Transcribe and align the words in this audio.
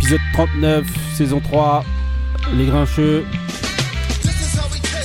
épisode 0.00 0.20
39, 0.32 0.86
saison 1.14 1.40
3, 1.40 1.84
Les 2.54 2.64
Grincheux. 2.64 3.24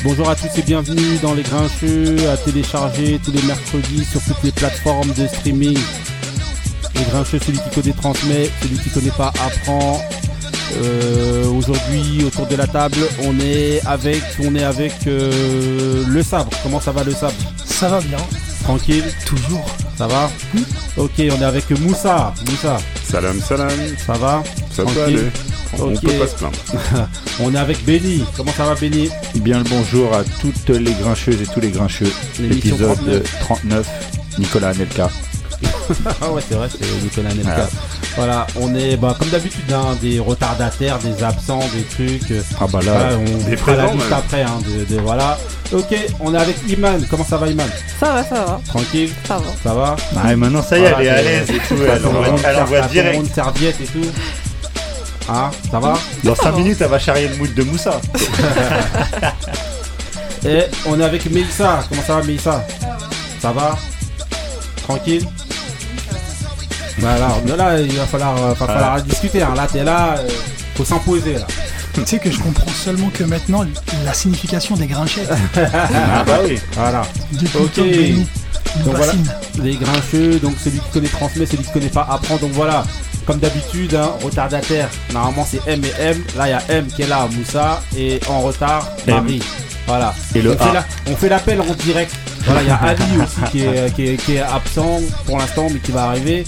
Bonjour 0.05 0.29
à 0.29 0.35
tous 0.35 0.57
et 0.57 0.61
bienvenue 0.61 1.17
dans 1.21 1.33
Les 1.33 1.43
Grincheux, 1.43 2.15
à 2.29 2.37
télécharger 2.37 3.19
tous 3.23 3.31
les 3.31 3.41
mercredis 3.43 4.05
sur 4.05 4.21
toutes 4.23 4.41
les 4.43 4.53
plateformes 4.53 5.11
de 5.11 5.27
streaming. 5.27 5.77
Les 6.95 7.03
Grincheux, 7.11 7.39
celui 7.45 7.57
qui 7.59 7.69
connaît 7.81 7.93
transmet, 7.93 8.49
celui 8.61 8.77
qui 8.77 8.89
connaît 8.89 9.11
pas 9.17 9.33
apprend. 9.45 10.01
Euh, 10.77 11.45
Aujourd'hui, 11.47 12.23
autour 12.25 12.47
de 12.47 12.55
la 12.55 12.67
table, 12.67 12.97
on 13.23 13.37
est 13.41 13.85
avec, 13.85 14.23
on 14.43 14.55
est 14.55 14.63
avec 14.63 14.93
euh, 15.07 16.03
le 16.07 16.23
sabre. 16.23 16.51
Comment 16.63 16.79
ça 16.79 16.91
va 16.93 17.03
le 17.03 17.11
sabre? 17.11 17.33
Ça 17.65 17.89
va 17.89 17.99
bien, 17.99 18.17
Tranquille? 18.63 19.03
Toujours. 19.25 19.65
Ça 19.97 20.07
va? 20.07 20.31
Ok, 20.95 21.11
on 21.19 21.41
est 21.41 21.43
avec 21.43 21.69
Moussa. 21.81 22.33
Moussa, 22.49 22.77
Salam 23.03 23.39
salam, 23.41 23.69
ça 24.05 24.13
va? 24.13 24.41
Ça 24.75 24.83
peut 24.83 24.91
Tranquille. 24.93 25.17
aller. 25.17 25.31
On 25.77 25.93
peut 25.95 26.11
pas 26.19 26.27
se 26.27 26.35
plaindre. 26.35 26.57
On 27.41 27.53
est 27.53 27.57
avec 27.57 27.83
Benny. 27.85 28.23
Comment 28.37 28.51
ça 28.53 28.65
va 28.65 28.75
Benny? 28.75 29.09
Bien 29.35 29.57
le 29.59 29.63
bonjour 29.65 30.13
à 30.13 30.23
toutes 30.41 30.69
les 30.69 30.93
grincheuses 30.93 31.41
et 31.41 31.45
tous 31.47 31.59
les 31.59 31.69
grincheux. 31.71 32.11
L'émission 32.39 32.75
Épisode 32.75 33.23
39, 33.41 33.87
Nicolas 34.39 34.69
Anelka. 34.69 35.09
Ah 36.21 36.31
ouais, 36.31 36.41
c'est 36.47 36.55
vrai, 36.55 36.67
c'est 36.69 37.03
Nicolas 37.03 37.31
Nelka. 37.33 37.55
Ah. 37.57 37.69
Voilà, 38.15 38.47
on 38.59 38.73
est 38.75 38.97
bah, 38.97 39.15
comme 39.19 39.29
d'habitude, 39.29 39.71
hein, 39.71 39.95
des 40.01 40.19
retardataires, 40.19 40.97
des 40.99 41.23
absents, 41.23 41.59
des 41.75 41.83
trucs. 41.83 42.31
euh, 42.31 42.41
Ah 42.59 42.65
bah 42.71 42.79
là, 42.83 43.09
on 43.19 43.49
des 43.49 43.55
fera 43.55 43.75
la 43.75 43.83
présents, 43.83 43.93
liste 43.97 44.11
après. 44.11 44.41
Hein, 44.41 44.59
de, 44.65 44.95
de- 44.95 44.99
voilà. 45.01 45.37
Ok, 45.71 45.95
on 46.19 46.33
est 46.33 46.37
avec 46.37 46.55
Iman. 46.67 47.05
Comment 47.09 47.23
ça 47.25 47.37
va 47.37 47.47
Iman? 47.47 47.67
Ça 47.99 48.13
va, 48.13 48.23
ça 48.23 48.35
va, 48.45 48.61
Tranquille? 48.67 49.11
Ça 49.27 49.37
va. 49.37 49.43
Ça 49.63 49.73
va? 49.75 49.95
Ah, 50.17 50.33
et 50.33 50.35
maintenant 50.35 50.63
ça 50.63 50.77
y 50.77 50.81
est, 50.83 50.89
Voilà, 50.89 51.03
elle 51.03 51.07
est 51.07 51.09
à 51.09 51.21
l'aise 51.21 51.49
et 51.51 51.59
tout. 51.67 51.75
Elle 52.45 52.55
envoie, 52.57 52.81
direct. 52.87 53.17
monde, 53.17 53.27
serviette 53.33 53.75
et 53.81 53.85
tout. 53.85 54.07
Ah, 55.27 55.49
ça 55.71 55.79
va 55.79 55.93
Dans 56.23 56.35
5 56.35 56.43
Ça 56.43 56.51
va. 56.51 56.57
minutes, 56.57 56.77
elle 56.81 56.89
va 56.89 56.99
charrier 56.99 57.27
le 57.27 57.35
mood 57.37 57.53
de 57.53 57.63
Moussa. 57.63 57.99
Et 60.45 60.63
on 60.85 60.99
est 60.99 61.03
avec 61.03 61.29
Mélissa. 61.31 61.83
Comment 61.89 62.03
ça 62.03 62.15
va 62.17 62.23
Mélissa? 62.23 62.63
Ça 63.41 63.51
va? 63.51 63.75
Tranquille? 64.83 65.27
Voilà, 66.99 67.27
mais 67.45 67.57
là 67.57 67.79
il 67.81 67.91
va 67.97 68.05
falloir, 68.05 68.37
euh, 68.37 68.53
va 68.53 68.67
falloir 68.67 69.01
discuter. 69.01 69.41
Hein. 69.41 69.53
Là, 69.55 69.67
t'es 69.71 69.83
là, 69.83 70.15
euh, 70.19 70.29
faut 70.75 70.85
s'imposer 70.85 71.33
là. 71.33 71.47
Tu 71.93 72.05
sais 72.05 72.19
que 72.19 72.29
je 72.31 72.39
comprends 72.39 72.71
seulement 72.71 73.09
que 73.09 73.23
maintenant 73.23 73.65
la 74.05 74.13
signification 74.13 74.75
des 74.75 74.87
grinchettes 74.87 75.29
Ah 75.57 76.23
bah 76.25 76.39
oui. 76.45 76.59
Voilà. 76.73 77.01
depuis 77.31 77.57
Ok. 77.57 77.77
Donc 78.85 78.95
voilà. 78.95 79.13
Les 79.61 79.75
grincheux, 79.75 80.39
donc 80.39 80.53
celui 80.63 80.79
qui 80.79 80.89
connaît 80.91 81.07
transmet, 81.07 81.45
celui 81.45 81.63
qui 81.63 81.71
connaît 81.71 81.89
pas 81.89 82.07
apprend. 82.09 82.37
Donc 82.37 82.51
voilà, 82.51 82.83
comme 83.25 83.39
d'habitude, 83.39 83.95
hein, 83.95 84.11
retardataire, 84.23 84.89
normalement 85.13 85.45
c'est 85.49 85.61
M 85.67 85.81
et 85.83 86.01
M. 86.01 86.23
Là 86.37 86.47
il 86.47 86.51
y 86.51 86.53
a 86.53 86.61
M 86.69 86.87
qui 86.87 87.01
est 87.03 87.07
là, 87.07 87.27
Moussa, 87.31 87.81
et 87.97 88.19
en 88.29 88.41
retard, 88.41 88.89
M. 89.07 89.15
Marie. 89.15 89.41
Voilà. 89.87 90.13
Et 90.33 90.41
le 90.41 90.51
on, 90.53 90.57
fait 90.57 90.69
A. 90.69 90.73
la- 90.73 90.85
on 91.11 91.15
fait 91.15 91.29
l'appel 91.29 91.61
en 91.61 91.73
direct. 91.83 92.11
Voilà, 92.45 92.61
il 92.63 92.67
y 92.67 92.71
a 92.71 92.75
Ali 92.81 93.03
aussi 93.23 93.51
qui 93.51 93.61
est, 93.63 93.93
qui, 93.95 94.07
est, 94.07 94.17
qui 94.17 94.35
est 94.35 94.39
absent 94.41 94.99
pour 95.25 95.37
l'instant, 95.37 95.67
mais 95.71 95.79
qui 95.79 95.91
va 95.91 96.05
arriver. 96.05 96.43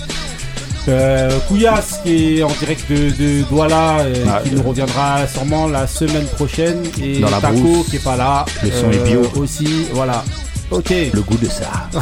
Euh, 0.89 1.37
Kouyas 1.49 1.99
qui 2.03 2.39
est 2.39 2.43
en 2.43 2.47
direct 2.61 2.89
de, 2.89 3.09
de 3.11 3.43
Douala, 3.49 3.99
euh, 3.99 4.25
Ah, 4.29 4.39
qui 4.43 4.51
euh, 4.53 4.57
nous 4.57 4.63
reviendra 4.63 5.27
sûrement 5.27 5.67
la 5.67 5.85
semaine 5.85 6.25
prochaine. 6.27 6.81
Et 7.03 7.19
Taco 7.21 7.53
brousse. 7.57 7.89
qui 7.89 7.97
est 7.97 8.03
pas 8.03 8.15
là. 8.15 8.45
Le 8.63 8.71
son 8.71 8.89
est 8.91 9.03
bio. 9.03 9.21
Aussi, 9.35 9.85
voilà. 9.91 10.23
Ok. 10.69 10.89
Le 11.13 11.21
goût 11.21 11.37
de 11.37 11.47
ça. 11.47 11.89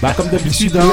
Bah, 0.00 0.12
comme 0.16 0.28
d'habitude, 0.28 0.76
hein, 0.76 0.88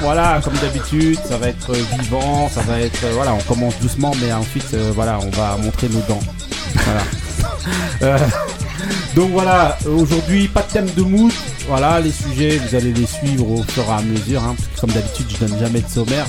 voilà, 0.00 0.40
comme 0.42 0.54
d'habitude, 0.54 1.18
ça 1.28 1.36
va 1.38 1.48
être 1.48 1.70
euh, 1.70 1.82
vivant, 2.00 2.48
ça 2.52 2.60
va 2.62 2.80
être, 2.80 3.04
euh, 3.04 3.12
voilà, 3.14 3.34
on 3.34 3.40
commence 3.40 3.78
doucement, 3.80 4.12
mais 4.20 4.32
ensuite, 4.32 4.74
euh, 4.74 4.90
voilà, 4.94 5.18
on 5.20 5.30
va 5.30 5.56
montrer 5.56 5.88
nos 5.88 6.00
dents. 6.00 6.20
Voilà. 6.74 7.02
Euh, 8.02 8.16
donc 9.16 9.32
voilà, 9.32 9.76
aujourd'hui, 9.86 10.46
pas 10.48 10.62
de 10.62 10.72
thème 10.72 10.88
de 10.96 11.02
mood. 11.02 11.32
Voilà, 11.66 12.00
les 12.00 12.12
sujets, 12.12 12.58
vous 12.58 12.74
allez 12.74 12.92
les 12.92 13.06
suivre 13.06 13.50
au 13.50 13.62
fur 13.64 13.84
et 13.84 13.92
à 13.92 14.00
mesure, 14.02 14.42
hein, 14.42 14.54
parce 14.56 14.68
que 14.68 14.80
comme 14.80 14.90
d'habitude, 14.92 15.26
je 15.28 15.44
donne 15.44 15.58
jamais 15.58 15.80
de 15.80 15.88
sommaire. 15.88 16.26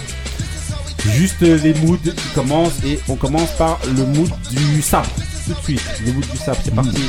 Juste 1.13 1.41
les 1.41 1.73
moods 1.75 1.97
qui 1.97 2.27
commencent 2.33 2.83
et 2.83 2.99
on 3.07 3.15
commence 3.15 3.51
par 3.51 3.79
le 3.85 4.03
mood 4.05 4.29
du 4.51 4.81
sabre. 4.81 5.09
Tout 5.45 5.53
de 5.53 5.63
suite, 5.63 5.81
le 6.05 6.11
mood 6.11 6.25
du 6.29 6.37
sabre, 6.37 6.59
c'est 6.63 6.75
parti. 6.75 7.01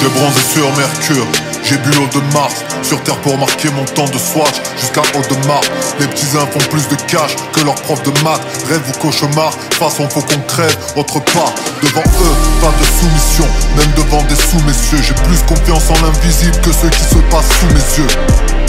J'ai 0.00 0.08
bronzé 0.08 0.40
sur 0.54 0.66
Mercure, 0.78 1.26
j'ai 1.62 1.76
bu 1.76 1.90
l'eau 1.90 2.06
de 2.06 2.32
Mars. 2.32 2.64
Sur 2.82 3.02
Terre 3.02 3.18
pour 3.18 3.36
marquer 3.36 3.68
mon 3.68 3.84
temps 3.84 4.08
de 4.08 4.16
swatch 4.16 4.56
jusqu'à 4.80 5.02
Audemars 5.14 5.60
Les 6.00 6.06
petits 6.06 6.38
uns 6.38 6.46
font 6.46 6.70
plus 6.70 6.88
de 6.88 6.96
cash 7.06 7.36
que 7.52 7.60
leur 7.60 7.74
prof 7.74 8.02
de 8.02 8.10
maths. 8.24 8.40
Rêve 8.70 8.80
ou 8.88 8.98
cauchemar, 8.98 9.52
façon 9.78 10.08
faut 10.08 10.22
qu'on 10.22 10.40
crève. 10.48 10.74
Autre 10.96 11.20
part, 11.20 11.52
devant 11.82 12.00
eux, 12.00 12.34
pas 12.62 12.72
de 12.80 12.84
soumission. 12.98 13.44
Même 13.76 13.92
devant 13.94 14.22
des 14.22 14.36
sous-messieurs. 14.36 15.02
J'ai 15.02 15.14
plus 15.28 15.42
confiance 15.46 15.90
en 15.90 16.02
l'invisible 16.02 16.56
que 16.62 16.72
ceux 16.72 16.88
qui 16.88 17.04
se 17.04 17.20
passent 17.30 17.52
sous 17.60 17.66
mes 17.66 17.98
yeux. 17.98 18.10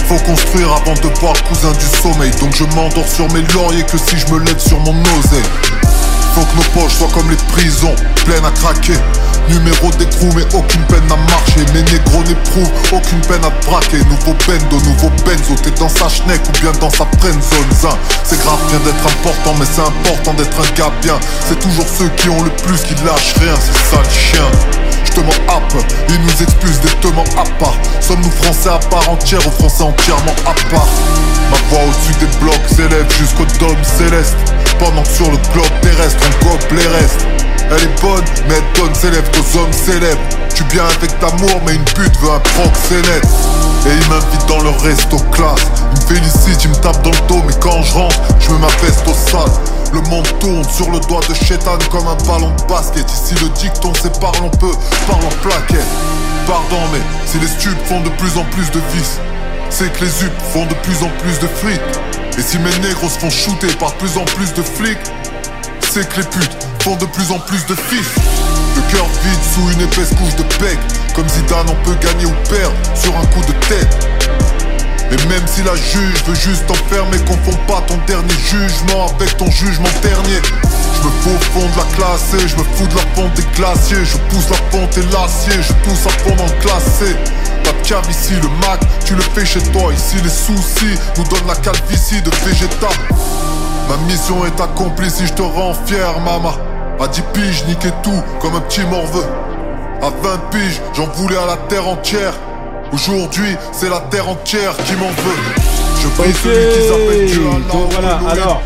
Faut 0.09 0.19
construire 0.25 0.73
avant 0.73 0.95
de 0.95 1.07
voir 1.21 1.33
cousin 1.43 1.71
du 1.71 1.85
sommeil. 2.01 2.31
Donc 2.41 2.53
je 2.53 2.65
m'endors 2.75 3.07
sur 3.07 3.31
mes 3.31 3.41
lauriers 3.53 3.85
que 3.85 3.97
si 3.97 4.17
je 4.17 4.27
me 4.33 4.39
lève 4.39 4.59
sur 4.59 4.79
mon 4.81 4.91
oseille 4.91 6.10
faut 6.33 6.45
que 6.45 6.55
nos 6.55 6.81
poches 6.81 6.93
soient 6.93 7.09
comme 7.13 7.29
les 7.29 7.37
prisons, 7.51 7.95
pleines 8.25 8.45
à 8.45 8.51
craquer. 8.51 8.97
Numéro 9.49 9.91
d'écrou, 9.91 10.29
mais 10.35 10.45
aucune 10.53 10.83
peine 10.83 11.03
à 11.11 11.17
marcher. 11.29 11.65
Mes 11.73 11.83
négros 11.83 12.23
n'éprouvent 12.23 12.71
aucune 12.91 13.19
peine 13.21 13.43
à 13.43 13.49
braquer. 13.65 13.97
Nouveau 14.09 14.35
bendo, 14.47 14.77
nouveau 14.85 15.09
benzo, 15.25 15.55
t'es 15.61 15.71
dans 15.71 15.89
sa 15.89 16.07
schneck 16.07 16.41
ou 16.47 16.51
bien 16.61 16.71
dans 16.79 16.89
sa 16.89 17.05
friendzone. 17.19 17.71
Zin. 17.81 17.97
C'est 18.23 18.39
grave 18.39 18.59
bien 18.69 18.79
d'être 18.79 19.05
important, 19.05 19.55
mais 19.59 19.65
c'est 19.73 19.81
important 19.81 20.33
d'être 20.35 20.57
un 20.57 20.75
gars 20.75 20.91
bien. 21.01 21.19
C'est 21.47 21.59
toujours 21.59 21.85
ceux 21.87 22.09
qui 22.17 22.29
ont 22.29 22.43
le 22.43 22.51
plus 22.51 22.81
qui 22.81 22.93
lâchent 23.03 23.35
rien, 23.39 23.55
c'est 23.55 23.95
ça 23.95 24.01
le 24.01 24.09
chien. 24.09 25.00
Ils 26.09 26.21
nous 26.21 26.43
expulsent 26.43 26.81
des 26.81 26.89
tements 27.01 27.25
à 27.37 27.43
part. 27.59 27.75
Sommes-nous 27.99 28.31
français 28.31 28.69
à 28.69 28.79
part 28.89 29.09
entière 29.09 29.45
ou 29.45 29.51
français 29.51 29.83
entièrement 29.83 30.35
à 30.45 30.53
part? 30.69 30.87
Ma 31.49 31.57
voix 31.69 31.79
au-dessus 31.85 32.13
des 32.19 32.37
blocs 32.37 32.67
s'élève 32.67 33.07
jusqu'au 33.19 33.45
dôme 33.59 33.83
céleste. 33.83 34.35
Pendant 34.79 35.03
que 35.03 35.09
sur 35.09 35.29
le 35.29 35.37
globe 35.53 35.71
terrestre, 35.81 36.19
on 36.25 36.45
gobe 36.45 36.71
les 36.71 36.87
restes. 36.87 37.25
Elle 37.71 37.83
est 37.83 38.01
bonne, 38.01 38.23
mais 38.47 38.55
elle 38.55 38.81
donne 38.81 38.93
ses 38.95 39.11
lèvres 39.11 39.31
aux 39.39 39.57
hommes 39.57 39.73
célèbres. 39.73 40.21
Tu 40.53 40.63
bien 40.65 40.83
avec 40.83 41.17
d'amour, 41.19 41.61
mais 41.65 41.75
une 41.75 41.85
pute 41.85 42.17
veut 42.19 42.31
un 42.31 42.39
proxénète. 42.39 43.27
Et 43.85 43.89
ils 43.89 44.09
m'invitent 44.09 44.47
dans 44.47 44.61
leur 44.61 44.79
resto 44.81 45.17
classe. 45.31 45.67
Ils 45.95 46.01
me 46.01 46.15
félicitent, 46.15 46.63
ils 46.63 46.69
me 46.69 46.75
tapent 46.75 47.03
dans 47.03 47.11
le 47.11 47.27
dos, 47.27 47.43
mais 47.45 47.53
quand 47.59 47.81
je 47.83 47.93
rentre, 47.93 48.19
je 48.39 48.51
mets 48.51 48.59
ma 48.59 48.67
veste 48.85 49.07
au 49.07 49.13
sale. 49.13 49.51
Le 49.93 49.99
monde 50.09 50.27
tourne 50.39 50.63
sur 50.69 50.89
le 50.89 50.99
doigt 51.01 51.19
de 51.27 51.33
Chétan 51.33 51.77
comme 51.91 52.07
un 52.07 52.15
ballon 52.25 52.51
de 52.55 52.63
basket. 52.63 53.05
Ici 53.11 53.35
le 53.41 53.49
dicton, 53.49 53.91
c'est 54.01 54.19
parlons 54.21 54.49
peu, 54.49 54.71
parlons 55.05 55.29
plaquette. 55.41 55.85
Pardon, 56.47 56.79
mais 56.93 57.01
si 57.25 57.39
les 57.39 57.47
stupes 57.47 57.85
font 57.85 57.99
de 57.99 58.09
plus 58.09 58.37
en 58.37 58.45
plus 58.45 58.71
de 58.71 58.79
vices, 58.93 59.19
c'est 59.69 59.91
que 59.91 60.05
les 60.05 60.23
UP 60.23 60.31
font 60.53 60.65
de 60.65 60.73
plus 60.75 61.03
en 61.03 61.09
plus 61.21 61.39
de 61.39 61.47
fric. 61.47 61.81
Et 62.37 62.41
si 62.41 62.57
mes 62.59 62.87
négros 62.87 63.09
se 63.09 63.19
font 63.19 63.29
shooter 63.29 63.73
par 63.79 63.93
plus 63.95 64.17
en 64.17 64.23
plus 64.23 64.53
de 64.53 64.61
flics, 64.61 65.11
c'est 65.91 66.07
que 66.07 66.21
les 66.21 66.27
putes 66.27 66.57
font 66.83 66.95
de 66.95 67.05
plus 67.05 67.31
en 67.31 67.39
plus 67.39 67.65
de 67.65 67.75
fils. 67.75 68.15
Le 68.75 68.81
cœur 68.95 69.05
vide 69.23 69.43
sous 69.53 69.71
une 69.71 69.81
épaisse 69.81 70.15
couche 70.15 70.35
de 70.37 70.43
peg. 70.57 70.79
Comme 71.13 71.27
Zidane, 71.27 71.67
on 71.67 71.85
peut 71.85 71.95
gagner 71.99 72.25
ou 72.25 72.49
perdre 72.49 72.75
sur 72.95 73.15
un 73.17 73.25
coup 73.25 73.41
de 73.41 73.67
tête. 73.67 74.10
Et 75.11 75.27
même 75.27 75.45
si 75.45 75.61
la 75.63 75.75
juge 75.75 76.23
veut 76.25 76.35
juste 76.35 76.65
t'enfermer, 76.67 77.17
confonds 77.27 77.57
pas 77.67 77.81
ton 77.85 77.97
dernier 78.07 78.33
jugement 78.49 79.07
avec 79.07 79.35
ton 79.35 79.51
jugement 79.51 79.89
dernier. 80.01 80.41
Je 80.95 81.07
me 81.07 81.11
fous 81.21 81.35
au 81.35 81.59
fond 81.59 81.67
de 81.67 81.77
la 81.77 81.95
classe 81.95 82.33
et 82.33 82.47
je 82.47 82.55
me 82.55 82.63
fous 82.63 82.87
de 82.87 82.95
la 82.95 83.01
fonte 83.13 83.33
des 83.33 83.43
glaciers. 83.55 84.05
Je 84.05 84.17
pousse 84.29 84.49
la 84.49 84.57
fonte 84.71 84.97
et 84.97 85.03
l'acier, 85.11 85.61
je 85.61 85.73
pousse 85.83 86.05
à 86.05 86.09
fond 86.23 86.35
dans 86.35 86.45
le 86.45 86.61
classé. 86.61 87.15
De 87.63 87.87
cave 87.87 88.09
ici, 88.09 88.33
le 88.41 88.47
Mac, 88.65 88.79
tu 89.05 89.15
le 89.15 89.21
fais 89.21 89.45
chez 89.45 89.61
toi. 89.71 89.91
Ici, 89.93 90.15
les 90.23 90.29
soucis 90.29 90.97
nous 91.17 91.23
donnent 91.25 91.47
la 91.47 91.55
calvitie 91.55 92.21
de 92.21 92.31
végétal. 92.45 92.89
Ma 93.89 93.97
mission 94.07 94.45
est 94.45 94.61
accomplie 94.61 95.09
si 95.09 95.27
je 95.27 95.33
te 95.33 95.41
rends 95.41 95.73
fier, 95.85 96.19
mama. 96.21 96.53
À 96.99 97.07
10 97.07 97.21
piges, 97.33 97.65
niquer 97.67 97.91
tout 98.01 98.23
comme 98.39 98.55
un 98.55 98.61
petit 98.61 98.85
morveux. 98.85 99.25
À 100.01 100.09
20 100.09 100.37
piges, 100.51 100.81
j'en 100.93 101.07
voulais 101.07 101.37
à 101.37 101.45
la 101.45 101.57
terre 101.67 101.87
entière. 101.87 102.33
Aujourd'hui, 102.93 103.55
c'est 103.71 103.89
la 103.89 103.99
terre 103.99 104.27
entière 104.27 104.75
qui 104.77 104.93
m'en 104.95 105.09
veut. 105.09 105.80
Je 106.01 106.07
celui 106.33 107.25
Dieu 107.31 107.41
donc 107.71 107.87
ou 107.87 107.91
voilà, 107.91 108.19
alors, 108.29 108.61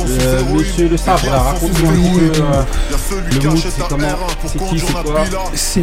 euh, 0.00 0.42
monsieur 0.52 0.88
le 0.88 0.96
sabre, 0.96 1.20
raconte-nous 1.30 1.88
un 1.88 1.92
peu, 1.92 2.42
euh, 2.42 2.62
le 3.30 3.48
mood, 3.48 3.58
c'est 3.58 3.88
comment 3.88 4.06
R1 4.08 4.36
pour 4.40 4.50
C'est 4.50 4.58
qui, 4.58 4.78
c'est 4.80 4.92
quoi. 4.92 5.24
C'est 5.54 5.82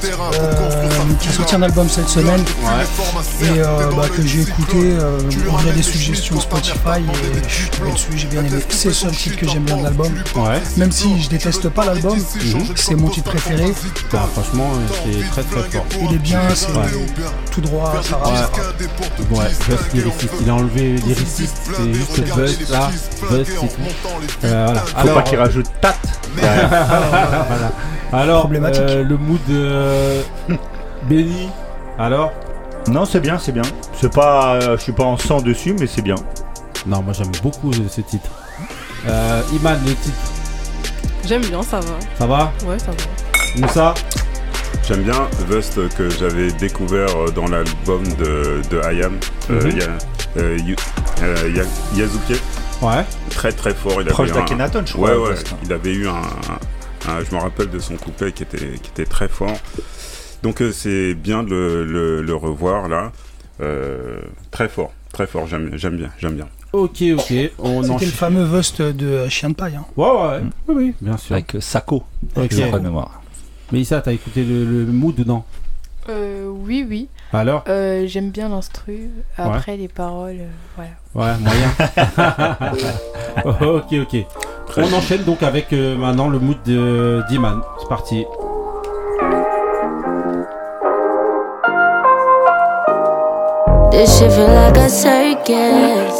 terrain 0.00 0.30
pour 0.30 0.40
euh, 0.40 0.88
qui 1.20 1.28
a 1.28 1.32
sorti 1.32 1.54
un 1.56 1.62
album 1.62 1.88
cette 1.88 2.08
semaine. 2.08 2.40
Ouais. 2.62 3.46
Et 3.46 3.58
euh, 3.60 3.90
bah, 3.96 4.08
que 4.14 4.22
j'ai 4.24 4.42
écouté 4.42 4.76
euh, 4.76 5.18
via 5.62 5.72
des 5.72 5.82
suggestions 5.82 6.38
Spotify 6.40 7.00
et 7.00 7.48
je 7.48 7.54
suis 7.54 7.70
tombé 7.70 7.92
dessus, 7.92 8.12
j'ai 8.16 8.26
bien 8.28 8.44
aimé. 8.44 8.58
C'est 8.68 8.88
le 8.88 8.94
seul 8.94 9.10
titre 9.10 9.36
que 9.36 9.48
j'aime 9.48 9.64
bien 9.64 9.78
de 9.78 9.82
l'album. 9.84 10.12
Ouais. 10.36 10.62
Même 10.76 10.92
si 10.92 11.20
je 11.22 11.28
déteste 11.28 11.68
pas 11.70 11.84
l'album, 11.86 12.18
c'est 12.76 12.94
mon 12.94 13.08
titre 13.08 13.30
préféré. 13.30 13.72
Bah, 14.12 14.28
franchement, 14.32 14.70
c'est 15.04 15.28
très 15.30 15.42
très 15.42 15.70
fort. 15.70 15.86
Il 16.08 16.14
est 16.14 16.18
bien, 16.18 16.40
c'est 16.54 16.66
Ouais. 16.76 16.82
tout 17.50 17.60
droit, 17.60 17.94
ça 18.02 18.16
rappe. 18.16 18.60
Ouais, 19.30 19.46
Lyriciste. 19.94 20.32
Il 20.42 20.50
a 20.50 20.54
enlevé 20.54 20.94
lyriciste, 21.06 21.56
c'est 21.74 21.92
juste 21.92 22.34
Buzz 22.34 22.70
là. 22.70 22.90
Buzz, 23.30 23.46
c'est 23.46 23.54
tout. 23.54 23.68
Euh, 24.44 24.66
voilà. 24.66 24.80
Faut 24.80 25.14
pas 25.14 25.22
qu'il 25.22 25.38
rajoute 25.38 25.66
tat 25.80 25.94
voilà. 26.36 27.72
Alors, 28.12 28.48
euh, 28.52 29.02
le 29.02 29.16
mood 29.16 29.40
euh, 29.50 30.22
Benny. 31.08 31.48
Alors? 31.98 32.32
Non, 32.88 33.04
c'est 33.04 33.20
bien, 33.20 33.38
c'est 33.38 33.52
bien. 33.52 33.62
C'est 33.98 34.12
pas, 34.12 34.54
euh, 34.54 34.76
je 34.76 34.82
suis 34.82 34.92
pas 34.92 35.04
en 35.04 35.16
sang 35.16 35.40
dessus, 35.40 35.74
mais 35.78 35.86
c'est 35.86 36.02
bien. 36.02 36.14
Non, 36.86 37.02
moi 37.02 37.12
j'aime 37.12 37.32
beaucoup 37.42 37.70
euh, 37.72 37.88
ce 37.90 38.00
titre. 38.00 38.30
Euh, 39.08 39.42
Iman, 39.52 39.78
le 39.84 39.94
titre, 39.94 40.16
J'aime 41.26 41.44
bien, 41.44 41.62
ça 41.62 41.80
va. 41.80 41.94
ça 42.18 42.26
va? 42.26 42.52
Ouais, 42.64 42.78
ça 42.78 42.92
va. 42.92 43.60
Moussa? 43.66 43.94
J'aime 44.86 45.02
bien 45.02 45.28
Vust 45.48 45.88
que 45.96 46.08
j'avais 46.10 46.52
découvert 46.52 47.08
euh, 47.16 47.30
dans 47.30 47.48
l'album 47.48 48.02
de, 48.18 48.60
de 48.70 48.92
IAM, 48.94 49.18
euh, 49.50 49.62
Mhm. 49.64 49.80
Euh, 50.38 50.58
Yu- 50.66 50.76
euh, 51.22 51.50
Ya- 51.54 51.98
Yazuke. 51.98 52.40
Ouais. 52.82 53.04
Très 53.30 53.52
très 53.52 53.72
fort. 53.74 54.02
Il 54.02 54.06
Proche 54.08 54.32
d'Akhenaton, 54.32 54.82
je 54.84 54.92
crois. 54.92 55.18
Ouais, 55.18 55.28
ouais. 55.30 55.34
Il 55.64 55.72
avait 55.72 55.94
eu 55.94 56.06
un, 56.08 56.12
un- 57.08 57.24
Je 57.28 57.34
me 57.34 57.40
rappelle 57.40 57.70
de 57.70 57.78
son 57.78 57.96
couplet 57.96 58.32
qui 58.32 58.42
était, 58.42 58.58
qui 58.82 58.90
était 58.90 59.06
très 59.06 59.28
fort. 59.28 59.56
Donc 60.42 60.60
euh, 60.60 60.72
c'est 60.72 61.14
bien 61.14 61.42
de 61.42 61.48
le, 61.50 61.84
le- 61.86 62.22
le 62.22 62.34
revoir 62.34 62.88
là. 62.88 63.12
Euh, 63.62 64.20
très 64.50 64.68
fort, 64.68 64.92
très 65.12 65.26
fort. 65.26 65.46
J'aime 65.46 65.70
j'aime 65.74 65.96
bien, 65.96 66.10
j'aime 66.18 66.34
bien. 66.34 66.48
Ok, 66.74 67.02
ok. 67.16 67.32
On 67.58 67.82
C'était 67.82 68.04
le 68.04 68.10
fameux 68.10 68.44
Vust 68.44 68.82
de 68.82 69.26
Chien 69.30 69.48
de 69.50 69.54
Paille. 69.54 69.76
hein. 69.76 69.86
Ouais, 69.96 70.06
ouais. 70.10 70.40
Oui, 70.68 70.74
oui, 70.76 70.94
bien 71.00 71.16
sûr. 71.16 71.34
Avec 71.34 71.54
euh, 71.54 71.60
Sako, 71.62 72.02
Ok. 72.36 72.48
je 72.50 72.62
crois 72.66 72.78
de 72.78 72.84
mémoire. 72.84 73.22
Mais 73.72 73.80
Issa, 73.80 74.00
t'as 74.00 74.12
écouté 74.12 74.44
le, 74.44 74.64
le 74.84 74.92
mood 74.92 75.14
dedans 75.14 75.44
Euh, 76.08 76.46
oui, 76.48 76.86
oui. 76.88 77.08
Alors 77.32 77.64
Euh, 77.68 78.04
J'aime 78.06 78.30
bien 78.30 78.48
l'instru. 78.48 79.10
Après, 79.36 79.76
les 79.76 79.88
paroles, 79.88 80.38
euh, 80.40 80.46
voilà. 80.76 80.90
Ouais, 81.14 81.38
moyen. 81.40 81.70
ok, 83.76 83.92
ok. 84.02 84.26
Très 84.68 84.82
On 84.84 84.86
bien. 84.88 84.98
enchaîne 84.98 85.22
donc 85.24 85.42
avec 85.42 85.72
euh, 85.72 85.96
maintenant 85.96 86.28
le 86.28 86.38
mood 86.38 86.56
de 86.64 87.22
d'Iman. 87.28 87.60
C'est 87.80 87.88
parti. 87.88 88.24
This 93.92 94.18
shit 94.18 94.30
feel 94.32 94.46
like 94.46 94.76
a 94.76 94.88
circus. 94.88 96.18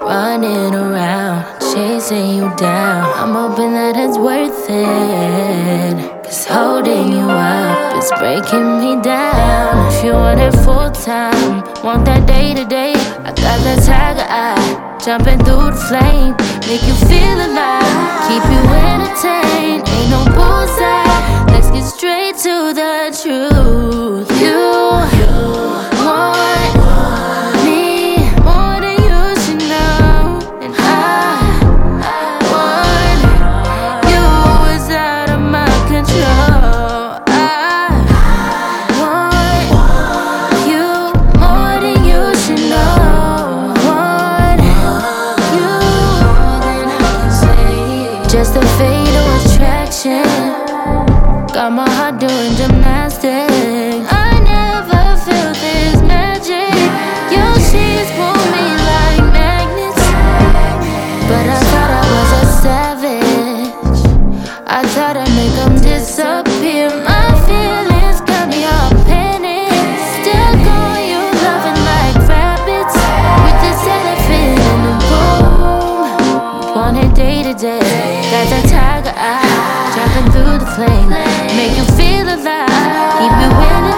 Running 0.00 0.74
around, 0.74 1.44
chasing 1.74 2.36
you 2.36 2.54
down. 2.54 3.02
I'm 3.18 3.34
hoping 3.34 3.72
that 3.72 3.96
it's 3.96 4.16
worth 4.16 4.66
it. 4.70 6.22
Cause 6.22 6.46
holding 6.46 7.10
you 7.10 7.26
up 7.26 7.98
is 7.98 8.10
breaking 8.18 8.78
me 8.78 9.02
down. 9.02 9.90
If 9.92 10.04
you 10.04 10.12
want 10.12 10.38
it 10.38 10.54
full 10.62 10.90
time, 10.92 11.66
want 11.82 12.04
that 12.04 12.28
day 12.28 12.54
to 12.54 12.64
day. 12.64 12.94
I 13.26 13.30
got 13.34 13.58
that 13.66 13.82
tiger 13.82 14.26
eye, 14.30 14.98
jumping 15.04 15.38
through 15.44 15.74
the 15.74 15.82
flame. 15.90 16.34
Make 16.70 16.86
you 16.86 16.94
feel 17.10 17.38
alive, 17.42 18.06
keep 18.30 18.44
you 18.54 18.62
entertained. 18.94 19.82
Ain't 19.82 20.10
no 20.14 20.22
bullseye. 20.30 21.50
Let's 21.50 21.70
get 21.74 21.82
straight 21.82 22.36
to 22.46 22.54
the 22.70 22.94
truth. 23.18 24.30
You 24.40 25.13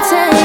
you 0.04 0.36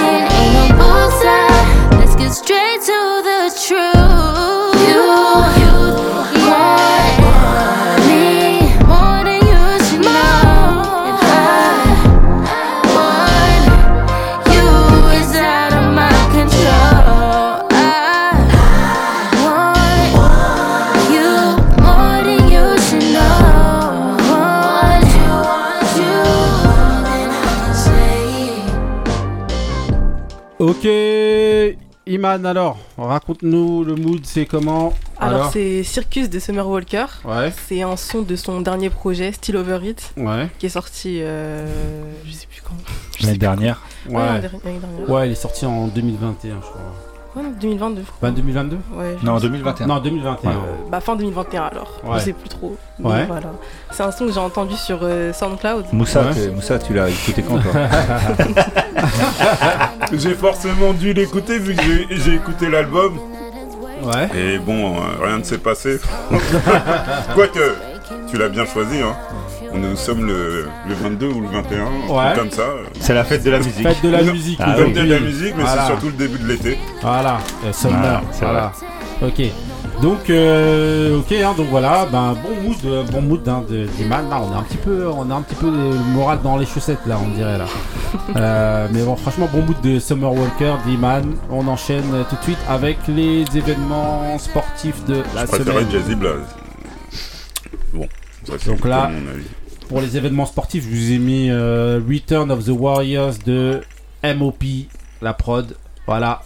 Iman, 32.22 32.46
alors, 32.46 32.78
raconte-nous 33.00 33.84
le 33.84 33.96
mood, 33.96 34.20
c'est 34.26 34.46
comment 34.46 34.94
Alors, 35.20 35.52
c'est 35.52 35.82
Circus 35.82 36.30
de 36.30 36.38
Summer 36.38 36.68
Walker. 36.70 37.06
Ouais, 37.26 37.52
C'est 37.68 37.82
un 37.82 37.98
son 37.98 38.22
de 38.22 38.36
son 38.36 38.62
dernier 38.62 38.92
projet, 38.92 39.32
Still 39.32 39.58
Over 39.58 39.80
It, 39.82 40.14
ouais, 40.18 40.48
qui 40.60 40.68
est 40.68 40.70
sorti, 40.70 41.18
euh, 41.24 41.66
je 42.28 42.32
sais 42.32 42.46
plus 42.46 42.62
quand. 42.62 42.76
L'année 43.22 43.32
plus 43.34 43.40
dernière. 43.40 43.82
quand. 44.06 44.14
ouais. 44.14 44.40
Dernière. 44.40 45.10
Ouais, 45.10 45.30
il 45.30 45.32
est 45.32 45.36
sorti 45.36 45.66
en 45.66 45.88
2021, 45.88 46.58
je 46.58 46.68
crois. 46.68 47.11
Ouais, 47.36 47.44
non, 47.44 47.52
2022, 47.62 48.02
je 48.02 48.06
crois. 48.08 48.18
Bah, 48.22 48.32
2022 48.32 48.78
Ouais, 48.94 49.18
Non, 49.24 49.38
sais. 49.40 49.48
2021. 49.48 49.88
Non, 49.88 50.00
2021. 50.00 50.50
Ouais. 50.50 50.56
Euh, 50.58 50.90
bah, 50.92 51.00
fin 51.00 51.16
2021 51.16 51.64
alors. 51.64 51.92
Ouais. 52.04 52.20
Je 52.20 52.26
sais 52.26 52.34
plus 52.34 52.50
trop. 52.50 52.76
Ouais. 53.02 53.26
Voilà. 53.26 53.48
C'est 53.92 54.04
un 54.04 54.12
son 54.12 54.26
que 54.28 54.34
j'ai 54.34 54.40
entendu 54.40 54.76
sur 54.76 55.00
euh, 55.04 55.32
SoundCloud. 55.32 55.86
Moussa, 55.94 56.24
Ouais. 56.24 56.34
tu- 56.34 56.52
Moussa, 56.52 56.78
tu 56.78 56.94
l'as 56.94 57.10
écouté 57.10 57.42
quand 57.42 57.58
toi 57.60 57.72
J'ai 60.14 60.34
forcément 60.36 60.92
dû 60.94 61.14
l'écouter 61.14 61.58
vu 61.58 61.74
que 61.76 61.82
j'ai- 61.84 62.08
j'ai 62.18 62.34
écouté 62.36 62.70
l'album. 62.70 63.18
Ouais. 64.04 64.30
Et 64.36 64.60
bon, 64.60 64.98
euh, 64.98 65.24
rien 65.24 65.38
ne 65.38 65.44
s'est 65.44 65.58
passé. 65.60 66.00
Quoique, 67.34 67.76
tu 68.30 68.38
l'as 68.38 68.50
bien 68.50 68.66
choisi. 68.66 68.98
Hein. 69.00 69.16
Nous 69.74 69.96
sommes 69.96 70.26
le, 70.28 70.68
le 70.88 70.94
22 70.96 71.28
ou 71.28 71.42
le 71.42 71.48
21, 71.48 71.80
un 71.80 72.14
Ouais. 72.14 72.26
truc 72.34 72.38
comme 72.40 72.52
ça. 72.52 72.64
C'est 73.00 73.14
la 73.14 73.24
fête 73.24 73.44
de 73.44 73.52
la 73.52 73.58
musique. 73.60 73.88
Fête 73.88 74.04
de 74.04 74.10
la 74.10 74.22
Non, 74.24 74.32
musique. 74.34 74.60
Ah 74.62 74.76
de 74.76 75.02
la 75.02 75.20
musique, 75.20 75.54
mais 75.56 75.64
Voilà. 75.64 75.82
c'est 75.84 75.88
surtout 75.88 76.08
le 76.08 76.12
début 76.14 76.38
de 76.40 76.48
l'été. 76.48 76.78
Voilà, 77.02 77.38
Summer, 77.72 78.00
Voilà, 78.02 78.22
c'est 78.32 78.46
voilà. 78.46 78.72
Ok. 79.24 79.42
Donc, 80.02 80.30
euh, 80.32 81.20
ok, 81.20 81.32
hein, 81.32 81.54
donc 81.56 81.68
voilà, 81.70 82.08
ben 82.12 82.36
bon 82.42 82.68
mood, 82.68 82.78
euh, 82.86 83.04
bon 83.12 83.22
mood 83.22 83.48
hein, 83.48 83.64
de 83.70 83.86
d'Iman. 83.86 84.28
Là, 84.30 84.42
on 84.42 84.52
est 84.54 84.58
un 84.58 84.64
petit 84.64 84.78
peu, 84.78 85.08
on 85.08 85.30
a 85.30 85.36
un 85.36 85.42
petit 85.42 85.56
peu 85.56 85.68
le 85.68 85.94
moral 86.14 86.40
dans 86.44 86.58
les 86.58 86.66
chaussettes 86.66 87.06
là, 87.06 87.18
on 87.24 87.28
dirait 87.36 87.58
là. 87.58 87.66
Euh, 88.36 88.88
mais 88.92 89.04
bon, 89.04 89.16
franchement, 89.16 89.48
bon 89.54 89.62
mood 89.62 89.80
de 89.82 89.98
Summer 90.00 90.34
Walker, 90.34 90.74
d'Iman. 90.86 91.34
On 91.50 91.66
enchaîne 91.68 92.04
tout 92.30 92.36
de 92.36 92.44
suite 92.44 92.58
avec 92.68 92.98
les 93.08 93.46
événements 93.56 94.38
sportifs 94.38 95.06
de 95.06 95.22
la 95.34 95.46
Je 95.46 95.52
semaine. 95.64 95.90
Jazzy 95.90 96.16
Blaze. 96.16 96.40
Bon, 97.94 98.08
ça 98.46 98.54
c'est 98.60 98.70
Donc 98.70 98.84
là- 98.86 99.10
mon 99.14 99.32
avis. 99.32 99.46
Pour 99.92 100.00
les 100.00 100.16
événements 100.16 100.46
sportifs, 100.46 100.86
je 100.86 100.90
vous 100.96 101.12
ai 101.12 101.18
mis 101.18 101.50
euh, 101.50 102.00
Return 102.10 102.50
of 102.50 102.64
the 102.64 102.70
Warriors 102.70 103.34
de 103.46 103.82
MOP, 104.24 104.64
la 105.22 105.34
prod. 105.34 105.76
Voilà. 106.08 106.42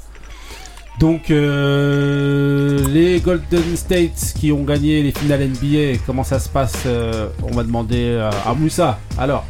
Donc 0.99 1.29
euh, 1.29 2.79
les 2.89 3.19
Golden 3.19 3.75
States 3.77 4.33
qui 4.39 4.51
ont 4.51 4.63
gagné 4.63 5.03
les 5.03 5.11
finales 5.11 5.47
NBA, 5.47 5.99
comment 6.07 6.23
ça 6.23 6.39
se 6.39 6.49
passe 6.49 6.73
euh, 6.87 7.27
On 7.43 7.51
va 7.51 7.61
demander 7.61 8.17
à 8.47 8.51
Moussa. 8.55 8.97
Alors, 9.19 9.45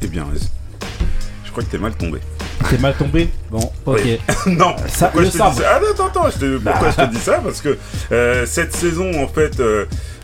Eh 0.00 0.06
bien, 0.06 0.24
je 1.44 1.50
crois 1.50 1.64
que 1.64 1.68
t'es 1.70 1.78
mal 1.78 1.94
tombé. 1.96 2.20
t'es 2.70 2.78
mal 2.78 2.94
tombé? 2.96 3.28
Bon, 3.50 3.58
ok. 3.86 4.00
Oui. 4.04 4.18
non, 4.56 4.76
Ça, 4.86 5.06
pourquoi 5.06 5.22
le 5.22 5.26
je 5.26 5.32
te 5.32 5.36
sabre. 5.38 5.50
dis 5.56 5.62
ça? 5.62 5.66
Ah 5.74 5.80
non, 5.80 5.90
attends, 5.94 6.06
attends, 6.06 6.30
je 6.30 6.38
te- 6.38 6.58
pourquoi 6.58 6.90
je 6.90 6.96
te 6.96 7.10
dis 7.10 7.18
ça? 7.18 7.40
Parce 7.42 7.60
que 7.60 7.76
cette 8.46 8.72
saison, 8.76 9.10
en 9.20 9.26
fait, 9.26 9.60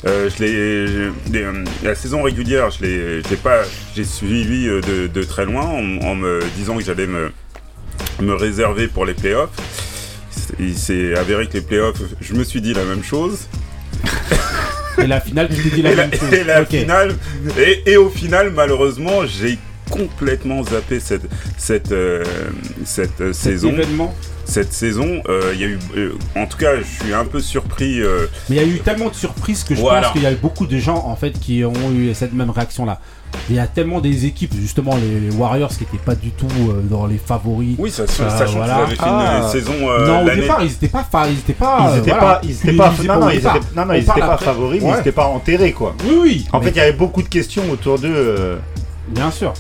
euh, 0.07 0.15
euh, 0.15 0.31
je 0.31 0.45
l'ai, 0.45 1.43
euh, 1.43 1.65
la 1.83 1.95
saison 1.95 2.23
régulière, 2.23 2.71
je 2.71 2.85
l'ai, 2.85 3.37
pas, 3.43 3.63
j'ai 3.95 4.05
suivi 4.05 4.69
euh, 4.69 4.81
de, 4.81 5.07
de 5.07 5.23
très 5.23 5.45
loin 5.45 5.65
en, 5.65 5.99
en 6.03 6.15
me 6.15 6.41
disant 6.57 6.77
que 6.77 6.85
j'allais 6.85 7.07
me, 7.07 7.33
me 8.21 8.35
réserver 8.35 8.89
pour 8.89 9.07
les 9.07 9.15
playoffs. 9.15 9.51
Il 10.59 10.77
s'est 10.77 11.15
avéré 11.17 11.47
que 11.47 11.55
les 11.55 11.63
playoffs, 11.63 12.01
je 12.21 12.35
me 12.35 12.45
suis 12.45 12.61
dit 12.61 12.75
la 12.75 12.85
même 12.85 13.03
chose. 13.03 13.49
Et 14.99 15.07
la 15.07 15.21
finale, 15.21 15.49
tu 15.49 15.71
dit 15.71 15.83
la 15.83 15.93
et, 15.93 15.95
la, 15.97 16.07
même 16.07 16.19
chose. 16.19 16.33
et 16.33 16.45
la 16.45 16.65
finale, 16.65 17.15
et, 17.59 17.93
et 17.93 17.97
au 17.97 18.11
final, 18.11 18.51
malheureusement, 18.51 19.27
j'ai 19.27 19.59
complètement 19.91 20.63
zappé 20.63 21.01
cette, 21.01 21.29
cette, 21.57 21.93
euh, 21.93 22.25
cette 22.85 23.21
euh, 23.21 23.33
Cet 23.33 23.53
saison. 23.53 23.69
événement. 23.71 24.15
Cette 24.47 24.75
saison, 24.75 25.23
euh, 25.31 25.53
il 25.55 25.61
y 25.61 25.65
a 25.65 25.69
eu, 25.69 25.79
euh, 25.97 26.13
en 26.37 26.45
tout 26.45 26.59
cas, 26.59 26.77
je 26.77 27.05
suis 27.05 27.15
un 27.15 27.25
peu 27.25 27.41
surpris. 27.41 28.03
euh, 28.03 28.27
Mais 28.51 28.57
il 28.57 28.63
y 28.63 28.65
a 28.65 28.69
eu 28.69 28.79
tellement 28.81 29.09
de 29.09 29.15
surprises 29.15 29.65
que 29.65 29.75
je 29.75 29.81
Voilà. 29.81 30.03
pense 30.03 30.13
qu'il 30.13 30.23
y 30.23 30.27
a 30.27 30.33
eu 30.33 30.37
beaucoup 30.37 30.67
de 30.67 30.77
gens 30.77 31.03
en 31.07 31.17
fait 31.17 31.33
qui 31.41 31.65
ont 31.65 31.73
eu 31.95 32.13
cette 32.13 32.35
même 32.35 32.51
réaction 32.51 32.85
là. 32.85 33.01
Il 33.49 33.57
y 33.57 33.59
a 33.59 33.67
tellement 33.67 34.01
des 34.01 34.27
équipes, 34.27 34.55
justement 34.55 34.97
les, 34.97 35.19
les 35.31 35.35
Warriors 35.35 35.71
qui 35.71 35.81
n'étaient 35.85 35.97
pas 36.05 36.15
du 36.15 36.31
tout 36.31 36.47
euh, 36.69 36.83
dans 36.83 37.07
les 37.07 37.17
favoris. 37.17 37.75
Oui, 37.79 37.91
ça, 37.91 38.07
Ça, 38.07 38.29
sachant 38.29 38.59
voilà. 38.59 38.75
qu'ils 38.75 38.83
avaient 38.83 38.95
fait 38.97 39.03
Ah. 39.03 39.41
une 39.45 39.49
saison 39.49 39.73
euh, 39.81 40.07
non, 40.07 40.25
au 40.31 40.35
départ, 40.37 40.59
ils 40.63 40.67
n'étaient 40.69 40.89
pas, 40.89 41.07
ils 41.27 41.39
étaient 41.39 41.53
pas. 41.55 41.79
Ils 41.81 41.97
euh, 41.97 42.01
étaient 42.03 42.11
pas, 42.11 42.41
ils 42.45 42.51
étaient 42.53 42.73
pas, 42.77 42.93
non, 43.07 43.21
non, 43.21 43.31
ils 43.31 43.37
départ. 43.37 43.57
étaient, 43.57 43.67
non, 43.75 43.87
non, 43.87 43.91
On 43.93 43.97
ils 43.97 44.05
parle 44.05 44.19
étaient 44.19 44.27
pas 44.29 44.35
après. 44.35 44.45
favoris, 44.45 44.83
mais 44.83 44.89
Ouais. 44.91 44.95
ils 44.99 45.01
étaient 45.01 45.13
pas 45.13 45.25
enterrés, 45.27 45.73
quoi. 45.73 45.97
Oui, 46.05 46.17
oui. 46.21 46.47
En 46.53 46.59
mais- 46.59 46.67
fait, 46.67 46.71
il 46.73 46.77
y 46.77 46.81
avait 46.81 46.93
beaucoup 46.93 47.23
de 47.23 47.29
questions 47.29 47.63
autour 47.73 47.99
d'eux. 47.99 48.13
euh, 48.15 48.57
bien 49.09 49.31
sûr. 49.31 49.55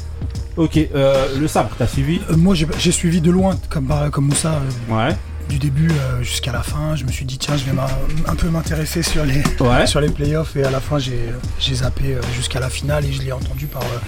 Ok, 0.56 0.76
euh, 0.76 1.38
le 1.38 1.48
sabre, 1.48 1.70
t'as 1.76 1.86
suivi 1.86 2.20
Euh, 2.30 2.36
moi, 2.36 2.54
j'ai 2.54 2.66
j'ai 2.78 2.92
suivi 2.92 3.20
de 3.20 3.30
loin, 3.30 3.56
comme, 3.70 3.86
par- 3.86 4.10
comme 4.10 4.26
Moussa, 4.26 4.60
euh, 4.90 4.94
Ouais. 5.08 5.16
du 5.48 5.58
début 5.58 5.90
euh, 5.90 6.22
jusqu'à 6.22 6.52
la 6.52 6.62
fin. 6.62 6.94
Je 6.94 7.04
me 7.04 7.10
suis 7.10 7.24
dit, 7.24 7.38
tiens, 7.38 7.56
je 7.56 7.64
vais 7.64 7.72
m'a- 7.72 7.88
un 8.28 8.36
peu 8.36 8.48
m'intéresser 8.48 9.02
sur 9.02 9.24
les, 9.24 9.42
Ouais. 9.60 9.86
sur 9.86 10.00
les 10.00 10.10
playoffs. 10.10 10.54
Et 10.56 10.62
à 10.62 10.70
la 10.70 10.78
fin, 10.80 10.98
j'ai 10.98 11.18
j'ai 11.58 11.74
zappé 11.74 12.14
euh, 12.14 12.20
jusqu'à 12.36 12.60
la 12.60 12.70
finale 12.70 13.04
et 13.04 13.12
je 13.12 13.20
l'ai 13.22 13.32
entendu 13.32 13.66
par, 13.66 13.82
euh, 13.82 13.98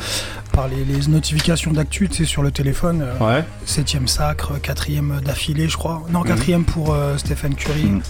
par 0.57 0.67
les, 0.69 0.85
les 0.85 1.07
notifications 1.09 1.73
d'actu, 1.73 2.09
tu 2.09 2.17
sais, 2.17 2.25
sur 2.25 2.43
le 2.43 2.51
téléphone. 2.51 3.03
euh, 3.03 3.19
Ouais. 3.39 3.45
Septième 3.67 4.09
sacre, 4.09 4.59
quatrième 4.61 5.21
d'affilée, 5.25 5.69
je 5.69 5.77
crois. 5.77 6.03
Non, 6.11 6.23
quatrième 6.23 6.65
pour 6.65 6.93
euh, 6.95 7.17
Stephen 7.19 7.55
Curry. 7.55 7.85
Mhm. 7.85 8.01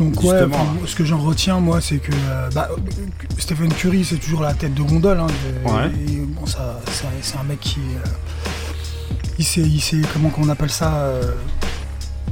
Donc 0.00 0.22
ouais, 0.24 0.30
Justement. 0.40 0.66
ce 0.86 0.94
que 0.96 1.04
j'en 1.06 1.18
retiens, 1.18 1.58
moi, 1.60 1.80
c'est 1.80 1.98
que 1.98 2.10
euh, 2.12 2.50
bah, 2.54 2.68
Stephen 3.38 3.72
Curry, 3.72 4.04
c'est 4.04 4.16
toujours 4.16 4.42
la 4.42 4.52
tête 4.52 4.74
de 4.74 4.82
gondole. 4.82 5.20
hein, 5.20 5.26
de- 5.28 5.70
Ouais. 5.70 5.90
et, 6.12 6.16
bon, 6.26 6.44
ça, 6.44 6.80
c'est 6.90 7.06
un- 7.06 7.10
c'est 7.22 7.38
un 7.38 7.44
mec 7.44 7.60
qui, 7.60 7.78
euh, 7.80 8.08
il 9.38 9.44
s'est, 9.44 9.60
il 9.62 9.80
s'est, 9.80 10.00
comment 10.12 10.28
qu'on 10.30 10.48
appelle 10.50 10.70
ça, 10.70 10.90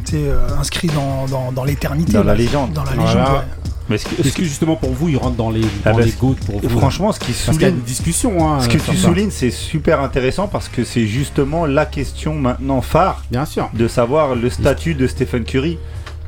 sais, 0.05 0.17
euh, 0.27 0.49
inscrit 0.59 0.89
dans, 0.89 1.27
dans, 1.27 1.53
dans 1.53 1.65
l'éternité. 1.65 2.13
Dans 2.13 2.25
la 2.25 2.35
légende. 2.35 2.73
Dans 2.75 2.85
la 2.85 2.91
Voilà. 2.93 3.07
légende. 3.13 3.33
ouais. 3.39 3.64
Mais 3.89 3.99
que- 3.99 4.21
Est-ce 4.27 4.33
que 4.35 4.45
justement 4.45 4.77
pour 4.77 4.93
vous, 4.93 5.09
ils 5.11 5.17
rentrent 5.17 5.37
dans 5.37 5.51
les, 5.51 5.61
Ah 5.85 5.93
bah, 5.93 6.01
les 6.03 6.13
goats 6.13 6.35
pour 6.47 6.61
vous 6.61 6.79
franchement, 6.79 7.13
ce 7.13 7.21
qui 7.21 7.33
y 7.33 7.35
a 7.35 7.53
souligne, 7.53 7.69
une 7.69 7.81
discussion. 7.83 8.49
Hein, 8.55 8.61
ce 8.61 8.69
que 8.69 8.79
tu 8.79 8.97
ça. 8.97 9.09
soulignes, 9.09 9.31
c'est 9.31 9.51
super 9.51 10.01
intéressant 10.01 10.49
parce 10.49 10.69
que 10.69 10.85
c'est 10.85 11.07
justement 11.07 11.67
la 11.67 11.85
question 11.85 12.35
maintenant 12.35 12.81
phare 12.81 13.23
Bien 13.31 13.45
sûr. 13.45 13.69
de 13.75 13.87
savoir 13.89 14.35
le 14.35 14.49
statut 14.49 14.95
de 14.95 15.07
Stephen 15.07 15.45
Curry. 15.45 15.79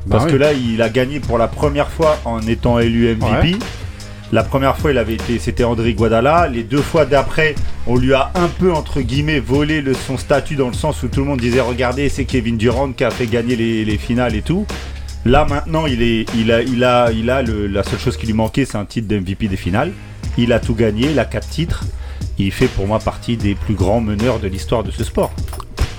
Bah 0.05 0.17
Parce 0.17 0.25
oui. 0.25 0.31
que 0.31 0.37
là, 0.37 0.53
il 0.53 0.81
a 0.81 0.89
gagné 0.89 1.19
pour 1.19 1.37
la 1.37 1.47
première 1.47 1.89
fois 1.89 2.17
en 2.25 2.39
étant 2.41 2.79
élu 2.79 3.07
MVP. 3.15 3.53
Ouais. 3.53 3.59
La 4.31 4.43
première 4.43 4.77
fois, 4.77 4.91
il 4.91 4.97
avait 4.97 5.13
été, 5.15 5.39
c'était 5.39 5.63
André 5.63 5.93
Guadala. 5.93 6.47
Les 6.49 6.63
deux 6.63 6.81
fois 6.81 7.05
d'après, 7.05 7.55
on 7.87 7.95
lui 7.97 8.13
a 8.13 8.31
un 8.35 8.47
peu 8.47 8.73
entre 8.73 8.99
guillemets 9.01 9.39
volé 9.39 9.81
le, 9.81 9.93
son 9.93 10.17
statut 10.17 10.55
dans 10.55 10.67
le 10.67 10.73
sens 10.73 11.01
où 11.03 11.07
tout 11.07 11.21
le 11.21 11.25
monde 11.25 11.39
disait 11.39 11.61
regardez, 11.61 12.09
c'est 12.09 12.25
Kevin 12.25 12.57
Durant 12.57 12.91
qui 12.91 13.03
a 13.05 13.09
fait 13.11 13.25
gagner 13.27 13.55
les, 13.55 13.83
les 13.85 13.97
finales 13.97 14.35
et 14.35 14.41
tout. 14.41 14.65
Là 15.25 15.45
maintenant, 15.45 15.85
il 15.85 16.01
est, 16.01 16.25
il 16.35 16.51
a, 16.51 16.61
il 16.61 16.83
a, 16.83 17.41
la 17.41 17.83
seule 17.83 17.99
chose 17.99 18.17
qui 18.17 18.25
lui 18.25 18.33
manquait, 18.33 18.65
c'est 18.65 18.77
un 18.77 18.85
titre 18.85 19.07
d'MVP 19.07 19.47
des 19.47 19.57
finales. 19.57 19.91
Il 20.37 20.53
a 20.53 20.59
tout 20.59 20.75
gagné, 20.75 21.11
il 21.11 21.19
a 21.19 21.25
quatre 21.25 21.49
titres. 21.49 21.83
Il 22.37 22.51
fait 22.51 22.67
pour 22.67 22.87
moi 22.87 22.99
partie 22.99 23.35
des 23.35 23.55
plus 23.55 23.73
grands 23.73 23.99
meneurs 23.99 24.39
de 24.39 24.47
l'histoire 24.47 24.83
de 24.83 24.91
ce 24.91 25.03
sport. 25.03 25.33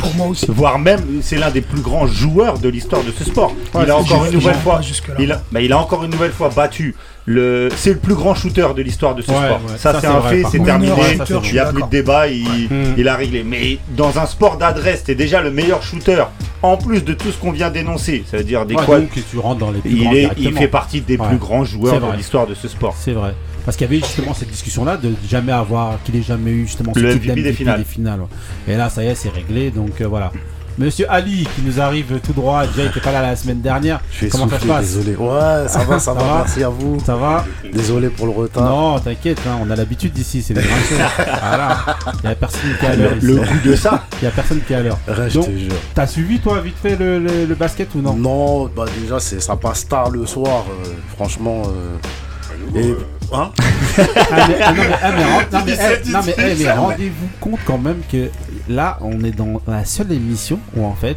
Pour 0.08 0.16
moi 0.16 0.26
aussi. 0.28 0.46
Voire 0.48 0.78
même, 0.78 1.00
c'est 1.22 1.36
l'un 1.36 1.50
des 1.50 1.60
plus 1.60 1.80
grands 1.80 2.06
joueurs 2.06 2.58
de 2.58 2.68
l'histoire 2.68 3.02
de 3.04 3.10
ce 3.10 3.24
sport. 3.24 3.52
Ouais, 3.74 3.82
il 3.84 3.90
a 3.90 3.96
encore 3.96 4.24
une 4.26 4.32
nouvelle 4.32 4.54
fois, 4.56 4.80
jusque-là. 4.82 5.14
il 5.18 5.32
a, 5.32 5.42
bah, 5.52 5.60
il 5.60 5.72
a 5.72 5.78
encore 5.78 6.04
une 6.04 6.10
nouvelle 6.10 6.32
fois 6.32 6.48
battu 6.54 6.94
le. 7.26 7.68
C'est 7.76 7.92
le 7.92 7.98
plus 7.98 8.14
grand 8.14 8.34
shooter 8.34 8.66
de 8.76 8.82
l'histoire 8.82 9.14
de 9.14 9.22
ce 9.22 9.30
Ouais, 9.30 9.36
sport. 9.36 9.60
ouais, 9.68 9.76
ça, 9.78 9.92
ça, 9.92 10.00
c'est 10.00 10.06
un 10.06 10.18
vrai, 10.18 10.36
fait, 10.42 10.48
c'est 10.50 10.62
terminé. 10.62 10.92
Shooter, 11.16 11.38
Il 11.44 11.52
n'y 11.52 11.58
a 11.58 11.66
plus 11.72 11.82
de 11.82 11.88
débat, 11.88 12.26
il, 12.28 12.44
Mm. 12.70 12.94
il 12.96 13.08
a 13.08 13.16
réglé. 13.16 13.42
Mais 13.44 13.78
dans 13.96 14.18
un 14.18 14.26
sport 14.26 14.56
d'adresse, 14.58 15.04
t'es 15.04 15.14
déjà 15.14 15.40
le 15.42 15.50
meilleur 15.50 15.82
shooter. 15.82 16.24
En 16.62 16.76
plus 16.76 17.04
de 17.04 17.12
tout 17.14 17.30
ce 17.30 17.36
qu'on 17.38 17.52
vient 17.52 17.70
d'énoncer, 17.70 18.24
ça 18.28 18.36
veut 18.38 18.44
dire 18.44 18.66
des 18.66 18.74
quoi. 18.74 18.98
donc 18.98 19.10
tu 19.30 19.38
rentres 19.38 19.60
dans 19.60 19.70
les 19.70 19.78
plus 19.80 19.90
Il, 19.92 20.12
est, 20.16 20.28
il 20.36 20.52
fait 20.56 20.66
partie 20.66 21.00
des 21.00 21.16
plus 21.16 21.36
grands 21.36 21.64
joueurs 21.64 22.00
de 22.00 22.16
l'histoire 22.16 22.46
de 22.48 22.54
ce 22.54 22.66
sport. 22.66 22.94
C'est 22.98 23.12
vrai. 23.12 23.34
Parce 23.68 23.76
qu'il 23.76 23.84
y 23.86 23.90
avait 23.90 23.98
justement 23.98 24.32
cette 24.32 24.48
discussion-là 24.48 24.96
de 24.96 25.12
jamais 25.28 25.52
avoir, 25.52 26.02
qu'il 26.02 26.16
ait 26.16 26.22
jamais 26.22 26.52
eu 26.52 26.66
justement 26.66 26.94
ce 26.94 27.00
Le 27.00 27.12
type 27.20 27.24
MVP 27.32 27.42
des 27.42 27.84
finales. 27.84 28.20
ouais. 28.22 28.72
Et 28.72 28.76
là, 28.78 28.88
ça 28.88 29.04
y 29.04 29.08
est, 29.08 29.14
c'est 29.14 29.28
réglé. 29.28 29.70
Donc 29.70 30.00
euh, 30.00 30.06
voilà. 30.06 30.32
Monsieur 30.78 31.04
Ali 31.12 31.46
qui 31.54 31.60
nous 31.62 31.78
arrive 31.78 32.18
tout 32.24 32.32
droit. 32.32 32.66
Déjà, 32.66 32.84
il 32.84 32.88
était 32.88 33.00
pas 33.00 33.12
là 33.12 33.20
la 33.20 33.36
semaine 33.36 33.60
dernière. 33.60 34.00
Je 34.10 34.24
Comment 34.28 34.48
ça 34.48 34.58
se 34.58 34.64
passe? 34.64 34.86
désolé. 34.94 35.16
Ouais, 35.16 35.68
ça 35.68 35.84
va, 35.84 35.98
ça, 35.98 36.00
Ça 36.00 36.14
va, 36.14 36.22
va 36.24 36.34
merci 36.38 36.64
à 36.64 36.70
vous. 36.70 36.98
Ça 37.04 37.14
va? 37.16 37.44
Désolé 37.70 38.08
pour 38.08 38.24
le 38.24 38.32
retard. 38.32 38.64
Non, 38.64 38.98
t'inquiète. 39.00 39.40
hein, 39.46 39.58
on 39.62 39.70
a 39.70 39.76
l'habitude 39.76 40.14
d'ici. 40.14 40.40
C'est 40.40 40.54
des 40.54 40.62
voilà. 41.18 41.76
Il 42.24 42.28
y 42.30 42.32
a 42.32 42.34
personne 42.36 42.70
qui 42.80 42.86
est 42.86 42.88
à 42.88 42.96
l'heure 42.96 43.12
Le, 43.20 43.34
goût 43.36 43.44
de 43.66 43.74
ça. 43.76 44.04
Il 44.22 44.24
y 44.24 44.28
a 44.28 44.30
personne 44.30 44.60
qui 44.66 44.72
est 44.72 44.76
à 44.76 44.80
l'heure. 44.82 44.98
Ouais, 45.08 45.28
je 45.28 45.40
te 45.40 45.58
jure. 45.58 45.72
T'as 45.94 46.06
suivi 46.06 46.38
toi 46.38 46.58
vite 46.62 46.76
fait 46.80 46.96
le, 46.96 47.18
le- 47.18 47.44
le 47.44 47.54
basket 47.54 47.94
ou 47.96 48.00
non? 48.00 48.14
Non, 48.14 48.66
bah 48.74 48.86
déjà, 48.98 49.20
c'est, 49.20 49.40
ça 49.42 49.56
passe 49.56 49.86
tard 49.86 50.08
le 50.08 50.24
soir, 50.24 50.64
euh, 50.70 50.88
franchement. 51.16 51.64
euh, 51.66 52.78
et, 52.78 52.94
hein 53.32 53.50
Ah, 53.98 54.02
mais, 54.48 54.56
ah, 54.62 54.72
non, 54.72 54.82
mais, 54.82 54.88
ah, 55.02 55.10
mais 55.16 55.24
ren- 55.24 55.46
non, 55.52 55.58
mais, 55.66 55.72
17, 55.72 56.06
non, 56.08 56.20
mais, 56.26 56.34
mais 56.38 56.54
18, 56.54 56.68
rendez-vous 56.70 57.28
compte 57.40 57.60
quand 57.66 57.78
même 57.78 58.00
que 58.10 58.28
là, 58.68 58.98
on 59.00 59.22
est 59.24 59.32
dans 59.36 59.60
la 59.66 59.84
seule 59.84 60.12
émission 60.12 60.58
où 60.76 60.84
en 60.84 60.94
fait, 60.94 61.16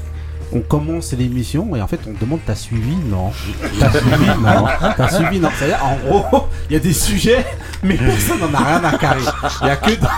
on 0.54 0.60
commence 0.60 1.14
l'émission 1.14 1.74
et 1.78 1.82
en 1.82 1.88
fait, 1.88 2.00
on 2.08 2.14
demande 2.20 2.40
t'as 2.46 2.56
suivi 2.56 2.96
Non? 3.10 3.32
T'as 3.80 3.90
suivi 3.92 4.26
Non? 4.44 4.66
T'as 4.98 5.08
suivi 5.10 5.40
Non? 5.40 5.50
C'est-à-dire, 5.58 5.80
en 5.82 5.96
gros, 6.06 6.48
il 6.70 6.74
y 6.74 6.76
a 6.76 6.80
des 6.80 6.92
sujets, 6.92 7.46
mais 7.84 7.96
personne 7.96 8.40
n'en 8.40 8.54
a 8.54 8.64
rien 8.64 8.84
à 8.84 8.98
carrer. 8.98 9.22
Il 9.62 9.68
y 9.68 9.70
a 9.70 9.76
que 9.78 9.92
dans, 9.92 10.10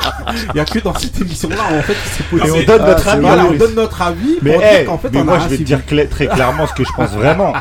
il 0.53 0.57
y 0.57 0.59
a 0.59 0.65
que 0.65 0.79
dans 0.79 0.95
cette 0.95 1.21
émission-là, 1.21 1.63
en 1.77 1.81
fait, 1.83 1.95
c'est 2.11 2.23
Et 2.35 2.39
possible. 2.39 2.57
on 2.57 2.65
donne 2.65 2.81
Ah, 2.83 2.87
notre 2.87 3.03
c'est 3.03 3.09
avis. 3.11 3.21
Voilà, 3.21 3.45
on 3.45 3.53
donne 3.53 3.75
notre 3.75 4.01
avis 4.01 4.37
Mais, 4.41 4.53
pour 4.53 4.63
eh, 4.63 4.77
dire 4.77 4.85
qu'en 4.87 4.97
fait, 4.97 5.09
mais 5.13 5.21
on 5.21 5.25
moi 5.25 5.35
a 5.35 5.39
je 5.41 5.47
vais 5.49 5.57
te 5.57 5.63
dire 5.63 5.81
très 5.85 6.25
clairement 6.27 6.65
ce 6.65 6.73
que 6.73 6.83
je 6.83 6.91
pense 6.95 7.11
vraiment. 7.11 7.53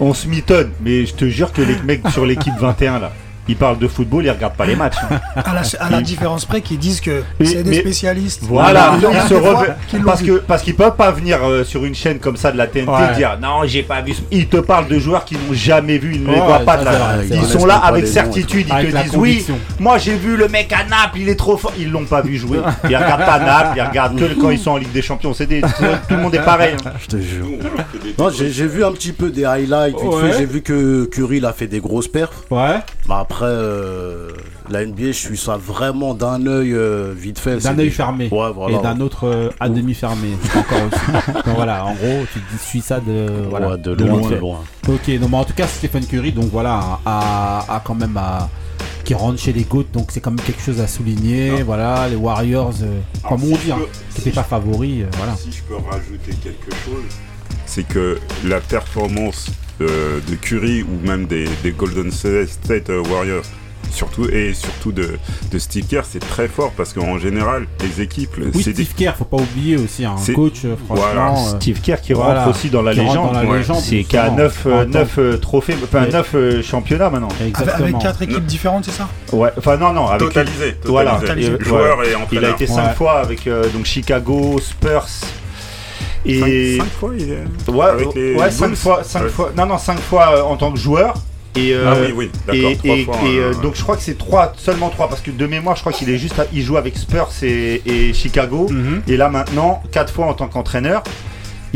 On 0.00 0.14
se 0.14 0.26
mitonne, 0.26 0.70
mais 0.80 1.04
je 1.04 1.12
te 1.14 1.26
jure 1.28 1.52
que 1.52 1.60
les 1.62 1.76
mecs 1.82 2.08
sur 2.08 2.24
l'équipe 2.24 2.54
21 2.58 2.98
là, 3.00 3.12
ils 3.48 3.56
parlent 3.56 3.78
de 3.78 3.88
football, 3.88 4.24
ils 4.24 4.30
regardent 4.30 4.54
pas 4.56 4.66
les 4.66 4.76
matchs. 4.76 4.96
hein. 5.10 5.20
À 5.44 5.54
la, 5.54 5.62
à 5.80 5.90
la 5.90 6.00
différence 6.00 6.44
près 6.44 6.60
qu'ils 6.60 6.78
disent 6.78 7.00
que 7.00 7.22
c'est 7.42 7.62
des 7.62 7.70
mais- 7.70 7.80
spécialistes. 7.80 8.42
Voilà, 8.44 8.92
Ils 8.96 9.28
se 9.28 10.04
parce 10.04 10.22
que 10.22 10.38
parce 10.38 10.62
qu'ils 10.62 10.74
peuvent 10.76 10.96
pas 10.96 11.10
venir 11.10 11.38
euh, 11.42 11.64
sur 11.64 11.84
une 11.84 11.94
chaîne 11.94 12.18
comme 12.18 12.36
ça 12.36 12.52
de 12.52 12.58
la 12.58 12.66
TNT 12.66 12.88
Ouais. 12.90 13.12
et 13.12 13.16
dire 13.16 13.38
non 13.40 13.60
j'ai 13.64 13.82
pas 13.82 14.00
vu. 14.00 14.14
ce- 14.14 14.20
Ils 14.30 14.46
te 14.48 14.56
parlent 14.58 14.88
de 14.88 14.98
joueurs 14.98 15.24
qu'ils 15.24 15.38
n'ont 15.38 15.52
jamais 15.52 15.98
vu, 15.98 16.14
ils 16.14 16.22
ne 16.22 16.28
les 16.28 16.34
Ouais, 16.34 16.40
voient 16.46 16.58
pas. 16.60 16.76
de 16.78 16.84
la- 16.84 16.92
vrai, 16.92 17.26
Ils 17.30 17.44
sont 17.44 17.66
là 17.66 17.76
avec 17.76 18.06
certitude, 18.06 18.66
ils 18.80 18.90
te 18.90 19.02
disent 19.02 19.16
oui. 19.16 19.44
Moi 19.78 19.98
j'ai 19.98 20.16
vu 20.16 20.36
le 20.36 20.48
mec 20.48 20.72
à 20.72 20.84
Naples, 20.84 21.18
il 21.18 21.28
est 21.28 21.34
trop 21.36 21.56
fort. 21.56 21.72
Ils 21.78 21.90
l'ont 21.90 22.04
pas 22.04 22.22
vu 22.22 22.36
jouer. 22.36 22.58
Ils 22.88 22.96
regardent 22.96 23.24
pas 23.26 23.38
Naples, 23.38 23.74
ils 23.76 23.82
regardent 23.82 24.18
que 24.18 24.40
quand 24.40 24.50
ils 24.50 24.58
sont 24.58 24.72
en 24.72 24.76
Ligue 24.76 24.92
des 24.92 25.02
Champions. 25.02 25.34
C'est 25.34 25.46
des- 25.46 25.60
tout 25.60 25.68
le 26.10 26.16
monde 26.18 26.34
est 26.34 26.44
pareil. 26.44 26.74
hein. 26.86 26.90
Je 27.02 27.06
te 27.06 27.16
jure. 27.20 27.46
Non, 28.18 28.30
j'ai, 28.30 28.66
vu 28.66 28.84
un 28.84 28.92
petit 28.92 29.12
peu 29.12 29.30
des 29.30 29.44
highlights. 29.44 29.96
J'ai 30.38 30.46
vu 30.46 30.62
que 30.62 31.04
Curry 31.06 31.38
il 31.38 31.44
a 31.46 31.52
fait 31.52 31.66
des 31.66 31.80
grosses 31.80 32.08
perfs. 32.08 32.44
Ouais, 32.50 32.78
Bah 33.08 33.26
après, 33.34 33.46
euh, 33.46 34.28
la 34.70 34.86
NBA, 34.86 35.06
je 35.08 35.12
suis 35.12 35.36
ça 35.36 35.56
vraiment 35.56 36.14
d'un 36.14 36.46
œil 36.46 36.72
euh, 36.72 37.12
vite 37.16 37.40
fait. 37.40 37.56
d'un 37.58 37.70
œil 37.78 37.86
des- 37.86 37.90
fermé. 37.90 38.28
Ouais, 38.30 38.52
voilà. 38.54 38.78
Et 38.78 38.82
d'un 38.82 39.00
autre 39.00 39.26
euh, 39.26 39.50
à 39.58 39.68
demi 39.68 39.92
fermé 39.92 40.28
encore 40.56 40.78
aussi. 40.86 41.32
Donc 41.44 41.56
voilà, 41.56 41.84
en 41.84 41.94
gros, 41.94 42.24
tu 42.32 42.40
te 42.40 42.62
suis 42.62 42.80
ça 42.80 43.00
de 43.00 43.26
voilà 43.50 43.70
Ouais, 43.70 43.78
de 43.78 43.94
de 43.96 44.04
loin, 44.04 44.20
de. 44.30 44.36
Ok, 44.36 45.08
non 45.20 45.28
mais 45.28 45.36
en 45.36 45.44
tout 45.44 45.52
cas 45.54 45.66
Stephen 45.66 46.06
Curry, 46.06 46.30
donc 46.32 46.46
voilà, 46.52 47.00
a, 47.04 47.64
a 47.68 47.80
quand 47.84 47.96
même 47.96 48.16
à, 48.16 48.48
qui 49.04 49.14
rentre 49.14 49.38
chez 49.40 49.52
les 49.52 49.64
GOAT, 49.64 49.86
donc 49.92 50.10
c'est 50.12 50.20
quand 50.20 50.30
même 50.30 50.40
quelque 50.46 50.62
chose 50.62 50.80
à 50.80 50.86
souligner. 50.86 51.62
Voilà, 51.64 52.08
les 52.08 52.16
Warriors, 52.16 52.72
euh, 52.82 53.00
comme 53.28 53.42
on 53.42 53.56
dit, 53.56 53.72
hein, 53.72 53.78
qui 54.10 54.12
si 54.12 54.18
n'étaient 54.28 54.36
pas 54.40 54.44
favoris, 54.44 55.02
euh, 55.02 55.06
voilà. 55.18 55.34
Si 55.34 55.50
je 55.50 55.62
peux 55.64 55.74
rajouter 55.74 56.32
quelque 56.42 56.70
chose, 56.84 57.02
c'est 57.66 57.86
que 57.88 58.18
la 58.44 58.60
performance 58.60 59.50
euh, 59.80 60.20
de 60.28 60.34
Curry 60.36 60.82
ou 60.82 61.06
même 61.06 61.26
des, 61.26 61.48
des 61.62 61.72
Golden 61.72 62.10
State 62.10 62.88
Warriors 63.10 63.44
surtout 63.90 64.28
et 64.28 64.54
surtout 64.54 64.90
de, 64.90 65.10
de 65.52 65.58
Steve 65.58 65.86
Kerr, 65.86 66.02
c'est 66.04 66.18
très 66.18 66.48
fort 66.48 66.72
parce 66.76 66.92
qu'en 66.92 67.16
général, 67.16 67.66
les 67.80 68.02
équipes, 68.02 68.30
Oui, 68.38 68.64
des- 68.64 68.72
Steve 68.72 68.92
Kerr, 68.96 69.12
faut 69.16 69.24
pas 69.24 69.36
oublier 69.36 69.76
aussi 69.76 70.04
un 70.04 70.16
C'est- 70.16 70.32
coach, 70.32 70.64
euh, 70.64 70.74
franchement. 70.86 71.04
Voilà. 71.12 71.30
euh, 71.30 71.56
Steve 71.60 71.80
Kerr 71.80 72.00
qui 72.00 72.12
Voilà. 72.12 72.44
rentre 72.44 72.56
aussi 72.56 72.70
dans 72.70 72.82
la 72.82 72.92
légende. 72.92 73.36
ouais. 73.36 73.62
C'est 73.80 74.02
qui 74.02 74.16
a 74.16 74.22
justement. 74.24 74.36
9, 74.36 74.66
En 74.66 74.90
tant- 74.90 75.38
trophées, 75.40 75.76
enfin 75.84 76.06
Et- 76.06 76.12
9 76.12 76.62
championnats 76.62 77.08
maintenant. 77.10 77.28
Avec, 77.38 77.50
Exactement. 77.50 77.84
avec 77.84 77.98
quatre 77.98 78.22
équipes 78.22 78.46
différentes, 78.46 78.84
c'est 78.86 78.90
ça? 78.90 79.08
Ouais, 79.32 79.50
enfin 79.56 79.76
non, 79.76 79.92
non, 79.92 80.06
avec 80.08 80.18
totalisé, 80.26 80.74
Voilà. 80.86 81.16
totalisé. 81.20 81.52
Et- 81.60 81.64
joueurs 81.64 82.02
et 82.02 82.08
Il 82.32 82.44
a 82.44 82.50
été 82.50 82.66
5 82.66 82.88
Ouais. 82.88 82.94
fois 82.94 83.20
avec 83.20 83.46
euh, 83.46 83.68
donc 83.68 83.84
Chicago, 83.84 84.58
Spurs 84.60 85.06
et 86.24 86.78
Cinq- 86.78 86.84
cinq 86.84 86.92
fois, 86.98 87.10
il 87.18 87.30
est... 87.32 87.70
ouais, 87.70 87.84
avec 87.86 88.14
les 88.14 88.34
ouais, 88.34 88.50
5 88.50 88.74
fois, 88.74 89.02
cinq 89.04 89.22
Ouais. 89.24 89.28
fois, 89.28 89.52
non 89.56 89.66
non, 89.66 89.78
5 89.78 89.98
fois 89.98 90.36
euh, 90.36 90.42
en 90.42 90.56
tant 90.56 90.72
que 90.72 90.78
joueur 90.78 91.14
et 91.56 91.72
euh, 91.74 91.84
Ah 91.86 91.94
oui, 92.00 92.12
oui, 92.16 92.30
d'accord. 92.46 92.70
et, 92.70 92.76
trois 92.76 92.94
et- 92.96 93.04
fois, 93.04 93.16
et, 93.26 93.38
euh, 93.38 93.54
donc 93.62 93.74
je 93.76 93.82
crois 93.82 93.96
que 93.96 94.02
c'est 94.02 94.18
trois, 94.18 94.52
seulement 94.56 94.88
3 94.90 95.08
parce 95.08 95.20
que 95.20 95.30
de 95.30 95.46
mémoire, 95.46 95.76
je 95.76 95.80
crois 95.82 95.92
qu'il 95.92 96.10
est 96.10 96.18
juste 96.18 96.38
à- 96.38 96.46
il 96.52 96.62
joue 96.62 96.76
avec 96.76 96.96
Spurs 96.96 97.30
et, 97.42 98.12
Chicago 98.12 98.66
Mhm. 98.70 99.02
et 99.06 99.16
là 99.16 99.28
maintenant 99.28 99.82
4 99.92 100.12
fois 100.12 100.26
en 100.26 100.34
tant 100.34 100.48
qu'entraîneur. 100.48 101.02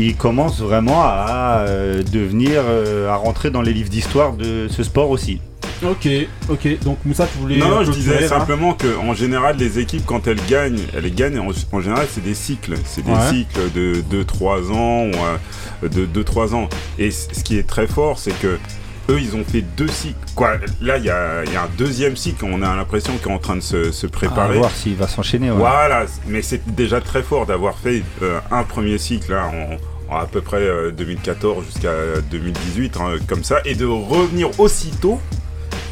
Il 0.01 0.15
commence 0.15 0.61
vraiment 0.61 1.01
à 1.03 1.65
devenir, 2.11 2.61
à 3.09 3.15
rentrer 3.15 3.51
dans 3.51 3.61
les 3.61 3.73
livres 3.73 3.89
d'histoire 3.89 4.31
de 4.33 4.67
ce 4.69 4.81
sport 4.83 5.09
aussi. 5.09 5.41
Ok, 5.83 6.07
ok. 6.49 6.79
Donc 6.83 6.97
Moussa, 7.05 7.25
tu 7.31 7.37
voulais. 7.39 7.57
Non, 7.57 7.69
non, 7.69 7.83
je 7.83 7.91
disais 7.91 8.27
simplement 8.27 8.73
que 8.73 8.97
en 8.97 9.13
général, 9.13 9.55
les 9.57 9.79
équipes, 9.79 10.05
quand 10.05 10.27
elles 10.27 10.43
gagnent, 10.49 10.81
elles 10.95 11.13
gagnent, 11.13 11.39
en, 11.39 11.49
en 11.71 11.81
général, 11.81 12.07
c'est 12.11 12.23
des 12.23 12.33
cycles. 12.33 12.75
C'est 12.85 13.03
des 13.05 13.11
Ouais. 13.11 13.29
cycles 13.29 13.71
de 13.73 14.01
2-3 14.11 14.71
ans, 14.71 15.05
ou, 15.05 15.11
euh, 15.85 15.87
de 15.89 16.05
2-3 16.05 16.53
ans. 16.53 16.67
Et 16.97 17.11
ce 17.11 17.43
qui 17.43 17.57
est 17.57 17.67
très 17.67 17.87
fort, 17.87 18.19
c'est 18.19 18.37
que 18.39 18.57
eux, 19.09 19.19
ils 19.19 19.35
ont 19.35 19.43
fait 19.43 19.61
deux 19.77 19.87
cycles. 19.87 20.15
Quoi, 20.35 20.57
là, 20.81 20.97
il 20.97 21.05
y 21.05 21.09
a, 21.09 21.43
il 21.45 21.51
y 21.53 21.55
a 21.55 21.63
un 21.63 21.69
deuxième 21.77 22.15
cycle, 22.15 22.45
on 22.45 22.61
a 22.61 22.75
l'impression 22.75 23.13
qu'il 23.17 23.31
est 23.31 23.33
en 23.33 23.39
train 23.39 23.55
de 23.55 23.61
se, 23.61 23.91
se 23.91 24.05
À 24.05 24.09
préparer. 24.09 24.57
voir 24.59 24.71
s'il 24.71 24.95
va 24.95 25.07
s'enchaîner. 25.07 25.49
ouais. 25.49 25.57
Voilà, 25.57 26.05
mais 26.27 26.41
c'est 26.41 26.61
déjà 26.75 26.99
très 27.01 27.23
fort 27.23 27.45
d'avoir 27.45 27.77
fait 27.79 28.03
euh, 28.21 28.39
un 28.51 28.63
premier 28.63 28.97
cycle 28.99 29.31
là, 29.31 29.49
en, 30.09 30.13
en 30.13 30.17
à 30.19 30.25
peu 30.27 30.41
près 30.41 30.57
euh, 30.61 30.91
2014 30.91 31.65
jusqu'à 31.65 31.93
2018, 32.29 32.97
hein, 32.97 33.15
comme 33.27 33.43
ça, 33.43 33.57
et 33.65 33.73
de 33.75 33.85
revenir 33.85 34.49
aussitôt. 34.59 35.19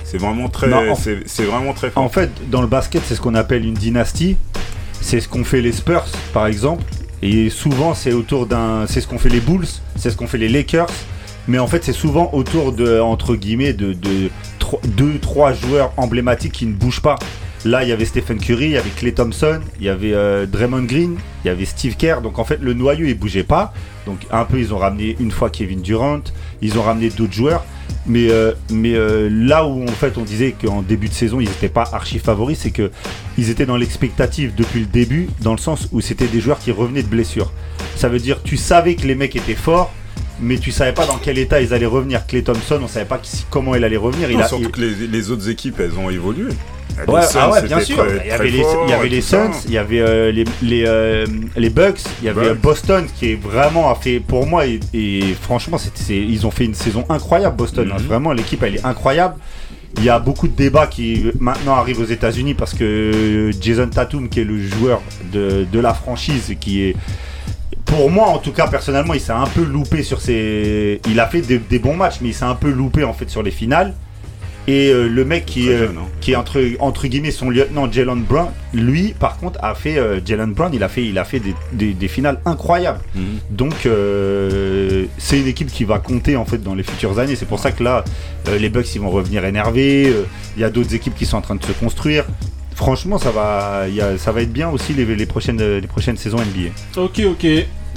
C'est 0.10 0.18
vraiment 0.18 0.48
très, 0.48 0.70
Non, 0.70 0.92
en- 0.92 0.96
c'est 0.96 1.20
c'est 1.26 1.44
vraiment 1.44 1.74
très 1.74 1.90
fort. 1.92 2.02
En 2.04 2.08
fait, 2.10 2.32
dans 2.50 2.62
le 2.62 2.68
basket, 2.68 3.02
c'est 3.06 3.16
ce 3.16 3.20
qu'on 3.22 3.36
appelle 3.36 3.66
une 3.66 3.74
dynastie. 3.74 4.38
C'est 5.02 5.20
ce 5.20 5.28
qu'ont 5.28 5.44
fait 5.44 5.60
les 5.62 5.74
Spurs, 5.74 6.06
par 6.34 6.48
exemple. 6.48 6.84
Et 7.22 7.50
souvent, 7.50 7.94
c'est 7.94 8.14
autour 8.14 8.46
d'un. 8.46 8.86
C'est 8.88 9.02
ce 9.02 9.08
qu'ont 9.08 9.18
fait 9.20 9.30
les 9.30 9.42
Bulls, 9.42 9.68
c'est 9.98 10.10
ce 10.10 10.16
qu'ont 10.16 10.28
fait 10.28 10.38
les 10.38 10.48
Lakers. 10.50 10.88
Mais 11.50 11.60
en 11.60 11.68
fait, 11.68 11.84
c'est 11.84 11.94
souvent 11.94 12.30
autour 12.34 12.72
de, 12.74 13.00
entre 13.00 13.36
guillemets, 13.36 13.74
de, 13.74 13.94
deux, 13.94 15.18
trois 15.22 15.54
joueurs 15.54 15.94
emblématiques 15.98 16.52
qui 16.54 16.66
ne 16.66 16.74
bougent 16.74 17.02
pas. 17.02 17.16
Là, 17.66 17.84
il 17.84 17.90
y 17.90 17.92
avait 17.92 18.06
Stephen 18.06 18.38
Curry, 18.38 18.66
il 18.66 18.72
y 18.72 18.78
avait 18.78 18.90
Clay 18.90 19.14
Thompson, 19.14 19.60
il 19.80 19.86
y 19.86 19.90
avait 19.90 20.14
euh, 20.14 20.46
Draymond 20.46 20.84
Green, 20.84 21.18
il 21.44 21.48
y 21.48 21.50
avait 21.50 21.66
Steve 21.66 21.96
Kerr. 21.96 22.22
Donc 22.22 22.38
en 22.40 22.44
fait, 22.46 22.60
le 22.62 22.74
noyau, 22.74 23.06
il 23.06 23.18
bougeait 23.18 23.44
pas. 23.44 23.74
Donc 24.06 24.20
un 24.32 24.46
peu, 24.46 24.60
ils 24.60 24.74
ont 24.74 24.78
ramené 24.78 25.16
une 25.20 25.32
fois 25.32 25.50
Kevin 25.50 25.82
Durant, 25.82 26.20
ils 26.62 26.78
ont 26.78 26.84
ramené 26.84 27.10
d'autres 27.10 27.34
joueurs. 27.34 27.66
Mais, 28.08 28.32
euh, 28.32 28.54
mais 28.72 28.94
euh, 28.96 29.28
là 29.30 29.66
où 29.68 29.84
en 29.84 29.88
fait 29.92 30.18
on 30.18 30.24
disait 30.24 30.54
qu'en 30.54 30.82
début 30.82 31.10
de 31.10 31.14
saison 31.14 31.40
ils 31.42 31.48
n'étaient 31.50 31.68
pas 31.68 31.90
archi 31.92 32.20
favoris, 32.20 32.58
c'est 32.60 32.72
que 32.72 32.90
ils 33.38 33.50
étaient 33.50 33.66
dans 33.66 33.76
l'expectative 33.78 34.54
depuis 34.56 34.80
le 34.80 34.86
début, 34.86 35.28
dans 35.42 35.52
le 35.52 35.58
sens 35.58 35.90
où 35.92 36.00
c'était 36.00 36.28
des 36.28 36.40
joueurs 36.40 36.60
qui 36.60 36.72
revenaient 36.72 37.04
de 37.04 37.08
blessures. 37.10 37.52
Ça 37.98 38.08
veut 38.08 38.20
dire 38.20 38.42
tu 38.44 38.56
savais 38.56 38.96
que 38.96 39.06
les 39.06 39.16
mecs 39.16 39.36
étaient 39.36 39.56
forts, 39.56 39.92
mais 40.40 40.58
tu 40.58 40.72
savais 40.72 40.94
pas 40.94 41.06
dans 41.06 41.18
quel 41.18 41.38
état 41.38 41.60
ils 41.60 41.74
allaient 41.74 41.86
revenir. 41.86 42.26
Clay 42.28 42.44
Thompson, 42.44 42.80
on 42.82 42.88
savait 42.88 43.06
pas 43.06 43.18
qui- 43.18 43.46
comment 43.50 43.76
il 43.76 43.84
allait 43.84 43.98
revenir. 43.98 44.32
Il 44.32 44.38
Non, 44.38 44.44
a, 44.44 44.48
surtout 44.48 44.66
il- 44.66 44.72
que 44.72 44.80
les, 44.82 45.08
les 45.08 45.32
autres 45.32 45.50
équipes, 45.50 45.80
elles 45.82 45.98
ont 46.00 46.10
évolué. 46.10 46.52
Les 47.06 47.14
Ouais, 47.14 47.22
Suns, 47.22 47.40
ah 47.42 47.52
ouais, 47.52 47.62
bien 47.64 47.80
sûr. 47.80 47.98
très- 47.98 48.22
il 48.26 48.28
y 48.28 48.32
avait 48.32 48.50
les, 48.50 48.62
fort 48.62 48.84
il 48.86 48.90
y 48.90 48.94
avait 48.94 49.08
et 49.08 49.10
les. 49.10 49.22
Suns, 49.22 49.52
il 49.68 49.72
y 49.74 49.78
avait 49.78 50.00
euh, 50.02 50.32
les, 50.32 50.44
les, 50.64 50.84
euh, 50.88 51.26
les 51.56 51.70
Bucks, 51.70 52.02
il 52.22 52.26
y 52.26 52.30
avait 52.30 52.50
Bucks. 52.50 52.62
Boston 52.62 53.06
qui 53.16 53.32
est 53.34 53.36
vraiment 53.42 53.92
a 53.92 53.96
fait 53.96 54.20
pour 54.20 54.46
moi 54.48 54.66
et, 54.66 54.80
et 54.94 55.22
franchement 55.42 55.78
ils 56.10 56.48
ont 56.48 56.52
fait 56.52 56.66
une 56.66 56.74
saison 56.74 57.06
incroyable 57.10 57.56
Boston. 57.56 57.90
hein. 57.94 57.98
Mhm. 58.00 58.06
Vraiment 58.08 58.34
l'équipe 58.34 58.62
elle 58.64 58.76
est 58.78 58.86
incroyable. 58.86 59.36
Il 59.98 60.04
y 60.04 60.10
a 60.10 60.20
beaucoup 60.20 60.48
de 60.48 60.56
débats 60.56 60.88
qui 60.88 61.26
maintenant 61.40 61.76
arrivent 61.76 62.00
aux 62.02 62.06
États-Unis 62.06 62.54
parce 62.54 62.74
que 62.74 63.52
Jason 63.62 63.88
Tatum 63.88 64.28
qui 64.30 64.42
est 64.42 64.44
le 64.44 64.60
joueur 64.62 65.02
de, 65.32 65.66
de 65.72 65.80
la 65.80 65.94
franchise 65.94 66.56
qui 66.60 66.84
est 66.84 66.96
pour 67.86 68.12
moi, 68.12 68.28
en 68.28 68.38
tout 68.40 68.52
cas, 68.52 68.68
personnellement, 68.68 69.14
il 69.14 69.22
s'est 69.22 69.32
un 69.32 69.46
peu 69.46 69.64
loupé 69.64 70.04
sur 70.04 70.20
ses. 70.20 71.00
Il 71.08 71.22
a 71.22 71.26
fait 71.28 71.40
des, 71.40 71.58
des 71.58 71.80
bons 71.80 71.96
matchs, 71.96 72.16
mais 72.22 72.30
il 72.30 72.34
s'est 72.34 72.44
un 72.44 72.54
peu 72.56 72.70
loupé 72.70 73.06
en 73.06 73.14
fait 73.14 73.30
sur 73.30 73.42
les 73.44 73.52
finales. 73.52 73.94
Et 74.70 74.90
euh, 74.90 75.08
le 75.08 75.24
mec 75.24 75.46
qui, 75.46 75.70
euh, 75.70 75.88
jeune, 75.88 75.98
hein. 75.98 76.08
qui 76.20 76.34
est 76.34 76.36
entre, 76.36 76.62
entre 76.80 77.08
guillemets 77.08 77.32
son 77.32 77.50
lieutenant 77.50 77.90
Jalen 77.90 78.22
Brown, 78.24 78.50
lui, 78.74 79.14
par 79.18 79.38
contre, 79.38 79.58
a 79.64 79.74
fait 79.76 79.98
euh, 79.98 80.20
Jalen 80.26 80.52
Brown, 80.54 80.74
il 80.74 80.84
a 80.84 80.90
fait, 80.90 81.06
il 81.06 81.18
a 81.18 81.24
fait 81.24 81.40
des, 81.40 81.56
des- 81.72 81.94
des 81.94 82.08
finales 82.10 82.40
incroyables. 82.46 83.00
Mhm. 83.16 83.24
Donc, 83.50 83.86
euh, 83.86 85.06
c'est 85.18 85.40
une 85.40 85.48
équipe 85.48 85.72
qui 85.72 85.84
va 85.86 86.00
compter 86.00 86.36
en 86.36 86.46
fait 86.46 86.58
dans 86.62 86.76
les 86.76 86.84
futures 86.84 87.18
années. 87.20 87.36
C'est 87.36 87.46
pour 87.48 87.60
ça 87.60 87.72
que 87.72 87.84
là, 87.84 88.04
euh, 88.50 88.58
les 88.58 88.70
Bucks 88.70 88.94
ils 88.96 89.02
vont 89.02 89.10
revenir 89.10 89.46
énervés. 89.46 90.08
euh, 90.08 90.24
Il 90.58 90.62
y 90.62 90.66
a 90.66 90.70
d'autres 90.70 90.94
équipes 90.96 91.16
qui 91.16 91.26
sont 91.26 91.38
en 91.38 91.42
train 91.42 91.56
de 91.56 91.64
se 91.64 91.72
construire. 91.72 92.26
Franchement, 92.76 93.18
ça 93.18 93.32
va, 93.32 93.86
il 93.88 93.96
y 93.96 94.02
a- 94.02 94.18
ça 94.18 94.32
va 94.32 94.42
être 94.42 94.52
bien 94.54 94.70
aussi 94.70 94.94
les, 94.94 95.06
les 95.06 95.26
prochaines, 95.26 95.62
les 95.80 95.88
prochaines 95.88 96.18
saisons 96.18 96.38
NBA. 96.40 96.70
Ok, 97.02 97.22
ok. 97.26 97.48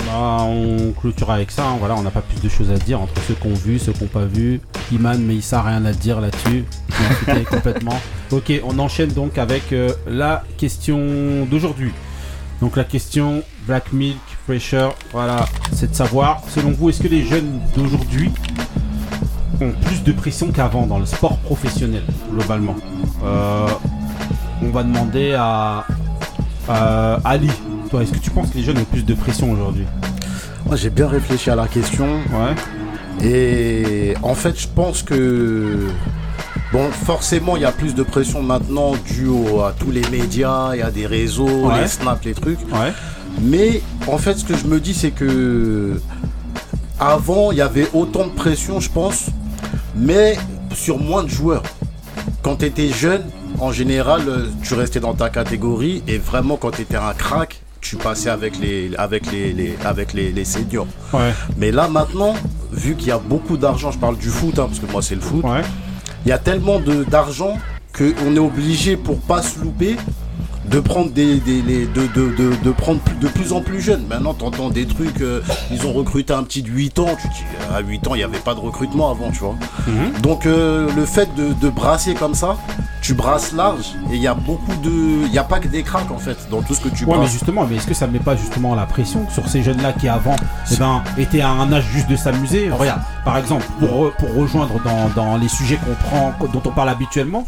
Bah, 0.06 0.38
on 0.42 0.92
clôture 0.92 1.30
avec 1.30 1.50
ça. 1.50 1.64
hein. 1.66 1.78
On 1.96 2.02
n'a 2.02 2.10
pas 2.10 2.22
plus 2.22 2.40
de 2.40 2.48
choses 2.48 2.70
à 2.70 2.76
dire 2.78 3.00
entre 3.00 3.20
ceux 3.28 3.34
qu'on 3.34 3.54
vu, 3.54 3.78
ceux 3.78 3.92
qu'on 3.92 4.06
pas 4.06 4.24
vu. 4.24 4.60
Iman, 4.92 5.18
Meissa, 5.20 5.62
rien 5.62 5.84
à 5.84 5.92
dire 5.92 6.20
là-dessus. 6.20 6.64
Complètement. 7.50 7.98
Ok, 8.30 8.52
on 8.64 8.78
enchaîne 8.78 9.10
donc 9.12 9.38
avec 9.38 9.72
euh, 9.72 9.90
la 10.06 10.42
question 10.58 11.46
d'aujourd'hui. 11.50 11.92
Donc 12.60 12.76
la 12.76 12.84
question 12.84 13.42
Black 13.66 13.92
Milk 13.92 14.18
Pressure, 14.46 14.94
voilà, 15.12 15.46
c'est 15.72 15.90
de 15.90 15.94
savoir, 15.96 16.42
selon 16.48 16.72
vous, 16.72 16.90
est-ce 16.90 17.02
que 17.02 17.08
les 17.08 17.24
jeunes 17.24 17.60
d'aujourd'hui 17.74 18.30
ont 19.60 19.72
plus 19.86 20.02
de 20.02 20.12
pression 20.12 20.50
qu'avant 20.52 20.86
dans 20.86 20.98
le 20.98 21.06
sport 21.06 21.38
professionnel, 21.38 22.02
globalement? 22.32 22.76
Euh, 23.24 23.68
On 24.62 24.68
va 24.70 24.82
demander 24.82 25.32
à 25.34 25.86
Ali. 27.24 27.50
Toi, 27.90 28.02
est-ce 28.02 28.12
que 28.12 28.18
tu 28.18 28.30
penses 28.30 28.50
que 28.50 28.56
les 28.58 28.62
jeunes 28.62 28.78
ont 28.78 28.84
plus 28.84 29.04
de 29.04 29.14
pression 29.14 29.50
aujourd'hui 29.50 29.84
Moi, 30.66 30.76
j'ai 30.76 30.90
bien 30.90 31.08
réfléchi 31.08 31.50
à 31.50 31.56
la 31.56 31.66
question. 31.66 32.06
Ouais. 32.06 33.26
Et 33.26 34.14
en 34.22 34.34
fait, 34.34 34.58
je 34.60 34.68
pense 34.68 35.02
que. 35.02 35.88
Bon, 36.72 36.88
forcément, 37.04 37.56
il 37.56 37.62
y 37.62 37.64
a 37.64 37.72
plus 37.72 37.96
de 37.96 38.04
pression 38.04 38.42
maintenant 38.42 38.92
dû 39.04 39.26
au- 39.26 39.62
à 39.62 39.72
tous 39.76 39.90
les 39.90 40.08
médias, 40.08 40.70
il 40.74 40.78
y 40.78 40.82
a 40.82 40.90
des 40.92 41.04
réseaux, 41.06 41.66
Ouais. 41.66 41.80
les 41.82 41.88
snaps, 41.88 42.24
les 42.24 42.34
trucs. 42.34 42.60
Ouais. 42.72 42.92
Mais 43.42 43.82
en 44.06 44.18
fait, 44.18 44.34
ce 44.38 44.44
que 44.44 44.56
je 44.56 44.66
me 44.66 44.78
dis, 44.78 44.94
c'est 44.94 45.10
que 45.10 46.00
avant, 47.00 47.50
il 47.50 47.58
y 47.58 47.60
avait 47.60 47.88
autant 47.92 48.24
de 48.24 48.30
pression, 48.32 48.78
je 48.78 48.88
pense, 48.88 49.26
mais 49.96 50.36
sur 50.72 50.98
moins 50.98 51.24
de 51.24 51.28
joueurs. 51.28 51.64
Quand 52.42 52.56
tu 52.56 52.66
étais 52.66 52.88
jeune, 52.88 53.22
en 53.58 53.72
général, 53.72 54.22
tu 54.62 54.74
restais 54.74 55.00
dans 55.00 55.14
ta 55.14 55.28
catégorie 55.28 56.04
et 56.06 56.18
vraiment, 56.18 56.56
quand 56.56 56.70
tu 56.70 56.82
étais 56.82 56.96
un 56.96 57.12
crack, 57.14 57.62
tu 57.80 57.96
passais 57.96 58.30
avec 58.30 58.58
les, 58.58 58.90
avec 58.98 59.30
les, 59.32 59.52
les- 59.52 59.76
avec 59.84 60.12
les, 60.12 60.32
les 60.32 60.44
seniors. 60.44 60.86
Ouais. 61.12 61.32
Mais 61.56 61.70
là, 61.72 61.88
maintenant, 61.88 62.34
vu 62.72 62.94
qu'il 62.94 63.08
y 63.08 63.12
a 63.12 63.18
beaucoup 63.18 63.56
d'argent, 63.56 63.90
je 63.90 63.98
parle 63.98 64.16
du 64.18 64.28
foot, 64.28 64.58
hein, 64.58 64.66
parce 64.66 64.78
que 64.78 64.90
moi, 64.90 65.02
c'est 65.02 65.14
le 65.14 65.20
foot, 65.20 65.44
Ouais. 65.44 65.62
il 66.24 66.28
y 66.28 66.32
a 66.32 66.38
tellement 66.38 66.78
de- 66.78 67.04
d'argent 67.04 67.58
qu'on 67.96 68.36
est 68.36 68.38
obligé 68.38 68.96
pour 68.96 69.18
pas 69.20 69.42
se 69.42 69.58
louper 69.60 69.96
de 70.70 70.80
prendre 70.80 71.10
des, 71.10 71.36
des- 71.40 71.62
les- 71.62 71.86
de, 71.86 72.06
de, 72.14 72.34
de, 72.36 72.52
de 72.62 72.70
prendre 72.70 73.00
plus- 73.00 73.16
de 73.16 73.28
plus 73.28 73.52
en 73.52 73.60
plus 73.60 73.80
jeunes. 73.80 74.06
Maintenant, 74.08 74.34
tu 74.34 74.44
entends 74.44 74.70
des 74.70 74.86
trucs, 74.86 75.20
euh, 75.20 75.40
ils 75.70 75.84
ont 75.86 75.92
recruté 75.92 76.32
un 76.32 76.42
petit 76.44 76.62
de 76.62 76.68
8 76.68 76.98
ans, 77.00 77.16
tu 77.20 77.28
te 77.28 77.34
dis 77.34 77.44
à 77.74 77.80
8 77.80 78.06
ans, 78.08 78.14
il 78.14 78.18
n'y 78.18 78.24
avait 78.24 78.38
pas 78.38 78.54
de 78.54 78.60
recrutement 78.60 79.10
avant, 79.10 79.30
tu 79.32 79.40
vois. 79.40 79.56
Mhm. 79.88 80.20
Donc 80.22 80.46
euh, 80.46 80.88
le 80.94 81.04
fait 81.06 81.28
de, 81.34 81.52
de 81.54 81.68
brasser 81.70 82.14
comme 82.14 82.34
ça, 82.34 82.56
tu 83.02 83.14
brasses 83.14 83.52
large 83.52 83.94
et 84.12 84.16
il 84.16 84.22
y 84.22 84.26
a 84.28 84.34
beaucoup 84.34 84.74
de 84.76 84.90
il 85.24 85.30
n'y 85.32 85.38
a 85.38 85.44
pas 85.44 85.58
que 85.58 85.68
des 85.68 85.82
cracks 85.82 86.10
en 86.10 86.18
fait 86.18 86.36
dans 86.50 86.60
tout 86.62 86.74
ce 86.74 86.80
que 86.80 86.88
tu 86.90 87.04
Ouais, 87.04 87.12
mais 87.12 87.16
brasses. 87.18 87.32
justement, 87.32 87.66
mais 87.68 87.76
est-ce 87.76 87.86
que 87.86 87.94
ça 87.94 88.06
met 88.06 88.18
pas 88.18 88.36
justement 88.36 88.74
la 88.74 88.84
pression 88.86 89.26
sur 89.30 89.48
ces 89.48 89.62
jeunes-là 89.62 89.92
qui 89.94 90.06
avant 90.08 90.36
eh 90.70 90.76
ben, 90.76 91.02
étaient 91.18 91.40
à 91.40 91.48
un 91.50 91.72
âge 91.72 91.86
juste 91.92 92.08
de 92.10 92.16
s'amuser? 92.16 92.70
Regarde, 92.70 93.00
par 93.24 93.38
exemple, 93.38 93.64
pour, 93.80 93.88
re- 93.88 94.12
pour 94.18 94.34
rejoindre 94.34 94.74
dans, 94.84 95.08
dans 95.16 95.36
les 95.38 95.48
sujets 95.48 95.78
qu'on 95.78 95.94
prend, 95.94 96.34
dont 96.52 96.62
on 96.64 96.70
parle 96.72 96.90
habituellement, 96.90 97.46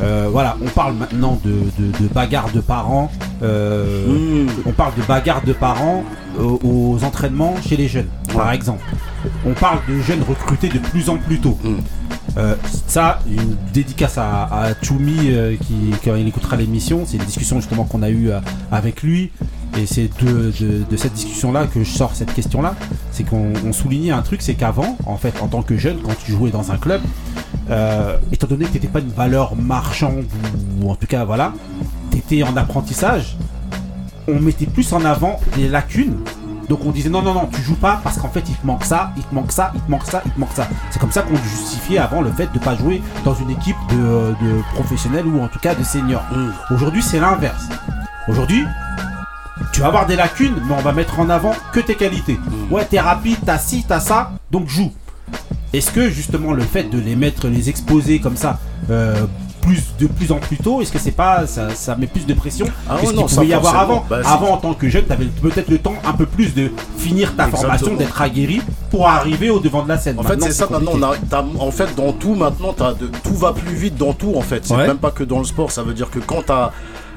euh, 0.00 0.28
voilà, 0.30 0.56
on 0.64 0.68
parle 0.68 0.94
maintenant 0.94 1.40
de, 1.44 1.50
de, 1.50 1.98
de 1.98 2.08
bagarres 2.12 2.52
de 2.52 2.60
parents, 2.60 3.10
euh, 3.42 4.06
Mmh. 4.06 4.48
on 4.66 4.72
parle 4.72 4.94
de 4.94 5.02
bagarres 5.02 5.44
de 5.44 5.52
parents 5.52 6.04
aux 6.38 6.98
entraînements 7.02 7.56
chez 7.66 7.76
les 7.76 7.88
jeunes, 7.88 8.08
par 8.32 8.52
exemple. 8.52 8.84
On 9.44 9.52
parle 9.54 9.78
de 9.88 10.00
jeunes 10.00 10.22
recrutés 10.22 10.68
de 10.68 10.78
plus 10.78 11.08
en 11.08 11.16
plus 11.16 11.40
tôt. 11.40 11.58
Mm. 11.64 11.74
Euh, 12.36 12.54
ça, 12.86 13.18
une 13.26 13.56
dédicace 13.72 14.18
à, 14.18 14.44
à 14.44 14.74
Choumi 14.80 15.32
qui, 15.62 15.90
quand 16.04 16.14
il 16.14 16.28
écoutera 16.28 16.54
l'émission, 16.56 17.02
c'est 17.04 17.16
une 17.16 17.24
discussion 17.24 17.56
justement 17.56 17.84
qu'on 17.84 18.02
a 18.02 18.10
eue 18.10 18.30
avec 18.70 19.02
lui. 19.02 19.32
Et 19.76 19.86
c'est 19.86 20.10
de, 20.22 20.96
cette 20.96 21.12
discussion-là 21.12 21.66
que 21.66 21.84
je 21.84 21.90
sors 21.90 22.14
cette 22.14 22.32
question-là. 22.32 22.74
C'est 23.12 23.24
qu'on 23.24 23.52
on 23.64 23.72
soulignait 23.72 24.10
un 24.12 24.22
truc, 24.22 24.42
c'est 24.42 24.54
qu'avant, 24.54 24.96
en 25.06 25.16
fait, 25.16 25.34
en 25.42 25.48
tant 25.48 25.62
que 25.62 25.76
jeune, 25.76 25.98
quand 26.02 26.16
tu 26.24 26.32
jouais 26.32 26.50
dans 26.50 26.72
un 26.72 26.78
club, 26.78 27.00
euh, 27.70 28.16
étant 28.32 28.46
donné 28.46 28.64
que 28.64 28.72
t'étais 28.72 28.88
pas 28.88 29.00
une 29.00 29.10
valeur 29.10 29.54
marchande 29.54 30.24
ou, 30.80 30.90
en 30.90 30.94
tout 30.94 31.06
cas 31.06 31.24
voilà, 31.24 31.52
t'étais 32.10 32.42
en 32.42 32.56
apprentissage, 32.56 33.36
on 34.26 34.40
mettait 34.40 34.66
plus 34.66 34.92
en 34.92 35.04
avant 35.04 35.38
des 35.56 35.68
lacunes. 35.68 36.16
Donc 36.68 36.84
on 36.84 36.90
disait 36.90 37.08
non 37.08 37.22
non 37.22 37.32
non 37.32 37.48
tu 37.50 37.62
joues 37.62 37.76
pas 37.76 38.00
parce 38.04 38.18
qu'en 38.18 38.28
fait 38.28 38.44
il 38.46 38.54
te 38.54 38.66
manque 38.66 38.84
ça, 38.84 39.12
il 39.16 39.22
te 39.22 39.34
manque 39.34 39.52
ça, 39.52 39.72
il 39.74 39.80
te 39.80 39.90
manque 39.90 40.04
ça, 40.04 40.22
il 40.26 40.32
te 40.32 40.38
manque 40.38 40.52
ça. 40.54 40.68
C'est 40.90 40.98
comme 40.98 41.12
ça 41.12 41.22
qu'on 41.22 41.36
justifiait 41.36 41.98
avant 41.98 42.20
le 42.20 42.30
fait 42.30 42.52
de 42.52 42.58
pas 42.58 42.76
jouer 42.76 43.02
dans 43.24 43.34
une 43.34 43.50
équipe 43.50 43.76
de, 43.90 44.34
professionnels 44.74 45.26
ou 45.26 45.40
en 45.40 45.48
tout 45.48 45.58
cas 45.58 45.74
de 45.74 45.82
seniors. 45.82 46.24
Aujourd'hui 46.70 47.02
c'est 47.02 47.20
l'inverse. 47.20 47.68
Aujourd'hui 48.28 48.64
tu 49.72 49.80
vas 49.80 49.88
avoir 49.88 50.06
des 50.06 50.16
lacunes 50.16 50.54
mais 50.68 50.74
on 50.78 50.82
va 50.82 50.92
mettre 50.92 51.18
en 51.20 51.28
avant 51.30 51.52
que 51.72 51.80
tes 51.80 51.94
qualités. 51.94 52.38
Ouais 52.70 52.84
t'es 52.84 53.00
rapide, 53.00 53.38
t'as 53.44 53.58
ci, 53.58 53.84
t'as 53.86 54.00
ça, 54.00 54.32
donc 54.50 54.68
joue. 54.68 54.92
Est-ce 55.72 55.90
que 55.90 56.08
justement 56.08 56.52
le 56.52 56.62
fait 56.62 56.84
de 56.84 56.98
les 56.98 57.14
mettre, 57.16 57.46
les 57.48 57.68
exposer 57.68 58.20
comme 58.20 58.36
ça, 58.36 58.58
euh, 58.90 59.26
plus 59.60 59.84
de 60.00 60.06
plus 60.06 60.32
en 60.32 60.36
plus 60.38 60.56
tôt, 60.56 60.80
est-ce 60.80 60.90
que 60.90 60.98
c'est 60.98 61.10
pas 61.10 61.46
ça, 61.46 61.68
ça 61.74 61.94
met 61.94 62.06
plus 62.06 62.24
de 62.24 62.32
pression 62.32 62.66
Ah 62.88 62.96
que 62.96 63.00
ouais, 63.02 63.06
ce 63.08 63.12
non, 63.12 63.22
qu'il 63.22 63.30
ça, 63.30 63.34
pouvait 63.42 63.48
y 63.48 63.54
avoir 63.54 63.76
avant? 63.78 64.06
Bah, 64.08 64.20
Avant 64.24 64.52
en 64.52 64.56
tant 64.56 64.72
que 64.72 64.88
jeune, 64.88 65.04
t'avais 65.04 65.26
peut-être 65.26 65.68
le 65.68 65.76
temps 65.78 65.92
un 66.06 66.12
peu 66.14 66.24
plus 66.24 66.54
de 66.54 66.70
finir 66.96 67.36
ta 67.36 67.44
Exactement. 67.48 67.56
formation, 67.76 67.96
d'être 67.96 68.22
aguerri 68.22 68.62
pour 68.90 69.08
arriver 69.08 69.50
au 69.50 69.58
devant 69.60 69.82
de 69.82 69.88
la 69.88 69.98
scène. 69.98 70.18
En 70.18 70.22
fait, 70.22 70.40
c'est 70.40 70.52
ça 70.52 70.68
maintenant. 70.70 70.92
On 70.94 71.02
a, 71.02 71.44
en 71.58 71.70
fait, 71.70 71.94
dans 71.96 72.12
tout 72.12 72.34
maintenant, 72.34 72.72
de, 72.98 73.10
tout 73.22 73.34
va 73.34 73.52
plus 73.52 73.74
vite 73.74 73.96
dans 73.96 74.14
tout. 74.14 74.32
En 74.36 74.40
fait, 74.42 74.64
c'est 74.64 74.74
Ouais. 74.74 74.86
même 74.86 74.96
pas 74.96 75.10
que 75.10 75.24
dans 75.24 75.38
le 75.40 75.44
sport. 75.44 75.70
Ça 75.70 75.82
veut 75.82 75.92
dire 75.92 76.08
que 76.08 76.20
quand 76.20 76.44
t'as 76.46 76.70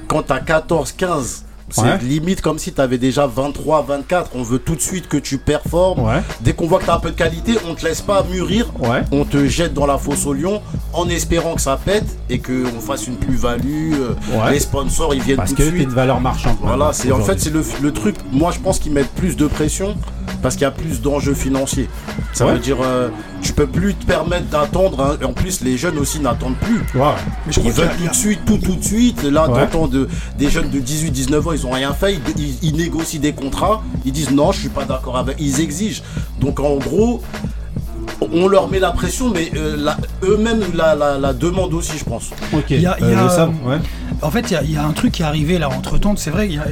quand 0.10 0.23
t'as 0.23 0.39
14, 0.41 0.91
15, 0.91 1.45
c'est 1.71 1.81
Ouais. 1.81 1.97
limite 2.01 2.41
comme 2.41 2.60
si 2.60 2.71
t'avais 2.73 2.97
déjà 2.97 3.27
23, 3.27 3.84
24. 3.88 4.31
On 4.36 4.43
veut 4.43 4.60
tout 4.60 4.75
de 4.75 4.81
suite 4.81 5.07
que 5.07 5.17
tu 5.17 5.38
performes. 5.38 5.99
Ouais, 6.05 6.21
Dès 6.41 6.53
qu'on 6.53 6.67
voit 6.67 6.79
que 6.79 6.86
t'as 6.86 6.95
un 6.95 6.99
peu 6.99 7.12
de 7.12 7.15
qualité, 7.15 7.53
on 7.69 7.75
te 7.75 7.86
laisse 7.86 8.01
pas 8.01 8.23
mûrir. 8.31 8.71
ouais. 8.79 9.03
On 9.12 9.25
te 9.25 9.45
jette 9.47 9.73
dans 9.73 9.86
la 9.86 9.97
fosse 9.97 10.25
au 10.25 10.34
lion 10.34 10.62
en 10.93 11.07
espérant 11.10 11.55
que 11.55 11.62
ça 11.62 11.77
pète 11.84 12.05
et 12.29 12.39
qu'on 12.39 12.79
fasse 12.79 13.07
une 13.07 13.15
plus-value. 13.15 13.93
euh. 13.93 14.49
Les 14.51 14.60
sponsors, 14.60 15.13
ils 15.13 15.21
viennent 15.21 15.38
Parce 15.38 15.51
tout 15.51 15.57
que 15.57 15.63
de 15.63 15.69
suite. 15.69 15.84
une 15.84 15.89
valeur 15.89 16.19
marchande. 16.19 16.57
Voilà, 16.62 16.91
c'est 16.93 17.12
en 17.12 17.19
fait 17.21 17.39
c'est 17.39 17.49
le, 17.53 17.63
le 17.81 17.91
truc. 17.93 18.15
Moi, 18.31 18.51
je 18.51 18.60
pense 18.60 18.79
qu'ils 18.79 18.91
mettent 18.93 19.12
plus 19.15 19.36
de 19.36 19.47
pression 19.47 19.95
parce 20.41 20.55
qu'il 20.55 20.63
y 20.63 20.65
a 20.65 20.71
plus 20.71 21.01
d'enjeux 21.01 21.33
financiers. 21.33 21.89
Ça 22.33 22.45
Ouais. 22.45 22.53
veut 22.53 22.59
dire, 22.59 22.77
euh, 22.83 23.09
tu 23.41 23.53
peux 23.53 23.67
plus 23.67 23.93
te 23.95 24.05
permettre 24.05 24.45
d'attendre. 24.47 25.01
hein. 25.01 25.25
En 25.25 25.33
plus, 25.33 25.61
les 25.61 25.77
jeunes 25.77 25.97
aussi 25.97 26.19
n'attendent 26.19 26.57
plus. 26.57 26.79
Ouais. 26.99 27.07
Mais 27.45 27.53
je 27.53 27.59
Ils 27.61 27.71
veulent 27.71 27.89
tout 27.97 28.07
de 28.07 28.13
suite, 28.15 28.39
tout 28.45 28.57
tout 28.57 28.75
de 28.75 28.83
suite. 28.83 29.23
Là, 29.23 29.49
Ouais. 29.49 29.65
t'entends 29.67 29.87
de, 29.87 30.07
des 30.37 30.49
jeunes 30.49 30.69
de 30.69 30.79
18-19 30.79 31.47
ans, 31.47 31.51
ils 31.51 31.65
ont 31.67 31.71
rien 31.71 31.93
fait. 31.93 32.13
Ils, 32.37 32.41
ils- 32.43 32.57
ils 32.69 32.75
négocient 32.75 33.19
des 33.21 33.33
contrats. 33.33 33.81
Ils 34.05 34.11
disent 34.11 34.31
non, 34.31 34.51
je 34.51 34.59
suis 34.61 34.69
pas 34.69 34.85
d'accord 34.85 35.17
avec. 35.17 35.37
Ils 35.39 35.59
exigent. 35.61 36.01
Donc 36.39 36.59
en 36.59 36.75
gros, 36.77 37.21
on 38.33 38.47
leur 38.47 38.69
met 38.69 38.79
la 38.79 38.91
pression, 38.91 39.29
mais 39.29 39.51
euh, 39.55 39.77
eux-mêmes 40.23 40.61
la, 40.73 40.95
la, 40.95 41.17
la 41.17 41.33
demandent 41.33 41.73
aussi, 41.73 41.97
je 41.97 42.03
pense. 42.03 42.29
Ok. 42.53 42.65
Il 42.69 42.81
y 42.81 42.85
a- 42.87 42.95
il 42.99 43.07
y 43.07 43.13
Euh, 43.13 43.27
a, 43.27 43.47
ouais. 43.47 43.77
En 44.21 44.29
fait, 44.29 44.41
il 44.51 44.53
y 44.53 44.55
a- 44.55 44.63
il 44.63 44.71
y, 44.71 44.77
a 44.77 44.83
un 44.85 44.91
truc 44.91 45.11
qui 45.13 45.21
est 45.23 45.25
arrivé 45.25 45.57
là 45.57 45.69
entre 45.69 45.97
temps. 45.97 46.15
C'est 46.15 46.29
vrai, 46.29 46.47
il 46.47 46.53
y 46.55 46.57
a 46.59 46.65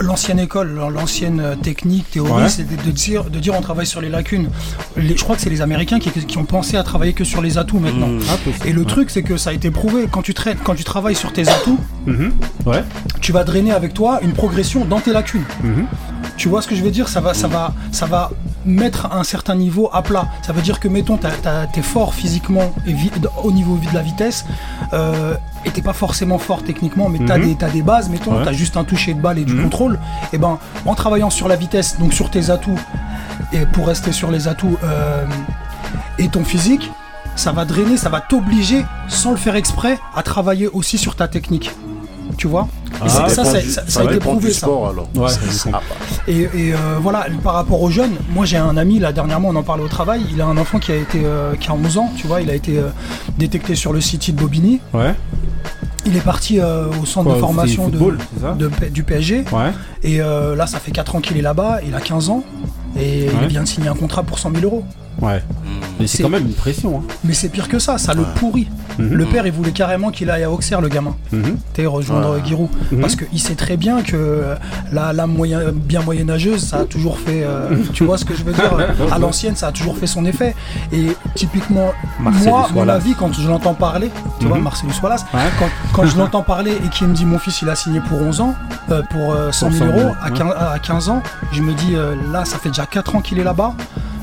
l'ancienne 0.00 0.38
école, 0.38 0.78
l'ancienne 0.92 1.40
euh, 1.40 1.56
technique, 1.56 2.10
théorie, 2.12 2.44
Ouais. 2.44 2.48
c'est 2.48 2.62
de, 2.64 2.80
de 2.82 2.90
dire, 2.90 3.24
de 3.24 3.38
dire 3.38 3.54
on 3.56 3.60
travaille 3.60 3.86
sur 3.86 4.00
les 4.00 4.08
lacunes. 4.08 4.48
Les- 4.96 5.16
je 5.16 5.22
crois 5.24 5.34
que 5.36 5.42
c'est 5.42 5.50
les 5.50 5.60
Américains 5.62 5.98
qui, 5.98 6.10
qui 6.10 6.38
ont 6.38 6.44
pensé 6.44 6.76
à 6.76 6.82
travailler 6.84 7.12
que 7.12 7.24
sur 7.24 7.42
les 7.42 7.58
atouts 7.58 7.80
maintenant. 7.80 8.06
Mmh. 8.06 8.20
Ah. 8.30 8.66
Et 8.66 8.72
le 8.72 8.80
Ouais. 8.80 8.86
truc, 8.86 9.10
c'est 9.10 9.22
que 9.22 9.36
ça 9.36 9.50
a 9.50 9.52
été 9.52 9.70
prouvé. 9.70 10.06
Quand 10.10 10.22
tu, 10.22 10.32
traites, 10.34 10.58
quand 10.62 10.74
tu 10.74 10.84
travailles 10.84 11.16
sur 11.16 11.32
tes 11.32 11.48
atouts. 11.48 11.78
Ouais. 12.66 12.82
tu 13.20 13.32
vas 13.32 13.44
drainer 13.44 13.72
avec 13.72 13.94
toi 13.94 14.20
une 14.22 14.32
progression 14.32 14.84
dans 14.84 15.00
tes 15.00 15.12
lacunes. 15.12 15.44
Mhm. 15.62 15.86
Tu 16.36 16.48
vois 16.48 16.62
ce 16.62 16.68
que 16.68 16.74
je 16.74 16.82
veux 16.82 16.90
dire? 16.90 17.08
Ça 17.08 17.20
va, 17.20 17.32
ça, 17.34 17.46
va, 17.48 17.72
ça 17.92 18.06
va 18.06 18.30
mettre 18.64 19.12
un 19.12 19.24
certain 19.24 19.54
niveau 19.54 19.88
à 19.92 20.02
plat. 20.02 20.26
Ça 20.42 20.52
veut 20.52 20.62
dire 20.62 20.80
que, 20.80 20.88
mettons, 20.88 21.18
t'es 21.18 21.82
fort 21.82 22.14
physiquement 22.14 22.72
et 22.86 22.94
au 23.42 23.52
niveau 23.52 23.76
de 23.78 23.94
la 23.94 24.02
vitesse, 24.02 24.44
euh, 24.92 25.34
et 25.64 25.70
t'es 25.70 25.82
pas 25.82 25.92
forcément 25.92 26.38
fort 26.38 26.62
techniquement, 26.62 27.08
mais 27.08 27.20
t'as 27.26 27.38
Mhm. 27.38 27.44
des, 27.46 27.54
t'as 27.56 27.70
des 27.70 27.82
bases, 27.82 28.08
mettons, 28.08 28.36
Ouais. 28.38 28.44
t'as 28.44 28.52
juste 28.52 28.76
un 28.76 28.84
toucher 28.84 29.14
de 29.14 29.20
balle 29.20 29.38
et 29.38 29.44
du 29.44 29.54
Mhm. 29.54 29.64
contrôle. 29.64 29.98
Et 30.32 30.38
ben, 30.38 30.58
en 30.86 30.94
travaillant 30.94 31.30
sur 31.30 31.46
la 31.48 31.56
vitesse, 31.56 31.98
donc 31.98 32.12
sur 32.12 32.30
tes 32.30 32.50
atouts, 32.50 32.78
et 33.52 33.66
pour 33.66 33.86
rester 33.86 34.12
sur 34.12 34.30
les 34.30 34.48
atouts 34.48 34.76
euh, 34.82 35.24
et 36.18 36.28
ton 36.28 36.44
physique, 36.44 36.90
ça 37.36 37.52
va 37.52 37.64
drainer, 37.64 37.96
ça 37.96 38.08
va 38.08 38.20
t'obliger, 38.20 38.84
sans 39.08 39.30
le 39.30 39.36
faire 39.36 39.56
exprès, 39.56 39.98
à 40.14 40.22
travailler 40.22 40.68
aussi 40.68 40.98
sur 40.98 41.16
ta 41.16 41.28
technique. 41.28 41.70
Tu 42.36 42.46
vois? 42.48 42.68
Ah, 43.00 43.08
ça, 43.08 43.26
dépend 43.28 43.44
ça, 43.44 43.60
du- 43.60 43.70
ça- 43.70 43.82
ça 43.86 44.00
a 44.00 44.04
été 44.04 44.16
prouvé, 44.18 44.48
du 44.48 44.52
ça. 44.54 44.60
sport 44.60 44.88
alors. 44.88 45.08
Ouais, 45.14 45.28
ça- 45.28 45.66
dépend. 45.66 45.80
Et, 46.28 46.40
et, 46.40 46.74
euh, 46.74 46.76
voilà, 47.00 47.26
par 47.42 47.54
rapport 47.54 47.82
aux 47.82 47.90
jeunes, 47.90 48.12
moi 48.30 48.44
j'ai 48.46 48.56
un 48.56 48.76
ami, 48.76 48.98
là 48.98 49.12
dernièrement 49.12 49.48
on 49.50 49.56
en 49.56 49.62
parlait 49.62 49.82
au 49.84 49.88
travail, 49.88 50.22
il 50.32 50.40
a 50.40 50.46
un 50.46 50.56
enfant 50.56 50.78
qui 50.78 50.92
a 50.92 50.96
été 50.96 51.22
euh, 51.24 51.54
qui 51.56 51.68
a 51.70 51.74
11 51.74 51.98
ans, 51.98 52.10
tu 52.16 52.26
vois, 52.26 52.40
il 52.40 52.50
a 52.50 52.54
été 52.54 52.78
euh, 52.78 52.88
détecté 53.38 53.74
sur 53.74 53.92
le 53.92 54.00
City 54.00 54.32
de 54.32 54.40
Bobigny. 54.40 54.80
Ouais. 54.92 55.14
Il 56.06 56.16
est 56.16 56.20
parti 56.20 56.60
euh, 56.60 56.86
au 57.02 57.06
centre 57.06 57.24
Quoi, 57.28 57.34
de 57.36 57.40
formation 57.40 57.88
de, 57.88 57.98
de 58.58 58.70
du 58.90 59.04
PSG. 59.04 59.44
Ouais. 59.52 59.70
Et 60.02 60.20
euh, 60.20 60.54
là 60.54 60.66
ça 60.66 60.78
fait 60.78 60.90
4 60.92 61.16
ans 61.16 61.20
qu'il 61.20 61.36
est 61.38 61.42
là-bas, 61.42 61.78
il 61.86 61.94
a 61.94 62.00
15 62.00 62.28
ans. 62.30 62.44
Et 62.96 63.26
Ouais. 63.28 63.32
il 63.42 63.48
vient 63.48 63.62
de 63.62 63.68
signer 63.68 63.88
un 63.88 63.94
contrat 63.94 64.22
pour 64.22 64.38
100 64.38 64.50
000 64.54 64.64
euros. 64.64 64.84
Ouais. 65.20 65.42
Mais 66.00 66.06
c'est 66.06 66.22
quand 66.22 66.28
même 66.28 66.46
une 66.46 66.52
pression. 66.54 66.98
Hein. 66.98 67.12
Mais 67.24 67.34
c'est 67.34 67.48
pire 67.48 67.68
que 67.68 67.78
ça, 67.78 67.98
ça 67.98 68.14
le 68.14 68.22
pourrit. 68.36 68.68
Mhm. 68.98 69.12
Le 69.14 69.24
père 69.26 69.46
il 69.46 69.52
voulait 69.52 69.70
carrément 69.72 70.10
qu'il 70.10 70.28
aille 70.30 70.42
à 70.44 70.50
Auxerre 70.50 70.80
le 70.80 70.88
gamin. 70.88 71.14
Mhm. 71.32 71.56
T'es 71.72 71.86
rejoindre 71.86 72.34
Ouais. 72.34 72.42
Giroud. 72.44 72.68
Mhm. 72.92 73.00
Parce 73.00 73.16
qu'il 73.16 73.40
sait 73.40 73.54
très 73.54 73.76
bien 73.76 74.02
que 74.02 74.16
euh, 74.16 74.54
la, 74.92 75.12
la 75.12 75.26
moyen, 75.26 75.60
bien 75.72 76.02
moyenâgeuse, 76.02 76.64
ça 76.64 76.78
a 76.80 76.84
toujours 76.84 77.18
fait. 77.18 77.42
euh, 77.44 77.76
tu 77.92 78.04
vois 78.04 78.18
ce 78.18 78.24
que 78.24 78.34
je 78.34 78.42
veux 78.44 78.52
dire 78.52 78.70
À 79.12 79.18
l'ancienne, 79.18 79.56
ça 79.56 79.68
a 79.68 79.72
toujours 79.72 79.96
fait 79.96 80.06
son 80.06 80.24
effet. 80.26 80.54
Et 80.92 81.08
typiquement, 81.34 81.92
Marcellus 82.20 82.48
moi, 82.50 82.68
mon 82.74 82.88
avis, 82.88 83.14
quand 83.14 83.32
je 83.32 83.48
l'entends 83.48 83.74
parler, 83.74 84.10
tu 84.40 84.46
vois, 84.46 84.58
Mhm. 84.58 84.64
Marcellus 84.64 84.92
Wallace, 85.02 85.24
Ouais. 85.32 85.40
quand, 85.58 85.68
quand 85.92 86.06
je 86.06 86.16
l'entends 86.18 86.42
parler 86.42 86.72
et 86.84 86.88
qu'il 86.88 87.06
me 87.08 87.14
dit 87.14 87.24
mon 87.24 87.38
fils 87.38 87.62
il 87.62 87.68
a 87.68 87.74
signé 87.76 88.00
pour 88.00 88.20
11 88.20 88.40
ans, 88.40 88.54
euh, 88.90 89.02
pour 89.10 89.32
euh, 89.32 89.50
100 89.52 89.70
000 89.70 89.86
100 89.86 89.92
000, 89.92 89.98
euros 90.08 90.14
à 90.22 90.26
ouais. 90.30 90.36
15, 90.38 90.52
à 90.74 90.78
15 90.78 91.08
ans, 91.08 91.22
je 91.52 91.62
me 91.62 91.72
dis 91.72 91.94
euh, 91.94 92.14
là, 92.32 92.44
ça 92.44 92.58
fait 92.58 92.68
déjà 92.68 92.86
4 92.86 93.16
ans 93.16 93.20
qu'il 93.20 93.38
est 93.38 93.44
là-bas. 93.44 93.74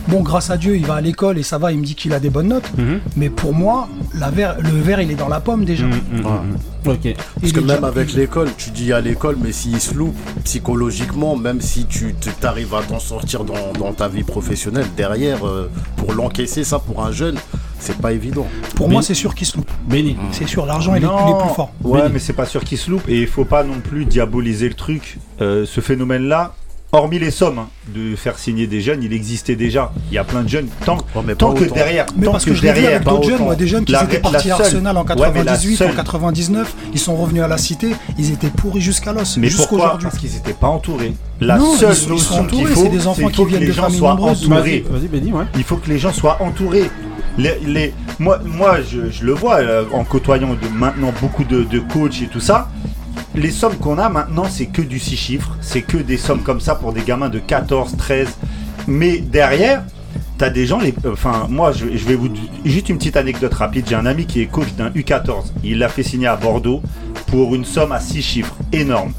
Bon, 0.07 0.21
grâce 0.21 0.49
à 0.49 0.57
Dieu, 0.57 0.75
il 0.75 0.85
va 0.85 0.95
à 0.95 1.01
l'école 1.01 1.37
et 1.37 1.43
ça 1.43 1.57
va, 1.57 1.71
il 1.71 1.79
me 1.79 1.85
dit 1.85 1.95
qu'il 1.95 2.11
a 2.13 2.19
des 2.19 2.29
bonnes 2.29 2.47
notes. 2.49 2.69
Mhm. 2.77 2.99
Mais 3.17 3.29
pour 3.29 3.53
moi, 3.53 3.87
la 4.17 4.29
verre, 4.29 4.57
le 4.59 4.69
verre, 4.81 4.99
il 5.01 5.11
est 5.11 5.15
dans 5.15 5.29
la 5.29 5.39
pomme 5.39 5.63
déjà. 5.65 5.85
Mhm, 5.85 5.93
mhm, 6.13 6.25
Ouais. 6.25 6.93
Ok. 6.93 7.05
Il 7.05 7.15
Parce 7.41 7.51
que 7.53 7.59
même 7.59 7.75
déjà- 7.77 7.87
avec 7.87 8.13
l'école, 8.13 8.49
tu 8.57 8.71
dis 8.71 8.91
à 8.91 8.99
l'école, 9.01 9.37
mais 9.41 9.51
s'il 9.51 9.79
se 9.79 9.93
loupe 9.93 10.17
psychologiquement, 10.43 11.35
même 11.35 11.61
si 11.61 11.85
tu 11.85 12.15
arrives 12.43 12.73
à 12.73 12.81
t'en 12.81 12.99
sortir 12.99 13.43
dans, 13.43 13.71
dans 13.79 13.93
ta 13.93 14.07
vie 14.07 14.23
professionnelle, 14.23 14.87
derrière, 14.97 15.45
euh, 15.47 15.69
pour 15.97 16.13
l'encaisser, 16.13 16.63
ça 16.63 16.79
pour 16.79 17.03
un 17.05 17.11
jeune, 17.11 17.35
c'est 17.79 17.97
pas 17.97 18.11
évident. 18.13 18.47
Pour 18.75 18.89
moi, 18.89 19.01
c'est 19.01 19.13
sûr 19.13 19.33
qu'il 19.35 19.47
se 19.47 19.57
loupe. 19.57 19.69
Béni. 19.87 20.17
C'est 20.31 20.47
sûr, 20.47 20.65
l'argent, 20.65 20.95
il, 20.95 21.03
est- 21.03 21.05
Non. 21.07 21.15
il 21.27 21.31
est 21.35 21.45
plus 21.45 21.55
fort. 21.55 21.71
Ouais, 21.83 22.01
Béni. 22.01 22.13
mais 22.13 22.19
c'est 22.19 22.33
pas 22.33 22.45
sûr 22.45 22.63
qu'il 22.63 22.77
se 22.77 22.89
loupe 22.89 23.07
et 23.07 23.21
il 23.21 23.27
faut 23.27 23.45
pas 23.45 23.63
non 23.63 23.79
plus 23.83 24.05
diaboliser 24.05 24.67
le 24.67 24.75
truc. 24.75 25.19
Euh, 25.41 25.65
ce 25.65 25.81
phénomène-là, 25.81 26.53
hormis 26.91 27.19
les 27.19 27.31
sommes 27.31 27.61
de 27.93 28.15
faire 28.15 28.37
signer 28.37 28.67
des 28.67 28.81
jeunes, 28.81 29.01
il 29.03 29.13
existait 29.13 29.55
déjà. 29.55 29.91
Il 30.11 30.15
y 30.15 30.17
a 30.17 30.23
plein 30.23 30.41
de 30.43 30.49
jeunes. 30.49 30.67
Tant, 30.85 30.97
Ouais, 31.15 31.21
mais 31.25 31.35
tant 31.35 31.53
pas 31.53 31.59
que 31.59 31.65
autant. 31.65 31.75
derrière, 31.75 32.05
Mais 32.17 32.25
tant 32.25 32.31
parce 32.33 32.45
que, 32.45 32.53
je 32.53 32.61
derrière, 32.61 32.89
avec 32.95 33.03
d'autres 33.03 33.29
jeunes, 33.29 33.41
moi, 33.43 33.55
des 33.55 33.67
jeunes 33.67 33.85
qui 33.85 33.91
La- 33.93 34.03
étaient 34.03 34.19
partis 34.19 34.51
à 34.51 34.55
Arsenal 34.55 34.97
en 34.97 35.01
Ouais, 35.01 35.15
mais 35.33 35.43
la 35.43 35.53
98, 35.53 35.75
seule- 35.77 35.91
en 35.91 35.95
99, 35.95 36.75
ils 36.93 36.99
sont 36.99 37.15
revenus 37.15 37.43
à 37.43 37.47
la 37.47 37.57
cité, 37.57 37.91
ils 38.17 38.31
étaient 38.31 38.49
pourris 38.49 38.81
jusqu'à 38.81 39.13
l'os, 39.13 39.37
Mais 39.37 39.47
jusqu'à 39.47 39.67
pourquoi 39.67 39.85
aujourd'hui. 39.87 40.07
Parce 40.09 40.17
qu'ils 40.19 40.31
n'étaient 40.33 40.53
pas 40.53 40.67
entourés. 40.67 41.13
La 41.39 41.57
Non, 41.57 41.75
seule 41.75 41.91
ils 41.91 41.95
sont- 41.95 42.13
ils 42.13 42.19
sont 42.19 42.43
notion 42.43 42.45
qu'il 42.57 42.67
faut, 42.67 42.83
c'est 42.83 42.89
des 42.89 43.07
enfants 43.07 43.27
qui 43.29 43.35
faut 43.35 43.43
que 43.45 43.49
viennent 43.49 43.61
les 43.61 43.67
de 43.67 43.71
gens 43.71 43.83
familles 43.83 43.97
soient 43.99 44.09
nombreuses. 44.15 44.43
entourés. 44.45 44.85
Vas-y, 44.89 45.07
Béni, 45.07 45.31
ouais. 45.33 45.45
Il 45.55 45.63
faut 45.63 45.77
que 45.77 45.89
les 45.89 45.97
gens 45.97 46.13
soient 46.13 46.41
entourés. 46.41 46.89
Les, 47.37 47.57
les- 47.65 47.93
moi, 48.19 48.39
moi 48.45 48.77
je, 48.81 49.09
je 49.09 49.25
le 49.25 49.31
vois 49.33 49.55
euh, 49.61 49.85
en 49.93 50.03
côtoyant 50.03 50.49
de, 50.49 50.67
maintenant 50.77 51.13
beaucoup 51.21 51.45
de, 51.45 51.63
de 51.63 51.79
coachs 51.79 52.21
et 52.21 52.27
tout 52.27 52.41
ça. 52.41 52.69
Les 53.35 53.51
sommes 53.51 53.75
qu'on 53.77 53.97
a 53.97 54.09
maintenant, 54.09 54.45
c'est 54.49 54.65
que 54.65 54.81
du 54.81 54.99
6 54.99 55.15
chiffres. 55.15 55.57
C'est 55.61 55.81
que 55.81 55.97
des 55.97 56.17
sommes 56.17 56.41
comme 56.41 56.59
ça 56.59 56.75
pour 56.75 56.93
des 56.93 57.01
gamins 57.01 57.29
de 57.29 57.39
14, 57.39 57.95
13. 57.97 58.27
Mais 58.87 59.19
derrière, 59.19 59.83
t'as 60.37 60.49
des 60.49 60.65
gens. 60.65 60.79
Les, 60.79 60.93
enfin, 61.05 61.47
moi, 61.49 61.71
je, 61.71 61.85
je 61.95 62.05
vais 62.05 62.15
vous. 62.15 62.29
Juste 62.65 62.89
une 62.89 62.97
petite 62.97 63.17
anecdote 63.17 63.53
rapide. 63.53 63.85
J'ai 63.87 63.95
un 63.95 64.05
ami 64.05 64.25
qui 64.25 64.41
est 64.41 64.47
coach 64.47 64.73
d'un 64.77 64.89
U14. 64.89 65.51
Il 65.63 65.79
l'a 65.79 65.89
fait 65.89 66.03
signer 66.03 66.27
à 66.27 66.35
Bordeaux 66.35 66.81
pour 67.27 67.55
une 67.55 67.65
somme 67.65 67.91
à 67.91 67.99
6 67.99 68.21
chiffres. 68.21 68.55
Énorme. 68.71 69.13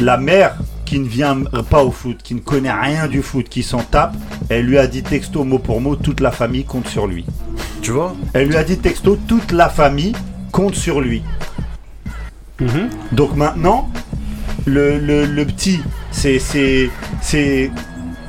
La 0.00 0.16
mère 0.16 0.56
qui 0.88 0.98
ne 0.98 1.06
vient 1.06 1.36
pas 1.68 1.84
au 1.84 1.90
foot, 1.90 2.16
qui 2.22 2.34
ne 2.34 2.40
connaît 2.40 2.72
rien 2.72 3.08
du 3.08 3.20
foot, 3.20 3.46
qui 3.46 3.62
s'en 3.62 3.82
tape, 3.82 4.14
elle 4.48 4.64
lui 4.64 4.78
a 4.78 4.86
dit 4.86 5.02
texto 5.02 5.44
mot 5.44 5.58
pour 5.58 5.82
mot, 5.82 5.96
toute 5.96 6.20
la 6.20 6.30
famille 6.30 6.64
compte 6.64 6.88
sur 6.88 7.06
lui. 7.06 7.26
Tu 7.82 7.90
vois? 7.90 8.16
Elle 8.32 8.48
lui 8.48 8.56
a 8.56 8.64
dit 8.64 8.78
texto, 8.78 9.18
toute 9.28 9.52
la 9.52 9.68
famille 9.68 10.14
compte 10.50 10.74
sur 10.74 11.02
lui. 11.02 11.22
Mhm. 12.60 12.88
Donc 13.12 13.36
maintenant, 13.36 13.88
le, 14.66 14.98
le- 14.98 15.24
le 15.26 15.44
petit, 15.44 15.80
c'est 16.10 16.38
c'est 16.38 16.90
c'est 17.20 17.70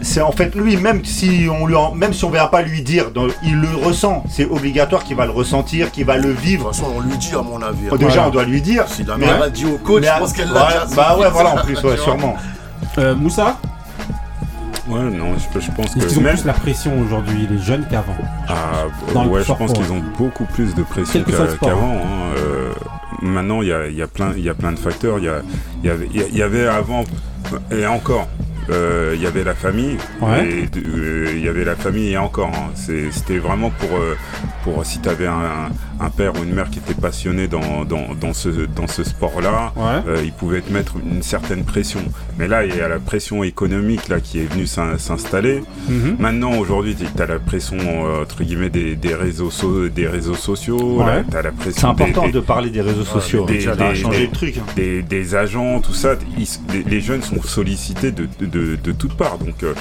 c'est 0.02 0.22
en 0.22 0.32
fait 0.32 0.56
lui 0.56 0.78
même 0.78 1.04
si 1.04 1.48
on 1.52 1.66
lui 1.66 1.76
en- 1.76 1.94
même 1.94 2.14
si 2.14 2.24
on 2.24 2.30
verra 2.30 2.50
pas 2.52 2.62
lui 2.62 2.82
dire, 2.84 3.06
il 3.44 3.56
le 3.60 3.68
ressent. 3.86 4.24
C'est 4.30 4.46
obligatoire 4.46 5.04
qu'il 5.04 5.18
va 5.18 5.26
le 5.26 5.32
ressentir, 5.32 5.92
qu'il 5.92 6.06
va 6.06 6.18
le 6.18 6.30
De 6.30 6.34
toute 6.34 6.40
vivre. 6.44 6.68
façon, 6.72 6.86
on 6.96 7.02
lui 7.02 7.18
dit, 7.18 7.34
à 7.34 7.42
mon 7.42 7.62
avis. 7.62 7.88
Oh, 7.92 7.98
Déjà, 7.98 8.12
Voilà. 8.14 8.28
on 8.28 8.32
doit 8.32 8.44
lui 8.46 8.62
dire. 8.62 8.86
Si 8.88 9.04
la 9.04 9.18
mère 9.18 9.42
a 9.42 9.50
dit 9.50 9.66
au 9.66 9.78
coach, 9.78 10.02
mais 10.04 10.08
je 10.14 10.20
pense 10.20 10.34
qu'elle 10.34 10.48
ouais, 10.48 10.54
l'a 10.54 10.86
déjà 10.86 10.96
Bah 10.96 11.08
senti, 11.10 11.22
ouais, 11.22 11.30
voilà, 11.32 11.54
en 11.56 11.58
plus, 11.66 11.84
ouais, 11.84 11.98
sûrement. 12.04 12.36
Euh, 12.98 13.16
Moussa 13.16 13.58
Ouais, 14.88 15.02
non, 15.02 15.34
je, 15.54 15.60
je 15.60 15.70
pense 15.72 15.94
que 15.94 16.00
qu'ils 16.00 16.18
ont 16.18 16.22
même. 16.24 16.34
plus 16.36 16.46
la 16.46 16.54
pression 16.54 17.00
aujourd'hui, 17.00 17.48
les 17.48 17.60
jeunes, 17.60 17.86
qu'avant 17.92 18.16
Ah, 18.48 18.88
ouais, 19.28 19.44
je 19.44 19.54
pense 19.54 19.72
qu'ils 19.74 19.92
ont 19.92 20.02
beaucoup 20.18 20.46
plus 20.46 20.74
de 20.74 20.82
pression 20.82 21.24
qu'avant. 21.62 21.92
hein. 21.98 22.34
Maintenant, 23.22 23.62
il 23.62 23.68
y 23.70 23.74
a, 23.74 23.88
y, 23.88 24.02
a 24.02 24.08
plein- 24.08 24.34
il 24.36 24.44
y 24.44 24.50
a 24.50 24.54
plein 24.54 24.72
de 24.72 24.80
facteurs. 24.80 25.18
Il 25.20 25.26
y, 25.26 25.30
a- 25.30 25.42
il 25.84 25.88
y 25.88 26.42
avait, 26.42 26.60
y 26.64 26.68
avant, 26.68 27.04
et 27.72 27.86
encore, 27.86 28.28
euh, 28.70 29.14
il 29.16 29.22
y 29.22 29.28
avait 29.28 29.44
la 29.44 29.56
famille. 29.56 29.98
Ouais. 30.22 30.48
Et 30.48 30.68
de- 30.68 30.80
euh, 30.88 31.32
il 31.34 31.44
y 31.44 31.48
avait 31.48 31.66
la 31.66 31.76
famille 31.76 32.12
et 32.12 32.18
encore. 32.18 32.52
hein. 32.54 32.72
C'était 32.76 33.38
vraiment 33.40 33.70
pour, 33.72 33.98
euh, 33.98 34.16
pour 34.64 34.86
si 34.86 35.00
tu 35.02 35.10
avais 35.10 35.28
un, 35.28 35.70
un- 36.00 36.10
père 36.10 36.34
ou 36.40 36.44
une 36.44 36.54
mère 36.54 36.70
qui 36.70 36.80
était 36.80 36.94
passionné 37.00 37.48
dans, 37.48 37.86
dans, 37.86 38.14
dans 38.20 38.34
ce, 38.34 38.50
dans 38.50 38.88
ce 38.88 39.04
sport-là. 39.04 39.74
Ouais. 39.76 39.84
euh, 40.08 40.22
il 40.24 40.32
pouvait 40.32 40.62
te 40.62 40.72
mettre 40.74 40.96
une 41.06 41.22
certaine 41.24 41.64
pression. 41.64 42.00
Mais 42.38 42.48
là, 42.48 42.66
il 42.66 42.76
y 42.76 42.82
a 42.82 42.88
la 42.88 43.00
pression 43.00 43.44
économique 43.44 44.08
là, 44.10 44.20
qui 44.20 44.40
est 44.40 44.52
venue 44.52 44.66
s'in- 44.68 44.98
s'installer. 44.98 45.64
Mhm. 45.88 46.16
Maintenant, 46.20 46.54
aujourd'hui, 46.58 46.96
tu 46.96 47.22
as 47.22 47.26
la 47.26 47.40
pression 47.40 47.78
euh, 47.80 48.24
entre 48.24 48.44
guillemets 48.44 48.70
des, 48.70 48.96
des 48.96 49.14
réseaux 49.16 49.52
so- 49.52 49.88
des 49.88 50.08
réseaux 50.08 50.34
sociaux. 50.36 51.02
Ouais. 51.04 51.24
Tu 51.30 51.38
as 51.38 51.42
la 51.42 51.50
C'est 51.52 51.56
pression 51.58 51.90
important 51.90 52.26
des, 52.26 52.32
de 52.34 52.40
parler 52.40 52.70
des 52.70 52.82
réseaux 52.82 53.04
sociaux. 53.06 53.46
des- 53.46 53.62
ça 53.62 53.72
a 53.72 53.76
des- 53.76 53.96
changé 53.96 54.18
des- 54.20 54.26
le 54.26 54.32
truc. 54.32 54.58
hein. 54.58 54.64
des- 54.76 55.04
agents, 55.36 55.80
tout 55.80 55.94
ça. 55.94 56.16
Ils- 56.38 56.84
les, 56.90 57.02
jeunes 57.02 57.22
sont 57.22 57.42
sollicités 57.44 58.12
de, 58.12 58.28
de, 58.40 58.46
de- 58.46 58.76
de 58.76 58.92
toutes 58.92 59.16
parts. 59.16 59.38
Donc, 59.38 59.62
euh, 59.64 59.74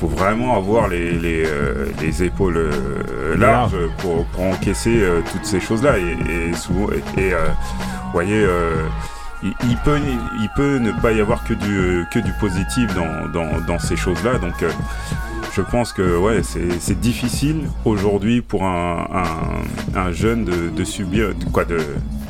faut 0.00 0.08
vraiment 0.08 0.56
avoir 0.56 0.88
les, 0.88 1.12
les, 1.12 1.44
euh, 1.46 1.86
les 2.02 2.22
épaules 2.22 2.70
larges 3.36 3.76
pour, 3.98 4.24
pour 4.26 4.44
encaisser 4.44 5.02
toutes 5.32 5.44
ces 5.44 5.55
choses-là. 5.60 5.98
Et, 5.98 6.50
et 6.50 6.54
souvent, 6.54 6.88
et, 6.92 7.20
et, 7.20 7.32
euh, 7.32 7.46
vous 8.04 8.12
voyez. 8.12 8.42
euh, 8.42 8.86
il, 9.42 9.52
il 9.68 9.76
peut, 9.84 9.98
il 10.40 10.48
peut 10.56 10.78
ne 10.78 10.92
pas 10.92 11.12
y 11.12 11.20
avoir 11.20 11.44
que 11.44 11.52
du, 11.52 12.04
que 12.10 12.18
du 12.18 12.32
positif 12.40 12.92
dans, 12.94 13.28
dans, 13.28 13.60
dans 13.66 13.78
ces 13.78 13.94
choses-là. 13.94 14.38
Donc, 14.38 14.62
euh, 14.62 14.70
je 15.54 15.60
pense 15.60 15.92
que 15.92 16.16
ouais, 16.18 16.42
c'est 16.42 16.68
c'est 16.80 16.98
difficile 16.98 17.62
aujourd'hui 17.84 18.40
pour 18.40 18.64
un, 18.64 19.06
un, 19.94 19.98
un 20.00 20.10
jeune 20.12 20.44
de, 20.46 20.70
de 20.74 20.84
subir, 20.84 21.34
de, 21.34 21.44
quoi, 21.52 21.64
de 21.66 21.78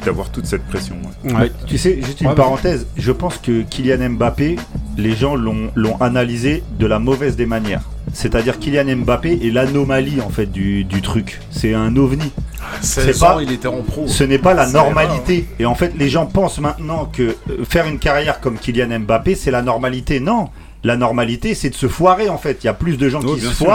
d'avoir 0.05 0.31
toute 0.31 0.47
cette 0.47 0.65
pression. 0.67 0.97
ouais. 1.25 1.33
Ouais. 1.33 1.53
Tu 1.67 1.79
sais, 1.79 2.01
juste 2.03 2.21
une 2.21 2.29
Ouais, 2.29 2.35
parenthèse, 2.35 2.87
je 2.97 3.13
pense 3.13 3.39
que 3.39 3.63
Kylian 3.63 4.11
Mbappé, 4.11 4.57
les 4.97 5.15
gens 5.17 5.35
l'ont 5.37 5.71
l'ont 5.77 5.97
analysé 6.01 6.63
de 6.79 6.87
la 6.87 6.99
mauvaise 6.99 7.37
des 7.37 7.47
manières. 7.47 7.83
C'est-à-dire 8.17 8.59
Kylian 8.59 8.97
Mbappé 8.97 9.41
est 9.47 9.51
l'anomalie 9.51 10.23
en 10.23 10.31
fait 10.31 10.47
du, 10.47 10.85
du 10.85 11.03
truc. 11.03 11.39
C'est 11.51 11.75
un 11.75 11.95
ovni. 11.97 12.33
16 12.81 13.19
pas- 13.21 13.39
il 13.43 13.53
était 13.53 13.69
en 13.69 13.83
pro. 13.83 14.09
Ce 14.09 14.25
n'est 14.25 14.39
pas 14.39 14.55
la 14.55 14.65
C'est 14.67 14.73
normalité. 14.73 15.47
Et 15.59 15.67
en 15.67 15.75
fait, 15.75 15.93
les 15.99 16.09
gens 16.09 16.25
pensent 16.25 16.59
maintenant 16.59 17.05
que 17.13 17.23
euh, 17.51 17.65
faire 17.69 17.87
une 17.87 17.99
carrière 17.99 18.41
comme 18.41 18.57
Kylian 18.59 19.01
Mbappé, 19.01 19.35
c'est 19.35 19.51
la 19.51 19.61
normalité. 19.61 20.19
Non. 20.19 20.49
La 20.83 20.97
normalité, 20.97 21.55
c'est 21.55 21.69
de 21.71 21.75
se 21.75 21.89
foirer 21.89 22.31
en 22.31 22.39
fait. 22.39 22.59
Il 22.63 22.67
y 22.67 22.71
a 22.71 22.75
plus 22.75 22.97
de 22.97 23.09
gens 23.11 23.21
Oui, 23.23 23.35
qui 23.35 23.41
se 23.43 23.53
sûr. 23.53 23.67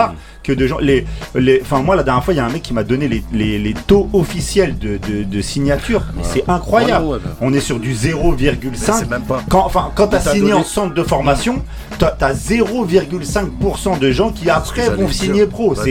Que 0.44 0.52
de 0.54 0.68
gens. 0.68 0.78
Les, 0.80 1.06
les, 1.36 1.60
enfin, 1.62 1.82
moi, 1.82 1.96
la 1.96 2.04
dernière 2.04 2.24
fois, 2.24 2.34
il 2.34 2.38
y 2.38 2.40
a 2.40 2.46
un 2.46 2.50
mec 2.50 2.62
qui 2.64 2.74
m'a 2.74 2.84
donné 2.84 3.08
les, 3.08 3.24
les, 3.34 3.60
les 3.60 3.74
taux 3.74 4.10
officiels 4.14 4.78
de, 4.78 4.98
de, 4.98 5.24
de 5.24 5.42
signature. 5.42 6.02
C'est 6.24 6.44
incroyable. 6.50 7.06
Ouais, 7.06 7.12
ouais, 7.12 7.18
ouais. 7.18 7.32
On 7.42 7.54
est 7.54 7.60
sur 7.60 7.80
du 7.80 7.90
Mais 7.90 8.10
0,5. 8.12 8.94
C'est 9.00 9.10
même 9.10 9.22
pas. 9.24 9.42
Quand, 9.50 9.66
enfin, 9.66 9.92
quand 9.96 10.08
tu 10.08 10.16
as 10.16 10.20
Il 10.20 10.24
t'a 10.24 10.32
signé 10.32 10.42
donné- 10.50 10.54
en 10.54 10.64
centre 10.64 10.94
de 10.94 11.04
formation, 11.04 11.62
tu 12.00 12.06
as, 12.06 12.34
0,5% 12.34 14.00
de 14.00 14.12
gens 14.12 14.32
qui 14.32 14.50
après 14.50 14.90
vont 14.90 15.06
dire. 15.06 15.14
signer 15.14 15.46
pro. 15.46 15.74
Bah, 15.74 15.82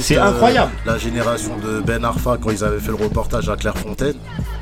c'est 0.00 0.18
euh, 0.18 0.24
incroyable. 0.24 0.70
la 0.86 0.98
génération 0.98 1.52
de 1.64 1.80
Ben 1.80 2.04
Arfa 2.04 2.36
quand 2.42 2.50
ils 2.50 2.64
avaient 2.64 2.78
fait 2.80 2.88
le 2.90 3.02
reportage 3.02 3.48
à 3.48 3.56
Clairefontaine. 3.56 4.14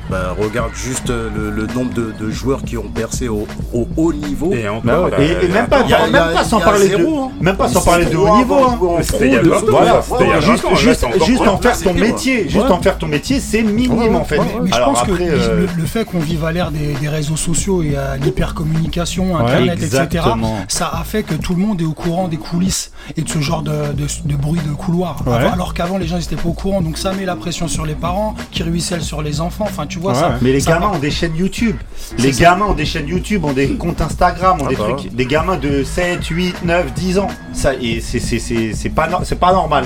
Bah, 0.09 0.33
regarde 0.39 0.71
juste 0.73 1.09
euh, 1.09 1.27
le, 1.35 1.49
le 1.49 1.67
nombre 1.73 1.93
de, 1.93 2.13
de 2.17 2.29
joueurs 2.31 2.63
qui 2.63 2.77
ont 2.77 2.87
percé 2.87 3.27
au, 3.27 3.45
au 3.73 3.87
haut 3.97 4.13
niveau. 4.13 4.53
Et 4.53 4.67
encore, 4.69 4.81
Bah 4.85 5.01
ouais. 5.03 5.11
bah, 5.11 5.17
et, 5.19 5.45
et 5.45 5.47
même 5.49 5.67
pas, 5.67 5.79
a- 5.81 6.05
même 6.09 6.15
a- 6.15 6.27
pas 6.33 6.43
sans 6.45 6.59
a 6.59 6.63
parler 6.63 6.87
zéro, 6.87 7.03
de, 7.03 7.17
hein. 7.23 7.31
même 7.41 7.57
pas 7.57 7.67
sans 7.67 7.83
parler 7.83 8.05
de 8.05 8.15
haut 8.15 8.37
niveau. 8.37 8.55
hein. 8.55 8.99
De 9.19 9.25
jouer 9.25 9.33
en 9.33 9.33
C'était 9.33 9.33
pro, 9.33 9.33
il 9.33 9.33
y 9.33 9.35
a 9.35 9.41
de- 9.41 9.49
20 9.49 9.57
ans, 9.57 9.61
Voilà, 9.69 9.91
ça, 9.93 10.01
c'était 10.01 10.23
il 10.23 10.29
y 10.29 10.33
a 10.33 10.39
juste, 10.41 10.63
20 10.63 10.67
ans, 10.67 10.71
là, 10.71 10.77
juste, 10.77 10.99
c'est 10.99 11.05
encore 11.05 11.27
juste 11.27 11.41
plus. 11.41 11.49
en 11.49 11.57
faire 11.57 11.79
ton 11.81 11.93
métier, 11.93 12.43
juste 12.49 12.55
Ouais. 12.65 12.71
en 12.71 12.81
faire 12.81 12.97
ton 12.97 13.07
métier, 13.07 13.39
c'est 13.39 13.61
minime 13.63 13.97
Ouais, 13.97 14.15
en 14.15 14.23
fait. 14.23 14.37
ouais, 14.39 14.45
Mais 14.61 14.69
je 14.69 14.75
Alors 14.75 14.89
pense 14.93 15.01
après, 15.03 15.25
le, 15.25 15.31
euh, 15.33 15.67
le 15.75 15.85
fait 15.85 16.05
qu'on 16.05 16.19
vive 16.19 16.43
à 16.45 16.51
l'ère 16.51 16.71
des, 16.71 16.93
des 16.93 17.09
réseaux 17.09 17.35
sociaux 17.37 17.81
et 17.83 17.95
à 17.95 18.17
l'hypercommunication, 18.17 19.37
Internet, 19.37 19.79
etc., 19.81 20.23
ça 20.67 20.91
a 20.93 21.03
fait 21.03 21.23
que 21.23 21.33
tout 21.35 21.53
le 21.55 21.61
monde 21.61 21.81
est 21.81 21.85
au 21.85 21.93
courant 21.93 22.27
des 22.27 22.37
coulisses 22.37 22.91
et 23.15 23.21
de 23.21 23.29
ce 23.29 23.39
genre 23.39 23.61
de, 23.61 23.71
de, 23.93 24.05
de 24.25 24.35
bruit 24.35 24.59
de 24.67 24.73
couloir. 24.73 25.23
Alors 25.27 25.73
qu'avant, 25.73 25.97
les 25.97 26.07
gens 26.07 26.17
n'étaient 26.17 26.35
pas 26.35 26.49
au 26.49 26.53
courant, 26.53 26.81
donc 26.81 26.97
ça 26.97 27.13
met 27.13 27.25
la 27.25 27.35
pression 27.35 27.67
sur 27.67 27.85
les 27.85 27.95
parents, 27.95 28.35
qui 28.51 28.63
ruissellent 28.63 29.01
sur 29.03 29.21
les 29.21 29.41
enfants. 29.41 29.65
Enfin, 29.67 29.85
tu 29.85 29.99
vois, 29.99 30.13
Ouais, 30.13 30.19
ça. 30.19 30.37
Mais 30.41 30.51
les 30.51 30.59
ça 30.59 30.71
gamins 30.73 30.87
va. 30.89 30.95
ont 30.95 30.99
des 30.99 31.11
chaînes 31.11 31.35
YouTube. 31.35 31.75
Les 32.17 32.31
gamins 32.31 32.65
ont 32.67 32.73
des 32.73 32.85
chaînes 32.85 33.07
YouTube, 33.07 33.45
ont 33.45 33.53
des 33.53 33.69
comptes 33.75 34.01
Instagram, 34.01 34.57
ont 34.61 34.65
Ah 34.65 34.69
des 34.69 34.75
bah 34.75 34.83
trucs. 34.95 35.13
Des 35.13 35.25
gamins 35.25 35.57
de 35.57 35.83
7, 35.83 36.25
8, 36.25 36.63
9, 36.63 36.93
10 36.93 37.19
ans. 37.19 37.27
Ça, 37.53 37.73
et 37.75 37.99
c'est 38.01 38.19
c'est- 38.19 38.39
c'est- 38.39 38.73
c'est 38.73 38.89
pas, 39.09 39.19
no- 39.19 39.25
c'est 39.25 39.39
pas 39.39 39.53
normal. 39.53 39.85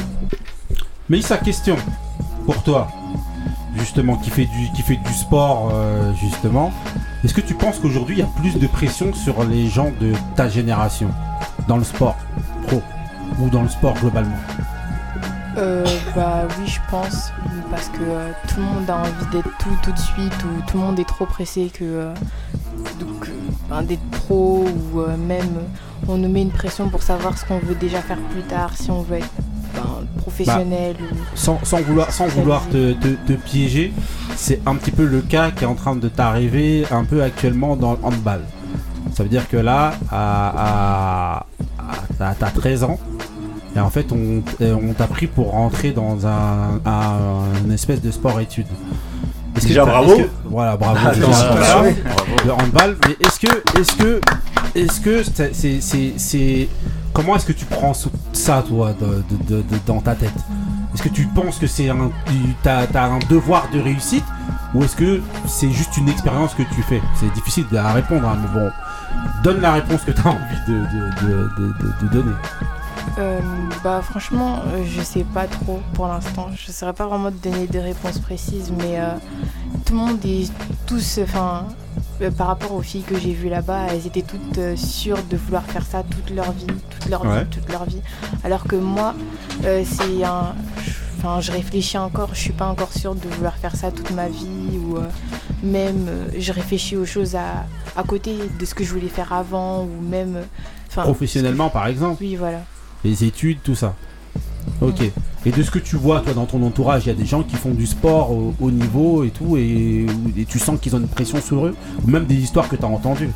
Mais 1.10 1.22
sa 1.22 1.38
question 1.38 1.76
pour 2.46 2.62
toi, 2.64 2.88
justement, 3.76 4.16
qui 4.18 4.30
fait 4.30 4.46
du, 4.46 4.72
qui 4.74 4.82
fait 4.82 4.96
du 4.98 5.14
sport, 5.14 5.70
euh, 5.74 6.14
justement, 6.16 6.72
est-ce 7.24 7.34
que 7.34 7.42
tu 7.42 7.54
penses 7.54 7.80
qu'aujourd'hui 7.80 8.18
il 8.18 8.20
y 8.20 8.24
a 8.24 8.30
plus 8.40 8.58
de 8.60 8.68
pression 8.68 9.14
sur 9.14 9.44
les 9.44 9.68
gens 9.70 9.92
de 10.00 10.14
ta 10.36 10.50
génération 10.50 11.10
dans 11.68 11.78
le 11.78 11.84
sport 11.84 12.16
pro 12.68 12.82
ou 13.40 13.50
dans 13.50 13.62
le 13.62 13.70
sport 13.70 13.94
globalement? 13.96 14.36
Euh, 15.58 15.86
bah 16.16 16.44
oui, 16.58 16.66
je 16.68 16.80
pense, 16.90 17.32
parce 17.70 17.90
que 17.90 18.00
euh, 18.02 18.32
tout 18.48 18.56
le 18.62 18.64
monde 18.64 18.90
a 18.90 18.98
envie 19.00 19.26
d'être 19.34 19.50
tout 19.60 19.70
tout 19.84 19.92
de 19.92 20.00
suite, 20.00 20.34
ou 20.46 20.62
tout 20.66 20.78
le 20.78 20.84
monde 20.84 21.00
est 21.00 21.08
trop 21.08 21.26
pressé 21.26 21.70
que 21.74 21.84
euh, 21.84 22.14
donc 23.00 23.28
euh, 23.28 23.32
ben, 23.72 23.82
d'être 23.84 24.06
pro 24.28 24.66
ou 24.94 25.00
euh, 25.00 25.16
même 25.18 25.50
on 26.08 26.18
nous 26.18 26.30
met 26.30 26.42
une 26.42 26.52
pression 26.52 26.90
pour 26.90 27.02
savoir 27.04 27.38
ce 27.38 27.46
qu'on 27.46 27.60
veut 27.60 27.76
déjà 27.76 28.02
faire 28.02 28.18
plus 28.32 28.42
tard, 28.44 28.72
si 28.76 28.92
on 28.92 29.02
veut 29.02 29.18
être 29.18 29.30
ben, 29.74 30.06
professionnel 30.18 30.96
ou 31.00 31.16
sans, 31.36 31.58
sans 31.64 31.82
vouloir, 31.82 32.12
sans 32.12 32.28
vouloir 32.28 32.68
te, 32.70 32.92
te- 32.94 33.16
te 33.28 33.34
piéger, 33.34 33.94
c'est 34.36 34.60
un 34.66 34.76
petit 34.76 34.92
peu 34.92 35.06
le 35.06 35.22
cas 35.22 35.52
qui 35.52 35.64
est 35.64 35.68
en 35.68 35.76
train 35.76 35.96
de 35.96 36.08
t'arriver 36.10 36.86
un 36.92 37.06
peu 37.06 37.24
actuellement 37.24 37.76
dans 37.78 37.94
le 37.94 38.00
handball. 38.04 38.42
Ça 39.14 39.24
veut 39.24 39.30
dire 39.30 39.48
que 39.48 39.58
là, 39.58 39.94
à, 40.12 41.38
à- 41.38 41.46
à- 41.80 41.94
t'as, 42.18 42.34
t'as 42.36 42.50
13 42.52 42.84
ans, 42.84 43.00
et 43.76 43.80
en 43.80 43.90
fait, 43.90 44.08
on, 44.12 44.44
on 44.62 44.94
t'a 44.94 45.08
pris 45.08 45.28
pour 45.28 45.52
rentrer 45.52 45.92
dans 45.92 46.28
un, 46.28 46.82
espèce 47.74 48.02
de 48.02 48.12
sport-études. 48.12 48.68
Est-ce 49.58 49.68
Déjà, 49.68 49.86
bravo. 49.86 50.14
est-ce 50.14 50.24
que- 50.24 50.30
voilà, 50.46 50.78
bravo. 50.78 50.98
Attends, 50.98 51.12
déjà, 51.20 51.84
le 52.46 52.52
handball. 52.54 52.98
Mais 53.08 53.18
est-ce 53.26 53.40
que, 53.40 53.80
est-ce 53.80 53.96
que, 53.96 54.22
est-ce 54.76 55.02
que 55.02 55.24
c'est, 55.24 55.54
c'est, 55.56 55.82
c'est- 55.82 56.14
c'est- 56.18 56.70
comment 57.14 57.36
est-ce 57.36 57.46
que 57.46 57.52
tu 57.52 57.66
prends 57.66 57.94
ça, 58.34 58.64
toi, 58.68 58.94
de- 59.00 59.06
de- 59.30 59.44
de- 59.58 59.62
de- 59.62 59.80
dans 59.86 60.00
ta 60.02 60.16
tête? 60.16 60.32
Est-ce 60.94 61.04
que 61.04 61.10
tu 61.10 61.26
penses 61.28 61.58
que 61.58 61.68
c'est 61.68 61.90
un, 61.90 62.12
t'as, 62.64 62.86
t'as 62.88 63.06
un 63.06 63.20
devoir 63.30 63.68
de 63.74 63.80
réussite, 63.80 64.26
ou 64.74 64.84
est-ce 64.84 64.96
que 64.96 65.22
c'est 65.48 65.72
juste 65.72 65.96
une 65.98 66.10
expérience 66.10 66.54
que 66.54 66.64
tu 66.64 66.82
fais? 66.84 67.02
C'est 67.20 67.32
difficile 67.34 67.66
à 67.78 67.94
répondre, 67.94 68.28
hein, 68.28 68.38
mais 68.42 68.60
bon, 68.60 68.70
donne 69.44 69.62
la 69.62 69.74
réponse 69.74 70.02
que 70.02 70.12
tu 70.12 70.22
as 70.22 70.30
envie 70.30 70.40
de, 70.68 70.74
de- 70.74 71.28
de- 71.28 71.50
de- 71.58 71.74
de- 71.74 72.08
de 72.08 72.14
donner. 72.14 72.36
Euh, 73.18 73.40
bah 73.84 74.02
franchement, 74.02 74.60
euh, 74.68 74.84
je 74.86 75.02
sais 75.02 75.24
pas 75.24 75.48
trop 75.48 75.80
pour 75.94 76.08
l'instant. 76.08 76.50
Je 76.56 76.68
ne 76.70 76.74
saurais 76.74 76.94
pas 76.94 77.06
vraiment 77.08 77.32
te 77.32 77.48
donner 77.48 77.68
des 77.68 77.80
réponses 77.80 78.20
précises, 78.20 78.72
mais 78.78 79.00
euh, 79.00 79.16
tout 79.86 79.94
le 79.94 80.00
monde 80.00 80.26
est 80.26 80.52
tous, 80.88 81.20
enfin, 81.22 81.66
euh, 82.22 82.32
par 82.32 82.48
rapport 82.48 82.74
aux 82.74 82.82
filles 82.82 83.04
que 83.04 83.20
j'ai 83.20 83.34
vues 83.34 83.50
là-bas, 83.50 83.88
elles 83.90 84.08
étaient 84.08 84.22
toutes 84.22 84.78
sûres 84.78 85.22
de 85.30 85.38
vouloir 85.38 85.64
faire 85.64 85.86
ça 85.86 86.04
toute 86.04 86.30
leur 86.36 86.52
vie, 86.52 86.68
toute 86.90 87.10
leur 87.10 87.26
Ouais. 87.26 87.44
vie, 87.44 87.50
toute 87.50 87.70
leur 87.72 87.86
vie. 87.86 88.02
Alors 88.44 88.64
que 88.64 88.76
moi, 88.76 89.14
c'est 89.62 90.24
un, 90.24 90.54
enfin, 91.18 91.42
je 91.42 91.52
réfléchis 91.52 91.98
encore. 91.98 92.30
Je 92.34 92.40
suis 92.40 92.54
pas 92.54 92.68
encore 92.68 92.94
sûre 92.94 93.16
de 93.16 93.28
vouloir 93.28 93.56
faire 93.58 93.76
ça 93.76 93.92
toute 93.92 94.12
ma 94.12 94.28
vie 94.30 94.78
ou 94.78 94.98
même 95.66 96.08
je 96.38 96.52
réfléchis 96.54 96.96
aux 96.98 97.06
choses 97.06 97.36
à, 97.36 97.66
à 97.96 98.04
côté 98.04 98.36
de 98.60 98.66
ce 98.66 98.74
que 98.74 98.84
je 98.84 98.92
voulais 98.94 99.10
faire 99.10 99.34
avant 99.34 99.84
ou 99.84 100.02
même, 100.02 100.38
enfin, 100.88 101.04
Professionnellement, 101.04 101.70
par 101.70 101.88
exemple, 101.88 102.18
Oui, 102.22 102.36
voilà. 102.36 102.60
Les 103.04 103.24
études, 103.24 103.60
tout 103.64 103.76
ça. 103.76 103.96
Ok. 104.82 105.02
Et 105.46 105.52
de 105.52 105.64
ce 105.64 105.72
que 105.72 105.80
tu 105.80 105.96
vois, 105.96 106.22
toi, 106.22 106.34
dans 106.34 106.46
ton 106.46 106.62
entourage, 106.64 107.06
il 107.06 107.10
y 107.10 107.12
a 107.12 107.16
des 107.16 107.26
gens 107.26 107.44
qui 107.44 107.56
font 107.56 107.72
du 107.72 107.88
sport 107.88 108.32
au 108.32 108.54
haut 108.60 108.72
niveau 108.72 109.24
et 109.24 109.30
tout, 109.30 109.58
et, 109.58 110.06
tu 110.48 110.60
sens 110.60 110.80
qu'ils 110.80 110.96
ont 110.96 111.00
une 111.00 111.08
pression 111.08 111.42
sur 111.42 111.66
eux, 111.66 111.76
ou 112.06 112.10
même 112.10 112.26
des 112.26 112.36
histoires 112.36 112.70
que 112.70 112.76
tu 112.76 112.84
as 112.84 112.88
entendues. 112.88 113.32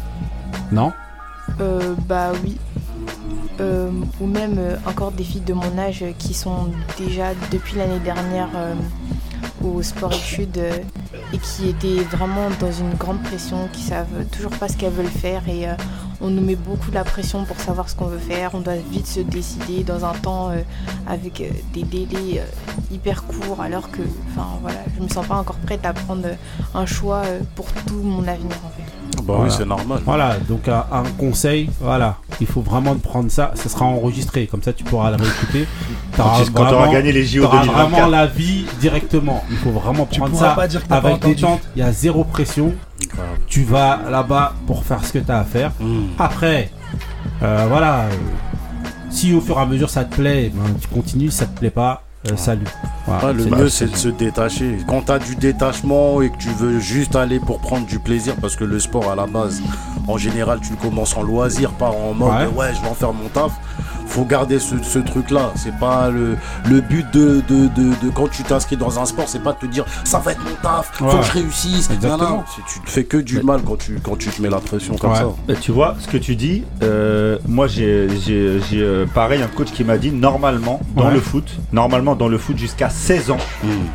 Non? 0.71 0.91
Euh, 1.59 1.95
bah 2.07 2.31
oui. 2.43 2.57
Euh, 3.61 3.89
ou 4.19 4.25
même 4.25 4.55
euh, 4.57 4.75
encore 4.85 5.13
des 5.13 5.23
filles 5.23 5.41
de 5.41 5.53
mon 5.53 5.77
âge 5.77 6.03
qui 6.17 6.33
sont 6.33 6.71
déjà 6.97 7.27
depuis 7.51 7.77
l'année 7.77 7.99
dernière 7.99 8.49
euh, 8.53 8.73
au 9.63 9.81
sport 9.81 10.11
études 10.11 10.61
et 11.31 11.37
qui 11.37 11.69
étaient 11.69 12.03
vraiment 12.03 12.49
dans 12.59 12.71
une 12.71 12.93
grande 12.95 13.23
pression, 13.23 13.69
qui 13.71 13.81
savent 13.81 14.25
toujours 14.29 14.51
pas 14.51 14.67
ce 14.67 14.75
qu'elles 14.75 14.91
veulent 14.91 15.05
faire 15.05 15.47
et 15.47 15.67
on 16.21 16.29
nous 16.29 16.41
met 16.41 16.55
beaucoup 16.55 16.91
la 16.91 17.03
pression 17.03 17.45
pour 17.45 17.59
savoir 17.59 17.89
ce 17.89 17.95
qu'on 17.95 18.05
veut 18.07 18.17
faire. 18.19 18.51
On 18.53 18.61
doit 18.61 18.75
vite 18.75 19.07
se 19.07 19.19
décider 19.19 19.83
dans 19.83 20.05
un 20.05 20.13
temps 20.13 20.49
euh, 20.49 20.61
avec 21.07 21.41
euh, 21.41 21.49
des 21.73 21.83
délais 21.83 22.39
euh, 22.39 22.45
hyper 22.91 23.23
courts 23.23 23.61
alors 23.61 23.89
que, 23.91 24.01
enfin 24.29 24.47
voilà, 24.61 24.79
je 24.95 25.03
me 25.03 25.07
sens 25.07 25.25
pas 25.27 25.35
encore 25.35 25.57
prête 25.57 25.85
à 25.85 25.93
prendre 25.93 26.27
un 26.73 26.85
choix 26.85 27.23
pour 27.55 27.65
tout 27.85 28.01
mon 28.01 28.27
avenir 28.27 28.55
en 28.65 28.69
fait. 28.69 28.84
Bah 29.25 29.33
Voilà. 29.37 29.43
oui, 29.49 29.55
c'est 29.57 29.65
normal. 29.65 29.99
Voilà, 30.05 30.35
donc 30.47 30.67
un, 30.67 30.85
un 30.91 31.03
conseil, 31.17 31.69
voilà, 31.81 32.17
il 32.39 32.47
faut 32.47 32.61
vraiment 32.61 32.95
prendre 32.95 33.31
ça, 33.31 33.51
ça 33.55 33.69
sera 33.69 33.85
enregistré, 33.85 34.45
comme 34.47 34.61
ça 34.61 34.71
tu 34.71 34.83
pourras 34.83 35.09
le 35.11 35.15
réécouter. 35.17 35.67
T'auras 36.15 36.37
Quand 36.39 36.43
tu 36.45 36.51
auras 36.61 36.71
vraiment- 36.71 36.91
gagné 36.93 37.11
les 37.11 37.25
JO 37.25 37.41
t'auras 37.43 37.61
2024. 37.63 37.89
vraiment 37.89 38.07
la 38.09 38.27
vie 38.27 38.65
directement. 38.79 39.43
Il 39.49 39.57
faut 39.57 39.71
vraiment 39.71 40.05
prendre 40.05 40.37
ça 40.37 40.51
pas 40.51 40.67
dire 40.67 40.83
que 40.83 40.87
t'as 40.87 41.01
pas 41.01 41.07
avec 41.09 41.17
entendu. 41.23 41.35
détente, 41.35 41.61
il 41.75 41.79
y 41.79 41.83
a 41.83 41.91
zéro 41.91 42.23
pression. 42.23 42.73
Tu 43.47 43.63
vas 43.63 43.99
là-bas 44.09 44.53
pour 44.67 44.83
faire 44.83 45.03
ce 45.03 45.11
que 45.13 45.19
tu 45.19 45.31
as 45.31 45.39
à 45.39 45.43
faire. 45.43 45.71
Mm. 45.79 46.03
Après, 46.19 46.69
euh, 47.43 47.65
voilà, 47.69 48.01
euh, 48.01 48.09
si 49.09 49.33
au 49.33 49.41
fur 49.41 49.57
et 49.57 49.61
à 49.61 49.65
mesure 49.65 49.89
ça 49.89 50.05
te 50.05 50.15
plaît, 50.15 50.51
ben, 50.53 50.73
tu 50.79 50.87
continues, 50.87 51.31
si 51.31 51.37
ça 51.37 51.45
te 51.45 51.57
plaît 51.59 51.69
pas, 51.71 52.03
euh, 52.31 52.35
salut. 52.37 52.65
Voilà, 53.05 53.27
Ouais, 53.27 53.33
le 53.33 53.45
mieux 53.45 53.69
c'est 53.69 53.91
de 53.91 53.95
se 53.95 54.07
détacher. 54.07 54.77
Quand 54.87 55.03
tu 55.05 55.11
as 55.11 55.19
du 55.19 55.35
détachement 55.35 56.21
et 56.21 56.29
que 56.29 56.37
tu 56.37 56.49
veux 56.49 56.79
juste 56.79 57.15
aller 57.15 57.39
pour 57.39 57.59
prendre 57.59 57.85
du 57.85 57.99
plaisir, 57.99 58.35
parce 58.41 58.55
que 58.55 58.63
le 58.63 58.79
sport 58.79 59.11
à 59.11 59.15
la 59.15 59.27
base, 59.27 59.61
en 60.07 60.17
général, 60.17 60.59
tu 60.61 60.71
le 60.71 60.75
commences 60.77 61.15
en 61.15 61.21
loisir, 61.23 61.71
pas 61.71 61.89
en 61.89 62.13
mode 62.13 62.29
Ouais. 62.31 62.47
ouais, 62.47 62.73
je 62.75 62.81
vais 62.81 62.87
en 62.87 62.95
faire 62.95 63.13
mon 63.13 63.29
taf. 63.29 63.51
Faut 64.07 64.25
garder 64.25 64.59
ce, 64.59 64.75
ce 64.83 64.99
truc-là. 64.99 65.51
C'est 65.55 65.77
pas 65.79 66.09
le, 66.09 66.35
le 66.69 66.81
but 66.81 67.05
de, 67.13 67.41
de, 67.49 67.67
de, 67.67 67.89
de 68.03 68.09
quand 68.13 68.29
tu 68.29 68.43
t'inscris 68.43 68.77
dans 68.77 68.99
un 68.99 69.05
sport, 69.05 69.25
c'est 69.27 69.41
pas 69.43 69.53
de 69.53 69.59
te 69.59 69.65
dire 69.65 69.85
ça 70.03 70.19
va 70.19 70.31
être 70.31 70.43
mon 70.43 70.55
taf, 70.61 70.91
faut 70.93 71.05
Ouais. 71.05 71.19
que 71.19 71.25
je 71.25 71.31
réussisse. 71.31 71.89
Non, 71.89 71.95
Exactement. 71.95 72.29
non, 72.29 72.43
tu 72.71 72.79
te 72.81 72.89
fais 72.89 73.03
que 73.03 73.17
du 73.17 73.41
mal 73.41 73.61
quand 73.65 73.77
tu, 73.77 73.99
quand 74.03 74.17
tu 74.17 74.29
te 74.29 74.41
mets 74.41 74.49
la 74.49 74.59
pression 74.59 74.95
comme 74.95 75.11
Ouais. 75.11 75.17
ça. 75.17 75.53
Tu 75.61 75.71
vois, 75.71 75.95
ce 75.99 76.07
que 76.07 76.17
tu 76.17 76.35
dis, 76.35 76.63
euh, 76.83 77.37
moi 77.47 77.67
j'ai 77.67 78.07
j'ai- 78.25 78.59
j'ai, 78.69 78.81
euh, 78.81 79.05
pareil 79.13 79.41
un 79.41 79.47
coach 79.47 79.71
qui 79.71 79.83
m'a 79.83 79.97
dit 79.97 80.11
normalement 80.11 80.79
dans 80.95 81.07
Ouais. 81.07 81.13
le 81.13 81.19
foot, 81.19 81.49
normalement 81.73 82.15
dans 82.15 82.27
le 82.27 82.37
foot 82.37 82.57
jusqu'à 82.57 82.89
16 82.89 83.31
ans, 83.31 83.37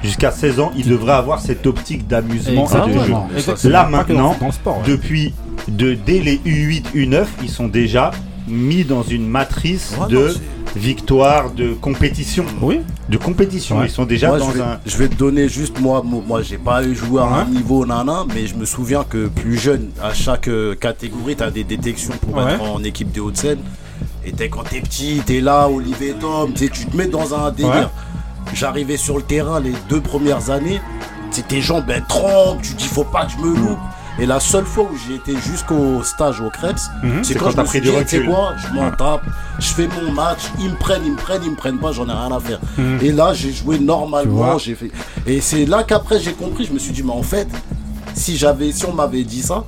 jusqu'à 0.02 0.30
16 0.30 0.60
ans, 0.60 0.70
il 0.76 0.88
devrait 0.88 1.12
avoir 1.14 1.40
cette 1.40 1.66
optique 1.66 2.06
d'amusement 2.06 2.66
et 2.68 2.88
de 2.88 2.98
jeu. 3.04 3.14
Exactement. 3.36 3.72
Là, 3.72 3.88
maintenant, 3.88 4.36
dans 4.40 4.46
le 4.46 4.52
sport. 4.52 4.78
ouais. 4.78 4.84
Depuis 4.86 5.34
de, 5.68 5.94
dès 5.94 6.18
les 6.20 6.40
U8, 6.44 6.84
U9, 6.94 7.26
ils 7.42 7.48
sont 7.50 7.68
déjà 7.68 8.10
mis 8.50 8.84
dans 8.84 9.02
une 9.02 9.26
matrice 9.28 9.94
Ouais, 10.00 10.08
de 10.08 10.28
non, 10.28 10.34
victoire, 10.76 11.50
de 11.50 11.72
compétition. 11.74 12.44
Oui, 12.60 12.80
De 13.08 13.16
compétition. 13.16 13.78
Ouais. 13.78 13.86
Ils 13.86 13.90
sont 13.90 14.04
déjà 14.04 14.28
Moi, 14.28 14.38
dans 14.38 14.50
je, 14.50 14.56
vais, 14.58 14.62
un. 14.62 14.80
je 14.86 14.96
vais 14.96 15.08
te 15.08 15.14
donner 15.14 15.48
juste 15.48 15.80
moi, 15.80 16.02
moi, 16.04 16.42
j'ai 16.42 16.58
pas 16.58 16.84
eu 16.84 16.94
joué 16.94 17.20
à 17.20 17.24
un 17.24 17.44
Ouais. 17.44 17.50
niveau 17.50 17.84
nana, 17.86 18.24
mais 18.34 18.46
je 18.46 18.54
me 18.54 18.64
souviens 18.64 19.04
que 19.08 19.28
plus 19.28 19.58
jeune, 19.58 19.90
à 20.02 20.12
chaque 20.14 20.48
euh, 20.48 20.74
catégorie, 20.74 21.36
tu 21.36 21.42
as 21.42 21.50
des 21.50 21.64
détections 21.64 22.14
pour 22.20 22.40
être 22.42 22.62
en 22.62 22.82
équipe 22.84 23.10
des 23.10 23.20
Hauts-de-Seine. 23.20 23.58
Et 24.24 24.32
t'es 24.32 24.48
quand 24.48 24.62
t'es 24.68 24.80
petit, 24.80 25.22
t'es 25.24 25.40
là, 25.40 25.68
Olivier 25.68 26.14
Tom, 26.20 26.52
tu 26.54 26.68
te 26.68 26.96
mets 26.96 27.06
dans 27.06 27.34
un 27.34 27.50
délire. 27.50 27.90
J'arrivais 28.54 28.96
sur 28.96 29.16
le 29.16 29.22
terrain 29.22 29.60
les 29.60 29.72
deux 29.88 30.00
premières 30.00 30.50
années, 30.50 30.80
tes 31.48 31.60
jambes 31.60 31.84
elles 31.88 32.04
tremblent, 32.08 32.60
tu 32.62 32.74
dis 32.74 32.86
faut 32.86 33.04
pas 33.04 33.24
que 33.26 33.32
je 33.32 33.36
me 33.38 33.54
loupe. 33.54 33.78
Et 34.20 34.26
la 34.26 34.38
seule 34.38 34.64
fois 34.66 34.84
où 34.84 34.96
j'ai 35.08 35.14
été 35.14 35.34
jusqu'au 35.40 36.02
stage 36.02 36.40
au 36.40 36.50
Krebs, 36.50 36.78
Mhm. 37.02 37.24
c'est 37.24 37.34
quand, 37.34 37.46
quand 37.46 37.50
je 37.52 37.56
me 37.56 37.62
pris 37.62 37.70
suis 37.70 37.80
du 37.80 37.88
dit, 37.90 38.04
tu 38.04 38.08
sais 38.18 38.24
quoi, 38.24 38.52
je 38.58 38.74
m'en 38.74 38.84
Ouais. 38.86 38.96
tape, 38.96 39.22
je 39.58 39.66
fais 39.68 39.88
mon 39.88 40.12
match, 40.12 40.40
ils 40.58 40.68
me 40.70 40.74
prennent, 40.76 41.02
ils 41.06 41.12
me 41.12 41.16
prennent, 41.16 41.42
ils 41.44 41.50
me 41.52 41.56
prennent 41.56 41.78
pas, 41.78 41.92
j'en 41.92 42.06
ai 42.08 42.12
rien 42.12 42.30
à 42.36 42.40
faire. 42.40 42.60
Mhm. 42.76 42.98
Et 43.02 43.12
là, 43.12 43.32
j'ai 43.32 43.50
joué 43.52 43.78
normalement, 43.78 44.58
j'ai 44.58 44.74
fait. 44.74 44.90
Et 45.26 45.40
c'est 45.40 45.64
là 45.64 45.84
qu'après 45.84 46.20
j'ai 46.20 46.32
compris, 46.34 46.66
je 46.66 46.72
me 46.72 46.78
suis 46.78 46.92
dit, 46.92 47.02
mais 47.02 47.12
en 47.12 47.22
fait, 47.22 47.48
si 48.14 48.36
j'avais, 48.36 48.72
si 48.72 48.84
on 48.84 48.92
m'avait 48.92 49.24
dit 49.24 49.40
ça, 49.40 49.64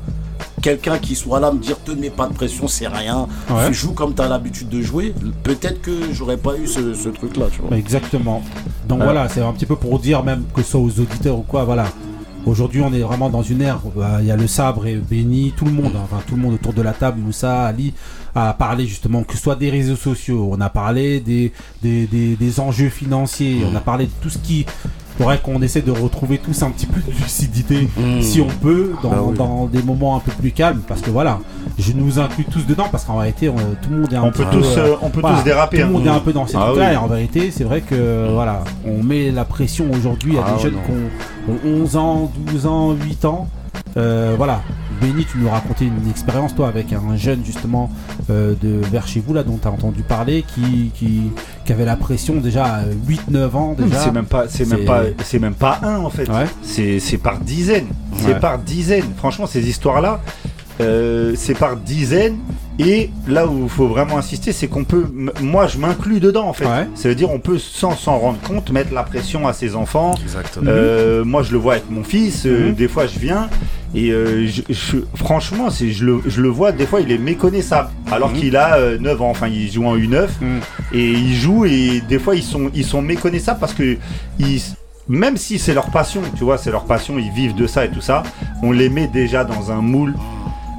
quelqu'un 0.61 0.99
qui 0.99 1.17
soit 1.17 1.41
là 1.41 1.51
me 1.51 1.59
dire 1.59 1.77
te 1.83 1.91
mets 1.93 2.11
pas 2.11 2.27
de 2.27 2.35
pression, 2.35 2.69
c'est 2.69 2.87
rien, 2.89 3.27
Ouais. 3.51 3.69
tu 3.69 3.75
joues 3.75 3.93
comme 3.95 4.15
tu 4.15 4.21
as 4.23 4.29
l'habitude 4.29 4.69
de 4.69 4.83
jouer, 4.83 5.15
peut-être 5.43 5.81
que 5.81 5.93
j'aurais 6.13 6.37
pas 6.37 6.57
eu 6.57 6.67
ce, 6.67 6.93
ce 6.95 7.09
truc-là, 7.09 7.47
tu 7.51 7.61
vois. 7.63 7.71
Bah, 7.71 7.79
Exactement. 7.79 8.43
Donc 8.87 8.99
Ouais. 8.99 9.05
voilà, 9.07 9.29
c'est 9.29 9.41
un 9.41 9.53
petit 9.53 9.67
peu 9.67 9.77
pour 9.77 9.99
dire 9.99 10.23
même 10.23 10.45
que 10.55 10.63
ce 10.63 10.73
soit 10.73 10.81
aux 10.81 11.01
auditeurs 11.01 11.39
ou 11.39 11.43
quoi, 11.43 11.65
voilà. 11.65 11.87
Aujourd'hui, 12.45 12.81
on 12.83 12.93
est 12.93 13.01
vraiment 13.01 13.31
dans 13.31 13.43
une 13.43 13.63
ère. 13.63 13.81
où, 13.85 13.91
bah, 14.01 14.19
Il 14.21 14.27
y 14.27 14.31
a 14.33 14.37
le 14.37 14.47
sabre 14.49 14.87
et 14.87 14.97
Benny, 14.97 15.53
tout 15.57 15.65
le 15.65 15.71
monde, 15.71 15.93
enfin 16.03 16.21
tout 16.27 16.35
le 16.35 16.43
monde 16.43 16.55
autour 16.55 16.73
de 16.73 16.83
la 16.83 16.93
table, 16.93 17.21
Moussa, 17.21 17.67
Ali, 17.67 17.95
a 18.35 18.53
parlé 18.55 18.87
justement 18.87 19.23
que 19.23 19.35
ce 19.35 19.43
soit 19.43 19.55
des 19.57 19.71
réseaux 19.71 19.97
sociaux. 19.97 20.49
On 20.51 20.61
a 20.61 20.69
parlé 20.69 21.21
des 21.21 21.53
des, 21.83 22.07
des, 22.07 22.35
des 22.35 22.61
enjeux 22.61 22.89
financiers. 22.89 23.63
On 23.71 23.77
a 23.77 23.81
parlé 23.81 24.07
de 24.07 24.13
tout 24.21 24.31
ce 24.31 24.39
qui 24.39 24.67
faudrait 25.23 25.39
qu'on 25.39 25.63
essaie 25.63 25.83
de 25.83 25.91
retrouver 25.91 26.39
tous 26.39 26.63
un 26.63 26.71
petit 26.71 26.87
peu 26.87 27.01
de 27.01 27.11
lucidité, 27.17 27.89
Mmh. 27.97 28.23
si 28.23 28.41
on 28.41 28.47
peut, 28.49 28.93
dans, 29.03 29.11
Bah 29.11 29.23
oui. 29.25 29.37
dans 29.37 29.67
des 29.67 29.83
moments 29.83 30.17
un 30.17 30.21
peu 30.21 30.33
plus 30.33 30.51
calmes, 30.53 30.81
parce 30.87 31.01
que 31.01 31.11
voilà, 31.11 31.39
je 31.79 31.93
nous 31.93 32.19
inclus 32.19 32.45
tous 32.45 32.67
dedans, 32.67 32.87
parce 32.91 33.05
qu'en 33.05 33.19
réalité, 33.19 33.49
on- 33.49 33.55
tout 33.55 33.91
le 33.91 33.99
monde 34.01 34.13
est 34.13 34.17
un 34.17 34.23
On 34.25 34.31
petit 34.31 34.43
peut 34.43 34.51
peu, 34.51 34.57
tous, 34.59 34.77
euh, 34.79 34.95
on 35.03 35.11
peut 35.11 35.21
voilà, 35.21 35.39
tous 35.39 35.45
déraper. 35.45 35.77
tout 35.79 35.83
le 35.85 35.89
hein. 35.89 35.93
monde 35.93 36.07
est 36.07 36.11
un 36.11 36.19
peu 36.21 36.33
dans 36.33 36.47
ces 36.47 36.57
Ah 36.57 36.67
trucs-là 36.67 36.89
oui. 36.89 36.95
et 36.95 36.97
en 36.97 37.07
vérité, 37.07 37.51
c'est 37.51 37.65
vrai 37.65 37.81
que 37.83 38.29
voilà, 38.33 38.65
on 38.87 39.03
met 39.03 39.31
la 39.31 39.45
pression 39.45 39.87
aujourd'hui 39.93 40.39
à 40.39 40.43
Ah 40.45 40.51
des 40.51 40.57
ouais, 40.57 40.63
jeunes 40.63 40.79
qui 40.85 41.51
ont, 41.51 41.55
ont 41.55 41.83
11 41.83 41.97
ans, 41.97 42.33
12 42.47 42.67
ans, 42.67 42.93
8 42.93 43.25
ans. 43.25 43.49
Euh, 43.97 44.35
voilà, 44.37 44.63
Benny, 45.01 45.25
tu 45.31 45.39
nous 45.39 45.49
racontais 45.51 45.85
une 45.85 46.09
expérience 46.11 46.55
toi 46.55 46.69
avec 46.69 46.93
un 46.93 47.17
jeune 47.17 47.45
justement 47.45 47.91
euh, 48.31 48.55
de 48.63 48.81
vers 48.91 49.07
chez 49.07 49.21
vous 49.21 49.35
là 49.35 49.43
dont 49.43 49.59
tu 49.61 49.69
as 49.69 49.71
entendu 49.71 50.03
parler 50.03 50.45
qui, 50.55 50.91
qui, 50.95 51.23
qui 51.65 51.73
avait 51.73 51.85
la 51.85 51.97
pression 51.97 52.37
déjà 52.37 52.65
à 52.65 52.83
8-9 52.85 53.51
ans 53.55 53.75
déjà. 53.79 53.99
C'est 53.99 54.13
même 54.13 54.25
pas, 54.27 54.45
c'est 54.49 54.67
même 54.69 54.85
pas, 54.87 55.03
c'est 55.25 55.39
même 55.39 55.55
pas 55.55 55.79
un 55.83 55.99
en 55.99 56.11
fait. 56.11 56.29
Ouais. 56.31 56.47
C'est, 56.63 57.01
c'est 57.01 57.19
par 57.19 57.39
dizaines. 57.39 57.89
C'est 58.17 58.29
Ouais. 58.35 58.41
par 58.41 58.59
dizaines. 58.59 59.11
Franchement, 59.17 59.47
ces 59.47 59.69
histoires-là, 59.69 60.21
euh, 60.81 61.33
c'est 61.37 61.55
par 61.59 61.77
dizaines. 61.77 62.39
Et 62.79 63.11
là 63.29 63.47
où 63.47 63.65
il 63.65 63.69
faut 63.69 63.87
vraiment 63.87 64.17
insister, 64.17 64.53
c'est 64.53 64.67
qu'on 64.67 64.85
peut, 64.85 65.05
moi, 65.43 65.67
je 65.67 65.77
m'inclus 65.77 66.21
dedans 66.21 66.49
en 66.49 66.53
fait. 66.55 66.65
Ouais. 66.65 66.89
Ça 66.95 67.09
veut 67.11 67.15
dire, 67.15 67.31
on 67.31 67.39
peut 67.39 67.59
sans 67.59 67.95
s'en 67.97 68.17
rendre 68.19 68.39
compte 68.41 68.71
mettre 68.71 68.95
la 68.95 69.03
pression 69.03 69.47
à 69.47 69.53
ses 69.53 69.75
enfants. 69.77 70.15
Exactement. 70.23 70.65
Euh, 70.69 71.23
moi, 71.25 71.43
je 71.43 71.53
le 71.53 71.59
vois 71.59 71.75
avec 71.75 71.91
mon 71.91 72.03
fils. 72.03 72.47
euh, 72.47 72.69
Mhm. 72.71 72.75
Des 72.75 72.89
fois, 72.89 73.07
je 73.07 73.19
viens 73.19 73.49
et 73.95 74.11
euh, 74.11 74.47
je, 74.47 74.63
je- 74.71 74.97
franchement, 75.15 75.69
je, 75.71 76.05
le, 76.05 76.21
je 76.27 76.41
le 76.41 76.49
vois. 76.49 76.73
Des 76.73 76.87
fois, 76.87 77.01
il 77.01 77.11
est 77.13 77.19
méconnaissable. 77.19 77.91
Alors 78.11 78.31
Mhm. 78.31 78.37
qu'il 78.37 78.57
a 78.57 78.77
euh, 78.77 78.99
9 78.99 79.21
ans. 79.23 79.31
Enfin, 79.31 79.49
il 79.49 79.71
joue 79.71 79.85
en 79.87 79.97
U9 79.97 80.29
Mhm. 80.41 80.61
et 80.93 81.11
ils 81.11 81.35
jouent 81.35 81.65
et 81.67 82.03
des 82.09 82.19
fois, 82.19 82.35
ils 82.35 82.43
sont, 82.43 82.71
ils 82.75 82.85
sont 82.85 83.03
méconnaissables 83.03 83.61
parce 83.61 83.75
que 83.75 83.97
ils, 84.39 84.63
même 85.09 85.37
si 85.37 85.59
c'est 85.59 85.75
leur 85.75 85.91
passion, 85.91 86.23
tu 86.37 86.45
vois, 86.45 86.59
c'est 86.59 86.71
leur 86.71 86.85
passion, 86.85 87.19
ils 87.19 87.31
vivent 87.33 87.55
de 87.55 87.67
ça 87.67 87.85
et 87.85 87.91
tout 87.91 88.01
ça. 88.01 88.23
On 88.63 88.73
les 88.73 88.89
met 88.89 89.09
déjà 89.09 89.45
dans 89.45 89.71
un 89.73 89.83
moule 89.83 90.15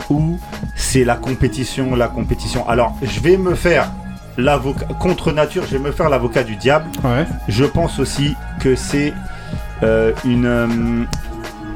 où 0.09 0.37
c'est 0.75 1.03
la 1.03 1.15
compétition, 1.15 1.95
la 1.95 2.07
compétition. 2.07 2.67
Alors, 2.67 2.95
je 3.03 3.19
vais 3.19 3.37
me 3.37 3.53
faire 3.55 3.91
l'avocat 4.37 4.85
contre 4.99 5.31
nature. 5.31 5.63
Je 5.69 5.77
vais 5.77 5.83
me 5.83 5.91
faire 5.91 6.09
l'avocat 6.09 6.43
du 6.43 6.55
diable 6.55 6.85
Ouais. 7.03 7.25
je 7.47 7.63
pense 7.65 7.99
aussi 7.99 8.33
que 8.59 8.75
c'est 8.75 9.13
euh, 9.83 10.11
une 10.25 10.45
euh, 10.45 10.67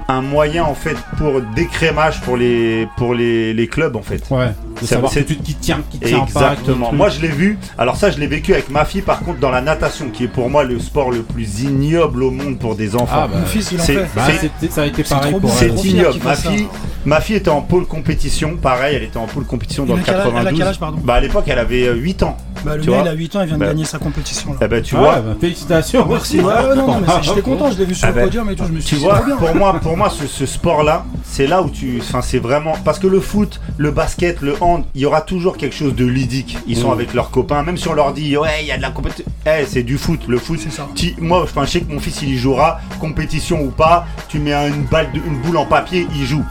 un 0.08 0.22
moyen 0.22 0.64
en 0.64 0.74
fait 0.74 0.98
pour 1.18 1.42
d'écrémage 1.42 2.22
pour 2.22 2.38
les 2.38 2.88
pour 2.98 3.14
les, 3.14 3.54
les 3.54 3.68
clubs 3.68 3.96
en 3.96 4.02
fait. 4.02 4.24
Ouais. 4.30 4.52
De 4.82 4.86
savoir 4.88 5.12
c'est- 5.12 5.26
qui 5.26 5.56
tient, 5.56 5.82
qui 5.90 6.00
tient. 6.00 6.24
Exactement. 6.24 6.92
Moi 6.94 7.10
je 7.10 7.22
l'ai 7.22 7.28
vu. 7.30 7.58
Alors 7.78 7.96
ça 7.96 8.12
je 8.12 8.18
l'ai 8.20 8.28
vécu 8.28 8.54
avec 8.54 8.70
ma 8.70 8.86
fille 8.86 9.02
par 9.02 9.20
contre 9.22 9.40
dans 9.40 9.50
la 9.52 9.62
natation 9.62 10.10
qui 10.10 10.26
est 10.26 10.28
pour 10.28 10.50
moi 10.50 10.64
le 10.64 10.80
sport 10.80 11.12
le 11.12 11.22
plus 11.24 11.62
ignoble 11.64 12.24
au 12.24 12.32
monde 12.32 12.60
pour 12.60 12.76
des 12.76 12.96
enfants. 12.96 13.06
Ah, 13.24 13.28
bah, 13.28 13.40
Mon 13.40 13.46
fils, 13.46 13.72
il 13.72 13.80
en 13.80 13.84
c'est- 13.84 13.94
fait. 13.96 14.08
Bah, 14.16 14.22
c'est- 14.60 14.72
ça 14.72 14.82
a 14.84 14.86
été 14.86 15.04
pareil 15.04 15.36
pour 15.40 15.50
c'est 15.52 15.68
ignoble. 15.70 16.20
Ma 16.24 16.36
fille, 16.36 16.68
ma 17.06 17.22
fille 17.22 17.36
était 17.38 17.50
en 17.50 17.62
pôle 17.62 17.86
compétition, 17.86 18.58
pareil, 18.58 18.96
elle 18.96 19.04
était 19.04 19.18
en 19.18 19.28
pôle 19.28 19.46
compétition 19.46 19.86
dans 19.86 19.96
le 19.96 20.02
a 20.02 20.04
quel 20.04 20.16
âge- 20.16 20.22
elle 20.22 20.28
a 20.28 20.34
92. 20.34 20.58
quel 20.60 20.68
âge, 20.68 20.80
pardon 20.80 20.98
Bah 21.04 21.16
à 21.16 21.20
l'époque 21.22 21.46
elle 21.48 21.60
avait 21.60 21.88
euh, 21.88 21.94
8 21.96 22.24
ans. 22.24 22.38
Bah, 22.66 22.76
le 22.76 22.82
Tu 22.82 22.90
gars, 22.90 22.96
vois 22.98 23.06
il 23.06 23.10
a 23.10 23.14
8 23.14 23.36
ans, 23.36 23.42
il 23.42 23.48
vient 23.48 23.56
de 23.56 23.60
Bah. 23.60 23.68
gagner 23.68 23.86
sa 23.86 24.00
compétition 24.00 24.52
là. 24.52 24.58
Eh 24.62 24.68
ben 24.68 24.82
tu 24.82 24.96
Ah 24.96 25.00
vois. 25.00 25.14
ouais, 25.14 25.22
bah, 25.22 25.36
félicitations. 25.40 26.06
Merci. 26.10 26.40
Ouais, 26.40 26.46
ouais, 26.46 26.76
non, 26.76 26.88
non, 26.88 27.00
mais 27.02 27.08
c'est- 27.08 27.24
j'étais 27.30 27.42
content, 27.42 27.72
je 27.72 27.78
l'ai 27.78 27.86
vu 27.86 27.94
sur 27.96 28.06
Ah 28.08 28.10
le 28.12 28.16
ben, 28.16 28.24
podium 28.24 28.50
et 28.50 28.56
tout, 28.56 28.64
je 28.68 28.72
me 28.74 28.80
suis 28.80 28.90
Tu 28.90 28.96
dit, 28.96 29.04
vois, 29.04 29.20
pour 29.38 29.56
moi, 29.56 29.80
pour 29.82 29.96
moi, 29.96 30.10
ce, 30.10 30.26
ce 30.28 30.46
sport-là, 30.46 31.06
c'est 31.24 31.46
là 31.48 31.62
où 31.62 31.70
tu, 31.70 32.00
enfin, 32.02 32.22
c'est 32.22 32.40
vraiment 32.40 32.74
parce 32.84 32.98
que 33.00 33.08
le 33.08 33.20
foot, 33.20 33.62
le 33.78 33.92
basket, 33.92 34.42
le 34.42 34.56
hand, 34.68 34.84
il 34.96 35.02
y 35.02 35.06
aura 35.06 35.22
toujours 35.22 35.58
quelque 35.58 35.76
chose 35.76 35.96
de 35.96 36.06
ludique. 36.06 36.58
Ils 36.68 36.76
sont 36.78 36.90
Mm. 36.90 36.94
avec 37.00 37.14
leurs 37.14 37.32
copains, 37.32 37.64
même 37.64 37.78
si 37.78 37.88
on 37.88 37.94
leur 37.94 38.14
dit 38.14 38.36
ouais, 38.38 38.50
il 38.62 38.68
y 38.68 38.72
a 38.72 38.78
de 38.78 38.82
la 38.82 38.92
compétition. 38.92 39.26
Eh, 39.46 39.66
c'est 39.66 39.84
du 39.84 39.98
foot. 39.98 40.22
Le 40.28 40.38
foot, 40.38 40.60
C'est 40.62 40.72
ça. 40.72 40.88
moi, 41.20 41.46
je 41.64 41.66
sais 41.70 41.82
que 41.82 41.92
mon 41.92 42.00
fils, 42.00 42.22
il 42.22 42.34
y 42.34 42.38
jouera, 42.38 42.80
compétition 43.00 43.62
ou 43.62 43.70
pas. 43.70 44.06
Tu 44.30 44.40
mets 44.40 44.54
une 44.68 44.84
balle, 44.84 45.12
de- 45.14 45.20
une 45.26 45.38
boule 45.42 45.58
en 45.58 45.66
papier, 45.66 46.08
il 46.16 46.26
joue. 46.26 46.44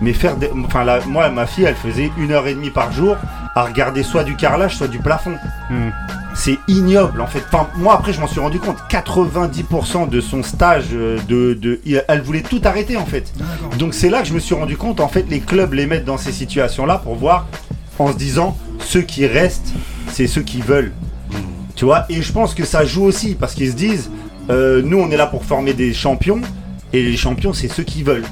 Mais 0.00 0.12
faire, 0.12 0.36
des- 0.36 0.50
enfin, 0.64 0.84
là, 0.84 1.00
moi, 1.06 1.28
ma 1.30 1.46
fille, 1.46 1.64
elle 1.64 1.74
faisait 1.74 2.10
une 2.18 2.30
heure 2.32 2.46
et 2.46 2.54
demie 2.54 2.70
par 2.70 2.92
jour 2.92 3.16
à 3.54 3.64
regarder 3.64 4.02
soit 4.04 4.22
du 4.24 4.36
carrelage, 4.36 4.76
soit 4.76 4.86
du 4.88 4.98
plafond. 4.98 5.34
Hmm. 5.70 5.90
C'est 6.34 6.58
ignoble 6.68 7.20
en 7.20 7.26
fait. 7.26 7.42
Enfin, 7.52 7.66
moi 7.76 7.94
après 7.94 8.12
je 8.12 8.20
m'en 8.20 8.28
suis 8.28 8.38
rendu 8.38 8.60
compte, 8.60 8.76
90% 8.90 10.08
de 10.08 10.20
son 10.20 10.44
stage 10.44 10.84
euh, 10.92 11.18
de, 11.26 11.80
elle 12.06 12.20
voulait 12.20 12.42
tout 12.42 12.60
arrêter 12.64 12.96
en 12.96 13.06
fait. 13.06 13.32
Donc 13.78 13.94
c'est 13.94 14.08
là 14.10 14.22
que 14.22 14.28
je 14.28 14.34
me 14.34 14.38
suis 14.38 14.54
rendu 14.54 14.76
compte 14.76 15.00
en 15.00 15.08
fait 15.08 15.24
les 15.28 15.40
clubs 15.40 15.72
les 15.72 15.86
mettent 15.86 16.04
dans 16.04 16.18
ces 16.18 16.30
situations 16.30 16.86
là 16.86 16.98
pour 16.98 17.16
voir 17.16 17.46
en 17.98 18.12
se 18.12 18.16
disant 18.16 18.56
ceux 18.78 19.02
qui 19.02 19.26
restent 19.26 19.72
c'est 20.12 20.28
ceux 20.28 20.42
qui 20.42 20.60
veulent. 20.60 20.92
Tu 21.74 21.84
vois 21.84 22.04
et 22.08 22.22
je 22.22 22.32
pense 22.32 22.54
que 22.54 22.64
ça 22.64 22.84
joue 22.84 23.02
aussi 23.04 23.34
parce 23.34 23.54
qu'ils 23.54 23.70
se 23.72 23.76
disent 23.76 24.10
euh, 24.50 24.80
nous 24.84 24.98
on 24.98 25.10
est 25.10 25.16
là 25.16 25.26
pour 25.26 25.44
former 25.44 25.72
des 25.72 25.92
champions 25.92 26.40
et 26.92 27.02
les 27.02 27.16
champions 27.16 27.52
c'est 27.52 27.68
ceux 27.68 27.82
qui 27.84 28.04
veulent. 28.04 28.24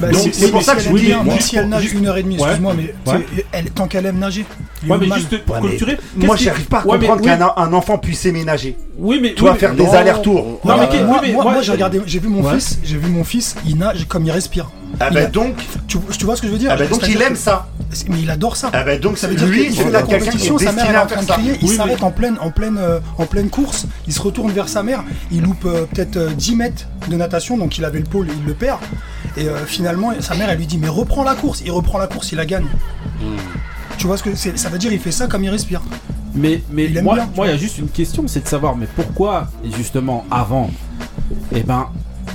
Bah, 0.00 0.08
Donc, 0.10 0.28
c'est 0.32 0.50
pour 0.50 0.62
ça 0.62 0.72
si 0.78 0.88
que 0.90 0.96
je 0.98 1.04
dis, 1.04 1.08
même 1.14 1.40
si 1.40 1.56
elle 1.56 1.68
nage 1.68 1.82
juste- 1.82 1.94
une 1.94 2.06
heure 2.06 2.16
et 2.16 2.22
demie, 2.22 2.36
Ouais. 2.36 2.42
excuse-moi, 2.44 2.74
mais 2.76 2.94
elle- 3.52 3.70
tant 3.70 3.86
qu'elle 3.86 4.06
aime 4.06 4.18
nager. 4.18 4.44
Ouais, 4.86 4.96
mais 5.00 5.06
juste 5.16 5.42
pour 5.44 5.54
Ouais, 5.56 5.60
mais 5.62 5.68
clôturer. 5.70 5.98
Moi 6.16 6.36
j'arrive 6.36 6.66
pas 6.66 6.78
à 6.78 6.82
qui- 6.82 6.88
Ouais, 6.88 6.98
mais 6.98 7.06
comprendre 7.06 7.28
oui. 7.30 7.38
qu'un 7.38 7.62
un 7.62 7.72
enfant 7.72 7.98
puisse 7.98 8.20
s'éménager. 8.20 8.76
Oui, 8.98 9.18
mais. 9.22 9.32
Toi 9.34 9.52
oui, 9.52 9.58
faire 9.58 9.70
mais- 9.70 9.76
des 9.78 9.84
non. 9.84 9.92
allers-retours. 9.92 10.60
Non, 10.64 10.76
mais 10.76 10.98
Euh, 11.00 11.32
moi, 11.32 11.62
j'ai 11.62 11.72
regardé, 11.72 12.00
j'ai 12.06 12.18
vu 12.18 12.28
mon 12.28 12.42
Ouais. 12.42 12.54
fils, 12.54 12.78
j'ai 12.84 12.96
vu 12.98 13.08
mon 13.08 13.24
fils, 13.24 13.54
il 13.66 13.76
nage 13.78 14.06
comme 14.06 14.24
il 14.24 14.30
respire. 14.30 14.70
Ah 15.00 15.10
bah 15.10 15.20
a- 15.20 15.26
donc, 15.26 15.54
Tu, 15.88 15.98
tu 16.18 16.24
vois 16.24 16.36
ce 16.36 16.42
que 16.42 16.46
je 16.48 16.52
veux 16.52 16.58
dire 16.58 16.70
ah 16.72 16.76
bah 16.76 16.86
donc 16.86 17.06
il 17.08 17.20
aime 17.20 17.36
ça. 17.36 17.66
Mais 18.08 18.20
il 18.20 18.30
adore 18.30 18.56
ça. 18.56 18.70
Ah 18.72 18.82
bah 18.84 18.96
donc 18.98 19.18
Ça 19.18 19.26
veut 19.28 19.34
dire 19.34 19.46
lui, 19.46 19.64
qu'il 19.66 19.74
c'est 19.74 19.84
fait 19.84 19.90
la 19.90 20.02
quelqu'un 20.02 20.18
qui 20.18 20.22
est 20.22 20.26
compétition, 20.26 20.58
sa 20.58 20.72
mère 20.72 20.90
est 20.90 20.96
en 20.98 21.06
train 21.06 21.22
de 21.22 21.26
crier, 21.28 21.52
il 21.62 21.68
s'arrête 21.68 22.02
en 22.02 22.10
pleine, 22.10 22.36
en, 22.40 22.50
pleine, 22.50 22.78
euh, 22.78 22.98
en 23.18 23.24
pleine 23.26 23.48
course, 23.48 23.86
il 24.06 24.12
se 24.12 24.20
retourne 24.20 24.50
vers 24.52 24.68
sa 24.68 24.82
mère, 24.82 25.02
il 25.32 25.42
loupe 25.42 25.64
euh, 25.66 25.84
peut-être 25.92 26.16
euh, 26.16 26.30
10 26.36 26.56
mètres 26.56 26.86
de 27.08 27.16
natation, 27.16 27.56
donc 27.58 27.78
il 27.78 27.84
avait 27.84 27.98
le 27.98 28.04
pôle 28.04 28.28
et 28.28 28.32
il 28.38 28.46
le 28.46 28.54
perd. 28.54 28.78
Et 29.36 29.48
euh, 29.48 29.66
finalement, 29.66 30.12
sa 30.20 30.34
mère 30.34 30.48
elle 30.48 30.58
lui 30.58 30.66
dit 30.66 30.78
Mais 30.78 30.88
reprends 30.88 31.24
la 31.24 31.34
course, 31.34 31.62
il 31.64 31.70
reprend 31.70 31.98
la 31.98 32.06
course, 32.06 32.32
il 32.32 32.36
la 32.36 32.46
gagne. 32.46 32.66
Hmm. 33.20 33.36
Tu 33.98 34.06
vois 34.06 34.16
ce 34.16 34.22
que 34.22 34.34
c'est? 34.34 34.56
Ça 34.58 34.68
veut 34.68 34.78
dire 34.78 34.92
il 34.92 34.98
fait 34.98 35.12
ça 35.12 35.26
comme 35.26 35.44
il 35.44 35.50
respire. 35.50 35.82
Mais, 36.34 36.62
mais 36.70 36.84
Il 36.84 37.02
moi, 37.02 37.14
bien, 37.14 37.28
moi, 37.34 37.46
il 37.46 37.50
y 37.50 37.54
a 37.54 37.56
juste 37.56 37.78
une 37.78 37.88
question, 37.88 38.28
c'est 38.28 38.42
de 38.42 38.48
savoir, 38.48 38.76
mais 38.76 38.86
pourquoi, 38.94 39.48
justement, 39.76 40.26
avant, 40.30 40.70
eh 41.50 41.62
ben, 41.62 41.88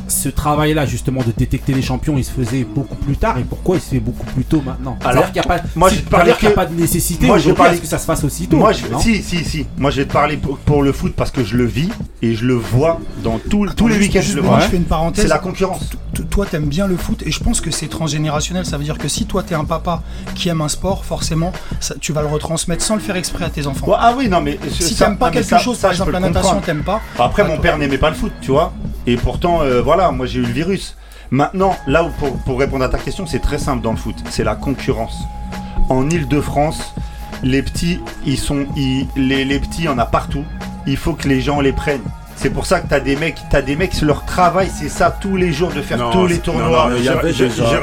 ce 0.08 0.30
travail-là, 0.30 0.86
justement, 0.86 1.22
de 1.22 1.32
détecter 1.36 1.74
les 1.74 1.82
champions, 1.82 2.18
il 2.18 2.24
se 2.24 2.32
faisait 2.32 2.64
beaucoup 2.64 2.96
plus 2.96 3.16
tard, 3.18 3.38
et 3.38 3.44
pourquoi 3.44 3.78
il 3.78 3.82
se 3.82 3.89
fait 3.89 4.00
beaucoup 4.00 4.26
plus 4.26 4.44
tôt 4.44 4.62
maintenant 4.66 4.98
Alors, 5.04 5.26
qu'il 5.26 5.34
n'y 5.34 5.39
a 5.39 5.44
pas, 5.44 5.58
moi, 5.76 5.89
c'est- 5.89 5.96
je 5.96 6.00
vais 6.02 6.06
te 6.06 6.10
parler 6.12 6.26
c'est-à-dire 6.32 6.38
qu'il 6.39 6.50
y 6.50 6.52
a 6.52 6.56
pas 6.56 6.66
de 6.66 6.76
nécessité 6.80 7.26
moi, 7.28 7.38
je 7.38 7.50
vais 7.50 7.56
parler- 7.56 7.78
que 7.80 7.88
ça 7.88 7.98
se 7.98 8.06
fasse 8.06 8.24
aussitôt. 8.24 8.58
Moi, 8.58 8.72
je, 8.74 8.82
si, 9.00 9.22
si, 9.24 9.44
si. 9.44 9.66
Moi, 9.78 9.92
je 9.92 10.02
vais 10.02 10.06
te 10.08 10.14
parler 10.14 10.38
pour, 10.38 10.58
pour 10.60 10.84
le 10.84 10.92
foot 10.92 11.14
parce 11.16 11.32
que 11.32 11.44
je 11.44 11.56
le 11.58 11.66
vis 11.66 11.89
et 12.22 12.36
je 12.36 12.46
le 12.46 12.54
vois 12.56 13.00
dans 13.24 13.39
tout- 13.39 13.68
tous 13.76 13.88
les 13.88 13.98
week-ends. 13.98 14.20
Je 14.22 14.36
le 14.36 14.42
moi, 14.42 14.56
vois. 14.58 14.60
je 14.66 14.70
fais 14.72 14.78
une 14.78 14.84
parenthèse. 14.84 15.24
C'est 15.24 15.30
la 15.30 15.39
concurrence. 15.39 15.89
Toi, 16.30 16.46
t'aimes 16.46 16.66
bien 16.68 16.88
le 16.88 16.98
foot 16.98 17.24
et 17.26 17.32
je 17.32 17.39
pense 17.44 17.62
que 17.62 17.72
c'est 17.72 17.88
transgénérationnel. 17.88 18.66
Ça 18.66 18.78
veut 18.78 18.84
dire 18.84 18.98
que 18.98 19.08
si 19.08 19.26
toi, 19.26 19.44
t'es 19.44 19.56
un 19.56 19.66
papa 19.66 20.04
qui 20.36 20.50
aime 20.50 20.62
un 20.62 20.68
sport, 20.68 21.06
forcément, 21.06 21.52
ça- 21.80 21.96
tu 22.00 22.12
vas 22.14 22.22
le 22.22 22.28
retransmettre 22.28 22.84
sans 22.84 22.96
le 22.96 23.02
faire 23.02 23.16
exprès 23.16 23.46
à 23.46 23.50
tes 23.50 23.66
enfants. 23.68 23.88
Ouais, 23.88 23.96
ah 24.00 24.14
oui, 24.18 24.28
non, 24.28 24.42
mais 24.42 24.60
si 24.70 24.96
t'aimes 24.96 25.18
pas 25.18 25.28
ah, 25.28 25.32
quelque 25.32 25.48
ça- 25.48 25.58
chose, 25.58 25.78
ça, 25.78 25.88
par 25.89 25.94
je 25.94 26.04
peux 26.04 26.10
exemple 26.10 26.12
la 26.14 26.20
le 26.20 26.26
natation, 26.34 26.56
comprendre. 26.58 26.66
t'aimes 26.66 26.84
pas. 26.84 27.02
Après, 27.18 27.44
bah, 27.44 27.50
mon 27.50 27.58
père 27.58 27.78
n'aimait 27.78 27.98
pas 27.98 28.10
le 28.10 28.16
foot, 28.16 28.32
tu 28.42 28.52
vois. 28.52 28.74
Et 29.08 29.16
pourtant, 29.16 29.62
euh, 29.64 29.80
voilà, 29.82 30.11
moi 30.11 30.25
j'ai 30.25 30.39
eu 30.39 30.43
le 30.43 30.51
virus. 30.53 30.95
Maintenant, 31.32 31.75
là 31.88 32.03
où 32.03 32.09
pour, 32.45 32.59
répondre 32.59 32.84
à 32.84 32.89
ta 32.89 32.97
question, 32.97 33.25
c'est 33.25 33.39
très 33.39 33.57
simple 33.57 33.82
dans 33.82 33.91
le 33.91 33.97
foot. 33.97 34.15
C'est 34.29 34.43
la 34.43 34.55
concurrence. 34.55 35.17
En 35.89 36.09
Ile-de-France, 36.09 36.93
les 37.43 37.61
petits, 37.63 37.99
ils 38.25 38.38
sont, 38.38 38.65
ils- 38.75 39.07
les, 39.15 39.45
les 39.45 39.59
petits, 39.59 39.79
il 39.84 39.86
y 39.86 39.89
en 39.89 39.97
a 39.97 40.05
partout. 40.05 40.43
Il 40.88 40.97
faut 40.97 41.13
que 41.13 41.27
les 41.27 41.41
gens 41.41 41.61
les 41.61 41.71
prennent. 41.73 42.01
C'est 42.42 42.50
pour 42.50 42.66
ça 42.66 42.80
que 42.80 42.88
t'as 42.88 43.00
des 43.00 43.16
mecs, 43.16 43.38
t'as 43.52 43.62
des 43.62 43.76
mecs, 43.76 44.02
leur 44.02 44.26
travail, 44.26 44.68
c'est 44.74 44.89
ça 44.89 45.16
tous 45.22 45.38
les 45.38 45.54
jours 45.54 45.70
de 45.72 45.82
faire 45.84 46.00
Non, 46.00 46.10
tous 46.10 46.26
les 46.26 46.39
tournois. 46.39 46.89
j'irai- 47.00 47.32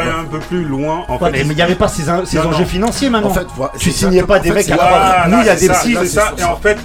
un 0.09 0.25
peu 0.29 0.41
plus 0.41 0.65
loin. 0.65 1.05
En 1.07 1.17
Ouais, 1.17 1.31
fait, 1.31 1.45
mais 1.45 1.53
il 1.53 1.55
n'y 1.57 1.63
avait 1.63 1.77
pas 1.77 1.87
ces, 1.87 2.11
en- 2.11 2.27
ces 2.27 2.39
Non, 2.39 2.47
enjeux 2.49 2.59
non. 2.63 2.67
financiers 2.67 3.09
maintenant. 3.09 3.31
En 3.31 3.35
fait, 3.35 3.47
tu 3.79 3.93
signais 3.93 4.25
pas 4.25 4.41
des 4.41 4.51
mecs 4.51 4.69
à 4.71 5.27
Nous, 5.29 5.39
il 5.41 5.47
y 5.47 5.49
a 5.49 5.55
des 5.55 5.69
petits. 5.69 5.95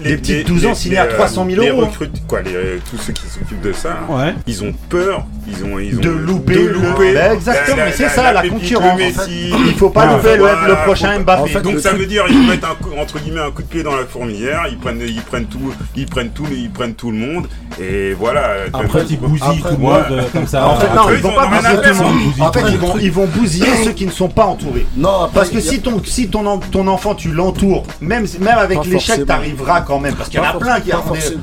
les, 0.04 0.18
petits 0.18 0.32
de 0.34 0.38
les- 0.38 0.44
12 0.44 0.66
ans 0.66 0.70
les- 0.70 0.76
signés 0.76 0.98
à 1.00 1.08
les, 1.08 1.14
300 1.14 1.46
000 1.50 1.62
les 1.64 1.70
euros. 1.70 1.82
recrutes- 1.82 2.28
quoi, 2.28 2.42
les- 2.44 2.80
tous 2.92 2.98
ceux 2.98 3.14
qui 3.14 3.28
s'occupent 3.28 3.62
de 3.62 3.74
ça, 3.74 3.98
ils 4.46 4.64
ont 4.64 4.74
peur. 4.90 5.26
Ils 5.48 5.64
ont, 5.66 5.80
ils 5.80 5.98
ont 5.98 6.02
De 6.02 6.10
louper 6.10 6.54
de 6.56 6.60
le- 6.60 6.74
louper. 6.74 7.14
Ben, 7.14 7.32
exactement, 7.34 7.78
La- 7.78 7.86
mais 7.86 7.91
c'est 7.91 8.04
la- 8.04 8.10
ça, 8.10 8.32
la 8.34 8.48
concurrence. 8.48 8.94
En 8.94 8.98
fait. 8.98 9.14
Il 9.30 9.74
faut 9.78 9.89
pas 9.89 10.02
Voilà, 10.06 10.18
louper 10.18 10.34
le, 10.36 10.39
voilà, 10.39 10.68
le 10.68 10.76
faut 10.76 10.82
prochain 10.84 11.20
Mbappé. 11.20 11.41
en 11.41 11.46
fait, 11.48 11.62
Donc 11.62 11.80
ça 11.80 11.89
truc- 11.89 12.02
veut 12.02 12.06
dire 12.08 12.24
ils 12.30 12.48
mettent 12.48 12.64
un 12.64 12.76
coup- 12.82 12.91
entre 13.00 13.20
guillemets 13.20 13.41
un 13.41 13.52
coup 13.52 13.62
de 13.62 13.68
pied 13.68 13.84
dans 13.84 13.96
la 13.96 14.06
fourmilière, 14.06 14.64
ils 14.70 14.78
prennent 14.78 15.02
ils 15.06 15.22
prennent 15.22 15.46
tout 15.46 15.74
ils 15.96 16.06
prennent 16.06 16.30
tout 16.30 16.46
ils 16.52 16.70
prennent 16.70 16.94
tout 16.94 17.12
le 17.12 17.18
monde 17.18 17.48
et 17.82 18.14
voilà. 18.14 18.44
Après, 18.74 19.04
ils 19.10 19.20
bousillent 19.20 19.62
tout 19.62 19.68
le 19.72 19.78
monde 19.78 20.04
comme 20.32 20.48
ça. 20.48 20.68
En 20.68 20.76
fait, 20.80 20.88
non, 20.96 21.04
ils 21.12 21.18
vont 21.22 21.30
ont 21.30 21.34
pas 21.36 21.48
bousiller 21.48 21.76
tout 21.76 21.82
le 21.89 21.94
monde. 21.96 22.16
En 22.39 22.52
fait, 22.52 22.62
ils 22.72 22.78
vont, 22.78 22.89
truc- 22.89 23.04
ils 23.04 23.12
vont 23.12 23.26
bousiller 23.28 23.68
ceux 23.84 23.91
qui 23.91 24.06
ne 24.06 24.12
sont 24.12 24.30
pas 24.30 24.46
entourés. 24.46 24.86
Non, 24.96 25.30
Parce 25.34 25.50
que 25.50 25.60
si 25.60 25.80
ton, 25.82 26.02
si 26.06 26.28
ton, 26.30 26.60
ton 26.60 26.88
enfant 26.88 27.16
tu 27.16 27.30
l'entoures, 27.30 27.84
même, 28.02 28.26
même 28.39 28.58
avec 28.58 28.86
l'échec, 28.86 29.26
t'arriveras 29.26 29.82
quand 29.82 30.00
même. 30.00 30.16
Parce 30.16 30.30
qu'il 30.30 30.39
y 30.39 30.44
en 30.44 30.46
a 30.50 30.54
plein 30.54 30.80
qui 30.80 30.91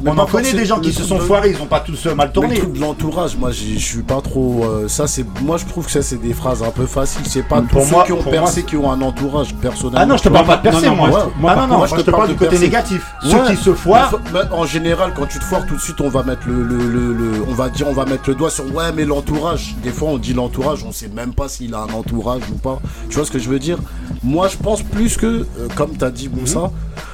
on, 0.07 0.19
en 0.19 0.27
connaît 0.27 0.53
des 0.53 0.65
gens 0.65 0.79
qui 0.81 0.93
se 0.93 1.03
sont 1.03 1.19
foirés, 1.19 1.51
ils 1.51 1.61
ont 1.63 1.67
pas 1.67 1.81
tous 1.81 2.07
euh, 2.07 2.15
mal 2.15 2.33
tourné. 2.33 2.61
de 2.61 2.81
l'entourage, 2.81 3.37
moi 3.37 3.51
j'ai- 3.51 3.79
je 3.79 3.90
suis 3.91 4.03
pas 4.03 4.21
trop. 4.21 4.65
euh, 4.65 4.89
ça 4.89 5.07
c'est, 5.07 5.25
moi 5.43 5.57
je 5.57 5.67
trouve 5.67 5.85
que 5.87 5.91
ça 5.93 6.03
c'est 6.03 6.17
des 6.21 6.33
phrases 6.35 6.63
un 6.63 6.71
peu 6.71 6.87
faciles. 6.87 7.23
C'est 7.27 7.43
pas 7.43 7.61
Pour 7.63 7.83
tous 7.83 7.95
ceux 7.95 8.05
qui 8.05 8.13
ont 8.13 8.23
percé 8.23 8.61
moi, 8.63 8.69
qui 8.71 8.77
ont 8.77 8.91
un 8.91 9.01
entourage 9.03 9.55
personnellement. 9.55 10.01
Ah 10.01 10.07
non, 10.07 10.17
je 10.17 10.23
te 10.23 10.29
parle 10.29 10.47
pas 10.47 10.57
de 10.57 10.71
non, 10.71 10.97
moi. 10.97 11.09
moi, 11.09 11.25
ouais. 11.27 11.33
moi, 11.39 11.53
Ah 11.55 11.61
non, 11.61 11.67
non, 11.67 11.77
moi 11.79 11.87
je 11.87 11.97
te 11.97 12.11
parle 12.11 12.29
du 12.29 12.37
côté 12.37 12.59
négatif. 12.59 13.07
Ouais. 13.25 13.31
Ceux 13.31 13.45
qui 13.47 13.57
se 13.57 13.75
foirent, 13.75 14.21
Mais 14.33 14.41
en 14.53 14.65
général, 14.67 15.13
quand 15.17 15.27
tu 15.27 15.39
te 15.39 15.45
foires, 15.45 15.67
tout 15.67 15.77
de 15.77 15.81
suite, 15.81 16.01
on 16.01 16.09
va 16.09 16.23
mettre 16.23 16.43
le, 16.47 16.63
le, 16.63 16.77
le- 16.89 17.13
le- 17.13 17.45
on 17.49 17.55
va 17.55 17.69
dire, 17.69 17.87
on 17.89 17.93
va 17.93 18.05
mettre 18.05 18.29
le 18.29 18.35
doigt 18.35 18.51
sur 18.51 18.65
ouais, 18.75 18.93
mais 18.95 19.05
l'entourage. 19.05 19.75
Des 19.83 19.91
fois, 19.91 20.09
on 20.11 20.19
dit 20.19 20.33
l'entourage, 20.35 20.85
on 20.85 20.93
sait 20.93 21.09
même 21.09 21.35
pas 21.35 21.49
s'il 21.49 21.75
a 21.75 21.79
un 21.81 21.93
entourage 21.93 22.43
ou 22.53 22.57
pas. 22.59 22.81
Tu 23.09 23.17
vois 23.17 23.25
ce 23.25 23.31
que 23.31 23.39
je 23.39 23.49
veux 23.49 23.59
dire? 23.59 23.79
Moi, 24.23 24.49
je 24.49 24.57
pense 24.57 24.83
plus 24.83 25.17
que, 25.17 25.27
euh, 25.27 25.47
comme 25.77 25.97
tu 25.97 26.05
as 26.05 26.11
dit 26.11 26.29
Moussa, 26.29 26.71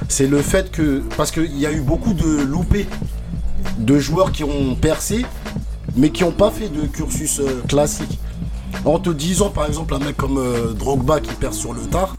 c'est 0.09 0.27
le 0.27 0.41
fait 0.41 0.71
que 0.71 1.01
parce 1.17 1.31
qu'il 1.31 1.57
y 1.57 1.65
a 1.65 1.71
eu 1.71 1.81
beaucoup 1.81 2.13
de 2.13 2.41
loupés 2.43 2.87
de 3.77 3.97
joueurs 3.99 4.31
qui 4.31 4.43
ont 4.43 4.75
percé, 4.79 5.25
mais 5.97 6.11
qui 6.11 6.23
n'ont 6.23 6.31
pas 6.31 6.51
fait 6.51 6.69
de 6.69 6.85
cursus 6.85 7.39
euh, 7.39 7.61
classique. 7.67 8.19
En 8.85 8.99
te 8.99 9.09
disant, 9.09 9.49
par 9.49 9.65
exemple, 9.65 9.93
un 9.95 9.99
mec 9.99 10.15
comme 10.15 10.37
euh, 10.37 10.73
Drogba 10.73 11.19
qui 11.19 11.33
perd 11.33 11.53
sur 11.53 11.73
le 11.73 11.81
tard. 11.81 12.15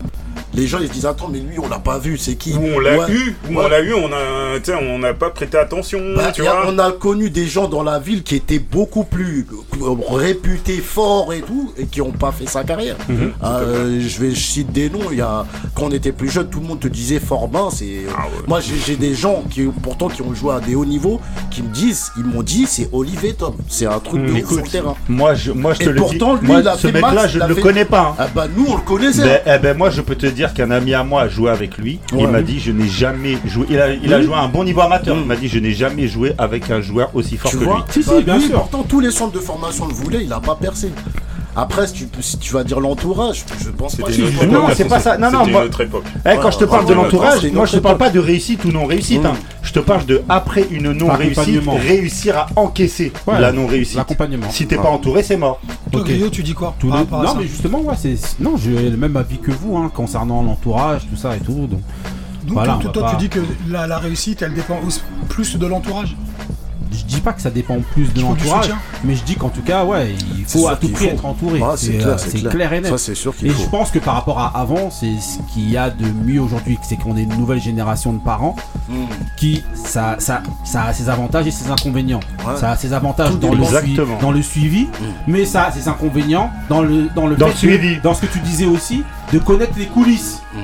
Les 0.58 0.66
gens 0.66 0.78
ils 0.80 0.88
se 0.88 0.92
disent 0.92 1.06
attends 1.06 1.28
mais 1.28 1.38
lui 1.40 1.58
on 1.58 1.68
l'a 1.68 1.78
pas 1.78 1.98
vu 1.98 2.18
c'est 2.18 2.34
qui? 2.34 2.54
On 2.58 2.78
l'a 2.80 2.98
Ouais. 2.98 3.10
eu, 3.10 3.36
Ouais. 3.50 3.56
on 3.64 3.68
l'a 3.68 3.80
eu, 3.80 3.94
on 3.94 4.06
a, 4.12 4.80
on 4.82 4.98
n'a 4.98 5.14
pas 5.14 5.30
prêté 5.30 5.56
attention, 5.56 6.00
Bah, 6.16 6.32
tu 6.32 6.42
y 6.42 6.46
a- 6.46 6.52
vois. 6.52 6.64
on 6.72 6.78
a 6.78 6.92
connu 6.92 7.30
des 7.30 7.46
gens 7.46 7.68
dans 7.68 7.82
la 7.82 7.98
ville 7.98 8.22
qui 8.22 8.34
étaient 8.36 8.58
beaucoup 8.58 9.04
plus 9.04 9.46
euh, 9.80 9.94
réputés, 10.10 10.78
forts 10.78 11.32
et 11.32 11.40
tout, 11.40 11.72
et 11.78 11.86
qui 11.86 12.00
n'ont 12.00 12.10
pas 12.10 12.32
fait 12.32 12.46
sa 12.46 12.64
carrière. 12.64 12.96
Mhm. 13.08 13.32
Euh, 13.44 14.00
je 14.00 14.20
vais 14.20 14.30
je 14.32 14.40
cite 14.40 14.72
des 14.72 14.90
noms. 14.90 15.10
Il 15.12 15.18
y 15.18 15.20
a, 15.22 15.46
quand 15.74 15.84
on 15.84 15.90
était 15.90 16.12
plus 16.12 16.28
jeune, 16.28 16.48
tout 16.50 16.60
le 16.60 16.66
monde 16.66 16.80
te 16.80 16.88
disait 16.88 17.20
Forbin. 17.20 17.68
C'est 17.72 18.00
Ah 18.16 18.22
ouais. 18.26 18.42
moi 18.46 18.60
j'ai 18.60 18.96
des 18.96 19.14
gens 19.14 19.44
qui 19.50 19.62
pourtant 19.82 20.08
qui 20.08 20.22
ont 20.22 20.34
joué 20.34 20.54
à 20.54 20.60
des 20.60 20.74
hauts 20.74 20.84
niveaux 20.84 21.20
qui 21.50 21.62
me 21.62 21.68
disent, 21.68 22.10
ils 22.18 22.24
m'ont 22.24 22.42
dit 22.42 22.66
c'est 22.66 22.88
Olivier 22.92 23.34
Tom. 23.34 23.54
C'est 23.68 23.86
un 23.86 23.98
truc 24.00 24.24
de 24.24 24.32
ouf 24.32 24.48
sur 24.48 24.56
le 24.56 24.62
terrain. 24.68 24.96
moi 25.08 25.34
je, 25.34 25.52
moi, 25.52 25.74
je 25.74 25.82
Et 25.82 25.84
te 25.86 25.90
le 25.90 25.96
pourtant, 26.00 26.34
dis. 26.34 26.40
lui, 26.42 26.48
Moi, 26.48 26.60
il 26.60 26.68
a 26.68 26.74
ce 26.74 26.86
fait 26.88 26.92
mec-là, 26.92 27.12
max, 27.12 27.32
je 27.32 27.38
ne 27.38 27.46
le 27.46 27.54
fait- 27.54 27.60
connais 27.60 27.84
pas. 27.84 28.00
hein. 28.00 28.14
Ah 28.18 28.28
bah 28.34 28.46
nous 28.54 28.66
on 28.68 28.76
le 28.76 28.82
connaissait. 28.82 29.22
Ben, 29.22 29.40
eh 29.46 29.58
ben, 29.58 29.76
moi 29.76 29.90
je 29.90 30.00
peux 30.00 30.14
te 30.16 30.26
dire 30.26 30.47
qu'un 30.54 30.70
ami 30.70 30.94
à 30.94 31.04
moi 31.04 31.22
a 31.22 31.28
joué 31.28 31.50
avec 31.50 31.78
lui. 31.78 31.98
Il 32.18 32.26
m'a 32.28 32.42
dit 32.42 32.60
je 32.60 32.72
n'ai 32.72 32.88
jamais 32.88 33.38
joué. 33.46 33.66
Il 33.70 33.78
a, 33.80 33.92
il 33.92 34.12
a 34.12 34.18
Oui. 34.18 34.24
joué 34.24 34.34
à 34.34 34.40
un 34.40 34.48
bon 34.48 34.64
niveau 34.64 34.80
amateur. 34.80 35.16
Il 35.16 35.24
m'a 35.26 35.36
dit 35.36 35.48
je 35.48 35.58
n'ai 35.58 35.72
jamais 35.72 36.08
joué 36.08 36.32
avec 36.38 36.70
un 36.70 36.80
joueur 36.80 37.10
aussi 37.14 37.36
fort 37.36 37.50
tu 37.50 37.58
que 37.58 37.64
vois 37.64 37.76
lui. 37.76 37.82
Si, 37.92 38.02
si, 38.02 38.08
Bah, 38.10 38.20
bien 38.22 38.38
lui, 38.38 38.46
sûr. 38.46 38.56
Pourtant 38.58 38.82
tous 38.82 39.00
les 39.00 39.10
centres 39.10 39.32
de 39.32 39.40
formation 39.40 39.86
le 39.86 39.94
voulaient, 39.94 40.24
il 40.24 40.32
a 40.32 40.40
pas 40.40 40.54
percé. 40.54 40.90
Après 41.56 41.86
si 41.88 41.92
tu, 41.94 42.04
peux- 42.06 42.22
si 42.22 42.38
tu 42.38 42.52
vas 42.54 42.62
dire 42.62 42.78
l'entourage, 42.78 43.44
je 43.60 43.70
pense 43.70 43.96
pas. 43.96 44.06
Que- 44.06 44.12
une 44.12 44.26
autre 44.36 44.46
Non, 44.46 44.66
c'est 44.74 44.84
pas 44.84 45.00
ça. 45.00 45.18
Non, 45.18 45.30
non, 45.30 45.46
moi- 45.46 45.62
une 45.62 45.68
autre 45.68 45.80
époque. 45.80 46.04
Eh, 46.24 46.36
quand 46.36 46.44
Ouais, 46.44 46.52
je 46.52 46.58
te 46.58 46.64
parle 46.64 46.86
de 46.86 46.94
l'entourage, 46.94 47.46
moi 47.52 47.66
je 47.66 47.72
te 47.72 47.78
parle 47.78 47.98
pas 47.98 48.10
de 48.10 48.18
réussite 48.20 48.64
ou 48.64 48.68
non 48.72 48.86
réussite. 48.86 49.22
Mm. 49.22 49.26
hein. 49.26 49.34
Je 49.62 49.72
te 49.72 49.80
parle 49.80 50.06
de 50.06 50.22
après 50.28 50.66
une 50.70 50.92
non 50.92 51.08
réussite, 51.12 51.60
réussir 51.68 52.36
à 52.38 52.46
encaisser 52.56 53.12
Ouais, 53.26 53.40
la 53.40 53.52
non 53.52 53.66
réussite. 53.66 53.96
L'accompagnement. 53.96 54.50
Si 54.50 54.66
t'es 54.66 54.76
pas 54.76 54.88
entouré, 54.90 55.22
c'est 55.22 55.36
mort. 55.36 55.60
Toi, 55.90 56.00
Ok. 56.02 56.06
Grio, 56.08 56.28
tu 56.30 56.42
dis 56.42 56.54
quoi 56.54 56.74
à 56.82 56.84
Non, 56.94 57.34
mais 57.38 57.46
justement, 57.46 57.80
ouais, 57.80 57.94
c'est. 57.98 58.16
Non, 58.40 58.54
j'ai 58.56 58.88
le 58.90 58.96
même 58.96 59.16
avis 59.16 59.38
que 59.38 59.50
vous 59.50 59.76
hein, 59.76 59.90
concernant 59.94 60.42
l'entourage, 60.42 61.02
tout 61.10 61.16
ça 61.16 61.36
et 61.36 61.40
tout. 61.40 61.52
Donc, 61.52 61.80
Donc 62.44 62.54
Voilà, 62.54 62.78
toi, 62.80 63.02
pas- 63.02 63.10
tu 63.10 63.16
dis 63.16 63.28
que 63.28 63.40
la, 63.68 63.86
la 63.86 63.98
réussite, 63.98 64.40
elle 64.40 64.54
dépend 64.54 64.78
aussi- 64.86 65.02
plus 65.28 65.56
de 65.58 65.66
l'entourage. 65.66 66.16
Je 66.92 67.04
dis 67.04 67.20
pas 67.20 67.32
que 67.32 67.40
ça 67.42 67.50
dépend 67.50 67.78
plus 67.92 68.12
de 68.12 68.20
l'entourage, 68.20 68.72
mais 69.04 69.14
je 69.14 69.22
dis 69.24 69.34
qu'en 69.36 69.48
tout 69.48 69.62
cas, 69.62 69.84
ouais, 69.84 70.14
il 70.36 70.44
faut 70.44 70.68
à 70.68 70.76
tout 70.76 70.88
prix 70.88 71.06
faut. 71.06 71.10
être 71.12 71.26
entouré. 71.26 71.60
Ah, 71.64 71.74
c'est 71.76 71.92
clair, 71.98 72.08
euh, 72.08 72.16
clair. 72.40 72.52
clair 72.52 72.72
et 72.72 72.80
net. 72.80 72.90
Ça 72.90 72.98
sûr 73.14 73.34
Et 73.42 73.48
faut. 73.50 73.62
je 73.62 73.68
pense 73.68 73.90
que 73.90 73.98
par 73.98 74.14
rapport 74.14 74.38
à 74.38 74.48
avant, 74.58 74.90
c'est 74.90 75.12
ce 75.20 75.38
qu'il 75.52 75.70
y 75.70 75.76
a 75.76 75.90
de 75.90 76.06
mieux 76.24 76.40
aujourd'hui, 76.40 76.78
c'est 76.82 76.96
qu'on 76.96 77.16
est 77.16 77.22
une 77.22 77.36
nouvelle 77.36 77.60
génération 77.60 78.12
de 78.12 78.18
parents 78.20 78.56
Mm. 78.88 78.94
qui, 79.36 79.62
ça, 79.74 80.16
ça, 80.18 80.42
ça 80.64 80.84
a 80.84 80.92
ses 80.94 81.10
avantages 81.10 81.46
et 81.46 81.50
ses 81.50 81.70
inconvénients. 81.70 82.20
Ouais. 82.46 82.56
Ça 82.58 82.70
a 82.70 82.76
ses 82.76 82.94
avantages 82.94 83.32
Tout 83.32 83.36
dans 83.36 83.50
le, 83.52 83.58
dépend. 83.58 83.68
sui- 83.68 83.76
Exactement. 83.76 84.18
dans 84.20 84.30
le 84.32 84.40
suivi, 84.42 84.86
mais 85.26 85.44
ça 85.44 85.64
a 85.66 85.72
ses 85.72 85.88
inconvénients 85.88 86.50
dans 86.70 86.80
le, 86.80 87.08
dans 87.14 87.26
le, 87.26 87.36
Dans 87.36 87.46
fait 87.48 87.48
le 87.48 87.52
que- 87.52 87.58
suivi. 87.58 88.00
dans 88.02 88.14
ce 88.14 88.22
que 88.22 88.32
tu 88.32 88.38
disais 88.40 88.64
aussi, 88.64 89.02
de 89.32 89.38
connaître 89.38 89.74
les 89.78 89.86
coulisses. 89.86 90.40
Mm. 90.54 90.58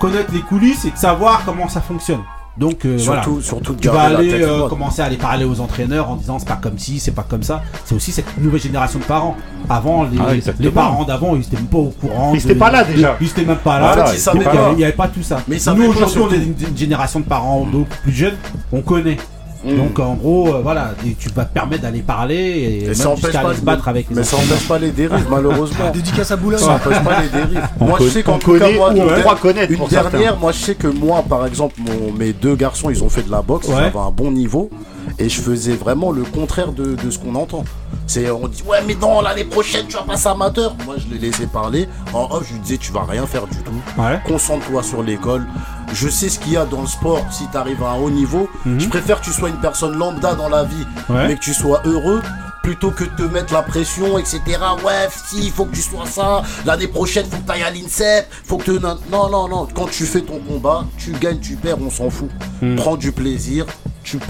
Connaître 0.00 0.32
les 0.32 0.40
coulisses 0.40 0.84
et 0.84 0.90
de 0.90 0.96
savoir 0.96 1.42
comment 1.44 1.68
ça 1.68 1.80
fonctionne. 1.80 2.22
Donc 2.58 2.84
euh, 2.84 2.96
voilà. 3.00 3.22
Surtout, 3.22 3.40
surtout 3.40 3.74
de 3.74 3.80
Tu 3.80 3.88
vas 3.88 4.02
aller 4.18 4.28
tête 4.30 4.42
euh, 4.42 4.68
commencer 4.68 5.00
à 5.00 5.06
aller 5.06 5.16
parler 5.16 5.44
aux 5.44 5.60
entraîneurs 5.60 6.10
en 6.10 6.16
disant 6.16 6.38
c'est 6.38 6.48
pas 6.48 6.56
comme 6.60 6.78
ci, 6.78 6.98
c'est 6.98 7.12
pas 7.12 7.24
comme 7.26 7.42
ça. 7.42 7.62
C'est 7.84 7.94
aussi 7.94 8.12
cette 8.12 8.36
nouvelle 8.38 8.60
génération 8.60 8.98
de 8.98 9.04
parents. 9.04 9.36
Avant, 9.68 10.04
les, 10.04 10.18
Ah, 10.20 10.32
les 10.58 10.70
parents 10.70 11.04
d'avant, 11.04 11.36
ils 11.36 11.42
étaient 11.42 11.56
même 11.56 11.66
pas 11.66 11.78
au 11.78 11.90
courant. 11.90 12.32
Ils 12.34 12.38
étaient 12.40 12.54
pas 12.56 12.70
là, 12.70 12.84
déjà. 12.84 13.16
Ils 13.20 13.28
étaient 13.28 13.44
même 13.44 13.56
pas 13.58 13.78
là. 13.80 13.94
Donc, 14.34 14.42
il 14.42 14.46
y 14.46 14.48
avait- 14.58 14.72
il 14.72 14.76
n'y 14.78 14.84
avait 14.84 14.92
pas 14.92 15.08
tout 15.08 15.22
ça. 15.22 15.40
Mais 15.48 15.58
Nous 15.74 15.84
aujourd'hui, 15.90 16.18
on 16.20 16.28
est 16.28 16.30
surtout. 16.36 16.62
une, 16.64 16.68
une 16.70 16.76
génération 16.76 17.20
de 17.20 17.24
parents 17.24 17.64
beaucoup 17.64 17.96
plus 18.02 18.12
jeunes. 18.12 18.36
On 18.72 18.80
connaît. 18.82 19.16
Mm. 19.64 19.76
Donc 19.76 19.98
en 19.98 20.14
gros, 20.14 20.54
euh, 20.54 20.60
voilà, 20.62 20.94
tu 21.18 21.28
vas 21.30 21.44
te 21.44 21.52
permettre 21.52 21.82
d'aller 21.82 22.00
parler 22.00 22.34
et, 22.34 22.82
Et 22.84 22.86
même 22.86 22.94
ça 22.94 23.10
empêche 23.10 23.24
jusqu'à 23.26 23.40
pas 23.40 23.48
aller 23.50 23.58
se 23.58 23.62
battre 23.64 23.88
avec 23.88 24.08
les 24.08 24.16
Mais 24.16 24.24
ça 24.24 24.36
empêche 24.36 24.66
pas 24.66 24.78
les 24.78 24.90
dérives, 24.90 25.26
malheureusement. 25.30 25.90
Dédicace 25.92 26.30
à 26.30 26.36
Boulogne. 26.36 26.60
Ça 26.60 26.72
empêche 26.72 27.02
pas 27.02 27.20
les 27.22 27.28
dérives. 27.28 27.68
On 27.78 27.84
moi, 27.86 27.98
je 28.00 28.08
sais 28.08 28.22
qu'en 28.22 28.38
tout 28.38 28.52
cas, 28.54 28.58
connaît 28.60 28.76
moi, 28.78 28.90
une- 28.92 29.76
pour 29.76 29.88
dernière, 29.88 30.10
certains. 30.12 30.36
moi, 30.40 30.52
je 30.52 30.58
sais 30.58 30.74
que 30.74 30.86
moi, 30.86 31.22
par 31.28 31.46
exemple, 31.46 31.74
mon- 31.78 32.12
mes 32.12 32.32
deux 32.32 32.54
garçons, 32.56 32.88
ils 32.90 33.04
ont 33.04 33.10
fait 33.10 33.22
de 33.22 33.30
la 33.30 33.42
boxe, 33.42 33.66
ils 33.68 33.74
Ouais. 33.74 33.80
avaient 33.84 33.98
un 33.98 34.10
bon 34.10 34.30
niveau, 34.30 34.70
et 35.18 35.28
je 35.28 35.40
faisais 35.40 35.74
vraiment 35.74 36.10
le 36.12 36.22
contraire 36.22 36.72
de, 36.72 36.94
de 36.94 37.10
ce 37.10 37.18
qu'on 37.18 37.34
entend. 37.34 37.64
C'est, 38.06 38.30
on 38.30 38.48
dit, 38.48 38.62
ouais, 38.66 38.78
mais 38.86 38.94
non, 38.94 39.20
l'année 39.20 39.44
prochaine, 39.44 39.86
tu 39.86 39.96
vas 39.96 40.02
passer 40.02 40.28
amateur. 40.28 40.74
Moi, 40.84 40.96
je 40.98 41.12
les 41.14 41.18
laissais 41.20 41.46
parler. 41.46 41.88
En 42.12 42.28
off, 42.30 42.46
je 42.48 42.54
lui 42.54 42.60
disais, 42.60 42.78
tu 42.78 42.90
vas 42.92 43.04
rien 43.04 43.26
faire 43.26 43.46
du 43.46 43.58
tout. 43.58 43.72
Ouais. 43.98 44.20
Concentre-toi 44.26 44.82
sur 44.82 45.02
l'école. 45.02 45.46
Je 45.92 46.08
sais 46.08 46.28
ce 46.28 46.38
qu'il 46.38 46.52
y 46.52 46.56
a 46.56 46.64
dans 46.64 46.80
le 46.82 46.86
sport 46.86 47.24
si 47.30 47.44
tu 47.50 47.56
arrives 47.56 47.82
à 47.82 47.90
un 47.92 47.98
haut 47.98 48.10
niveau. 48.10 48.48
Je 48.64 48.88
préfère 48.88 49.20
que 49.20 49.24
tu 49.26 49.32
sois 49.32 49.48
une 49.48 49.60
personne 49.60 49.96
lambda 49.96 50.34
dans 50.34 50.48
la 50.48 50.64
vie, 50.64 50.86
Mhm. 51.08 51.16
Ouais. 51.16 51.28
mais 51.28 51.34
que 51.36 51.40
tu 51.40 51.54
sois 51.54 51.82
heureux, 51.84 52.22
plutôt 52.70 52.92
que 52.92 53.02
de 53.02 53.10
te 53.16 53.22
mettre 53.22 53.52
la 53.52 53.62
pression, 53.62 54.16
etc. 54.16 54.40
Ouais, 54.84 55.08
si, 55.26 55.46
il 55.46 55.50
faut 55.50 55.64
que 55.64 55.74
tu 55.74 55.82
sois 55.82 56.06
ça. 56.06 56.42
L'année 56.64 56.86
prochaine, 56.86 57.26
faut 57.26 57.38
que 57.38 57.44
tu 57.44 57.50
ailles 57.50 57.64
à 57.64 57.70
l'INSEP. 57.70 58.28
Faut 58.44 58.58
que 58.58 58.64
tu. 58.64 58.70
Non, 58.78 58.96
non, 59.28 59.48
non. 59.48 59.66
Quand 59.74 59.86
tu 59.90 60.06
fais 60.06 60.20
ton 60.20 60.38
combat, 60.38 60.84
tu 60.96 61.10
gagnes, 61.10 61.40
tu 61.40 61.56
perds, 61.56 61.82
on 61.82 61.90
s'en 61.90 62.10
fout. 62.10 62.30
Hmm. 62.62 62.76
Prends 62.76 62.96
du 62.96 63.10
plaisir. 63.10 63.66
Tu, 64.04 64.20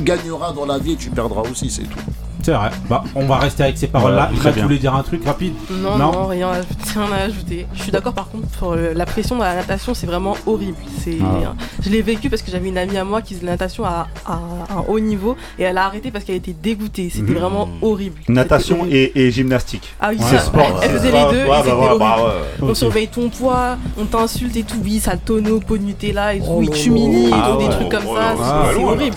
gagneras 0.00 0.52
dans 0.52 0.64
la 0.64 0.78
vie 0.78 0.92
et 0.92 0.96
tu 0.96 1.10
perdras 1.10 1.42
aussi, 1.42 1.68
c'est 1.68 1.82
tout. 1.82 1.98
C'est 2.42 2.52
vrai. 2.52 2.70
Bah, 2.88 3.04
on 3.14 3.26
va 3.26 3.36
rester 3.36 3.62
avec 3.62 3.78
ces 3.78 3.86
paroles-là. 3.86 4.30
Voilà, 4.34 4.52
tu 4.52 4.60
voulais 4.62 4.78
dire 4.78 4.94
un 4.94 5.02
truc 5.02 5.24
rapide 5.24 5.52
Non, 5.70 5.96
Non. 5.96 6.12
non, 6.12 6.26
rien, 6.26 6.48
à 6.48 6.52
ajouter, 6.56 6.74
rien 6.96 7.12
à 7.12 7.22
ajouter. 7.24 7.66
Je 7.74 7.82
suis 7.82 7.92
d'accord 7.92 8.12
par 8.14 8.28
contre 8.30 8.48
pour 8.58 8.74
la 8.74 9.06
pression 9.06 9.36
dans 9.36 9.44
la 9.44 9.54
natation, 9.54 9.94
c'est 9.94 10.06
vraiment 10.06 10.36
horrible. 10.46 10.76
C'est, 11.02 11.18
Ah. 11.22 11.54
Je 11.84 11.88
l'ai 11.90 12.02
vécu 12.02 12.30
parce 12.30 12.42
que 12.42 12.50
j'avais 12.50 12.68
une 12.68 12.78
amie 12.78 12.96
à 12.98 13.04
moi 13.04 13.22
qui 13.22 13.34
faisait 13.34 13.46
la 13.46 13.52
natation 13.52 13.84
à, 13.84 14.08
à 14.26 14.34
un 14.34 14.84
haut 14.88 14.98
niveau 15.00 15.36
et 15.58 15.62
elle 15.62 15.78
a 15.78 15.84
arrêté 15.86 16.10
parce 16.10 16.24
qu'elle 16.24 16.36
était 16.36 16.52
dégoûtée. 16.60 17.10
C'était 17.12 17.32
Mhm. 17.32 17.38
vraiment 17.38 17.68
horrible. 17.80 18.20
Natation 18.28 18.80
horrible. 18.80 18.96
et, 18.96 19.12
et 19.14 19.30
gymnastique. 19.30 19.88
Ah 20.00 20.08
oui, 20.10 20.18
Ouais, 20.18 20.24
ça, 20.30 20.38
sport, 20.40 20.80
elle, 20.82 20.90
elle 20.90 20.96
faisait 20.98 21.12
les 21.12 21.22
deux 21.30 21.38
ouais, 21.38 21.44
et 21.44 21.48
bah, 21.48 21.60
c'était 21.62 21.70
voilà, 21.76 21.94
horrible. 21.94 21.98
bah, 21.98 22.16
ouais. 22.62 22.70
On 22.70 22.74
surveille 22.74 23.08
ton 23.08 23.28
poids, 23.28 23.76
on 23.98 24.04
t'insulte 24.04 24.56
et 24.56 24.62
tout. 24.64 24.76
Oui, 24.82 24.98
ça 25.00 25.16
tonneau, 25.16 25.60
pot 25.60 25.76
de 25.78 25.82
Nutella 25.84 26.34
et 26.34 26.38
tout. 26.40 26.46
Oh 26.48 26.62
ils 26.62 26.68
là 26.70 26.76
t'humilient 26.76 27.26
et 27.26 27.30
là. 27.30 27.36
tout, 27.36 27.42
Ah 27.42 27.56
des 27.64 27.68
trucs 27.70 27.88
comme 27.90 28.04
Oh, 28.08 28.16
ça. 28.16 28.34
oh, 28.36 28.42
c'est- 28.74 28.82
horrible. 28.84 29.16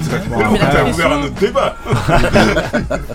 Mais 0.51 0.59
la 0.59 0.65
T'as 0.65 0.83
ouvert 0.83 0.83
pression- 0.83 1.11
un 1.11 1.23
autre 1.23 1.39
débat. 1.39 1.75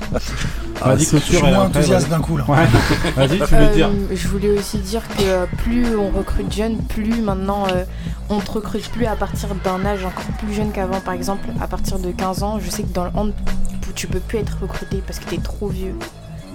Vas-y, 0.82 1.04
Je 1.04 1.16
suis 1.18 1.42
moins 1.42 1.64
enthousiaste 1.66 2.08
d'un 2.08 2.20
coup 2.20 2.36
là. 2.36 2.44
Ouais. 2.48 2.56
Vas-y, 3.16 3.38
tu 3.38 3.44
voulais 3.44 3.56
Euh, 3.68 3.74
dire. 3.74 3.90
je 4.12 4.28
voulais 4.28 4.48
aussi 4.58 4.78
dire 4.78 5.02
que 5.08 5.22
euh, 5.22 5.44
plus 5.58 5.94
on 5.96 6.10
recrute 6.16 6.52
jeunes, 6.52 6.78
plus 6.78 7.20
maintenant 7.20 7.66
euh, 7.70 7.84
on 8.30 8.38
te 8.40 8.50
recrute 8.50 8.88
plus 8.90 9.04
à 9.06 9.14
partir 9.16 9.48
d'un 9.62 9.84
âge 9.84 10.04
encore 10.04 10.24
plus 10.38 10.54
jeune 10.54 10.72
qu'avant. 10.72 11.00
Par 11.00 11.14
exemple, 11.14 11.48
à 11.60 11.66
partir 11.66 11.98
de 11.98 12.10
15 12.10 12.42
ans, 12.42 12.58
je 12.64 12.70
sais 12.70 12.82
que 12.82 12.92
dans 12.94 13.04
le 13.04 13.10
hand, 13.14 13.32
tu 13.94 14.06
peux 14.06 14.20
plus 14.20 14.38
être 14.38 14.56
recruté 14.62 15.02
parce 15.06 15.18
que 15.18 15.28
t'es 15.28 15.36
trop 15.38 15.68
vieux. 15.68 15.94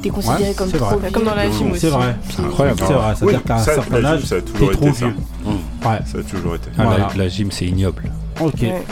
T'es 0.02 0.10
considéré 0.10 0.50
Ouais, 0.50 0.54
comme 0.56 0.70
c'est 0.70 0.78
trop 0.78 0.96
vrai. 0.98 1.10
vieux. 1.10 1.12
Comme 1.12 1.24
dans 1.24 1.36
la 1.36 1.50
gym 1.52 1.72
aussi. 1.72 1.82
C'est 1.82 1.90
vrai. 1.90 2.16
Puis- 2.28 2.38
Incroyable. 2.46 2.80
C'est 2.86 2.94
vrai. 2.94 3.06
Oui, 3.10 3.16
C'est-à-dire 3.20 3.44
qu'à 3.44 3.56
un 3.56 3.60
ça, 3.60 3.74
certain 3.76 4.00
la 4.00 4.10
âge, 4.10 4.22
t'es 4.28 4.42
trop 4.42 4.92
vieux. 4.92 5.14
Ouais. 5.46 6.00
Ça 6.06 6.18
a 6.18 6.24
toujours 6.24 6.56
été. 6.56 6.70
Ah, 6.78 6.84
la- 6.84 6.90
Voilà. 6.90 7.08
la, 7.16 7.28
gym, 7.28 7.52
c'est 7.52 7.66
ignoble. 7.66 8.04
Ok. 8.42 8.54
Ouais. 8.62 8.84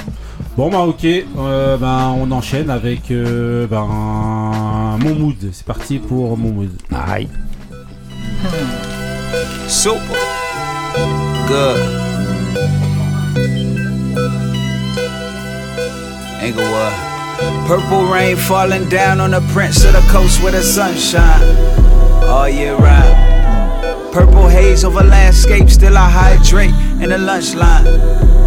Bon 0.55 0.69
bah 0.69 0.81
ok, 0.81 1.03
euh, 1.03 1.77
ben 1.77 2.15
on 2.15 2.29
enchaîne 2.31 2.69
avec 2.69 3.09
euh, 3.09 3.65
ben 3.65 3.87
mon 4.97 5.15
mood. 5.15 5.35
C'est 5.51 5.65
parti 5.65 5.99
pour 5.99 6.37
mon 6.37 6.51
mood. 6.51 6.71
Aïe. 6.91 7.29
Super. 9.67 10.17
Good. 11.47 11.79
Inglewood. 16.41 16.93
Purple 17.67 18.05
rain 18.11 18.35
falling 18.35 18.87
down 18.89 19.19
on 19.19 19.31
the 19.31 19.41
prince 19.53 19.83
of 19.85 19.93
the 19.93 20.01
coast 20.11 20.43
where 20.43 20.51
the 20.51 20.61
sun 20.61 20.95
shine 20.95 21.41
all 22.27 22.49
year 22.49 22.75
round. 22.75 23.22
Purple 24.13 24.47
haze 24.47 24.83
over 24.83 25.01
landscape, 25.03 25.71
still 25.71 25.97
I 25.97 26.07
hydrate 26.07 26.69
in 27.01 27.09
the 27.09 27.17
lunch 27.17 27.55
line 27.55 27.83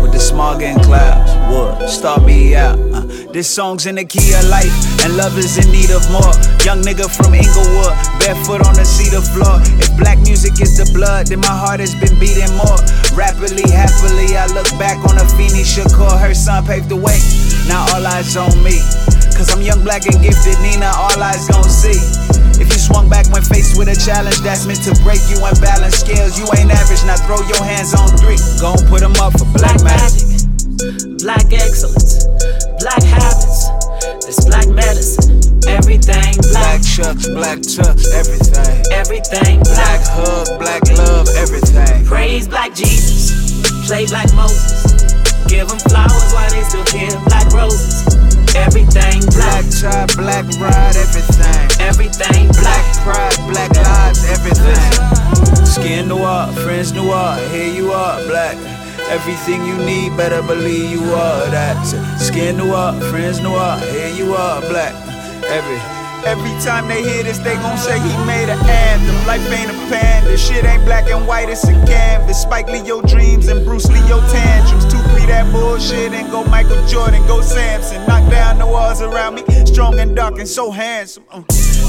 with 0.01 0.13
the 0.13 0.21
smog 0.21 0.63
and 0.63 0.81
clouds. 0.81 1.35
Would 1.51 1.91
start 1.91 2.23
me 2.23 2.55
out. 2.55 2.79
Uh, 2.95 3.01
this 3.33 3.51
song's 3.51 3.85
in 3.87 3.97
the 3.97 4.05
key 4.05 4.33
of 4.35 4.47
life, 4.47 4.71
and 5.03 5.17
love 5.17 5.37
is 5.37 5.59
in 5.59 5.67
need 5.73 5.91
of 5.91 6.07
more. 6.15 6.31
Young 6.63 6.87
nigga 6.87 7.11
from 7.11 7.35
Inglewood, 7.35 7.99
barefoot 8.23 8.63
on 8.63 8.79
the 8.79 8.87
cedar 8.87 9.21
floor. 9.21 9.59
If 9.83 9.91
black 9.99 10.19
music 10.23 10.55
is 10.63 10.79
the 10.79 10.87
blood, 10.95 11.27
then 11.27 11.41
my 11.41 11.51
heart 11.51 11.81
has 11.81 11.99
been 11.99 12.15
beating 12.23 12.55
more. 12.55 12.79
Rapidly, 13.19 13.67
happily, 13.67 14.39
I 14.39 14.47
look 14.55 14.71
back 14.79 15.03
on 15.11 15.19
a 15.19 15.27
Feeny 15.35 15.67
Shakur. 15.67 16.15
Her 16.15 16.33
son 16.33 16.65
paved 16.65 16.89
the 16.89 16.97
way. 16.97 17.19
Now 17.69 17.87
all 17.95 18.07
eyes 18.07 18.37
on 18.37 18.51
me. 18.63 18.79
Cause 19.37 19.53
I'm 19.53 19.61
young, 19.61 19.85
black, 19.85 20.07
and 20.07 20.23
gifted. 20.23 20.57
Nina, 20.63 20.91
all 20.97 21.19
eyes 21.21 21.47
gon' 21.49 21.69
see. 21.69 21.99
If 22.57 22.73
you 22.73 22.79
swung 22.81 23.09
back 23.09 23.29
when 23.33 23.43
faced 23.43 23.77
with 23.77 23.89
a 23.89 23.97
challenge 23.97 24.41
that's 24.41 24.65
meant 24.65 24.83
to 24.89 24.95
break 25.05 25.21
you 25.29 25.37
unbalanced 25.45 26.01
scales, 26.07 26.39
you 26.39 26.47
ain't 26.57 26.71
average. 26.73 27.05
Now 27.05 27.17
throw 27.27 27.41
your 27.45 27.63
hands 27.63 27.93
on 27.95 28.09
three. 28.17 28.39
Gon' 28.61 28.81
put 28.89 29.03
'em 29.03 29.13
up 29.21 29.37
for 29.39 29.45
black 29.59 29.77
magic. 29.85 30.25
black 31.21 31.53
excellence, 31.53 32.25
black 32.81 33.03
habits, 33.03 33.69
this 34.25 34.45
black 34.47 34.69
medicine, 34.69 35.41
everything 35.69 36.33
Black 36.53 36.81
black, 36.81 36.83
chucks, 36.85 37.29
black 37.29 37.59
chucks, 37.63 38.09
everything. 38.13 38.85
everything 38.93 39.61
Black 39.65 40.01
black. 40.01 40.01
hug, 40.07 40.59
black 40.59 40.83
love, 40.97 41.29
everything. 41.37 42.05
Praise 42.07 42.47
black 42.49 42.75
Jesus, 42.75 43.33
play 43.87 44.07
black 44.07 44.33
Moses, 44.35 44.96
give 45.47 45.69
them 45.69 45.79
flowers 45.91 46.33
while 46.33 46.51
they 46.51 46.63
still 46.63 46.85
kill 46.85 47.15
black 47.25 47.47
roses. 47.53 48.07
Everything 48.55 49.21
Black 49.37 49.65
black, 49.65 49.65
tie, 49.71 50.07
black 50.17 50.45
ride, 50.59 50.97
everything. 50.97 51.67
everything 51.81 52.49
Black 52.49 52.85
black. 53.05 53.05
pride, 53.05 53.37
black 53.53 53.71
lives, 53.77 54.25
everything. 54.31 55.67
Skin 55.67 56.09
noir, 56.09 56.53
friends 56.65 56.93
noir, 56.93 57.39
here 57.51 57.73
you 57.73 57.93
are, 57.93 58.23
black. 58.27 58.57
Everything 59.09 59.65
you 59.65 59.77
need, 59.79 60.17
better 60.17 60.43
believe 60.43 60.91
you 60.91 61.03
are 61.15 61.51
that. 61.51 61.79
Skin 62.19 62.57
noir, 62.57 62.93
friends 63.11 63.41
noir, 63.41 63.79
here 63.79 64.09
you 64.09 64.35
are, 64.35 64.61
black. 64.63 64.95
Every 65.45 66.06
every 66.27 66.51
time 66.61 66.89
they 66.89 67.03
hear 67.03 67.23
this, 67.23 67.39
they 67.39 67.55
gon' 67.63 67.79
say 67.79 67.99
he 67.99 68.13
made 68.27 68.51
an 68.51 68.59
anthem. 68.67 69.17
Life 69.27 69.47
ain't 69.53 69.71
a 69.71 69.75
panda, 69.89 70.37
shit 70.37 70.65
ain't 70.65 70.85
black 70.85 71.09
and 71.09 71.27
white, 71.27 71.49
it's 71.49 71.65
a 71.65 71.73
canvas. 71.87 72.43
Spike 72.43 72.69
Lee 72.69 72.83
your 72.83 73.03
dreams 73.03 73.49
and 73.49 73.65
Bruce 73.65 73.89
Lee 73.89 74.07
your 74.09 74.21
tantrums. 74.29 74.85
Two 74.85 74.99
three 75.15 75.27
that 75.27 75.51
bullshit 75.53 76.13
and 76.13 76.31
go 76.31 76.45
Michael 76.45 76.85
Jordan, 76.87 77.25
go 77.27 77.41
Samson. 77.41 78.05
Knock 78.07 78.29
down 78.31 78.59
the 78.59 78.67
walls 78.67 79.01
around 79.01 79.37
me, 79.37 79.43
strong 79.65 79.99
and 79.99 80.15
dark 80.15 80.39
and 80.39 80.49
so 80.49 80.71
handsome. 80.71 81.25
Uh, 81.31 81.43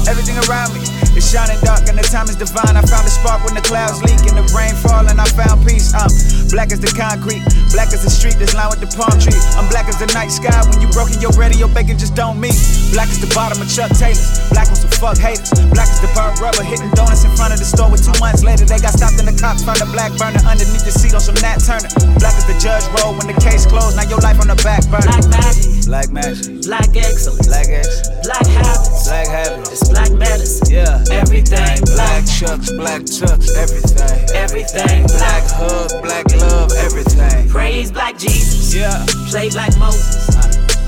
Everything 0.08 0.40
around 0.48 0.72
me 0.72 0.80
is 1.20 1.28
shining 1.28 1.60
dark 1.60 1.84
and 1.84 1.98
the 1.98 2.06
time 2.08 2.32
is 2.32 2.36
divine. 2.40 2.72
I 2.72 2.82
found 2.88 3.04
a 3.04 3.12
spark 3.12 3.44
when 3.44 3.52
the 3.52 3.60
clouds 3.60 4.00
leak 4.00 4.24
and 4.24 4.40
the 4.40 4.46
rain 4.56 4.72
falling. 4.72 5.20
I 5.20 5.28
found 5.36 5.68
peace. 5.68 5.92
I'm 5.92 6.08
black 6.48 6.72
as 6.72 6.80
the 6.80 6.88
concrete, 6.88 7.44
black 7.76 7.92
as 7.92 8.00
the 8.00 8.08
street 8.08 8.40
that's 8.40 8.56
lined 8.56 8.72
with 8.72 8.80
the 8.80 8.88
palm 8.96 9.12
tree. 9.20 9.36
I'm 9.60 9.68
black 9.68 9.84
as 9.84 10.00
the 10.00 10.08
night 10.16 10.32
sky 10.32 10.56
when 10.72 10.80
you 10.80 10.88
broken 10.96 11.20
your 11.20 11.28
your 11.60 11.68
bacon 11.68 12.00
just 12.00 12.16
don't 12.16 12.40
meet. 12.40 12.56
Black 12.96 13.12
as 13.12 13.20
the 13.20 13.28
bottom 13.36 13.60
of 13.60 13.68
Chuck 13.68 13.92
Taylor's, 14.00 14.27
black 14.52 14.68
on 14.68 14.76
some 14.76 14.90
fuck 15.00 15.18
haters. 15.18 15.50
Black 15.74 15.88
as 15.88 16.00
the 16.00 16.10
burnt 16.14 16.40
rubber 16.40 16.62
hitting 16.64 16.90
donuts 16.96 17.24
in 17.24 17.32
front 17.36 17.52
of 17.52 17.58
the 17.58 17.68
store. 17.68 17.90
With 17.90 18.04
two 18.04 18.14
months 18.20 18.42
later 18.42 18.64
they 18.64 18.78
got 18.78 18.94
stopped 18.96 19.18
and 19.18 19.28
the 19.28 19.36
cops 19.36 19.64
found 19.64 19.80
a 19.82 19.88
black 19.92 20.12
burner 20.18 20.40
underneath 20.46 20.84
the 20.84 20.92
seat 20.94 21.14
on 21.14 21.20
some 21.22 21.36
Nat 21.42 21.58
Turner. 21.62 21.88
Black 22.18 22.34
as 22.36 22.46
the 22.46 22.56
judge 22.60 22.84
roll 23.00 23.14
when 23.16 23.26
the 23.26 23.38
case 23.40 23.66
closed. 23.66 23.96
Now 23.96 24.06
your 24.08 24.20
life 24.20 24.40
on 24.40 24.48
the 24.48 24.58
back 24.62 24.84
burner. 24.90 25.08
Black 25.08 25.28
magic, 25.30 25.86
Black 25.88 26.08
magic, 26.12 26.62
black 26.68 26.90
excellence, 26.96 27.46
black 27.48 27.68
excellence, 27.70 28.20
black 28.26 28.46
habits, 28.46 29.04
black 29.08 29.28
habits. 29.28 29.68
this 29.70 29.82
black 29.88 30.12
medicine, 30.12 30.68
Yeah. 30.68 31.02
everything 31.10 31.80
Black 31.96 32.22
chucks, 32.28 32.70
black 32.72 33.02
chucks, 33.08 33.48
everything. 33.56 34.20
everything 34.36 35.06
Black 35.06 35.42
black. 35.42 35.44
hug, 35.48 35.88
black 36.02 36.26
love, 36.36 36.72
everything. 36.84 37.48
Praise 37.48 37.90
black 37.90 38.18
Jesus, 38.18 38.74
Yeah. 38.74 39.04
play 39.30 39.48
black 39.50 39.76
Moses, 39.78 40.28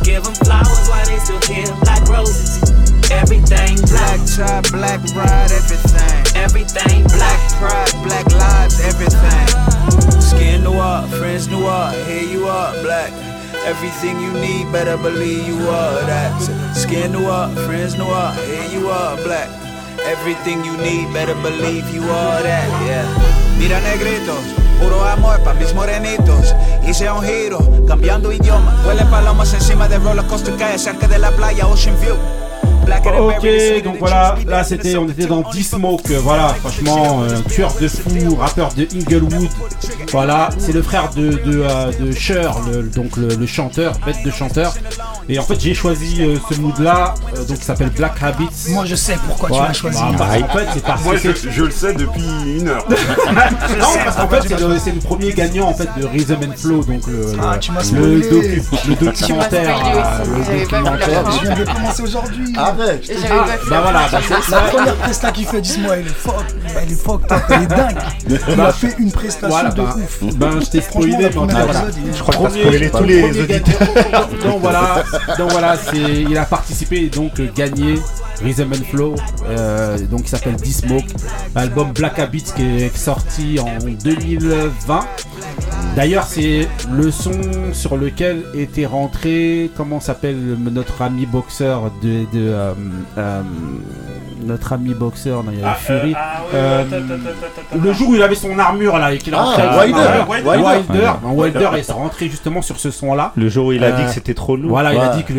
give 0.03 0.25
them 0.25 0.35
flowers 0.35 0.89
while 0.89 1.05
they 1.07 1.19
still 1.19 1.41
kill 1.41 1.75
black 1.81 2.07
roses. 2.09 2.63
Everything 3.11 3.77
Black 3.91 4.19
black, 4.19 4.21
tie, 4.27 4.61
black 4.71 5.01
ride, 5.15 5.51
everything. 5.51 6.37
everything 6.37 7.03
Black 7.05 7.41
black. 7.59 7.93
pride, 7.93 7.95
black 8.05 8.27
lives, 8.33 8.81
everything. 8.81 10.21
Skin 10.21 10.63
noir, 10.63 11.07
friends 11.09 11.49
noir, 11.49 11.93
here 12.07 12.23
you 12.23 12.47
are, 12.47 12.73
black. 12.83 13.13
Everything 13.67 14.21
you 14.21 14.33
need, 14.33 14.71
better 14.73 14.97
believe 14.97 15.47
you 15.47 15.69
are 15.69 16.01
that. 16.07 16.75
Skin 16.75 17.13
noir, 17.13 17.49
friends 17.67 17.97
noir, 17.97 18.33
here 18.33 18.69
you 18.71 18.89
are, 18.89 19.17
black. 19.17 19.70
Everything 20.07 20.65
you 20.65 20.77
need, 20.77 21.13
better 21.13 21.35
believe 21.43 21.89
you 21.95 22.03
are 22.03 22.43
that, 22.43 22.69
yeah. 22.87 23.05
Mira 23.59 23.81
negritos, 23.81 24.43
puro 24.81 25.05
amor 25.05 25.39
pa' 25.41 25.55
mis 25.55 25.75
morenitos. 25.75 26.55
Hice 26.83 27.11
un 27.11 27.23
giro, 27.23 27.59
cambiando 27.87 28.33
idioma. 28.33 28.83
Huele 28.87 29.05
palomas 29.07 29.53
encima 29.55 29.89
de 29.89 29.99
roller 29.99 30.27
coaster 30.27 30.57
cae 30.57 30.79
cerca 30.79 31.07
de 31.07 31.19
la 31.19 31.31
playa 31.31 31.67
Ocean 31.67 31.97
View. 32.01 32.17
Ok, 32.89 33.85
donc 33.85 33.97
voilà, 33.99 34.35
là 34.47 34.65
c'était, 34.65 34.97
on 34.97 35.09
était 35.09 35.27
dans 35.27 35.41
D-Smoke, 35.43 36.03
euh, 36.11 36.19
voilà, 36.23 36.49
franchement, 36.61 37.23
euh, 37.23 37.39
tueur 37.49 37.73
de 37.81 37.89
fou, 37.89 38.37
rappeur 38.37 38.71
de 38.75 38.87
Inglewood, 38.95 39.49
voilà, 40.11 40.49
c'est 40.59 40.73
le 40.73 40.83
frère 40.83 41.11
de, 41.15 41.29
de, 41.31 41.63
euh, 41.65 41.93
de 42.01 42.13
Cher, 42.13 42.57
le, 42.73 42.83
donc 42.85 43.17
le, 43.17 43.29
le 43.29 43.47
chanteur, 43.47 43.93
bête 44.05 44.23
de 44.25 44.31
chanteur, 44.31 44.75
et 45.29 45.39
en 45.39 45.43
fait 45.43 45.61
j'ai 45.61 45.75
choisi 45.75 46.23
euh, 46.23 46.37
ce 46.51 46.59
mood 46.61 46.79
là, 46.79 47.15
donc 47.49 47.59
qui 47.59 47.65
s'appelle 47.65 47.91
Black 47.91 48.15
Habits. 48.23 48.49
Moi 48.71 48.85
je 48.87 48.95
sais 48.95 49.17
pourquoi 49.27 49.51
tu 49.51 49.63
l'as 49.63 49.73
choisi. 49.73 49.99
bah, 50.19 50.27
parce 50.27 50.41
qu'en 50.41 50.49
fait 50.59 50.67
c'est 50.75 50.83
parce 50.83 51.05
Moi, 51.05 51.15
que 51.17 51.35
je, 51.51 51.63
le 51.65 51.71
sais 51.71 51.95
depuis 51.95 52.23
une 52.59 52.69
heure. 52.69 52.87
Non, 53.79 53.87
parce 54.05 54.17
qu'en 54.17 54.29
fait 54.29 54.43
c'est 54.83 54.93
le, 54.95 55.01
premier 55.01 55.33
gagnant 55.33 55.69
en 55.69 55.75
fait 55.75 55.89
de 55.99 56.07
Rhythm 56.07 56.37
and 56.51 56.57
Flow, 56.57 56.85
donc 56.85 57.07
le, 57.07 57.33
Ah, 57.41 57.55
le- 57.55 57.61
tu 57.61 57.73
m'as 57.73 57.81
le, 57.81 57.87
spoilé. 57.87 58.21
docu- 58.31 58.63
le 58.89 58.97
Tu 58.97 59.05
m'as 59.05 59.11
documentaire. 59.13 59.83
euh, 59.97 60.25
le 60.25 60.61
documentaire. 60.61 61.31
Je 61.31 61.41
viens 61.47 61.55
de 61.57 61.65
commencer 61.65 62.03
aujourd'hui. 62.03 62.53
Avec. 62.71 63.05
J'avais 63.07 63.29
Ah, 63.31 63.45
bah 63.47 63.57
la 63.71 63.81
voilà, 63.81 64.09
bah 64.13 64.19
c'est 64.43 64.51
La 64.51 64.61
première 64.63 64.95
presta 64.97 65.31
qu'il 65.33 65.47
fait, 65.47 65.61
dis-moi, 65.61 65.97
elle 65.99 66.07
est 66.07 66.11
fuck, 66.11 66.45
elle 66.83 66.93
est 66.93 66.95
fuck, 67.03 67.23
elle 67.51 67.63
est 67.63 67.67
dingue. 67.67 67.99
Il 68.29 68.57
Bah, 68.57 68.67
a 68.69 68.73
fait 68.73 68.95
une 68.99 69.11
prestation 69.13 69.49
Voilà, 69.49 69.71
de 69.71 69.83
bah, 69.83 69.97
ouf. 69.97 70.35
ben 70.37 70.61
je 70.61 70.67
t'ai 70.71 70.81
spoilé, 70.81 71.13
est- 71.15 71.33
Je 71.33 72.23
crois 72.23 72.35
que 72.35 72.43
t'as 72.43 72.61
spoilé 72.61 72.91
tous 72.91 72.99
le 73.01 73.07
les 73.07 73.41
auditeurs. 73.41 74.29
donc 74.45 74.61
voilà, 74.61 75.05
donc 75.39 75.51
voilà, 75.53 75.77
c'est 75.77 75.97
il 75.99 76.37
a 76.39 76.45
participé 76.45 76.97
et 77.05 77.09
donc 77.09 77.39
euh, 77.41 77.49
gagné 77.55 77.95
Rhythm 78.43 78.73
and 78.73 78.85
Flow, 78.91 79.15
euh, 79.49 79.99
donc 80.07 80.23
qui 80.25 80.31
s'appelle 80.31 80.57
D-Smoke. 80.57 81.05
L'album 81.55 81.93
Black 81.93 82.19
Habits 82.19 82.53
qui 82.57 82.63
est 82.85 82.97
sorti 82.97 83.59
en 83.61 83.79
2020. 84.05 85.01
D'ailleurs, 85.97 86.25
c'est 86.25 86.69
le 86.91 87.11
son 87.11 87.33
sur 87.73 87.97
lequel 87.97 88.43
était 88.55 88.87
rentré, 88.87 89.71
comment 89.77 90.01
s'appelle 90.01 90.37
notre 90.59 91.03
ami 91.03 91.27
boxeur 91.27 91.91
de, 92.03 92.21
de 92.33 92.49
euh, 92.49 92.73
euh, 93.19 93.43
notre 94.45 94.73
ami 94.73 94.95
boxeur, 94.95 95.43
non, 95.45 95.51
il 95.53 95.61
y 95.61 95.63
avait 95.63 95.75
Fury. 95.79 96.15
Euh, 96.55 96.85
le 97.83 97.93
jour 97.93 98.11
où 98.11 98.15
il 98.15 98.23
avait 98.23 98.35
son 98.37 98.57
armure 98.59 98.97
là 98.99 99.13
et 99.13 99.19
qu'il 99.19 99.35
Ah, 99.35 99.43
rentrait 99.43 99.69
Wilder. 99.79 100.49
Wilder, 100.49 101.11
Wilder. 101.25 101.69
Est 101.77 101.93
rentré 101.93 102.29
justement 102.29 102.63
sur 102.63 102.79
ce 102.79 102.91
son 102.91 103.15
là. 103.15 103.33
Le 103.37 103.49
jour 103.49 103.67
où 103.67 103.73
il 103.73 103.83
a 103.85 103.89
Euh, 103.89 103.97
dit 103.99 104.05
que 104.05 104.11
c'était 104.13 104.33
trop 104.35 104.57
lourd. 104.57 104.71
Voilà, 104.71 104.95
il 104.95 105.01
a 105.01 105.09
dit 105.17 105.25
que, 105.25 105.35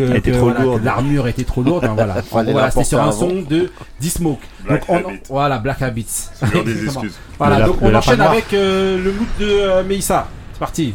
l'armure 0.84 1.26
était 1.28 1.44
trop 1.44 1.62
lourde. 1.62 1.84
hein, 1.86 1.94
voilà, 1.96 2.70
c'était 2.70 2.84
sur 2.84 3.02
un 3.02 3.10
son 3.10 3.42
de 3.48 3.70
D-Smoke. 4.00 4.38
Black 4.68 4.84
on- 4.88 4.96
Habit. 4.96 5.20
voilà, 5.28 5.58
Black 5.58 5.82
Habits. 5.82 6.28
Des 6.64 6.84
excuses. 6.84 7.18
Voilà, 7.38 7.62
donc 7.66 7.76
on 7.80 7.92
enchaîne 7.94 8.20
avec 8.20 8.52
euh, 8.52 9.02
le 9.02 9.12
mood 9.12 9.26
de 9.40 9.46
euh, 9.48 9.82
Meissa. 9.82 10.28
Parti. 10.62 10.94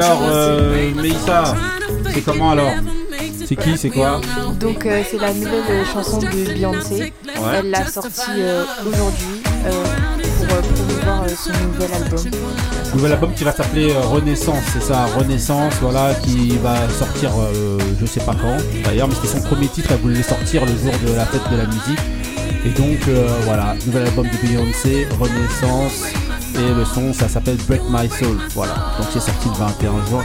Alors 0.00 0.22
euh, 0.24 0.90
c'est 2.14 2.20
comment 2.24 2.50
alors 2.52 2.72
C'est 3.46 3.56
qui, 3.56 3.76
c'est 3.76 3.90
quoi 3.90 4.20
Donc 4.58 4.86
euh, 4.86 5.02
c'est 5.08 5.18
la 5.18 5.32
nouvelle 5.32 5.52
euh, 5.70 5.84
chanson 5.92 6.18
de 6.18 6.26
Beyoncé. 6.28 7.12
Elle 7.58 7.70
l'a 7.70 7.86
sortie 7.86 8.30
euh, 8.38 8.64
aujourd'hui 8.86 9.42
euh, 9.66 9.84
pour 10.38 10.46
promouvoir 10.46 11.22
euh, 11.24 11.28
son 11.28 11.52
nouvel 11.66 11.90
album. 11.94 12.24
Nouvel 12.94 13.12
album 13.12 13.32
qui 13.34 13.44
va 13.44 13.52
s'appeler 13.52 13.92
Renaissance, 14.10 14.64
c'est 14.72 14.82
ça, 14.82 15.06
Renaissance, 15.16 15.74
voilà, 15.80 16.14
qui 16.14 16.58
va 16.58 16.74
sortir 16.98 17.30
euh, 17.38 17.78
je 18.00 18.06
sais 18.06 18.20
pas 18.20 18.34
quand 18.40 18.56
d'ailleurs, 18.84 19.08
mais 19.08 19.14
c'était 19.14 19.28
son 19.38 19.42
premier 19.42 19.68
titre, 19.68 19.90
elle 19.92 19.98
voulait 20.00 20.22
sortir 20.22 20.64
le 20.64 20.72
jour 20.72 20.92
de 21.06 21.14
la 21.14 21.24
fête 21.26 21.42
de 21.52 21.56
la 21.56 21.66
musique. 21.66 22.00
Et 22.66 22.70
donc 22.70 22.98
euh, 23.08 23.26
voilà, 23.44 23.74
nouvel 23.86 24.06
album 24.06 24.26
de 24.26 24.46
Beyoncé, 24.46 25.06
Renaissance, 25.18 26.02
et 26.60 26.74
le 26.74 26.84
son 26.84 27.12
ça 27.12 27.28
s'appelle 27.28 27.56
Break 27.68 27.82
My 27.90 28.08
Soul, 28.08 28.38
voilà. 28.54 28.72
Donc 28.98 29.06
c'est 29.12 29.20
sorti 29.20 29.48
le 29.48 29.54
21 29.64 29.90
juin 30.08 30.24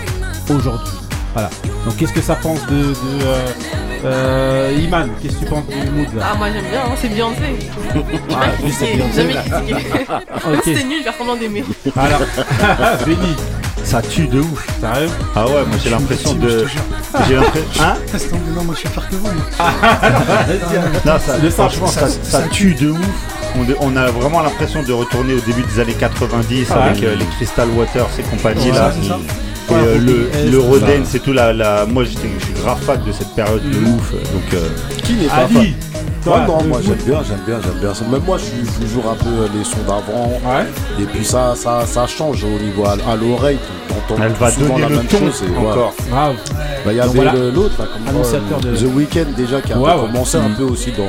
aujourd'hui. 0.56 0.94
Voilà. 1.34 1.50
Donc 1.86 1.98
qu'est-ce 1.98 2.14
que 2.14 2.22
ça 2.22 2.36
pense 2.36 2.66
de, 2.68 2.76
de 2.84 2.96
euh, 3.24 3.48
euh, 4.06 4.78
Iman? 4.82 5.10
Qu'est-ce 5.22 5.36
que 5.36 5.40
tu 5.40 5.46
penses 5.46 5.66
du 5.68 5.90
mood 5.92 6.08
là? 6.16 6.28
Ah, 6.32 6.36
moi 6.38 6.48
j'aime 6.52 6.66
bien, 6.72 6.82
hein, 6.82 6.96
c'est 7.00 7.10
Beyoncé. 7.10 7.70
Ah, 8.32 8.46
oui, 8.64 8.72
c'est 8.78 8.96
Beyoncé, 8.96 9.24
nul, 10.86 11.04
faire 11.04 11.14
semblant 11.18 11.36
d'aimer. 11.36 11.64
Alors, 11.98 12.22
Benny, 13.06 13.36
Ça 13.84 14.02
tue 14.02 14.28
de 14.28 14.40
ouf. 14.40 14.66
sérieux? 14.80 15.10
Ah 15.36 15.46
ouais, 15.46 15.66
moi 15.66 15.78
j'ai 15.84 15.90
l'impression 15.90 16.34
de. 16.34 16.66
J'ai 17.28 17.36
l'impression. 17.36 17.66
Hein? 17.84 17.96
Non, 18.56 18.64
moi 18.64 18.74
je 18.76 18.80
suis 18.80 18.90
faire 18.90 19.10
que 19.10 19.16
vous. 19.16 19.22
moi. 19.24 19.34
Non, 21.06 21.20
ça, 21.20 21.50
franchement, 21.52 21.88
ça 21.88 22.42
tue 22.50 22.74
de 22.76 22.92
ouf. 22.92 23.00
On, 23.58 23.66
on 23.92 23.96
a 23.96 24.08
vraiment 24.12 24.42
l'impression 24.42 24.84
de 24.84 24.92
retourner 24.94 25.34
au 25.34 25.40
début 25.40 25.64
des 25.64 25.80
années 25.80 25.94
90 25.94 26.68
Ah 26.72 26.84
avec 26.86 27.02
ouais. 27.02 27.08
euh, 27.08 27.16
les 27.16 27.26
Crystal 27.38 27.70
Waters 27.70 28.10
et 28.20 28.24
compagnie 28.24 28.72
Ouais, 28.72 28.78
là. 28.78 28.92
ça. 28.92 29.18
Et 29.18 29.74
Ouais, 29.74 29.80
euh, 29.84 29.98
le, 29.98 30.52
le 30.52 30.60
Roden, 30.60 31.04
c'est 31.06 31.20
tout 31.24 31.34
la, 31.34 31.52
la. 31.52 31.88
Moi 31.88 32.04
j'étais, 32.04 32.30
je 32.40 32.46
suis 32.46 32.54
grave 32.54 32.80
fan 32.82 33.02
de 33.04 33.12
cette 33.12 33.34
période 33.34 33.64
de 33.64 33.78
Mhm. 33.80 33.96
ouf. 33.96 34.12
Donc 34.12 34.54
euh, 34.54 34.68
Qui 35.04 35.14
n'est 35.14 35.26
pas 35.28 35.48
fan 35.48 35.66
non, 36.28 36.58
le 36.64 36.68
moi 36.70 36.80
j'aime 36.84 36.96
bien, 37.06 37.22
j'aime 37.28 37.40
bien, 37.46 37.60
j'aime 37.62 37.80
bien. 37.80 37.94
Même 38.12 38.22
moi, 38.26 38.40
je 38.40 38.46
suis 38.46 38.80
toujours 38.82 39.12
un 39.12 39.14
peu 39.16 39.48
les 39.56 39.64
sons 39.64 39.78
d'avant. 39.88 40.30
Ouais. 40.44 40.66
Et 41.00 41.04
puis 41.06 41.24
ça, 41.24 41.54
ça, 41.56 41.84
ça 41.86 42.08
change 42.08 42.44
au 42.44 42.60
niveau 42.64 42.84
à, 42.84 42.94
à 43.12 43.16
l'oreille. 43.16 43.60
Tu 43.88 43.94
entends 43.94 44.24
elle 44.24 44.32
va 44.34 44.50
souvent 44.50 44.70
donner 44.70 44.82
la 44.82 44.90
le 44.90 44.96
même 44.96 45.06
ton 45.06 45.20
chose. 45.20 45.44
et 45.44 45.52
voilà. 45.54 45.70
encore. 45.72 45.94
Grave. 46.10 46.36
Bah, 46.50 46.58
il 46.88 46.92
y 46.94 46.96
Donc 46.96 47.04
avait 47.06 47.16
voilà. 47.16 47.34
le- 47.34 47.52
l'autre, 47.52 47.76
là, 47.78 47.86
comme 47.94 48.08
Annonciateur 48.08 48.60
quoi, 48.60 48.72
de- 48.72 48.76
The 48.76 48.96
Weeknd 48.96 49.26
déjà, 49.38 49.62
qui 49.62 49.74
a 49.74 49.78
Ouais, 49.78 49.92
ouais. 49.94 50.00
commencé 50.00 50.38
un 50.38 50.50
Mhm. 50.50 50.56
peu 50.56 50.64
aussi 50.64 50.92
dans. 50.94 51.04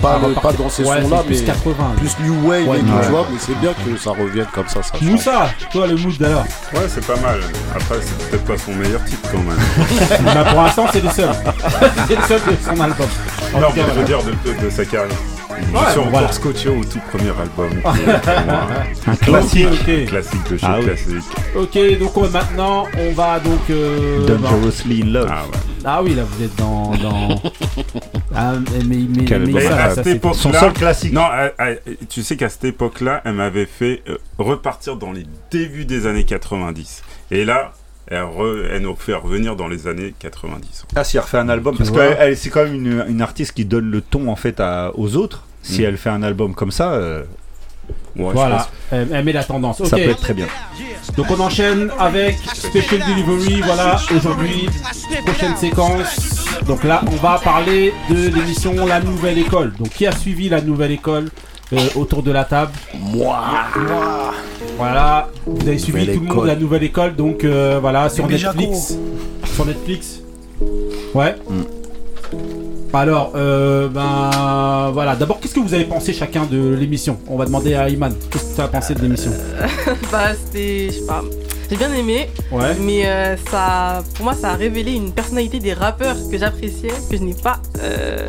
Pas, 0.00 0.18
Ah, 0.22 0.26
le- 0.28 0.34
pas 0.34 0.52
dans 0.52 0.68
ces 0.70 0.82
ouais, 0.84 1.02
sons-là, 1.02 1.18
c'est 1.20 1.26
plus 1.26 1.40
mais 1.40 1.44
80. 1.46 1.74
plus 1.98 2.16
New 2.24 2.48
Wave 2.48 2.68
Ouais, 2.68 2.78
et 2.78 2.80
tout, 2.80 2.86
ouais. 2.92 3.00
tu 3.04 3.10
vois. 3.10 3.26
Mais 3.30 3.38
c'est 3.38 3.58
bien 3.60 3.72
que 3.74 3.96
ça 3.98 4.10
revienne 4.10 4.46
comme 4.54 4.66
ça. 4.68 4.82
ça. 4.82 4.92
Moussa, 5.02 5.50
toi 5.72 5.86
le 5.86 5.96
mood 5.96 6.22
alors 6.22 6.44
Ouais, 6.74 6.80
c'est 6.88 7.06
pas 7.06 7.16
mal. 7.20 7.40
Après, 7.74 7.96
c'est 8.00 8.30
peut-être 8.30 8.44
pas 8.44 8.56
son 8.58 8.72
meilleur 8.74 9.04
titre 9.04 9.28
quand 9.30 9.38
même. 9.38 10.24
bah, 10.34 10.44
Pour 10.50 10.62
l'instant 10.62 10.86
c'est 10.92 11.02
le 11.02 11.10
seul. 11.10 11.28
c'est 12.08 12.16
le 12.16 12.22
seul 12.22 12.40
de 12.40 12.56
son 12.64 12.80
album. 12.80 13.06
En 13.54 13.60
non, 13.60 13.66
mais 13.76 13.82
je 13.94 13.98
veux 14.00 14.04
dire 14.06 14.18
de, 14.22 14.30
de- 14.50 14.64
de 14.64 14.70
sa 14.70 14.84
carrière. 14.84 15.16
Je 15.50 15.64
suis 15.66 15.72
bon, 15.74 15.78
encore 15.80 16.10
voilà. 16.10 16.32
scotché 16.32 16.68
au 16.70 16.82
tout 16.82 17.00
premier 17.10 17.28
album. 17.28 17.70
Un 19.06 19.16
classique. 19.16 20.06
Classique 20.08 20.50
de 20.50 20.56
chez 20.56 20.66
Ah 20.66 20.76
oui. 20.78 20.84
classique. 20.86 21.24
Ok, 21.54 21.98
donc 21.98 22.16
on- 22.16 22.28
maintenant 22.30 22.86
on 22.98 23.12
va 23.12 23.38
donc. 23.40 23.60
euh, 23.68 24.26
Dangerously 24.26 25.02
in 25.02 25.12
Love. 25.12 25.28
Ah 25.30 25.42
ouais. 25.42 25.58
Ah 25.84 26.02
oui, 26.02 26.14
là 26.14 26.22
vous 26.26 26.42
êtes 26.44 26.56
dans. 26.56 26.92
dans... 27.02 27.42
Ah, 28.34 28.54
mais, 28.86 28.96
mais, 29.08 29.24
Quel 29.24 29.46
mais 29.46 29.52
bon 29.52 29.58
ça, 29.60 29.64
Mais 29.64 29.70
ça, 29.70 29.84
à 29.84 29.88
ça, 29.90 29.94
cette 29.96 30.04
c'est- 30.04 30.10
époque 30.16 30.34
Son 30.36 30.52
seul 30.52 30.72
classique. 30.72 31.12
Non, 31.12 31.26
tu 32.08 32.22
sais 32.22 32.36
qu'à 32.36 32.48
cette 32.48 32.64
époque-là, 32.64 33.22
elle 33.24 33.34
m'avait 33.34 33.66
fait 33.66 34.02
euh, 34.08 34.16
repartir 34.38 34.96
dans 34.96 35.12
les 35.12 35.24
débuts 35.50 35.84
des 35.84 36.06
années 36.06 36.24
90. 36.24 37.02
Et 37.30 37.44
là, 37.44 37.72
elle, 38.06 38.22
re- 38.22 38.66
elle 38.72 38.82
nous 38.82 38.94
fait 38.96 39.14
revenir 39.14 39.56
dans 39.56 39.68
les 39.68 39.86
années 39.86 40.14
90. 40.18 40.86
Ah, 40.96 41.04
si 41.04 41.16
elle 41.16 41.22
refait 41.24 41.38
un 41.38 41.48
album, 41.48 41.74
Tu 41.76 41.78
parce 41.78 41.90
que 41.90 42.34
c'est 42.34 42.50
quand 42.50 42.64
même 42.64 42.74
une, 42.74 43.04
une 43.08 43.22
artiste 43.22 43.52
qui 43.52 43.64
donne 43.64 43.90
le 43.90 44.00
ton 44.00 44.28
en 44.28 44.36
fait 44.36 44.60
à- 44.60 44.92
aux 44.96 45.16
autres. 45.16 45.44
Si 45.62 45.82
Mm. 45.82 45.84
elle 45.84 45.96
fait 45.98 46.10
un 46.10 46.22
album 46.22 46.54
comme 46.54 46.70
ça, 46.70 46.92
euh, 46.92 47.22
Ouais, 48.16 48.26
je 48.28 48.32
Voilà, 48.32 48.56
pense- 48.56 48.68
elle, 48.92 49.08
elle 49.12 49.24
met 49.24 49.32
la 49.32 49.44
tendance. 49.44 49.82
ça 49.84 49.96
peut 49.96 50.02
être 50.02 50.20
très 50.20 50.34
bien. 50.34 50.46
Donc 51.16 51.26
on 51.30 51.40
enchaîne 51.40 51.90
avec 51.98 52.36
Special 52.54 53.00
Delivery. 53.08 53.62
Voilà, 53.62 53.98
aujourd'hui, 54.14 54.68
prochaine 55.26 55.56
séquence. 55.56 56.46
Donc 56.66 56.84
là, 56.84 57.02
on 57.10 57.16
va 57.16 57.38
parler 57.42 57.92
de 58.10 58.28
l'émission 58.28 58.86
La 58.86 59.00
Nouvelle 59.00 59.38
École. 59.38 59.72
Donc 59.78 59.88
qui 59.90 60.06
a 60.06 60.12
suivi 60.12 60.48
La 60.48 60.60
Nouvelle 60.60 60.92
École 60.92 61.30
euh, 61.72 61.78
autour 61.96 62.22
de 62.22 62.30
la 62.30 62.44
table? 62.44 62.72
Moi 62.98 63.38
Voilà, 64.76 65.28
vous 65.46 65.66
avez 65.68 65.78
suivi 65.78 66.00
Nouvelle 66.00 66.14
tout 66.14 66.20
le 66.20 66.26
monde 66.26 66.36
École. 66.36 66.46
La 66.48 66.56
Nouvelle 66.56 66.82
École. 66.84 67.16
Donc 67.16 67.44
euh, 67.44 67.78
voilà, 67.80 68.08
sur 68.08 68.26
Netflix. 68.28 68.96
Sur 69.54 69.66
Netflix. 69.66 70.20
Ouais. 71.14 71.34
Mm. 71.48 71.62
Alors, 72.92 73.32
euh, 73.36 73.88
ben 73.88 74.90
voilà. 74.92 75.14
D'abord, 75.14 75.38
qu'est-ce 75.40 75.54
que 75.54 75.60
vous 75.60 75.74
avez 75.74 75.84
pensé 75.84 76.12
chacun 76.12 76.44
de 76.44 76.74
l'émission? 76.74 77.18
On 77.28 77.36
va 77.36 77.44
demander 77.46 77.74
à 77.74 77.88
Iman. 77.88 78.12
Qu'est-ce 78.30 78.50
que 78.50 78.54
tu 78.56 78.60
as 78.60 78.68
pensé 78.68 78.94
de 78.94 79.00
l'émission? 79.00 79.30
Bah, 80.12 80.34
c'était. 80.34 80.88
Je 80.90 80.98
sais 80.98 81.06
pas. 81.06 81.22
J'ai 81.70 81.76
bien 81.76 81.92
aimé, 81.94 82.28
Ouais. 82.50 82.74
mais 82.80 83.06
euh, 83.06 83.36
ça, 83.48 84.02
pour 84.16 84.24
moi, 84.24 84.34
ça 84.34 84.50
a 84.50 84.54
révélé 84.56 84.92
une 84.94 85.12
personnalité 85.12 85.60
des 85.60 85.72
rappeurs 85.72 86.16
que 86.28 86.36
j'appréciais, 86.36 86.90
que 87.08 87.16
je 87.16 87.22
n'ai 87.22 87.34
pas 87.34 87.60
euh, 87.80 88.28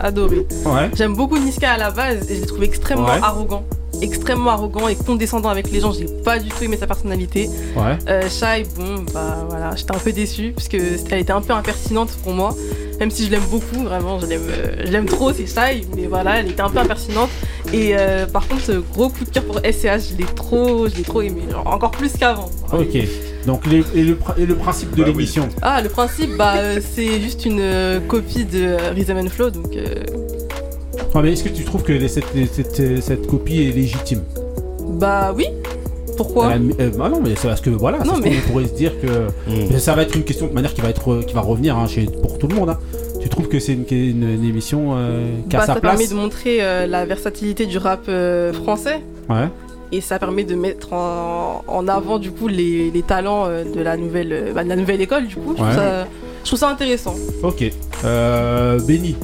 adoré. 0.00 0.38
Ouais. 0.66 0.90
J'aime 0.96 1.14
beaucoup 1.14 1.38
Niska 1.38 1.70
à 1.74 1.78
la 1.78 1.92
base 1.92 2.28
et 2.28 2.34
je 2.34 2.40
l'ai 2.40 2.46
trouvé 2.46 2.66
extrêmement 2.66 3.06
Ouais. 3.06 3.20
arrogant. 3.22 3.62
Extrêmement 4.04 4.50
arrogant 4.50 4.86
et 4.88 4.96
condescendant 4.96 5.48
avec 5.48 5.70
les 5.72 5.80
gens, 5.80 5.90
j'ai 5.92 6.04
pas 6.24 6.38
du 6.38 6.50
tout 6.50 6.62
aimé 6.62 6.76
sa 6.76 6.86
personnalité. 6.86 7.48
Ouais. 7.74 7.96
Euh, 8.08 8.28
Shai, 8.28 8.64
bon, 8.76 9.04
bah 9.14 9.46
voilà, 9.48 9.74
j'étais 9.76 9.94
un 9.94 9.98
peu 9.98 10.12
déçue 10.12 10.52
parce 10.54 10.68
que 10.68 10.76
elle 11.10 11.20
était 11.20 11.32
un 11.32 11.40
peu 11.40 11.54
impertinente 11.54 12.10
pour 12.22 12.32
moi. 12.34 12.54
Même 13.00 13.10
si 13.10 13.24
je 13.26 13.30
l'aime 13.30 13.42
beaucoup, 13.50 13.82
vraiment, 13.82 14.20
je 14.20 14.26
l'aime, 14.26 14.42
euh, 14.48 14.82
je 14.84 14.92
l'aime 14.92 15.06
trop, 15.06 15.32
c'est 15.32 15.46
Shai, 15.46 15.84
mais 15.96 16.06
voilà, 16.06 16.40
elle 16.40 16.50
était 16.50 16.60
un 16.60 16.68
peu 16.70 16.78
impertinente. 16.78 17.30
Et 17.72 17.92
euh, 17.96 18.26
par 18.26 18.46
contre, 18.46 18.72
gros 18.92 19.08
coup 19.08 19.24
de 19.24 19.30
cœur 19.30 19.42
pour 19.44 19.58
SCH, 19.58 20.12
je 20.12 20.16
l'ai 20.18 20.24
trop, 20.36 20.86
je 20.88 20.94
l'ai 20.96 21.02
trop 21.02 21.22
aimé, 21.22 21.40
genre, 21.50 21.66
encore 21.66 21.90
plus 21.90 22.12
qu'avant. 22.12 22.50
Ok. 22.72 22.96
Donc 23.46 23.66
les- 23.66 23.84
et, 23.94 24.02
le, 24.04 24.14
pr- 24.14 24.38
et 24.38 24.46
le 24.46 24.54
principe 24.54 24.90
de 24.94 24.96
Bah 25.02 25.02
oui. 25.08 25.12
l'émission? 25.12 25.48
Ah, 25.62 25.82
le 25.82 25.88
principe, 25.88 26.36
bah, 26.36 26.54
c'est 26.94 27.20
juste 27.20 27.44
une 27.44 27.58
euh, 27.60 28.00
copie 28.00 28.44
de 28.44 28.76
Rhythm 28.94 29.16
and 29.18 29.28
Flow, 29.30 29.50
donc 29.50 29.76
euh, 31.14 31.18
Ouais, 31.18 31.22
mais 31.24 31.32
est-ce 31.32 31.44
que 31.44 31.48
tu 31.48 31.64
trouves 31.64 31.82
que 31.82 32.06
cette, 32.08 32.24
cette, 32.52 33.02
cette 33.02 33.26
copie 33.26 33.62
est 33.62 33.72
légitime 33.72 34.22
bah 34.98 35.32
oui. 35.36 35.46
Pourquoi 36.16 36.48
Euh, 36.50 36.58
euh, 36.80 36.90
bah 36.96 37.08
non, 37.08 37.20
mais 37.22 37.30
c'est 37.36 37.48
parce 37.48 37.60
que 37.60 37.70
voilà, 37.70 37.98
Non, 37.98 38.14
ça 38.14 38.20
mais- 38.22 38.30
trouve, 38.30 38.42
on 38.46 38.50
pourrait 38.52 38.66
se 38.68 38.74
dire 38.74 38.92
que 39.00 39.06
Mm. 39.50 39.66
mais 39.72 39.78
ça 39.80 39.94
va 39.94 40.02
être 40.02 40.14
une 40.14 40.22
question 40.22 40.46
de 40.46 40.52
manière 40.52 40.72
qui 40.72 40.80
va 40.80 40.88
être 40.90 41.22
qui 41.26 41.34
va 41.34 41.40
revenir 41.40 41.76
hein, 41.76 41.86
chez, 41.88 42.04
pour 42.04 42.38
tout 42.38 42.46
le 42.46 42.54
monde. 42.54 42.68
hein. 42.70 42.78
Tu 43.20 43.28
trouves 43.28 43.48
que 43.48 43.58
c'est 43.58 43.72
une, 43.72 43.84
une, 43.90 44.28
une 44.34 44.44
émission 44.44 44.94
euh, 44.96 45.26
qui 45.48 45.56
a 45.56 45.60
Bah, 45.60 45.66
sa 45.66 45.74
ça 45.74 45.80
place 45.80 45.96
permet 45.98 46.08
de 46.08 46.14
montrer 46.14 46.58
euh, 46.62 46.86
la 46.86 47.04
versatilité 47.06 47.66
du 47.66 47.78
rap 47.78 48.02
euh, 48.08 48.52
français. 48.52 49.00
Ouais. 49.28 49.48
Et 49.92 50.00
ça 50.00 50.18
permet 50.18 50.44
de 50.44 50.54
mettre 50.54 50.92
en, 50.92 51.64
en 51.66 51.88
avant 51.88 52.18
du 52.18 52.30
coup 52.30 52.46
les, 52.48 52.90
les 52.90 53.02
talents 53.02 53.44
euh, 53.46 53.64
de 53.64 53.80
la 53.80 53.96
nouvelle, 53.96 54.32
euh, 54.32 54.52
bah, 54.52 54.62
de 54.62 54.68
la 54.68 54.76
nouvelle 54.76 55.00
école 55.00 55.26
du 55.26 55.34
coup. 55.36 55.50
Je, 55.52 55.54
trouve 55.56 55.68
Ouais. 55.68 55.74
ça, 55.74 56.06
je 56.42 56.48
trouve 56.48 56.58
ça 56.58 56.68
intéressant. 56.68 57.14
Ok. 57.42 57.64
Euh, 58.04 58.78
Benny. 58.86 59.16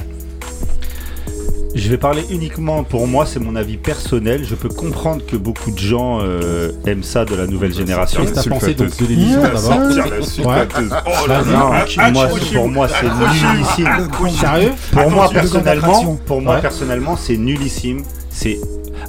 Je 1.73 1.89
vais 1.89 1.97
parler 1.97 2.23
uniquement 2.29 2.83
pour 2.83 3.07
moi, 3.07 3.25
c'est 3.25 3.39
mon 3.39 3.55
avis 3.55 3.77
personnel. 3.77 4.43
Je 4.43 4.55
peux 4.55 4.69
comprendre 4.69 5.25
que 5.25 5.35
beaucoup 5.37 5.71
de 5.71 5.77
gens 5.77 6.19
euh, 6.21 6.71
aiment 6.85 7.03
ça 7.03 7.23
de 7.25 7.33
la 7.35 7.47
nouvelle 7.47 7.73
génération. 7.73 8.21
Qu'est-ce 8.21 8.33
que 8.33 8.43
t'as 8.43 8.49
pensé 8.49 8.73
donc 8.73 8.97
de 8.97 9.05
l'émission 9.05 9.41
d'abord. 9.41 11.13
Oh 11.23 11.27
là 11.27 11.41
là. 11.43 12.11
Moi, 12.11 12.27
pour 12.53 12.67
moi, 12.67 12.87
c'est 12.89 13.07
nullissime. 13.07 14.09
Sérieux 14.39 14.71
Pour 14.91 15.09
moi 15.11 15.29
personnellement, 15.31 16.15
pour 16.25 16.41
moi 16.41 16.55
Ouais. 16.55 16.61
personnellement, 16.61 17.15
c'est 17.15 17.37
nullissime. 17.37 18.03
C'est 18.29 18.57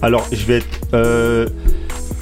alors 0.01 0.27
je 0.31 0.45
vais 0.47 0.59
être 0.59 0.67
euh... 0.95 1.49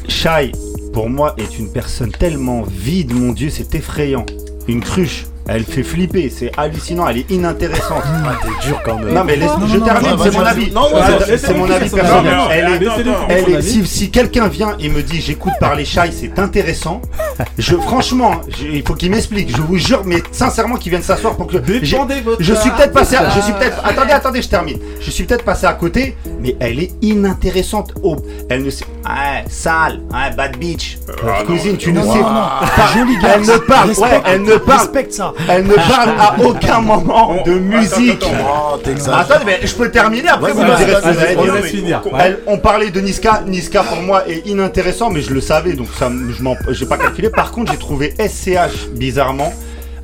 Shai. 0.08 0.52
Pour 0.92 1.08
moi, 1.08 1.34
est 1.38 1.58
une 1.58 1.70
personne 1.70 2.10
tellement 2.10 2.62
vide, 2.62 3.14
mon 3.14 3.32
Dieu, 3.32 3.48
c'est 3.48 3.74
effrayant. 3.76 4.26
Une 4.66 4.80
cruche. 4.80 5.26
Elle 5.52 5.64
fait 5.64 5.82
flipper, 5.82 6.30
c'est 6.30 6.52
hallucinant, 6.56 7.08
elle 7.08 7.18
est 7.18 7.30
inintéressante. 7.30 8.02
Ah, 8.06 8.32
t'es 8.42 8.66
dur 8.68 8.80
quand 8.84 8.98
même. 8.98 9.12
Non 9.12 9.24
mais 9.24 9.34
laisse, 9.36 9.50
Non, 9.58 9.66
je 9.66 9.76
non, 9.78 9.84
termine, 9.84 10.10
non, 10.10 10.16
c'est 10.22 10.30
mon 10.34 10.40
avis. 10.44 10.70
Non, 10.70 10.82
C'est- 11.36 11.54
mon 11.54 11.70
avis 11.70 11.90
personnel. 11.90 12.34
Elle 12.52 12.68
est- 12.82 12.88
elle 13.28 13.54
est- 13.56 13.62
si, 13.62 13.86
si 13.86 14.10
quelqu'un 14.10 14.46
vient 14.48 14.76
et 14.78 14.88
me 14.88 15.02
dit 15.02 15.20
j'écoute 15.20 15.52
parler 15.58 15.84
Shai, 15.84 16.12
c'est 16.12 16.38
intéressant. 16.38 17.02
Je 17.58 17.74
franchement, 17.76 18.40
je- 18.48 18.66
il 18.66 18.82
faut 18.86 18.94
qu'il 18.94 19.10
m'explique. 19.10 19.54
Je 19.54 19.60
vous 19.62 19.76
jure, 19.76 20.02
mais 20.04 20.22
sincèrement, 20.30 20.76
qu'il 20.76 20.90
vienne 20.90 21.02
s'asseoir 21.02 21.34
pour 21.36 21.46
que. 21.48 21.56
Je 22.38 22.54
suis 22.54 22.70
peut-être 22.70 22.92
passé. 22.92 23.16
À, 23.16 23.28
je 23.30 23.40
suis 23.40 23.52
Ah. 23.54 23.58
peut-être. 23.58 23.80
Attendez, 23.84 24.12
attendez, 24.12 24.42
je 24.42 24.48
termine. 24.48 24.78
Je 25.00 25.10
suis 25.10 25.24
peut-être 25.24 25.44
passé 25.44 25.66
à 25.66 25.72
côté, 25.72 26.16
mais 26.40 26.56
elle 26.60 26.78
est 26.78 26.92
inintéressante. 27.02 27.92
Oh, 28.02 28.16
elle 28.48 28.62
ne 28.62 28.70
sait. 28.70 28.84
Ouais, 29.04 29.44
sale. 29.48 30.00
Ouais, 30.12 30.34
bad 30.36 30.56
bitch. 30.58 30.98
Ah, 31.26 31.42
Cousine, 31.44 31.72
non, 31.72 31.76
tu 31.78 31.92
ne 31.92 32.02
sais 32.02 32.20
pas. 32.20 32.60
Joli 32.94 33.18
gars. 33.18 33.28
Elle 33.34 33.40
ne 33.42 33.56
parle. 33.58 33.90
Ouais, 33.90 34.20
elle 34.26 34.42
ne 34.42 34.56
parle. 34.56 34.78
Respecte 34.80 35.12
ça. 35.12 35.32
Elle 35.48 35.66
ne 35.66 35.74
parle 35.74 36.10
à 36.18 36.36
aucun 36.44 36.80
moment 36.80 37.36
de 37.44 37.52
musique. 37.52 38.22
attends. 39.12 39.36
Oh, 39.40 39.42
mais 39.46 39.60
je 39.62 39.74
peux 39.74 39.90
terminer 39.90 40.28
après. 40.28 40.52
Vous 40.52 40.62
me 40.62 40.76
direz 40.76 40.92
ce 40.94 41.08
que. 41.08 42.08
Elle- 42.18 42.38
on 42.46 42.58
parlait 42.58 42.90
de 42.90 43.00
Niska. 43.00 43.42
Niska 43.46 43.82
pour 43.82 43.98
moi 44.02 44.28
est 44.28 44.46
inintéressant, 44.46 45.10
mais 45.10 45.22
je 45.22 45.32
le 45.32 45.40
savais, 45.40 45.72
donc 45.74 45.88
ça, 45.98 46.10
je 46.36 46.42
m'en, 46.42 46.56
j'ai 46.70 46.86
pas 46.86 46.96
calculé. 46.98 47.30
Par 47.30 47.50
contre, 47.52 47.72
j'ai 47.72 47.78
trouvé 47.78 48.14
SCH 48.18 48.88
bizarrement. 48.92 49.52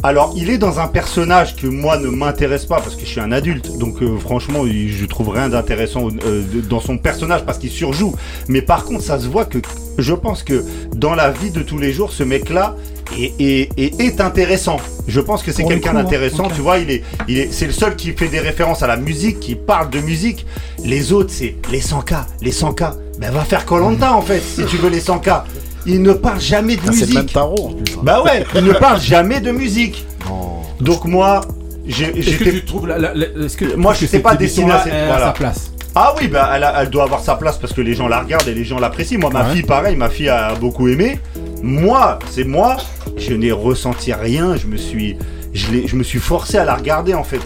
Alors, 0.03 0.33
il 0.37 0.51
est 0.51 0.59
dans 0.59 0.79
un 0.79 0.87
personnage 0.87 1.57
que 1.57 1.67
moi 1.67 1.97
ne 1.99 2.09
m'intéresse 2.09 2.65
pas 2.67 2.77
parce 2.77 2.95
que 2.95 3.01
je 3.03 3.07
suis 3.07 3.21
un 3.21 3.33
adulte. 3.33 3.77
Donc, 3.79 4.03
euh, 4.03 4.17
franchement, 4.19 4.65
je 4.67 5.05
trouve 5.07 5.31
rien 5.31 5.49
d'intéressant 5.49 6.09
euh, 6.25 6.43
dans 6.69 6.81
son 6.81 6.99
personnage 6.99 7.45
parce 7.45 7.59
qu'il 7.59 7.71
surjoue. 7.71 8.15
Mais 8.49 8.63
par 8.63 8.85
contre, 8.85 9.03
ça 9.03 9.19
se 9.19 9.27
voit 9.27 9.45
que 9.47 9.59
je 9.99 10.13
pense 10.15 10.43
que 10.43 10.65
dans 10.95 11.15
la 11.15 11.31
vie 11.31 11.51
de 11.51 11.63
tous 11.63 11.79
les 11.79 11.93
jours, 11.93 12.13
ce 12.13 12.23
mec-là 12.23 12.77
est, 13.19 13.33
est- 13.41 13.69
est- 13.79 14.01
est 14.01 14.21
intéressant. 14.21 14.77
Je 15.09 15.21
pense 15.21 15.43
que 15.43 15.51
c'est 15.53 15.63
quelqu'un 15.69 15.91
hein. 15.97 16.03
d'intéressant. 16.05 16.49
Tu 16.55 16.61
vois, 16.61 16.79
il 16.79 16.91
est, 16.91 17.03
il 17.29 17.39
est, 17.39 17.53
c'est 17.53 17.67
le 17.67 17.73
seul 17.73 17.97
qui 17.97 18.13
fait 18.13 18.29
des 18.29 18.41
références 18.41 18.83
à 18.83 18.87
la 18.87 18.97
musique, 18.97 19.41
qui 19.41 19.55
parle 19.55 19.91
de 19.91 20.01
musique. 20.01 20.45
Les 20.85 21.13
autres, 21.13 21.31
c'est 21.33 21.57
les 21.71 21.81
100K, 21.81 22.25
les 22.43 22.53
100K. 22.53 22.93
Ben, 23.19 23.31
va 23.31 23.45
faire 23.45 23.65
Colanta 23.65 24.13
en 24.15 24.21
fait, 24.21 24.41
si 24.41 24.65
tu 24.67 24.77
veux 24.77 24.91
les 24.91 25.01
100K. 25.01 25.45
Il 25.87 26.03
ne 26.03 26.13
parle 26.13 26.41
jamais 26.41 26.77
de 26.77 26.81
Ah, 26.89 26.93
c'est 26.93 27.07
le 27.07 27.15
même 27.15 27.23
musique. 27.23 27.33
tarot 27.33 27.69
en 27.69 27.73
plus. 27.73 27.95
hein. 27.95 28.01
Bah 28.03 28.23
ouais, 28.23 28.45
il 28.55 28.65
ne 28.65 28.73
parle 28.73 29.01
jamais 29.01 29.41
de 29.41 29.51
musique. 29.53 30.05
Non. 30.29 30.63
Donc 30.81 31.05
moi, 31.05 31.41
j'ai- 31.87 32.19
Est-ce 32.19 32.37
que 32.39 32.51
tu 32.51 32.65
trouves 32.65 32.87
la, 32.89 32.99
la- 32.99 33.15
la- 33.15 33.45
est-ce 33.45 33.57
que 33.57 33.65
tu 33.67 33.77
Moi, 33.77 33.95
je 33.99 34.07
sais 34.07 34.19
pas 34.21 34.33
à 34.33 34.37
voilà. 34.37 35.27
sa 35.27 35.33
place 35.33 35.71
Ah 35.95 36.15
oui, 36.21 36.29
bah 36.29 36.51
elle, 36.55 36.65
a- 36.65 36.83
elle 36.83 36.91
doit 36.91 37.05
avoir 37.05 37.21
sa 37.23 37.37
place 37.37 37.57
parce 37.57 37.73
que 37.73 37.81
les 37.81 37.95
gens 37.95 38.07
la 38.09 38.21
regardent 38.21 38.49
et 38.49 38.55
les 38.55 38.65
gens 38.65 38.79
l'apprécient. 38.79 39.19
Moi, 39.19 39.31
ma 39.33 39.45
Ouais. 39.47 39.53
fille, 39.55 39.63
pareil, 39.63 39.97
ma 39.97 40.11
fille 40.11 40.29
a 40.29 40.55
beaucoup 40.55 40.89
aimé. 40.89 41.19
Moi, 41.63 42.19
c'est 42.31 42.45
moi, 42.45 42.77
je 43.17 43.33
n'ai 43.33 43.51
ressenti 43.53 44.13
rien. 44.13 44.57
Je 44.57 44.67
me 44.67 44.77
suis, 44.77 45.17
je, 45.55 45.71
l'ai- 45.73 45.87
je 45.89 45.97
me 45.97 46.03
suis 46.03 46.19
forcé 46.19 46.59
à 46.59 46.65
la 46.67 46.75
regarder 46.75 47.15
en 47.15 47.25
fait. 47.25 47.41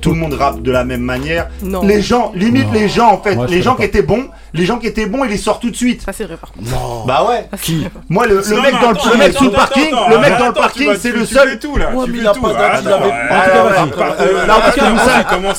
Tout 0.00 0.10
le 0.10 0.18
monde 0.18 0.34
rappe 0.34 0.62
de 0.62 0.70
la 0.70 0.84
même 0.84 1.00
manière. 1.00 1.48
Non. 1.64 1.82
Les 1.82 2.00
gens, 2.00 2.30
limite 2.36 2.66
Non. 2.66 2.72
les 2.74 2.88
gens 2.88 3.08
en 3.12 3.18
fait, 3.20 3.34
Moi, 3.34 3.46
les 3.48 3.60
gens 3.60 3.74
qui 3.74 3.82
étaient 3.82 4.02
bons, 4.02 4.26
les 4.56 4.66
gens 4.66 4.78
qui 4.78 4.86
étaient 4.86 5.06
bons, 5.06 5.24
ils 5.24 5.30
les 5.30 5.36
sortent 5.36 5.62
tout 5.62 5.70
de 5.70 5.76
suite. 5.76 6.02
Ça 6.02 6.12
c'est 6.12 6.24
vrai 6.24 6.36
par 6.36 6.52
contre. 6.52 6.70
Non. 6.70 7.04
Bah 7.06 7.26
ouais. 7.28 7.48
Vrai. 7.52 7.90
Moi, 8.08 8.26
le, 8.26 8.36
le 8.48 8.56
Non, 8.56 8.62
mec 8.62 8.72
dans 8.80 8.90
le, 8.90 8.96
attends, 8.96 9.10
le 9.10 9.16
mec 9.18 9.28
attends, 9.30 9.38
sous 9.38 9.44
le 9.44 9.50
attends, 9.50 9.58
parking, 9.58 9.86
attends, 9.94 10.08
le 10.10 10.18
mec 10.18 10.30
attends, 10.32 10.38
dans 10.40 10.46
le 10.48 10.52
parking, 10.54 10.90
c'est 10.98 11.12
le 11.12 11.26
tu 11.26 11.34
seul. 11.34 11.48
fais 11.50 11.58
tout 11.58 11.76
là. 11.76 11.90
Tu 12.04 12.16
il 12.18 12.26
a 12.26 12.32
pas 12.34 12.52
d'âge, 12.52 12.84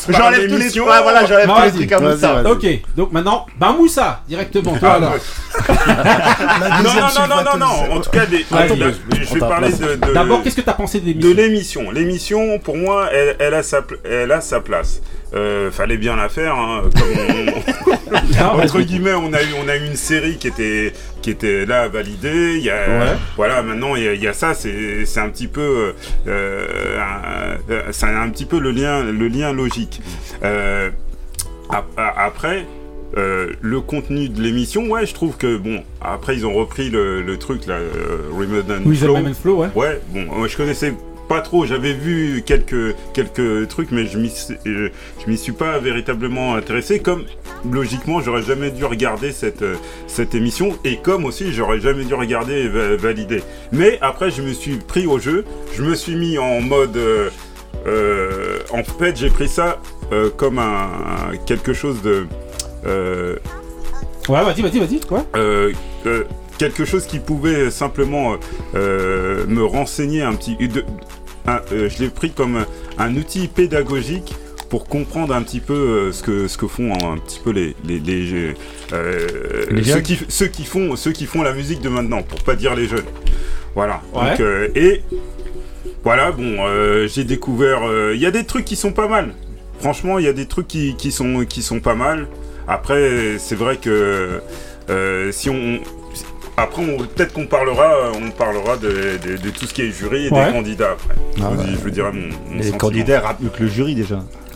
J'enlève 0.09 0.47
tous 0.49 0.57
les. 0.57 0.79
Ouais, 0.79 1.01
voilà, 1.01 1.25
j'enlève 1.25 1.47
tous 1.47 1.63
les 1.63 1.71
trucs 1.71 1.91
à 1.91 1.99
Moussa. 1.99 2.43
Ok, 2.49 2.65
donc 2.95 3.11
maintenant, 3.11 3.45
bah 3.59 3.75
Moussa, 3.77 4.21
directement. 4.27 4.77
Toi 4.77 4.89
Ah, 4.91 4.95
alors. 4.95 5.13
Non, 6.83 6.93
non, 6.93 7.27
non, 7.27 7.43
non, 7.43 7.57
non. 7.57 7.95
En 7.97 8.01
tout 8.01 8.09
cas, 8.11 8.21
je 8.29 9.33
vais 9.33 9.39
parler 9.39 9.71
de. 9.71 10.13
D'abord, 10.13 10.43
qu'est-ce 10.43 10.55
que 10.55 10.61
t'as 10.61 10.73
pensé 10.73 10.99
de 10.99 11.13
de 11.13 11.29
l'émission 11.33 11.91
l'émission. 11.91 12.59
Pour 12.59 12.77
moi, 12.77 13.09
elle, 13.39 13.53
a 13.53 13.63
sa, 13.63 13.81
pl- 13.81 13.99
elle 14.09 14.31
a 14.31 14.41
sa 14.41 14.59
place. 14.59 15.01
Euh, 15.33 15.71
fallait 15.71 15.97
bien 15.97 16.15
la 16.15 16.29
faire. 16.29 16.53
hein, 16.55 16.83
comme 16.95 17.03
on- 17.29 18.43
Non, 18.43 18.49
entre 18.63 18.77
vas-y. 18.77 18.85
Guillemets, 18.87 19.13
on 19.13 19.31
a 19.33 19.43
eu, 19.43 19.47
on 19.63 19.67
a 19.67 19.75
eu 19.77 19.85
une 19.85 19.95
série 19.95 20.37
qui 20.37 20.47
était, 20.47 20.93
qui 21.21 21.29
était 21.29 21.65
là 21.65 21.87
validée. 21.87 22.55
Il 22.57 22.63
y 22.63 22.69
a, 22.71 22.87
Ouais. 22.87 23.15
voilà, 23.35 23.61
maintenant 23.61 23.95
il 23.95 24.03
y 24.03 24.07
a, 24.07 24.13
il 24.13 24.23
y 24.23 24.27
a 24.27 24.33
ça. 24.33 24.53
C'est, 24.55 25.05
c'est 25.05 25.19
un 25.19 25.29
petit 25.29 25.47
peu, 25.47 25.93
euh, 26.27 26.97
euh, 27.69 27.81
c'est 27.91 28.05
un 28.07 28.29
petit 28.29 28.45
peu 28.45 28.59
le 28.59 28.71
lien, 28.71 29.03
le 29.03 29.27
lien 29.27 29.53
logique. 29.53 30.01
Euh, 30.43 30.89
après, 31.97 32.65
euh, 33.17 33.47
le 33.61 33.81
contenu 33.81 34.29
de 34.29 34.41
l'émission, 34.41 34.83
ouais, 34.89 35.05
je 35.05 35.13
trouve 35.13 35.37
que 35.37 35.57
bon. 35.57 35.83
Après, 36.01 36.35
ils 36.35 36.45
ont 36.45 36.53
repris 36.53 36.89
le, 36.89 37.21
le 37.21 37.37
truc 37.37 37.65
là, 37.65 37.75
euh, 37.75 38.29
Rhythm 38.37 38.71
and 38.87 38.93
Flow. 38.95 39.33
Flow, 39.41 39.55
ouais. 39.61 39.69
Ouais, 39.75 40.01
bon, 40.09 40.25
moi, 40.37 40.47
je 40.47 40.57
connaissais 40.57 40.93
pas 41.27 41.41
trop. 41.41 41.65
J'avais 41.65 41.93
vu 41.93 42.43
quelques 42.45 42.95
quelques 43.13 43.67
trucs, 43.67 43.91
mais 43.91 44.05
je 44.05 44.17
m'y 44.17 44.29
suis- 44.29 44.55
euh, 44.65 44.89
je 45.25 45.29
m'y 45.29 45.37
suis 45.37 45.51
pas 45.51 45.79
véritablement 45.79 46.55
intéressé. 46.55 46.99
Comme 46.99 47.23
logiquement, 47.71 48.21
j'aurais 48.21 48.43
jamais 48.43 48.71
dû 48.71 48.85
regarder 48.85 49.31
cette 49.31 49.61
euh, 49.61 49.75
cette 50.07 50.35
émission, 50.35 50.77
et 50.83 50.97
comme 50.97 51.25
aussi, 51.25 51.51
j'aurais 51.53 51.79
jamais 51.79 52.05
dû 52.05 52.13
regarder 52.13 52.53
et 52.53 52.67
va- 52.67 52.95
valider. 52.95 53.41
Mais 53.71 53.97
après, 54.01 54.31
je 54.31 54.41
me 54.41 54.53
suis 54.53 54.77
pris 54.77 55.05
au 55.05 55.19
jeu. 55.19 55.43
Je 55.75 55.83
me 55.83 55.95
suis 55.95 56.15
mis 56.15 56.37
en 56.37 56.61
mode. 56.61 56.95
euh, 56.97 57.29
euh, 57.85 58.59
en 58.71 58.83
fait, 58.83 59.15
j'ai 59.15 59.29
pris 59.29 59.47
ça 59.47 59.79
euh, 60.11 60.29
comme 60.35 60.59
un 60.59 61.31
quelque 61.45 61.73
chose 61.73 62.01
de. 62.01 62.25
euh, 62.85 63.35
Ouais, 64.29 64.43
vas-y, 64.43 64.61
vas-y, 64.61 64.79
vas-y. 64.79 64.99
Quoi 64.99 65.25
euh, 65.37 65.71
euh, 66.05 66.23
quelque 66.57 66.83
chose 66.83 67.05
qui 67.05 67.19
pouvait 67.19 67.69
simplement 67.71 68.35
euh, 68.75 69.45
me 69.47 69.63
renseigner 69.63 70.21
un 70.21 70.33
petit. 70.35 70.55
de- 70.67 70.83
un- 71.47 71.61
euh, 71.71 71.89
je 71.89 72.03
l'ai 72.03 72.09
pris 72.09 72.31
comme 72.31 72.65
un 72.97 73.15
outil 73.15 73.47
pédagogique 73.47 74.35
pour 74.69 74.85
comprendre 74.85 75.33
un 75.33 75.41
petit 75.43 75.61
peu 75.61 75.73
euh, 75.73 76.11
ce 76.11 76.21
que 76.21 76.47
ce 76.47 76.57
que 76.57 76.67
font 76.67 76.93
un 76.93 77.17
petit 77.17 77.39
peu 77.43 77.51
les 77.51 77.75
les, 77.85 77.99
les, 77.99 78.53
euh, 78.93 79.65
Les 79.71 79.83
ceux 79.83 80.01
qui 80.01 80.19
ceux 80.27 80.47
qui 80.47 80.65
font 80.65 80.95
ceux 80.95 81.11
qui 81.11 81.25
font 81.25 81.41
la 81.41 81.53
musique 81.53 81.81
de 81.81 81.89
maintenant 81.89 82.21
pour 82.21 82.41
pas 82.43 82.55
dire 82.55 82.75
les 82.75 82.87
jeunes. 82.87 83.05
Voilà. 83.75 84.01
Ouais. 84.13 84.31
Donc, 84.31 84.39
euh, 84.41 84.67
et 84.75 85.01
voilà 86.03 86.31
bon 86.31 86.57
euh, 86.65 87.07
j'ai 87.07 87.23
découvert 87.23 87.83
euh, 87.87 88.11
il 88.15 88.21
y 88.21 88.25
a 88.25 88.31
des 88.31 88.43
trucs 88.45 88.65
qui 88.65 88.75
sont 88.75 88.91
pas 88.91 89.07
mal. 89.07 89.33
Franchement 89.79 90.19
il 90.19 90.25
y 90.25 90.29
a 90.29 90.33
des 90.33 90.47
trucs 90.47 90.67
qui, 90.67 90.95
qui 90.97 91.11
sont 91.11 91.45
qui 91.45 91.61
sont 91.61 91.79
pas 91.79 91.95
mal. 91.95 92.27
Après 92.67 93.37
c'est 93.39 93.55
vrai 93.55 93.77
que 93.77 94.41
euh, 94.89 95.31
si 95.31 95.49
on 95.49 95.79
après 96.59 96.81
peut-être 97.15 97.33
qu'on 97.33 97.45
parlera 97.45 98.11
on 98.15 98.31
parlera 98.31 98.77
de, 98.77 99.17
de- 99.23 99.37
de 99.37 99.49
tout 99.51 99.65
ce 99.67 99.73
qui 99.73 99.83
est 99.83 99.91
jury 99.91 100.25
et 100.27 100.31
Ouais. 100.33 100.45
des 100.47 100.51
candidats 100.53 100.91
après 100.93 101.13
Ah 101.15 101.19
je, 101.37 101.43
vous 101.43 101.57
ouais. 101.61 101.65
dis- 101.67 101.73
je 101.73 101.77
vous 101.77 101.89
dirai 101.91 102.11
mon, 102.11 102.21
mon 102.21 102.55
Les 102.55 102.57
sentiment. 102.63 102.77
candidats 102.79 103.19
rappent 103.21 103.39
mieux 103.41 103.49
que 103.49 103.61
le 103.63 103.69
jury 103.69 103.93
déjà. 103.95 104.19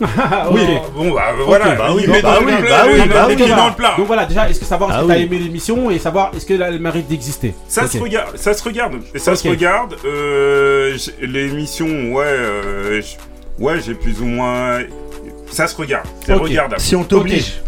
oui 0.50 0.62
bon 0.96 1.12
bah 1.12 1.22
voilà 1.46 1.76
bah 1.76 1.88
dans 1.88 1.94
le 1.94 2.02
plat, 2.02 2.86
il 2.90 2.96
met 2.96 3.28
les 3.28 3.36
pieds 3.36 3.54
dans 3.54 3.68
le 3.68 3.74
plat 3.74 3.94
Donc 3.96 4.06
voilà, 4.08 4.26
déjà, 4.26 4.48
est-ce 4.50 4.58
que 4.58 4.66
savoir 4.66 4.90
Ah 4.92 4.94
est-ce 4.96 5.02
que 5.04 5.08
t'as 5.12 5.16
oui. 5.18 5.22
aimé 5.26 5.38
l'émission 5.38 5.90
et 5.92 5.98
savoir 6.00 6.32
est-ce 6.36 6.44
qu'elle 6.44 6.78
mérite 6.80 7.06
d'exister 7.06 7.54
Ça 7.68 7.86
se 7.86 7.98
regarde, 7.98 8.36
ça 8.36 8.52
se 8.52 8.64
regarde, 8.64 8.94
ça 9.14 9.36
se 9.36 9.48
regarde. 9.48 9.94
Euh, 10.04 10.96
l'émission, 11.20 11.86
ouais, 12.14 12.24
euh, 12.26 13.00
ouais, 13.60 13.80
j'ai 13.84 13.94
plus 13.94 14.20
ou 14.20 14.26
moins, 14.26 14.80
ça 15.52 15.68
se 15.68 15.76
regarde, 15.76 16.06
c'est 16.26 16.32
regardable. 16.34 16.80
Si 16.80 16.96
on 16.96 17.04
t'oblige. 17.04 17.60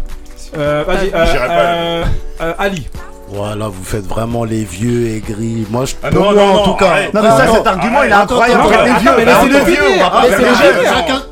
Euh, 0.57 0.83
vas-y, 0.85 1.09
euh, 1.13 1.25
euh, 1.49 2.03
euh, 2.41 2.53
Ali. 2.57 2.87
Voilà, 3.27 3.67
vous 3.67 3.83
faites 3.83 4.05
vraiment 4.05 4.43
les 4.43 4.63
vieux 4.63 5.07
aigris. 5.07 5.65
Moi, 5.71 5.85
je 5.85 5.95
Ah 6.03 6.11
non, 6.11 6.21
moi, 6.25 6.33
non, 6.35 6.41
en 6.41 6.53
non, 6.57 6.63
tout 6.63 6.73
cas. 6.75 6.91
arrête. 6.91 7.13
Non, 7.13 7.21
mais 7.23 7.29
ça, 7.29 7.45
Ah, 7.49 7.53
cet 7.55 7.67
argument, 7.67 8.03
il 8.03 8.09
est 8.09 8.13
incroyable. 8.13 8.63
les 8.85 8.93
vieux, 8.99 9.11
mais 9.17 9.25
laissez-le 9.25 9.65
vieux, 9.65 9.81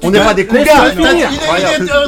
on 0.02 0.10
n'est 0.12 0.20
pas 0.20 0.34
des 0.34 0.44
finir. 0.46 0.66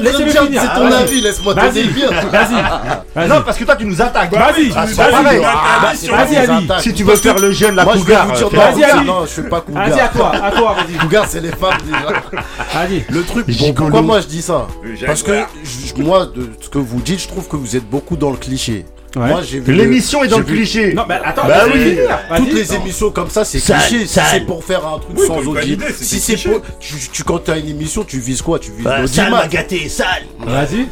Laissez-le 0.01 0.29
finir. 0.31 0.61
C'est 0.61 0.79
ton 0.79 0.91
avis, 0.91 1.21
laisse-moi 1.21 1.53
te 1.53 1.59
Vas-y. 1.59 1.87
dire. 1.89 2.09
Vas-y. 2.31 3.27
Non, 3.29 3.41
parce 3.45 3.57
que 3.57 3.63
toi, 3.63 3.75
tu 3.75 3.85
nous 3.85 4.01
attaques. 4.01 4.31
Vas-y. 4.33 4.71
C'est 4.87 6.09
Vas-y. 6.11 6.35
Ali. 6.35 6.67
Si 6.79 6.93
tu 6.93 7.03
veux 7.03 7.15
faire 7.15 7.37
le 7.39 7.51
jeune, 7.51 7.75
la 7.75 7.85
cougar. 7.85 8.27
Vas-y, 8.27 9.05
non, 9.05 9.25
je 9.25 9.29
suis 9.29 9.41
pas 9.43 9.61
cougar. 9.61 9.87
Vas-y, 9.87 9.99
à 9.99 10.07
toi, 10.07 10.31
à 10.43 10.51
toi, 10.51 10.75
vas-y. 10.77 10.95
Cougar, 11.05 11.25
c'est 11.27 11.41
les 11.41 11.49
femmes 11.51 11.77
déjà. 11.85 12.21
Vas-y. 12.73 13.05
Le 13.09 13.23
truc, 13.23 13.45
pourquoi 13.75 14.01
moi 14.01 14.19
je 14.21 14.27
dis 14.27 14.41
ça 14.41 14.67
Parce 15.05 15.21
que 15.23 15.43
moi, 15.97 16.25
de 16.25 16.49
ce 16.59 16.69
que 16.69 16.79
vous 16.79 16.99
dites, 17.01 17.21
je 17.21 17.27
trouve 17.27 17.47
que 17.47 17.55
vous 17.55 17.75
êtes 17.75 17.87
beaucoup 17.87 18.15
dans 18.17 18.31
le 18.31 18.37
cliché. 18.37 18.85
Ouais. 19.15 19.27
Moi, 19.29 19.41
j'ai 19.43 19.59
vu 19.61 19.73
L'émission 19.73 20.23
est 20.23 20.27
dans 20.27 20.39
le 20.39 20.43
vu- 20.43 20.55
cliché. 20.55 20.93
Non, 20.93 21.03
mais 21.07 21.19
attends, 21.23 21.47
Bah 21.47 21.63
oui. 21.73 21.97
Toutes 22.37 22.53
les 22.53 22.73
émissions 22.75 23.11
comme 23.11 23.29
ça, 23.29 23.45
c'est 23.45 23.59
cliché. 23.59 24.05
Si 24.07 24.19
c'est 24.31 24.45
pour 24.45 24.63
faire 24.63 24.85
un 24.85 24.99
truc 24.99 25.17
Oui, 25.17 25.25
sans 25.27 25.37
audience. 25.47 25.79
Si 26.01 26.19
c'est 26.19 26.35
pour. 26.49 26.61
Tu, 26.79 26.95
tu, 27.11 27.23
quand 27.23 27.39
t'as 27.39 27.57
une 27.57 27.69
émission, 27.69 28.03
tu 28.03 28.19
vises 28.19 28.41
quoi? 28.41 28.59
Tu 28.59 28.71
vises 28.71 28.83
Bah, 28.83 29.07
Sale 29.07 29.33
gâté, 29.49 29.87
sale. 29.89 30.23
Vas-y. 30.39 30.87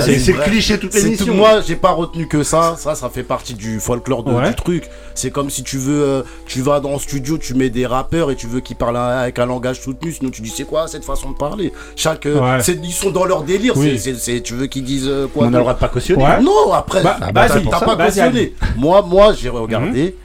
C'est 0.00 0.12
Vas-y. 0.12 0.20
c'est 0.20 0.32
le 0.32 0.38
cliché 0.40 0.78
toute 0.78 0.92
C'est 0.92 1.02
l'émission. 1.02 1.26
tout- 1.26 1.34
Moi, 1.34 1.60
j'ai 1.66 1.76
pas 1.76 1.90
retenu 1.92 2.26
que 2.28 2.42
ça. 2.42 2.74
Ça, 2.78 2.94
ça 2.94 3.08
fait 3.10 3.22
partie 3.22 3.54
du 3.54 3.80
folklore 3.80 4.22
de- 4.24 4.32
Ouais. 4.32 4.48
du 4.48 4.54
truc. 4.54 4.84
C'est 5.14 5.30
comme 5.30 5.50
si 5.50 5.62
tu 5.62 5.76
veux, 5.78 6.02
euh, 6.02 6.22
tu 6.46 6.60
vas 6.62 6.80
dans 6.80 6.92
le 6.92 6.98
studio, 6.98 7.36
tu 7.38 7.54
mets 7.54 7.70
des 7.70 7.86
rappeurs 7.86 8.30
et 8.30 8.36
tu 8.36 8.46
veux 8.46 8.60
qu'ils 8.60 8.76
parlent 8.76 8.96
avec 8.96 9.38
un 9.38 9.46
langage 9.46 9.80
soutenu. 9.80 10.12
Sinon, 10.12 10.30
tu 10.30 10.42
dis 10.42 10.50
c'est 10.54 10.64
quoi 10.64 10.88
cette 10.88 11.04
façon 11.04 11.30
de 11.30 11.36
parler? 11.36 11.72
Chaque, 11.96 12.26
euh, 12.26 12.40
Ouais. 12.40 12.62
c'est- 12.62 12.78
ils 12.82 12.92
sont 12.92 13.10
dans 13.10 13.24
leur 13.24 13.42
délire. 13.42 13.74
Oui. 13.76 13.98
C'est- 13.98 14.14
c'est- 14.14 14.18
c'est- 14.20 14.40
tu 14.40 14.54
veux 14.54 14.66
qu'ils 14.66 14.84
disent 14.84 15.08
euh, 15.08 15.26
quoi 15.32 15.44
On 15.44 15.46
a 15.46 15.48
le 15.48 15.52
d'autre? 15.52 15.62
droit 15.64 15.74
de 15.74 15.78
pas 15.78 15.88
cautionner. 15.88 16.22
Ouais. 16.24 16.40
Non, 16.42 16.72
après, 16.72 17.02
Bah, 17.02 17.16
t'as 17.20 17.32
vas-y, 17.32 17.48
t'as 17.48 17.60
pour 17.60 17.74
ça, 17.78 17.84
pas 17.86 17.94
vas-y, 17.96 18.06
cautionné. 18.08 18.54
Moi, 18.76 19.02
moi, 19.02 19.32
j'ai 19.34 19.48
regardé. 19.48 20.16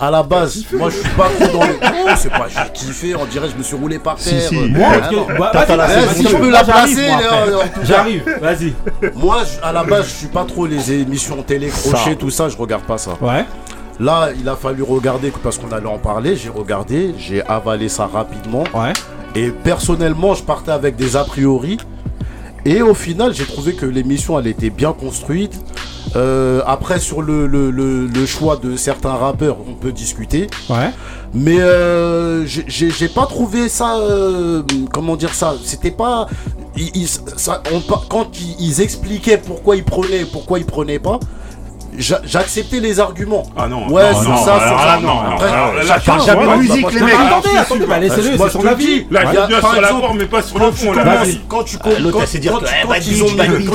À 0.00 0.10
la 0.10 0.22
base, 0.24 0.64
moi 0.72 0.90
je 0.90 0.96
suis 0.96 1.08
pas 1.10 1.28
trop 1.38 1.58
dans 1.58 1.64
le. 1.64 1.74
Non, 1.74 2.14
c'est 2.16 2.28
pas, 2.30 2.46
j'ai 2.48 2.72
kiffé, 2.72 3.14
on 3.14 3.24
dirait 3.26 3.48
je 3.48 3.56
me 3.56 3.62
suis 3.62 3.76
roulé 3.76 3.98
par 4.00 4.18
Si, 4.18 4.30
terre. 4.30 4.48
si. 4.48 4.54
Moi, 4.56 4.88
ah, 4.92 5.08
que- 5.08 5.14
non. 5.14 5.26
bah, 5.38 5.50
vas-y, 5.54 5.76
vas-y, 5.76 6.06
vas-y, 6.06 6.22
deux. 6.24 6.28
je 6.30 6.36
peux 6.36 6.50
la 6.50 6.64
placer, 6.64 7.08
moi. 7.08 7.62
J'arrive, 7.84 8.38
vas-y. 8.40 8.74
Moi, 9.14 9.42
à 9.62 9.72
la 9.72 9.84
base, 9.84 10.06
je 10.06 10.10
suis 10.10 10.26
pas 10.26 10.44
trop 10.44 10.66
les 10.66 10.92
émissions 10.92 11.40
télé, 11.42 11.68
crochet, 11.68 12.16
tout 12.16 12.30
ça, 12.30 12.48
je 12.48 12.56
regarde 12.56 12.82
pas 12.82 12.98
ça. 12.98 13.12
Ouais. 13.20 13.44
Là, 14.00 14.30
il 14.38 14.48
a 14.48 14.56
fallu 14.56 14.82
regarder 14.82 15.32
parce 15.42 15.56
qu'on 15.58 15.70
allait 15.70 15.86
en 15.86 15.98
parler. 15.98 16.34
J'ai 16.34 16.48
regardé, 16.48 17.14
j'ai 17.16 17.42
avalé 17.46 17.88
ça 17.88 18.06
rapidement. 18.12 18.64
Ouais. 18.74 18.92
Et 19.36 19.50
personnellement, 19.50 20.34
je 20.34 20.42
partais 20.42 20.72
avec 20.72 20.96
des 20.96 21.14
a 21.16 21.22
priori. 21.22 21.78
Et 22.64 22.82
au 22.82 22.94
final, 22.94 23.32
j'ai 23.32 23.44
trouvé 23.44 23.74
que 23.74 23.86
l'émission, 23.86 24.38
elle 24.40 24.48
était 24.48 24.70
bien 24.70 24.92
construite. 24.92 25.54
Euh, 26.16 26.62
après, 26.66 27.00
sur 27.00 27.22
le, 27.22 27.46
le- 27.46 27.70
le- 27.70 28.06
le 28.06 28.26
choix 28.26 28.56
de 28.56 28.76
certains 28.76 29.14
rappeurs, 29.14 29.56
on 29.68 29.74
peut 29.74 29.92
discuter. 29.92 30.46
Ouais. 30.70 30.90
Mais 31.34 31.60
euh, 31.60 32.46
j'ai- 32.46 32.64
pas 33.08 33.26
trouvé 33.26 33.68
ça. 33.68 33.96
euh, 33.98 34.62
comment 34.92 35.16
dire 35.16 35.34
ça? 35.34 35.54
C'était 35.64 35.90
pas. 35.90 36.28
ils- 36.76 36.90
ils- 36.94 37.08
ça- 37.36 37.62
on 37.72 37.80
quand 38.08 38.28
ils, 38.40 38.56
ils 38.60 38.80
expliquaient 38.80 39.38
pourquoi 39.38 39.76
ils 39.76 39.84
prenaient 39.84 40.22
et 40.22 40.24
pourquoi 40.24 40.58
ils 40.58 40.64
prenaient 40.66 40.98
pas, 40.98 41.18
j'acceptais 41.98 42.80
les 42.80 43.00
arguments. 43.00 43.44
Ah 43.56 43.68
non, 43.68 43.88
Ouais, 43.88 44.12
non, 44.12 44.22
non, 44.22 44.36
ça, 44.36 44.58
ça. 44.58 44.98
non, 45.02 45.20
Après, 45.30 46.26
jamais 46.26 46.46
de 46.46 46.56
musique, 46.62 46.82
bah, 46.82 46.90
les 46.92 47.00
mecs. 47.00 47.14
Attendez, 47.14 47.56
attendez, 47.58 47.86
bah, 47.86 47.98
laissez-le, 47.98 48.38
c'est 48.38 48.50
son 48.50 48.66
avis. 48.66 48.84
dis, 48.86 49.06
Là, 49.10 49.20
il 49.24 49.28
y 49.30 49.32
il 49.32 49.38
a- 49.38 49.44
est 49.44 49.48
bien 49.48 49.60
par 49.60 49.72
sur 49.72 49.80
la 49.80 49.88
forme, 49.88 50.18
mais 50.18 50.26
pas 50.26 50.42
sur 50.42 50.58
le 50.58 50.70
fond. 50.72 50.92
quand 51.48 51.62
tu 51.64 51.76
Ah, 51.80 51.84
quand- 51.84 51.90
eh, 51.98 52.02
quand 52.10 52.18
bad 52.88 53.06
ils 53.06 53.22
ont 53.22 53.26
bitch. 53.26 53.68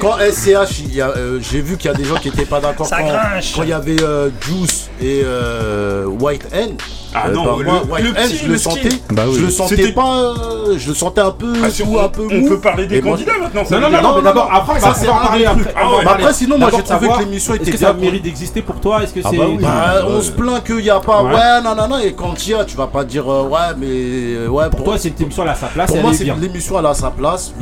quand 0.00 0.16
la 0.16 0.26
SCH, 0.32 0.82
euh, 0.98 1.38
j'ai 1.40 1.60
vu 1.60 1.76
qu'il 1.76 1.90
y 1.90 1.94
a 1.94 1.96
des 1.96 2.04
gens 2.04 2.16
qui 2.16 2.28
étaient 2.28 2.44
pas 2.44 2.60
d'accord 2.60 2.88
quand 2.90 3.62
il 3.62 3.68
y 3.68 3.72
avait 3.72 4.02
euh, 4.02 4.30
Juice 4.40 4.90
et 5.00 5.22
euh, 5.24 6.06
White 6.06 6.46
N. 6.52 6.76
Ah 7.14 7.24
Euh, 7.28 7.32
non, 7.34 7.44
bah, 7.44 7.52
le- 7.58 7.64
moi, 7.64 7.82
le 7.84 7.90
White 7.92 8.06
N, 8.16 8.28
petit, 8.28 8.36
je 8.38 8.46
le 8.46 8.52
le 8.52 8.58
sentais. 8.58 8.88
Bah 9.12 9.22
oui. 9.28 9.34
je 9.38 9.44
le 9.44 9.50
sentais 9.50 9.92
pas, 9.92 10.16
euh, 10.18 10.78
je 10.78 10.88
le 10.88 10.94
sentais 10.94 11.20
un 11.20 11.30
peu, 11.30 11.52
Ah, 11.62 11.68
si 11.70 11.82
on, 11.82 11.98
un 12.00 12.08
peu 12.08 12.22
on 12.30 12.34
mou. 12.40 12.48
peut 12.48 12.58
parler 12.60 12.86
des 12.86 13.02
moi, 13.02 13.12
candidats 13.12 13.32
maintenant. 13.38 13.64
ça 13.66 13.74
Non, 13.78 13.90
non, 13.90 13.96
non, 13.96 14.02
Non, 14.02 14.16
mais 14.16 14.22
d'abord, 14.22 14.50
après, 14.52 14.78
on 14.78 14.80
ça, 14.80 14.94
c'est 14.94 15.06
parler 15.06 15.44
après. 15.44 15.74
Ah 15.76 15.90
ouais. 15.90 16.04
parler. 16.04 16.22
Après, 16.24 16.32
sinon, 16.32 16.56
moi, 16.58 16.70
j'ai 16.74 16.82
trouvé 16.82 17.08
que 17.08 17.18
l'émission 17.20 17.52
Est-ce 17.54 17.62
était 17.62 17.70
que 17.72 17.76
ça 17.78 17.92
mérite 17.92 18.22
d'exister 18.22 18.62
pour 18.62 18.80
toi 18.80 19.02
Est-ce 19.02 19.12
que 19.12 19.20
Ah 19.24 19.28
c'est. 19.30 19.36
bah. 19.36 19.44
Bah, 19.60 20.06
on 20.08 20.20
se 20.22 20.30
plaint 20.30 20.64
qu'il 20.64 20.76
n'y 20.76 20.88
a 20.90 21.00
pas, 21.00 21.22
Ouais. 21.22 21.34
ouais, 21.34 21.62
non, 21.62 21.74
non, 21.74 21.88
non, 21.88 21.98
et 21.98 22.12
quand 22.14 22.34
il 22.46 22.50
y 22.52 22.54
a, 22.54 22.64
tu 22.64 22.76
vas 22.76 22.86
pas 22.86 23.04
dire, 23.04 23.30
euh, 23.30 23.42
ouais, 23.44 23.58
mais, 23.78 23.86
euh, 23.88 24.48
ouais, 24.48 24.70
Pour 24.70 24.84
toi, 24.84 24.96
c'est 24.98 25.08
une 25.10 25.22
émission, 25.26 25.42
elle 25.42 25.50
a 25.50 25.54
sa 25.54 25.66
place, 25.66 25.88
Pour 25.90 26.00
moi, 26.00 26.12
est 26.12 26.14
c'est 26.14 26.24
bien. 26.24 26.36
l'émission 26.40 26.78
elle 26.78 26.86
a 26.86 26.94
sa 26.94 27.10
place. 27.10 27.52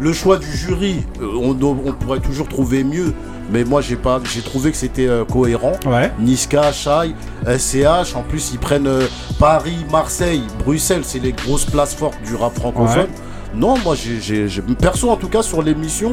Le 0.00 0.12
choix, 0.12 0.36
du, 0.36 0.50
jury, 0.54 0.96
on 1.22 1.54
pourrait 1.92 2.20
toujours 2.20 2.48
trouver 2.48 2.84
mieux. 2.84 3.14
Mais 3.50 3.64
moi, 3.64 3.80
j'ai 3.80 3.96
pas, 3.96 4.20
j'ai 4.32 4.40
trouvé 4.42 4.70
que 4.70 4.76
c'était 4.76 5.06
euh, 5.06 5.24
cohérent. 5.24 5.72
Ouais. 5.86 6.10
Niska, 6.18 6.72
Shai, 6.72 7.14
SCH. 7.46 8.14
En 8.16 8.22
plus, 8.22 8.52
ils 8.52 8.58
prennent 8.58 8.86
euh, 8.86 9.06
Paris, 9.38 9.84
Marseille, 9.92 10.42
Bruxelles. 10.64 11.02
C'est 11.04 11.18
les 11.18 11.32
grosses 11.32 11.66
places 11.66 11.94
fortes 11.94 12.18
du 12.26 12.34
rap 12.34 12.54
francophone. 12.54 13.02
Ouais. 13.02 13.08
Non, 13.54 13.76
moi, 13.84 13.94
j'ai, 13.94 14.20
j'ai- 14.20 14.48
j'ai- 14.48 14.62
perso, 14.62 15.10
en 15.10 15.16
tout 15.16 15.28
cas, 15.28 15.42
sur 15.42 15.62
l'émission, 15.62 16.10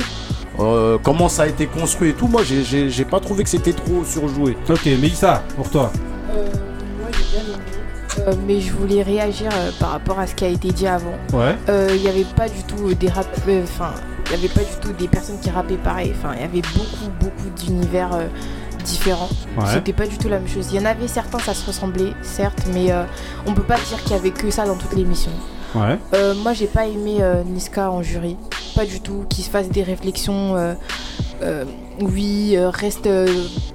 euh, 0.60 0.98
comment 1.02 1.30
ça 1.30 1.44
a 1.44 1.48
été 1.48 1.66
construit 1.68 2.10
et 2.10 2.14
tout, 2.14 2.28
moi, 2.28 2.42
j'ai, 2.44 2.64
j'ai, 2.64 2.90
j'ai 2.90 3.06
pas 3.06 3.20
trouvé 3.20 3.44
que 3.44 3.50
c'était 3.50 3.74
trop 3.74 4.04
surjoué. 4.06 4.56
Ok, 4.70 4.86
Mélissa, 4.86 5.42
pour 5.56 5.70
toi. 5.70 5.92
Euh, 6.36 6.46
moi 7.00 7.10
j'ai 7.12 7.38
bien 7.40 7.56
aimé. 7.56 7.64
Euh, 8.28 8.34
mais 8.46 8.60
je 8.60 8.72
voulais 8.74 9.02
réagir 9.02 9.50
euh, 9.54 9.72
par 9.80 9.92
rapport 9.92 10.20
à 10.20 10.28
ce 10.28 10.36
qui 10.36 10.44
a 10.46 10.50
été 10.50 10.72
dit 10.72 10.86
avant. 10.86 11.16
Ouais. 11.34 11.56
Euh, 11.70 11.88
Il 11.96 12.02
n'y 12.02 12.10
avait 12.10 12.26
pas 12.36 12.48
du 12.50 12.62
tout 12.64 12.94
des 12.94 13.08
rap... 13.10 13.26
euh, 13.48 13.64
Enfin, 13.64 13.92
il 14.32 14.40
n'y 14.40 14.46
avait 14.46 14.54
pas 14.54 14.62
du 14.62 14.76
tout 14.82 14.94
des 14.94 15.08
personnes 15.08 15.40
qui 15.40 15.50
rappaient 15.50 15.76
pareil. 15.78 16.14
Enfin, 16.16 16.34
il 16.36 16.42
y 16.42 16.46
avait 16.46 16.62
beaucoup, 16.62 17.12
beaucoup 17.20 17.50
d'univers 17.58 18.14
euh, 18.14 18.28
différents. 18.86 19.30
Ouais. 19.58 19.66
C'était 19.74 19.94
pas 19.94 20.08
du 20.08 20.18
tout 20.18 20.30
la 20.30 20.40
même 20.40 20.48
chose. 20.48 20.68
Il 20.72 20.80
y 20.80 20.80
en 20.80 20.86
avait 20.86 21.08
certains, 21.08 21.40
ça 21.40 21.54
se 21.54 21.66
ressemblait, 21.66 22.14
certes, 22.22 22.64
mais 22.74 22.92
euh, 22.92 23.04
on 23.46 23.54
peut 23.54 23.64
pas 23.64 23.76
dire 23.76 24.02
qu'il 24.04 24.12
y 24.12 24.20
avait 24.20 24.32
que 24.32 24.50
ça 24.50 24.66
dans 24.66 24.76
toute 24.76 24.94
l'émission. 24.94 25.32
Ouais. 25.76 25.98
Euh, 26.14 26.34
moi, 26.36 26.54
j'ai 26.54 26.68
pas 26.68 26.86
aimé 26.86 27.18
euh, 27.22 27.44
Niska 27.44 27.92
en 27.92 28.02
jury. 28.02 28.38
Pas 28.76 28.86
du 28.86 29.02
tout. 29.02 29.26
Qu'il 29.30 29.44
se 29.44 29.50
fasse 29.50 29.70
des 29.70 29.84
réflexions 29.84 30.56
euh, 30.56 31.66
oui, 32.02 32.54
euh, 32.56 32.70
reste, 32.70 33.08
euh, 33.08 33.28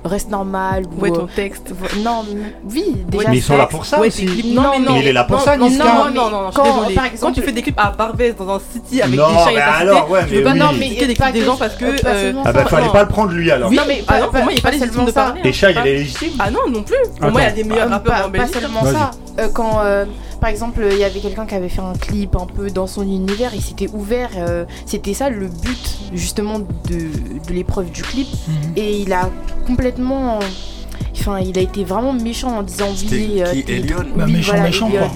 reste 0.05 0.31
normal. 0.31 0.85
ou, 0.97 1.01
Ouais, 1.03 1.11
euh, 1.11 1.15
ton 1.15 1.27
texte. 1.27 1.73
non, 2.03 2.25
oui, 2.71 2.95
déjà. 3.09 3.31
Mais 3.31 3.37
ils 3.39 3.43
sont 3.43 3.57
là 3.57 3.67
pour 3.67 3.85
ça 3.85 4.01
Ouais, 4.01 4.09
aussi. 4.09 4.27
Non, 4.55 4.63
non, 4.63 4.71
mais 4.73 4.79
non. 4.87 4.97
il 4.97 5.07
est 5.09 5.13
là 5.13 5.25
pour 5.25 5.37
non, 5.39 5.43
ça, 5.45 5.57
non, 5.57 5.69
non, 5.71 5.77
non, 5.77 5.85
non, 6.11 6.31
non, 6.31 6.51
je 6.51 6.61
suis 7.11 7.19
Quand, 7.21 7.33
tu 7.33 7.43
fais 7.43 7.53
des 7.53 7.63
clips 7.63 7.79
à 7.79 7.91
Barbès 7.91 8.35
dans 8.37 8.49
un 8.57 8.59
city 8.73 9.03
avec 9.03 9.19
Non, 9.19 9.29
des 9.29 9.35
chiens 9.39 9.51
et 9.51 9.55
mais 9.55 9.61
ta 9.61 9.67
alors, 9.73 9.99
cité, 10.01 10.13
ouais, 10.13 10.21
je 10.23 10.27
veux 10.27 10.37
mais 10.39 10.43
pas 10.45 10.53
oui. 10.53 10.59
non, 10.59 10.67
mais 10.73 10.79
mais 11.01 11.07
des 11.07 11.15
pas 11.15 11.25
clips 11.25 11.35
des 11.35 11.45
gens 11.45 11.57
parce 11.57 11.75
que. 11.77 12.03
pas 12.03 12.15
seulement 12.15 12.43
Ah 12.45 12.53
bah 12.53 12.65
fallait 12.67 12.89
pas 12.89 13.03
le 13.03 13.09
prendre 13.09 13.33
lui 13.33 13.51
alors. 13.51 13.71
non, 13.71 13.83
mais 13.87 14.03
pas- 14.03 14.15
ah 14.17 14.23
pour 14.23 14.31
pas- 14.33 14.43
moi, 14.43 14.53
il 14.53 14.55
n'y 14.55 14.61
a 14.61 14.63
pas 14.63 14.69
pas 14.69 14.73
légitime 14.73 14.93
seulement 14.93 15.07
de 15.07 15.13
ça. 15.13 15.23
parler. 15.25 15.41
Et 15.45 15.49
hein. 15.49 15.53
Shai, 15.53 15.67
il 15.71 15.75
Pas- 15.75 15.81
est 15.89 15.93
légitime. 15.95 16.31
Ah 16.39 16.51
non, 16.51 16.61
non 16.71 16.83
plus. 16.83 16.97
Pour 17.21 17.31
moi, 17.31 17.41
il 17.43 17.45
y 17.45 17.47
a 17.47 17.51
des 17.53 17.65
meilleurs 17.65 17.87
Euh, 17.87 17.91
rappeurs 17.91 18.13
pas, 18.15 18.21
en 18.21 18.23
pas 18.25 18.39
Belgique. 18.39 18.55
seulement 18.61 18.83
Vas-y. 18.83 18.95
ça. 18.95 19.11
Euh, 19.39 19.49
quand, 19.53 19.81
euh, 19.85 20.05
par 20.41 20.51
exemple, 20.51 20.87
il 20.91 20.99
y 20.99 21.05
avait 21.05 21.21
quelqu'un 21.21 21.47
qui 21.47 21.55
avait 21.55 21.69
fait 21.69 21.81
un 21.81 21.95
clip 21.95 22.37
un 22.37 22.47
peu 22.47 22.71
dans 22.71 22.87
son 22.87 23.03
univers, 23.03 23.53
il 23.55 23.63
s'était 23.63 23.89
ouvert. 23.93 24.31
euh, 24.37 24.65
C'était 24.85 25.15
ça 25.15 25.31
le 25.31 25.47
but 25.49 25.99
justement 26.15 26.59
de, 26.59 26.67
de 27.49 27.53
l'épreuve 27.53 27.91
du 27.91 28.03
clip. 28.03 28.29
Mhm. 28.49 28.55
Et 28.77 28.99
il 28.99 29.13
a 29.13 29.31
complètement. 29.67 30.39
Enfin, 31.19 31.41
il 31.41 31.59
a 31.59 31.63
été 31.63 31.83
vraiment 31.85 32.13
méchant 32.13 32.59
en 32.59 32.63
disant 32.63 32.87
oui. 33.11 33.43
Euh, 33.43 33.53
qui, 33.53 33.65
t'es- 33.65 33.77
Elion 33.79 33.97
oui, 34.01 34.13
Bah, 34.17 34.27
méchant, 34.27 34.53
voilà, 34.53 34.63
méchant, 34.69 34.89
Elion. 34.89 35.01
quoi. 35.09 35.11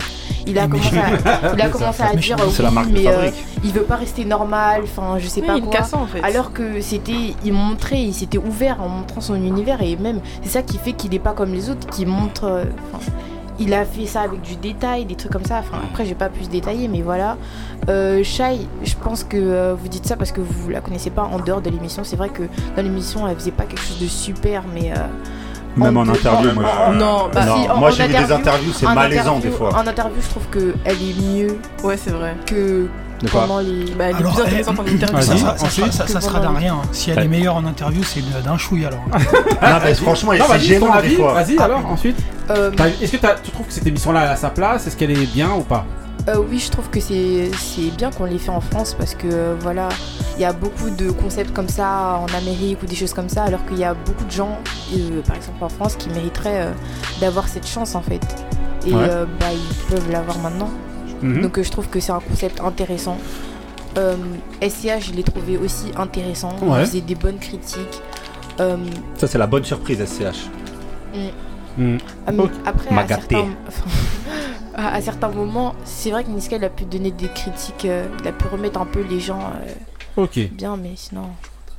Il 0.47 0.59
a 0.59 0.67
commencé 0.67 0.97
à, 0.99 1.53
il 1.55 1.61
a 1.61 1.69
commencé 1.71 2.03
à 2.03 2.15
Méchant. 2.15 2.37
dire 2.37 2.63
la 2.63 2.71
marque 2.71 2.89
mais 2.91 3.07
euh, 3.07 3.31
il 3.63 3.73
veut 3.73 3.83
pas 3.83 3.97
rester 3.97 4.25
normal. 4.25 4.81
Enfin, 4.85 5.19
je 5.19 5.29
sais 5.29 5.43
Oui, 5.43 5.47
pas 5.47 5.61
quoi. 5.61 5.71
cassant 5.71 6.03
en 6.03 6.07
fait. 6.07 6.21
Alors 6.23 6.53
que 6.53 6.81
c'était, 6.81 7.35
il 7.45 7.53
montrait, 7.53 8.03
il 8.03 8.15
s'était 8.15 8.39
ouvert 8.39 8.83
en 8.83 8.89
montrant 8.89 9.21
son 9.21 9.35
univers 9.37 9.83
et 9.83 9.97
même 9.97 10.21
c'est 10.43 10.49
ça 10.49 10.63
qui 10.63 10.79
fait 10.79 10.93
qu'il 10.95 11.15
est 11.15 11.19
pas 11.21 11.33
comme 11.33 11.53
les 11.53 11.69
autres, 11.71 11.87
qui 11.89 12.07
montre. 12.07 12.65
Il 13.61 13.73
a 13.75 13.85
fait 13.85 14.07
ça 14.07 14.23
avec 14.23 14.41
du 14.41 14.57
détail, 14.57 15.05
des 15.05 15.15
trucs 15.15 15.31
comme 15.33 15.45
ça. 15.45 15.59
Enfin, 15.61 15.79
après, 15.89 16.05
j'ai 16.07 16.15
pas 16.17 16.29
pu 16.29 16.43
se 16.45 16.49
détailler, 16.49 16.89
mais 16.89 17.03
voilà. 17.03 17.37
Euh, 17.89 18.25
Shai, 18.25 18.67
je 18.83 18.95
pense 19.03 19.23
que 19.23 19.37
euh, 19.37 19.75
vous 19.81 19.89
dites 19.89 20.07
ça 20.07 20.17
parce 20.17 20.33
que 20.33 20.41
vous 20.41 20.69
la 20.71 20.81
connaissez 20.81 21.11
pas 21.11 21.23
en 21.23 21.39
dehors 21.39 21.61
de 21.61 21.71
l'émission. 21.71 22.03
C'est 22.03 22.17
vrai 22.17 22.31
que 22.31 22.43
dans 22.77 22.83
l'émission, 22.83 23.29
elle 23.29 23.37
faisait 23.37 23.51
pas 23.53 23.65
quelque 23.65 23.81
chose 23.83 24.01
de 24.01 24.07
super, 24.09 24.63
mais. 24.75 24.91
euh, 24.93 24.97
Même 25.77 25.97
en 25.97 26.03
interview, 26.03 26.53
moi. 26.53 26.65
je- 26.91 26.99
Non, 26.99 27.29
bah 27.33 27.45
Non, 27.47 27.63
si, 27.63 27.71
en- 27.71 27.77
moi 27.77 27.91
j'ai 27.91 28.03
vu 28.07 28.09
des 28.09 28.15
interview- 28.19 28.35
interviews, 28.41 28.73
c'est 28.73 28.87
malaisant 28.87 29.37
interview- 29.37 29.43
des 29.43 29.51
fois. 29.57 29.71
En 29.77 29.87
interview, 29.87 30.21
je 30.21 30.29
trouve 30.29 30.47
que 30.51 30.75
elle 30.85 30.97
est 30.97 31.21
mieux 31.23 31.59
Ouais, 31.85 31.97
c'est 31.97 32.11
vrai. 32.11 32.35
que 32.47 32.89
pendant 33.29 33.59
les. 33.61 33.85
Bah, 33.97 34.05
elle 34.07 34.11
est 34.11 34.15
Alors, 34.19 34.35
plus 34.35 34.43
eh, 34.43 34.47
intéressante 34.47 34.79
en 34.81 34.87
interview. 34.87 35.21
Ça, 35.23 35.37
ça, 35.37 35.57
ça, 35.59 35.65
ensuite. 35.67 35.93
ça, 35.93 36.07
ça 36.07 36.21
sera 36.21 36.41
d'un 36.41 36.53
rien. 36.55 36.75
hein. 36.75 36.83
Si 36.93 37.11
elle 37.11 37.19
Ouais. 37.19 37.25
est 37.25 37.29
meilleure 37.29 37.57
en 37.57 37.65
interview, 37.65 38.03
c'est 38.03 38.23
d'un 38.43 38.57
chouille 38.57 38.85
alors. 38.87 39.05
Non, 39.11 39.79
mais 39.85 39.95
franchement, 39.95 40.33
Non, 40.33 40.39
c'est 40.47 40.53
vas-y, 40.53 40.61
ton 40.61 40.87
gênant 40.87 40.93
des 40.93 40.99
avis. 40.99 41.15
fois. 41.17 41.35
Vas-y 41.35 41.59
alors, 41.59 41.87
ensuite. 41.87 42.17
Euh, 42.51 42.71
Est-ce 43.01 43.13
que 43.13 43.27
tu 43.45 43.51
trouves 43.51 43.67
que 43.67 43.73
cette 43.73 43.87
émission-là 43.87 44.31
à 44.31 44.37
sa 44.37 44.51
place? 44.51 44.87
Est-ce 44.87 44.97
qu'elle 44.97 45.11
est 45.13 45.33
bien 45.33 45.51
ou 45.53 45.61
pas? 45.63 45.85
Euh, 46.29 46.37
oui, 46.51 46.59
je 46.59 46.71
trouve 46.71 46.91
que 46.91 47.01
c'est 47.01 47.51
bien 47.97 48.11
qu'on 48.11 48.25
l'ait 48.25 48.37
fait 48.39 48.51
en 48.51 48.61
France 48.61 48.95
parce 48.99 49.15
que 49.15 49.27
euh, 49.27 49.55
voilà, 49.59 49.89
il 50.37 50.43
y 50.43 50.45
a 50.45 50.53
beaucoup 50.53 50.91
de 50.91 51.11
concepts 51.11 51.53
comme 51.55 51.69
ça 51.69 52.21
en 52.21 52.27
Amérique 52.37 52.83
ou 52.83 52.87
des 52.87 52.95
choses 52.95 53.15
comme 53.15 53.31
ça, 53.31 53.45
alors 53.45 53.65
qu'il 53.67 53.79
y 53.79 53.85
a 53.85 53.95
beaucoup 53.95 54.25
de 54.25 54.31
gens, 54.31 54.59
euh, 54.95 55.23
par 55.27 55.37
exemple 55.37 55.65
en 55.65 55.71
France, 55.71 55.97
qui 55.97 56.11
mériteraient 56.11 56.67
euh, 56.67 56.73
d'avoir 57.23 57.49
cette 57.49 57.67
chance 57.67 57.95
en 57.95 58.03
fait. 58.03 58.21
Et 58.87 58.93
Ouais. 58.95 59.01
euh, 59.09 59.25
bah, 59.41 59.47
ils 59.53 59.95
peuvent 59.95 60.11
l'avoir 60.11 60.39
maintenant. 60.41 60.69
Mhm. 61.23 61.43
Donc 61.43 61.59
euh, 61.59 61.63
je 61.63 61.71
trouve 61.71 61.89
que 61.89 62.01
c'est 62.01 62.13
un 62.13 62.21
concept 62.21 62.61
intéressant. 62.61 63.19
Euh, 63.99 64.17
SCH, 64.63 65.09
je 65.09 65.13
l'ai 65.13 65.23
trouvé 65.25 65.57
aussi 65.59 65.87
intéressant. 65.97 66.55
Ouais. 66.63 66.81
Il 66.83 66.87
faisait 66.87 67.01
des 67.01 67.15
bonnes 67.15 67.39
critiques. 67.39 68.01
Euh, 68.61 68.77
Ça, 69.17 69.27
c'est 69.27 69.39
la 69.39 69.47
bonne 69.47 69.65
surprise, 69.65 70.05
SCH. 70.05 70.49
Mhm. 71.77 71.99
Ah, 72.27 72.33
mais 72.33 72.43
Ok. 72.45 72.51
Après, 72.67 72.97
à 72.97 73.09
certains, 73.09 73.47
à 74.75 75.01
moments, 75.35 75.75
c'est 75.85 76.11
vrai 76.11 76.25
que 76.25 76.31
Niska 76.31 76.57
il 76.57 76.65
a 76.65 76.69
pu 76.69 76.85
donner 76.85 77.11
des 77.11 77.29
critiques, 77.29 77.85
euh, 77.85 78.07
il 78.21 78.29
a 78.29 78.33
pu 78.33 78.47
remettre 78.49 78.81
un 78.81 78.87
peu 78.87 79.03
les 79.09 79.21
gens 79.21 79.41
euh, 79.41 80.23
Ok. 80.23 80.39
bien, 80.53 80.77
mais 80.77 80.93
sinon. 80.97 81.31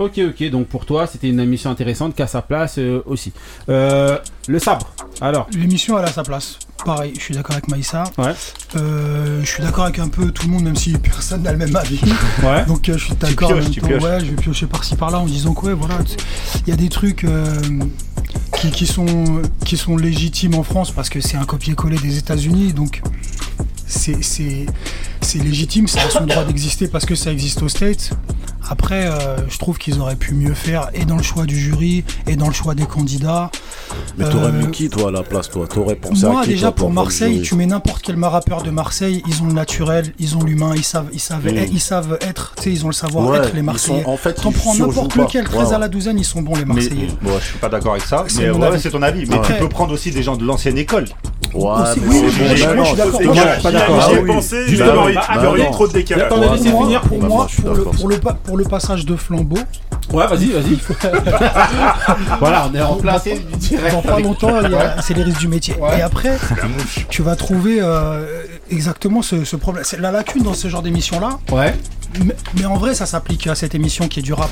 Ok, 0.01 0.19
ok. 0.19 0.49
Donc 0.49 0.67
pour 0.67 0.85
toi, 0.85 1.05
c'était 1.05 1.29
une 1.29 1.39
émission 1.39 1.69
intéressante 1.69 2.15
qu'à 2.15 2.25
sa 2.27 2.41
place 2.41 2.79
euh, 2.79 3.01
aussi. 3.05 3.31
Euh, 3.69 4.17
le 4.47 4.57
sabre. 4.57 4.93
Alors. 5.21 5.47
L'émission, 5.53 5.99
elle 5.99 6.05
a 6.05 6.11
sa 6.11 6.23
place. 6.23 6.57
Pareil, 6.83 7.13
je 7.15 7.21
suis 7.21 7.35
d'accord 7.35 7.51
avec 7.51 7.67
Maïssa. 7.67 8.05
Ouais. 8.17 8.33
Euh, 8.75 9.41
je 9.43 9.47
suis 9.47 9.61
d'accord 9.61 9.83
avec 9.83 9.99
un 9.99 10.07
peu 10.07 10.31
tout 10.31 10.47
le 10.47 10.53
monde, 10.53 10.63
même 10.63 10.75
si 10.75 10.93
personne 10.93 11.43
n'a 11.43 11.51
le 11.51 11.59
même 11.59 11.75
avis. 11.75 11.99
Ouais. 12.43 12.65
Donc 12.65 12.89
euh, 12.89 12.97
je 12.97 13.05
suis 13.05 13.15
d'accord. 13.15 13.51
Ouais, 13.51 13.61
je 14.19 14.25
vais 14.25 14.35
piocher 14.35 14.65
par-ci 14.65 14.95
par-là 14.95 15.19
en 15.19 15.25
disant 15.25 15.53
que 15.53 15.67
ouais, 15.67 15.73
voilà, 15.73 15.99
il 16.65 16.69
y 16.69 16.73
a 16.73 16.75
des 16.75 16.89
trucs 16.89 17.23
euh, 17.23 17.61
qui, 18.57 18.71
qui 18.71 18.87
sont 18.87 19.41
qui 19.63 19.77
sont 19.77 19.95
légitimes 19.95 20.55
en 20.55 20.63
France 20.63 20.91
parce 20.91 21.09
que 21.09 21.21
c'est 21.21 21.37
un 21.37 21.43
copier-coller 21.43 21.99
des 21.99 22.17
États-Unis, 22.17 22.73
donc 22.73 23.01
c'est 23.85 24.23
c'est 24.23 24.65
c'est 25.21 25.39
légitime, 25.39 25.87
ça 25.87 26.01
a 26.01 26.09
son 26.09 26.25
droit 26.25 26.43
d'exister 26.43 26.87
parce 26.87 27.05
que 27.05 27.13
ça 27.13 27.31
existe 27.31 27.61
aux 27.61 27.69
States. 27.69 28.11
Après, 28.70 29.05
euh, 29.07 29.38
je 29.49 29.57
trouve 29.57 29.78
qu'ils 29.78 29.99
auraient 29.99 30.16
pu 30.16 30.34
mieux 30.34 30.53
faire 30.53 30.89
et 30.93 31.03
dans 31.05 31.18
le 31.18 31.24
choix 31.24 31.45
du 31.45 31.59
jury 31.59 32.03
et 32.28 32.36
dans 32.36 32.47
le 32.47 32.53
choix 32.53 32.74
des 32.76 32.86
candidats. 32.86 33.49
Mais 34.18 34.30
t'aurais 34.30 34.45
Euh, 34.47 34.51
mis 34.51 34.72
qui, 34.72 34.89
toi, 34.89 35.09
à 35.09 35.12
la 35.12 35.24
place, 35.24 35.49
toi? 35.49 35.68
T'aurais 35.68 35.95
pensé 35.95 36.26
Moi, 36.26 36.41
à 36.41 36.43
qui, 36.43 36.51
déjà, 36.51 36.68
toi, 36.68 36.76
pour 36.76 36.89
le 36.89 36.95
Marseille, 36.95 37.41
tu 37.41 37.55
mets 37.55 37.66
n'importe 37.66 38.01
quel 38.03 38.22
rappeur 38.24 38.62
de 38.62 38.70
Marseille, 38.70 39.22
ils 39.28 39.41
ont 39.41 39.47
le 39.47 39.53
naturel, 39.53 40.14
ils 40.20 40.38
ont 40.38 40.43
l'humain, 40.43 40.72
ils 40.76 40.84
savent, 40.84 41.07
ils 41.12 41.20
savent, 41.20 41.45
Mm. 41.45 41.66
ils 41.72 41.80
savent 41.82 42.18
être, 42.22 42.53
tu 42.57 42.64
sais, 42.64 42.72
ils 42.72 42.86
ont 42.86 42.89
le 42.89 42.93
savoir 42.93 43.28
Ouais, 43.28 43.38
être 43.39 43.53
les 43.53 43.62
Marseillais. 43.62 44.03
sont- 44.03 44.09
en 44.09 44.16
fait, 44.18 44.34
T'en 44.36 44.51
prends 44.51 44.76
n'importe 44.76 45.16
lequel, 45.16 45.43
13 45.45 45.70
Ouais, 45.70 45.76
à 45.76 45.80
la 45.80 45.88
douzaine, 45.89 46.18
ils 46.20 46.24
sont 46.26 46.41
bons 46.41 46.55
les 46.55 46.64
Mais 46.66 46.74
Marseillais. 46.76 47.07
bon, 47.22 47.32
je 47.39 47.45
suis 47.45 47.57
pas 47.59 47.68
d'accord 47.70 47.93
avec 47.93 48.03
ça. 48.05 48.24
C'est 48.28 48.43
Mais 48.43 48.49
ouais, 48.51 48.80
c'est 48.80 48.91
ton 48.91 49.01
avis. 49.01 49.26
Mais 49.28 49.36
Après- 49.36 49.55
tu 49.55 49.59
peux 49.59 49.70
prendre 49.70 49.93
aussi 49.93 50.12
des 50.12 50.24
gens 50.24 50.38
de 50.38 50.45
l'ancienne 50.45 50.78
école. 50.78 51.05
Ouais, 51.53 51.70
mais 51.97 52.07
oui, 52.07 52.22
je 52.26 52.30
suis- 52.30 52.41
mais 52.43 52.55
d'accord. 52.59 52.76
Moi, 52.76 52.84
je 52.86 52.89
suis 52.89 52.97
pas 53.28 53.34
Ah 53.66 53.72
d'accord. 53.72 54.01
J'y 54.09 54.16
ai 54.16 54.20
oui. 54.20 54.28
pensé, 54.34 54.68
Justement, 54.68 55.05
mais 55.05 55.14
bah, 55.14 55.22
il 55.30 55.36
y 55.36 55.39
attends. 55.39 55.55
eu 55.57 55.72
trop 55.72 55.88
de 55.88 55.93
décalage. 55.93 56.26
Attendez, 56.28 56.45
Pour 56.47 56.55
laissez 56.55 56.70
moi, 56.70 56.84
finir. 56.84 57.01
pour 57.01 57.20
Bah, 57.20 57.28
pour 57.97 58.07
le. 58.09 58.16
Pour, 58.51 58.57
le, 58.57 58.65
passage 58.65 59.05
de 59.05 59.15
flambeau, 59.15 59.57
Ouais, 60.11 60.27
vas-y, 60.27 60.51
vas-y. 60.51 60.77
voilà, 62.39 62.69
on 62.69 62.75
est 62.75 62.81
en 62.81 62.95
place 62.95 63.23
direct. 63.23 63.93
dans 63.93 64.01
pas 64.01 64.19
longtemps, 64.19 64.59
c'est 65.01 65.13
les 65.13 65.23
risques 65.23 65.39
du 65.39 65.47
métier. 65.47 65.75
Ouais. 65.75 65.99
Et 65.99 66.01
après, 66.01 66.37
tu 67.09 67.21
vas 67.21 67.37
trouver 67.37 67.77
euh, 67.79 68.43
exactement 68.69 69.21
ce, 69.21 69.45
ce 69.45 69.55
problème. 69.55 69.85
C'est 69.85 69.99
la 69.99 70.11
lacune 70.11 70.43
dans 70.43 70.53
ce 70.53 70.67
genre 70.67 70.81
d'émission-là. 70.81 71.39
Ouais. 71.51 71.73
Mais, 72.25 72.35
mais 72.57 72.65
en 72.65 72.75
vrai, 72.75 72.93
ça 72.93 73.05
s'applique 73.05 73.47
à 73.47 73.55
cette 73.55 73.73
émission 73.73 74.09
qui 74.09 74.19
est 74.19 74.23
du 74.23 74.33
rap 74.33 74.49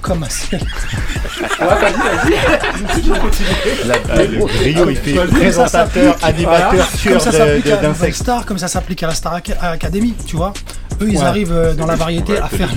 comme 0.00 0.22
à 0.22 0.28
celle. 0.30 0.64
Ah, 1.60 1.76
le 4.24 4.44
Rio, 4.44 4.90
il 4.90 4.96
fait 4.96 5.14
présentateur, 5.26 6.16
animateur, 6.22 6.70
Voilà. 6.70 6.86
tueur 6.96 7.12
comme 7.14 7.20
ça 7.22 7.30
de- 7.32 7.36
s'applique 7.36 7.64
de- 7.66 7.70
à 7.72 7.74
Nouvelle 7.76 7.92
d'insectes. 7.92 8.16
Star, 8.16 8.46
comme 8.46 8.58
ça 8.58 8.68
s'applique 8.68 9.02
à 9.02 9.06
la 9.08 9.14
Star 9.14 9.36
Ac- 9.38 9.56
Academy, 9.60 10.14
tu 10.26 10.36
vois. 10.36 10.52
Eux, 11.00 11.08
ils 11.10 11.18
Ouais. 11.18 11.24
arrivent 11.24 11.52
euh, 11.52 11.74
dans 11.74 11.86
la 11.86 11.94
variété 11.94 12.38
à 12.38 12.48
faire 12.48 12.68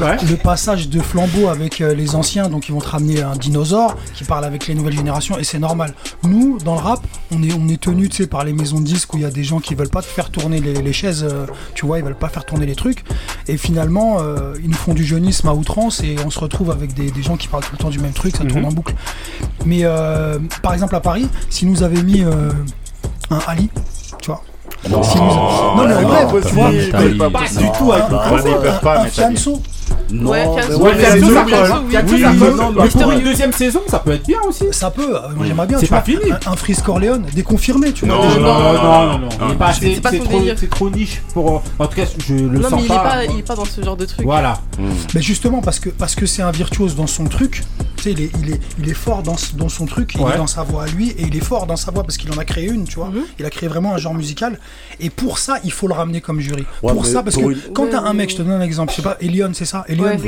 le 0.00 0.36
passage 0.36 0.88
de 0.88 1.00
flambeau 1.00 1.48
avec 1.48 1.80
euh, 1.80 1.94
les 1.94 2.14
anciens, 2.14 2.48
donc 2.50 2.68
ils 2.68 2.72
vont 2.72 2.80
te 2.80 2.88
ramener 2.88 3.22
un 3.22 3.34
dinosaure 3.36 3.96
qui 4.14 4.24
parle 4.24 4.44
avec 4.44 4.66
les 4.66 4.74
nouvelles 4.74 4.96
générations, 4.96 5.38
et 5.38 5.44
c'est 5.44 5.58
normal. 5.58 5.94
Nous, 6.24 6.58
dans 6.58 6.74
le 6.74 6.80
rap, 6.80 7.00
on 7.32 7.42
est, 7.42 7.52
on 7.54 7.68
est 7.68 7.80
tenu, 7.80 8.08
tu 8.10 8.16
sais, 8.22 8.26
par 8.26 8.44
les 8.44 8.52
maisons 8.52 8.80
de 8.80 8.84
disques 8.84 9.14
où 9.14 9.16
il 9.16 9.22
y 9.22 9.26
a 9.26 9.30
des 9.30 9.44
gens 9.44 9.60
qui 9.60 9.74
veulent 9.74 9.88
pas 9.88 10.02
te 10.02 10.06
faire 10.06 10.28
tourner 10.30 10.60
les, 10.60 10.74
les 10.74 10.92
chaises, 10.92 11.24
euh, 11.24 11.46
tu 11.74 11.86
vois, 11.86 11.98
ils 11.98 12.04
veulent 12.04 12.14
pas 12.14 12.28
faire 12.28 12.44
tourner 12.44 12.66
les 12.66 12.74
trucs, 12.74 13.02
et 13.48 13.56
finalement, 13.56 14.18
euh, 14.20 14.52
ils 14.62 14.68
nous 14.68 14.76
font 14.76 14.92
du 14.94 15.04
jeunisme 15.04 15.25
à 15.50 15.54
outrance, 15.54 16.00
et 16.02 16.16
on 16.24 16.30
se 16.30 16.38
retrouve 16.38 16.70
avec 16.70 16.94
des, 16.94 17.10
des 17.10 17.22
gens 17.22 17.36
qui 17.36 17.48
parlent 17.48 17.62
tout 17.64 17.72
le 17.72 17.78
temps 17.78 17.90
du 17.90 17.98
même 17.98 18.12
truc, 18.12 18.36
ça 18.36 18.44
tourne 18.44 18.60
Mhm. 18.62 18.66
en 18.68 18.72
boucle. 18.72 18.94
Mais 19.64 19.80
euh, 19.82 20.38
par 20.62 20.72
exemple, 20.74 20.94
à 20.94 21.00
Paris, 21.00 21.28
si 21.50 21.66
nous 21.66 21.82
avait 21.82 22.02
mis 22.02 22.22
euh, 22.22 22.50
un 23.30 23.38
Ali, 23.46 23.68
tu 24.20 24.26
vois. 24.30 24.42
Non, 24.88 25.02
Si 25.02 25.16
nous- 25.16 25.24
non, 25.24 25.74
vois, 26.54 26.68
Ali. 26.68 27.18
pas 27.18 27.40
du 27.60 27.70
tout, 27.78 27.92
un, 27.92 27.98
bah, 28.08 28.24
un- 29.26 29.30
Non, 30.10 30.30
Ouais, 30.30 30.44
mais 30.46 30.74
Ouais, 30.74 30.92
mais 30.96 31.04
c'est 31.04 31.20
ça 31.20 31.44
colle. 31.44 31.68
Non, 31.68 32.72
Mais 32.82 32.88
pour 32.88 33.10
une 33.12 33.22
deuxième 33.24 33.52
saison, 33.52 33.80
ça 33.88 33.98
peut 33.98 34.12
être 34.12 34.26
bien 34.26 34.38
aussi. 34.48 34.64
Ça 34.72 34.90
peut, 34.90 35.16
euh, 35.16 35.20
moi 35.34 35.46
j'aimerais 35.46 35.66
bien. 35.66 35.78
C'est 35.78 35.86
pas 35.88 36.02
fini. 36.02 36.22
Un, 36.46 36.56
Freeze 36.56 36.80
Corleone, 36.82 37.24
déconfirmé, 37.34 37.92
tu 37.92 38.06
vois. 38.06 38.16
Non, 38.16 38.22
non, 38.28 38.40
non, 38.40 38.72
non, 38.72 39.18
non. 39.18 39.28
Il 39.82 39.94
c'est 40.10 40.18
trop, 40.20 40.38
délire. 40.38 40.54
c'est 40.58 40.70
trop 40.70 40.90
niche 40.90 41.22
pour. 41.34 41.56
euh, 41.56 41.58
En 41.78 41.86
tout 41.86 41.96
cas, 41.96 42.04
je 42.18 42.34
le 42.34 42.58
Non, 42.58 42.68
sens 42.70 42.72
mais 42.80 42.82
il 42.82 42.88
pas. 42.88 42.98
pas, 43.02 43.24
il 43.24 43.38
est 43.38 43.42
pas 43.46 43.54
dans 43.56 43.64
ce 43.64 43.82
genre 43.82 43.96
de 43.96 44.04
truc. 44.04 44.24
Voilà. 44.24 44.60
Mais 45.14 45.22
justement, 45.22 45.60
parce 45.60 45.80
que 45.80 45.88
parce 45.90 46.14
que 46.14 46.26
c'est 46.26 46.42
un 46.42 46.50
virtuose 46.50 46.94
dans 46.96 47.06
son 47.06 47.24
truc, 47.24 47.62
tu 47.96 48.02
sais, 48.04 48.12
il 48.12 48.20
est, 48.22 48.30
il, 48.42 48.50
est, 48.52 48.60
il 48.78 48.88
est 48.88 48.94
fort 48.94 49.22
dans, 49.22 49.36
dans 49.56 49.68
son 49.68 49.86
truc, 49.86 50.12
il 50.14 50.20
Ouais. 50.20 50.34
est 50.34 50.38
dans 50.38 50.46
sa 50.46 50.62
voix 50.62 50.84
à 50.84 50.86
lui, 50.86 51.10
et 51.10 51.22
il 51.22 51.36
est 51.36 51.44
fort 51.44 51.66
dans 51.66 51.76
sa 51.76 51.90
voix 51.90 52.02
parce 52.02 52.16
qu'il 52.16 52.30
en 52.32 52.38
a 52.38 52.44
créé 52.44 52.66
une, 52.68 52.84
tu 52.84 52.96
vois. 52.96 53.08
Mhm. 53.08 53.22
Il 53.38 53.44
a 53.46 53.50
créé 53.50 53.68
vraiment 53.68 53.94
un 53.94 53.98
genre 53.98 54.14
musical, 54.14 54.58
et 55.00 55.10
pour 55.10 55.38
ça, 55.38 55.58
il 55.64 55.72
faut 55.72 55.88
le 55.88 55.94
ramener 55.94 56.20
comme 56.20 56.40
jury. 56.40 56.64
Ouais, 56.82 56.92
pour 56.92 57.02
mais 57.02 57.08
ça, 57.08 57.22
parce 57.22 57.34
pour 57.36 57.48
que 57.48 57.52
une- 57.52 57.72
quand 57.74 57.86
t'as 57.90 58.00
un 58.00 58.12
mec, 58.12 58.28
mais- 58.28 58.32
je 58.32 58.36
te 58.36 58.42
donne 58.42 58.60
un 58.60 58.64
exemple, 58.64 58.92
je 58.92 58.96
sais 58.96 59.02
pas, 59.02 59.16
Elion, 59.20 59.50
c'est 59.52 59.64
ça? 59.64 59.84
Ouais, 60.00 60.18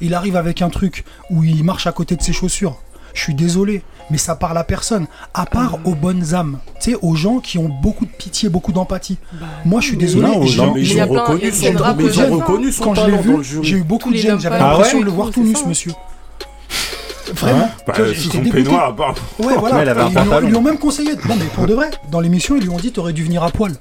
il 0.00 0.14
arrive 0.14 0.36
avec 0.36 0.62
un 0.62 0.68
truc 0.70 1.04
où 1.30 1.44
il 1.44 1.62
marche 1.64 1.86
à 1.86 1.92
côté 1.92 2.16
de 2.16 2.22
ses 2.22 2.32
chaussures. 2.32 2.76
Je 3.14 3.22
suis 3.22 3.34
désolé, 3.34 3.82
mais 4.10 4.18
ça 4.18 4.36
parle 4.36 4.58
à 4.58 4.64
personne, 4.64 5.06
à 5.32 5.46
part 5.46 5.78
aux 5.86 5.94
bonnes 5.94 6.34
âmes, 6.34 6.58
tu 6.82 6.90
sais, 6.90 6.96
aux 7.00 7.14
gens 7.14 7.38
qui 7.38 7.56
ont 7.56 7.70
beaucoup 7.82 8.04
de 8.04 8.10
pitié, 8.10 8.50
beaucoup 8.50 8.72
d'empathie. 8.72 9.16
Moi, 9.64 9.80
je 9.80 9.86
suis 9.86 9.96
désolé. 9.96 10.26
Non, 10.28 10.40
mais 10.40 10.82
il 10.82 10.92
ils 10.92 11.00
ont 11.00 11.06
reconnu 11.08 11.50
son 11.52 12.84
son 12.84 12.84
quand 12.84 12.94
je 12.94 13.00
l'ai 13.10 13.16
talent 13.16 13.38
vu, 13.38 13.44
j'ai 13.62 13.76
eu 13.76 13.82
beaucoup 13.82 14.10
de 14.12 14.16
gêne. 14.16 14.38
J'avais 14.38 14.58
l'impression 14.58 15.00
de 15.00 15.04
le 15.06 15.10
voir 15.10 15.30
tout, 15.30 15.42
nu, 15.42 15.54
monsieur. 15.66 15.92
Vraiment. 17.34 17.68
Bah, 17.86 17.94
j'étais 17.96 18.14
son 18.36 18.38
dégoûté. 18.42 18.64
pardon. 18.64 19.14
Ouais, 19.40 19.54
voilà. 19.58 19.76
Ouais, 19.76 19.82
il 19.82 19.88
avait 19.88 20.00
un 20.02 20.06
Ils 20.08 20.12
lui 20.12 20.18
ont- 20.18 20.24
pantalon. 20.24 20.46
ils 20.46 20.50
lui 20.50 20.56
ont 20.56 20.62
même 20.62 20.78
conseillé. 20.78 21.12
Non, 21.28 21.34
mais 21.36 21.44
pour 21.54 21.66
de 21.66 21.74
vrai, 21.74 21.90
dans 22.10 22.20
l'émission, 22.20 22.56
ils 22.56 22.62
lui 22.62 22.68
ont 22.68 22.76
dit 22.76 22.92
T'aurais 22.92 23.12
dû 23.12 23.24
venir 23.24 23.42
à 23.42 23.50
poil. 23.50 23.72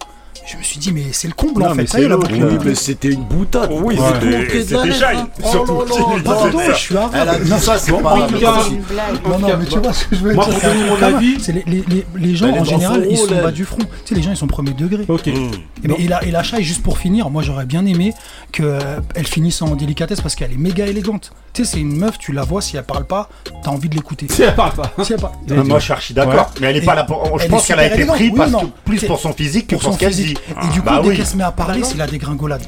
Je 0.46 0.58
me 0.58 0.64
suis 0.64 0.78
dit, 0.80 0.92
mais 0.92 1.04
c'est 1.12 1.28
le 1.28 1.34
comble 1.34 1.62
Non, 1.64 1.70
en 1.72 1.76
mais 1.76 1.84
fait. 1.84 1.88
Ça 1.92 1.98
y 1.98 2.02
c'est 2.02 2.06
est, 2.06 2.10
la 2.10 2.16
l'autre. 2.16 2.28
boucle 2.30 2.44
Oui, 2.44 2.48
est 2.50 2.54
bouclée. 2.58 2.70
mais 2.70 2.76
c'était 2.76 3.08
une 3.10 3.24
boutade. 3.24 3.70
Oui, 3.72 3.96
Ouais. 3.98 4.48
c'était- 4.52 4.92
shy, 4.92 5.04
hein. 5.16 5.28
surtout 5.50 5.74
Oh 5.80 5.86
Pardon, 6.24 6.60
je 6.70 6.74
suis 6.76 6.96
arabe. 6.98 7.12
Elle 7.16 7.30
a 7.30 7.40
dit 7.40 7.50
Non, 7.50 7.58
ça, 7.58 7.78
c'est 7.80 7.92
pas. 7.92 8.00
Non, 8.18 9.40
non, 9.40 9.48
mais 9.60 9.66
tu 9.66 9.80
vois 9.80 9.94
ce 9.94 10.06
que 10.06 10.16
je 10.16 10.22
veux 10.22 10.34
Moi, 10.34 10.46
dire. 10.46 10.54
pour 10.60 10.70
donner 10.70 10.90
mon 10.90 11.02
avis- 11.18 11.40
c'est 11.40 11.52
les, 11.54 11.64
les, 11.66 11.84
les, 11.88 12.06
les 12.16 12.36
gens 12.36 12.50
en 12.52 12.64
général, 12.64 13.08
ils 13.10 13.18
sont 13.18 13.26
bas 13.42 13.52
du 13.52 13.66
front. 13.66 13.78
Tu 13.80 13.88
sais, 14.06 14.16
les 14.16 14.22
gens, 14.22 14.32
ils 14.32 14.38
sont 14.38 14.48
premier 14.48 14.72
degré. 14.74 15.06
Ok. 15.08 15.28
Mm. 15.28 15.92
Et, 16.00 16.06
et 16.06 16.32
la, 16.32 16.44
Shai, 16.44 16.62
juste 16.64 16.84
pour 16.84 16.98
finir, 17.00 17.30
moi 17.30 17.42
j'aurais 17.42 17.66
bien 17.66 17.86
aimé 17.86 18.14
qu'elle 18.52 19.26
finisse 19.26 19.62
en 19.62 19.76
délicatesse 19.76 20.22
parce 20.22 20.36
qu'elle 20.36 20.52
est 20.52 20.58
méga 20.58 20.86
élégante. 20.86 21.32
Tu 21.56 21.64
sais, 21.64 21.72
c'est 21.72 21.80
une 21.80 21.96
meuf, 21.98 22.18
tu 22.20 22.34
la 22.34 22.44
vois, 22.44 22.62
si 22.62 22.76
elle 22.76 22.84
parle 22.84 23.06
pas, 23.06 23.30
t'as 23.64 23.70
envie 23.72 23.88
de 23.88 23.96
l'écouter. 23.96 24.28
Si 24.30 24.44
elle 24.44 24.54
parle 24.56 24.74
pas. 24.74 24.92
Si 25.04 25.14
elle 25.14 25.20
parle- 25.22 25.34
Ah, 25.50 25.64
Moi, 25.64 25.80
je 25.80 25.84
suis 25.86 25.94
archi 25.94 26.14
d'accord. 26.14 26.52
Mais 26.60 26.68
elle 26.68 26.76
est 26.76 26.84
Et- 26.84 26.86
pas 26.86 26.96
là 26.96 27.06
pour. 27.06 27.40
Je 27.40 27.48
pense 27.48 27.66
qu'elle 27.66 27.80
a 27.80 27.86
été 27.88 28.06
prise 28.06 28.32
Oui, 28.36 28.52
non. 28.52 28.72
plus 28.84 29.06
pour 29.06 29.20
son 29.20 29.32
physique 29.32 29.68
que 29.68 29.76
pour 29.76 29.84
son 29.84 29.94
ce 29.94 29.98
qu'elle 30.00 30.14
dit. 30.14 30.22
physique. 30.24 30.40
Et 30.50 30.74
du 30.74 30.82
coup, 30.82 30.86
Bah 30.86 31.00
dès 31.02 31.08
oui. 31.10 31.16
qu'elle 31.16 31.26
se 31.26 31.38
met 31.38 31.44
à 31.46 31.52
parler, 31.54 31.80
non. 31.80 31.88
c'est 31.90 31.98
la 31.98 32.08
dégringolade. 32.08 32.62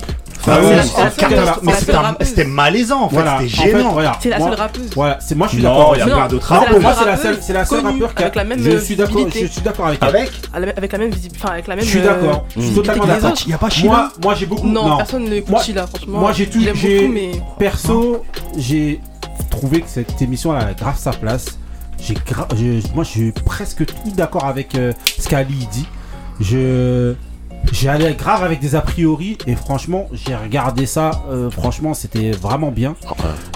Ah 0.45 0.59
Enfin, 0.59 1.27
Mais 1.63 1.71
la 1.71 2.15
c'était 2.25 2.45
malaisant 2.45 3.01
en 3.03 3.09
fait, 3.09 3.17
c'était 3.17 3.71
gênant. 3.71 3.97
C'est 4.19 4.29
la 4.29 4.39
seule 4.39 4.53
rappeuse. 4.53 4.89
Voilà, 4.95 5.17
c'est 5.19 5.35
moi 5.35 5.47
je 5.47 5.53
suis 5.53 5.61
d'accord. 5.63 5.95
il 5.95 5.99
y 5.99 6.01
a 6.01 6.05
plein 6.05 6.27
d'autres 6.27 6.47
c'est 6.47 6.53
Non, 6.55 6.61
la 6.61 6.69
pour 6.71 6.81
moi 6.81 6.93
seule 6.93 6.99
c'est 6.99 7.05
la 7.05 7.11
rappeuse 7.11 7.23
seule, 7.23 7.37
c'est 7.41 7.53
la 7.53 7.65
seule 7.65 7.81
connue, 7.81 8.01
rappeur 8.03 8.15
qui 8.15 8.23
a. 8.23 8.25
avec 8.25 8.35
la 8.35 8.43
même 8.43 8.59
je 8.59 8.77
suis 8.77 8.95
d'accord, 8.95 9.15
visibilité. 9.15 9.47
je 9.47 9.51
suis 9.51 9.61
d'accord 9.61 9.87
avec 9.87 9.99
elle. 10.03 10.09
Avec 10.09 10.77
Avec 10.77 10.91
la 10.91 10.97
même 10.97 11.09
visibilité, 11.09 11.39
enfin 11.43 11.53
avec 11.53 11.67
la 11.67 11.75
même. 11.75 11.85
Je 11.85 11.89
suis 11.89 11.99
euh, 11.99 12.03
d'accord. 12.03 12.45
Je 12.55 12.61
suis 12.61 12.75
totalement 12.75 13.05
d'accord. 13.05 13.33
Il 13.45 13.51
y 13.51 13.53
a 13.53 13.57
pas 13.57 13.69
Sheila 13.69 13.89
Moi, 13.89 14.11
moi 14.21 14.35
j'ai 14.35 14.45
beaucoup. 14.45 14.67
Non, 14.67 14.97
personne 14.97 15.25
ne 15.25 15.41
Sheila, 15.63 15.87
franchement. 15.87 16.19
Moi 16.19 16.33
j'ai 16.33 16.47
tout. 16.49 16.59
Perso, 17.59 18.23
j'ai 18.57 19.01
trouvé 19.49 19.81
que 19.81 19.89
cette 19.89 20.21
émission 20.21 20.55
elle 20.57 20.67
a 20.67 20.73
grave 20.73 20.97
sa 20.97 21.11
place. 21.11 21.57
J'ai 21.99 22.15
moi 22.93 23.03
je 23.03 23.09
suis 23.09 23.31
presque 23.31 23.85
tout 23.85 24.11
d'accord 24.15 24.45
avec 24.45 24.75
euh, 24.75 24.93
ce 25.19 25.27
qu'Ali 25.27 25.67
dit. 25.71 25.87
Je 26.39 27.15
j'ai 27.71 27.89
allé 27.89 28.13
grave 28.15 28.43
avec 28.43 28.59
des 28.59 28.75
a 28.75 28.81
priori 28.81 29.37
et 29.47 29.55
franchement 29.55 30.07
j'ai 30.13 30.35
regardé 30.35 30.85
ça. 30.85 31.11
euh, 31.29 31.49
franchement 31.49 31.93
c'était 31.93 32.31
vraiment 32.31 32.71
bien. 32.71 32.95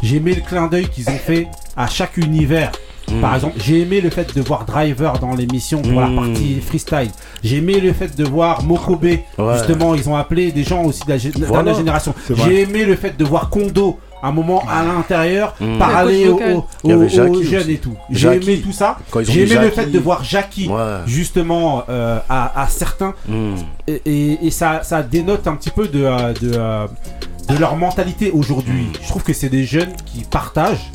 J'ai 0.03 0.17
aimé 0.17 0.33
le 0.35 0.41
clin 0.41 0.67
d'œil 0.67 0.87
qu'ils 0.87 1.09
ont 1.09 1.17
fait 1.17 1.47
à 1.77 1.87
chaque 1.87 2.17
univers. 2.17 2.71
Par 3.19 3.35
exemple, 3.35 3.55
j'ai 3.57 3.81
aimé 3.81 3.99
le 3.99 4.09
fait 4.09 4.33
de 4.33 4.41
voir 4.41 4.63
Driver 4.63 5.19
dans 5.19 5.33
l'émission 5.35 5.81
pour 5.81 5.99
la 5.99 6.07
Mm. 6.07 6.15
partie 6.15 6.61
freestyle. 6.61 7.11
J'ai 7.43 7.57
aimé 7.57 7.81
le 7.81 7.91
fait 7.91 8.15
de 8.15 8.23
voir 8.23 8.63
Mokobe. 8.63 9.05
Justement, 9.53 9.95
ils 9.95 10.07
ont 10.07 10.15
appelé 10.15 10.53
des 10.53 10.63
gens 10.63 10.83
aussi 10.83 11.03
de 11.03 11.09
la, 11.09 11.17
gé- 11.17 11.37
de 11.37 11.45
Voilà. 11.45 11.71
la 11.71 11.77
génération. 11.77 12.13
C'est 12.25 12.33
vrai. 12.33 12.49
J'ai 12.49 12.61
aimé 12.61 12.85
le 12.85 12.95
fait 12.95 13.17
de 13.17 13.25
voir 13.25 13.49
Kondo 13.49 13.99
un 14.23 14.31
moment 14.31 14.63
à 14.69 14.83
l'intérieur 14.83 15.55
Mm. 15.59 15.77
parler 15.77 16.25
Le 16.25 16.31
aux, 16.33 17.07
jeunes 17.09 17.35
aussi. 17.35 17.71
et 17.73 17.77
tout. 17.77 17.95
J'ai 18.09 18.19
Jackie. 18.33 18.51
aimé 18.51 18.61
tout 18.61 18.71
ça. 18.71 18.97
J'ai 19.21 19.43
aimé 19.43 19.61
le 19.61 19.69
fait 19.71 19.85
de 19.87 19.99
voir 19.99 20.23
Jackie 20.23 20.67
Ouais. 20.69 20.99
justement 21.05 21.83
euh, 21.89 22.19
à, 22.29 22.61
à 22.63 22.67
certains 22.67 23.13
Mm. 23.27 23.55
et, 23.87 24.01
et- 24.05 24.45
et 24.47 24.51
ça, 24.51 24.81
ça 24.83 25.01
dénote 25.03 25.47
un 25.47 25.55
petit 25.55 25.69
peu 25.71 25.87
de, 25.87 26.03
euh, 26.03 26.33
de, 26.41 26.51
euh, 26.55 26.87
de 27.49 27.57
leur 27.57 27.75
mentalité 27.75 28.31
aujourd'hui. 28.31 28.87
Je 29.01 29.07
trouve 29.07 29.23
que 29.23 29.33
c'est 29.33 29.49
des 29.49 29.65
jeunes 29.65 29.93
qui 30.05 30.23
partagent. 30.23 30.91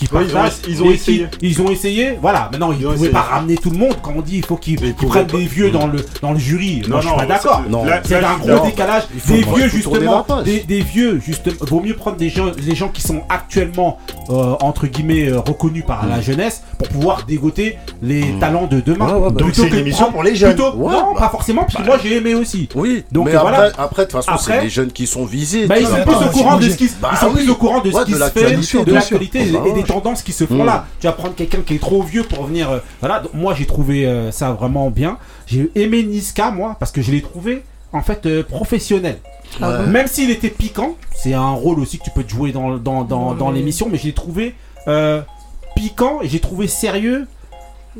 Qui 0.00 0.14
Ouais, 0.14 0.22
ils 0.26 0.36
ont 0.36 0.44
ils 0.66 0.80
qui- 0.80 0.90
essayé. 0.94 1.26
ils 1.42 1.60
ont 1.62 1.70
essayé. 1.70 2.18
Voilà. 2.22 2.48
Maintenant, 2.52 2.72
ils 2.72 2.78
ne 2.78 2.84
pouvaient 2.84 2.94
essayé. 2.96 3.10
pas 3.10 3.20
ramener 3.20 3.56
tout 3.56 3.70
le 3.70 3.76
monde. 3.76 3.94
Quand 4.02 4.12
on 4.16 4.22
dit 4.22 4.38
il 4.38 4.44
faut 4.44 4.56
qu'ils 4.56 4.76
prennent 4.94 5.26
pas. 5.26 5.36
des 5.36 5.44
vieux 5.44 5.70
dans 5.70 5.86
le, 5.86 5.98
dans 6.22 6.32
le 6.32 6.38
jury. 6.38 6.82
Moi, 6.88 7.00
je 7.02 7.08
suis 7.08 7.16
pas 7.16 7.26
d'accord. 7.26 7.62
Non. 7.68 7.84
C'est 8.04 8.14
un 8.16 8.36
gros 8.38 8.64
décalage. 8.66 9.02
Des 9.28 9.42
vieux, 9.42 9.68
justement. 9.68 10.26
Des, 10.44 10.60
des 10.60 10.80
vieux, 10.80 11.20
justement. 11.24 11.56
Vaut 11.62 11.80
mieux 11.80 11.94
prendre 11.94 12.16
des 12.16 12.30
gens, 12.30 12.46
les 12.66 12.74
gens 12.74 12.88
qui 12.88 13.02
sont 13.02 13.22
actuellement, 13.28 13.98
euh, 14.30 14.54
entre 14.60 14.86
guillemets, 14.86 15.28
euh, 15.28 15.40
reconnus 15.40 15.84
par 15.86 16.06
la 16.06 16.20
jeunesse 16.20 16.62
pour 16.78 16.88
pouvoir 16.88 17.24
dégoter 17.26 17.76
les 18.02 18.24
talents 18.40 18.66
de 18.66 18.80
demain. 18.80 19.06
Ouais, 19.06 19.12
ouais, 19.14 19.20
bah, 19.20 19.28
Donc 19.30 19.38
Plutôt 19.48 19.62
c'est 19.62 19.68
une 19.68 19.74
que 19.74 19.78
émission 19.78 20.10
pour 20.12 20.22
les 20.22 20.34
jeunes. 20.34 20.54
plutôt- 20.54 20.74
non, 20.76 20.88
bah, 20.88 21.18
pas 21.18 21.28
forcément, 21.28 21.62
parce 21.62 21.74
que 21.76 21.82
moi 21.82 21.98
j'ai 22.02 22.16
aimé 22.16 22.34
aussi. 22.34 22.68
Oui, 22.74 23.04
Donc, 23.12 23.26
mais 23.26 23.34
euh, 23.34 23.38
après, 23.40 23.50
voilà. 23.56 23.72
après, 23.78 24.02
de 24.06 24.10
toute 24.10 24.24
façon, 24.24 24.38
c'est 24.42 24.62
les 24.62 24.70
jeunes 24.70 24.92
qui 24.92 25.06
sont 25.06 25.24
visés. 25.24 25.66
Bah, 25.66 25.78
ils 25.78 25.86
sont 25.86 26.02
plus 26.02 26.14
au 26.14 26.30
courant 26.30 26.56
de 26.56 26.68
ce 26.68 26.76
qui, 26.76 26.88
se- 26.88 26.94
Bah 27.00 27.10
ils 27.12 27.18
sont 27.18 27.26
oui. 27.28 27.42
plus 27.42 27.50
au 27.50 27.54
courant 27.56 27.80
de 27.80 27.90
ce 27.90 27.96
Ouais, 27.96 28.04
qui 28.04 28.12
de 28.12 28.16
se 28.16 28.22
fait, 28.30 28.40
l'actualité, 28.40 28.84
de 28.84 28.92
l'actualité 28.92 29.40
et, 29.48 29.50
Bah 29.52 29.60
des. 29.74 29.82
Tendances 29.92 30.22
qui 30.22 30.32
se 30.32 30.46
font 30.46 30.62
Mm. 30.62 30.66
là. 30.66 30.86
Tu 31.00 31.06
vas 31.06 31.12
prendre 31.12 31.34
quelqu'un 31.34 31.62
qui 31.62 31.74
est 31.74 31.78
trop 31.78 32.02
vieux 32.02 32.22
pour 32.24 32.44
venir. 32.44 32.70
euh, 32.70 32.78
voilà, 33.00 33.20
donc 33.20 33.34
moi 33.34 33.54
j'ai 33.54 33.66
trouvé 33.66 34.06
euh, 34.06 34.30
ça 34.32 34.52
vraiment 34.52 34.90
bien. 34.90 35.18
J'ai 35.46 35.70
aimé 35.74 36.02
Niska 36.02 36.50
moi 36.50 36.76
parce 36.78 36.92
que 36.92 37.02
je 37.02 37.10
l'ai 37.10 37.22
trouvé 37.22 37.62
en 37.92 38.02
fait 38.02 38.26
euh, 38.26 38.42
professionnel. 38.42 39.18
Ouais. 39.60 39.86
Même 39.86 40.06
s'il 40.06 40.30
était 40.30 40.48
piquant, 40.50 40.94
c'est 41.14 41.34
un 41.34 41.50
rôle 41.50 41.80
aussi 41.80 41.98
que 41.98 42.04
tu 42.04 42.10
peux 42.10 42.22
te 42.22 42.30
jouer 42.30 42.52
dans, 42.52 42.76
dans, 42.76 43.02
dans, 43.34 43.50
l'émission, 43.50 43.88
mais 43.90 43.98
je 43.98 44.04
l'ai 44.04 44.12
trouvé 44.12 44.54
euh, 44.86 45.20
piquant 45.74 46.20
et 46.22 46.28
j'ai 46.28 46.38
trouvé 46.40 46.68
sérieux. 46.68 47.26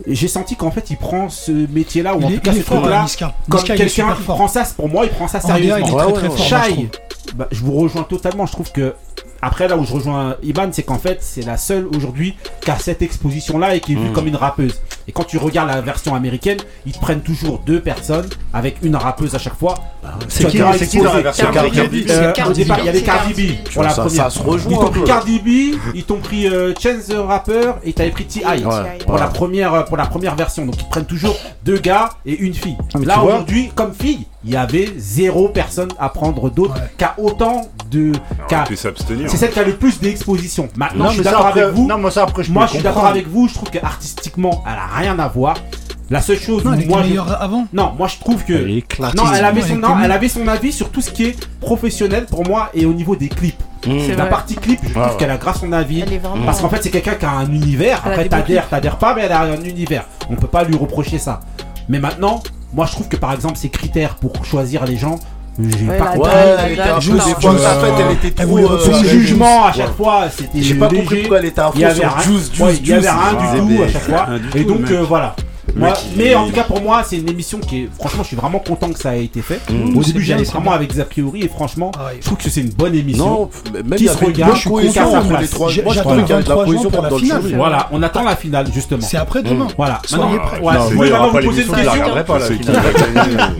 J'ai 0.07 0.29
senti 0.29 0.55
qu'en 0.55 0.71
fait 0.71 0.91
il 0.91 0.97
prend 0.97 1.29
ce 1.29 1.51
métier-là 1.51 2.15
ou 2.15 2.23
en 2.23 2.29
Il 2.29 2.37
tout 2.37 2.43
cas 2.43 2.53
ce 2.53 2.61
fort, 2.61 2.79
truc-là 2.83 3.03
Niska. 3.03 3.35
comme 3.51 3.63
quelqu'un 3.65 4.15
qui 4.15 4.23
prend 4.23 4.47
ça, 4.47 4.63
pour 4.77 4.89
moi 4.89 5.05
il 5.05 5.11
prend 5.11 5.27
ça 5.27 5.41
sérieusement. 5.41 5.87
trouve. 5.97 6.29
bah, 7.35 7.49
je 7.51 7.61
vous 7.65 7.73
rejoins 7.73 8.05
totalement. 8.05 8.47
Je 8.47 8.53
trouve 8.53 8.71
que 8.71 8.95
après 9.43 9.69
là 9.69 9.77
où 9.77 9.85
je 9.85 9.93
rejoins 9.93 10.37
Iban, 10.43 10.69
c'est 10.73 10.83
qu'en 10.83 10.99
fait 10.99 11.19
c'est 11.21 11.45
la 11.47 11.57
seule 11.57 11.87
aujourd'hui 11.97 12.37
qui 12.61 12.71
a 12.71 12.79
cette 12.79 13.03
exposition 13.03 13.59
là 13.59 13.75
et 13.75 13.81
qui 13.81 13.93
est 13.93 13.97
vue 13.97 14.09
Mm. 14.11 14.13
comme 14.13 14.27
une 14.27 14.37
rappeuse. 14.37 14.81
Et 15.09 15.13
quand 15.13 15.25
tu 15.25 15.39
regardes 15.39 15.69
la 15.69 15.81
version 15.81 16.15
américaine, 16.15 16.59
ils 16.87 16.93
te 16.93 17.01
prennent 17.01 17.21
toujours 17.23 17.59
deux 17.67 17.81
personnes 17.81 18.29
avec 18.53 18.77
une 18.83 18.95
rappeuse 18.97 19.35
à 19.35 19.39
chaque 19.39 19.57
fois. 19.57 19.75
C'est 20.29 20.45
Tu 20.45 20.51
qui, 20.53 20.59
vas 20.59 20.73
c'est 20.75 20.87
qui 20.87 20.99
dans 20.99 21.13
la 21.13 21.21
version 21.21 21.51
Cardi 21.53 21.81
B. 22.05 22.11
Euh, 22.11 22.33
au 22.49 22.53
départ, 22.53 22.79
il 22.81 22.85
y 22.87 22.89
avait 22.89 23.03
Cardi 23.03 23.35
B 23.35 23.71
pour 23.73 23.83
la 23.83 23.91
Ça- 23.91 24.03
première. 24.03 24.25
ça 24.25 24.31
se 24.31 24.39
rejoint 24.43 24.73
Ils 24.73 24.79
t'ont 24.79 24.91
pris. 24.91 25.05
Cardi 25.05 25.39
B, 25.41 25.77
ils 25.95 26.05
t'ont 26.05 26.19
pris 26.21 26.47
euh, 26.49 26.73
Chance 26.81 27.07
the 27.09 27.15
Rapper 27.17 27.73
et 27.85 27.93
t'avais 27.93 28.11
pris 28.11 28.25
T.I. 28.27 28.65
Ouais. 28.65 28.99
Pour 29.05 29.17
la 29.19 29.27
première 29.27 29.75
euh, 29.75 29.83
pour 29.83 29.97
la 29.97 30.07
première 30.07 30.37
version, 30.37 30.65
donc 30.67 30.77
ils 30.81 30.89
prennent 30.89 31.07
toujours 31.07 31.37
deux 31.65 31.79
gars 31.79 32.11
et 32.25 32.37
une 32.39 32.55
fille. 32.55 32.77
mais 32.99 33.07
Là 33.07 33.21
aujourd'hui, 33.23 33.71
comme 33.75 33.93
fille, 33.95 34.27
il 34.45 34.51
y 34.53 34.57
avait 34.57 34.93
zéro 34.97 35.49
personne 35.49 35.89
à 35.99 36.09
prendre 36.11 36.51
d'autres 36.51 36.75
Ouais. 36.75 36.91
qu'à 36.97 37.15
autant 37.19 37.69
de 37.91 38.13
qu'à- 38.49 38.65
s'abstenir. 38.77 39.30
C'est 39.31 39.37
celle 39.37 39.51
qui 39.51 39.59
a 39.61 39.65
le 39.65 39.77
plus 39.77 40.01
d'exposition. 40.01 40.69
Maintenant, 40.77 41.05
Non, 41.05 41.11
je 41.11 41.15
suis 41.17 41.23
d'accord 41.25 41.47
avec 41.47 41.65
vous. 41.67 41.87
Non, 41.87 41.99
moi 41.99 42.11
ça 42.11 42.23
après 42.25 42.43
je 42.45 42.53
Moi, 42.53 42.67
je 42.67 42.73
suis 42.73 42.83
d'accord 42.83 43.07
avec 43.07 43.27
vous. 43.29 43.49
Je 43.49 43.55
trouve 43.55 43.71
qu'artistiquement, 43.71 44.63
elle 44.67 44.73
a 44.79 44.99
rien 45.01 45.19
à 45.19 45.29
voir. 45.29 45.57
La 46.11 46.21
seule 46.21 46.41
chose 46.41 46.65
Non, 46.65 46.73
où 46.73 46.75
elle 46.75 46.81
était 46.81 46.89
moi, 46.89 47.03
je- 47.05 47.35
avant. 47.35 47.67
non, 47.73 47.93
moi 47.97 48.09
je 48.09 48.19
trouve 48.19 48.45
que 48.45 48.53
Elle 48.53 48.71
est 48.79 48.99
non, 49.15 49.33
elle 49.33 49.45
avait 49.45 49.63
son 49.63 49.77
non, 49.77 49.97
elle 50.03 50.11
avait 50.11 50.29
son 50.29 50.49
avis 50.49 50.73
sur 50.73 50.91
tout 50.91 51.01
ce 51.01 51.11
qui 51.13 51.27
est 51.27 51.49
professionnel 51.61 52.27
pour 52.27 52.45
moi 52.49 52.71
et 52.75 52.85
au 52.85 52.93
niveau 52.93 53.15
des 53.15 53.29
clips. 53.29 53.63
Mm. 53.87 53.93
C'est 54.07 54.17
La 54.17 54.27
partie 54.27 54.57
clip, 54.57 54.81
je 54.83 54.91
trouve 54.91 55.05
ouais. 55.05 55.17
qu'elle 55.19 55.31
a 55.31 55.37
grâce 55.37 55.61
son 55.61 55.71
avis. 55.73 56.01
Elle 56.01 56.13
est 56.13 56.19
vraiment. 56.19 56.45
Parce 56.45 56.61
qu'en 56.61 56.69
fait, 56.69 56.83
c'est 56.83 56.91
quelqu'un 56.91 57.15
qui 57.15 57.25
a 57.27 57.31
un 57.31 57.47
univers. 57.53 58.03
Elle 58.05 58.11
Après, 58.13 58.29
t'adhères, 58.29 58.69
t'adhères 58.69 58.99
pas, 58.99 59.15
mais 59.15 59.23
elle 59.23 59.31
a 59.33 59.43
un 59.43 59.63
univers. 59.63 60.05
On 60.29 60.35
peut 60.35 60.49
pas 60.49 60.65
lui 60.65 60.77
reprocher 60.77 61.19
ça. 61.19 61.41
Mais 61.89 62.01
maintenant, 62.01 62.43
moi, 62.75 62.87
je 62.87 62.93
trouve 62.93 63.07
que 63.09 63.17
par 63.17 63.33
exemple, 63.33 63.57
ces 63.57 63.69
critères 63.69 64.17
pour 64.17 64.45
choisir 64.45 64.85
les 64.87 64.97
gens, 64.97 65.21
j'ai 65.69 65.87
Ouais, 65.87 65.99
pas. 65.99 66.17
Ouais, 66.17 66.29
elle 66.65 66.73
était 66.73 66.83
des 67.19 67.33
fois, 67.41 67.53
elle 68.59 68.65
trop. 68.67 68.73
euh, 68.73 68.79
Son 68.79 69.05
jugement 69.05 69.65
à 69.65 69.67
Ouais. 69.69 69.73
chaque 69.77 69.97
fois, 69.97 70.25
c'était. 70.35 70.63
J'ai 70.63 70.75
pas 70.75 70.89
compris 70.89 71.19
pourquoi 71.21 71.39
elle 71.39 71.45
était 71.47 71.61
à 71.61 71.71
Il 71.75 71.81
y 71.81 71.85
fond 71.85 71.91
avait 71.91 72.01
sur 72.01 72.09
rien, 72.15 72.23
Juice, 72.23 72.51
ouais, 72.61 72.69
Juice, 72.71 72.81
il 72.83 72.89
y 72.89 72.93
avait 72.93 73.03
Juice. 73.03 73.13
rien 73.13 73.65
du 73.65 73.77
tout 73.77 73.83
à 73.83 73.89
chaque 73.89 74.03
fois. 74.03 74.27
Et 74.55 74.65
donc 74.65 74.91
euh, 74.91 75.03
voilà. 75.07 75.37
Moi- 75.77 75.93
mais 76.17 76.35
en 76.35 76.47
tout 76.47 76.53
cas 76.53 76.65
pour 76.65 76.81
moi 76.81 77.03
c'est 77.05 77.17
une 77.17 77.29
émission 77.29 77.59
qui 77.59 77.83
est 77.83 77.89
franchement 77.99 78.23
je 78.23 78.29
suis 78.29 78.37
vraiment 78.37 78.59
content 78.59 78.91
que 78.93 78.99
ça 78.99 79.17
ait 79.17 79.25
été 79.25 79.43
fait. 79.43 79.61
Mmh. 79.71 79.97
Au 79.97 80.03
début 80.03 80.23
j'allais 80.23 80.45
vraiment 80.45 80.63
bien. 80.71 80.73
avec 80.73 80.93
des 80.93 81.01
a 81.01 81.05
priori 81.05 81.43
et 81.43 81.49
franchement 81.49 81.91
Ah 81.99 82.07
ouais. 82.07 82.19
je 82.21 82.27
trouve 82.27 82.39
que 82.39 82.49
c'est 82.51 82.61
une 82.61 82.71
bonne 82.71 82.95
émission. 82.95 83.27
Non, 83.27 83.51
même 83.73 83.95
Qui 83.99 84.09
se 84.09 84.17
regarde, 84.17 84.51
bonne 84.51 84.55
je 84.57 84.61
suis 84.61 84.71
cohésion 84.71 85.05
content, 85.05 85.17
entre 85.19 85.31
moi, 85.31 85.41
les 85.41 85.49
trois. 85.49 85.69
j'attends 85.71 85.91
trouve 85.91 86.13
qu'il 86.13 86.21
y 86.21 86.23
a 86.23 86.25
de 86.25 86.31
la 86.33 86.37
23 86.39 86.65
cohésion 86.65 86.83
jours 86.83 86.93
pour 86.93 87.03
la 87.03 87.11
finale. 87.19 87.43
Voilà, 87.55 87.89
on 87.93 88.03
attend 88.03 88.23
la 88.25 88.37
finale 88.37 88.67
justement. 88.73 89.01
C'est 89.03 89.17
après 89.17 89.43
demain. 89.43 89.69
Voilà. 89.77 90.01
Soyez 90.07 90.25
Maintenant, 90.25 90.47
prêts. 90.47 90.61
je 90.91 90.95
voulais 90.95 91.11
vous 91.11 91.31
poser 91.47 91.63
une 91.63 91.69
question. 91.69 91.93
regarderai 91.93 92.25
pas 92.25 92.39
la 92.39 92.47
C'est 92.47 92.55
finale. 92.55 92.83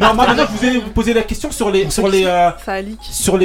Non, 0.01 0.15
moi 0.15 0.27
maintenant 0.27 0.45
je 0.53 0.57
voulais 0.67 0.79
vous 0.81 0.91
poser 0.91 1.13
la 1.15 1.23
question 1.23 1.51
sur 1.51 1.71
les 1.71 1.91
sur 1.91 2.09
les 2.09 2.25
euh, 2.27 2.51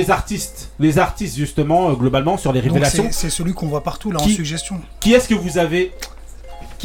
artistes, 0.09 0.69
les 0.79 0.99
artistes 0.99 1.35
justement 1.37 1.89
euh, 1.89 1.93
globalement 1.93 2.37
sur 2.37 2.51
les 2.53 2.59
révélations. 2.59 3.07
c'est- 3.11 3.29
celui 3.29 3.53
qu'on 3.53 3.67
voit 3.67 3.83
partout 3.83 4.11
là 4.11 4.19
en 4.21 4.23
Qui- 4.23 4.33
suggestion. 4.33 4.79
Qui 4.99 5.13
est-ce 5.13 5.27
que 5.27 5.35
vous 5.35 5.57
avez 5.57 5.91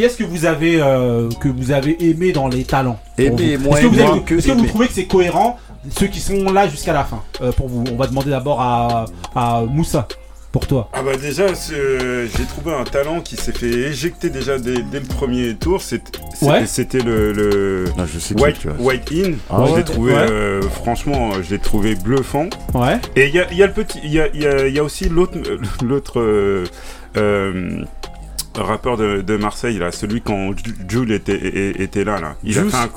qui 0.01 0.07
est-ce 0.07 0.16
que 0.16 0.24
vous 0.24 0.46
avez 0.46 0.80
euh, 0.80 1.28
que 1.40 1.48
vous 1.48 1.72
avez 1.72 1.94
aimé 2.09 2.32
dans 2.32 2.48
les 2.48 2.64
talents 2.64 2.98
Aimé, 3.18 3.57
vous 3.57 3.64
moins 3.68 3.76
Est-ce 3.76 3.82
que, 3.82 3.86
vous, 3.88 4.01
aimé 4.01 4.09
avez- 4.11 4.22
que 4.22 4.34
est-ce 4.36 4.46
que 4.46 4.53
vous 4.53 4.66
trouvez 4.66 4.86
que 4.86 4.94
c'est 4.94 5.05
cohérent 5.05 5.59
ceux 5.90 6.07
qui 6.07 6.20
sont 6.20 6.51
là 6.53 6.66
jusqu'à 6.68 6.94
la 6.94 7.05
fin 7.05 7.22
euh, 7.42 7.53
pour 7.53 7.68
vous 7.68 7.84
On 7.92 7.96
va 7.96 8.07
demander 8.07 8.30
d'abord 8.30 8.62
à, 8.62 9.05
à 9.34 9.62
Moussa 9.68 10.09
pour 10.53 10.66
toi. 10.66 10.88
Ah 10.94 11.03
bah 11.03 11.12
déjà, 11.20 11.55
c'est- 11.55 11.74
euh, 11.74 12.26
j'ai 12.34 12.45
trouvé 12.45 12.72
un 12.74 12.84
talent 12.84 13.20
qui 13.20 13.37
s'est 13.37 13.53
fait 13.53 13.66
éjecter 13.68 14.30
déjà 14.30 14.58
dès, 14.58 14.80
dès 14.83 15.00
le 15.00 15.07
premier 15.07 15.54
tour. 15.54 15.80
Ouais. 16.41 16.64
C'était 16.66 17.00
le, 17.00 17.33
le 17.33 17.84
Non, 17.99 18.07
je 18.07 18.18
sais 18.18 18.34
qui, 18.34 18.42
White, 18.42 18.57
tu 18.58 18.68
vois. 18.70 18.76
White 18.80 19.12
In. 19.12 19.33
Ah 19.50 19.64
je 19.66 19.70
ouais. 19.72 19.79
l'ai 19.79 19.84
trouvé, 19.84 20.12
Ouais. 20.14 20.26
euh, 20.30 20.62
franchement, 20.62 21.30
je 21.42 21.50
l'ai 21.50 21.58
trouvé 21.61 21.95
bluffant. 21.95 22.46
Ouais. 22.72 22.99
Et 23.16 23.29
il 23.29 23.34
y 23.34 23.38
a, 23.38 23.46
il 23.53 23.58
y 23.58 23.62
a 23.62 23.66
le 23.66 23.72
petit, 23.74 24.00
il 24.03 24.12
y 24.12 24.18
a, 24.20 24.29
il 24.33 24.42
y 24.42 24.46
a- 24.46 24.66
il 24.66 24.74
y 24.74 24.79
a 24.79 24.83
aussi 24.83 25.08
l'autre, 25.11 25.37
l'autre, 25.84 26.18
euh, 26.20 26.64
euh, 27.16 27.83
rappeur 28.54 28.96
de, 28.96 29.36
Marseille, 29.36 29.78
là, 29.78 29.92
celui 29.92 30.20
quand 30.20 30.52
Jules 30.88 31.12
était, 31.12 31.82
était 31.82 32.04
là, 32.04 32.20
là. 32.20 32.36
Il 32.44 32.52
Jules. 32.52 32.68
a 32.68 32.70
fait 32.70 32.76
un. 32.76 32.90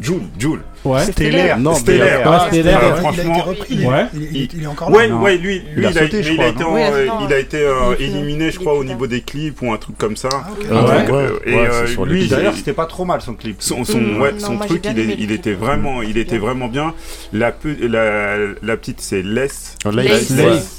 Jules, 0.00 0.28
Jules. 0.38 0.60
Ouais, 0.84 1.04
Stellaire. 1.04 1.58
Non, 1.58 1.74
Stellaire. 1.74 2.22
Ah, 2.24 2.46
Stellaire, 2.48 2.98
franchement. 2.98 3.44
Il, 3.68 3.86
ouais. 3.86 4.06
il, 4.14 4.22
il, 4.22 4.48
il, 4.54 4.62
est 4.62 4.66
encore 4.66 4.90
là. 4.90 4.96
Ouais, 4.96 5.10
ouais, 5.10 5.36
lui, 5.38 5.60
lui 5.74 5.82
il, 5.82 5.86
a, 5.86 5.92
sauté, 5.92 6.16
a, 6.16 6.48
été 6.48 6.64
euh, 6.64 7.06
il 7.26 7.32
a 7.32 7.38
été, 7.38 7.58
euh, 7.58 7.94
éliminé, 7.98 8.50
je 8.50 8.58
crois, 8.58 8.74
au 8.74 8.84
niveau 8.84 9.04
hein. 9.04 9.08
des 9.08 9.20
clips 9.20 9.60
ou 9.62 9.72
un 9.72 9.76
truc 9.76 9.96
comme 9.98 10.16
ça. 10.16 10.28
Ah, 10.32 10.84
ouais. 10.84 11.10
Euh, 11.10 11.38
ouais. 11.46 11.92
et 11.92 12.04
lui, 12.06 12.28
d'ailleurs, 12.28 12.54
c'était 12.54 12.72
pas 12.72 12.86
trop 12.86 13.04
mal 13.04 13.20
son 13.20 13.34
clip. 13.34 13.56
Son, 13.60 13.84
son, 13.84 13.98
mmh. 13.98 14.20
ouais, 14.20 14.34
son 14.38 14.58
truc, 14.58 14.84
il, 14.86 15.32
était 15.32 15.54
vraiment, 15.54 16.02
il 16.02 16.18
était 16.18 16.38
vraiment 16.38 16.68
bien. 16.68 16.94
La, 17.32 17.52
petite, 17.52 19.00
c'est 19.00 19.22
Les. 19.22 19.48
Les. 19.90 20.10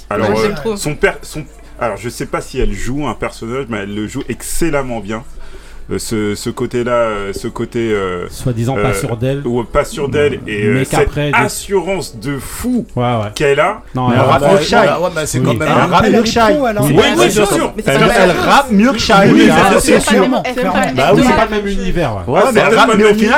Alors, 0.10 0.38
son 0.76 0.96
père, 0.96 1.18
son 1.22 1.44
alors, 1.80 1.98
je 1.98 2.10
sais 2.10 2.26
pas 2.26 2.42
si 2.42 2.60
elle 2.60 2.74
joue 2.74 3.08
un 3.08 3.14
personnage, 3.14 3.66
mais 3.70 3.80
elle 3.80 3.96
le 3.96 4.08
joue 4.08 4.24
excellemment 4.30 5.00
bien. 5.00 5.24
Euh, 5.92 6.36
ce, 6.36 6.50
côté-là, 6.50 6.92
euh, 6.92 7.34
ce 7.34 7.48
côté. 7.48 7.92
Euh, 7.92 8.28
Soi-disant 8.30 8.76
pas 8.76 8.90
euh, 8.90 8.94
sûr 8.94 9.18
d'elle. 9.18 9.46
Ou 9.46 9.66
pas 9.66 9.84
sûr 9.84 10.08
d'elle. 10.08 10.40
Et 10.48 10.66
mais 10.68 10.86
cette 10.86 11.10
assurance 11.34 12.16
de 12.18 12.38
fou 12.40 12.86
qu'elle 13.36 13.60
a. 13.60 13.82
Non, 13.94 14.10
elle, 14.12 14.20
rappe 14.20 14.50
mieux 14.50 14.60
que 14.60 14.64
Shai. 14.64 14.78
Elle, 14.78 14.90
rappe 14.90 15.14
mieux 16.10 16.22
que 16.22 16.30
Shai. 16.30 16.58
Oui, 16.60 16.72
oui, 17.18 17.26
bien 17.30 17.30
sûr. 17.30 17.74
Elle 17.86 18.32
rappe 18.32 18.72
mieux 18.72 18.94
que 18.94 19.00
Shai. 19.00 19.30
Oui, 19.32 19.50
c'est 19.80 20.00
sûr. 20.00 20.26
C'est 20.56 20.64
pas 20.64 20.86
le 21.46 21.50
même 21.50 21.68
univers. 21.68 22.24
Ouais, 22.28 22.42
mais 22.54 22.62
elle 22.66 22.76
rappe 22.76 22.96
mieux 22.98 23.12
que 23.12 23.20
Shai. 23.20 23.26
Elle 23.26 23.34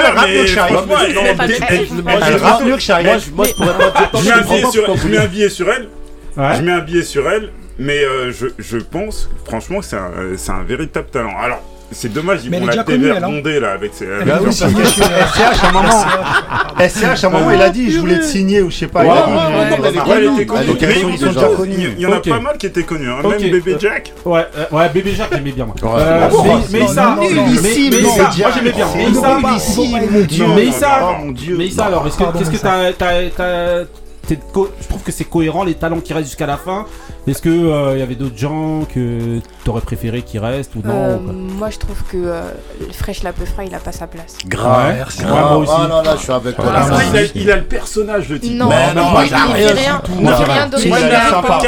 rappe 2.38 2.64
mieux 2.64 2.76
que 2.76 2.82
Shai. 2.82 3.04
Je 5.02 5.08
mets 5.08 5.18
un 5.18 5.28
billet 5.28 5.50
sur 5.50 5.68
elle. 5.70 5.90
Je 6.38 6.62
mets 6.62 6.72
un 6.72 6.82
billet 6.82 7.04
sur 7.04 7.28
elle. 7.28 7.50
Mais 7.78 8.04
euh, 8.04 8.32
je, 8.32 8.48
je, 8.58 8.78
pense, 8.78 9.30
franchement, 9.46 9.82
c'est 9.82 9.98
un, 9.98 10.12
euh, 10.18 10.38
un, 10.48 10.64
véritable 10.64 11.08
talent. 11.10 11.38
Alors. 11.38 11.62
C'est 11.92 12.12
dommage, 12.12 12.40
ils 12.44 12.52
vont 12.52 12.66
la 12.66 12.84
télévergondée 12.84 13.60
là 13.60 13.74
avec 13.74 13.94
ses. 13.94 14.08
Bah 14.08 14.40
oui, 14.42 14.46
parce 14.46 14.60
que 14.60 14.66
à 15.66 15.70
un 15.70 15.72
moment, 15.72 16.04
SCH 16.80 17.24
à 17.24 17.28
un 17.28 17.30
moment, 17.30 17.52
il 17.52 17.62
a 17.62 17.70
dit 17.70 17.92
je 17.92 18.00
voulais 18.00 18.18
te 18.18 18.26
signer 18.26 18.64
ou 18.64 18.72
je 18.72 18.78
sais 18.78 18.88
pas. 18.88 19.04
il 19.06 19.12
était 20.36 20.46
connu. 21.56 21.90
Il 21.96 22.02
y 22.02 22.06
en 22.08 22.12
a 22.12 22.20
pas 22.20 22.40
mal 22.40 22.58
qui 22.58 22.66
étaient 22.66 22.84
connus, 22.84 23.08
hein. 23.08 23.18
même 23.24 23.40
Bébé 23.40 23.78
Jack. 23.80 24.14
Ouais, 24.26 24.48
ouais, 24.72 24.90
Bébé 24.90 25.14
Jack 25.16 25.30
j'aimais 25.32 25.52
bien 25.52 25.68
moi. 25.68 25.76
Euh, 25.84 26.28
mais 26.72 26.88
ça, 26.88 27.16
moi 27.18 27.28
j'aimais 28.56 28.72
bien. 28.72 28.88
Mais 30.56 30.72
ça, 30.72 31.02
oh, 31.04 31.24
mon 31.24 31.32
dieu 31.32 31.56
mais 31.56 31.70
ça, 31.70 31.86
alors, 31.86 32.04
qu'est-ce 32.04 32.50
que 32.50 32.58
t'as 32.58 33.86
je 34.28 34.88
trouve 34.88 35.04
que 35.04 35.12
c'est 35.12 35.26
cohérent 35.26 35.64
les 35.64 35.76
talents 35.76 36.00
qui 36.00 36.14
restent 36.14 36.30
jusqu'à 36.30 36.48
la 36.48 36.58
fin 36.58 36.86
est-ce 37.28 37.42
que 37.42 37.94
il 37.96 38.00
y 38.00 38.02
avait 38.02 38.16
d'autres 38.16 38.38
gens 38.38 38.86
que 38.86 39.40
t'aurais 39.66 39.82
préféré 39.82 40.22
qu'il 40.22 40.40
reste 40.40 40.76
ou 40.76 40.82
non 40.86 40.94
euh, 40.94 41.18
Moi, 41.18 41.72
je 41.72 41.80
trouve 41.80 41.98
que 42.12 42.18
euh, 42.18 42.42
Fresh 42.94 43.24
la 43.24 43.34
peu 43.34 43.44
il 43.66 43.74
a 43.74 43.80
pas 43.80 43.92
sa 43.92 44.06
place. 44.06 44.38
Grave, 44.46 44.96
moi 45.28 45.58
aussi. 45.58 45.72
Oh 45.76 46.02
je 46.18 46.22
suis 46.22 46.32
avec 46.32 46.56
toi. 46.56 46.66
Ah, 46.68 46.88
il, 47.12 47.18
a, 47.18 47.22
il, 47.34 47.52
a, 47.52 47.56
le 47.56 47.64
personnage, 47.64 48.30
le 48.30 48.40
type. 48.40 48.56
Non, 48.56 48.70
mais 48.70 48.94
non, 48.94 49.06
moi, 49.10 49.26
j'ai 49.26 49.36
rien. 49.36 50.70
Donné. 50.70 50.86
Il 50.86 50.94
a 50.94 51.42
pas 51.42 51.58
de. 51.58 51.66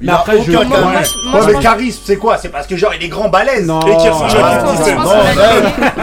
Il 0.00 0.10
a 0.10 0.24
charisme. 0.24 0.58
Mais 1.46 1.60
charisme, 1.60 2.00
c'est 2.04 2.16
quoi? 2.16 2.36
C'est 2.38 2.48
parce 2.48 2.66
que, 2.66 2.76
genre, 2.76 2.92
il 2.98 3.04
est 3.04 3.08
grand 3.08 3.28
balèze. 3.28 3.70
Et 3.86 3.92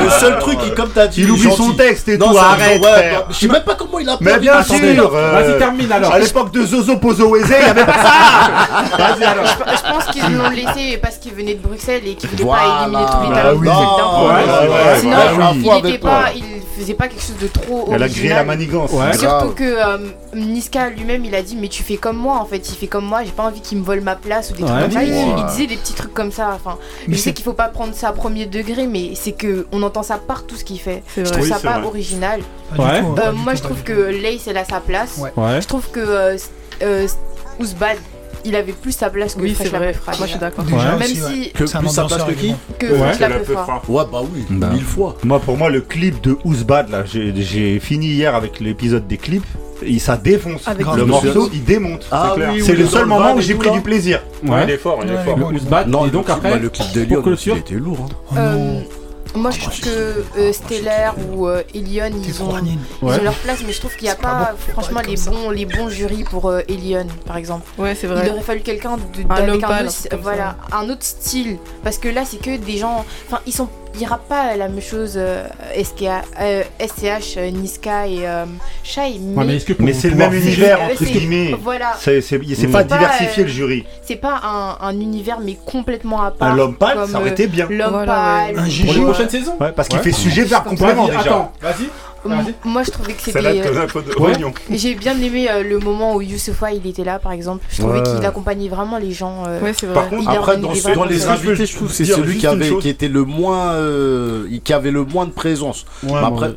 Le 0.02 0.10
seul 0.10 0.40
truc, 0.40 0.60
comme 0.76 0.92
t'as 0.92 1.08
dit, 1.08 1.24
il 1.24 1.32
oublie 1.32 1.52
son 1.52 1.74
texte 1.74 2.08
et 2.08 2.18
tout. 2.18 2.38
Arrête. 2.38 2.82
Je 3.30 3.36
sais 3.36 3.48
même 3.48 3.64
pas 3.64 3.76
comment 3.76 4.00
il 4.00 4.08
a 4.08 4.16
Mais 4.22 4.40
bien 4.40 4.64
sûr. 4.64 5.10
Vas-y, 5.10 5.58
termine 5.58 5.92
alors. 5.92 6.14
À 6.14 6.20
l'époque 6.20 6.54
de 6.54 6.66
Zozo 6.66 6.96
Pozo 6.96 7.36
il 7.36 7.50
y 7.50 7.54
avait 7.54 7.86
pas 7.86 7.94
ça. 7.94 8.29
Je, 9.20 9.92
pense 9.92 10.06
qu'ils 10.08 10.38
l'ont 10.38 10.50
laissé 10.50 10.98
parce 10.98 11.18
qu'il 11.18 11.34
venait 11.34 11.56
de 11.56 11.62
Bruxelles 11.62 12.02
et 12.06 12.16
qu'il 12.16 12.30
voulait 12.30 12.46
pas 12.46 12.84
éliminer 12.84 13.06
tous 13.12 13.30
les 13.30 13.36
talents 13.36 13.60
de 13.60 15.00
Sinon, 15.00 15.54
il 15.54 15.84
n'était 15.84 15.98
pas, 15.98 16.26
il 16.36 16.44
faisait 16.80 16.94
pas 16.94 17.08
quelque 17.08 17.22
chose 17.22 17.38
de 17.38 17.48
trop 17.48 17.90
original. 17.90 18.04
A 18.04 18.10
créé 18.10 18.30
la 18.30 18.44
manigance. 18.44 18.92
Surtout 19.18 19.54
que 19.54 19.64
euh, 19.64 19.98
Niska 20.34 20.90
lui-même, 20.90 21.26
il 21.26 21.36
a 21.36 21.42
dit 21.42 21.56
mais 21.56 21.68
tu 21.68 21.84
fais 21.84 21.98
comme 21.98 22.18
moi 22.18 22.38
en 22.38 22.46
fait, 22.46 22.70
il 22.70 22.76
fait 22.76 22.88
comme 22.88 23.06
moi, 23.06 23.24
j'ai 23.24 23.32
pas 23.32 23.44
envie 23.44 23.62
qu'il 23.62 23.78
me 23.80 23.84
vole 23.84 24.02
ma 24.02 24.16
place 24.16 24.52
ou 24.52 24.54
des 24.54 24.64
trucs 24.64 24.80
comme 24.80 24.92
ça. 24.92 25.04
Il 25.04 25.46
disait 25.48 25.68
des 25.68 25.78
petits 25.78 25.94
trucs 25.94 26.14
comme 26.14 26.32
ça. 26.32 26.52
Enfin, 26.56 26.78
je 27.08 27.16
sais 27.16 27.34
qu'il 27.34 27.46
faut 27.46 27.54
pas 27.54 27.68
prendre 27.68 27.94
ça 27.94 28.10
à 28.10 28.14
premier 28.14 28.46
degré, 28.46 28.88
mais 28.88 29.12
c'est 29.16 29.34
que 29.34 29.68
on 29.72 29.84
entend 29.84 30.04
ça 30.04 30.18
partout 30.18 30.56
ce 30.56 30.64
qu'il 30.64 30.80
fait. 30.80 31.04
Je 31.18 31.24
trouve 31.24 31.48
ça 31.48 31.60
pas 31.60 31.82
original. 31.84 32.42
Euh, 32.78 33.32
moi, 33.34 33.56
je 33.56 33.62
trouve 33.62 33.84
que 33.84 33.94
Lace 33.94 34.48
elle 34.48 34.58
a 34.58 34.66
sa 34.66 34.80
place. 34.80 35.20
Je 35.38 35.68
trouve 35.68 35.90
que 35.92 36.00
euh, 36.00 36.38
euh 36.82 37.08
il 38.46 38.56
avait 38.56 38.74
plus 38.74 38.92
sa 38.92 39.10
place 39.10 39.36
que 39.36 39.42
oui, 39.42 39.54
Fresh 39.54 39.72
Lap 39.72 39.82
Moi, 39.82 40.16
je 40.22 40.26
suis 40.26 40.40
d'accord. 40.40 40.66
Même 40.66 41.02
si 41.04 41.52
que 41.52 41.64
plus 41.64 41.90
sa 41.90 42.06
place 42.06 42.24
que 42.24 42.32
qui 42.32 42.56
Que 42.78 42.88
Fresh 42.88 43.20
Ouais, 43.88 44.04
bah 44.12 44.22
oui, 44.24 44.46
bah. 44.50 44.70
mille 44.74 44.84
fois. 44.84 45.16
Moi, 45.24 45.40
pour 45.40 45.58
moi, 45.58 45.70
le 45.70 45.82
clip 45.82 46.22
de 46.22 46.38
Ouzbad, 46.44 46.90
là, 46.90 47.04
j'ai 47.06 47.80
fini 47.80 48.08
hier 48.08 48.36
avec 48.36 48.60
l'épisode 48.60 49.08
des 49.08 49.18
clips. 49.18 49.46
Il 49.82 50.02
ça 50.02 50.18
défonce. 50.18 50.66
Le 50.98 51.06
morceau, 51.06 51.50
il 51.54 51.64
démonte. 51.64 52.06
Ah 52.12 52.36
c'est 52.36 52.72
oui, 52.72 52.78
le 52.78 52.86
seul 52.86 53.06
moment 53.06 53.34
où 53.34 53.42
j'ai 53.42 53.56
pris 53.56 53.72
du 53.72 53.78
hein. 53.78 53.82
plaisir. 53.82 54.22
Il 54.44 54.70
est 54.70 54.78
fort, 54.78 55.00
il 55.04 55.12
est 55.12 55.24
fort. 55.24 55.38
Le, 55.38 55.90
non, 55.90 56.06
et 56.06 56.10
donc 56.10 56.30
après, 56.30 56.60
le 56.60 56.70
clip 56.70 56.92
de 56.94 57.02
Lyon, 57.02 57.24
il 57.46 57.58
était 57.58 57.76
lourd. 57.76 58.08
Hein. 58.32 58.38
Euh, 58.38 58.82
oh 58.86 58.99
moi, 59.36 59.52
je 59.52 59.60
trouve 59.60 59.80
que 59.80 60.24
euh, 60.38 60.52
ou 61.32 61.48
euh, 61.48 61.64
Elion, 61.74 62.12
ils 62.26 62.44
ont, 62.44 62.54
leur 63.02 63.34
place, 63.36 63.60
mais 63.66 63.74
je 63.74 63.80
trouve 63.80 63.96
qu'il 63.96 64.06
n'y 64.06 64.10
a 64.10 64.16
pas, 64.16 64.56
franchement 64.72 65.02
les 65.02 65.16
bons, 65.16 65.50
les 65.52 65.66
bons 65.66 65.90
jurys 65.90 66.24
pour 66.24 66.48
euh, 66.48 66.62
Elion, 66.68 67.08
par 67.26 67.38
exemple. 67.38 67.68
Ouais, 67.78 67.96
c'est 67.96 68.08
vrai. 68.08 68.24
Il 68.26 68.32
aurait 68.32 68.42
fallu 68.42 68.62
quelqu'un 68.62 68.98
de, 68.98 69.24
un 69.30 69.36
avec 69.36 69.64
un, 69.64 69.86
autre, 69.86 70.92
autre 70.92 71.04
style, 71.04 71.58
parce 71.84 71.98
que 71.98 72.10
là, 72.10 72.24
c'est 72.26 72.42
que 72.42 72.58
des 72.58 72.78
gens, 72.78 73.06
enfin, 73.28 73.42
ils 73.46 73.54
sont 73.54 73.70
il 73.96 74.00
n'y 74.00 74.08
pas 74.28 74.56
la 74.56 74.70
même 74.70 74.82
chose 74.82 75.16
euh, 75.18 75.46
SCH, 75.76 76.04
euh, 76.40 76.64
euh, 77.38 77.50
Niska 77.52 78.08
et 78.08 78.26
Shai. 78.84 79.20
Mais, 79.80 79.94
c'est 79.94 80.10
le 80.10 80.16
même 80.16 80.34
univers, 80.34 80.82
entre 80.82 81.04
guillemets. 81.04 81.56
Voilà. 81.62 81.96
Mm. 81.96 82.22
C'est 82.22 82.68
pas, 82.72 82.84
diversifié 82.84 83.44
le 83.44 83.50
jury. 83.50 83.86
C'est 84.02 84.16
pas 84.16 84.78
un, 84.82 84.94
univers, 85.00 85.40
mais 85.40 85.58
complètement 85.66 86.22
à 86.22 86.32
part. 86.32 86.52
Un 86.52 86.56
L'homme 86.56 86.76
pâle, 86.76 87.08
ça 87.08 87.20
aurait 87.20 87.32
été 87.32 87.48
bien. 87.48 87.68
L'homme 87.70 87.92
voilà, 87.92 88.14
pâle. 88.14 88.60
Un 88.60 88.86
Pour 88.86 88.94
les 88.94 89.02
prochaines 89.02 89.30
saisons. 89.30 89.58
Parce 89.76 89.88
qu'il 89.88 90.00
fait 90.00 90.12
sujet 90.12 90.44
vers 90.44 90.64
complément 90.64 91.08
déjà. 91.08 91.52
Vas-y. 91.62 91.90
Moi, 92.66 92.84
je 92.84 92.92
trouvais 92.92 93.14
que 93.14 93.22
c'était. 93.22 93.62
J'ai 94.72 94.96
bien 94.96 95.20
aimé 95.20 95.48
le 95.64 95.80
moment 95.80 96.16
où 96.16 96.22
Youssoufa 96.22 96.72
il 96.74 96.86
était 96.88 97.04
là, 97.04 97.20
par 97.20 97.32
exemple. 97.32 97.66
Je 97.70 97.82
trouvais 97.82 98.04
qu'il 98.04 98.26
accompagnait 98.26 98.70
vraiment 98.70 98.98
les 98.98 99.12
gens. 99.12 99.44
Vrai. 99.60 99.74
Par 99.94 100.10
contre, 100.10 100.30
après, 100.30 100.58
dans, 100.58 101.06
les 101.06 101.28
invités, 101.28 101.66
je 101.66 101.76
trouve 101.76 101.92
c'est 101.92 102.06
celui 102.06 102.38
qui, 102.38 102.48
avait, 102.48 102.76
qui 102.78 102.90
était 102.90 103.08
le 103.08 103.24
moins, 103.24 103.76
qui 104.64 104.74
avait 104.74 104.92
le 104.92 105.04
moins 105.04 105.26
de 105.26 105.32
présence. 105.32 105.86
Ouais, 106.04 106.12
bah 106.12 106.28
après, 106.28 106.56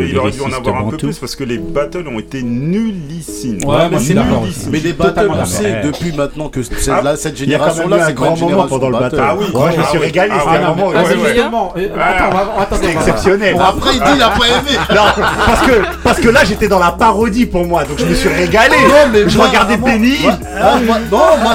il 0.00 0.18
aurait 0.18 0.30
dû 0.30 0.40
en 0.40 0.52
avoir 0.52 0.86
un 0.86 0.90
peu 0.90 0.96
plus 0.96 1.18
parce 1.18 1.36
que 1.36 1.44
les 1.44 1.58
battles 1.58 2.06
ont 2.08 2.18
été 2.18 2.42
nullissimes. 2.42 3.60
Mais 4.70 4.80
c'est 4.80 4.92
battles, 4.92 5.30
on 5.30 5.44
sait 5.44 5.82
depuis 5.84 6.12
maintenant 6.12 6.48
que 6.48 6.62
cette 6.62 7.36
génération-là, 7.36 8.06
c'est 8.06 8.14
grand 8.14 8.36
moment 8.36 8.66
pendant 8.66 8.90
le 8.90 8.98
battle. 8.98 9.20
Ah 9.20 9.36
oui, 9.36 9.46
je 9.74 9.80
me 9.80 9.84
suis 9.84 9.98
régalé. 9.98 10.32
C'était 12.72 12.92
exceptionnel 12.92 13.35
après, 13.60 13.90
il 13.94 14.00
dit, 14.00 14.10
il 14.16 14.22
a 14.22 14.30
pas 14.30 14.46
aimé. 14.46 14.78
Non, 14.94 15.24
parce 15.46 15.60
que, 15.62 15.82
parce 16.02 16.20
que 16.20 16.28
là, 16.28 16.44
j'étais 16.44 16.68
dans 16.68 16.78
la 16.78 16.92
parodie 16.92 17.46
pour 17.46 17.64
moi, 17.66 17.84
donc 17.84 17.98
je 17.98 18.04
me 18.04 18.14
suis 18.14 18.28
régalé. 18.28 18.76
Ah 18.78 19.08
je 19.26 19.38
regardais 19.38 19.76
Penny. 19.76 20.18
Ah, 20.58 20.76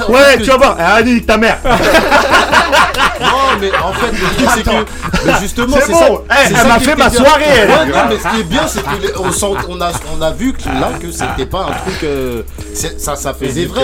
ouais, 0.09 0.37
tu 0.41 0.49
vas 0.49 0.57
voir. 0.57 0.77
Ah, 0.79 1.01
nique 1.01 1.25
ta 1.25 1.37
mère. 1.37 1.57
Non, 3.22 3.60
mais 3.60 3.72
en 3.72 3.93
fait, 3.93 4.11
le 4.11 4.35
truc, 4.35 4.49
c'est 4.56 4.64
que. 4.64 5.26
Mais 5.26 5.34
justement, 5.39 5.77
c'est 5.80 5.91
eh, 5.91 6.56
ça. 6.56 6.64
m'a 6.65 6.80
fait 6.80 6.95
ma 6.95 7.10
soirée, 7.10 7.68
non, 7.68 8.02
mais 8.10 8.18
ce 8.18 8.35
qui 8.35 8.41
est 8.41 8.43
bien, 8.43 8.68
c'est 8.68 8.81
qu'on 8.84 9.81
a, 9.81 9.91
on 10.15 10.22
a 10.22 10.31
vu 10.31 10.53
que 10.53 10.65
là, 10.68 10.91
que 10.99 11.11
c'était 11.11 11.45
pas 11.45 11.68
un 11.69 11.89
truc. 11.89 12.03
Euh, 12.03 12.43
ça, 12.73 13.15
ça 13.15 13.34
faisait 13.34 13.65
vrai. 13.65 13.84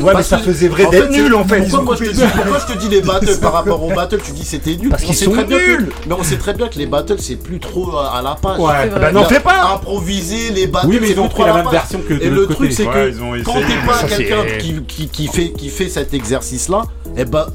Ouais, 0.00 0.12
mais 0.16 0.22
ça 0.22 0.38
faisait 0.38 0.68
vrai 0.68 0.86
d'être 0.86 1.10
nul, 1.10 1.34
en 1.34 1.44
fait. 1.44 1.68
Pourquoi 1.68 1.96
je 1.96 2.72
te 2.72 2.78
dis 2.78 2.88
les 2.88 3.00
battles 3.00 3.38
par 3.38 3.52
rapport 3.52 3.82
aux 3.82 3.92
battles? 3.92 4.20
Tu 4.24 4.32
dis 4.32 4.44
c'était 4.44 4.76
nul. 4.76 4.90
Parce 4.90 5.02
qu'ils 5.02 5.16
sont 5.16 5.34
nuls. 5.34 5.90
Mais 6.06 6.14
on 6.18 6.22
sait 6.22 6.36
très 6.36 6.54
bien 6.54 6.68
que 6.68 6.78
les 6.78 6.86
battles, 6.86 7.16
c'est 7.18 7.36
plus 7.36 7.58
trop 7.58 7.96
à 7.98 8.20
la 8.22 8.34
page. 8.34 8.58
Ouais, 8.58 8.88
bah 8.88 9.12
n'en 9.12 9.24
fais 9.24 9.40
pas. 9.40 9.74
Improviser 9.74 10.50
les 10.50 10.66
battles. 10.66 10.88
Oui, 10.88 10.98
mais 11.00 11.10
ils 11.10 11.20
ont 11.20 11.28
pris 11.28 11.44
la 11.44 11.54
même 11.54 11.68
version 11.70 12.00
que 12.06 12.14
de. 12.14 12.28
Le 12.28 12.46
truc, 12.46 12.72
c'est 12.72 12.84
que 12.84 13.42
quand 13.42 13.54
t'es 13.54 13.86
pas 13.86 14.02
quelqu'un 14.08 14.44
qui 14.58 15.68
fait 15.68 15.88
cet 15.88 16.14
exercice-là, 16.14 16.82
eh 17.16 17.24
ben, 17.24 17.46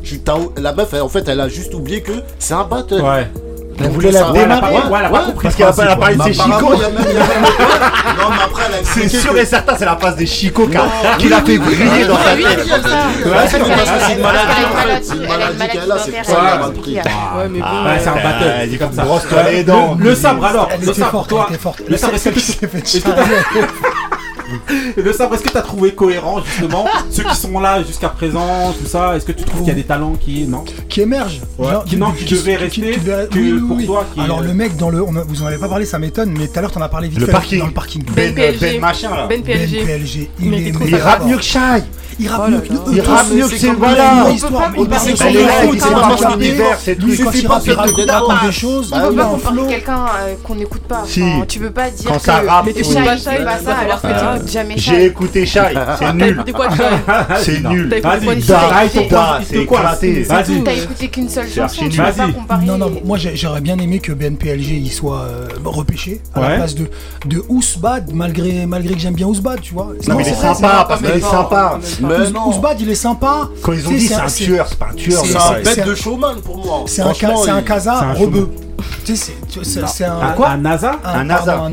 la 0.58 0.74
meuf, 0.74 0.94
en 0.94 1.10
fait, 1.10 1.17
elle 1.28 1.42
a 1.42 1.48
juste 1.50 1.74
oublié 1.74 2.02
que 2.02 2.12
c'est 2.40 2.54
un 2.54 2.64
battle. 2.64 3.02
Ouais. 3.02 3.28
Elle 3.80 3.90
voulait 3.92 4.10
la 4.12 4.32
démarrer. 4.32 4.74
ouais, 4.74 4.82
elle 5.00 5.06
a 5.06 5.10
pas 5.10 5.20
compris 5.26 5.44
Parce 5.44 5.54
le 5.54 5.58
qu'elle 5.58 5.68
a 5.68 5.74
pas- 5.74 5.84
elle 5.84 5.90
a 5.92 5.96
parlé 5.98 6.16
de 6.16 6.24
ses 6.24 6.34
chicots. 6.34 6.74
Non, 8.18 8.30
mais 8.32 8.44
après, 8.44 8.64
elle 8.68 8.74
a 8.74 8.78
C'est 8.84 9.08
sûr 9.08 9.34
que- 9.34 9.38
et 9.38 9.46
certain, 9.46 9.76
c'est 9.78 9.86
la 9.86 9.96
phase 9.98 10.16
des 10.16 10.26
chicots 10.26 10.68
qui 11.20 11.30
l'a 11.30 11.38
fait 11.42 11.44
oui, 11.52 11.58
briller 11.60 11.84
oui, 12.02 12.08
dans 12.08 12.18
sa 12.18 12.36
tête. 12.36 12.60
c'est 12.64 12.70
parce 12.70 12.82
que 12.82 13.30
vrai. 13.30 13.48
c'est 13.48 13.58
une 14.14 14.22
maladie, 14.22 14.48
fait. 14.48 15.04
C'est 15.04 15.14
une 15.14 15.28
maladie 15.28 15.68
qu'elle 15.72 15.92
a, 15.92 15.98
c'est 16.00 16.12
pour 16.12 16.26
ça 16.26 16.34
qu'elle 16.34 16.36
a 16.48 16.54
un 16.56 16.58
mal 16.58 16.72
truc 16.72 16.82
pris. 16.82 16.92
qui 16.94 17.00
a- 17.00 17.04
Ouais, 17.04 17.48
mais 17.52 17.60
bon. 17.60 17.66
Ah, 17.68 17.84
Ouais, 17.86 18.00
c'est 18.02 18.08
un 18.10 18.14
ouais, 18.16 18.24
battle. 18.24 18.78
comme 18.80 18.94
ça. 18.94 19.04
brosse-toi 19.04 19.44
les 19.52 19.64
dents. 19.64 19.96
Le, 20.00 20.16
sabre 20.16 20.46
alors. 20.46 20.70
Le 20.82 20.94
sabre, 20.94 21.28
toi. 21.28 21.48
Le 21.88 21.98
sabre, 21.98 22.16
est-ce 22.16 22.30
que 22.30 22.40
tu 22.40 22.42
et 24.98 25.02
de 25.02 25.12
savoir, 25.12 25.36
est-ce 25.36 25.44
que 25.44 25.50
tu 25.50 25.58
as 25.58 25.62
trouvé 25.62 25.94
cohérent 25.94 26.42
justement 26.44 26.86
ceux 27.10 27.24
qui 27.24 27.36
sont 27.36 27.60
là 27.60 27.84
jusqu'à 27.84 28.10
présent, 28.10 28.74
tout 28.80 28.88
ça? 28.88 29.16
Est-ce 29.16 29.26
que 29.26 29.32
tu 29.32 29.44
trouves 29.44 29.60
qu'il 29.60 29.70
y 29.70 29.72
a 29.72 29.76
des 29.76 29.84
talents 29.84 30.14
qui. 30.14 30.46
Non? 30.48 30.64
Qui 30.90 31.02
émergent 31.02 31.42
qui, 31.86 31.98
non, 31.98 32.12
qui, 32.12 32.26
qui 32.26 32.34
devaient 32.34 33.60
pour 33.68 33.86
toi. 33.86 34.06
Alors 34.18 34.42
le 34.42 34.54
mec, 34.54 34.76
dans 34.78 34.90
le, 34.90 35.00
vous 35.00 35.44
en 35.44 35.46
avez 35.46 35.58
pas 35.58 35.68
parlé, 35.68 35.86
ça 35.86 36.00
m'étonne, 36.00 36.34
mais 36.38 36.48
tout 36.48 36.58
à 36.58 36.62
l'heure 36.62 36.72
t'en 36.72 36.82
as 36.82 36.90
parlé 36.90 37.08
vite 37.08 37.20
le 37.20 37.28
parking. 37.28 37.60
dans 37.60 37.68
le 37.68 37.74
parking. 37.74 38.04
Ben, 38.16 38.34
ben, 38.34 38.54
euh, 38.54 38.58
PLG. 38.58 38.74
ben 38.74 38.82
machin 38.82 39.10
là. 39.16 39.28
Ben 39.28 39.42
PLG. 39.42 39.86
Ben 39.86 40.00
PLG. 40.00 40.30
Il, 40.40 40.54
il, 40.54 40.76
oh 40.76 40.84
il 40.88 40.96
rappe 40.96 41.26
mieux 41.26 41.38
que 41.38 41.44
Shai. 41.44 41.84
Il 42.20 42.28
rappe 42.28 42.50
mieux 42.50 42.60
que. 42.62 42.74
Il 42.92 43.02
rappe 43.02 43.32
mieux 43.32 43.48
que 43.48 43.58
c'est 43.58 43.72
voilà. 43.72 44.26
Il 44.30 44.84
univers, 46.36 46.80
c'est 46.80 46.96
tout. 46.96 47.08
Il 47.10 47.18
suffit 47.18 47.48
pas 47.48 47.60
de 47.60 48.46
des 48.48 48.52
choses. 48.52 48.92
On 48.94 49.10
peut 49.10 49.16
pas 49.16 49.26
comparer 49.26 49.68
quelqu'un 49.68 50.06
euh, 50.20 50.36
qu'on 50.44 50.56
n'écoute 50.56 50.84
pas. 50.84 51.04
Tu 51.48 51.60
peux 51.60 51.72
pas 51.72 51.90
dire 51.90 52.06
que. 52.06 52.14
Quand 52.14 52.20
ça 52.20 52.42
bah 52.42 53.58
ça 53.64 53.76
alors 53.78 54.02
que 54.02 54.08
ah. 54.08 54.37
J'ai 54.76 55.06
écouté 55.06 55.46
Shai, 55.46 55.74
ah, 55.76 55.96
c'est 56.00 56.14
nul. 56.14 56.44
De 56.46 56.52
quoi 56.52 56.68
C'est 57.40 57.64
nul. 57.64 57.90
Vas-y, 58.02 58.42
c'est 59.46 59.56
éclaté. 59.58 60.24
Vas-y. 60.24 60.64
T'as 60.64 60.74
écouté 60.74 61.08
qu'une 61.10 61.30
seule 61.30 61.50
chanson, 61.50 61.88
tu 61.90 61.98
vas 61.98 62.12
pas 62.12 62.32
comparer. 62.32 62.66
Non, 62.66 62.78
non, 62.78 62.92
moi 63.04 63.18
j'aurais 63.18 63.62
bien 63.62 63.78
aimé 63.80 64.00
que 64.00 64.12
BNPLG 64.12 64.82
il 64.84 64.92
soit 64.92 65.22
euh, 65.22 65.48
bah, 65.62 65.72
repêché 65.74 66.22
à 66.34 66.42
la 66.42 66.56
place 66.56 66.76
de 66.76 66.88
de 67.26 67.44
Ousbad, 67.50 68.12
malgré 68.14 68.66
malgré 68.66 68.94
que 68.94 69.00
j'aime 69.00 69.16
bien 69.16 69.28
Ousbad, 69.28 69.62
tu 69.62 69.74
vois. 69.74 69.94
Non, 70.08 70.16
mais 70.16 70.24
il 70.24 70.30
est 70.30 70.34
sympa, 70.34 70.86
parce 70.88 71.02
qu'il 71.02 71.12
est 71.12 71.20
sympa. 71.20 71.80
Ousbad, 72.48 72.82
il 72.82 72.90
est 72.90 72.96
sympa. 72.96 73.50
Quand 73.62 73.74
ils 73.74 73.88
ont 73.88 73.92
dit 73.92 74.08
c'est 74.08 74.16
un 74.16 74.28
tueur, 74.28 74.68
c'est 74.68 74.80
pas 74.80 74.90
un 74.92 74.96
tueur. 74.96 75.24
C'est 75.26 75.36
un 75.36 75.62
bête 75.62 75.86
de 75.86 75.96
showman 75.96 76.42
pour 76.44 76.58
moi. 76.66 76.84
C'est 76.88 77.02
un 77.02 77.62
casard 77.62 78.18
rebeu. 78.18 78.50
C'est 79.16 80.04
un. 80.06 80.22
Un 80.22 80.32
quoi? 80.32 80.50
Un 80.50 80.58
NASA? 80.58 80.92
Un 81.04 81.30
hasard. 81.30 81.70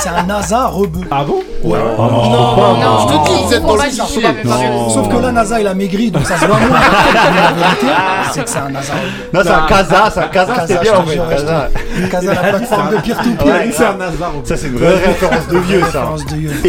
C'est 0.00 0.08
un 0.08 0.22
NASA 0.24 0.66
rebeu. 0.66 1.00
Ah 1.10 1.24
bon? 1.24 1.40
Ouais. 1.62 1.78
non, 1.78 1.96
oh, 1.98 2.76
non, 2.80 2.98
je 3.00 3.06
te 3.06 3.28
dis, 3.28 3.44
vous 3.44 3.54
êtes 3.54 3.62
dans 3.62 3.76
le 3.76 4.90
Sauf 4.90 5.08
que 5.08 5.22
là, 5.22 5.32
NASA, 5.32 5.60
il 5.60 5.66
a 5.66 5.74
maigri, 5.74 6.10
donc 6.10 6.26
ça 6.26 6.36
se 6.38 6.44
voit 6.46 6.58
moins. 6.58 6.80
La 6.80 7.52
vérité, 7.52 7.86
c'est 8.32 8.44
que 8.44 8.50
c'est 8.50 8.58
un 8.58 8.70
NASA 8.70 8.92
rebeu. 8.92 9.32
Non, 9.32 9.40
c'est 9.42 9.50
un 9.50 9.66
Casa, 9.66 10.10
c'est 10.12 10.20
un 10.20 10.28
Casa, 10.28 10.66
c'est 10.66 10.80
bien 10.80 10.94
en 10.96 11.04
fait. 11.04 12.08
Casa, 12.10 12.34
la 12.34 12.40
plateforme 12.40 12.90
de 12.90 12.96
peer-to-peer. 12.96 13.72
C'est 13.72 13.84
un 13.84 13.94
NASA 13.94 14.26
rebeu. 14.28 14.44
Ça, 14.44 14.56
c'est 14.56 14.66
une 14.66 14.78
vraie 14.78 15.04
référence 15.06 15.46
de 15.48 15.58
vieux, 15.58 15.82
ça. 15.92 16.04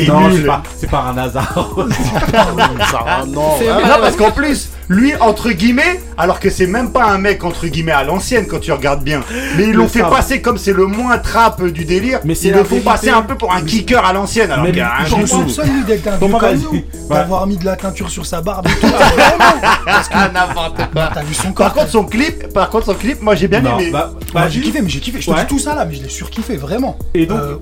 Non, 0.08 0.30
c'est 0.78 0.90
pas 0.90 1.06
un 1.14 1.18
hasard. 1.18 1.76
Ah 3.06 3.24
non, 3.28 3.56
ah 3.86 3.98
parce 4.02 4.16
qu'en 4.16 4.32
plus 4.32 4.70
lui 4.90 5.16
entre 5.16 5.52
guillemets, 5.52 6.00
alors 6.18 6.40
que 6.40 6.50
c'est 6.50 6.68
même 6.68 6.92
pas 6.92 7.06
un 7.06 7.18
mec 7.18 7.44
entre 7.44 7.68
guillemets 7.68 7.92
à 7.92 8.04
l'ancienne 8.04 8.48
quand 8.48 8.60
tu 8.60 8.72
regardes 8.72 9.04
bien. 9.04 9.22
Mais 9.58 9.64
ils 9.68 9.74
l'ont 9.74 9.88
fait 9.88 10.02
passer 10.02 10.42
comme 10.42 10.58
c'est 10.58 10.74
le 10.74 10.86
moins 10.86 11.18
trap 11.18 11.64
du 11.64 11.86
délire. 11.86 12.20
Mais 12.24 12.36
ils 12.36 12.54
le 12.54 12.64
font 12.64 12.80
passer 12.82 13.10
un 13.10 13.22
peu 13.22 13.36
pour 13.36 13.54
un 13.54 13.62
kicker 13.62 14.04
à 14.04 14.14
l'ancienne. 14.14 14.52
Alors 14.52 14.66
qu'il 14.66 14.78
y 14.78 14.82
a 14.82 14.94
un 15.00 15.64
lui 15.64 15.84
d'être 15.86 16.08
un 16.08 16.18
d'avoir 17.10 17.48
mis 17.48 17.58
de 17.58 17.66
la 17.66 17.76
teinture 17.76 18.10
sur 18.10 18.26
sa 18.26 18.42
barbe. 18.42 18.68
Et 18.68 18.80
tout, 18.80 18.94
ah, 19.00 19.80
parce 19.86 20.10
que 20.10 20.14
ah, 20.16 20.30
n'importe 20.34 20.76
quoi. 20.76 20.88
Bah, 20.94 21.12
t'as. 21.14 21.52
Par 21.52 21.74
contre 21.74 21.90
son 21.90 22.06
clip, 22.06 22.54
par 22.54 22.70
contre 22.70 22.86
son 22.88 22.96
clip, 22.96 23.22
moi 23.22 23.36
j'ai 23.36 23.48
bien 23.48 23.64
aimé. 23.64 23.90
Bah, 23.92 24.14
bah, 24.34 24.50
j'ai 24.50 24.62
kiffé, 24.62 24.82
mais 24.82 24.90
j'ai 24.90 25.00
kiffé. 25.00 25.22
Je 25.22 25.30
te 25.30 25.48
tout 25.48 25.60
ça 25.60 25.76
là, 25.76 25.86
mais 25.86 25.96
je 25.96 26.04
l'ai 26.04 26.10
surkiffé 26.10 26.58
vraiment. 26.58 26.98
Et 27.14 27.26
donc, 27.26 27.40
euh, 27.40 27.58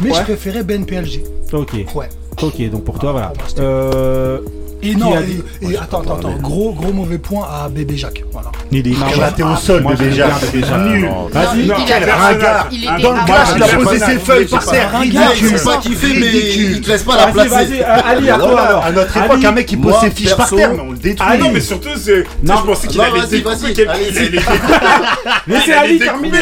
Mais 0.00 0.12
je 0.12 0.22
préférais 0.22 0.62
Ben 0.62 0.84
PLG. 0.84 1.22
Ok. 1.52 1.72
Ouais. 1.94 2.08
Ok, 2.40 2.70
donc 2.70 2.84
pour 2.84 2.98
toi, 2.98 3.10
ah, 3.10 3.12
voilà. 3.12 3.32
Euh, 3.58 4.38
et 4.84 4.96
non, 4.96 5.14
et, 5.16 5.76
attends, 5.76 6.00
attends, 6.00 6.16
attends. 6.16 6.32
Gros, 6.40 6.72
gros 6.72 6.92
mauvais 6.92 7.18
point 7.18 7.46
à 7.48 7.68
Bébé 7.68 7.96
Jacques. 7.96 8.24
Voilà. 8.32 8.50
Ah, 8.52 8.58
bah, 8.60 8.66
il 8.72 8.88
est 8.88 8.90
éclaté 8.90 9.42
au 9.44 9.54
sol, 9.54 9.84
Bébé 9.84 10.12
Jacques. 10.12 10.42
Vas-y, 10.42 11.70
quel 11.86 12.10
ringard. 12.10 12.68
Dans 13.00 13.12
le 13.12 13.24
clash, 13.24 13.48
il 13.56 13.62
a 13.62 13.68
posé 13.68 13.98
ses 13.98 14.18
feuilles 14.18 14.46
par 14.46 14.66
terre. 14.66 14.90
Tu 15.36 15.44
ne 15.44 15.64
pas 15.64 15.80
il 15.84 16.80
te 16.80 16.88
laisse 16.88 17.02
pas 17.04 17.16
la 17.16 17.26
place. 17.28 17.48
Vas-y, 17.48 17.80
euh, 17.80 18.00
Ali, 18.04 18.30
à 18.30 18.38
toi 18.38 18.60
alors. 18.60 18.92
Notre 18.92 19.16
époque, 19.16 19.44
un 19.44 19.52
mec 19.52 19.66
qui 19.66 19.76
pose 19.76 19.94
ses 20.00 20.10
fiches 20.10 20.36
par 20.36 20.50
terre, 20.50 20.72
on 20.84 20.90
le 20.90 20.98
détruit. 20.98 21.28
Ah 21.30 21.36
non, 21.36 21.52
mais 21.52 21.60
surtout, 21.60 21.90
je 21.94 22.22
pensais 22.42 22.88
qu'il 22.88 23.00
avait 23.00 23.26
découpé 23.26 24.42
Mais 25.46 25.56
c'est 25.64 25.72
Ali 25.72 25.98
terminé. 25.98 26.38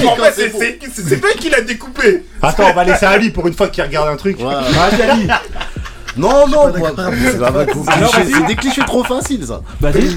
C'est 0.95 1.21
pas 1.21 1.33
qu'il 1.39 1.55
a 1.55 1.61
découpé. 1.61 2.25
Attends, 2.43 2.71
on 2.71 2.75
va 2.75 2.85
laisser 2.85 3.07
Ali 3.07 3.31
pour 3.31 3.47
une 3.47 3.55
fois 3.55 3.69
qu'il 3.69 3.83
regarde 3.85 4.09
un 4.09 4.17
truc. 4.17 4.39
Vas-y, 4.41 5.03
Ali. 5.03 5.29
Non, 6.16 6.47
non, 6.49 6.73
moi, 6.78 6.91
c'est 8.24 8.47
des 8.47 8.57
clichés 8.57 8.82
trop 8.87 9.05
faciles, 9.05 9.45
ça. 9.47 9.62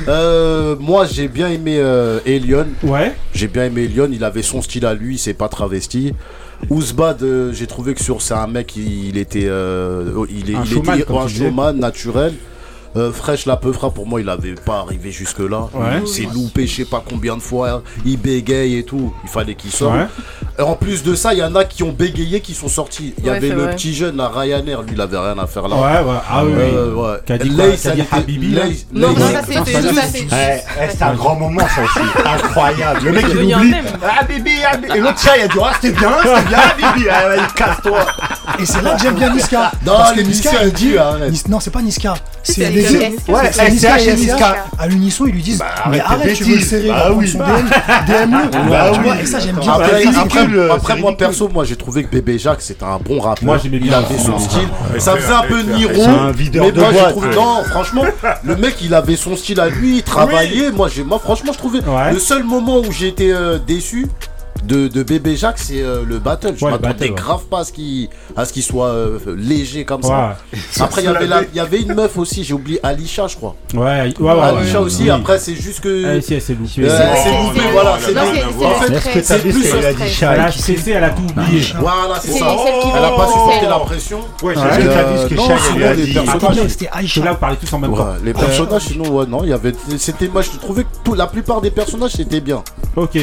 Euh, 0.07 0.75
moi, 0.79 1.05
j'ai 1.05 1.27
bien 1.27 1.49
aimé 1.49 1.77
euh, 1.79 2.19
Elion. 2.25 2.65
Ouais. 2.83 3.15
J'ai 3.33 3.47
bien 3.47 3.65
aimé 3.65 3.83
Elion. 3.83 4.09
Il 4.11 4.23
avait 4.23 4.41
son 4.41 4.61
style 4.61 4.85
à 4.85 4.93
lui, 4.93 5.17
c'est 5.17 5.33
pas 5.33 5.47
travesti. 5.49 6.13
Ousbad, 6.69 7.21
euh, 7.23 7.51
j'ai 7.53 7.67
trouvé 7.67 7.93
que 7.93 8.01
sur 8.01 8.21
c'est 8.21 8.33
un 8.33 8.47
mec, 8.47 8.75
il, 8.75 9.17
était, 9.17 9.45
euh, 9.47 10.25
il, 10.29 10.49
est- 10.49 10.55
Un 10.55 10.63
il 10.63 10.71
était 11.01 11.11
un 11.11 11.27
showman 11.45 11.73
naturel. 11.73 12.33
Euh, 12.95 13.11
Fresh 13.11 13.45
la 13.45 13.57
Peufra, 13.57 13.89
pour 13.89 14.05
moi, 14.05 14.19
il 14.19 14.27
n'avait 14.27 14.53
pas 14.53 14.79
arrivé 14.79 15.11
jusque-là. 15.11 15.67
Il 16.01 16.07
s'est 16.07 16.27
loupé, 16.31 16.67
je 16.67 16.75
sais 16.77 16.85
pas 16.85 17.03
combien 17.07 17.35
de 17.35 17.41
fois. 17.41 17.81
Il 18.05 18.17
bégaye 18.17 18.77
et 18.77 18.83
tout. 18.83 19.13
Il 19.23 19.29
fallait 19.29 19.55
qu'il 19.55 19.71
sorte. 19.71 19.95
En 20.59 20.75
plus 20.75 21.01
de 21.01 21.15
ça, 21.15 21.33
il 21.33 21.39
y 21.39 21.43
en 21.43 21.55
a 21.55 21.65
qui 21.65 21.81
ont 21.81 21.91
bégayé, 21.91 22.39
qui 22.39 22.53
sont 22.53 22.67
sortis. 22.67 23.15
Il 23.17 23.25
y 23.25 23.29
avait 23.29 23.49
le 23.49 23.69
petit 23.71 23.93
jeune, 23.93 24.17
la 24.17 24.29
Ryanair, 24.29 24.83
lui, 24.83 24.91
il 24.93 25.01
avait 25.01 25.17
rien 25.17 25.37
à 25.37 25.47
faire 25.47 25.67
là. 25.67 25.75
Ouais, 25.75 26.11
ouais. 26.11 26.19
Ah 26.29 26.43
euh. 26.43 27.17
Dit 27.41 27.55
quoi, 27.55 27.75
ça 27.75 27.91
dit 27.91 28.03
Habibi 28.11 28.57
c'est 30.89 31.01
un 31.01 31.13
grand 31.15 31.35
moment, 31.35 31.61
ça 31.61 31.83
aussi. 31.83 32.07
Incroyable. 32.25 32.99
Le 33.05 33.11
mec, 33.11 33.25
il 33.31 33.37
oublie. 33.37 33.73
Habibi, 34.19 34.51
Et 34.95 34.99
l'autre, 34.99 35.27
il 35.35 35.41
a 35.41 35.47
dit, 35.47 35.57
ah, 35.61 35.71
c'était 35.81 35.97
bien, 35.97 36.11
c'était 36.23 36.49
bien, 36.49 36.59
Habibi. 36.59 37.09
Ah, 37.09 37.47
casse-toi. 37.55 38.05
Et 38.59 38.65
c'est 38.65 38.81
là 38.81 38.95
que 38.95 39.01
j'aime 39.01 39.15
bien 39.15 39.33
Niska. 39.33 39.71
Non, 39.85 39.93
les 40.15 40.23
Niska. 40.23 40.51
Non, 41.49 41.59
c'est 41.59 41.71
pas 41.71 41.81
Niska. 41.81 42.13
C'est 42.43 42.69
disent. 42.87 43.19
Ouais, 43.27 43.51
SCH 43.51 44.07
et 44.07 44.15
Niska. 44.15 44.65
À 44.77 44.87
l'unisson, 44.87 45.25
ils 45.25 45.33
lui 45.33 45.41
disent. 45.41 45.63
Mais 45.89 45.99
arrête, 45.99 46.33
tu 46.35 46.43
veux 46.43 46.55
le 46.55 46.61
serrer. 46.61 46.89
Bah 46.89 47.11
oui. 47.13 47.31
DME. 47.33 47.43
Et 47.45 48.69
bah 48.69 49.25
ça, 49.25 49.39
j'aime 49.39 49.57
bien. 49.57 49.73
Après, 50.71 50.95
moi, 50.97 51.15
perso, 51.17 51.49
moi, 51.49 51.63
j'ai 51.65 51.75
trouvé 51.75 52.03
que 52.03 52.09
Bébé 52.09 52.37
Jacques, 52.37 52.61
c'était 52.61 52.85
un 52.85 52.97
bon 52.97 53.19
rappeur. 53.19 53.45
Moi, 53.45 53.57
j'aimais 53.61 53.79
bien. 53.79 53.99
Il 53.99 54.05
avait 54.05 54.17
son 54.17 54.39
style. 54.39 54.67
Ça 54.99 55.15
faisait 55.15 55.33
un 55.33 55.43
peu 55.43 55.61
Niro. 55.61 56.05
Mais 56.53 56.71
moi, 56.71 56.91
je 56.91 57.09
trouve. 57.09 57.27
Non, 57.33 57.63
franchement, 57.69 58.03
le 58.43 58.55
mec, 58.55 58.75
il 58.81 58.93
avait 58.93 59.15
son 59.15 59.35
style 59.35 59.59
à 59.59 59.69
lui. 59.69 59.97
Il 59.97 60.03
travaillait. 60.03 60.71
Moi, 60.71 60.89
franchement, 61.19 61.51
je 61.53 61.57
trouvais. 61.57 61.79
Le 62.11 62.19
seul 62.19 62.43
moment 62.43 62.79
où 62.79 62.91
j'étais 62.91 63.31
euh, 63.31 63.57
déçu, 63.59 64.07
de, 64.65 65.03
Bébé 65.03 65.35
Jacques, 65.35 65.59
c'est 65.59 65.81
euh, 65.81 66.03
le 66.05 66.19
battle. 66.19 66.53
Je 66.57 66.65
ouais, 66.65 66.71
m'attendais 66.71 67.09
grave 67.09 67.43
pas 67.45 67.61
à 67.61 67.65
ce 67.65 67.73
qu'il 68.53 68.63
soit 68.63 68.87
euh, 68.87 69.19
léger 69.37 69.85
comme 69.85 70.03
ça. 70.03 70.37
Après, 70.79 71.03
il 71.03 71.55
y, 71.55 71.59
avait 71.59 71.81
une 71.81 71.93
meuf 71.93 72.17
aussi, 72.17 72.43
j'ai 72.43 72.53
oublié 72.53 72.79
Alisha, 72.83 73.27
je 73.27 73.35
crois. 73.35 73.55
Ouais, 73.73 74.11
Alisha 74.19 74.81
aussi. 74.81 75.09
Après, 75.09 75.39
c'est 75.39 75.55
juste 75.55 75.81
que. 75.81 76.17
Ah, 76.17 76.21
si, 76.21 76.35
euh, 76.35 76.39
c'est 76.39 76.55
loupé. 76.55 76.81
voilà. 77.71 77.97
C'est 77.99 79.41
plus 79.41 79.53
que 79.53 80.91
Elle 80.91 81.03
a 81.03 81.09
tout 81.09 81.23
oublié. 81.23 81.61
Voilà, 81.79 82.19
c'est 82.21 82.31
ça. 82.31 82.55
Elle 82.95 83.03
a 83.03 83.11
pas 83.11 83.27
supporté 83.27 83.65
la 83.67 83.79
pression. 83.79 84.19
Ouais, 84.41 84.53
j'ai 84.55 84.61
vu 84.81 84.89
ce 85.17 85.27
que 85.27 86.69
C'était 86.69 86.89
Là. 87.97 88.15
Les 88.23 88.33
personnages, 88.33 88.83
sinon, 88.83 89.09
ouais, 89.09 89.25
non. 89.25 89.41
C'était. 89.97 90.27
Moi, 90.27 90.41
je 90.41 90.57
trouvais 90.57 90.83
que 90.83 91.15
la 91.15 91.27
plupart 91.27 91.61
des 91.61 91.71
personnages, 91.71 92.11
c'était 92.11 92.41
bien. 92.41 92.63
Ok. 92.95 93.17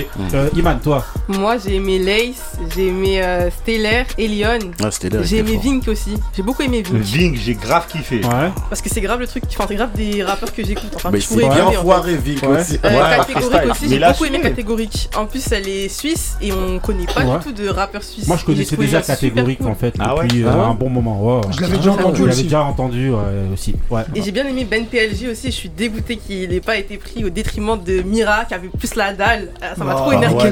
Iman, 0.56 0.78
toi 0.82 1.04
moi, 1.38 1.58
j'ai 1.58 1.76
aimé 1.76 2.00
Lace, 2.00 2.58
j'ai 2.74 2.88
aimé 2.88 3.22
euh, 3.22 3.50
Stellaire, 3.50 4.06
Elion. 4.18 4.58
Ah, 4.82 4.88
j'ai 5.22 5.38
aimé 5.38 5.60
Vink 5.62 5.86
aussi. 5.86 6.14
J'ai 6.36 6.42
beaucoup 6.42 6.62
aimé 6.62 6.82
Vink. 6.82 7.02
Vink, 7.02 7.36
j'ai 7.36 7.54
grave 7.54 7.86
kiffé. 7.86 8.20
Parce 8.68 8.82
que 8.82 8.88
c'est 8.88 9.00
grave 9.00 9.20
le 9.20 9.28
truc, 9.28 9.44
enfin, 9.48 9.66
c'est 9.68 9.76
grave 9.76 9.90
des 9.94 10.24
rappeurs 10.24 10.52
que 10.52 10.64
j'écoute. 10.64 10.90
Enfin, 10.96 11.10
mais 11.12 11.20
pourrais 11.20 11.48
bien 11.48 11.70
foiré, 11.70 12.16
Vink 12.16 12.42
aussi. 12.42 12.78
Euh, 12.84 13.16
catégorique 13.16 13.70
aussi, 13.70 13.88
j'ai 13.88 13.98
beaucoup 14.00 14.24
aimé 14.24 14.40
Catégorique. 14.40 15.10
En 15.16 15.26
plus, 15.26 15.52
elle 15.52 15.68
est 15.68 15.88
suisse 15.88 16.36
et 16.42 16.52
on 16.52 16.80
connaît 16.80 17.06
pas 17.06 17.22
du 17.22 17.44
tout 17.44 17.52
de 17.52 17.68
rappeurs 17.68 18.02
suisses. 18.02 18.26
Moi, 18.26 18.36
je 18.36 18.44
connaissais 18.44 18.76
déjà 18.76 19.00
Catégorique 19.00 19.64
en 19.64 19.74
fait 19.74 19.94
ah 19.98 20.14
depuis 20.22 20.44
ah 20.44 20.48
euh, 20.48 20.64
un 20.64 20.74
bon 20.74 20.90
moment. 20.90 21.40
Je 21.52 21.60
l'avais 21.60 21.76
déjà 21.76 21.92
entendu. 21.92 22.22
Je 22.22 22.26
l'avais 22.26 22.42
déjà 22.42 22.64
entendu 22.64 23.12
aussi. 23.52 23.76
Et 24.14 24.22
j'ai 24.22 24.32
bien 24.32 24.46
aimé 24.46 24.66
Ben 24.68 24.84
PLG 24.86 25.30
aussi. 25.30 25.46
Je 25.46 25.56
suis 25.56 25.68
dégoûté 25.68 26.16
qu'il 26.16 26.50
n'ait 26.50 26.60
pas 26.60 26.76
été 26.76 26.96
pris 26.96 27.24
au 27.24 27.30
détriment 27.30 27.78
de 27.80 28.02
Mira 28.02 28.44
qui 28.46 28.54
avait 28.54 28.68
plus 28.68 28.94
la 28.96 29.12
dalle. 29.12 29.48
Euh, 29.62 29.74
ça 29.76 29.84
m'a 29.84 29.94
oh, 29.94 29.98
trop 29.98 30.12
énervé 30.12 30.50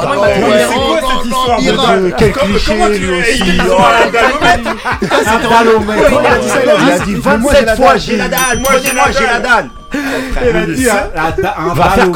quoi 0.00 1.00
cette 1.00 1.26
histoire 1.26 1.58
quel 2.16 2.32
oh, 2.36 2.50
Il 6.82 6.90
a 6.90 6.98
dit 7.00 7.14
27 7.14 7.76
fois 7.76 7.96
j'ai 7.96 8.16
la 8.16 8.28
dalle, 8.28 8.62
prenez-moi 8.62 9.04
j'ai 9.18 9.26
la 9.26 9.40
dalle. 9.40 9.68
Il 9.94 10.88
a 10.88 11.10
va 11.74 11.90
faire 11.90 12.10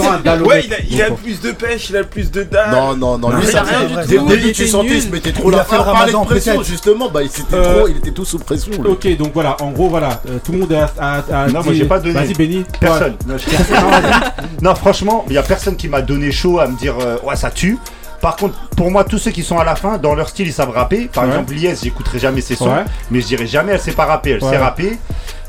ont 0.00 0.12
un 0.12 0.40
Ouais, 0.42 0.64
il 0.88 1.02
a, 1.02 1.10
plus 1.10 1.40
de 1.40 1.52
pêche, 1.52 1.90
il 1.90 1.96
a 1.96 2.04
plus 2.04 2.30
de 2.30 2.42
dalle. 2.44 2.70
Non, 2.70 2.96
non, 2.96 3.18
non, 3.18 3.30
lui, 3.30 3.46
ça 3.46 3.62
rien 3.62 3.88
début, 4.06 4.52
tu 4.52 4.66
sentais 4.66 4.88
qu'il 4.88 5.02
se 5.02 5.08
mettait 5.08 5.32
trop 5.32 5.50
la 5.50 5.64
fin. 5.64 5.78
De 5.78 6.24
pression, 6.24 6.62
justement, 6.62 7.08
bah, 7.08 7.22
il 7.22 7.26
était 7.26 7.42
trop, 7.42 7.88
il 7.88 7.96
était 7.96 8.10
tout 8.10 8.24
sous 8.24 8.38
pression. 8.38 8.72
Ok, 8.84 9.16
donc 9.16 9.32
voilà, 9.34 9.56
en 9.60 9.70
gros, 9.70 9.88
voilà, 9.88 10.20
tout 10.44 10.52
le 10.52 10.58
monde 10.58 10.72
a. 10.72 11.48
Non, 11.48 11.62
moi, 11.62 11.72
j'ai 11.72 11.84
pas 11.84 11.98
donné. 11.98 12.14
Vas-y, 12.14 12.34
Benny. 12.34 12.64
Personne. 12.80 13.16
Non, 14.62 14.74
franchement, 14.74 15.24
il 15.28 15.34
y 15.34 15.38
a 15.38 15.42
personne 15.42 15.76
qui 15.76 15.88
m'a 15.88 16.02
donné 16.02 16.32
chaud 16.32 16.58
à 16.58 16.66
me 16.66 16.76
dire, 16.76 16.94
euh, 17.00 17.16
ouais, 17.22 17.36
ça 17.36 17.50
tue. 17.50 17.78
Par 18.20 18.34
contre, 18.36 18.54
pour 18.76 18.90
moi, 18.90 19.04
tous 19.04 19.18
ceux 19.18 19.30
qui 19.30 19.42
sont 19.42 19.58
à 19.58 19.64
la 19.64 19.76
fin, 19.76 19.98
dans 19.98 20.14
leur 20.14 20.28
style, 20.28 20.48
ils 20.48 20.52
savent 20.52 20.70
rapper. 20.70 21.08
Par 21.12 21.24
exemple, 21.24 21.54
Lies, 21.54 21.78
j'écouterai 21.82 22.18
jamais 22.18 22.40
ses 22.40 22.56
sons, 22.56 22.74
mais 23.10 23.20
je 23.20 23.26
dirais 23.26 23.46
jamais 23.46 23.72
elle 23.72 23.80
s'est 23.80 23.92
pas 23.92 24.06
rapper 24.06 24.30
elle 24.30 24.40
s'est 24.40 24.48
ouais. 24.48 24.56
rappée. 24.56 24.98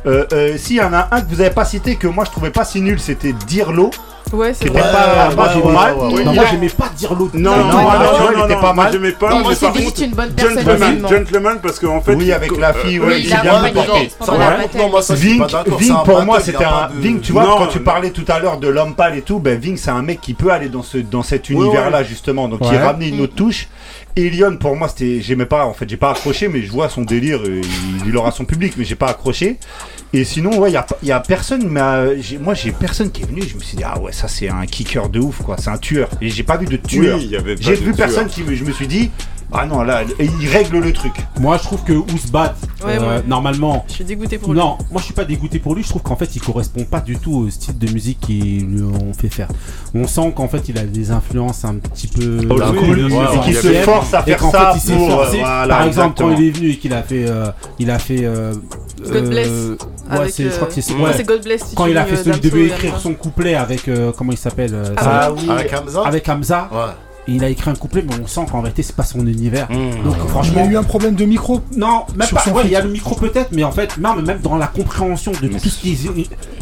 Euh, 0.06 0.26
euh, 0.34 0.58
S'il 0.58 0.78
y 0.78 0.82
en 0.82 0.94
a 0.94 1.10
un 1.12 1.22
que 1.22 1.30
vous 1.30 1.38
n'avez 1.38 1.54
pas 1.54 1.66
cité, 1.66 1.96
que 1.96 2.08
moi 2.08 2.26
je 2.26 2.32
trouvais 2.32 2.52
pas 2.52 2.66
si 2.66 2.82
nul, 2.82 3.00
c'était 3.00 3.34
Dirlo. 3.48 3.92
Ouais, 4.32 4.54
c'est 4.54 4.70
vrai. 4.70 4.82
Pas, 4.82 5.32
pas 5.36 5.56
ouais, 5.56 5.74
mal. 5.74 5.96
Ouais, 5.96 6.14
ouais, 6.14 6.24
non, 6.24 6.34
moi, 6.34 6.44
j'aimais 6.52 6.70
pas 6.70 6.90
dire. 6.96 7.14
Non, 7.14 7.30
non, 7.34 7.56
non, 7.56 7.64
non, 7.64 7.72
non, 7.72 8.38
non, 8.38 8.48
non, 8.48 8.62
pas 8.62 8.74
mal. 8.74 8.92
J'aimais 8.92 9.12
pas. 9.14 9.30
Non, 9.30 9.40
moi, 9.40 9.56
c'est 9.56 9.74
juste 9.76 10.00
une 10.00 10.12
bonne 10.12 10.32
personne. 10.34 10.60
Gentleman, 10.60 11.08
gentleman, 11.10 11.60
parce 11.62 11.80
qu'en 11.80 12.02
fait. 12.02 12.14
Oui, 12.16 12.32
avec 12.32 12.56
la 12.58 12.70
euh, 12.70 12.74
fille, 12.74 13.00
euh, 13.00 13.08
ouais, 13.08 13.24
c'est 13.24 13.42
bien 13.42 13.72
porté. 13.74 14.12
Ving, 15.16 15.94
pour 16.06 16.24
moi, 16.26 16.40
c'était 16.40 16.64
un. 16.64 16.90
Ving, 16.94 17.22
tu 17.22 17.32
vois, 17.32 17.56
quand 17.58 17.68
tu 17.68 17.80
parlais 17.80 18.12
tout 18.12 18.26
à 18.28 18.40
l'heure 18.40 18.58
de 18.58 18.68
l'homme 18.68 18.96
pâle 18.96 19.18
et 19.18 19.22
tout, 19.22 19.40
ben, 19.40 19.58
Ving, 19.58 19.78
c'est 19.78 19.92
un 19.92 20.02
mec 20.02 20.22
qui 20.22 20.34
peut 20.34 20.52
aller 20.52 20.70
dans 20.70 20.84
dans 21.12 21.24
cet 21.24 21.50
univers-là, 21.50 22.04
justement. 22.04 22.48
Donc, 22.48 22.60
il 22.72 22.78
ramenait 22.78 23.10
une 23.10 23.22
autre 23.22 23.36
touche. 23.36 23.68
Elion, 24.16 24.58
pour 24.58 24.76
moi, 24.76 24.88
c'était, 24.88 25.22
j'aimais 25.22 25.46
pas, 25.46 25.66
en 25.66 25.74
fait, 25.74 25.88
j'ai 25.90 25.98
pas 25.98 26.12
accroché, 26.12 26.48
mais 26.48 26.62
je 26.62 26.72
vois 26.72 26.90
son 26.90 27.04
délire, 27.04 27.40
euh, 27.42 27.62
il, 27.64 28.08
il 28.08 28.18
aura 28.18 28.32
son 28.32 28.46
public, 28.46 28.74
mais 28.78 28.84
j'ai 28.86 28.96
pas 28.96 29.08
accroché. 29.08 29.58
Et 30.12 30.24
sinon, 30.24 30.58
ouais, 30.60 30.72
il 30.72 31.08
y 31.08 31.12
a, 31.12 31.20
personne, 31.20 31.68
mais 31.68 31.82
moi 32.40 32.54
j'ai 32.54 32.72
personne 32.72 33.12
qui 33.12 33.22
est 33.22 33.26
venu. 33.26 33.44
Je 33.44 33.56
me 33.56 33.62
suis 33.62 33.78
dit, 33.78 33.84
ah 33.86 34.00
ouais, 34.00 34.12
ça 34.12 34.28
c'est 34.28 34.50
un 34.50 34.66
kicker 34.66 35.10
de 35.10 35.20
ouf, 35.20 35.42
quoi. 35.44 35.58
C'est 35.60 35.70
un 35.70 35.78
tueur. 35.78 36.10
Et 36.22 36.30
j'ai 36.30 36.44
pas 36.44 36.58
vu 36.58 36.66
de 36.66 36.78
tueur. 36.78 37.20
J'ai 37.60 37.76
vu 37.76 37.94
personne 37.94 38.28
qui. 38.28 38.44
Je 38.56 38.64
me 38.64 38.72
suis 38.72 38.88
dit, 38.88 39.12
ah 39.52 39.66
non, 39.66 39.82
là, 39.82 40.04
il 40.20 40.48
règle 40.48 40.78
le 40.80 40.94
truc. 40.94 41.14
Moi, 41.40 41.58
je 41.58 41.64
trouve 41.64 41.84
que 41.84 41.94
Ousbat, 41.94 42.56
ouais, 42.86 42.98
euh, 43.02 43.22
normalement. 43.28 43.84
Je 43.88 43.94
suis 43.96 44.04
dégoûté 44.04 44.38
pour 44.38 44.54
lui. 44.54 44.60
Non, 44.60 44.78
moi, 44.92 45.00
je 45.00 45.06
suis 45.06 45.14
pas 45.14 45.26
dégoûté 45.26 45.58
pour 45.58 45.74
lui. 45.74 45.82
Je 45.82 45.90
trouve 45.90 46.04
qu'en 46.04 46.16
fait, 46.16 46.36
il 46.36 46.42
correspond 46.42 46.84
pas 46.84 47.00
du 47.00 47.18
tout 47.18 47.34
au 47.34 47.50
style 47.50 47.78
de 47.78 47.92
musique 47.92 48.20
qu'ils 48.20 48.68
lui 48.68 48.84
ont 48.84 49.14
fait 49.14 49.30
faire. 49.30 49.48
On 49.96 50.06
sent 50.06 50.34
qu'en 50.36 50.48
fait, 50.48 50.70
il 50.70 50.78
a 50.78 50.84
des 50.84 51.10
influences 51.10 51.66
un 51.66 51.76
petit 51.76 52.08
peu. 52.08 52.48
Oh, 52.48 52.60
cool. 52.78 53.12
et 53.12 53.40
qu'il 53.44 53.56
se 53.56 53.74
force 53.82 54.14
à 54.14 54.22
faire 54.22 54.40
ça. 54.40 54.76
Par 55.68 55.84
exemple, 55.84 56.16
quand 56.18 56.36
il 56.38 56.48
est 56.48 56.52
venu 56.52 56.70
et 56.70 56.78
qu'il 56.78 56.94
a 56.94 57.02
fait, 57.02 57.28
euh, 57.28 57.48
il 57.80 57.90
a 57.90 57.98
fait 57.98 58.26
euh, 58.26 58.54
euh, 59.06 59.14
God 59.14 59.30
Bless. 59.30 59.48
Ouais, 59.48 60.30
c'est, 60.30 60.44
je 60.44 60.50
crois 60.56 60.68
que 60.68 60.82
c'est, 60.82 60.94
euh, 60.94 60.98
ouais. 60.98 61.24
God 61.24 61.44
Bless. 61.44 61.74
Quand 61.76 61.86
il 61.86 61.98
a 61.98 62.06
fait, 62.06 62.30
il 62.30 62.40
devait 62.40 62.68
écrire 62.68 63.00
son 63.00 63.14
couplet 63.14 63.56
avec, 63.56 63.88
euh, 63.88 64.12
comment 64.18 64.32
il 64.32 64.38
s'appelle 64.38 64.76
ah 64.98 65.32
Avec 65.50 65.74
Hamza. 65.74 66.02
Avec 66.06 66.30
Hamza. 66.30 66.70
Ouais 66.72 67.09
il 67.30 67.44
a 67.44 67.50
écrit 67.50 67.70
un 67.70 67.76
couplet, 67.76 68.04
mais 68.08 68.16
on 68.22 68.28
sent 68.28 68.46
qu'en 68.52 68.62
réalité, 68.62 68.84
c'est 68.84 68.96
pas 68.96 69.04
son 69.04 69.26
univers. 69.26 69.70
Mmh. 69.72 70.04
Donc, 70.04 70.16
franchement. 70.28 70.62
Il 70.66 70.66
y 70.66 70.68
a 70.68 70.72
eu 70.72 70.78
un 70.78 70.84
problème 70.84 71.16
de 71.16 71.26
micro 71.26 71.62
Non, 71.76 72.06
même 72.16 72.28
pas. 72.30 72.44
Il 72.64 72.72
y 72.72 72.76
a 72.76 72.82
le 72.82 72.90
micro 72.90 73.16
peut-être, 73.16 73.50
mais 73.52 73.64
en 73.64 73.72
fait, 73.72 73.98
même, 73.98 74.40
dans 74.42 74.58
la 74.58 74.68
compréhension 74.68 75.32
de 75.32 75.48
tout 75.48 75.70
ce 75.70 75.80
qu'ils. 75.80 75.98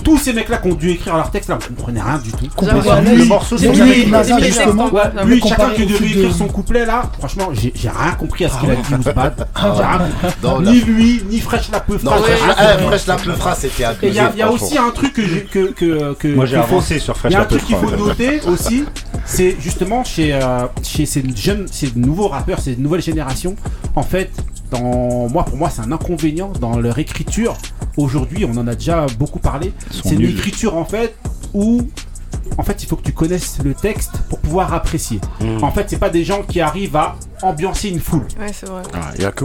Tous 0.04 0.18
ces 0.18 0.32
mecs-là 0.32 0.58
qui 0.58 0.70
ont 0.70 0.76
dû 0.76 0.92
écrire 0.92 1.18
leur 1.18 1.32
texte, 1.32 1.50
là, 1.50 1.58
on 1.62 1.76
comprenait 1.76 2.02
rien 2.02 2.18
du 2.18 2.32
tout. 2.32 2.48
Complètement. 2.56 3.02
Le 3.02 3.26
morceau, 3.26 3.58
c'est 3.58 3.72
lui, 3.72 4.12
justement. 4.42 4.90
Lui, 5.26 5.42
chacun 5.42 5.70
qui 5.72 5.86
devait 5.86 6.08
écrire 6.08 6.34
son 6.34 6.48
couplet, 6.48 6.86
là, 6.86 7.04
franchement, 7.18 7.50
j'ai 7.54 7.72
rien 7.90 8.12
compris 8.14 8.46
à 8.46 8.50
ce 8.50 8.60
qu'il 8.60 8.72
a 8.72 8.76
dit, 8.76 8.84
Ni 10.68 10.82
lui, 10.82 11.24
ni 11.30 11.40
Fresh 11.40 11.72
Lapeufra. 11.72 12.18
Fresh 12.88 13.08
Lapeufra, 13.08 13.54
eh, 13.54 13.68
c'était 13.68 14.08
Il 14.08 14.14
y 14.14 14.42
a 14.42 14.52
aussi 14.52 14.78
un 14.78 14.90
truc 14.92 15.14
que. 15.14 16.36
Moi, 16.36 16.46
j'ai 16.46 16.58
avancé 16.58 17.00
sur 17.00 17.16
Fresh 17.18 17.34
Lapeufra. 17.34 17.34
Il 17.34 17.34
y 17.34 17.36
a 17.36 17.42
un 17.42 17.46
truc 17.46 17.66
qu'il 17.66 17.76
faut 17.76 18.06
noter 18.06 18.42
aussi, 18.48 18.86
c'est 19.26 19.56
justement 19.60 20.04
chez. 20.04 20.34
Euh, 20.34 20.57
chez 20.84 21.06
ces 21.06 21.24
jeunes, 21.36 21.68
ces 21.72 21.92
nouveaux 21.96 22.28
rappeurs, 22.28 22.60
ces 22.60 22.76
nouvelles 22.76 23.02
générations, 23.02 23.56
en 23.96 24.04
fait, 24.04 24.32
dans 24.72 25.30
moi, 25.30 25.44
pour 25.46 25.58
moi, 25.58 25.70
c'est 25.70 25.82
un 25.82 25.92
inconvénient 25.92 26.52
dans 26.60 26.80
leur 26.80 27.00
écriture. 27.00 27.56
Aujourd'hui, 27.96 28.46
on 28.46 28.56
en 28.58 28.68
a 28.68 28.76
déjà 28.76 29.06
beaucoup 29.18 29.40
parlé. 29.40 29.74
C'est 29.92 30.16
une 30.16 30.26
écriture 30.26 30.76
en 30.76 30.86
fait 30.86 31.16
où 31.54 31.82
en 32.58 32.64
fait, 32.64 32.82
il 32.84 32.88
faut 32.88 32.96
que 32.96 33.04
tu 33.04 33.14
connaisses 33.14 33.60
le 33.64 33.74
texte 33.74 34.18
pour 34.30 34.40
pouvoir 34.40 34.74
apprécier. 34.74 35.20
En 35.62 35.72
fait, 35.72 35.90
c'est 35.90 36.00
pas 36.00 36.10
des 36.10 36.24
gens 36.24 36.44
qui 36.44 36.62
arrivent 36.62 36.96
à 36.96 37.16
ambiancer 37.42 37.90
une 37.90 38.00
foule. 38.00 38.28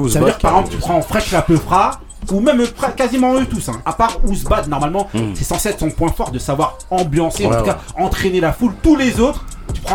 C'est-à-dire 0.08 0.36
que 0.36 0.42
par 0.42 0.52
exemple, 0.52 0.68
tu 0.70 0.76
prends 0.78 1.02
Fresh 1.02 1.32
la 1.32 1.42
Peufra, 1.42 2.00
ou 2.30 2.40
même 2.40 2.60
euh, 2.60 2.66
quasiment 2.96 3.34
eux 3.34 3.46
tous, 3.46 3.68
hein. 3.68 3.82
à 3.84 3.92
part 3.92 4.18
Ouzbad, 4.24 4.68
normalement, 4.68 5.08
c'est 5.34 5.44
censé 5.44 5.70
être 5.70 5.80
son 5.80 5.90
point 5.90 6.12
fort 6.12 6.30
de 6.30 6.38
savoir 6.38 6.78
ambiancer, 6.90 7.46
en 7.46 7.56
tout 7.56 7.64
cas 7.64 7.78
entraîner 7.98 8.40
la 8.40 8.52
foule. 8.52 8.74
Tous 8.82 8.96
les 8.96 9.18
autres, 9.20 9.44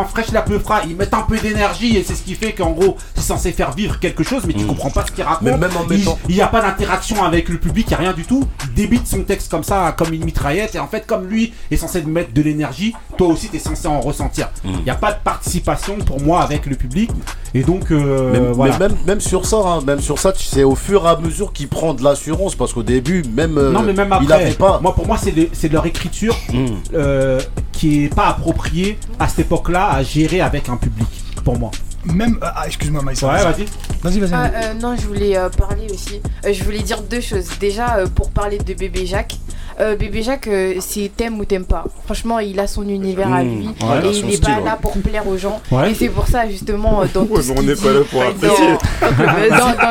fraîche 0.06 0.32
la 0.32 0.41
peu 0.41 0.60
fra, 0.60 0.82
ils 0.88 0.95
mettent 0.95 1.14
un 1.14 1.22
peu 1.22 1.38
d'énergie 1.38 1.98
et 1.98 2.03
c'est 2.03 2.15
ce 2.15 2.24
qui 2.24 2.36
fait 2.36 2.53
qu'en 2.53 2.72
gros, 2.72 2.98
c'est 3.15 3.22
censé 3.22 3.52
faire 3.52 3.72
vivre 3.72 3.99
quelque 3.99 4.24
chose, 4.24 4.44
mais 4.45 4.53
tu 4.53 4.64
mmh. 4.64 4.68
comprends 4.68 4.90
pas 4.90 5.06
ce 5.06 5.11
qu'il 5.11 5.24
raconte. 5.24 5.48
Même 5.48 5.64
en. 5.64 5.88
Il 6.30 6.36
n'y 6.36 6.41
a 6.41 6.48
pas 6.48 6.61
d'interaction 6.61 7.24
avec 7.24 7.49
le 7.49 7.57
public, 7.57 7.88
il 7.90 7.94
a 7.94 7.98
rien 7.98 8.14
du 8.14 8.24
tout. 8.24 8.44
Il 8.65 8.74
débite 8.74 9.07
son 9.07 9.24
texte 9.24 9.49
comme 9.49 9.64
ça, 9.64 9.94
comme 9.98 10.14
une 10.14 10.26
mitraillette, 10.26 10.76
et 10.76 10.80
en 10.80 10.88
fait, 10.88 11.06
comme 11.06 11.28
lui 11.28 11.53
est 11.72 11.78
censé 11.78 12.02
mettre 12.03 12.34
de 12.34 12.41
l'énergie, 12.41 12.94
toi 13.18 13.27
aussi 13.27 13.49
tu 13.49 13.57
es 13.57 13.60
censé 13.60 13.88
en 13.88 13.99
ressentir. 13.99 14.49
Mm. 14.64 14.69
Il 14.80 14.84
n'y 14.84 14.89
a 14.89 14.95
pas 14.95 15.11
de 15.11 15.19
participation 15.23 15.98
pour 15.98 16.22
moi 16.22 16.41
avec 16.41 16.65
le 16.65 16.76
public. 16.76 17.11
Et 17.53 17.64
donc, 17.64 17.91
euh, 17.91 18.31
même, 18.31 18.52
voilà. 18.52 18.77
même, 19.06 19.19
sur 19.22 19.45
ça, 19.45 19.57
hein, 19.57 19.80
même 19.85 19.99
sur 19.99 20.19
ça, 20.19 20.34
au 20.64 20.76
fur 20.76 21.06
et 21.06 21.10
à 21.10 21.18
mesure 21.18 21.53
qu'il 21.53 21.68
prend 21.68 21.94
de 21.94 22.03
l'assurance, 22.03 22.56
parce 22.56 22.73
qu'au 22.73 22.84
début, 22.84 23.23
même, 23.34 23.57
euh, 23.57 23.72
non, 23.72 23.81
mais 23.81 23.94
même 23.94 24.11
après, 24.11 24.52
pas. 24.52 24.80
Moi, 24.81 24.94
pour 24.94 25.07
moi, 25.07 25.18
c'est 25.18 25.72
leur 25.72 25.85
écriture 25.85 26.35
mm. 26.53 26.65
euh, 26.94 27.39
qui 27.72 28.06
est 28.06 28.14
pas 28.14 28.27
appropriée 28.27 28.99
à 29.19 29.27
cette 29.27 29.39
époque-là 29.39 29.89
à 29.89 30.03
gérer 30.03 30.41
avec 30.41 30.69
un 30.69 30.77
public, 30.77 31.07
pour 31.44 31.57
moi 31.57 31.72
même. 32.14 32.38
Ah, 32.41 32.64
excuse-moi, 32.65 33.02
Maïssa. 33.02 33.27
Ouais, 33.27 33.44
vas-y. 33.44 33.65
Vas-y, 34.02 34.19
vas-y. 34.22 34.34
Ah, 34.34 34.73
non, 34.76 34.95
je 34.95 35.06
voulais 35.07 35.35
parler 35.57 35.88
aussi. 35.94 36.22
Je 36.49 36.64
voulais 36.64 36.80
dire 36.80 37.02
deux 37.02 37.19
choses. 37.19 37.48
Déjà, 37.60 37.98
pour 38.15 38.30
parler 38.30 38.60
de 38.60 38.73
bébé 38.73 39.06
Jacques, 39.06 39.35
euh, 39.79 39.95
Bébé 39.95 40.21
Jacques, 40.23 40.47
euh, 40.47 40.75
c'est 40.79 41.11
t'aimes 41.15 41.39
ou 41.39 41.45
t'aimes 41.45 41.65
pas. 41.65 41.85
Franchement, 42.05 42.39
il 42.39 42.59
a 42.59 42.67
son 42.67 42.87
univers 42.87 43.31
à 43.33 43.43
mmh, 43.43 43.49
lui 43.49 43.67
Ouais, 43.67 44.05
et 44.05 44.09
il 44.09 44.15
son 44.21 44.27
n'est 44.27 44.37
pas 44.37 44.57
ouais. 44.59 44.63
là 44.65 44.77
pour 44.81 44.97
plaire 44.97 45.27
aux 45.27 45.37
gens. 45.37 45.61
Ouais. 45.71 45.91
Et 45.91 45.95
c'est 45.95 46.09
pour 46.09 46.27
ça, 46.27 46.47
justement, 46.49 47.01
euh, 47.01 47.05
dans 47.13 47.25
tout 47.25 47.41
ce 47.41 47.51
on 47.51 47.55
qu'il 47.55 47.67
n'est 47.67 47.73
dit- 47.75 47.81
pas 47.81 47.91
là 47.93 47.99
pour 48.09 48.21
apprécier. 48.23 48.77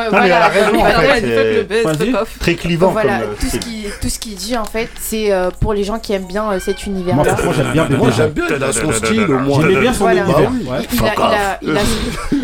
voilà, 0.09 0.51
Très 2.39 2.55
clivant 2.55 2.91
voilà, 2.91 3.21
euh, 3.21 3.33
tout 4.01 4.09
ce 4.09 4.19
qu'il 4.19 4.35
dit 4.35 4.57
en 4.57 4.65
fait, 4.65 4.89
c'est 4.99 5.31
euh, 5.31 5.49
pour 5.59 5.73
les 5.73 5.83
gens 5.83 5.99
qui 5.99 6.13
aiment 6.13 6.25
bien 6.27 6.51
euh, 6.51 6.59
cet 6.59 6.85
univers. 6.85 7.15
Moi, 7.15 7.25
là 7.25 7.35
franchement, 7.35 7.53
j'aime 7.63 7.71
bien 7.73 7.83
Bébé 7.85 7.97
Moi, 7.97 8.11
j'aime 8.15 8.31
bien, 8.31 8.45
son 8.71 8.91
style 8.91 9.21
au 9.21 9.39
moins. 9.39 9.61
J'aimais 9.61 9.81
bien 9.81 9.93
son 9.93 9.99
Voilà. 10.03 10.21
univers. 10.21 10.51
Bah 10.97 11.21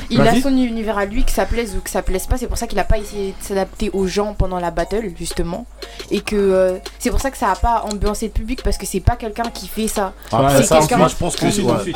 il 0.10 0.22
a, 0.22 0.40
son, 0.42 0.50
univers 0.56 0.98
à 0.98 1.06
lui, 1.06 1.24
que 1.24 1.32
ça 1.32 1.46
plaise 1.46 1.76
ou 1.76 1.82
que 1.82 1.90
ça 1.90 2.02
plaise 2.04 2.28
pas. 2.28 2.38
C'est 2.38 2.48
pour 2.48 2.58
ça 2.58 2.68
qu'il 2.68 2.78
a 2.80 2.84
pas 2.84 2.98
essayé 3.00 3.34
de 3.40 3.46
s'adapter 3.46 3.90
aux 3.94 4.06
gens 4.08 4.36
pendant 4.38 4.60
la 4.60 4.70
battle, 4.72 5.12
justement. 5.18 5.66
Et 6.12 6.22
que 6.22 6.80
c'est 7.00 7.10
pour 7.10 7.20
ça 7.20 7.32
que 7.34 7.40
ça 7.40 7.52
a 7.52 7.56
pas 7.56 7.84
ambiancé 7.92 8.28
le 8.28 8.32
public 8.32 8.62
parce 8.64 8.78
que 8.78 8.86
c'est 8.86 9.00
pas 9.00 9.16
quelqu'un 9.16 9.50
qui 9.54 9.68
fait 9.68 9.88
ça. 9.88 10.14
Ah 10.32 10.44
ouais, 10.44 10.64
c'est 10.64 10.70
quelqu'un. 10.78 11.08
je 11.08 11.16
pense 11.16 11.36
que 11.36 11.50
c'est. 11.52 11.62
Ouais. 11.62 11.94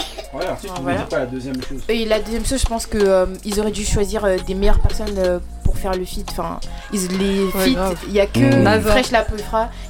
Voilà, 0.81 1.07
la 1.11 1.25
deuxième 1.25 1.61
chose. 1.61 1.81
Et 1.87 2.05
la 2.05 2.19
deuxième 2.19 2.45
chose, 2.45 2.59
je 2.59 2.65
pense 2.65 2.85
que 2.85 2.97
euh, 2.97 3.25
ils 3.45 3.59
auraient 3.59 3.71
dû 3.71 3.85
choisir 3.85 4.25
euh, 4.25 4.37
des 4.45 4.55
meilleures 4.55 4.79
personnes 4.79 5.17
euh, 5.17 5.39
pour 5.63 5.77
faire 5.77 5.93
le 5.93 6.03
feat. 6.03 6.27
Enfin, 6.31 6.59
ils, 6.91 7.07
les 7.17 7.47
feats, 7.51 7.93
il 8.07 8.13
y 8.13 8.19
a 8.19 8.25
que 8.25 8.39
mmh. 8.39 8.81
Fresh 8.81 9.11
La 9.11 9.25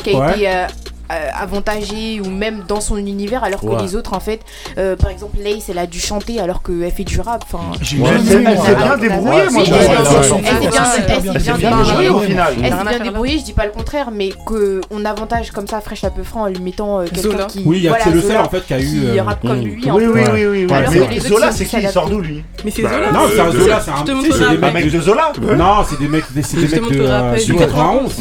qui 0.03 0.11
a 0.11 0.34
été 0.34 0.68
euh, 1.11 1.29
avantagée 1.39 2.21
ou 2.21 2.29
même 2.29 2.63
dans 2.67 2.81
son 2.81 2.97
univers 2.97 3.43
alors 3.43 3.61
que 3.61 3.81
les 3.81 3.95
autres 3.95 4.13
en 4.13 4.19
fait 4.19 4.41
euh, 4.77 4.95
par 4.95 5.09
exemple 5.09 5.38
Lace 5.43 5.69
elle 5.69 5.77
a 5.77 5.88
dû 5.88 5.99
chanter 5.99 6.39
alors 6.39 6.61
qu'elle 6.61 6.91
fait 6.91 7.03
du 7.03 7.19
rap 7.21 7.43
enfin. 7.45 7.71
Ouais, 7.97 8.01
ouais, 8.01 8.43
elle 8.45 8.57
s'est 8.59 8.75
bien 8.75 8.97
débrouillée 8.97 9.49
moi 9.51 9.63
elle 9.65 11.57
bien 11.57 11.57
débrouillée 11.57 12.09
au 12.09 12.19
final. 12.19 12.53
Elle 12.63 12.73
s'est 12.73 12.84
bien 12.84 12.99
débrouillée 12.99 13.39
je 13.39 13.43
dis 13.43 13.53
pas 13.53 13.65
le 13.65 13.71
contraire 13.71 14.09
mais 14.11 14.31
qu'on 14.45 15.05
avantage 15.05 15.51
comme 15.51 15.67
ça 15.67 15.81
fraîche 15.81 15.97
Fresh 15.97 16.11
peu 16.13 16.23
franc 16.23 16.43
en 16.43 16.47
lui 16.47 16.59
mettant 16.59 16.99
euh, 16.99 17.05
quelqu'un 17.05 17.47
qui 17.47 17.63
oui 17.65 17.89
c'est 18.03 18.11
le 18.11 18.21
seul 18.21 18.38
en 18.38 18.49
fait 18.49 18.65
qui 18.65 18.73
a 18.73 18.79
eu 18.79 19.03
euh, 19.05 19.23
comme 19.41 19.61
lui 19.61 19.81
oui 19.85 20.05
oui 20.05 20.21
oui 20.45 20.67
oui 20.69 21.19
Zola 21.19 21.51
c'est 21.51 21.65
qui 21.65 21.77
il 21.77 21.89
sort 21.89 22.09
d'où 22.09 22.19
lui 22.19 22.43
mais 22.63 22.71
c'est 22.71 22.81
bah, 22.84 22.89
Zola. 22.93 23.11
non 23.11 23.19
c'est 23.34 23.39
un 23.39 23.51
Zola 23.51 23.81
c'est 23.81 23.91
un 23.91 24.71
mec 24.71 24.91
de 24.91 25.01
Zola. 25.01 25.31
Non 25.57 25.85
c'est 25.89 25.99
des 25.99 26.07
mecs 26.07 26.25
c'est 26.43 26.57
des 26.57 26.79
mecs 26.79 26.91
de 26.91 27.53
91 27.53 28.15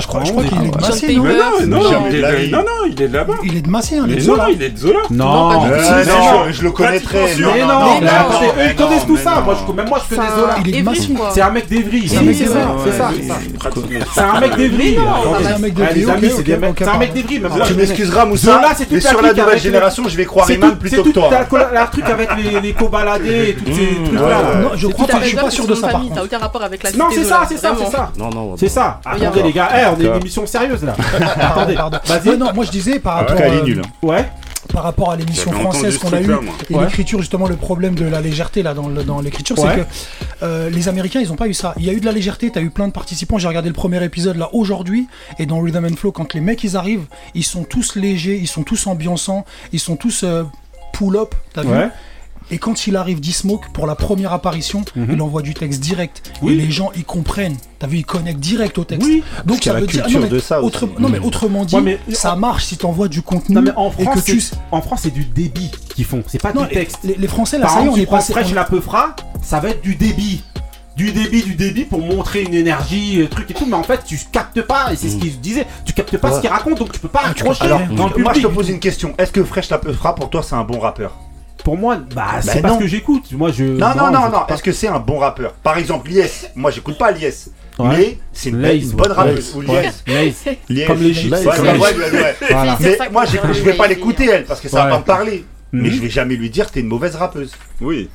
je 0.00 0.06
crois 0.06 0.22
qu'il 0.22 2.18
est 2.18 2.21
non, 2.50 2.58
non, 2.58 2.86
il 2.86 3.02
est 3.02 3.08
de 3.08 3.14
là-bas. 3.14 3.34
Il 3.44 3.56
est 3.56 3.60
de 3.62 3.68
Massien. 3.68 4.04
Hein, 4.04 4.06
mais 4.08 4.22
non, 4.22 4.36
il 4.50 4.62
est 4.62 4.70
de 4.70 4.78
Zola. 4.78 5.00
Non, 5.10 5.52
non, 5.52 5.66
euh, 5.70 6.52
je 6.52 6.62
le 6.62 6.70
connaîtrais. 6.70 7.34
Mais 7.38 7.64
non, 7.64 8.00
ils 8.68 8.74
connaissent 8.74 9.06
tout 9.06 9.16
ça. 9.16 9.40
Moi, 9.40 9.56
je 9.66 9.72
même 9.72 9.88
moi, 9.88 10.00
je 10.04 10.14
connais 10.14 10.28
Zola. 10.28 10.56
Il 10.64 10.76
est 10.76 10.82
de 10.82 10.90
C'est 11.32 11.42
un 11.42 11.50
mec 11.50 11.68
d'Evry. 11.68 12.08
C'est 12.08 12.18
un 12.18 12.22
mec 12.22 12.38
d'Evry. 12.38 12.58
C'est 14.14 14.20
un 14.20 14.40
mec 14.40 14.56
d'Evry. 14.56 14.98
C'est 16.78 16.88
un 16.88 16.98
mec 16.98 17.12
d'Evry. 17.12 17.42
Tu 17.66 17.74
m'excuseras, 17.74 18.24
Moussa. 18.24 18.60
Mais 18.90 19.00
sur 19.00 19.22
la 19.22 19.32
nouvelle 19.32 19.60
génération, 19.60 20.04
je 20.08 20.16
vais 20.16 20.24
croire 20.24 20.50
Iman 20.50 20.76
plutôt 20.76 21.04
que 21.04 21.10
toi. 21.10 21.30
C'est 21.32 21.90
truc 21.92 22.08
avec 22.08 22.30
les 22.62 22.72
cobaladés 22.72 23.50
et 23.50 23.54
tous 23.54 23.72
ces 23.72 24.00
mm, 24.00 24.04
trucs-là. 24.04 24.38
Je 24.76 24.86
crois. 24.88 25.06
Je 25.22 25.26
suis 25.26 25.36
pas 25.36 25.50
sûr 25.50 25.66
de 25.66 25.74
ça. 25.74 25.88
T'as 26.14 26.22
aucun 26.24 26.38
rapport 26.38 26.62
avec 26.62 26.82
la 26.82 26.92
Non, 26.92 27.06
c'est 27.12 27.24
ça, 27.24 27.42
c'est 27.48 27.56
ça, 27.56 27.74
c'est 27.78 27.90
ça. 27.90 28.10
Non, 28.16 28.30
non. 28.30 28.54
C'est 28.56 28.68
ça. 28.68 29.00
Attendez, 29.04 29.42
les 29.42 29.52
gars. 29.52 29.68
On 29.96 30.00
est 30.00 30.06
une 30.06 30.16
émission 30.16 30.46
sérieuse 30.46 30.82
là. 30.84 30.94
Attendez. 31.40 31.76
Bah, 32.12 32.20
bah, 32.24 32.36
non, 32.36 32.52
moi 32.54 32.64
je 32.64 32.70
disais 32.70 32.98
par 32.98 33.14
rapport. 33.14 33.36
Ah, 33.38 33.44
euh, 33.44 33.62
nul. 33.62 33.82
Ouais. 34.02 34.28
Par 34.72 34.84
rapport 34.84 35.10
à 35.10 35.16
l'émission 35.16 35.50
française 35.52 35.98
qu'on 35.98 36.12
a 36.12 36.20
eue 36.20 36.32
et 36.70 36.78
l'écriture 36.78 37.18
justement 37.18 37.46
le 37.46 37.56
problème 37.56 37.94
de 37.94 38.04
la 38.06 38.20
légèreté 38.20 38.62
là 38.62 38.74
dans, 38.74 39.20
l'écriture 39.20 39.58
c'est 39.58 39.76
que 39.76 39.86
euh, 40.42 40.70
les 40.70 40.88
Américains 40.88 41.20
ils 41.20 41.32
ont 41.32 41.36
pas 41.36 41.48
eu 41.48 41.54
ça. 41.54 41.74
Il 41.78 41.84
y 41.84 41.90
a 41.90 41.92
eu 41.92 42.00
de 42.00 42.06
la 42.06 42.12
légèreté 42.12 42.50
t'as 42.50 42.62
eu 42.62 42.70
plein 42.70 42.86
de 42.86 42.92
participants. 42.92 43.38
J'ai 43.38 43.48
regardé 43.48 43.68
le 43.68 43.74
premier 43.74 44.02
épisode 44.04 44.36
là 44.36 44.48
aujourd'hui 44.52 45.08
et 45.38 45.46
dans 45.46 45.60
Rhythm 45.60 45.86
and 45.86 45.96
Flow 45.96 46.12
quand 46.12 46.32
les 46.34 46.40
mecs 46.40 46.62
ils 46.64 46.76
arrivent 46.76 47.06
ils 47.34 47.44
sont 47.44 47.64
tous 47.64 47.96
légers 47.96 48.38
ils 48.40 48.46
sont 48.46 48.62
tous 48.62 48.86
ambiançants 48.86 49.44
ils 49.72 49.80
sont 49.80 49.96
tous 49.96 50.22
euh, 50.22 50.44
pull 50.92 51.16
up 51.16 51.34
t'as 51.52 51.62
vu 51.62 51.68
et 52.50 52.58
quand 52.58 52.86
il 52.86 52.96
arrive 52.96 53.20
d'E-Smoke 53.20 53.66
pour 53.72 53.86
la 53.86 53.94
première 53.94 54.32
apparition, 54.32 54.84
il 54.96 55.20
envoie 55.22 55.42
du 55.42 55.54
texte 55.54 55.80
direct. 55.80 56.22
Mhm. 56.42 56.48
Oui. 56.48 56.52
Et 56.52 56.56
les 56.56 56.70
gens, 56.70 56.90
ils 56.96 57.04
comprennent. 57.04 57.56
T'as 57.78 57.86
vu, 57.86 57.98
ils 57.98 58.04
connectent 58.04 58.40
direct 58.40 58.78
au 58.78 58.84
texte. 58.84 59.06
Oui. 59.06 59.22
Donc 59.44 59.62
ça 59.64 59.72
veut 59.74 59.86
dire. 59.86 60.06
non, 60.10 60.20
mais 60.20 60.28
de 60.28 60.38
ça 60.38 60.62
autre- 60.62 60.88
non, 60.98 61.08
mais 61.08 61.18
Mhm. 61.18 61.24
autrement 61.24 61.64
dit, 61.64 61.74
Ouais, 61.76 61.80
mais- 61.82 61.98
ça 62.12 62.36
marche 62.36 62.64
si 62.66 62.76
t'envoies 62.76 63.08
du 63.08 63.22
contenu 63.22 63.54
Non 63.54 63.62
mais 63.62 63.72
en 63.76 63.90
et 63.98 64.02
France, 64.04 64.20
que 64.22 64.30
tu. 64.32 64.40
c'est- 64.40 64.54
en 64.70 64.80
France 64.82 65.00
c'est 65.02 65.12
du 65.12 65.24
débit 65.24 65.70
qu'ils 65.94 66.04
font, 66.04 66.22
c'est 66.26 66.40
pas 66.40 66.52
Non, 66.52 66.62
du 66.62 66.68
texte. 66.68 66.98
les, 67.04 67.14
les 67.16 67.28
Français, 67.28 67.58
là, 67.58 67.66
Par 67.66 67.74
ça 67.74 67.82
y 67.82 67.86
est, 67.86 67.88
on 67.88 67.96
est 67.96 68.06
passé. 68.06 68.32
Fresh 68.32 68.52
on- 68.52 68.54
la 68.54 68.64
peu 68.64 68.80
fra, 68.80 69.16
ça 69.42 69.58
va 69.60 69.70
être 69.70 69.82
du 69.82 69.96
débit. 69.96 70.42
Du 70.96 71.10
débit, 71.10 71.42
du 71.42 71.54
débit 71.54 71.84
pour 71.84 72.00
montrer 72.00 72.42
une 72.42 72.52
énergie, 72.54 73.22
euh, 73.22 73.26
truc 73.28 73.50
et 73.50 73.54
tout, 73.54 73.64
mais 73.66 73.74
en 73.76 73.82
fait 73.82 74.04
tu 74.04 74.18
captes 74.30 74.60
pas, 74.62 74.92
et 74.92 74.96
c'est 74.96 75.08
ce 75.08 75.16
qu'il 75.16 75.40
disait, 75.40 75.66
tu 75.86 75.92
captes 75.94 76.16
pas 76.18 76.28
Ouais. 76.30 76.36
ce 76.36 76.40
qu'il 76.42 76.50
raconte, 76.50 76.78
donc 76.78 76.92
tu 76.92 77.00
peux 77.00 77.08
pas 77.08 77.22
accrocher 77.24 77.64
Alors, 77.64 77.80
dans 77.96 78.08
le 78.08 78.22
moi 78.22 78.32
je 78.34 78.42
te 78.42 78.46
pose 78.46 78.68
une 78.68 78.78
question. 78.78 79.14
Est-ce 79.18 79.32
que 79.32 79.42
Fresh 79.42 79.70
la 79.70 79.78
Peufra 79.78 80.14
pour 80.14 80.28
toi 80.30 80.42
c'est 80.42 80.54
un 80.54 80.64
bon 80.64 80.78
rappeur? 80.78 81.18
Pour 81.64 81.76
moi, 81.76 81.96
bah 82.14 82.40
c'est 82.40 82.54
Ben 82.56 82.62
pas 82.62 82.68
non. 82.68 82.74
ce 82.76 82.80
que 82.80 82.86
j'écoute. 82.88 83.24
Moi 83.32 83.50
je. 83.52 83.64
Non, 83.64 83.94
non, 83.96 84.10
non, 84.10 84.28
non. 84.30 84.44
pas. 84.46 84.54
Est-ce 84.54 84.62
que 84.62 84.72
c'est 84.72 84.88
un 84.88 84.98
bon 84.98 85.18
rappeur 85.18 85.52
Par 85.54 85.78
exemple, 85.78 86.08
Lies. 86.10 86.22
Moi 86.56 86.70
j'écoute 86.70 86.98
pas 86.98 87.10
Lies. 87.12 87.48
Ouais. 87.78 87.88
Mais 87.96 88.18
c'est 88.32 88.50
une, 88.50 88.60
Lays, 88.60 88.80
bonne 88.92 89.10
ouais. 89.10 89.16
rappeuse. 89.16 89.54
Ou. 89.56 89.62
Lies. 89.62 90.86
Comme 90.86 91.02
les 91.02 91.14
chips. 91.14 91.34
Voilà. 91.42 92.76
Mais 92.80 92.98
moi 93.10 93.24
je 93.26 93.62
vais 93.62 93.74
pas 93.74 93.86
l'écouter 93.86 94.26
elle 94.30 94.44
parce 94.44 94.60
que 94.60 94.68
ça 94.68 94.84
va 94.84 94.90
pas 94.90 94.98
me 94.98 95.04
parler. 95.04 95.44
Mais 95.74 95.88
Mhm. 95.88 95.94
je 95.94 96.00
vais 96.02 96.10
jamais 96.10 96.34
lui 96.36 96.50
dire 96.50 96.70
t'es 96.70 96.80
une 96.80 96.88
mauvaise 96.88 97.16
rappeuse. 97.16 97.52
Oui. 97.80 98.10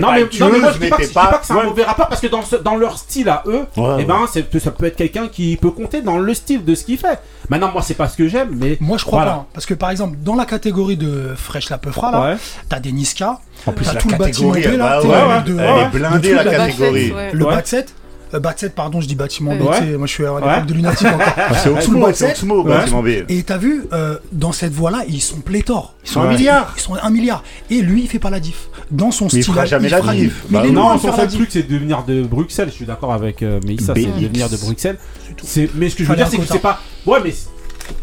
Non 0.00 0.08
pas 0.08 0.14
mais, 0.14 0.20
non, 0.40 0.48
mais 0.52 0.58
moi 0.60 0.72
je 0.72 0.78
dis 0.78 0.88
pas 0.88 0.96
que, 0.96 1.12
pas 1.12 1.26
pas. 1.26 1.38
que 1.38 1.46
c'est 1.46 1.52
un 1.52 1.62
mauvais 1.64 1.84
rappeur 1.84 2.08
parce 2.08 2.20
que 2.20 2.26
dans, 2.26 2.42
ce- 2.42 2.56
dans 2.56 2.76
leur 2.76 2.96
style 2.98 3.28
à 3.28 3.42
eux, 3.46 3.66
Ouais, 3.76 3.96
eh 4.00 4.04
ben 4.04 4.20
ça 4.26 4.70
peut 4.70 4.86
être 4.86 4.96
quelqu'un 4.96 5.28
qui 5.28 5.56
peut 5.56 5.70
compter 5.70 6.00
dans 6.02 6.18
le 6.18 6.34
style 6.34 6.64
de 6.64 6.74
ce 6.74 6.84
qu'il 6.84 6.98
fait. 6.98 7.18
Maintenant 7.48 7.70
moi 7.72 7.82
c'est 7.82 7.94
pas 7.94 8.08
ce 8.08 8.16
que 8.16 8.28
j'aime, 8.28 8.50
mais 8.54 8.76
Moi, 8.80 8.96
je 8.98 9.04
crois 9.04 9.18
Voilà. 9.20 9.32
pas. 9.32 9.38
hein. 9.38 9.46
Parce 9.52 9.66
que 9.66 9.74
par 9.74 9.90
exemple, 9.90 10.16
dans 10.22 10.34
la 10.36 10.46
catégorie 10.46 10.96
de 10.96 11.34
Fresh 11.36 11.68
la 11.70 11.78
Peufra, 11.78 12.10
là, 12.10 12.20
ouais. 12.32 12.36
t'as 12.68 12.80
des 12.80 12.92
Niska, 12.92 13.38
En 13.66 13.72
plus 13.72 13.84
t'as 13.84 13.94
la 13.94 14.00
tout 14.00 14.08
le 14.08 14.16
bâtiment 14.16 14.52
catégorie, 14.52 14.76
B, 14.76 14.78
là, 14.78 15.00
bah 15.04 15.40
de- 15.46 15.58
elle 15.58 15.82
est 15.86 15.88
blindée 15.90 16.28
le 16.30 16.34
la 16.36 16.44
la 16.44 16.50
catégorie. 16.50 17.12
Le 17.32 17.44
Ouais. 17.44 17.54
bac 17.54 17.66
7. 17.66 17.94
Euh, 18.34 18.40
7, 18.56 18.74
pardon, 18.74 19.00
je 19.00 19.06
dis 19.08 19.14
bâtiment 19.14 19.54
B. 19.54 19.60
Ouais. 19.62 19.78
tu 19.78 19.84
sais, 19.86 19.96
Moi, 19.98 20.06
je 20.06 20.12
suis 20.12 20.24
à 20.24 20.28
l'époque 20.34 20.44
Ouais. 20.44 20.62
de 20.66 20.74
lunatique 20.74 21.06
encore. 21.08 21.20
Ah, 21.36 21.54
C'est 21.54 21.62
Tout 21.64 21.68
le 21.70 21.74
Oxmo, 21.76 22.06
c'est 22.08 22.14
7. 22.14 22.30
Oxmo, 22.30 22.62
Ouais. 22.62 22.68
bâtiment 22.70 23.02
B. 23.02 23.08
Et 23.28 23.42
t'as 23.42 23.58
vu, 23.58 23.84
euh, 23.92 24.18
dans 24.32 24.52
cette 24.52 24.72
voie-là, 24.72 25.04
ils 25.08 25.20
sont 25.20 25.40
pléthores. 25.40 25.94
Ils 26.04 26.10
sont 26.10 26.20
Ouais. 26.20 26.26
un 26.28 26.30
milliard. 26.30 26.74
Ils 26.76 26.80
sont 26.80 26.94
un 26.94 27.10
milliard. 27.10 27.42
Et 27.70 27.80
lui, 27.82 28.02
il 28.02 28.08
fait 28.08 28.18
pas 28.18 28.30
la 28.30 28.40
diff. 28.40 28.68
Dans 28.90 29.10
son 29.10 29.24
Mais 29.26 29.30
il 29.38 29.42
style. 29.42 29.54
fera 29.54 29.64
jamais 29.66 29.88
la 29.88 30.00
diff. 30.00 30.44
Mais 30.50 30.58
Bah 30.58 30.60
il 30.64 30.66
est 30.66 30.68
oui. 30.70 30.74
loin 30.74 30.88
Non, 30.90 30.94
de 30.94 31.00
son 31.00 31.08
faire 31.08 31.10
la 31.12 31.16
seul 31.18 31.28
diff. 31.28 31.38
truc 31.38 31.48
c'est 31.52 31.62
de 31.70 31.76
venir 31.78 32.04
de 32.04 32.22
Bruxelles. 32.22 32.68
Je 32.68 32.74
suis 32.74 32.84
d'accord 32.86 33.12
avec 33.12 33.42
euh, 33.42 33.60
Mélissa, 33.66 33.92
c'est 33.94 34.04
de 34.06 34.26
venir 34.28 34.48
de 34.48 34.56
Bruxelles. 34.56 34.98
C'est 35.42 35.70
mais 35.74 35.88
ce 35.88 35.96
que 35.96 36.04
je 36.04 36.08
veux 36.08 36.14
Fallait 36.14 36.28
dire, 36.28 36.40
un 36.40 36.42
c'est 36.42 36.46
que 36.46 36.52
c'est 36.52 36.58
pas. 36.58 36.80
Ouais, 37.06 37.18
mais 37.24 37.30
c- 37.32 37.46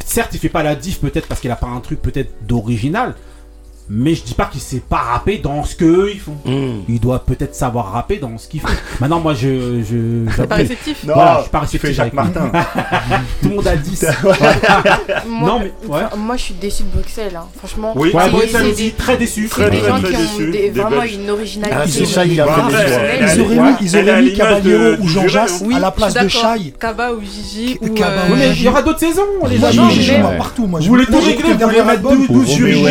certes, 0.06 0.30
il 0.34 0.40
fait 0.40 0.50
pas 0.50 0.64
la 0.64 0.76
diff 0.76 1.00
peut-être 1.00 1.28
parce 1.28 1.40
qu'il 1.42 1.52
a 1.52 1.56
pas 1.56 1.68
un 1.68 1.80
truc 1.80 2.02
peut-être 2.02 2.32
d'original. 2.48 3.16
Mais 3.92 4.14
je 4.14 4.22
dis 4.24 4.34
pas 4.36 4.46
qu'il 4.46 4.62
sait 4.62 4.84
pas 4.88 4.98
rapper 4.98 5.40
dans 5.40 5.64
ce 5.64 5.76
qu'eux 5.76 6.12
ils 6.14 6.20
font. 6.20 6.36
Mmh. 6.46 6.82
Il 6.90 7.00
doit 7.00 7.20
peut-être 7.26 7.56
savoir 7.56 7.92
rapper 7.92 8.18
dans 8.18 8.38
ce 8.38 8.48
qu'il 8.48 8.62
fait. 8.62 8.68
Maintenant, 9.00 9.20
moi, 9.20 9.34
je. 9.34 9.82
je 9.82 10.32
C'est 10.36 10.46
pas 10.48 10.56
réceptif. 10.56 11.04
Non, 11.06 11.14
Voilà, 11.16 11.38
je 11.38 11.42
suis 11.42 11.50
pas 11.52 11.62
tu 11.62 11.78
fais 11.80 11.88
réceptif 11.88 11.96
Jacques. 11.96 12.14
Martin. 12.14 12.52
Tout 13.42 13.50
le 13.50 13.56
monde 13.56 13.68
a 13.68 13.76
10. 13.76 14.06
Moi, 15.28 15.48
Non, 15.50 15.60
mais- 15.60 15.66
ouais. 15.88 16.04
enfin, 16.06 16.16
moi, 16.18 16.36
je 16.38 16.44
suis 16.44 16.54
déçu 16.54 16.84
de 16.84 16.90
Bruxelles. 16.90 17.36
hein. 17.36 17.48
Franchement, 17.58 17.94
Oui. 17.96 18.12
Ouais, 18.14 18.30
Bruxelles 18.30 18.68
aussi, 18.68 18.92
très 18.92 19.18
déçu. 19.18 19.50
c'est 19.52 19.70
des 19.72 19.78
Très, 19.80 19.88
gens 19.90 20.00
très 20.00 20.10
qui 20.10 20.16
ont 20.16 20.20
déçus, 20.20 20.52
des- 20.52 20.70
des 20.70 20.82
vraiment 20.82 21.02
Belges. 21.02 21.16
une 21.16 21.30
originalité. 21.32 21.78
Ah, 21.82 21.88
c'est 21.88 22.06
ça, 22.06 22.26
il 22.26 22.40
a 22.40 22.46
fait 22.46 23.32
Ils 23.36 23.42
auraient 23.42 23.56
mis, 23.72 23.78
ils 23.82 23.98
auraient 23.98 24.22
mis 24.22 24.34
Caballero 24.34 25.02
ou 25.02 25.08
Jean 25.08 25.28
Jass 25.28 25.64
hein. 25.64 25.76
À 25.76 25.80
la 25.80 25.92
place 25.92 26.14
de. 26.14 26.28
Shai. 26.28 26.74
Kaba 26.80 27.12
ou 27.14 27.22
Gigi 27.22 27.78
ou. 27.82 27.86
Euh, 27.86 27.90
mais 28.38 28.48
il 28.50 28.54
Gigi. 28.54 28.66
y 28.66 28.68
aura 28.68 28.82
d'autres 28.84 29.00
saisons, 29.00 29.22
les 29.50 29.58
Gigi, 29.58 30.18
moi, 30.20 30.32
partout. 30.38 30.68
Moi, 30.68 30.80
je 30.80 30.86
Vous 30.88 30.94
voulez 30.94 31.06
tout 31.08 31.20
régler, 31.20 31.54
vous 31.54 31.60
le 31.60 31.66
voulez 31.66 31.78
mettre 31.78 31.90
album. 31.90 32.28
12 32.28 32.30
Ou 32.30 32.46
jurys. 32.56 32.84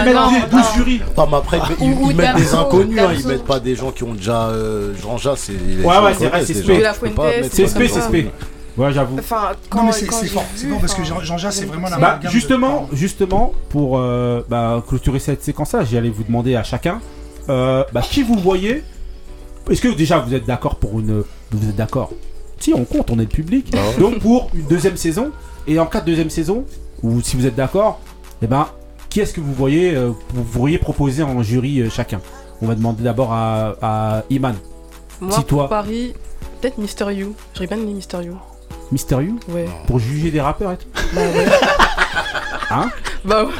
Voulez 0.00 0.12
bah 0.12 0.28
mettre 0.28 0.32
non, 0.32 0.38
12 0.50 0.60
non. 0.60 0.74
jurys. 0.76 1.00
Mais 1.16 1.36
après, 1.36 1.60
ils, 1.80 1.92
ou 1.92 2.10
ils 2.10 2.16
mettent 2.16 2.36
des 2.36 2.54
inconnus, 2.54 2.98
hein, 3.00 3.10
ils 3.18 3.26
mettent 3.26 3.44
pas 3.44 3.60
des 3.60 3.74
gens 3.74 3.90
qui 3.90 4.04
ont 4.04 4.14
déjà. 4.14 4.48
Euh, 4.48 4.94
Jean 5.00 5.16
Jass, 5.18 5.40
c'est. 5.40 5.84
Ouais, 5.84 5.98
ouais, 5.98 6.14
c'est 6.18 6.28
vrai, 6.28 6.44
c'est 6.44 6.54
Fuente, 6.54 6.82
C'est. 7.50 8.30
Ouais, 8.76 8.90
j'avoue. 8.90 9.18
Enfin, 9.18 9.50
quand, 9.68 9.80
Non, 9.80 9.86
mais 9.86 9.92
c'est 9.92 10.06
fort. 10.06 10.44
C'est 10.54 10.68
fort 10.68 10.80
parce 10.80 10.94
que 10.94 11.04
Jean- 11.04 11.36
Jass, 11.36 11.56
c'est 11.56 11.66
vraiment 11.66 11.90
la 11.90 11.98
Bah, 11.98 12.18
de- 12.22 12.28
justement, 12.28 12.88
justement, 12.92 13.52
pour 13.68 13.98
euh, 13.98 14.42
bah, 14.48 14.82
clôturer 14.88 15.18
cette 15.18 15.44
séquence-là, 15.44 15.84
j'allais 15.84 16.08
vous 16.08 16.24
demander 16.24 16.56
à 16.56 16.62
chacun, 16.62 17.00
euh, 17.50 17.84
bah, 17.92 18.00
qui 18.00 18.22
vous 18.22 18.38
voyez? 18.38 18.82
Est-ce 19.70 19.82
que 19.82 19.88
déjà 19.88 20.18
vous 20.18 20.34
êtes 20.34 20.46
d'accord 20.46 20.76
pour 20.76 20.98
une... 20.98 21.22
Vous 21.50 21.68
êtes 21.68 21.76
d'accord? 21.76 22.10
Si, 22.58 22.72
on 22.74 22.84
compte, 22.84 23.10
on 23.10 23.16
est 23.18 23.22
le 23.22 23.26
public. 23.26 23.74
Donc 23.98 24.20
pour 24.20 24.48
une 24.54 24.64
deuxième 24.66 24.96
saison, 24.96 25.32
et 25.66 25.78
en 25.78 25.86
cas 25.86 26.00
de 26.00 26.06
deuxième 26.06 26.30
saison, 26.30 26.64
ou 27.02 27.20
si 27.20 27.36
vous 27.36 27.46
êtes 27.46 27.54
d'accord, 27.54 28.00
eh 28.40 28.46
ben, 28.46 28.66
qui 29.12 29.20
est-ce 29.20 29.32
que 29.34 29.40
vous 29.40 29.52
voyez, 29.52 29.94
euh, 29.94 30.10
vous 30.32 30.42
pourriez 30.44 30.78
proposer 30.78 31.22
en 31.22 31.42
jury 31.42 31.80
euh, 31.80 31.90
chacun? 31.90 32.20
On 32.62 32.66
va 32.66 32.74
demander 32.74 33.02
d'abord 33.02 33.32
à, 33.32 33.74
à 33.82 34.22
Iman. 34.30 34.54
Moi, 35.20 35.36
Si 35.36 35.44
toi- 35.44 35.68
Paris, 35.68 36.14
peut-être 36.60 36.78
Mister 36.78 37.12
You. 37.12 37.34
J'aurais 37.54 37.66
bien 37.66 37.76
aimé 37.76 37.92
Mister 37.92 38.18
You. 38.24 38.36
Mystérieux 38.90 39.34
Ouais. 39.48 39.68
Pour 39.86 39.98
juger 39.98 40.30
des 40.30 40.40
rappeurs 40.40 40.72
et 40.72 40.76
tout? 40.76 40.88
Bah 41.14 41.20
ouais. 41.34 41.46
Hein? 42.70 42.90
Bah 43.24 43.44
ouais. 43.44 43.50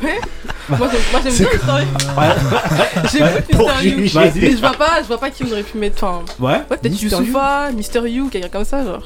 Moi, 0.70 0.88
j'aime- 0.90 1.00
moi 1.12 1.20
j'aime 1.22 1.34
bien 1.34 1.48
Mister 1.52 1.72
You. 1.82 3.56
Pour 3.56 3.68
Mister 3.68 3.88
You. 3.88 3.98
juger. 3.98 4.18
Vas-y. 4.18 4.40
Mais 4.40 4.50
je 4.52 4.56
vois 4.60 4.72
pas, 4.72 5.02
je 5.02 5.06
vois 5.06 5.18
pas 5.18 5.30
qui 5.30 5.44
on 5.44 5.52
aurait 5.52 5.62
pu 5.62 5.76
mettre. 5.78 6.02
Enfin, 6.04 6.22
Ouais, 6.40 6.52
ouais, 6.52 6.60
peut-être 6.68 6.90
Mystérieux 6.90 7.26
Youssoufa, 7.26 7.70
Mister 7.72 8.00
You, 8.08 8.28
quelqu'un 8.30 8.48
comme 8.48 8.64
ça, 8.64 8.82
genre. 8.84 9.02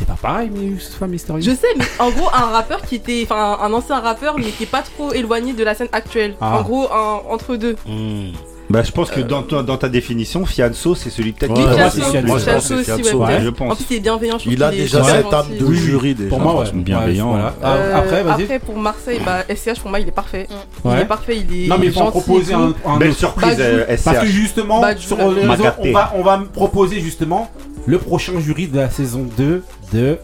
C'est 0.00 0.06
pas 0.06 0.16
pareil, 0.20 0.50
mais 0.50 0.64
Youssoufa 0.64 1.06
Mystérieux. 1.06 1.42
Je 1.42 1.50
sais, 1.50 1.66
mais 1.76 1.84
en 1.98 2.10
gros, 2.10 2.28
un 2.32 2.46
rappeur 2.46 2.80
qui 2.80 2.94
était. 2.94 3.20
Enfin, 3.24 3.58
un 3.60 3.70
ancien 3.74 4.00
rappeur, 4.00 4.38
mais 4.38 4.46
qui 4.46 4.62
est 4.62 4.66
pas 4.66 4.80
trop 4.80 5.12
éloigné 5.12 5.52
de 5.52 5.62
la 5.62 5.74
scène 5.74 5.88
actuelle. 5.92 6.36
Ah. 6.40 6.56
En 6.58 6.62
gros, 6.62 6.88
un 6.90 7.20
entre 7.30 7.56
deux. 7.56 7.76
Mmh. 7.86 8.30
Bah, 8.70 8.82
je 8.82 8.92
pense 8.92 9.10
que 9.10 9.20
dans, 9.20 9.42
ta- 9.42 9.62
dans 9.62 9.76
ta 9.76 9.88
définition, 9.90 10.46
Fianso, 10.46 10.94
c'est 10.94 11.10
celui 11.10 11.32
peut-être 11.32 11.52
qui 11.54 11.60
je 11.60 11.66
pense 11.66 11.76
que 11.76 11.84
aussi, 11.98 12.00
c'est 12.12 12.22
ouais, 12.30 12.38
Fianso, 12.40 12.74
peut-être. 12.76 13.14
ouais, 13.18 13.40
je 13.42 13.48
pense. 13.50 13.72
En 13.72 13.76
plus, 13.76 13.84
il 13.90 13.96
est 13.96 14.00
bienveillant, 14.00 14.38
je 14.38 14.48
Il 14.48 14.62
a 14.62 14.70
déjà 14.70 15.04
cette 15.04 15.34
âme 15.34 15.46
de 15.58 15.72
jury 15.74 16.14
déjà. 16.14 16.28
Pour 16.30 16.40
moi, 16.40 16.60
ouais. 16.60 16.70
bienveillant, 16.72 17.34
Ouais, 17.34 17.40
voilà. 17.60 17.74
Euh, 17.76 17.96
Après, 17.98 18.22
vas-y. 18.22 18.42
après, 18.44 18.58
pour 18.60 18.76
Marseille, 18.78 19.20
bah, 19.26 19.42
SCH 19.54 19.80
pour 19.80 19.90
moi 19.90 19.98
il 20.00 20.08
est 20.08 20.12
parfait. 20.12 20.46
Il 20.84 20.88
Ouais. 20.90 21.00
est 21.02 21.04
parfait, 21.04 21.36
il 21.50 21.64
est. 21.64 21.68
Non, 21.68 21.76
mais 21.78 21.86
il 21.86 21.92
faut 21.92 22.00
en 22.00 22.10
proposer 22.12 22.54
un, 22.54 22.72
un 22.86 22.96
Belle 22.96 23.10
autre. 23.10 23.18
surprise, 23.18 23.58
Bah, 23.58 23.64
euh, 23.64 23.84
Parce 24.04 24.18
que 24.20 24.24
SCH. 24.26 24.30
justement, 24.32 24.80
Bah, 24.80 24.96
sur 24.96 25.16
les 25.18 25.46
réseaux, 25.46 25.64
on 25.80 25.92
va, 25.92 26.12
on 26.14 26.22
va 26.22 26.38
me 26.38 26.46
proposer 26.46 27.00
justement 27.00 27.50
le 27.86 27.98
prochain 27.98 28.38
jury 28.38 28.68
de 28.68 28.76
la 28.76 28.88
saison 28.90 29.26
2 29.36 29.64
de. 29.92 30.18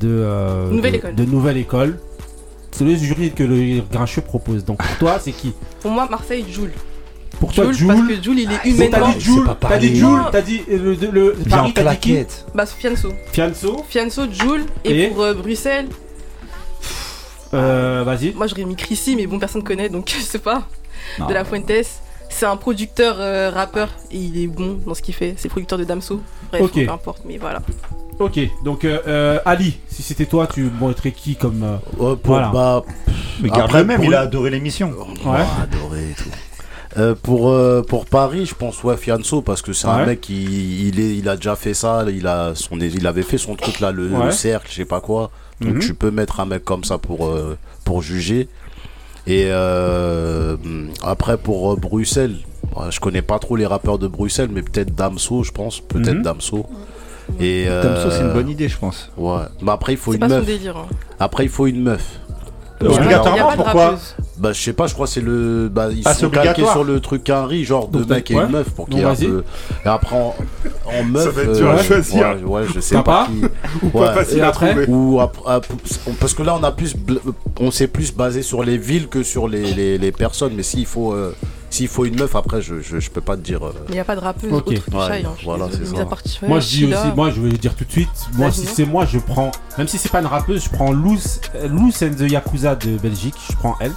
de 0.00 0.08
euh, 0.08 0.70
Nouvelle 0.70 0.92
de- 0.92 0.96
école. 0.98 1.14
De 1.14 1.24
Nouvelle 1.24 1.56
École. 1.56 1.98
C'est 2.72 2.84
le 2.84 2.94
jury 2.96 3.32
que 3.32 3.42
le 3.42 3.80
Grincheux 3.90 4.20
propose. 4.22 4.64
Donc 4.64 4.78
pour 4.78 4.96
toi, 4.98 5.18
c'est 5.18 5.32
qui? 5.32 5.52
Pour 5.80 5.90
moi, 5.90 6.06
Marseille, 6.10 6.44
Joule. 6.50 6.70
Pour 7.40 7.52
toi, 7.52 7.64
Joule, 7.64 7.74
Jules. 7.74 7.86
parce 7.88 8.00
que 8.02 8.22
Joule 8.22 8.38
il 8.40 8.52
est 8.52 8.56
T'as 8.56 8.68
humainement. 8.68 9.08
dit 9.12 9.20
Jules, 9.20 9.44
pas 9.44 9.68
t'as 9.68 9.78
dit. 9.78 9.96
Jules, 9.96 10.18
t'as 10.32 10.40
dit 10.42 10.62
euh, 10.70 10.96
le, 11.00 11.10
le, 11.10 11.32
Paris, 11.48 11.72
t'as 11.74 11.94
dit 11.94 11.98
qui? 11.98 12.18
Bah, 12.54 12.66
Fianso. 12.66 13.12
Fianso? 13.32 13.84
Fianso, 13.88 14.22
Joule. 14.32 14.62
Et, 14.84 15.04
Et? 15.04 15.08
pour 15.08 15.22
euh, 15.22 15.34
Bruxelles, 15.34 15.86
Euh, 17.54 18.02
Vas-y. 18.04 18.34
moi 18.34 18.46
j'aurais 18.46 18.64
mis 18.64 18.76
Chrissy, 18.76 19.16
mais 19.16 19.26
bon, 19.26 19.38
personne 19.38 19.62
connaît 19.62 19.88
donc 19.88 20.12
je 20.16 20.22
sais 20.22 20.38
pas. 20.38 20.64
Non. 21.18 21.26
De 21.26 21.34
la 21.34 21.44
Fuentes. 21.44 21.70
C'est 22.30 22.44
un 22.46 22.56
producteur 22.58 23.16
euh, 23.18 23.50
rappeur 23.50 23.88
et 24.10 24.18
il 24.18 24.42
est 24.42 24.46
bon 24.46 24.78
dans 24.86 24.92
ce 24.94 25.00
qu'il 25.00 25.14
fait. 25.14 25.34
C'est 25.38 25.48
producteur 25.48 25.78
de 25.78 25.84
Damso. 25.84 26.20
Bref, 26.50 26.62
Ok. 26.62 26.84
peu 26.84 26.90
importe, 26.92 27.22
mais 27.24 27.38
voilà. 27.38 27.62
Ok, 28.18 28.40
donc 28.64 28.84
euh, 28.84 28.98
euh, 29.06 29.38
Ali, 29.44 29.78
si 29.88 30.02
c'était 30.02 30.26
toi, 30.26 30.48
tu 30.52 30.62
montrais 30.80 31.12
qui 31.12 31.36
comme. 31.36 31.62
euh, 31.62 31.76
Ouais, 31.96 32.16
pour, 32.16 32.34
Voilà. 32.34 32.48
bah, 32.52 32.82
Mais 33.40 33.50
Après, 33.52 33.84
même, 33.84 33.96
pour 34.00 34.06
il 34.06 34.14
a 34.14 34.20
adoré 34.22 34.50
l'émission. 34.50 34.92
on 35.24 35.30
Ouais. 35.32 35.38
a 35.38 35.62
adoré 35.62 36.10
et 36.10 36.14
tout. 36.14 36.28
Euh, 36.96 37.14
pour, 37.14 37.50
euh, 37.50 37.82
pour 37.82 38.06
Paris, 38.06 38.46
je 38.46 38.54
pense 38.54 38.82
ouais 38.82 38.96
Fianso 38.96 39.40
parce 39.42 39.62
que 39.62 39.72
c'est 39.72 39.86
Ouais. 39.86 39.92
un 39.92 40.06
mec 40.06 40.20
qui 40.22 40.88
il 40.88 40.98
est 40.98 41.16
il 41.16 41.28
a 41.28 41.36
déjà 41.36 41.54
fait 41.54 41.74
ça, 41.74 42.04
il 42.08 42.26
a 42.26 42.54
son 42.56 42.78
il 42.80 43.06
avait 43.06 43.22
fait 43.22 43.38
son 43.38 43.54
truc 43.54 43.78
là 43.78 43.92
le, 43.92 44.30
cercle, 44.32 44.66
je 44.70 44.74
sais 44.76 44.84
pas 44.84 45.00
quoi. 45.00 45.30
Donc 45.60 45.74
Mhm. 45.74 45.80
tu 45.80 45.94
peux 45.94 46.10
mettre 46.10 46.40
un 46.40 46.46
mec 46.46 46.64
comme 46.64 46.82
ça 46.84 46.98
pour 46.98 47.26
euh, 47.26 47.56
pour 47.84 48.02
juger. 48.02 48.48
Et 49.28 49.44
euh, 49.48 50.56
après 51.02 51.36
pour 51.36 51.72
euh, 51.74 51.76
Bruxelles, 51.76 52.36
euh, 52.78 52.90
je 52.90 52.98
connais 52.98 53.22
pas 53.22 53.38
trop 53.38 53.54
les 53.56 53.66
rappeurs 53.66 53.98
de 53.98 54.08
Bruxelles, 54.08 54.48
mais 54.50 54.62
peut-être 54.62 54.94
Damso, 54.94 55.42
je 55.44 55.52
pense, 55.52 55.80
peut-être 55.80 56.16
Mhm. 56.16 56.22
Damso. 56.22 56.66
Et 57.40 57.66
euh, 57.68 57.82
Damso, 57.82 58.10
c'est 58.10 58.22
une 58.22 58.32
bonne 58.32 58.48
idée, 58.48 58.68
je 58.68 58.78
pense. 58.78 59.10
Ouais. 59.16 59.40
Mais 59.62 59.70
après 59.72 59.92
il 59.92 59.98
faut 59.98 60.12
une 60.12 60.20
pas 60.20 60.28
son 60.28 60.36
meuf. 60.36 60.46
délire. 60.46 60.76
hein. 60.76 60.86
Après 61.20 61.44
il 61.44 61.50
faut 61.50 61.66
une 61.66 61.82
meuf. 61.82 62.02
Ouais. 62.80 62.86
Y 62.88 62.92
a 62.92 62.94
Obligatoirement, 63.00 63.52
pourquoi. 63.56 63.96
Bah 64.36 64.52
je 64.52 64.60
sais 64.62 64.72
pas, 64.72 64.86
je 64.86 64.94
crois 64.94 65.06
que 65.08 65.12
c'est 65.12 65.20
le 65.20 65.68
bah 65.68 65.88
ils 65.90 66.02
Ah, 66.04 66.14
c'est 66.14 66.20
sont 66.20 66.30
calqués 66.30 66.64
sur 66.64 66.84
le 66.84 67.00
truc 67.00 67.28
Henry, 67.28 67.64
genre 67.64 67.88
de 67.88 68.04
mec 68.04 68.30
et 68.30 68.36
ouais. 68.36 68.44
une 68.44 68.52
meuf 68.52 68.70
pour 68.70 68.88
qu'il 68.88 68.98
y 68.98 69.00
ait 69.00 69.04
un 69.04 69.14
peu. 69.16 69.42
Et 69.84 69.88
après 69.88 70.14
en, 70.16 70.36
en 70.86 71.02
meuf. 71.04 71.34
va 71.34 71.42
être 71.42 71.52
dur 71.56 71.70
à 71.70 71.74
ouais, 71.74 71.82
choisir. 71.82 72.36
Ouais, 72.44 72.44
ouais, 72.44 72.62
je 72.72 72.78
sais 72.78 72.94
Papa 72.94 73.26
pas 73.26 73.26
qui. 73.26 73.44
Ou 73.92 73.98
Ouais. 73.98 74.06
pas 74.06 74.12
facile 74.14 74.42
à 74.42 74.48
après 74.48 74.70
trouver. 74.70 74.86
Ou 74.88 75.20
ap- 75.20 75.36
ap- 75.44 75.66
parce 76.20 76.34
que 76.34 76.42
là 76.44 76.56
on 76.58 76.62
a 76.62 76.70
plus 76.70 76.94
bl- 76.96 77.18
on 77.58 77.72
s'est 77.72 77.88
plus 77.88 78.14
basé 78.14 78.42
sur 78.42 78.62
les 78.62 78.78
villes 78.78 79.08
que 79.08 79.24
sur 79.24 79.48
les, 79.48 79.74
les, 79.74 79.98
les 79.98 80.12
personnes 80.12 80.52
mais 80.56 80.62
s'il 80.62 80.86
faut 80.86 81.12
euh, 81.12 81.34
s'il 81.70 81.88
faut 81.88 82.04
une 82.04 82.16
meuf 82.18 82.34
après 82.34 82.62
je, 82.62 82.80
je, 82.80 82.98
je 82.98 83.10
peux 83.10 83.20
pas 83.20 83.36
te 83.36 83.42
dire 83.42 83.62
euh, 83.66 83.72
Mais 83.86 83.90
il 83.90 83.94
n'y 83.94 84.00
a 84.00 84.04
pas 84.04 84.16
de 84.16 84.20
rappeuse 84.20 84.52
Ok. 84.52 84.68
autre 84.68 84.84
que 84.84 84.96
Ouais, 84.96 85.06
Shai, 85.20 85.24
hein, 85.26 85.32
voilà, 85.44 85.66
c'est 85.70 85.84
ça. 85.86 86.46
Moi 86.46 86.60
je 86.60 86.68
dis 86.68 86.84
aussi, 86.86 87.12
moi 87.14 87.30
je 87.30 87.40
vais 87.40 87.50
le 87.50 87.58
dire 87.58 87.74
tout 87.74 87.84
de 87.84 87.90
suite, 87.90 88.08
moi 88.34 88.50
si 88.50 88.64
c'est 88.66 88.84
moi 88.86 89.04
je 89.06 89.18
prends, 89.18 89.50
même 89.76 89.88
si 89.88 89.98
c'est 89.98 90.10
pas 90.10 90.20
une 90.20 90.26
rappeuse, 90.26 90.64
je 90.64 90.70
prends 90.70 90.92
Loose, 90.92 91.40
euh, 91.56 91.68
Loose 91.68 92.02
and 92.02 92.14
the 92.18 92.30
Yakuza 92.30 92.74
de 92.74 92.96
Belgique, 92.98 93.34
je 93.50 93.56
prends 93.56 93.76
elle. 93.80 93.92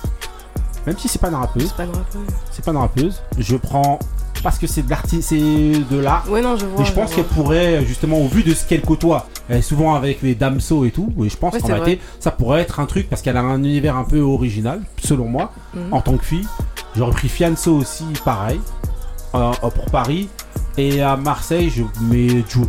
même 0.85 0.98
si 0.98 1.07
c'est 1.07 1.19
pas 1.22 1.30
une 1.30 1.35
rappeuse. 1.35 1.68
C'est 1.68 1.76
pas 1.77 1.85
grave. 1.85 2.03
ouais. 2.15 2.22
C'est 2.52 2.65
pas 2.65 2.72
une 2.72 2.77
rappeuse. 2.77 3.22
Je 3.38 3.56
prends 3.56 3.99
parce 4.43 4.57
que 4.57 4.65
c'est 4.65 4.81
de 4.81 4.89
l'artiste, 4.89 5.30
c'est 5.30 5.38
de 5.39 5.98
l'art. 5.99 6.26
Ouais, 6.27 6.41
non, 6.41 6.57
je 6.57 6.65
vois. 6.65 6.81
Et 6.81 6.85
je 6.85 6.91
pense 6.93 7.14
qu'elle 7.14 7.26
pourrait, 7.26 7.85
justement, 7.85 8.18
au 8.18 8.27
vu 8.27 8.41
de 8.41 8.56
ce 8.56 8.65
qu'elle 8.65 8.81
côtoie, 8.81 9.27
elle 9.48 9.57
est 9.60 9.61
souvent 9.61 9.93
avec 9.93 10.23
les 10.23 10.34
damso 10.34 10.84
et 10.84 10.89
tout, 10.89 11.14
et 11.23 11.30
je 11.30 11.38
pense 11.38 11.53
Ouais, 11.53 11.60
qu'en 11.61 11.68
réalité, 11.68 11.99
ça 12.19 12.31
pourrait 12.31 12.61
être 12.61 12.80
un 12.80 12.88
truc 12.88 13.07
parce 13.07 13.22
qu'elle 13.22 13.38
a 13.38 13.41
un 13.41 13.60
univers 13.64 13.95
un 13.98 14.03
peu 14.03 14.19
original, 14.19 14.81
selon 15.03 15.26
moi, 15.26 15.52
Mhm. 15.76 15.81
en 15.93 16.02
tant 16.02 16.18
que 16.18 16.26
fille. 16.26 16.48
J'aurais 16.95 17.11
pris 17.11 17.30
Fianso 17.30 17.73
aussi, 17.77 18.03
pareil, 18.26 18.59
euh, 19.35 19.51
pour 19.73 19.85
Paris. 19.91 20.30
Et 20.77 21.01
à 21.01 21.15
Marseille, 21.18 21.69
je 21.76 21.84
mets 22.03 22.43
Jul. 22.49 22.65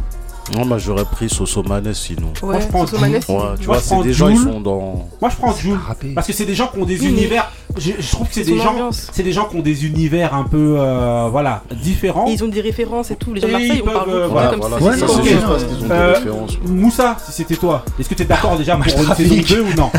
Non, 0.56 0.64
moi 0.64 0.76
j'aurais 0.76 1.04
pris 1.04 1.28
Sosomanes 1.30 1.94
sinon. 1.94 2.32
Ouais, 2.42 2.60
je 2.60 2.66
prends 2.66 2.84
Sosomanes, 2.84 3.12
Jul. 3.12 3.20
il- 3.28 3.32
Ouais, 3.34 3.40
tu 3.60 3.66
Moi, 3.66 3.66
vois, 3.66 3.76
je 3.76 3.80
c'est 3.82 3.94
prends 3.94 4.02
des 4.02 4.12
gens, 4.12 4.28
ils 4.28 4.38
sont 4.38 4.60
dans. 4.60 5.08
Moi, 5.20 5.30
je 5.30 5.36
prends 5.36 5.54
Jul. 5.54 5.78
Rappé. 5.86 6.08
Parce 6.14 6.26
que 6.26 6.32
c'est 6.32 6.44
des 6.44 6.54
gens 6.56 6.66
qui 6.66 6.78
ont 6.80 6.84
des 6.84 6.98
Oui, 7.00 7.06
mais- 7.06 7.20
univers. 7.20 7.50
Je, 7.78 7.92
je 7.98 8.10
trouve 8.10 8.26
que 8.28 8.34
c'est 8.34 8.44
des 8.44 8.58
gens. 8.58 8.90
C'est 8.90 9.22
des 9.22 9.32
gens 9.32 9.44
qui 9.46 9.56
ont 9.56 9.60
des 9.62 9.86
univers 9.86 10.34
un 10.34 10.42
peu, 10.44 10.74
euh, 10.78 11.28
voilà, 11.30 11.62
différents. 11.82 12.26
Et 12.26 12.32
ils 12.32 12.44
ont 12.44 12.48
des 12.48 12.60
références 12.60 13.10
et 13.12 13.16
tout. 13.16 13.32
Les 13.32 13.40
gens 13.40 13.46
de 13.46 13.52
Et 13.52 13.56
Marseille, 13.56 13.82
ils 13.84 13.88
on 13.88 13.92
parle 13.92 14.04
peuvent, 14.10 14.14
euh, 14.22 14.26
Voilà, 14.26 14.48
comme 14.50 14.60
voilà, 14.60 14.76
Ouais, 14.76 14.82
ça, 14.98 15.06
juste 15.06 15.06
parce 15.46 15.64
qu'ils 15.64 15.86
ont 15.86 15.90
Euh, 15.90 16.12
des 16.12 16.18
références. 16.18 16.58
Moussa, 16.66 17.16
si 17.24 17.32
c'était 17.32 17.56
toi, 17.56 17.84
est-ce 17.98 18.08
que 18.08 18.14
tu 18.14 18.22
es 18.22 18.26
d'accord 18.26 18.58
déjà 18.58 18.76
pour 18.76 19.00
une 19.02 19.14
saison 19.14 19.36
2 19.48 19.62
ou 19.62 19.74
non? 19.76 19.90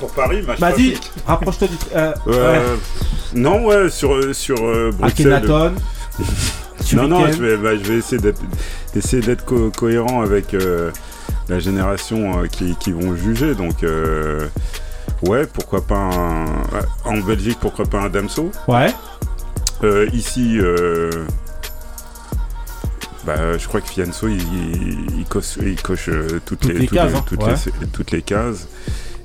Pour 0.00 0.10
Paris, 0.12 0.42
match 0.46 0.58
Vas-y, 0.58 0.94
rapproche-toi 1.26 1.68
du. 1.68 1.74
Euh, 1.94 2.12
Euh, 2.26 2.76
Non, 3.34 3.64
ouais, 3.66 3.88
sur, 3.90 4.14
euh, 4.14 4.32
sur 4.32 4.56
euh, 4.60 4.90
Bruxelles. 4.98 5.42
Non, 6.94 7.06
non, 7.06 7.30
je 7.30 7.40
vais, 7.40 7.56
bah, 7.56 7.76
je 7.76 7.84
vais 7.92 7.98
essayer 7.98 8.20
d'être, 8.20 8.40
d'essayer 8.94 9.22
d'être 9.22 9.44
co- 9.44 9.70
cohérent 9.70 10.22
avec 10.22 10.54
euh, 10.54 10.90
la 11.48 11.60
génération 11.60 12.42
qui, 12.50 12.74
qui 12.80 12.90
vont 12.90 13.14
juger. 13.14 13.54
Donc, 13.54 13.84
ouais, 15.28 15.46
pourquoi 15.46 15.86
pas 15.86 15.96
un. 15.98 16.46
En 17.04 17.18
Belgique, 17.18 17.58
pourquoi 17.60 17.84
pas 17.84 18.00
un 18.00 18.08
Damso? 18.08 18.50
Ouais. 18.66 18.92
Ici, 20.12 20.58
bah, 23.24 23.58
je 23.58 23.68
crois 23.68 23.80
que 23.82 23.88
Fianso, 23.88 24.26
il, 24.28 24.40
il- 24.40 25.18
il 25.20 25.24
coche, 25.26 25.58
il 25.62 25.80
coche 25.80 26.08
euh, 26.08 26.40
toutes, 26.44 26.60
Toutes 26.60 26.72
les, 26.72 26.78
les 26.80 26.86
toutes 26.86 26.96
cases, 26.96 27.10
les- 27.12 27.18
hein, 27.18 27.24
toutes, 27.26 27.42
ouais. 27.44 27.54
les, 27.80 27.86
toutes 27.88 28.10
les 28.10 28.22
cases. 28.22 28.66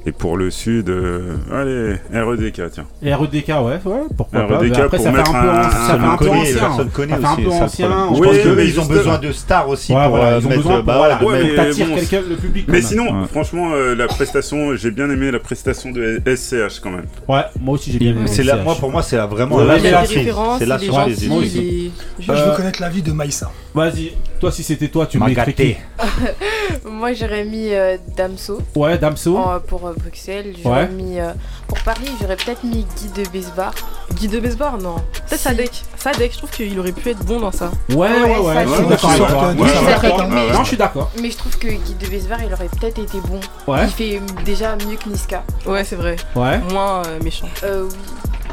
Et 0.07 0.11
pour 0.11 0.37
le 0.37 0.51
sud, 0.51 0.89
euh, 0.89 1.35
allez, 1.51 1.95
REDK, 2.13 2.61
tiens. 2.71 2.85
REDK, 3.03 3.47
ouais, 3.47 3.55
ouais, 3.85 4.01
pourquoi 4.15 4.41
pas. 4.47 4.57
REDK 4.59 4.69
Mais 4.77 4.81
après, 4.81 4.97
pour 4.97 5.05
ça 5.05 5.11
fait 5.11 5.17
mettre 5.17 5.35
un 5.35 5.41
peu, 5.41 5.49
un- 5.49 5.63
ça 5.71 5.79
fait 5.99 6.05
un 6.05 6.17
peu 6.17 6.25
connaît, 6.25 6.41
ancien. 6.41 6.59
personne 6.59 6.89
connaît 6.89 7.13
Ça 7.13 7.17
fait 7.19 7.25
un 7.25 7.35
peu 7.37 7.49
ancien. 7.49 7.89
je 8.13 8.19
Oui, 8.19 8.27
pense 8.27 8.37
que- 8.37 8.47
mais 8.49 8.67
ils 8.67 8.79
ont 8.79 8.85
besoin 8.85 9.17
de 9.17 9.31
stars 9.31 9.67
aussi 9.69 9.93
Ouais, 9.93 10.01
pour 10.03 10.09
voilà, 10.17 10.25
euh, 10.33 10.39
ils 10.39 10.45
ont 10.45 10.49
mettre 10.49 10.61
besoin 10.61 10.73
le 10.73 10.83
pour, 10.83 10.85
bah 10.85 10.97
voilà, 10.97 11.23
ouais, 11.23 11.43
mais 11.43 11.55
t'attires 11.55 11.87
bon. 11.87 11.95
quelqu'un, 11.95 12.21
le 12.29 12.35
public. 12.35 12.65
Mais 12.67 12.81
sinon, 12.83 13.03
Ouais. 13.21 13.27
franchement, 13.31 13.71
euh, 13.73 13.95
la 13.95 14.05
prestation, 14.05 14.75
j'ai 14.75 14.91
bien 14.91 15.09
aimé 15.09 15.31
la 15.31 15.39
prestation 15.39 15.89
de 15.89 16.21
SCH 16.23 16.79
quand 16.81 16.91
même. 16.91 17.05
Ouais, 17.27 17.41
moi 17.59 17.73
aussi 17.73 17.91
j'ai 17.91 17.97
bien 17.97 18.11
aimé. 18.11 18.27
C'est 18.27 18.43
là, 18.43 18.57
moi 18.57 18.75
pour 18.75 18.91
moi 18.91 19.01
c'est 19.01 19.17
la- 19.17 19.25
vraiment 19.25 19.57
la 19.57 19.79
surprise. 20.05 20.33
C'est 20.59 20.65
la 20.67 20.77
surprise. 20.77 21.27
moi 21.29 21.39
aussi. 21.39 21.91
Je 22.19 22.31
Euh, 22.31 22.35
veux 22.51 22.55
connaître 22.55 22.79
l'avis 22.79 23.01
de 23.01 23.11
Maïssa. 23.11 23.49
Vas-y, 23.73 24.11
toi 24.39 24.51
si 24.51 24.61
c'était 24.61 24.87
toi, 24.87 25.07
tu 25.07 25.19
gâté. 25.19 25.77
Moi 26.89 27.13
j'aurais 27.13 27.43
mis 27.43 27.73
euh, 27.73 27.97
Damso 28.15 28.61
Ouais, 28.75 28.97
Damso. 28.97 29.37
pour 29.67 29.87
euh, 29.87 29.93
Bruxelles. 29.95 30.53
J'aurais 30.63 30.83
Ouais. 30.83 30.87
mis 30.89 31.19
euh, 31.19 31.31
pour 31.67 31.79
Paris, 31.79 32.09
j'aurais 32.21 32.35
peut-être 32.35 32.63
mis 32.63 32.85
Guy 32.97 33.23
de 33.23 33.29
Besbar. 33.29 33.73
Guy 34.13 34.27
de 34.27 34.39
Besbar, 34.39 34.77
non. 34.77 34.95
Peut-être 34.95 35.37
Si. 35.37 35.43
Sadek. 35.43 35.71
Sadek, 35.97 36.31
je 36.33 36.37
trouve 36.37 36.49
qu'il 36.51 36.77
aurait 36.79 36.91
pu 36.91 37.09
être 37.09 37.23
bon 37.25 37.39
dans 37.39 37.51
ça. 37.51 37.71
Ouais, 37.89 37.95
ouais, 37.97 38.21
ouais, 38.21 38.37
Ouais, 38.39 38.65
je 38.67 38.73
suis 38.75 38.85
d'accord. 38.87 40.27
mais- 40.29 40.51
Non, 40.51 40.63
je 40.63 40.67
suis 40.67 40.77
d'accord. 40.77 41.11
Mais 41.21 41.31
je 41.31 41.37
trouve 41.37 41.57
que 41.57 41.67
Guy 41.67 41.93
de 41.99 42.07
Besbar, 42.07 42.39
il 42.43 42.53
aurait 42.53 42.69
peut-être 42.69 42.99
été 42.99 43.19
bon. 43.21 43.39
Ouais, 43.67 43.85
Il 43.85 43.89
fait 43.89 44.21
déjà 44.45 44.75
mieux 44.75 44.95
que 44.97 45.09
Niska. 45.09 45.43
Ouais, 45.65 45.83
c'est 45.83 45.95
vrai. 45.95 46.15
ouais, 46.35 46.59
Moins 46.71 47.03
euh, 47.05 47.19
méchant. 47.23 47.47
Euh, 47.63 47.87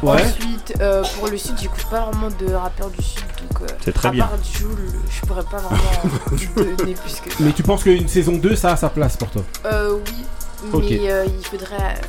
oui. 0.02 0.09
ouais. 0.10 0.23
Ensuite, 0.23 0.74
euh, 0.81 1.02
pour 1.19 1.28
le 1.28 1.36
sud, 1.36 1.55
j'écoute 1.60 1.85
pas 1.90 2.01
vraiment 2.10 2.28
de 2.40 2.52
rappeurs 2.55 2.90
du 2.90 3.02
sud, 3.02 3.23
donc 3.51 3.62
euh, 3.62 3.74
C'est 3.85 3.93
très 3.93 4.09
à 4.09 4.10
bien. 4.10 4.24
part 4.24 4.39
Jul, 4.43 4.69
je 5.10 5.27
pourrais 5.27 5.43
pas 5.44 5.59
vraiment 5.59 6.19
donner 6.77 6.94
plus 6.94 7.20
que 7.20 7.31
ça. 7.31 7.36
Mais 7.40 7.52
tu 7.52 7.62
penses 7.62 7.82
qu'une 7.85 8.09
saison 8.09 8.32
2, 8.32 8.56
ça 8.56 8.73
a 8.73 8.77
sa 8.77 8.89
place 8.89 9.16
pour 9.16 9.28
toi? 9.31 9.43
Euh, 9.66 9.97
oui, 10.06 10.24
mais 10.64 10.74
Ok. 10.74 10.93
euh, 10.93 11.26
il 11.26 11.44
faudrait, 11.47 12.01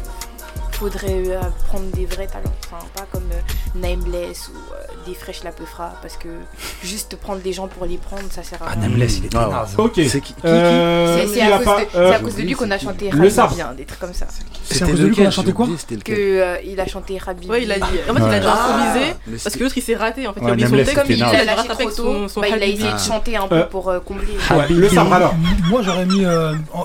faudrait 0.83 1.23
euh, 1.27 1.39
prendre 1.69 1.85
des 1.95 2.05
vrais 2.05 2.27
talents, 2.27 2.51
enfin 2.65 2.85
pas 2.93 3.05
comme 3.11 3.23
euh, 3.31 3.39
Nameless 3.79 4.49
ou 4.49 4.57
euh, 4.73 4.75
des 5.07 5.13
fraîches 5.13 5.43
la 5.43 5.51
peufra, 5.51 5.93
parce 6.01 6.17
que 6.17 6.27
juste 6.83 7.15
prendre 7.15 7.41
des 7.41 7.53
gens 7.53 7.67
pour 7.67 7.85
les 7.85 7.97
prendre, 7.97 8.23
ça 8.31 8.43
sert 8.43 8.61
à 8.61 8.71
rien. 8.71 8.81
Nameless, 8.81 9.17
il 9.19 9.25
est 9.27 9.35
Ah 9.35 9.47
ouais. 9.47 9.53
naze. 9.55 9.75
Ok. 9.77 9.93
C'est 10.09 10.19
qui, 10.21 10.35
Euh, 10.43 11.23
à, 11.23 11.57
cause 11.57 11.65
pas- 11.65 11.79
de- 11.79 11.85
euh, 11.95 12.09
c'est 12.09 12.15
à 12.15 12.19
cause 12.19 12.35
de 12.35 12.41
lui 12.41 12.53
qu'on 12.53 12.69
a 12.71 12.77
chanté 12.77 13.09
le 13.11 13.17
Rabbi 13.17 13.31
sabre. 13.31 13.55
bien, 13.55 13.73
des 13.77 13.85
trucs 13.85 13.99
comme 13.99 14.13
ça. 14.13 14.25
C'est 14.65 14.83
à 14.83 14.87
cause 14.87 14.99
de 14.99 15.05
lui 15.07 15.15
qu'on 15.15 15.25
a 15.25 15.31
chanté 15.31 15.53
quoi 15.53 15.67
Que 16.03 16.11
euh, 16.11 16.57
il 16.65 16.79
a 16.79 16.85
chanté 16.87 17.17
Rabbi. 17.17 17.47
Ouais, 17.47 17.63
il 17.63 17.71
a 17.71 17.75
dit. 17.75 17.81
En 18.09 18.13
fait, 18.15 18.21
il 18.27 18.33
a 18.33 18.39
dit 18.39 18.45
Ah. 18.49 18.65
improvisé. 18.75 19.13
Mais 19.27 19.37
Parce 19.41 19.55
que 19.55 19.63
l'autre 19.63 19.77
il 19.77 19.83
s'est 19.83 19.95
raté 19.95 20.27
en 20.27 20.33
fait. 20.33 20.41
Il 20.43 20.49
a 20.49 20.51
oublié 20.51 20.67
son 20.67 20.75
texte. 20.75 20.95
Comme 20.95 21.11
il 21.11 21.23
a 21.23 21.43
lâché 21.45 21.67
trop 21.69 21.89
son- 21.89 22.27
tôt, 22.27 22.41
bah, 22.41 22.47
il 22.49 22.53
a 22.61 22.65
essayé 22.65 22.91
de 22.91 22.97
chanter 22.97 23.37
un 23.37 23.47
peu 23.47 23.65
pour 23.67 23.91
combler. 24.05 24.27
Le 24.69 24.89
sabre 24.89 25.13
alors. 25.13 25.35
Moi 25.69 25.81
j'aurais 25.81 26.05
mis 26.05 26.25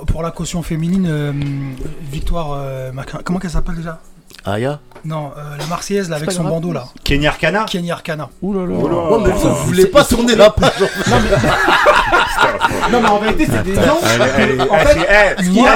pour 0.07 0.23
la 0.23 0.31
caution 0.31 0.63
féminine 0.63 1.33
Victoire. 2.11 2.57
comment 3.23 3.39
qu'elle 3.39 3.49
s'appelle 3.51 3.75
déjà 3.75 3.88
Aya 4.45 4.79
Non, 5.05 5.31
euh, 5.37 5.57
la 5.59 5.65
Marseillaise 5.65 6.09
là, 6.09 6.15
avec 6.15 6.31
son 6.31 6.43
grave. 6.43 6.53
bandeau 6.53 6.71
là. 6.71 6.85
Kenny 7.03 7.27
Arcana 7.27 7.65
Kenny 7.65 7.91
Arcana. 7.91 8.29
Ouh 8.41 8.53
là 8.53 8.61
là. 8.65 8.73
Ouais, 8.75 9.17
mais 9.25 9.31
vous, 9.31 9.49
vous 9.49 9.65
voulez 9.65 9.85
pas 9.87 10.03
tourner 10.05 10.35
la 10.35 10.49
page 10.49 10.71
Non, 12.91 13.01
mais 13.01 13.09
en 13.09 13.19
vérité, 13.19 13.47
c'est 13.51 13.63
des 13.63 13.75
gens. 13.75 13.99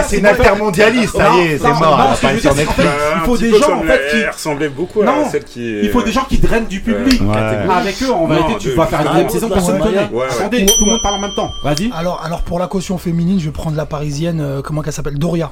C'est 0.08 0.18
une 0.18 0.26
intermondialiste, 0.26 1.16
ça 1.18 1.36
y 1.36 1.40
est, 1.42 1.58
c'est 1.58 1.68
mort, 1.74 2.16
il 2.24 3.22
faut 3.26 3.38
des 3.38 3.52
gens 3.60 3.80
en 3.80 3.84
fait 3.84 4.02
qui. 4.12 4.68
Beaucoup 4.70 5.02
à 5.02 5.06
Non, 5.06 5.30
celle 5.30 5.44
qui. 5.44 5.80
Il 5.82 5.90
faut 5.90 6.02
des 6.02 6.12
gens 6.12 6.24
qui 6.28 6.38
drainent 6.38 6.66
du 6.68 6.80
public. 6.80 7.22
Ouais. 7.22 7.38
Avec 7.72 8.02
eux, 8.04 8.12
en 8.12 8.28
vérité, 8.28 8.54
tu 8.60 8.72
vas 8.72 8.86
faire 8.88 9.02
une 9.02 9.08
Ah, 9.08 9.12
deuxième 9.14 9.30
saison, 9.30 9.50
personne 9.50 9.80
connaît. 9.80 10.10
Attendez, 10.40 10.66
tout 10.66 10.86
le 10.86 10.92
monde 10.92 11.02
parle 11.02 11.16
en 11.16 11.20
même 11.20 11.36
temps. 11.36 11.50
Vas-y. 11.64 11.92
Alors, 11.94 12.22
alors 12.24 12.42
pour 12.44 12.60
la 12.60 12.68
caution 12.68 12.98
féminine, 12.98 13.40
je 13.40 13.46
vais 13.46 13.52
prendre 13.52 13.76
la 13.76 13.86
parisienne, 13.86 14.40
euh, 14.42 14.62
comment 14.62 14.82
qu'elle 14.82 14.94
s'appelle? 14.94 15.18
Doria. 15.20 15.52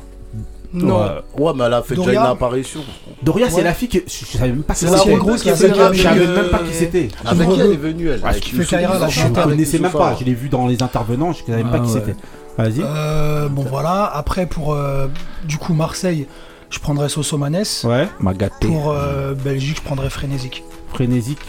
Non. 0.74 1.02
Ouais. 1.02 1.10
Ouais, 1.38 1.52
mais 1.56 1.64
elle 1.66 1.74
a 1.74 1.82
fait 1.82 1.96
déjà 1.96 2.12
une 2.12 2.18
apparition. 2.18 2.80
Doria, 3.22 3.50
c'est 3.50 3.58
Ouais. 3.58 3.64
la 3.64 3.74
fille 3.74 3.90
que. 3.90 3.98
Je 4.08 4.26
je 4.26 4.38
savais 4.38 4.50
même 4.50 4.64
pas 4.64 4.74
la 4.82 4.98
c'était. 4.98 5.16
grosse 5.16 5.42
qui 5.44 5.50
a 5.50 5.56
Je 5.56 5.68
fait 5.68 5.72
rap, 5.74 5.96
savais 5.96 6.20
euh, 6.26 6.42
même 6.42 6.50
pas 6.52 6.60
qui 6.60 6.74
c'était. 6.74 7.10
Avec 7.26 7.48
Une 7.48 7.54
qui 7.56 7.60
elle 7.60 7.72
est 7.74 7.76
venue, 7.76 8.08
elle 8.10 8.22
Ah, 8.24 8.34
qui 8.34 8.52
fait 8.52 8.58
Youssouf- 8.58 8.70
carrière, 8.70 9.00
là, 9.00 9.08
Je 9.10 9.28
ne 9.28 9.34
connaissais 9.34 9.80
même 9.80 9.92
pas. 9.92 10.16
Je 10.20 10.24
l'ai 10.26 10.34
vu 10.34 10.48
dans 10.50 10.68
les 10.68 10.82
intervenants. 10.82 11.34
Je 11.34 11.44
savais 11.44 11.64
même 11.64 11.72
pas 11.72 11.80
Ah 11.82 11.86
qui 11.86 11.90
c'était. 11.92 12.16
Vas-y. 12.58 12.82
Euh, 12.84 13.48
bon 13.50 13.64
voilà, 13.64 14.06
après 14.14 14.46
pour 14.46 14.74
euh, 14.74 15.08
du 15.46 15.58
coup 15.58 15.74
Marseille, 15.74 16.28
je 16.70 16.80
prendrais 16.80 17.10
Sosomanes. 17.10 17.64
Ouais. 17.84 18.08
M'a 18.20 18.34
gâté. 18.34 18.68
Pour 18.68 18.92
euh, 18.92 19.34
Belgique, 19.34 19.78
je 19.78 19.82
prendrais 19.82 20.10
Frénésique. 20.10 20.64
Frénésique. 20.94 21.40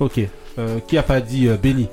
Ok. 0.00 0.20
Euh, 0.58 0.78
qui 0.86 0.98
a 0.98 1.02
pas 1.02 1.20
dit 1.20 1.48
euh, 1.48 1.56
Benny? 1.60 1.88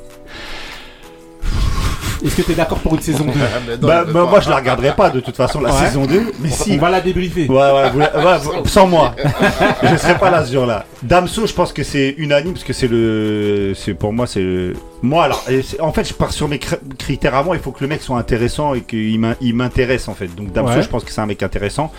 Est-ce 2.25 2.35
que 2.35 2.41
t'es 2.41 2.53
d'accord 2.55 2.79
pour 2.79 2.95
une 2.95 3.01
saison 3.01 3.25
2 3.25 3.31
Mais 3.67 3.77
non, 3.77 3.87
Bah, 3.87 4.03
bah, 4.05 4.25
moi 4.29 4.39
je 4.39 4.49
la 4.49 4.55
regarderai 4.57 4.95
pas 4.95 5.09
de 5.09 5.19
toute 5.19 5.35
façon 5.35 5.61
la 5.61 5.71
Ouais. 5.73 5.79
saison 5.85 6.05
2, 6.05 6.31
mais 6.39 6.49
si. 6.49 6.73
On 6.73 6.77
va 6.77 6.89
la 6.89 7.01
débriefer. 7.01 7.47
Ouais, 7.47 7.55
ouais, 7.55 7.89
vous- 7.91 7.99
ouais, 7.99 8.37
vous- 8.41 8.65
sans 8.67 8.87
moi. 8.87 9.15
je 9.83 9.95
serai 9.97 10.17
pas 10.17 10.31
là 10.31 10.43
ce 10.45 10.51
jour-là. 10.53 10.85
Damso, 11.03 11.45
je 11.45 11.53
pense 11.53 11.71
que 11.73 11.83
c'est 11.83 12.15
unanime 12.17 12.53
parce 12.53 12.63
que 12.63 12.73
c'est 12.73 12.87
le. 12.87 13.73
C'est 13.75 13.93
pour 13.93 14.11
moi, 14.13 14.27
c'est 14.27 14.41
le. 14.41 14.73
Moi, 15.03 15.23
alors, 15.23 15.45
en 15.79 15.91
fait, 15.91 16.07
je 16.07 16.13
pars 16.13 16.31
sur 16.31 16.47
mes 16.47 16.57
cr- 16.57 16.79
critères 16.97 17.35
à 17.35 17.43
moi. 17.43 17.55
Il 17.55 17.61
faut 17.61 17.71
que 17.71 17.81
le 17.81 17.87
mec 17.87 18.01
soit 18.01 18.17
intéressant 18.17 18.73
et 18.73 18.81
qu'il 18.81 19.19
m'in- 19.19 19.35
il 19.41 19.53
m'intéresse 19.53 20.07
en 20.07 20.13
fait. 20.15 20.27
Donc, 20.33 20.51
Damso, 20.51 20.73
Ouais. 20.75 20.81
je 20.81 20.89
pense 20.89 21.03
que 21.03 21.11
c'est 21.11 21.21
un 21.21 21.25
mec 21.27 21.43
intéressant. 21.43 21.91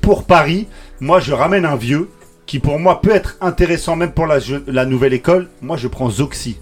Pour 0.00 0.24
Paris, 0.24 0.68
moi, 1.00 1.18
je 1.20 1.32
ramène 1.32 1.64
un 1.64 1.76
vieux 1.76 2.08
qui, 2.46 2.58
pour 2.58 2.78
moi, 2.78 3.00
peut 3.00 3.14
être 3.14 3.36
intéressant 3.40 3.96
même 3.96 4.12
pour 4.12 4.26
la, 4.26 4.38
la 4.66 4.84
nouvelle 4.84 5.12
école. 5.14 5.48
Moi, 5.60 5.76
je 5.76 5.88
prends 5.88 6.08
Zoxy. 6.10 6.56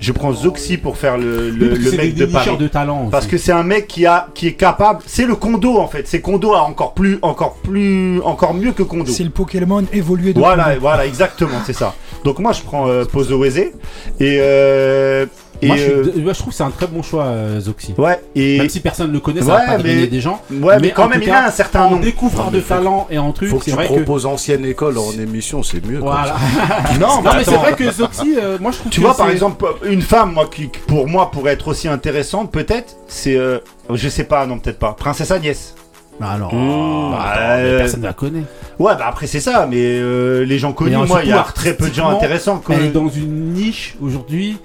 Je 0.00 0.12
prends 0.12 0.32
Zoxy 0.32 0.78
pour 0.78 0.96
faire 0.96 1.18
le, 1.18 1.50
le, 1.50 1.68
mec 1.92 2.14
des 2.14 2.26
de 2.26 2.32
Paris. 2.32 2.56
de 2.56 2.68
talent. 2.68 3.08
Parce 3.10 3.26
que 3.26 3.36
c'est 3.36 3.52
un 3.52 3.62
mec 3.62 3.86
qui 3.86 4.06
a 4.06 4.28
qui 4.34 4.46
est 4.46 4.54
capable, 4.54 5.00
c'est 5.06 5.26
le 5.26 5.34
Kondo 5.36 5.76
en 5.78 5.88
fait, 5.88 6.08
c'est 6.08 6.20
Kondo 6.20 6.54
a 6.54 6.62
encore 6.62 6.94
plus 6.94 7.18
encore 7.22 7.56
plus 7.56 8.20
encore 8.22 8.54
mieux 8.54 8.72
que 8.72 8.82
Kondo. 8.82 9.12
C'est 9.12 9.24
le 9.24 9.30
Pokémon 9.30 9.84
évolué 9.92 10.32
de 10.32 10.38
Voilà, 10.38 10.64
Kondo. 10.64 10.80
voilà, 10.80 11.06
exactement, 11.06 11.58
c'est 11.66 11.74
ça. 11.74 11.94
Donc 12.24 12.38
moi 12.38 12.52
je 12.52 12.62
prends 12.62 12.88
euh, 12.88 13.04
Pozo 13.04 13.38
Weze 13.38 13.58
et 13.58 13.72
euh, 14.20 15.26
et 15.62 15.66
Moi, 15.66 15.76
je, 15.76 15.82
suis- 15.82 15.92
euh, 15.92 16.12
moi, 16.22 16.32
je 16.32 16.38
trouve 16.38 16.50
que 16.52 16.56
c'est 16.56 16.62
un 16.62 16.70
très 16.70 16.86
bon 16.86 17.02
choix, 17.02 17.24
euh, 17.24 17.60
Zoxy. 17.60 17.94
ouais 17.98 18.20
et 18.34 18.58
Même 18.58 18.68
si 18.68 18.80
personne 18.80 19.08
ne 19.08 19.12
le 19.12 19.20
connaît, 19.20 19.42
ça 19.42 19.46
Ouais, 19.54 19.66
va 19.66 19.76
pas 19.76 19.82
mais- 19.82 20.06
des 20.06 20.20
gens. 20.20 20.40
ouais, 20.50 20.78
mais, 20.80 20.90
quand 20.90 21.08
même 21.08 21.18
tout 21.20 21.26
il 21.26 21.30
cas, 21.30 21.40
a 21.42 21.46
un 21.48 21.50
certain 21.50 21.82
En 21.84 21.90
nombre. 21.90 22.02
découvreur 22.02 22.46
Non, 22.46 22.50
de 22.52 22.60
talent 22.60 23.06
et 23.10 23.18
en 23.18 23.32
truc, 23.32 23.50
Faut 23.50 23.58
que 23.58 23.64
c'est 23.64 23.70
tu 23.72 23.76
vrai 23.76 23.86
que. 23.88 23.92
proposes 23.92 24.26
ancienne 24.26 24.64
école 24.64 24.96
en 24.98 25.12
émission, 25.12 25.62
c'est 25.62 25.84
mieux. 25.84 25.98
Voilà. 25.98 26.36
Non, 27.00 27.22
Non, 27.22 27.30
mais 27.36 27.44
c'est 27.44 27.56
vrai 27.56 27.74
que 27.74 27.90
Zoxy, 27.90 28.36
euh, 28.40 28.58
moi 28.60 28.70
je 28.72 28.78
trouve 28.78 28.90
Tu 28.92 29.00
que 29.00 29.06
vois 29.06 29.16
par 29.16 29.30
exemple 29.30 29.64
une 29.84 30.02
femme 30.02 30.32
moi 30.32 30.48
qui 30.50 30.68
pour 30.86 31.06
moi 31.06 31.30
pourrait 31.30 31.52
être 31.52 31.68
aussi 31.68 31.88
intéressante 31.88 32.50
peut-être, 32.50 32.96
c'est 33.08 33.36
euh, 33.36 33.58
je 33.92 34.08
sais 34.08 34.24
pas 34.24 34.46
non 34.46 34.58
peut-être 34.58 34.78
pas, 34.78 34.92
Princesse 34.98 35.30
Agnès. 35.30 35.74
Bah 36.20 36.32
alors, 36.34 36.52
Mmh. 36.52 37.12
Bah, 37.12 37.32
mais 37.56 37.62
euh, 37.64 37.78
personne 37.78 38.00
ne 38.00 38.04
la 38.06 38.12
connaît. 38.12 38.42
Ouais, 38.78 38.92
bah 38.94 39.06
après 39.08 39.26
c'est 39.26 39.40
ça, 39.40 39.66
mais 39.70 39.78
euh, 39.78 40.44
les 40.44 40.58
gens 40.58 40.72
connus, 40.74 40.94
moi 41.06 41.20
il 41.22 41.30
y 41.30 41.32
a 41.32 41.42
très 41.54 41.72
peu 41.74 41.88
de 41.88 41.94
gens 41.94 42.08
intéressants. 42.10 42.62
Elle 42.68 42.84
est 42.86 42.88
dans 42.88 43.08
une 43.08 43.54
niche 43.54 43.96
aujourd'hui 44.02 44.58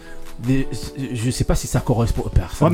des, 0.45 0.67
je 1.13 1.31
sais 1.31 1.43
pas 1.43 1.55
si 1.55 1.67
ça 1.67 1.79
correspond. 1.79 2.23
Personne 2.33 2.73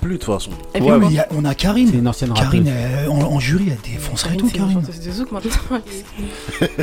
plus 0.00 0.14
de 0.14 0.16
toute 0.18 0.34
façon. 0.34 0.50
Mais 0.74 0.80
ah, 1.20 1.26
on 1.36 1.44
a 1.44 1.54
Karine. 1.54 2.12
Karine, 2.34 2.72
en, 3.08 3.40
jury, 3.40 3.66
elle 3.68 3.92
défoncerait 3.92 4.36
tout, 4.36 4.48
Karine. 4.48 4.82
C'est 4.90 5.02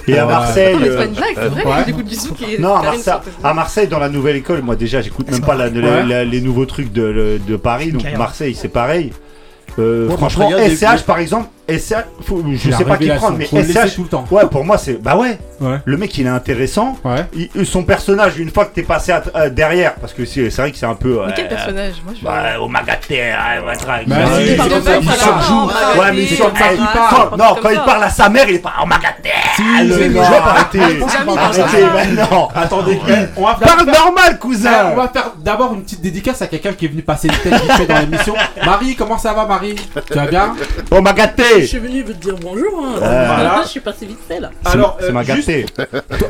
et 0.08 0.18
à 0.18 0.26
Marseille. 0.26 0.78
Pas 0.78 1.86
Et 2.50 2.58
non, 2.60 2.76
à 2.76 2.84
Marseille, 2.84 3.14
à 3.44 3.54
Marseille, 3.54 3.88
dans 3.88 4.00
la 4.00 4.10
nouvelle 4.10 4.36
école, 4.36 4.62
moi 4.62 4.76
déjà, 4.76 5.02
j'écoute 5.02 5.30
même 5.32 5.42
pas, 5.42 5.56
les 5.68 6.42
nouveaux 6.42 6.66
trucs 6.66 6.92
de, 6.92 7.56
Paris. 7.62 7.92
Donc 7.92 8.04
Marseille, 8.18 8.56
c'est 8.56 8.70
pareil. 8.70 9.12
Euh, 9.78 10.10
franchement, 10.10 10.50
SCH 10.50 11.04
par 11.06 11.20
exemple, 11.20 11.48
SCH, 11.78 11.96
faut, 12.22 12.44
je 12.52 12.72
sais 12.72 12.86
pas 12.86 12.98
qui 12.98 13.10
prendre, 13.10 13.38
mais 13.38 13.46
faut 13.46 13.58
le 13.58 13.64
SCH. 13.64 13.96
tout 13.96 14.04
le 14.04 14.10
temps. 14.10 14.26
Ouais, 14.32 14.44
pour 14.50 14.64
moi, 14.66 14.78
c'est. 14.78 15.02
Bah 15.02 15.16
ouais. 15.16 15.38
Ouais. 15.62 15.78
Le 15.84 15.98
mec, 15.98 16.18
il 16.18 16.26
est 16.26 16.30
intéressant. 16.30 16.98
Ouais. 17.04 17.28
Son 17.66 17.84
personnage, 17.84 18.38
une 18.38 18.50
fois 18.50 18.66
que 18.66 18.74
t'es 18.74 18.84
passé 18.84 19.14
derrière, 19.52 19.96
parce 19.96 20.14
que 20.14 20.26
c'est 20.26 20.48
vrai 20.50 20.72
que 20.72 20.78
c'est 20.78 20.86
un 20.86 20.96
peu. 20.96 21.20
Quel 21.36 21.48
personnage 21.48 21.96
Moi, 22.06 22.14
je. 22.20 22.26
Ouais, 22.26 22.58
Ouais, 26.00 26.12
mais 26.14 26.24
il 26.24 26.38
Non, 27.38 27.56
quand 27.62 27.70
il 27.70 27.80
parle 27.82 28.04
à 28.04 28.10
sa 28.10 28.30
mère, 28.30 28.46
il 28.50 28.56
est 28.56 28.60
pas 28.60 28.74
Omagate. 28.82 29.18
le 29.84 29.94
c'est 29.94 30.10
parle 31.36 31.94
maintenant. 31.94 32.50
Attendez, 32.56 33.00
Parle 33.36 33.86
normal, 33.86 34.40
cousin. 34.40 34.92
on 34.94 34.96
va 34.96 35.08
faire 35.10 35.32
d'abord 35.44 35.74
une 35.74 35.84
petite 35.84 36.02
dédicace 36.02 36.42
à 36.42 36.48
quelqu'un 36.48 36.74
qui 36.74 36.86
est 36.86 36.90
venu 36.90 37.02
passer 37.02 37.28
une 37.28 37.52
tête 37.52 37.88
dans 37.88 38.00
l'émission. 38.00 38.36
Marie, 38.66 38.96
comment 38.96 39.18
ça 39.18 39.34
va, 39.34 39.46
Marie 39.46 39.76
Tu 40.08 40.14
vas 40.14 40.28
bien 40.28 40.56
Omagate 40.92 41.42
je 41.62 41.66
suis 41.68 41.80
venu 41.80 42.04
vous 42.04 42.14
dire 42.14 42.36
bonjour. 42.42 42.84
Hein. 42.84 43.62
Je 43.64 43.70
suis 43.70 43.80
passé 43.80 44.06
vite 44.06 44.20
fait 44.28 44.40
là. 44.40 44.52
Alors, 44.66 44.98
c'est 45.00 45.08
euh, 45.08 45.12
ma 45.12 45.24
gâté. 45.24 45.66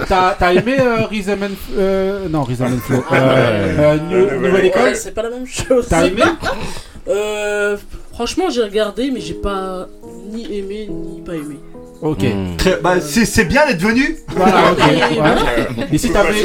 T'as 0.07 0.53
aimé 0.53 0.75
euh, 0.79 1.05
Rhythm 1.05 1.43
and 1.43 1.77
euh, 1.77 2.29
non 2.29 2.43
Rhythm 2.43 2.65
and 2.65 2.79
Flow 2.79 3.03
Nouvelle 4.41 4.65
école. 4.65 4.95
C'est 4.95 5.13
pas 5.13 5.23
la 5.23 5.29
même 5.29 5.47
chose. 5.47 5.87
T'as 5.89 6.05
aimé 6.05 6.23
euh, 7.07 7.77
Franchement, 8.13 8.49
j'ai 8.49 8.63
regardé, 8.63 9.11
mais 9.11 9.21
j'ai 9.21 9.33
pas 9.33 9.87
ni 10.31 10.57
aimé 10.57 10.89
ni 10.89 11.21
pas 11.21 11.35
aimé. 11.35 11.55
Ok. 12.01 12.23
Hmm. 12.23 12.55
Très, 12.57 12.77
bah, 12.77 12.95
c'est 13.01 13.45
bien 13.45 13.67
d'être 13.67 13.81
venu. 13.81 14.17
Voilà, 14.29 14.71
ok. 14.71 15.89
Et 15.91 15.97
si 15.97 16.11
t'avais. 16.11 16.43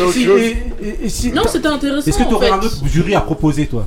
Non, 1.33 1.43
c'était 1.49 1.69
intéressant. 1.69 2.07
Est-ce 2.07 2.19
que 2.19 2.29
t'aurais 2.29 2.51
un 2.51 2.59
autre 2.59 2.83
jury 2.87 3.15
à 3.15 3.21
proposer, 3.21 3.67
toi? 3.67 3.87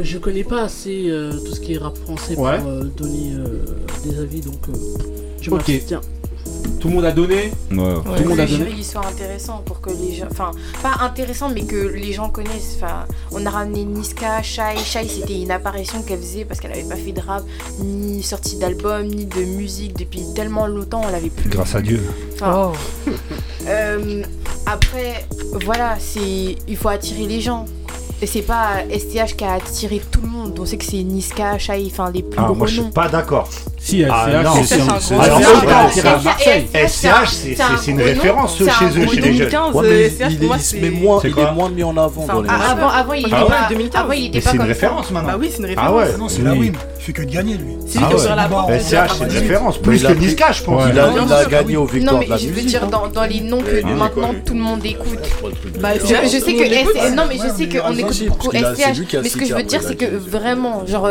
je 0.00 0.18
connais 0.18 0.44
pas 0.44 0.62
assez 0.62 1.06
euh, 1.08 1.32
tout 1.32 1.54
ce 1.54 1.60
qui 1.60 1.74
est 1.74 1.78
rap 1.78 1.96
français 1.98 2.34
pour 2.34 2.46
euh, 2.48 2.84
donner 2.84 3.34
euh, 3.34 3.64
des 4.04 4.18
avis, 4.18 4.40
donc 4.40 4.60
je 5.40 5.50
okay. 5.50 5.82
tiens 5.86 6.00
tout 6.80 6.88
le 6.88 6.94
monde 6.94 7.04
a 7.04 7.12
donné. 7.12 7.52
Ouais. 7.70 7.94
Tout 8.16 8.22
le 8.24 8.28
monde 8.28 8.40
a 8.40 8.46
donné. 8.46 8.82
Soit 8.82 9.06
intéressant 9.06 9.62
pour 9.64 9.80
que 9.80 9.90
les 9.90 10.16
gens, 10.16 10.26
enfin 10.28 10.50
pas 10.82 10.96
intéressant 11.04 11.48
mais 11.48 11.62
que 11.62 11.76
les 11.76 12.12
gens 12.12 12.28
connaissent. 12.28 12.78
On 13.30 13.46
a 13.46 13.50
ramené 13.50 13.84
Niska, 13.84 14.42
Shai. 14.42 14.76
Shai 14.78 15.06
c'était 15.06 15.40
une 15.40 15.52
apparition 15.52 16.02
qu'elle 16.02 16.18
faisait 16.18 16.44
parce 16.44 16.58
qu'elle 16.58 16.72
avait 16.72 16.82
pas 16.82 16.96
fait 16.96 17.12
de 17.12 17.20
rap, 17.20 17.44
ni 17.78 18.20
sortie 18.24 18.56
d'album, 18.56 19.06
ni 19.06 19.26
de 19.26 19.44
musique 19.44 19.96
depuis 19.96 20.22
tellement 20.34 20.66
longtemps. 20.66 21.02
On 21.04 21.12
l'avait 21.12 21.30
plus. 21.30 21.48
Grâce 21.48 21.76
à 21.76 21.80
Dieu. 21.80 22.02
Oh. 22.44 22.72
Après, 24.66 25.26
voilà, 25.64 25.96
c'est 26.00 26.56
il 26.66 26.76
faut 26.76 26.88
attirer 26.88 27.26
les 27.26 27.40
gens. 27.40 27.66
Et 28.22 28.26
c'est 28.26 28.42
pas 28.42 28.84
STH 28.88 29.34
qui 29.36 29.44
a 29.44 29.54
attiré 29.54 30.00
tout 30.12 30.20
le 30.20 30.28
monde. 30.28 30.56
On 30.56 30.64
sait 30.64 30.76
que 30.76 30.84
c'est 30.84 31.02
Niska, 31.02 31.58
Shai, 31.58 31.82
enfin 31.86 32.08
les 32.14 32.22
plus 32.22 32.38
ah, 32.40 32.52
Moi, 32.54 32.68
je 32.68 32.82
suis 32.82 32.90
pas 32.92 33.08
d'accord. 33.08 33.48
Si, 33.80 34.04
ah, 34.04 34.28
STH, 34.28 34.46
ah, 34.46 34.54
c'est 34.62 34.80
un 37.08 37.26
STH, 37.26 37.62
c'est 37.80 37.90
une 37.90 38.00
référence 38.00 38.58
chez 38.58 38.64
eux, 38.64 39.08
chez 39.08 39.20
les 39.20 39.34
jeunes. 39.34 39.50
Il 40.74 40.84
est 40.84 40.90
moins 41.52 41.68
mis 41.70 41.82
en 41.82 41.96
avant 41.96 42.24
dans 42.26 42.42
les 42.42 42.48
ah, 42.48 42.76
Avant, 42.94 43.12
il 43.12 43.26
était 43.26 43.34
ah 43.34 43.44
pas. 43.92 44.06
Mais 44.08 44.30
c'est 44.40 44.54
une 44.54 44.62
référence 44.62 45.10
maintenant. 45.10 45.32
Bah 45.32 45.38
oui, 45.40 45.48
c'est 45.50 45.58
une 45.58 45.66
référence. 45.66 45.90
Ah 45.90 45.96
ouais, 45.96 46.16
non, 46.16 46.28
c'est 46.28 46.42
la 46.42 46.52
win. 46.52 46.76
Il 46.98 47.02
fait 47.02 47.12
que 47.12 47.22
de 47.22 47.30
gagner, 47.32 47.56
lui. 47.56 47.76
C'est 47.88 47.98
lui 47.98 48.20
sur 48.20 48.36
la 48.36 48.46
barre. 48.46 48.68
STH, 48.68 49.14
c'est 49.18 49.24
une 49.24 49.32
référence. 49.32 49.78
Plus 49.78 50.00
que 50.00 50.12
Niska, 50.12 50.52
je 50.52 50.62
pense. 50.62 50.84
Il 50.88 50.96
a 51.00 51.44
gagné 51.46 51.76
au 51.76 51.86
victoire 51.86 52.14
Non 52.14 52.20
la 52.20 52.28
musique. 52.36 52.50
Je 52.50 52.54
veux 52.54 52.62
dire, 52.68 52.84
hein. 52.84 53.10
dans 53.12 53.24
les 53.24 53.40
noms 53.40 53.62
que 53.62 53.84
maintenant 53.84 54.32
tout 54.46 54.54
le 54.54 54.60
monde 54.60 54.84
écoute. 54.84 55.18
Bah, 55.80 55.98
je 55.98 56.28
sais 56.28 56.54
que. 56.54 57.16
Non, 57.16 57.24
mais 57.28 57.36
je 57.36 57.48
sais 57.52 57.68
qu'on 57.68 57.96
écoute. 57.96 58.11
Mais 59.22 59.28
ce 59.28 59.36
que 59.36 59.44
je 59.46 59.54
veux 59.54 59.62
dire, 59.62 59.82
c'est 59.82 59.96
que 59.96 60.06
vraiment, 60.06 60.86
genre, 60.86 61.08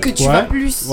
que 0.00 0.10
tu 0.10 0.24
vas 0.24 0.42
plus 0.42 0.86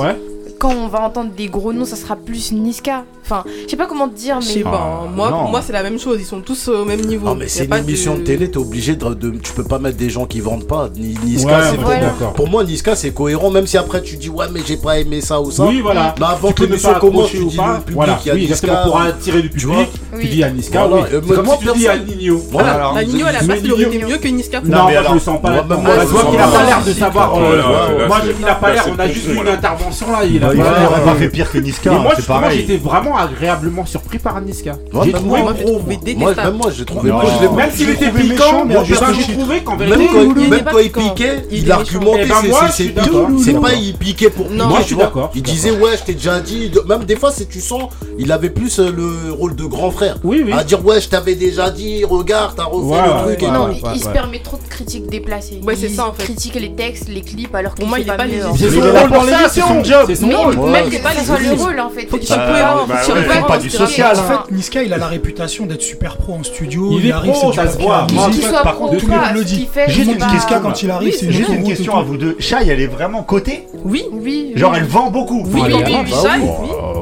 quand 0.61 0.75
on 0.75 0.87
va 0.87 1.01
entendre 1.01 1.31
des 1.35 1.47
gros 1.47 1.73
noms, 1.73 1.85
ça 1.85 1.95
sera 1.95 2.15
plus 2.15 2.51
Niska. 2.51 3.03
Enfin, 3.23 3.43
je 3.65 3.71
sais 3.71 3.77
pas 3.77 3.87
comment 3.87 4.07
te 4.07 4.15
dire, 4.15 4.37
mais. 4.39 4.63
Ah, 4.63 5.05
moi, 5.11 5.47
moi, 5.49 5.61
c'est 5.65 5.73
la 5.73 5.81
même 5.81 5.99
chose. 5.99 6.17
Ils 6.19 6.25
sont 6.25 6.41
tous 6.41 6.67
au 6.67 6.85
même 6.85 7.01
niveau. 7.01 7.25
Non, 7.25 7.35
mais 7.35 7.47
c'est 7.47 7.65
une 7.65 7.73
émission 7.73 8.15
de 8.15 8.21
télé, 8.21 8.51
t'es 8.51 8.57
obligé 8.57 8.95
de, 8.95 9.13
de, 9.15 9.31
Tu 9.39 9.53
peux 9.53 9.63
pas 9.63 9.79
mettre 9.79 9.97
des 9.97 10.11
gens 10.11 10.25
qui 10.25 10.39
vendent 10.39 10.67
pas. 10.67 10.87
Niska, 10.95 11.57
ouais, 11.57 11.63
c'est 11.71 11.77
voilà. 11.77 12.09
Pour 12.35 12.47
moi, 12.47 12.63
Niska, 12.63 12.95
c'est 12.95 13.11
cohérent, 13.11 13.49
même 13.49 13.65
si 13.65 13.75
après 13.77 14.03
tu 14.03 14.17
dis, 14.17 14.29
ouais, 14.29 14.45
mais 14.51 14.59
j'ai 14.63 14.77
pas 14.77 14.99
aimé 14.99 15.21
ça 15.21 15.41
ou 15.41 15.49
ça. 15.49 15.65
Oui, 15.65 15.81
voilà. 15.81 16.13
Mais 16.19 16.27
avant 16.27 16.51
que 16.51 16.61
l'émission 16.61 16.93
commence, 16.99 17.31
tu 17.31 17.43
dis 17.43 17.57
pas. 17.57 17.79
Public, 17.79 17.95
voilà, 17.95 18.19
oui, 18.31 18.43
exactement, 18.43 18.83
pour 18.83 19.01
attirer 19.01 19.41
du 19.41 19.49
public. 19.49 19.89
Tu 20.19 20.27
dis 20.27 20.43
à 20.43 20.51
Niska, 20.51 20.87
oui. 20.87 21.01
Comment 21.33 21.57
tu 21.57 21.67
dis 21.75 21.87
à 21.87 21.97
Nino 21.97 22.39
bah, 22.53 23.03
Nino, 23.03 23.25
à 23.25 23.31
la 23.31 23.41
base, 23.41 23.61
il 23.63 23.73
aurait 23.73 23.85
mieux 23.85 24.17
que 24.17 24.27
Niska. 24.27 24.61
Non, 24.61 24.89
je 24.89 25.13
le 25.13 25.19
sens 25.19 25.41
pas. 25.41 25.63
Moi, 25.63 26.05
qu'il 26.29 26.39
a 26.39 26.47
pas 26.47 26.65
l'air 26.65 26.83
de 26.85 26.93
savoir. 26.93 27.35
Euh, 27.35 28.07
moi, 28.07 28.19
il 28.39 28.47
a 28.47 28.55
pas 28.55 28.73
l'air. 28.73 28.85
On 28.95 28.99
a 28.99 29.07
juste 29.07 29.27
une 29.27 29.47
intervention 29.47 30.11
là. 30.11 30.23
Il 30.23 30.43
a 30.43 30.50
il 30.53 30.59
n'aurait 30.59 31.03
pas 31.03 31.15
fait 31.15 31.29
pire 31.29 31.51
que 31.51 31.57
Niska. 31.57 31.91
moi, 31.91 32.13
hein, 32.15 32.49
j'étais 32.51 32.77
vraiment 32.77 33.17
agréablement 33.17 33.85
surpris 33.85 34.19
par 34.19 34.39
Niska. 34.41 34.77
J'ai 35.03 35.11
bah, 35.11 35.19
trouvé 35.19 35.41
gros. 35.41 35.81
Même 35.87 36.53
moi, 36.55 36.71
j'ai 36.75 36.85
trouvé. 36.85 37.11
Même 37.11 37.71
s'il 37.71 37.89
était 37.89 38.11
piquant, 38.11 38.65
j'ai 38.83 39.33
trouvé 39.33 39.61
qu'en 39.61 39.77
vérité, 39.77 40.47
même 40.49 40.63
quand 40.71 40.79
il 40.79 40.91
piquait, 40.91 41.45
il 41.51 41.71
argumentait 41.71 42.25
eh 42.25 42.89
ben, 42.89 43.37
C'est 43.43 43.59
pas 43.59 43.73
il 43.73 43.93
piquait 43.95 44.29
pour 44.29 44.49
moi, 44.49 44.79
je 44.81 44.85
suis 44.87 44.95
d'accord. 44.95 45.31
Il 45.35 45.43
disait, 45.43 45.71
ouais, 45.71 45.97
je 45.97 46.03
t'ai 46.03 46.13
déjà 46.13 46.39
dit. 46.39 46.71
Même 46.87 47.05
des 47.05 47.15
fois, 47.15 47.31
tu 47.49 47.61
sens, 47.61 47.83
il 48.17 48.31
avait 48.31 48.49
plus 48.49 48.79
euh, 48.79 48.91
le 48.91 49.31
rôle 49.31 49.55
de 49.55 49.65
grand 49.65 49.91
frère. 49.91 50.17
Oui, 50.23 50.43
oui. 50.45 50.53
À 50.53 50.63
dire, 50.63 50.85
ouais, 50.85 51.01
je 51.01 51.09
t'avais 51.09 51.35
déjà 51.35 51.69
dit, 51.69 52.03
regarde, 52.05 52.53
t'as 52.55 52.63
refait 52.63 53.01
le 53.01 53.35
truc. 53.35 53.51
Non, 53.51 53.69
il 53.93 54.01
se 54.01 54.09
permet 54.09 54.39
trop 54.39 54.57
de 54.57 54.67
critiques 54.69 55.07
déplacées. 55.07 55.59
Ouais, 55.65 55.75
c'est 55.75 55.89
ça 55.89 56.07
en 56.07 56.13
fait. 56.13 56.23
Critique 56.23 56.55
les 56.55 56.73
textes, 56.73 57.07
les 57.09 57.21
clips, 57.21 57.53
alors 57.55 57.75
que 57.75 57.83
moi, 57.83 57.99
il 57.99 58.09
est 58.09 58.17
pas 58.17 58.25
les 58.25 58.41
hein. 58.41 58.51
C'est 58.57 58.69
son 58.69 58.81
rôle 58.81 60.30
mais 60.31 60.71
même 60.71 60.89
que 60.89 61.01
pas 61.01 61.09
en 61.81 61.89
fait. 61.89 62.07
Faut 62.07 62.17
qu'il 62.17 62.35
bah, 62.35 62.85
bah 62.87 63.47
pas 63.47 63.57
du 63.57 63.69
social. 63.69 64.15
Hein. 64.15 64.21
En 64.21 64.45
fait, 64.45 64.51
Niska 64.51 64.83
il 64.83 64.93
a 64.93 64.97
la 64.97 65.07
réputation 65.07 65.65
d'être 65.65 65.81
super 65.81 66.17
pro 66.17 66.33
en 66.33 66.43
studio. 66.43 66.99
Il 67.01 67.11
arrive, 67.11 67.33
c'est 67.35 67.51
du 67.51 68.41
Par 68.63 68.75
contre, 68.75 68.97
tout 68.97 69.07
le 69.07 69.13
monde 69.13 69.33
le 69.33 69.43
dit. 69.43 69.67
J'ai 69.87 70.03
une 70.03 70.17
question 70.17 70.59
quand 70.61 70.83
il 70.83 70.91
arrive, 70.91 71.13
c'est 71.13 71.31
juste 71.31 71.49
une 71.49 71.63
question 71.63 71.95
à 71.97 72.03
vous 72.03 72.17
deux. 72.17 72.35
Chai, 72.39 72.57
elle 72.67 72.79
est 72.79 72.87
vraiment 72.87 73.23
cotée 73.23 73.67
Oui, 73.83 74.05
oui. 74.11 74.53
Genre, 74.55 74.75
elle 74.75 74.85
vend 74.85 75.09
beaucoup. 75.09 75.43
Oui, 75.45 75.61
oui, 75.65 75.73
oui. 75.85 75.95
Ah 75.95 76.03
bah 76.03 76.31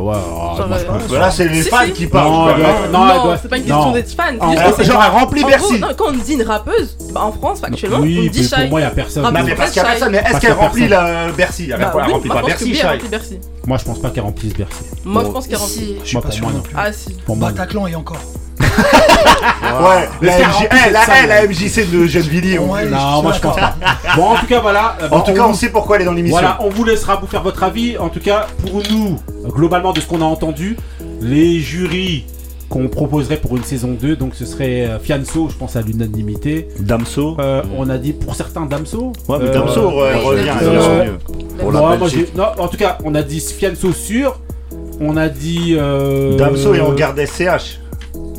ouais, 0.01 1.31
c'est 1.31 1.47
les 1.47 1.63
fans 1.63 1.89
qui 1.93 2.07
parlent. 2.07 2.61
Non, 2.91 3.35
c'est 3.41 3.49
pas 3.49 3.57
une 3.57 3.63
question 3.63 3.91
d'être 3.91 4.11
fan. 4.11 4.39
Genre, 4.39 5.03
elle 5.03 5.11
remplit 5.11 5.43
Bercy. 5.43 5.81
quand 5.97 6.09
on 6.09 6.11
dit 6.11 6.33
une 6.33 6.43
rappeuse, 6.43 6.97
bah, 7.13 7.21
en 7.23 7.31
France, 7.31 7.63
actuellement, 7.63 7.99
on 7.99 8.01
dit 8.01 8.47
Shai. 8.47 8.61
Pour 8.61 8.69
moi, 8.69 8.79
il 8.81 8.83
n'y 8.83 8.89
a 8.89 8.91
personne. 8.91 9.25
Mais 10.11 10.17
est-ce 10.19 10.39
qu'elle 10.39 10.53
remplit 10.53 10.89
euh, 10.91 11.31
Bercy? 11.31 11.71
Elle 11.73 11.79
bah 11.79 11.91
remplit 11.91 12.29
pas 12.29 12.41
Bercy, 12.41 13.39
Moi, 13.65 13.77
je 13.77 13.85
pense 13.85 13.99
pas 13.99 14.09
qu'elle 14.09 14.23
remplisse 14.23 14.53
Bercy. 14.53 14.83
Moi, 15.03 15.23
je 15.25 15.29
pense 15.31 15.47
qu'elle 15.47 15.57
remplit. 15.57 16.13
Moi, 16.13 16.21
pour 16.21 16.41
moi, 16.41 16.51
non. 16.51 16.63
Ah, 16.75 16.91
si. 16.91 17.15
Bataclan 17.27 17.87
et 17.87 17.95
encore 17.95 18.19
ouais, 18.59 20.09
la 20.21 20.37
MJ, 20.37 20.67
eh, 20.71 20.91
la, 20.91 21.43
hey, 21.43 21.47
de 21.47 22.05
Gennevilliers. 22.05 22.59
Ouais, 22.59 22.85
non, 22.85 23.21
moi 23.23 23.33
je 23.33 23.39
pense 23.39 23.55
pas. 23.55 23.75
Bon, 24.15 24.23
en 24.23 24.35
tout 24.35 24.47
cas, 24.47 24.59
voilà. 24.59 24.97
Euh, 25.01 25.09
en 25.11 25.21
tout 25.21 25.33
cas, 25.33 25.45
on 25.47 25.53
sait 25.53 25.69
pourquoi 25.69 25.95
elle 25.95 26.03
est 26.03 26.05
dans 26.05 26.13
l'émission. 26.13 26.39
Voilà, 26.39 26.57
on 26.61 26.69
vous 26.69 26.83
laissera 26.83 27.15
vous 27.17 27.27
faire 27.27 27.43
votre 27.43 27.63
avis. 27.63 27.97
En 27.97 28.09
tout 28.09 28.19
cas, 28.19 28.47
pour 28.61 28.81
nous, 28.91 29.19
globalement, 29.47 29.93
de 29.93 30.01
ce 30.01 30.07
qu'on 30.07 30.21
a 30.21 30.25
entendu, 30.25 30.77
les 31.21 31.59
jurys 31.59 32.25
qu'on 32.69 32.87
proposerait 32.87 33.37
pour 33.37 33.57
une 33.57 33.63
saison 33.63 33.97
2. 33.99 34.15
Donc 34.15 34.35
ce 34.35 34.45
serait 34.45 34.85
euh, 34.85 34.99
Fianso, 34.99 35.49
je 35.49 35.55
pense 35.55 35.75
à 35.75 35.81
l'unanimité. 35.81 36.67
Damso. 36.79 37.35
Euh, 37.39 37.63
on 37.77 37.89
a 37.89 37.97
dit 37.97 38.13
pour 38.13 38.35
certains 38.35 38.65
Damso. 38.65 39.11
Ouais, 39.27 39.37
mais 39.41 39.49
Damso 39.49 40.01
euh, 40.01 40.17
revient. 40.17 40.53
Pour 41.59 41.71
la 41.71 41.79
non, 41.79 41.97
moi, 41.97 42.07
non, 42.35 42.45
en 42.57 42.67
tout 42.67 42.77
cas, 42.77 42.97
on 43.03 43.15
a 43.15 43.23
dit 43.23 43.39
Fianso 43.39 43.91
sûr. 43.91 44.39
On 45.01 45.17
a 45.17 45.29
dit. 45.29 45.75
Damso 46.37 46.73
et 46.73 46.81
on 46.81 46.93
gardait 46.93 47.25
CH. 47.25 47.79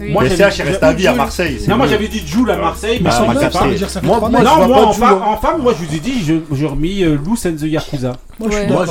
Moi, 0.09 0.25
j'ai 0.27 0.35
il 0.35 0.63
reste 0.63 0.83
à 0.83 0.93
vie 0.93 1.07
à 1.07 1.15
Marseille. 1.15 1.61
Non, 1.69 1.77
moi 1.77 1.87
j'avais 1.87 2.09
dit 2.09 2.23
Jules 2.27 2.51
à 2.51 2.57
ah. 2.59 2.63
Marseille, 2.63 2.99
mais 3.03 3.11
ah, 3.11 3.13
sans 3.13 3.27
Moi, 4.03 4.31
non, 4.43 4.69
moi 4.69 4.87
en, 4.87 5.37
femme, 5.37 5.61
moi 5.63 5.75
je 5.79 5.87
vous 5.87 5.95
ai 5.95 5.99
dit, 5.99 6.25
j'ai 6.25 6.67
remis 6.67 7.03
euh, 7.03 7.17
Lou 7.17 7.35
and 7.45 7.57
the 7.57 7.63
Yakuza. 7.63 8.13
Moi, 8.39 8.49
je 8.51 8.57
suis 8.57 8.67
moi, 8.73 8.87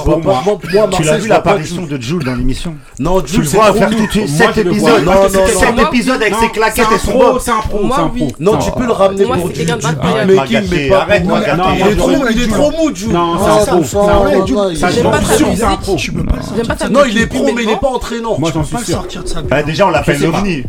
tu 0.92 1.04
l'as 1.04 1.18
vu 1.18 1.28
l'apparition 1.28 1.88
de 1.88 2.00
Jules 2.00 2.24
dans 2.24 2.36
l'émission 2.36 2.76
Non, 3.00 3.26
Jules, 3.26 3.50
tu 3.50 3.56
vois 3.56 3.74
faire 3.74 3.90
tout 3.90 4.06
de 4.06 4.12
suite 4.12 4.30
7 4.30 4.58
épisodes. 4.60 5.04
Non, 5.04 5.14
non, 5.14 5.30
7 5.30 5.80
épisodes 5.88 6.22
avec 6.22 6.36
ses 6.36 6.50
claquettes 6.50 6.86
et 6.94 7.00
son 7.00 7.18
bob. 7.18 7.40
C'est 7.42 7.50
un 7.52 7.58
pro, 7.58 7.90
c'est 7.90 8.02
un 8.02 8.10
pro. 8.10 8.28
Non, 8.40 8.58
tu 8.58 8.72
peux 8.72 8.86
le 8.86 8.92
ramener 8.92 9.26
pour 9.26 9.52
Jules. 9.54 9.76
Mais 10.28 10.36
qui 10.46 10.54
met 10.70 10.90
pas 10.90 11.08
Il 11.76 11.88
est 12.44 12.48
trop 12.48 12.72
mou, 12.72 12.94
Jules. 12.94 13.12
Non, 13.12 13.38
c'est 13.64 13.72
un 15.64 15.76
pro. 15.78 15.98
J'aime 15.98 16.68
pas 16.68 16.76
ta 16.76 16.90
musique. 16.90 16.92
Non, 16.92 17.02
il 17.10 17.18
est 17.18 17.28
pro, 17.28 17.46
mais 17.56 17.64
il 17.64 17.70
est 17.70 17.80
pas 17.80 17.90
entraînant. 17.90 18.38
Moi, 18.38 18.52
j'en 18.54 18.64
suis 18.64 18.78
sûr. 18.78 19.06
Déjà, 19.66 19.88
on 19.88 19.92
l'appelle 19.92 20.22
l'OVNI. 20.22 20.64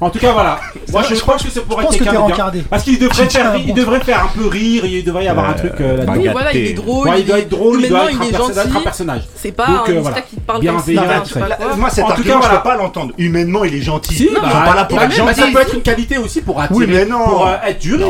En 0.00 0.10
tout 0.10 0.18
cas, 0.18 0.32
voilà. 0.32 0.60
Moi, 0.92 1.02
je 1.08 1.14
Je 1.14 1.24
pense 1.24 1.42
que 1.42 1.50
c'est 1.50 1.60
pour 1.64 1.80
être 1.82 1.90
quelqu'un 1.90 2.12
de. 2.52 2.60
Parce 2.70 2.82
qu'il 2.84 2.98
devrait 2.98 3.28
faire, 3.28 3.52
un 3.52 3.56
il 3.56 3.74
devrait 3.74 4.00
faire 4.00 4.24
un 4.24 4.38
peu 4.38 4.46
rire, 4.46 4.84
il 4.84 5.02
devrait 5.04 5.24
y 5.24 5.28
avoir 5.28 5.50
un 5.50 5.54
truc 5.54 5.72
euh, 5.80 5.96
là-dedans. 5.98 6.12
Oui, 6.16 6.28
voilà, 6.30 6.52
il 6.54 6.66
est 6.66 6.72
drôle. 6.74 7.08
Ouais, 7.08 7.20
il 7.20 7.26
doit 7.26 7.38
être 7.40 7.48
drôle, 7.48 7.80
il 7.82 7.88
doit 7.88 8.10
être 8.10 8.20
un, 8.20 8.24
il 8.24 8.28
est 8.28 8.30
perso- 8.30 8.46
gentil. 8.54 8.58
être 8.68 8.76
un 8.76 8.80
personnage. 8.80 9.22
C'est 9.34 9.52
pas 9.52 9.66
Donc, 9.66 9.88
un 9.88 9.92
euh, 9.92 10.20
qui 10.30 10.36
te 10.36 10.40
parle 10.40 10.64
comme 10.64 10.78
ça. 10.78 11.76
Moi, 11.76 11.90
cet 11.90 12.04
En 12.04 12.06
tout 12.08 12.12
argument, 12.12 12.40
cas, 12.40 12.48
je 12.50 12.56
peux 12.56 12.62
pas 12.62 12.76
l'entendre. 12.76 13.12
Humainement, 13.18 13.64
il 13.64 13.74
est 13.74 13.80
gentil. 13.82 14.14
Si, 14.14 14.24
ils 14.30 14.34
bah, 14.34 14.40
pas 14.64 14.74
là 14.74 14.84
pour 14.84 15.00
être 15.02 15.08
mais 15.08 15.34
ça 15.34 15.42
gentil. 15.42 15.52
peut 15.52 15.60
être 15.60 15.74
une 15.74 15.82
qualité 15.82 16.18
aussi 16.18 16.40
pour 16.42 16.60
attirer, 16.60 16.78
Oui, 16.78 16.86
mais 16.88 17.04
non. 17.04 17.24
pour 17.24 17.46
euh, 17.46 17.54
être 17.66 17.82
jury. 17.82 18.04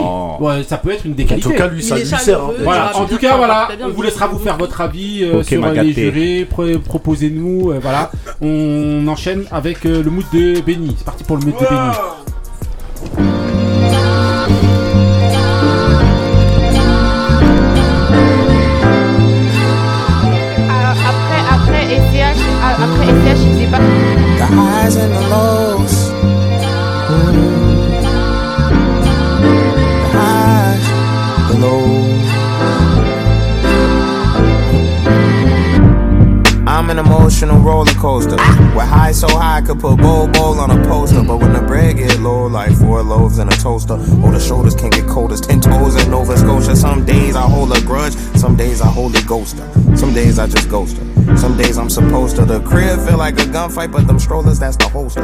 Ça 0.69 0.77
peut 0.77 0.91
être 0.93 1.05
une 1.07 1.15
des 1.15 1.25
En 1.25 1.27
qualités. 1.27 1.49
tout 1.49 1.55
cas, 1.57 1.67
lui, 1.69 1.83
ça 1.83 1.97
lui 1.97 2.05
sert. 2.05 2.41
Voilà, 2.63 2.97
en 2.97 3.07
tout 3.07 3.17
cas, 3.19 3.37
voilà, 3.37 3.69
on 3.85 3.89
vous 3.91 4.03
laissera 4.03 4.27
vous 4.27 4.39
faire 4.39 4.57
votre 4.59 4.81
avis 4.81 5.27
sur 5.43 5.67
les 5.73 5.93
jurés. 5.93 6.47
Pro- 6.49 6.79
Proposez-nous, 6.85 7.73
voilà. 7.81 8.11
On 8.43 9.07
enchaîne 9.09 9.45
avec 9.51 9.85
le 9.85 10.03
mood 10.05 10.25
de 10.33 10.61
Benny. 10.61 10.95
C'est 10.99 11.05
parti 11.05 11.25
pour 11.25 11.37
le 11.39 11.45
mood 11.47 11.55
de 11.55 11.65
Benny. 11.65 11.78
Ah, 11.79 12.15
Après, 21.09 21.43
après 21.55 21.85
ah, 22.63 22.75
après. 22.85 23.09
The 24.39 24.47
highs 24.57 24.97
and 24.97 25.13
the 25.15 25.23
lows. 25.29 25.98
I'm 36.79 36.91
an 36.91 37.01
emotional 37.01 37.59
roller 37.59 37.93
coaster. 37.95 38.37
Where 38.37 38.87
high 38.87 39.11
so 39.11 39.27
high 39.27 39.57
I 39.57 39.63
could 39.63 39.81
put 39.81 39.97
bowl 39.97 40.29
bowl 40.29 40.61
on 40.61 40.71
a 40.71 40.81
poster. 40.87 41.25
But 41.25 41.39
when 41.39 41.53
the 41.53 41.61
bread 41.61 41.97
get 41.97 42.21
low, 42.21 42.47
like 42.47 42.71
four 42.71 43.03
loaves 43.03 43.39
and 43.39 43.53
a 43.53 43.57
toaster, 43.57 43.95
or 43.95 44.31
the 44.31 44.39
shoulders 44.39 44.77
can 44.77 44.91
get 44.91 45.09
cold 45.09 45.33
as 45.33 45.41
ten 45.41 45.61
toes 45.61 46.01
in 46.01 46.09
Nova 46.09 46.39
Scotia. 46.39 46.77
Some 46.77 47.05
days 47.05 47.35
I 47.35 47.43
hold 47.43 47.77
a 47.77 47.81
grudge, 47.81 48.15
some 48.37 48.55
days 48.55 48.81
I 48.81 48.87
hold 48.87 49.17
a 49.17 49.19
ghoster. 49.23 49.67
Some 49.99 50.15
days 50.15 50.39
I 50.39 50.47
just 50.47 50.71
ghost 50.71 50.99
her. 50.99 51.37
Some 51.37 51.57
days 51.57 51.77
I'm 51.79 51.91
supposed 51.91 52.37
to. 52.37 52.45
The 52.45 52.61
crib 52.61 53.01
feel 53.01 53.19
like 53.19 53.35
a 53.35 53.45
gunfight, 53.45 53.91
but 53.91 54.07
them 54.07 54.21
strollers, 54.21 54.61
that's 54.61 54.77
the 54.77 54.89
holster. 54.89 55.23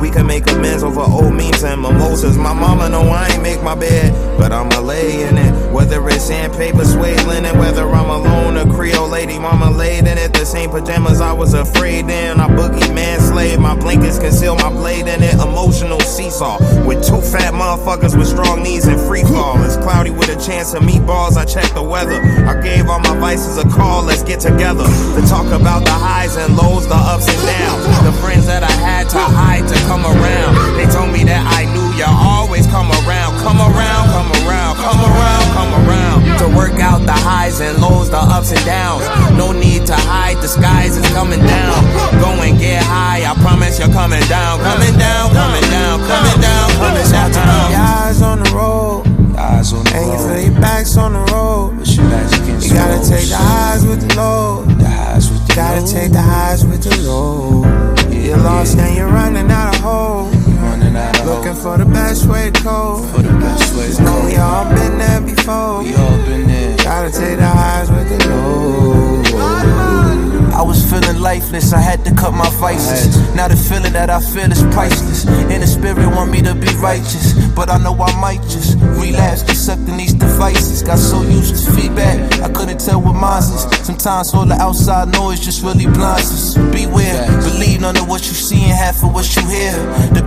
We 0.00 0.10
can 0.10 0.26
make 0.26 0.50
amends 0.50 0.82
over 0.82 1.00
old 1.00 1.34
memes 1.34 1.62
and 1.62 1.82
mimosas. 1.82 2.38
My 2.38 2.54
mama 2.54 2.88
know 2.88 3.02
I 3.02 3.28
ain't 3.28 3.42
make 3.42 3.62
my 3.62 3.74
bed, 3.74 4.38
but 4.38 4.52
I'ma 4.52 4.80
lay 4.80 5.22
in 5.22 5.36
it. 5.36 5.72
Whether 5.72 6.08
it's 6.08 6.24
sandpaper, 6.24 6.84
suede 6.84 7.22
linen, 7.26 7.58
whether 7.58 7.88
I'm 7.88 8.08
alone, 8.08 8.56
a 8.56 8.74
Creole 8.74 9.08
lady, 9.08 9.38
mama 9.38 9.70
laid 9.70 10.06
in 10.06 10.18
it. 10.18 10.32
The 10.32 10.44
same 10.44 10.70
I 10.94 11.32
was 11.32 11.54
afraid 11.54 12.08
in. 12.08 12.38
I 12.38 12.46
boogie 12.46 12.94
man 12.94 13.18
slave, 13.18 13.58
my 13.58 13.74
blankets 13.74 14.18
conceal 14.18 14.54
my 14.54 14.70
blade 14.70 15.08
in 15.08 15.22
it. 15.22 15.34
Emotional 15.34 15.98
seesaw 16.00 16.58
with 16.86 17.04
two 17.04 17.20
fat 17.20 17.52
motherfuckers 17.52 18.16
with 18.16 18.28
strong 18.28 18.62
knees 18.62 18.86
and 18.86 19.00
free 19.00 19.24
fall. 19.24 19.60
It's 19.64 19.76
cloudy 19.76 20.10
with 20.10 20.28
a 20.28 20.38
chance 20.38 20.72
of 20.72 20.82
meatballs. 20.82 21.36
I 21.36 21.44
check 21.44 21.66
the 21.74 21.82
weather. 21.82 22.22
I 22.46 22.60
gave 22.62 22.88
all 22.88 23.00
my 23.00 23.18
vices 23.18 23.58
a 23.58 23.68
call. 23.68 24.04
Let's 24.04 24.22
get 24.22 24.38
together 24.38 24.84
to 24.84 25.20
talk 25.26 25.46
about 25.46 25.84
the 25.84 25.92
highs 25.92 26.36
and 26.36 26.56
lows, 26.56 26.86
the 26.86 26.94
ups 26.94 27.26
and 27.28 27.42
downs. 27.42 27.84
The 28.06 28.12
friends 28.22 28.46
that 28.46 28.62
I 28.62 28.72
had 28.72 29.08
to 29.10 29.18
hide 29.18 29.66
to 29.66 29.74
come 29.90 30.06
around. 30.06 30.78
They 30.78 30.86
told 30.92 31.10
me 31.12 31.24
that 31.24 31.42
I 31.42 31.66
knew 31.74 31.90
you 31.98 32.06
always 32.06 32.66
come 32.68 32.90
around, 33.02 33.34
come 33.42 33.58
around, 33.58 34.04
come 34.14 34.30
around, 34.46 34.76
come 34.76 35.00
around, 35.02 35.44
come 35.58 35.72
around. 35.82 36.38
To 36.38 36.46
work 36.56 36.78
out 36.78 37.06
the 37.06 37.12
highs 37.12 37.60
and 37.60 37.80
lows, 37.80 38.10
the 38.10 38.18
ups 38.18 38.52
and 38.52 38.64
downs. 38.64 39.02
No 39.36 39.52
need 39.52 39.86
to 39.86 39.94
hide, 39.94 40.38
the 40.38 40.48
skies 40.84 40.96
is 40.96 41.12
coming 41.12 41.40
down. 41.40 41.82
Go 42.20 42.30
and 42.42 42.58
get 42.58 42.82
high, 42.82 43.24
I 43.24 43.34
promise 43.42 43.78
you're 43.78 43.88
coming 43.88 44.22
down, 44.28 44.60
coming 44.60 44.96
down, 44.98 45.32
coming 45.32 45.62
down, 45.70 46.00
coming 46.00 46.40
down, 46.40 46.70
coming 46.76 47.08
down. 47.08 47.70
Your 47.70 47.80
eyes 47.80 48.22
on 48.22 48.42
the 48.42 48.50
road. 48.50 49.06
Eyes 49.36 49.72
on 49.72 49.84
the 49.84 49.96
and 49.96 50.06
you 50.12 50.18
feel 50.28 50.52
your 50.52 50.60
back's 50.60 50.96
on 50.96 51.12
the 51.12 51.32
road. 51.32 51.76
But 51.78 51.88
your 51.88 52.08
back's 52.08 52.38
against 52.38 52.68
you 52.68 52.74
gotta 52.74 52.98
take 53.02 53.28
the 53.28 53.36
highs 53.36 53.84
with 53.84 54.00
the 54.06 54.14
lows. 54.16 54.66
The 54.78 54.88
highs 54.88 55.30
with 55.30 55.46
the 55.48 55.54
gotta 55.54 55.92
take 55.92 56.12
the 56.12 56.22
highs 56.22 56.64
with 56.64 56.82
the 56.82 56.96
lows. 57.02 57.66
You're 58.14 58.38
lost 58.38 58.78
and 58.78 58.96
you're 58.96 59.08
running 59.08 59.50
out 59.50 59.74
of 59.74 59.80
hope. 59.82 60.32
Running 60.62 60.96
out 60.96 61.18
of 61.18 61.26
Looking 61.26 61.54
for 61.54 61.76
the 61.76 61.84
best 61.84 62.26
way 62.26 62.50
to 62.50 62.62
cope. 62.62 63.04
For 63.10 63.22
the 63.22 63.36
best 63.38 63.74
way 63.76 63.90
to 63.90 63.96
cope. 64.04 64.24
We 64.24 64.36
all 64.36 64.64
been 64.72 64.98
there 64.98 65.20
before. 65.20 65.82
We 65.82 65.94
all 65.94 66.16
been 66.24 66.46
there. 66.46 66.76
Gotta 66.78 67.10
take 67.10 67.38
the 67.38 67.46
highs 67.46 67.90
with 67.90 68.08
the 68.08 68.28
lows. 68.28 69.13
I 70.64 70.66
was 70.66 70.82
feeling 70.90 71.20
lifeless, 71.20 71.74
I 71.74 71.78
had 71.78 72.06
to 72.06 72.14
cut 72.14 72.32
my 72.32 72.48
vices. 72.56 73.18
Now 73.34 73.48
the 73.48 73.56
feeling 73.56 73.92
that 73.92 74.08
I 74.08 74.18
feel 74.18 74.50
is 74.50 74.62
priceless. 74.72 75.26
And 75.26 75.62
the 75.62 75.66
spirit 75.66 76.08
want 76.08 76.30
me 76.30 76.40
to 76.40 76.54
be 76.54 76.72
righteous. 76.80 77.34
But 77.54 77.68
I 77.68 77.76
know 77.76 77.92
I 78.00 78.18
might 78.18 78.40
just 78.48 78.80
relapse, 78.80 79.42
get 79.42 79.56
sucked 79.56 79.86
in 79.90 79.98
these 79.98 80.14
devices. 80.14 80.82
Got 80.82 80.96
so 80.96 81.20
used 81.20 81.66
to 81.66 81.72
feedback, 81.72 82.40
I 82.40 82.50
couldn't 82.50 82.80
tell 82.80 83.02
what 83.02 83.12
mine 83.12 83.42
is. 83.42 83.68
Sometimes 83.84 84.32
all 84.32 84.46
the 84.46 84.54
outside 84.54 85.12
noise 85.12 85.38
just 85.38 85.62
really 85.62 85.84
blinds 85.84 86.32
us. 86.32 86.56
Beware, 86.72 87.28
believe 87.44 87.82
none 87.82 87.98
of 87.98 88.08
what 88.08 88.24
you 88.24 88.32
see 88.32 88.64
and 88.64 88.72
half 88.72 89.04
of 89.04 89.12
what 89.12 89.28
you 89.36 89.44
hear. 89.44 89.76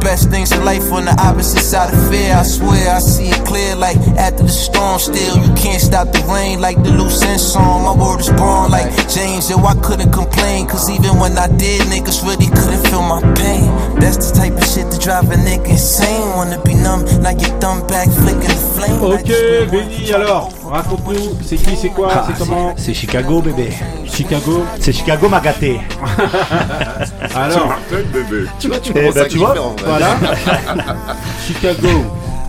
Best 0.08 0.30
things 0.30 0.54
in 0.54 0.64
life 0.64 0.90
on 0.94 1.04
the 1.04 1.12
opposite 1.20 1.60
side 1.60 1.94
of 1.94 2.00
fear. 2.10 2.32
I 2.32 2.42
swear 2.44 2.96
I 2.96 3.00
see 3.00 3.28
it 3.28 3.46
clear 3.46 3.76
like 3.76 3.98
after 4.16 4.44
the 4.44 4.48
storm. 4.48 5.00
Still, 5.00 5.36
you 5.36 5.52
can't 5.54 5.82
stop 5.82 6.14
the 6.16 6.24
rain 6.32 6.62
like 6.62 6.82
the 6.82 6.92
loose 6.92 7.22
end 7.24 7.42
song. 7.42 7.84
My 7.84 7.92
word 7.92 8.22
is 8.22 8.32
born 8.32 8.72
like 8.72 8.88
James, 9.12 9.50
yo, 9.50 9.58
I 9.60 9.76
couldn't 9.84 10.14
complain. 10.14 10.66
Cause 10.66 10.90
even 10.90 11.20
when 11.20 11.38
I 11.38 11.52
did, 11.60 11.82
niggas 11.92 12.24
really 12.24 12.48
couldn't 12.48 12.88
feel 12.88 13.04
my 13.04 13.20
pain. 13.36 13.68
That's 14.00 14.16
the 14.16 14.32
type 14.32 14.56
of 14.56 14.64
shit 14.64 14.88
to 14.92 14.98
drive 14.98 15.28
a 15.28 15.36
nigga 15.36 15.76
insane. 15.76 16.32
Wanna 16.40 16.64
be 16.64 16.74
numb, 16.74 17.04
now 17.20 17.36
your 17.36 17.52
thumb 17.60 17.86
back 17.92 18.08
flicking 18.08 18.48
the 18.48 18.64
flame. 18.80 19.04
Ok, 19.04 19.28
Benny, 19.68 20.08
alors, 20.16 20.56
raconte-nous, 20.70 21.38
c'est 21.44 21.56
qui, 21.58 21.76
c'est 21.76 21.90
quoi, 21.90 22.26
c'est 22.28 22.38
comment 22.38 22.74
C'est 22.78 22.94
Chicago, 22.94 23.42
bébé. 23.42 23.70
Chicago. 24.06 24.64
C'est 24.80 24.92
Chicago 24.94 25.30
m'a 25.30 25.40
gâté. 25.40 25.80
Alors, 27.36 27.76
bébé. 28.14 28.46
Tu 28.60 28.68
vois, 28.68 28.80
tu 28.80 28.92
Eh 28.96 29.12
ben, 29.12 29.28
tu 29.28 29.38
vois, 29.38 29.56
voilà. 29.86 30.08
Chicago. 31.46 31.88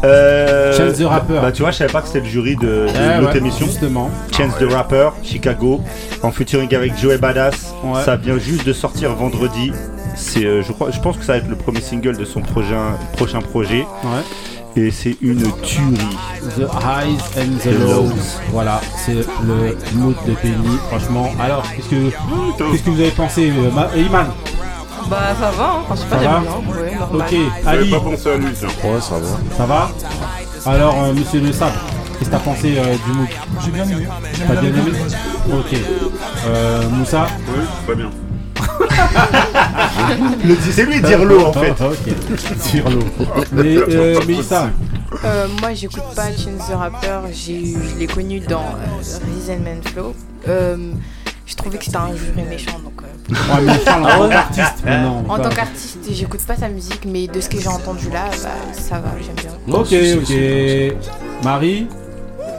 Euh, 0.04 0.72
Chance 0.76 0.98
the 0.98 1.02
Rapper. 1.06 1.38
Bah 1.42 1.50
tu 1.52 1.62
vois, 1.62 1.72
je 1.72 1.78
savais 1.78 1.92
pas 1.92 2.00
que 2.00 2.06
c'était 2.06 2.20
le 2.20 2.26
jury 2.26 2.54
de, 2.56 2.66
de 2.66 2.86
Ouais, 2.86 3.26
ouais, 3.26 3.36
émission. 3.36 3.66
Justement. 3.66 4.10
Chance 4.36 4.52
the 4.60 4.70
Rapper, 4.72 5.10
Chicago, 5.24 5.80
en 6.22 6.30
featuring 6.30 6.72
avec 6.74 6.96
Joey 6.96 7.18
Badass. 7.18 7.74
Ouais. 7.82 8.02
Ça 8.04 8.14
vient 8.16 8.38
juste 8.38 8.64
de 8.64 8.72
sortir 8.72 9.14
vendredi. 9.14 9.72
C'est, 10.14 10.44
euh, 10.44 10.62
je 10.62 10.72
crois, 10.72 10.90
je 10.90 11.00
pense 11.00 11.16
que 11.16 11.24
ça 11.24 11.32
va 11.32 11.38
être 11.38 11.48
le 11.48 11.56
premier 11.56 11.80
single 11.80 12.16
de 12.16 12.24
son 12.24 12.40
prochain, 12.40 12.96
prochain 13.16 13.40
projet. 13.40 13.86
Ouais. 14.04 14.22
Et 14.80 14.92
c'est 14.92 15.16
une 15.20 15.42
tuerie. 15.62 16.16
The 16.56 16.62
Highs 16.62 17.36
and 17.36 17.56
the 17.58 17.62
The 17.62 17.80
Lows. 17.80 18.02
Lows. 18.04 18.12
Voilà, 18.52 18.80
c'est 19.04 19.14
le 19.14 19.76
mood 19.96 20.14
de 20.24 20.32
Benny. 20.40 20.78
Franchement, 20.88 21.28
alors, 21.40 21.64
qu'est-ce 21.74 21.88
que, 21.88 22.10
qu'est-ce 22.70 22.82
que 22.84 22.90
vous 22.90 23.00
avez 23.00 23.10
pensé, 23.10 23.50
euh, 23.50 23.70
Ma- 23.74 23.88
Iman 23.96 24.26
Bah 25.10 25.16
ça 25.38 25.50
va, 25.50 25.64
hein. 25.64 25.78
enfin 25.82 25.94
je 25.96 26.00
sais 26.00 26.06
pas, 26.06 26.16
Ça 26.16 26.22
j'aime 26.22 26.30
va 26.32 26.40
bien. 26.40 26.50
Ouais, 26.82 26.94
normal. 26.96 27.26
Ok, 27.28 27.36
Ali, 27.66 27.90
pas 27.90 28.00
pensé 28.00 28.30
à 28.30 28.36
lui, 28.36 28.46
tiens. 28.56 28.68
Ouais, 28.84 29.00
ça 29.00 29.14
va. 29.18 29.56
ça 29.56 29.66
va 29.66 29.90
Alors, 30.72 31.02
euh, 31.02 31.12
monsieur 31.12 31.40
Le 31.40 31.52
Sable, 31.52 31.72
qu'est-ce 32.18 32.30
que 32.30 32.34
t'as 32.36 32.38
pensé 32.38 32.74
euh, 32.78 32.94
du 33.04 33.12
mood 33.18 33.28
J'ai 33.64 33.70
bien 33.72 33.84
aimé. 33.84 34.06
T'as 34.46 34.54
bien 34.60 34.70
aimé. 34.70 34.92
Ok. 35.54 35.76
Euh, 36.46 36.88
Moussa 36.90 37.26
Oui, 37.48 37.64
très 37.84 37.96
bien. 37.96 38.10
Le- 40.44 40.56
c'est 40.70 40.84
lui 40.84 41.00
dire 41.00 41.24
l'eau 41.24 41.46
en 41.46 41.52
fait. 41.52 41.70
ok, 41.80 42.62
dire 42.70 42.88
l'eau. 42.90 43.04
Mais, 43.52 43.76
euh, 43.76 44.20
Mélissa 44.26 44.70
Euh, 45.24 45.46
moi, 45.60 45.72
j'écoute 45.74 46.02
pas 46.14 46.26
Chance 46.28 46.68
the 46.70 46.74
Rapper. 46.74 47.20
J'ai 47.32 47.64
je 47.74 47.98
l'ai 47.98 48.06
connu 48.06 48.40
dans 48.40 48.60
euh, 48.60 49.18
Reason 49.34 49.58
Man 49.62 49.80
Flow. 49.84 50.14
Euh, 50.48 50.76
je 51.46 51.54
trouvais 51.56 51.78
que 51.78 51.84
c'était 51.84 51.96
un 51.96 52.14
juré 52.14 52.46
méchant. 52.48 52.78
Donc, 52.84 53.00
euh, 53.02 53.34
Ouais, 53.54 53.62
mais 53.62 53.90
en 53.90 54.18
tant 54.18 54.28
qu'artiste 54.28 54.84
maintenant. 54.84 55.24
en 55.28 55.36
pas- 55.36 55.42
tant 55.48 55.54
qu'artiste, 55.54 55.98
j'écoute 56.10 56.40
pas 56.46 56.56
sa 56.56 56.68
musique, 56.68 57.02
mais 57.06 57.26
de 57.26 57.40
ce 57.40 57.48
que 57.48 57.58
j'ai 57.60 57.68
entendu 57.68 58.08
là, 58.10 58.24
bah, 58.42 58.48
ça 58.72 58.96
va, 59.00 59.10
j'aime 59.20 59.34
bien. 59.36 59.74
Ok, 59.74 59.92
ok. 60.22 61.44
Marie 61.44 61.86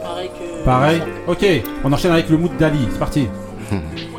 Pareil 0.03 0.29
que. 0.29 0.65
Pareil 0.65 1.01
Ok, 1.27 1.45
on 1.83 1.93
enchaîne 1.93 2.11
avec 2.11 2.29
le 2.29 2.37
mood 2.37 2.55
d'Ali, 2.57 2.87
c'est 2.91 2.99
parti. 2.99 3.27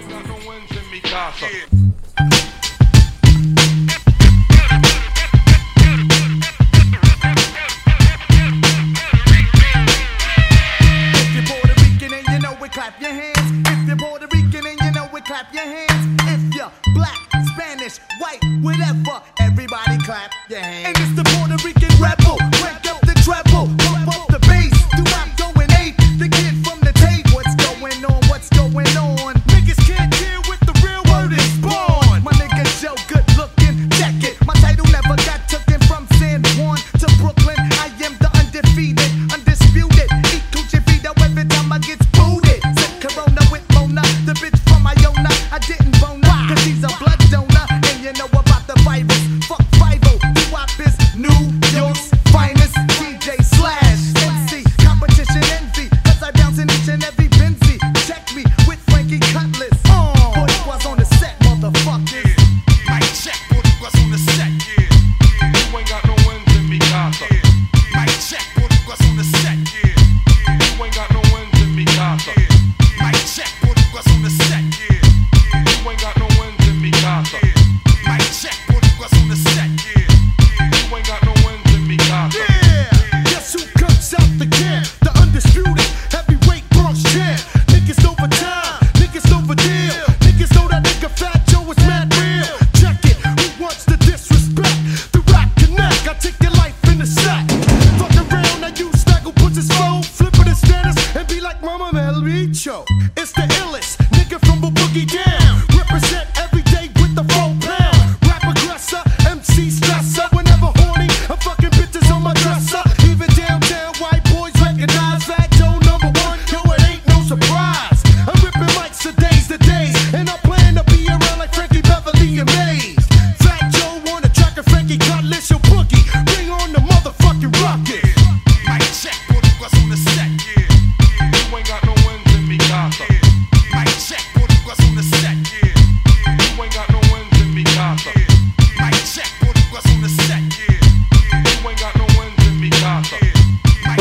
Spanish, 17.90 18.20
white, 18.20 18.38
whatever, 18.62 19.22
everybody 19.40 19.89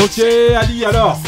Ok, 0.02 0.22
Ali, 0.58 0.84
alors 0.84 1.18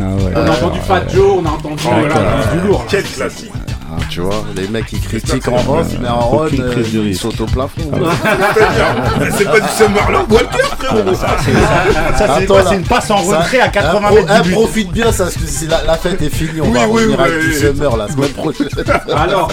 Ah 0.00 0.04
On 0.34 0.36
a 0.36 0.50
entendu 0.50 0.78
Fat 0.80 1.02
Joe, 1.12 1.38
on 1.38 1.44
a 1.46 1.50
entendu 1.50 1.82
voilà, 1.82 2.14
du 2.52 2.66
lourd. 2.66 2.80
là. 2.80 2.86
Quel 2.88 3.04
classique. 3.04 3.52
Ah, 3.92 4.02
tu 4.08 4.20
vois, 4.20 4.44
les 4.54 4.68
mecs 4.68 4.86
qui 4.86 5.00
critiquent 5.00 5.48
en 5.48 5.56
off, 5.78 5.86
mais 6.00 6.08
en 6.08 6.28
run, 6.28 6.46
Aucune 6.46 6.60
euh, 6.62 6.84
ils 7.06 7.16
sautent 7.16 7.40
au 7.40 7.46
plafond. 7.46 7.90
C'est 9.36 9.44
pas 9.44 9.60
du 9.60 9.68
Summerland 9.68 10.30
Walker, 10.30 10.58
frérot. 10.78 11.14
Ça, 11.14 11.36
c'est. 11.44 12.46
C'est 12.68 12.74
une 12.76 12.82
passe 12.84 13.10
en 13.10 13.18
Ça- 13.24 13.38
retrait 13.40 13.60
à 13.60 13.68
80 13.68 14.08
hein, 14.08 14.14
mètres 14.14 14.26
hein, 14.32 14.40
du 14.42 14.48
but. 14.50 14.54
profite 14.54 14.92
bien, 14.92 15.10
ça, 15.12 15.24
parce 15.24 15.34
que 15.36 15.46
c'est 15.46 15.66
la, 15.68 15.82
la 15.84 15.96
fête 15.96 16.22
est 16.22 16.28
finie, 16.30 16.60
on 16.60 16.66
Oui, 16.66 16.72
va 16.72 16.86
oui, 16.88 17.02
revenir 17.04 17.18
oui, 17.18 17.24
avec 17.24 17.36
oui, 17.42 17.46
du 17.48 17.54
summer 17.54 17.96
la 17.96 18.08
semaine 18.08 18.30
prochaine. 18.34 18.68
Alors, 19.14 19.50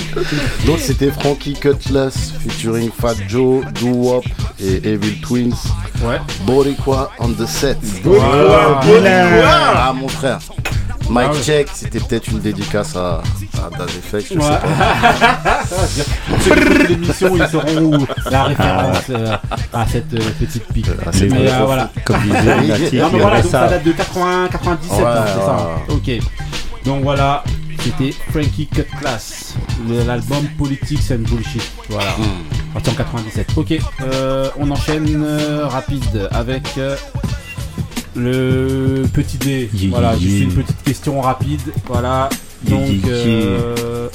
Donc 0.66 0.80
c'était 0.80 1.12
Frankie 1.12 1.54
Cutlass 1.54 2.34
featuring 2.48 2.90
Fat 3.00 3.16
Joe, 3.28 3.64
Doo 3.80 3.88
Wop 3.94 4.26
et 4.62 4.88
Evil 4.88 5.20
Twins. 5.22 5.54
ouais. 6.04 6.20
Boricua 6.46 7.12
on 7.20 7.30
the 7.30 7.48
set. 7.48 7.78
Voilà. 8.04 8.80
Ah 9.76 9.94
mon 9.94 10.08
frère. 10.08 10.40
Mike 11.10 11.30
Ah 11.32 11.34
ouais. 11.36 11.42
Check, 11.42 11.68
c'était 11.74 12.00
peut-être 12.02 12.28
une 12.28 12.40
dédicace 12.40 12.96
à, 12.98 13.22
à 13.60 13.70
Daz 13.78 13.90
Effect, 13.98 14.34
je 14.34 14.40
sais 14.40 14.48
pas. 14.48 14.62
L'émission, 16.90 17.36
ils 17.36 17.48
sauront 17.48 17.82
où 17.84 18.08
la 18.30 18.44
référence 18.44 19.04
euh, 19.10 19.36
à 19.74 19.86
cette 19.88 20.14
euh, 20.14 20.20
petite 20.40 20.66
pique. 20.74 20.88
Ah, 21.06 21.10
c'est 21.12 21.28
Mais 21.30 21.50
euh, 21.52 21.66
voilà. 21.66 21.92
Comme 22.06 22.22
disait 22.22 22.38
Non, 23.02 23.10
mais 23.12 23.18
il 23.18 23.22
voilà, 23.22 23.42
donc 23.42 23.52
ça 23.52 23.68
date 23.68 23.84
de 23.84 23.92
80, 23.92 24.48
97, 24.52 24.98
Ouais, 25.00 25.06
hein, 25.06 25.24
c'est 25.28 25.40
ça. 25.40 25.56
ouais. 25.90 25.94
Ok. 26.20 26.24
Donc 26.86 27.04
voilà, 27.04 27.44
c'était 27.80 28.14
Frankie 28.32 28.68
Cut 28.68 28.86
Class, 29.00 29.56
l'album 30.06 30.46
Politics 30.58 31.12
and 31.12 31.28
Bullshit. 31.30 31.70
Voilà, 31.90 32.12
Hmm. 32.12 32.74
sorti 32.74 32.90
en 32.90 32.94
97. 32.94 33.48
Ok, 33.58 33.74
euh, 34.02 34.50
on 34.58 34.72
enchaîne 34.72 35.24
euh, 35.26 35.68
rapide 35.68 36.28
avec 36.32 36.64
euh, 36.78 36.96
le 38.16 39.04
petit 39.14 39.38
dé. 39.38 39.70
Yeah, 39.74 39.90
voilà, 39.90 40.12
yeah, 40.14 40.20
juste 40.20 40.34
yeah. 40.38 40.44
une 40.46 40.54
petite 40.54 40.84
question 40.84 41.20
rapide. 41.22 41.62
Voilà. 41.88 42.30
Donc 42.69 43.06
euh, 43.07 44.10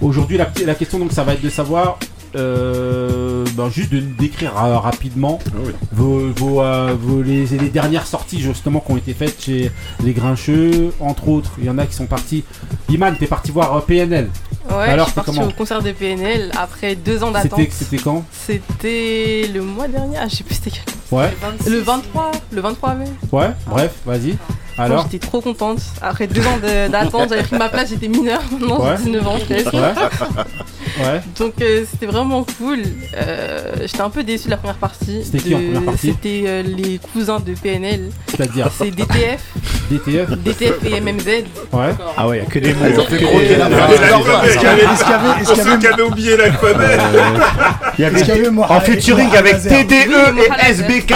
aujourd'hui, 0.00 0.36
la, 0.38 0.48
la 0.64 0.74
question 0.74 0.98
donc 0.98 1.12
ça 1.12 1.22
va 1.24 1.34
être 1.34 1.42
de 1.42 1.50
savoir. 1.50 1.98
euh, 2.34 3.44
ben, 3.54 3.68
juste 3.68 3.92
de 3.92 4.00
décrire 4.00 4.52
euh, 4.56 4.78
rapidement 4.78 5.38
Ah 5.48 5.50
oui. 5.66 5.72
vos, 5.92 6.28
vos, 6.34 6.62
euh, 6.62 6.94
vos- 6.98 7.20
les, 7.22 7.44
les 7.46 7.68
dernières 7.68 8.06
sorties 8.06 8.40
justement 8.40 8.80
qui 8.80 8.92
ont 8.92 8.96
été 8.96 9.12
faites 9.12 9.42
chez 9.44 9.70
les 10.02 10.12
Grincheux, 10.12 10.92
entre 10.98 11.28
autres. 11.28 11.52
Il 11.58 11.64
y 11.66 11.70
en 11.70 11.76
a 11.78 11.84
qui 11.86 11.94
sont 11.94 12.06
partis. 12.06 12.42
Iman, 12.88 13.14
t'es 13.18 13.26
parti 13.26 13.50
voir 13.50 13.76
euh, 13.76 13.80
PNL. 13.80 14.30
Ouais, 14.70 14.76
Alors, 14.76 15.06
je 15.08 15.12
suis 15.12 15.20
c'est 15.20 15.24
partie 15.26 15.30
comment 15.38 15.48
au 15.48 15.52
concert 15.52 15.82
de 15.82 15.92
PNL 15.92 16.50
après 16.58 16.94
deux 16.94 17.22
ans 17.22 17.30
d'attente. 17.32 17.58
C'était 17.60 17.70
c'était 17.70 17.98
quand 18.02 18.24
C'était 18.32 19.50
le 19.52 19.60
mois 19.60 19.88
dernier, 19.88 20.16
ah, 20.18 20.26
je 20.28 20.36
sais 20.36 20.44
plus 20.44 20.54
c'était 20.54 20.70
quel. 20.70 20.84
Ouais, 21.18 21.30
Le 21.68 21.80
23, 21.80 22.30
le 22.50 22.60
23 22.62 22.94
mai. 22.94 23.04
ouais, 23.32 23.50
bref, 23.66 23.92
vas-y. 24.06 24.38
Alors 24.78 25.06
J'étais 25.10 25.24
trop 25.26 25.40
contente. 25.40 25.78
Après 26.00 26.26
deux 26.26 26.40
ans 26.46 26.58
de- 26.62 26.90
d'attente, 26.90 27.28
j'avais 27.28 27.42
pris 27.42 27.56
ma 27.56 27.68
place, 27.68 27.90
j'étais 27.90 28.08
mineure. 28.08 28.40
Maintenant, 28.50 28.80
Ouais. 28.80 28.94
j'ai 28.98 29.04
19 29.10 29.26
ans. 29.28 29.36
je. 29.48 29.54
Ouais. 29.54 29.92
Ouais. 30.98 31.20
Donc 31.38 31.54
euh, 31.62 31.84
c'était 31.90 32.06
vraiment 32.06 32.44
cool. 32.58 32.80
Euh, 33.16 33.72
j'étais 33.82 34.00
un 34.02 34.10
peu 34.10 34.22
déçue 34.22 34.46
de 34.46 34.50
la 34.50 34.56
première 34.58 34.76
partie. 34.76 35.22
C'était 35.24 35.38
qui 35.38 35.48
De- 35.50 35.54
en 35.54 35.58
première 35.58 35.82
partie 35.82 36.06
C'était 36.08 36.42
euh, 36.46 36.62
les 36.62 36.98
cousins 37.12 37.40
de 37.40 37.52
PNL. 37.54 38.10
C'est-à-dire 38.28 38.68
C'est 38.76 38.90
DTF, 38.90 39.40
DTF 39.90 40.30
DTF 40.38 40.84
et 40.84 41.00
MMZ. 41.00 41.26
Ouais. 41.72 41.94
Ah 42.16 42.28
ouais, 42.28 42.38
y 42.38 42.40
a 42.40 42.44
que 42.44 42.58
des 42.58 42.74
mots. 42.74 42.84
Ils 42.90 43.00
ont 43.00 43.04
fait 43.04 43.18
croquer 43.22 43.56
la 43.56 43.68
Mais 43.68 43.76
phrase. 43.76 44.00
l'alphabet, 44.00 44.46
Est-ce 44.48 44.58
qu'il 44.58 44.62
y 44.64 44.70
avait- 44.70 44.82
est-ce 44.82 45.02
qu'il 45.04 45.10
y 45.10 45.14
avait- 45.14 45.40
est-ce 45.40 45.44
Pour 45.44 45.54
qu'il 45.54 45.62
y 45.62 45.64
ceux 45.64 45.70
avait- 45.72 45.78
qui 45.80 45.86
avaient 45.86 46.02
oublié 46.02 46.36
l'alphabet. 46.36 46.98
Il 47.98 48.04
y 48.04 48.08
est-ce 48.08 48.24
qu'il 48.24 48.28
y 48.28 48.38
avait 48.46 48.48
en 48.48 48.80
featuring 48.80 49.36
avec 49.36 49.62
TDE 49.62 49.94
et 50.38 50.70
SBK. 50.70 51.14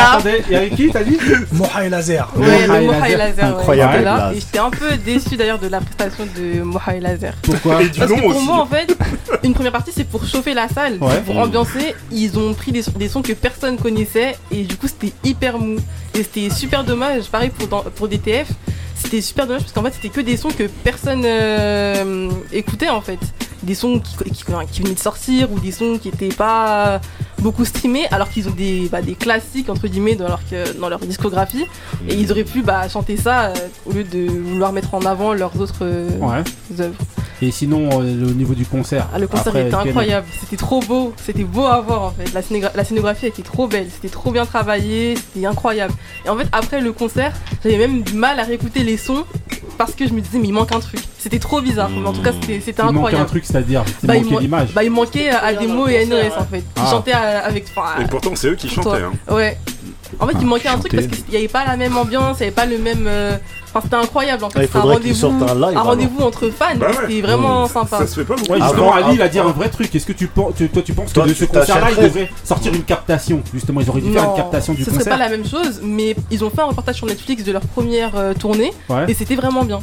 Il 0.49 0.53
y 0.53 0.57
avait 0.57 0.71
qui 0.71 0.89
t'as 0.91 1.03
dit 1.05 1.19
Moha 1.53 1.85
et 1.85 1.89
Laser. 1.91 2.29
Ouais, 2.37 2.47
Moha 2.67 2.79
le 2.79 2.83
et 2.83 2.87
Moha 2.87 3.09
et 3.11 3.17
Laser. 3.17 3.46
Ouais, 3.53 3.59
Incroyable 3.59 3.93
voilà. 4.03 4.33
Et 4.33 4.41
j'étais 4.41 4.59
un 4.59 4.71
peu 4.71 4.97
déçue 4.97 5.37
d'ailleurs 5.37 5.59
de 5.59 5.69
la 5.69 5.81
prestation 5.81 6.27
de 6.37 6.63
Moha 6.63 6.95
et 6.97 7.01
Laser. 7.01 7.35
Pourquoi 7.43 7.83
Et 7.83 7.89
du 7.89 7.99
Parce 7.99 8.11
que 8.13 8.21
pour 8.21 8.31
aussi. 8.37 8.45
moi, 8.45 8.57
en 8.61 8.67
fait, 8.67 8.97
une 9.43 9.55
première 9.55 9.73
partie, 9.73 9.93
c'est 9.95 10.05
pour 10.05 10.25
chauffer 10.27 10.55
la 10.55 10.69
salle, 10.69 10.99
Ouais. 11.01 11.21
pour 11.25 11.39
ambiancer. 11.39 11.95
Ils 12.13 12.39
ont 12.39 12.53
pris 12.55 12.73
des, 12.73 12.83
sons- 12.83 12.93
des 12.97 13.09
sons 13.09 13.23
que 13.23 13.33
personne 13.33 13.77
connaissait 13.77 14.37
et 14.51 14.63
du 14.65 14.77
coup, 14.77 14.87
c'était 14.89 15.13
hyper 15.25 15.59
mou. 15.59 15.77
Et 16.15 16.23
c'était 16.23 16.51
super 16.51 16.85
dommage. 16.85 17.25
Pareil 17.27 17.51
pour, 17.51 17.69
dans- 17.69 17.85
pour 17.95 18.09
DTF, 18.09 18.49
c'était 18.97 19.21
super 19.21 19.47
dommage 19.47 19.63
parce 19.63 19.73
qu'en 19.73 19.83
fait, 19.83 19.93
c'était 19.93 20.09
que 20.09 20.21
des 20.21 20.37
sons 20.37 20.49
que 20.51 20.65
personne 20.85 21.23
euh, 21.25 22.31
écoutait 22.53 22.89
en 22.89 23.01
fait. 23.01 23.19
Des 23.63 23.75
sons 23.75 24.01
qui, 24.01 24.17
qui- 24.31 24.45
qui 24.71 24.83
venaient 24.83 24.95
de 24.95 24.99
sortir 25.01 25.51
ou 25.51 25.59
des 25.59 25.73
sons 25.73 25.99
qui 26.01 26.09
n'étaient 26.11 26.29
pas 26.35 27.01
beaucoup 27.39 27.65
streamés 27.65 28.07
alors 28.11 28.29
qu'ils 28.29 28.49
ont 28.49 28.53
des, 28.53 28.89
bah, 28.93 29.03
des 29.03 29.15
classiques 29.15 29.69
entre 29.71 29.89
guillemets 29.89 30.15
dans 30.15 30.29
leur, 30.29 30.41
que- 30.49 30.79
dans 30.79 30.89
leur 30.89 31.01
discographie 31.01 31.65
et 32.09 32.15
ils 32.15 32.31
auraient 32.31 32.45
pu 32.45 32.63
bah, 32.63 32.89
chanter 32.89 33.17
ça 33.17 33.47
euh, 33.47 33.55
au 33.87 33.93
lieu 33.93 34.05
de 34.05 34.27
vouloir 34.29 34.73
mettre 34.73 34.95
en 34.95 35.01
avant 35.05 35.33
leurs 35.33 35.59
autres 35.61 35.79
euh, 35.83 36.09
Ouais. 36.21 36.45
Et 37.43 37.51
sinon, 37.51 37.89
euh, 38.01 38.29
au 38.31 38.33
niveau 38.35 38.55
du 38.55 38.65
concert 38.65 39.09
Ah, 39.15 39.19
le 39.19 39.27
concert 39.27 39.49
après, 39.49 39.67
était 39.67 39.75
incroyable, 39.75 40.27
c'était 40.41 40.57
trop 40.57 40.81
beau, 40.81 41.13
c'était 41.23 41.45
beau 41.45 41.65
à 41.67 41.81
voir 41.81 42.03
en 42.05 42.11
fait. 42.11 42.33
La, 42.33 42.41
scénogra- 42.41 42.73
la 42.75 42.85
scénographie 42.85 43.27
était 43.27 43.43
trop 43.43 43.67
belle, 43.67 43.89
c'était 43.93 44.09
trop 44.09 44.31
bien 44.31 44.47
travaillé, 44.47 45.17
c'était 45.17 45.45
incroyable. 45.47 45.93
Et 46.25 46.31
en 46.31 46.37
fait, 46.37 46.47
après 46.53 46.81
le 46.81 46.93
concert, 46.93 47.33
j'avais 47.63 47.77
même 47.79 48.03
du 48.03 48.15
mal 48.15 48.41
à 48.41 48.45
réécouter 48.45 48.85
les 48.85 48.97
sons 48.97 49.25
parce 49.77 49.95
que 49.95 50.09
je 50.09 50.15
me 50.15 50.21
disais, 50.23 50.39
mais 50.39 50.49
il 50.49 50.53
manque 50.55 50.73
un 50.73 50.81
truc. 50.81 51.01
C'était 51.19 51.39
trop 51.39 51.61
bizarre, 51.61 51.91
mais 51.91 52.07
en 52.09 52.13
tout 52.15 52.23
cas, 52.23 52.33
c'était 52.33 52.61
c'était 52.61 52.81
Il 52.83 52.85
manquait 52.87 52.97
un 52.97 53.01
incroyable. 53.01 53.27
truc, 53.29 53.45
c'est-à-dire, 53.45 53.85
il 54.03 54.07
Bah, 54.07 54.17
il 54.17 54.23
manquait 54.23 54.35
man- 54.35 54.43
l'image. 54.43 54.69
Bah, 54.75 54.85
il 54.85 54.91
manquait 54.91 55.29
à, 55.29 55.45
à 55.45 55.53
des 55.55 55.67
mots 55.67 55.89
et 55.89 55.99
à 55.99 56.07
NOS 56.07 56.33
en 56.39 56.45
fait. 56.45 56.61
Qui 56.61 56.65
Ah. 56.77 56.91
chantaient 56.91 57.13
à- 57.13 57.45
avec. 57.45 57.67
enfin, 57.77 58.01
Et 58.03 58.07
pourtant, 58.07 58.31
c'est 58.35 58.49
eux 58.49 58.55
qui 58.55 58.69
chantaient. 58.71 59.03
Hein. 59.03 59.13
Ouais. 59.35 59.59
En 60.21 60.27
fait, 60.27 60.33
il 60.35 60.39
Ah, 60.43 60.45
manquait 60.45 60.69
un 60.69 60.79
truc 60.79 60.93
parce 60.93 61.07
qu'il 61.07 61.25
n'y 61.31 61.37
avait 61.37 61.49
pas 61.49 61.65
la 61.67 61.77
même 61.77 61.97
ambiance, 61.97 62.37
il 62.39 62.43
n'y 62.43 62.47
avait 62.47 62.55
pas 62.55 62.67
le 62.67 62.79
même. 62.79 63.05
euh, 63.07 63.37
Enfin, 63.69 63.81
c'était 63.83 63.97
incroyable 63.97 64.45
en 64.45 64.49
fait. 64.49 64.61
Ah, 64.61 64.63
il 64.63 64.67
C'était 64.69 64.79
un 64.79 64.81
faudrait 64.83 65.01
qu'ils 65.01 65.25
rendez-vous 65.25 65.45
un 65.45 65.77
un 65.77 65.83
rendez-vous 65.83 66.21
entre 66.23 66.49
fans, 66.49 66.67
Bah 66.77 66.87
ouais. 66.87 66.95
c'était 67.09 67.21
vraiment 67.21 67.67
sympa. 67.67 67.99
Ça 67.99 68.07
se 68.07 68.15
fait 68.15 68.25
pas 68.25 68.35
beaucoup. 68.37 68.53
Ouais, 68.53 68.61
justement, 68.63 68.95
Avant- 68.95 69.07
Ali, 69.09 69.17
il 69.17 69.23
a 69.23 69.29
dit 69.29 69.39
un 69.39 69.45
vrai 69.49 69.69
truc. 69.69 69.95
Est-ce 69.95 70.07
que 70.07 70.13
tu, 70.15 70.29
pen- 70.29 70.47
tu- 70.57 70.69
toi, 70.71 70.81
tu 70.83 70.95
penses 70.95 71.13
Toi, 71.13 71.25
que 71.25 71.29
de 71.29 71.35
ce 71.35 71.45
concert-là, 71.45 71.91
il 71.91 71.97
t'achèterais 71.97 72.05
devrait 72.09 72.31
sortir 72.43 72.73
une 72.73 72.85
captation? 72.85 73.43
Justement, 73.53 73.81
ils 73.83 73.91
auraient 73.91 74.01
dû 74.01 74.13
faire 74.13 74.25
une 74.31 74.37
captation 74.37 74.73
du 74.73 74.79
ce 74.83 74.87
serait 74.87 74.99
concert. 74.99 75.13
pas 75.13 75.19
la 75.23 75.29
même 75.29 75.47
chose, 75.47 75.81
mais 75.83 76.17
ils 76.31 76.43
ont 76.43 76.49
fait 76.49 76.63
un 76.63 76.67
reportage 76.67 76.95
sur 76.97 77.07
Netflix 77.07 77.45
de 77.45 77.53
leur 77.53 77.61
première 77.63 78.13
euh, 78.17 78.33
tournée 78.33 78.73
Ouais. 78.89 79.05
et 79.09 79.15
c'était 79.15 79.35
vraiment 79.37 79.65
bien. 79.65 79.81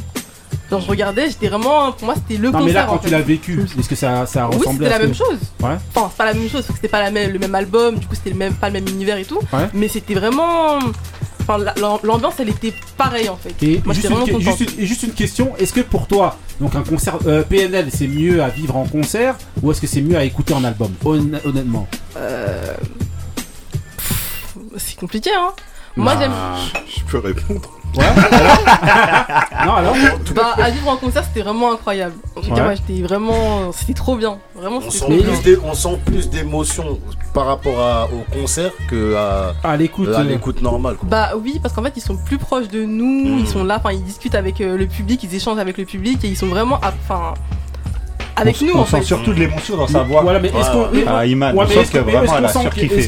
Genre 0.70 0.80
je 0.80 0.88
regardais, 0.88 1.28
j'étais 1.28 1.48
vraiment, 1.48 1.92
pour 1.92 2.06
moi 2.06 2.14
c'était 2.14 2.40
le 2.40 2.48
Non, 2.50 2.52
concert. 2.58 2.66
mais 2.66 2.72
là, 2.72 2.86
en 2.88 2.92
quand 2.94 2.98
fait. 3.02 3.08
tu 3.08 3.12
l'as 3.12 3.20
vécu, 3.20 3.60
est-ce 3.78 3.88
que 3.88 3.94
ça, 3.94 4.24
ça 4.26 4.48
Oui, 4.48 4.56
ressemblait 4.56 4.86
c'était 4.86 4.94
à 4.94 4.98
la 4.98 5.04
même 5.04 5.12
que- 5.12 5.18
chose. 5.18 5.38
Ouais. 5.62 5.76
Enfin, 5.94 6.08
c'est 6.10 6.16
pas 6.16 6.24
la 6.24 6.34
même 6.34 6.42
chose 6.48 6.52
parce 6.62 6.66
que 6.68 6.74
c'était 6.76 6.88
pas 6.88 7.02
la 7.02 7.10
même, 7.10 7.30
le 7.32 7.38
même 7.38 7.54
album, 7.54 7.96
du 7.98 8.06
coup 8.06 8.14
c'était 8.14 8.30
le 8.30 8.36
même, 8.36 8.54
pas 8.54 8.68
le 8.68 8.72
même 8.74 8.88
univers 8.88 9.18
et 9.18 9.24
tout. 9.24 9.38
Ouais. 9.52 9.68
Mais 9.74 9.88
c'était 9.88 10.14
vraiment. 10.14 10.78
Enfin, 11.42 11.58
la- 11.58 11.74
l'am- 11.78 11.98
l'ambiance 12.02 12.34
elle 12.38 12.48
était 12.48 12.72
pareille 12.96 13.28
en 13.28 13.36
fait. 13.36 13.54
Et 13.62 13.82
Moi 13.84 13.92
juste, 13.92 14.08
une, 14.08 14.40
juste 14.40 14.60
une- 14.78 14.86
juste 14.86 15.02
une 15.02 15.12
question, 15.12 15.52
est-ce 15.58 15.74
que 15.74 15.82
pour 15.82 16.06
toi, 16.08 16.38
donc 16.58 16.74
un 16.74 16.82
concert 16.82 17.18
euh, 17.26 17.42
PNL, 17.42 17.88
c'est 17.94 18.08
mieux 18.08 18.42
à 18.42 18.48
vivre 18.48 18.74
en 18.76 18.86
concert 18.86 19.36
ou 19.62 19.70
est-ce 19.70 19.82
que 19.82 19.86
c'est 19.86 20.00
mieux 20.00 20.16
à 20.16 20.24
écouter 20.24 20.54
en 20.54 20.64
album 20.64 20.90
Honn- 21.04 21.38
Honnêtement? 21.44 21.86
Euh, 22.16 22.72
C'est 24.78 24.98
compliqué 24.98 25.30
hein. 25.36 25.52
Moi 25.96 26.14
Bah, 26.14 26.20
j'aime. 26.20 26.32
Je 26.96 27.02
peux 27.04 27.18
répondre. 27.18 27.70
Ouais. 27.96 28.04
alors 29.52 29.66
non 29.66 29.72
alors. 29.74 29.94
Bah, 30.34 30.54
à 30.62 30.70
vivre 30.70 30.88
en 30.88 30.96
concert 30.96 31.24
c'était 31.24 31.42
vraiment 31.42 31.72
incroyable. 31.72 32.14
En 32.36 32.40
tout 32.40 32.50
Ouais. 32.50 32.56
cas, 32.56 32.64
moi 32.64 32.74
j'étais 32.74 33.02
vraiment. 33.02 33.72
C'était 33.72 33.94
trop 33.94 34.16
bien. 34.16 34.38
Vraiment 34.54 34.78
On 34.78 34.90
c'était 34.90 34.92
sent, 34.98 35.04
trop 35.04 35.14
bien. 35.14 35.24
plus 35.24 35.42
d'é- 35.42 35.58
on 35.64 35.74
sent 35.74 35.98
plus 36.04 36.28
d'émotion 36.30 36.98
par 37.32 37.46
rapport 37.46 37.80
à- 37.80 38.08
au 38.12 38.24
concert 38.38 38.72
que 38.88 39.14
à, 39.14 39.54
À 39.62 39.76
l'écoute. 39.76 40.08
à 40.08 40.20
euh, 40.20 40.24
l'écoute 40.24 40.60
normale. 40.62 40.96
quoi. 40.96 41.08
Bah 41.08 41.30
oui, 41.40 41.58
parce 41.62 41.74
qu'en 41.74 41.82
fait 41.82 41.92
ils 41.96 42.02
sont 42.02 42.16
plus 42.16 42.38
proches 42.38 42.68
de 42.68 42.84
nous, 42.84 43.36
Mm. 43.36 43.38
ils 43.40 43.48
sont 43.48 43.64
là, 43.64 43.76
enfin 43.78 43.92
ils 43.92 44.02
discutent 44.04 44.34
avec 44.34 44.60
euh, 44.60 44.76
le 44.76 44.86
public, 44.86 45.22
ils 45.22 45.34
échangent 45.34 45.58
avec 45.58 45.78
le 45.78 45.84
public 45.84 46.24
et 46.24 46.28
ils 46.28 46.36
sont 46.36 46.46
vraiment, 46.48 46.76
à- 46.76 46.92
enfin, 47.04 47.34
avec 48.36 48.60
nous 48.62 48.72
on 48.74 48.80
en 48.80 48.84
sent 48.86 48.98
fait. 48.98 49.02
surtout 49.04 49.32
de 49.32 49.38
l'émotion 49.40 49.76
dans 49.76 49.86
sa 49.86 50.02
voix. 50.02 50.22
Voilà, 50.22 50.40
mais 50.40 50.48
est-ce 50.48 50.70
qu'on 50.70 50.88
Ah, 51.06 51.26
Iman, 51.26 51.54
Ouais, 51.54 51.64
on 51.66 51.80
est-ce 51.80 51.90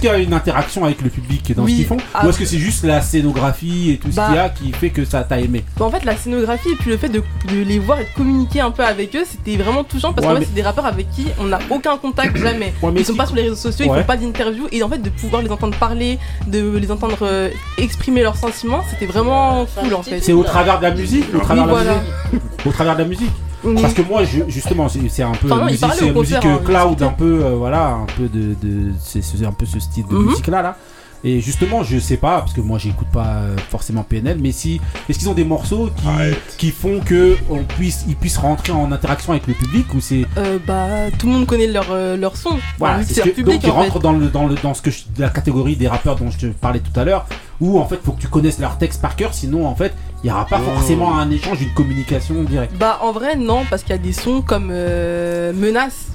qu'il 0.00 0.04
y 0.04 0.08
a 0.08 0.18
une 0.18 0.32
interaction 0.34 0.84
avec 0.84 1.00
le 1.02 1.10
public 1.10 1.54
dans 1.56 1.64
Oui. 1.64 1.72
ce 1.72 1.76
qu'ils 1.78 1.86
font 1.86 1.96
Ah. 2.14 2.24
Ou 2.24 2.30
est-ce 2.30 2.38
que 2.38 2.44
c'est 2.44 2.58
juste 2.58 2.84
la 2.84 3.00
scénographie 3.00 3.92
et 3.92 3.96
tout 3.98 4.10
ce 4.10 4.16
Bah. 4.16 4.26
qu'il 4.26 4.36
y 4.36 4.38
a 4.38 4.48
qui 4.48 4.72
fait 4.72 4.90
que 4.90 5.04
ça 5.04 5.22
t'a 5.24 5.40
aimé? 5.40 5.64
Bah, 5.78 5.84
en 5.86 5.90
fait, 5.90 6.04
la 6.04 6.16
scénographie 6.16 6.68
et 6.70 6.76
puis 6.76 6.90
le 6.90 6.96
fait 6.96 7.08
de, 7.08 7.22
de 7.50 7.62
les 7.62 7.78
voir 7.78 7.98
et 8.00 8.04
de 8.04 8.08
communiquer 8.16 8.60
un 8.60 8.70
peu 8.70 8.84
avec 8.84 9.14
eux, 9.16 9.24
c'était 9.28 9.56
vraiment 9.62 9.84
touchant 9.84 10.12
parce 10.12 10.26
Ouais, 10.26 10.32
qu'en 10.34 10.38
fait, 10.38 10.40
mais- 10.40 10.46
c'est 10.46 10.54
des 10.54 10.62
rappeurs 10.62 10.86
avec 10.86 11.10
qui 11.10 11.26
on 11.40 11.44
n'a 11.44 11.58
aucun 11.70 11.96
contact 11.96 12.36
jamais. 12.42 12.72
Ouais, 12.82 12.90
mais 12.92 13.00
ils 13.00 13.04
sont 13.06 13.12
si- 13.12 13.18
pas 13.18 13.26
sur 13.26 13.36
les 13.36 13.42
réseaux 13.42 13.54
sociaux, 13.56 13.86
ils 13.88 13.98
font 13.98 14.04
pas 14.06 14.16
d'interview 14.16 14.66
et 14.72 14.82
en 14.82 14.88
fait, 14.88 14.98
de 14.98 15.10
pouvoir 15.10 15.42
les 15.42 15.50
entendre 15.50 15.76
parler, 15.76 16.18
de 16.46 16.76
les 16.78 16.90
entendre 16.90 17.18
euh, 17.22 17.50
exprimer 17.78 18.22
leurs 18.22 18.36
sentiments, 18.36 18.82
c'était 18.90 19.06
vraiment 19.06 19.66
cool 19.76 19.94
en 19.94 20.02
fait. 20.02 20.20
C'est 20.20 20.32
au 20.32 20.42
travers 20.44 20.78
de 20.78 20.84
la 20.84 20.90
musique? 20.92 21.24
Au 21.34 21.40
travers 22.70 22.94
de 22.96 23.02
la 23.02 23.08
musique 23.08 23.30
Mhm. 23.64 23.80
Parce 23.80 23.94
que 23.94 24.02
moi, 24.02 24.22
je- 24.24 24.48
justement, 24.48 24.88
c'est 24.88 25.22
un 25.22 25.32
peu 25.32 25.50
Enfin, 25.50 25.56
non, 25.64 25.64
musique, 25.66 26.34
hein, 26.44 26.60
cloud, 26.64 27.02
un 27.02 27.08
peu, 27.08 27.40
euh, 27.44 27.54
voilà, 27.56 27.88
un 27.94 28.06
peu 28.16 28.28
de, 28.28 28.54
de 28.62 28.92
c'est 29.00 29.22
c'est 29.22 29.44
un 29.44 29.52
peu 29.52 29.66
ce 29.66 29.80
style 29.80 30.06
de 30.06 30.14
Mhm. 30.14 30.26
musique 30.26 30.46
là, 30.48 30.62
là. 30.62 30.76
Et 31.28 31.40
justement, 31.40 31.82
je 31.82 31.98
sais 31.98 32.18
pas, 32.18 32.38
parce 32.38 32.52
que 32.52 32.60
moi, 32.60 32.78
j'écoute 32.78 33.08
pas 33.12 33.26
euh, 33.38 33.56
forcément 33.68 34.04
PNL, 34.04 34.38
mais 34.40 34.52
si, 34.52 34.80
est-ce 35.08 35.18
qu'ils 35.18 35.28
ont 35.28 35.34
des 35.34 35.44
morceaux 35.44 35.90
qui, 35.96 36.06
qui 36.56 36.70
font 36.70 37.00
que 37.04 37.36
on 37.50 37.64
puisse, 37.64 38.04
ils 38.06 38.14
puissent 38.14 38.36
rentrer 38.38 38.72
en 38.72 38.92
interaction 38.92 39.32
avec 39.32 39.48
le 39.48 39.54
public 39.54 39.92
ou 39.92 40.00
c'est 40.00 40.24
Euh, 40.38 40.58
bah, 40.64 40.86
tout 41.18 41.26
le 41.26 41.32
monde 41.32 41.46
connaît 41.46 41.66
leur, 41.66 41.86
euh, 41.90 42.16
leur 42.16 42.36
son. 42.36 42.56
voilà, 42.78 42.98
Enfin, 42.98 43.04
c'est 43.08 43.22
public 43.22 43.44
donc 43.44 43.54
ils 43.64 43.66
fait. 43.66 43.70
rentrent 43.72 43.98
dans 43.98 44.12
le 44.12 44.28
dans 44.28 44.46
le 44.46 44.54
dans 44.54 44.72
ce 44.72 44.82
que 44.82 44.92
je- 44.92 45.02
la 45.18 45.28
catégorie 45.30 45.74
des 45.74 45.88
rappeurs 45.88 46.14
dont 46.14 46.30
je 46.30 46.38
te 46.38 46.46
parlais 46.46 46.78
tout 46.78 46.98
à 47.00 47.04
l'heure, 47.04 47.26
où 47.60 47.80
en 47.80 47.86
fait, 47.86 47.98
faut 48.04 48.12
que 48.12 48.20
tu 48.20 48.28
connaisses 48.28 48.60
leur 48.60 48.78
texte 48.78 49.02
par 49.02 49.16
cœur, 49.16 49.34
sinon 49.34 49.66
en 49.66 49.74
fait, 49.74 49.94
il 50.22 50.28
y 50.28 50.30
aura 50.32 50.46
pas 50.46 50.60
Oh. 50.62 50.74
forcément 50.74 51.18
un 51.18 51.28
échange, 51.32 51.60
une 51.60 51.74
communication 51.74 52.40
directe. 52.44 52.74
Bah 52.78 53.00
en 53.02 53.10
vrai 53.10 53.34
non 53.34 53.64
parce 53.68 53.82
qu'il 53.82 53.90
y 53.90 53.98
a 53.98 54.02
des 54.02 54.12
sons 54.12 54.42
comme 54.42 54.68
euh, 54.70 55.52
Menace 55.52 56.06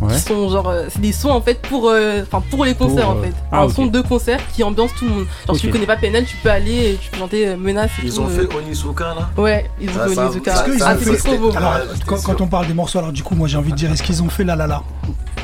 Ouais. 0.00 0.14
qui 0.14 0.20
sont 0.20 0.48
genre 0.48 0.68
euh, 0.70 0.86
c'est 0.88 1.00
des 1.02 1.12
sons 1.12 1.28
en 1.28 1.42
fait 1.42 1.60
pour 1.60 1.88
euh, 1.90 2.22
enfin 2.22 2.42
pour 2.50 2.64
les 2.64 2.74
concerts 2.74 3.04
Pour, 3.04 3.16
en 3.16 3.18
euh, 3.18 3.22
fait. 3.24 3.34
ah, 3.52 3.62
un 3.64 3.68
son 3.68 3.84
de 3.86 4.00
concert 4.00 4.40
qui 4.54 4.62
ambiance 4.62 4.90
tout 4.98 5.04
le 5.04 5.10
monde. 5.10 5.26
Genre 5.46 5.56
si 5.56 5.66
Ok. 5.66 5.66
tu 5.66 5.70
connais 5.70 5.86
pas 5.86 5.96
PNL 5.96 6.24
tu 6.24 6.36
peux 6.38 6.48
aller 6.50 6.92
et 6.92 6.98
tu 7.00 7.10
peux 7.10 7.18
chanter 7.18 7.48
euh, 7.48 7.56
Menace 7.58 7.90
et 8.02 8.06
Ils 8.06 8.14
tout, 8.14 8.20
ont 8.22 8.26
euh. 8.28 8.46
fait 8.48 8.54
Onizuka 8.56 9.04
là 9.14 9.28
ouais 9.36 9.70
ils 9.80 9.90
ont 9.90 9.92
Ah, 10.02 10.08
fait 10.08 10.14
ça- 10.14 10.24
Onizuka. 10.26 10.54
ah 10.86 10.94
fait- 10.96 11.16
trop 11.18 11.36
beau 11.36 11.50
Alors, 11.54 11.74
quand, 12.06 12.16
c'est 12.16 12.40
on 12.40 12.46
parle 12.46 12.66
des 12.66 12.72
morceaux, 12.74 12.98
alors 12.98 13.12
du 13.12 13.22
coup, 13.22 13.34
moi 13.34 13.46
j'ai 13.46 13.58
envie 13.58 13.72
de 13.72 13.76
dire, 13.76 13.92
est-ce 13.92 14.02
qu'ils 14.02 14.22
ont 14.22 14.30
fait 14.30 14.44
La 14.44 14.56
La 14.56 14.66
La? 14.66 14.82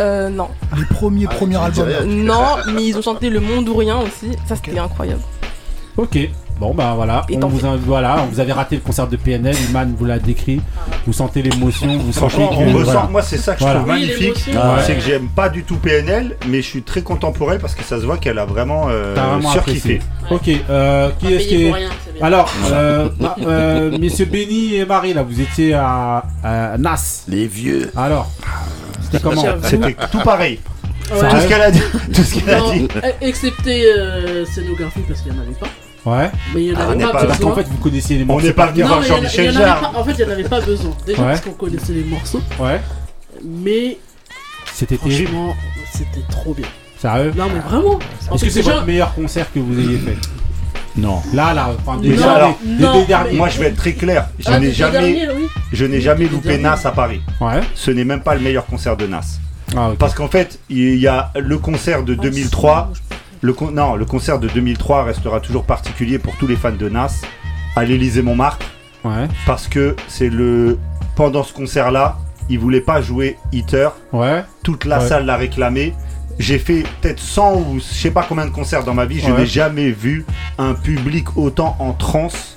Euh, 0.00 0.30
non. 0.30 0.48
Les 0.76 0.84
premiers, 0.86 1.26
Ah, 1.30 1.34
premiers 1.34 1.56
albums. 1.56 1.86
non 2.06 2.56
mais 2.72 2.82
ils 2.84 2.96
ont 2.96 3.02
chanté 3.02 3.28
Le 3.28 3.40
Monde 3.40 3.68
ou 3.68 3.76
Rien 3.76 3.98
aussi. 3.98 4.30
Ça 4.46 4.56
c'était 4.56 4.78
incroyable. 4.78 5.20
Ok. 5.98 6.18
Bon 6.58 6.72
bah 6.72 6.94
voilà, 6.96 7.26
Et 7.28 7.36
on 7.36 7.48
vous, 7.48 7.66
a- 7.66 7.76
voilà, 7.76 8.26
vous 8.32 8.40
avez 8.40 8.52
raté 8.52 8.76
le 8.76 8.80
concert 8.80 9.06
de 9.06 9.16
PNL, 9.16 9.54
Iman 9.68 9.94
vous 9.98 10.06
l'a 10.06 10.18
décrit, 10.18 10.62
vous 11.06 11.12
sentez 11.12 11.42
l'émotion, 11.42 11.98
vous 11.98 12.12
sentez 12.14 12.30
Franchement, 12.36 12.48
que 12.48 12.54
on 12.54 12.70
voilà. 12.72 12.86
ressent, 12.86 13.10
moi 13.10 13.20
c'est 13.22 13.36
ça 13.36 13.54
que 13.54 13.60
Voilà. 13.60 13.80
je 13.80 13.84
trouve 13.84 13.94
Oui, 13.94 14.00
magnifique. 14.00 14.44
Ouais. 14.48 14.82
c'est 14.86 14.94
que 14.94 15.00
j'aime 15.02 15.28
pas 15.28 15.50
du 15.50 15.64
tout 15.64 15.76
PNL, 15.76 16.34
mais 16.48 16.62
je 16.62 16.66
suis 16.66 16.82
très 16.82 17.02
content 17.02 17.30
pour 17.30 17.52
elle 17.52 17.58
parce 17.58 17.74
que 17.74 17.84
ça 17.84 18.00
se 18.00 18.06
voit 18.06 18.16
qu'elle 18.16 18.38
a 18.38 18.46
vraiment, 18.46 18.86
euh, 18.88 19.14
vraiment 19.14 19.50
surkiffé. 19.50 20.00
Ok, 20.30 20.48
euh, 20.70 21.10
qui 21.18 21.34
est-ce 21.34 21.46
qui 21.48 21.64
est 21.66 21.72
rien. 21.72 21.90
Alors, 22.22 22.50
euh, 22.72 23.08
ah, 23.22 23.36
euh, 23.46 23.98
messieurs 23.98 24.24
Benny 24.24 24.76
et 24.76 24.86
Marie 24.86 25.12
là, 25.12 25.22
vous 25.24 25.38
étiez 25.38 25.74
à, 25.74 26.24
à 26.42 26.78
Nas. 26.78 27.24
Les 27.28 27.46
vieux. 27.46 27.90
Alors, 27.94 28.30
c'était 29.02 29.20
comment. 29.22 29.44
C'était 29.62 29.94
tout 30.10 30.20
pareil. 30.24 30.58
Ouais. 31.12 31.28
Tout 31.28 31.36
ce 31.38 31.46
qu'elle 31.48 31.62
a 31.62 31.70
dit. 31.70 31.82
Tout 32.14 32.22
ce 32.22 32.34
qu'elle 32.34 32.54
a 32.54 32.60
dit. 32.72 32.88
excepté 33.20 33.84
euh, 33.92 34.44
scénographie 34.46 35.00
parce 35.06 35.20
qu'il 35.20 35.32
n'y 35.32 35.38
en 35.38 35.42
avait 35.42 35.52
pas. 35.52 35.66
Ouais. 36.06 36.30
Mais 36.54 36.62
il 36.64 36.70
n'y 36.70 36.76
en 36.76 36.78
Ah, 36.78 36.84
on 36.86 36.90
avait 36.90 36.96
n'est 36.98 37.04
pas, 37.04 37.12
pas- 37.12 37.26
Parce 37.26 37.38
besoin. 37.38 37.50
qu'en 37.50 37.56
fait, 37.56 37.68
vous 37.68 37.76
connaissiez 37.78 38.16
les 38.18 38.22
On 38.22 38.26
morceaux. 38.26 38.46
n'est 38.46 38.52
pas 38.52 38.66
venu 38.68 38.82
voir 38.84 38.98
y 38.98 39.00
en 39.00 39.02
y 39.02 39.08
Jean-Michel 39.08 39.46
en 39.46 39.56
avait 39.56 39.64
Jarre. 39.66 39.80
pas- 39.92 39.98
En 39.98 40.04
fait, 40.04 40.12
il 40.12 40.16
n'y 40.24 40.24
en 40.24 40.32
avait 40.34 40.44
pas 40.44 40.60
besoin. 40.60 40.90
Déjà 41.06 41.22
Ouais. 41.22 41.28
parce 41.28 41.40
qu'on 41.42 41.50
connaissait 41.52 41.92
les 41.92 42.04
morceaux. 42.04 42.40
Ouais. 42.60 42.80
Mais 43.44 43.98
C'était 44.72 44.96
franchement, 44.96 45.54
c'était 45.92 46.22
trop 46.30 46.54
bien. 46.54 46.66
Sérieux 46.98 47.32
Non, 47.36 47.46
mais 47.52 47.60
vraiment. 47.60 47.98
En 48.30 48.34
Est-ce 48.36 48.44
que 48.44 48.50
c'est 48.50 48.60
déjà- 48.60 48.72
votre 48.74 48.86
meilleur 48.86 49.14
concert 49.14 49.52
que 49.52 49.58
vous 49.58 49.78
ayez 49.78 49.98
fait 49.98 50.16
Non. 50.96 51.20
Là, 51.34 51.52
là, 51.52 51.70
enfin, 51.78 51.96
Non, 51.96 52.00
déjà, 52.02 52.32
alors, 52.32 52.58
les, 52.64 52.72
les 52.72 52.82
non, 52.84 52.92
deux 52.94 53.00
mais- 53.00 53.06
derniers. 53.06 53.36
Moi 53.36 53.48
je 53.50 53.58
vais 53.60 53.66
être 53.66 53.76
très 53.76 53.92
clair. 53.92 54.28
Je 54.38 54.44
Ah, 54.48 54.58
n'ai 54.58 54.72
jamais, 54.72 54.92
derniers, 55.12 55.28
oui. 55.36 55.46
je 55.72 55.84
n'ai 55.84 56.00
jamais 56.00 56.24
loupé 56.26 56.48
derniers. 56.50 56.62
Nas 56.62 56.80
à 56.84 56.90
Paris. 56.92 57.20
Ouais. 57.40 57.60
Ce 57.74 57.90
n'est 57.90 58.04
même 58.04 58.20
pas 58.22 58.34
le 58.34 58.40
meilleur 58.40 58.64
concert 58.64 58.96
de 58.96 59.06
Nas. 59.06 59.20
Ah. 59.76 59.90
Parce 59.98 60.14
qu'en 60.14 60.28
fait, 60.28 60.58
il 60.70 60.96
y 60.96 61.06
a 61.06 61.32
le 61.36 61.58
concert 61.58 62.02
de 62.02 62.14
2003. 62.14 62.92
Le 63.42 63.52
con- 63.52 63.70
non, 63.70 63.96
le 63.96 64.04
concert 64.04 64.38
de 64.38 64.48
2003 64.48 65.04
restera 65.04 65.40
toujours 65.40 65.64
particulier 65.64 66.18
pour 66.18 66.36
tous 66.36 66.46
les 66.46 66.56
fans 66.56 66.72
de 66.72 66.88
Nas 66.88 67.20
à 67.76 67.84
l'Élysée 67.84 68.22
Montmartre 68.22 68.66
Ouais. 69.04 69.28
parce 69.46 69.68
que 69.68 69.94
c'est 70.08 70.28
le 70.30 70.78
pendant 71.14 71.42
ce 71.44 71.52
concert-là, 71.52 72.18
il 72.48 72.58
voulait 72.58 72.80
pas 72.80 73.00
jouer 73.00 73.36
Hitter. 73.52 73.88
Ouais. 74.12 74.42
Toute 74.62 74.84
la 74.84 74.98
Ouais. 75.00 75.08
salle 75.08 75.26
l'a 75.26 75.36
réclamé. 75.36 75.94
J'ai 76.38 76.58
fait 76.58 76.82
peut-être 77.00 77.20
100 77.20 77.54
ou 77.56 77.78
je 77.78 77.84
sais 77.84 78.10
pas 78.10 78.24
combien 78.28 78.44
de 78.46 78.50
concerts 78.50 78.84
dans 78.84 78.92
ma 78.94 79.06
vie. 79.06 79.20
Je 79.20 79.30
n'ai 79.30 79.46
jamais 79.46 79.90
vu 79.90 80.26
un 80.58 80.74
public 80.74 81.36
autant 81.36 81.76
en 81.78 81.92
transe. 81.92 82.52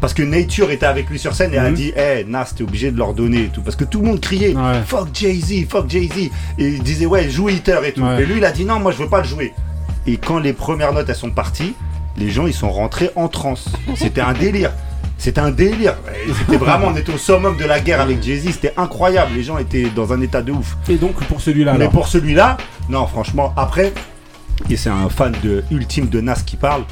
Parce 0.00 0.12
que 0.12 0.22
Nature 0.22 0.70
était 0.70 0.84
avec 0.86 1.08
lui 1.08 1.18
sur 1.18 1.34
scène 1.34 1.54
et 1.54 1.58
a 1.58 1.70
Mhm. 1.70 1.74
dit 1.74 1.92
Eh 1.96 2.24
Nas, 2.24 2.52
t'es 2.54 2.62
obligé 2.62 2.90
de 2.92 2.98
leur 2.98 3.14
donner 3.14 3.44
et 3.44 3.48
tout. 3.48 3.62
Parce 3.62 3.74
que 3.76 3.84
tout 3.84 4.00
le 4.00 4.06
monde 4.06 4.20
criait. 4.20 4.54
Fuck 4.86 5.08
Jay-Z, 5.14 5.66
fuck 5.68 5.88
Jay-Z. 5.88 6.18
Et 6.58 6.68
il 6.68 6.82
disait 6.82 7.06
Ouais, 7.06 7.28
joue 7.30 7.48
Hitter 7.48 7.78
et 7.84 7.92
tout. 7.92 8.04
Et 8.06 8.26
lui, 8.26 8.36
il 8.36 8.44
a 8.44 8.52
dit 8.52 8.64
Non, 8.66 8.78
moi 8.78 8.92
je 8.92 8.98
veux 8.98 9.08
pas 9.08 9.18
le 9.22 9.26
jouer. 9.26 9.54
Et 10.06 10.16
quand 10.16 10.38
les 10.38 10.52
premières 10.52 10.92
notes 10.92 11.08
elles 11.08 11.14
sont 11.14 11.30
parties, 11.30 11.74
les 12.16 12.30
gens 12.30 12.46
ils 12.46 12.54
sont 12.54 12.70
rentrés 12.70 13.10
en 13.16 13.28
transe. 13.28 13.68
C'était 13.96 14.20
un 14.20 14.32
délire. 14.32 14.72
C'était 15.18 15.40
un 15.40 15.50
délire. 15.50 15.96
C'était 16.38 16.58
vraiment, 16.58 16.88
on 16.88 16.96
était 16.96 17.12
au 17.12 17.18
summum 17.18 17.56
de 17.56 17.64
la 17.64 17.80
guerre 17.80 18.00
avec 18.00 18.22
Jay-Z. 18.22 18.52
C'était 18.52 18.74
incroyable. 18.76 19.32
Les 19.34 19.42
gens 19.42 19.58
étaient 19.58 19.88
dans 19.94 20.12
un 20.12 20.20
état 20.20 20.42
de 20.42 20.52
ouf. 20.52 20.76
Et 20.88 20.96
donc, 20.96 21.14
pour 21.24 21.40
celui-là, 21.40 21.72
Mais 21.72 21.80
alors 21.80 21.92
pour 21.92 22.06
celui-là, 22.06 22.58
non, 22.88 23.06
franchement, 23.06 23.52
après, 23.56 23.92
et 24.68 24.76
c'est 24.76 24.90
un 24.90 25.08
fan 25.08 25.34
de 25.42 25.64
ultime 25.70 26.08
de 26.08 26.20
Nas 26.20 26.42
qui 26.44 26.56
parle. 26.56 26.82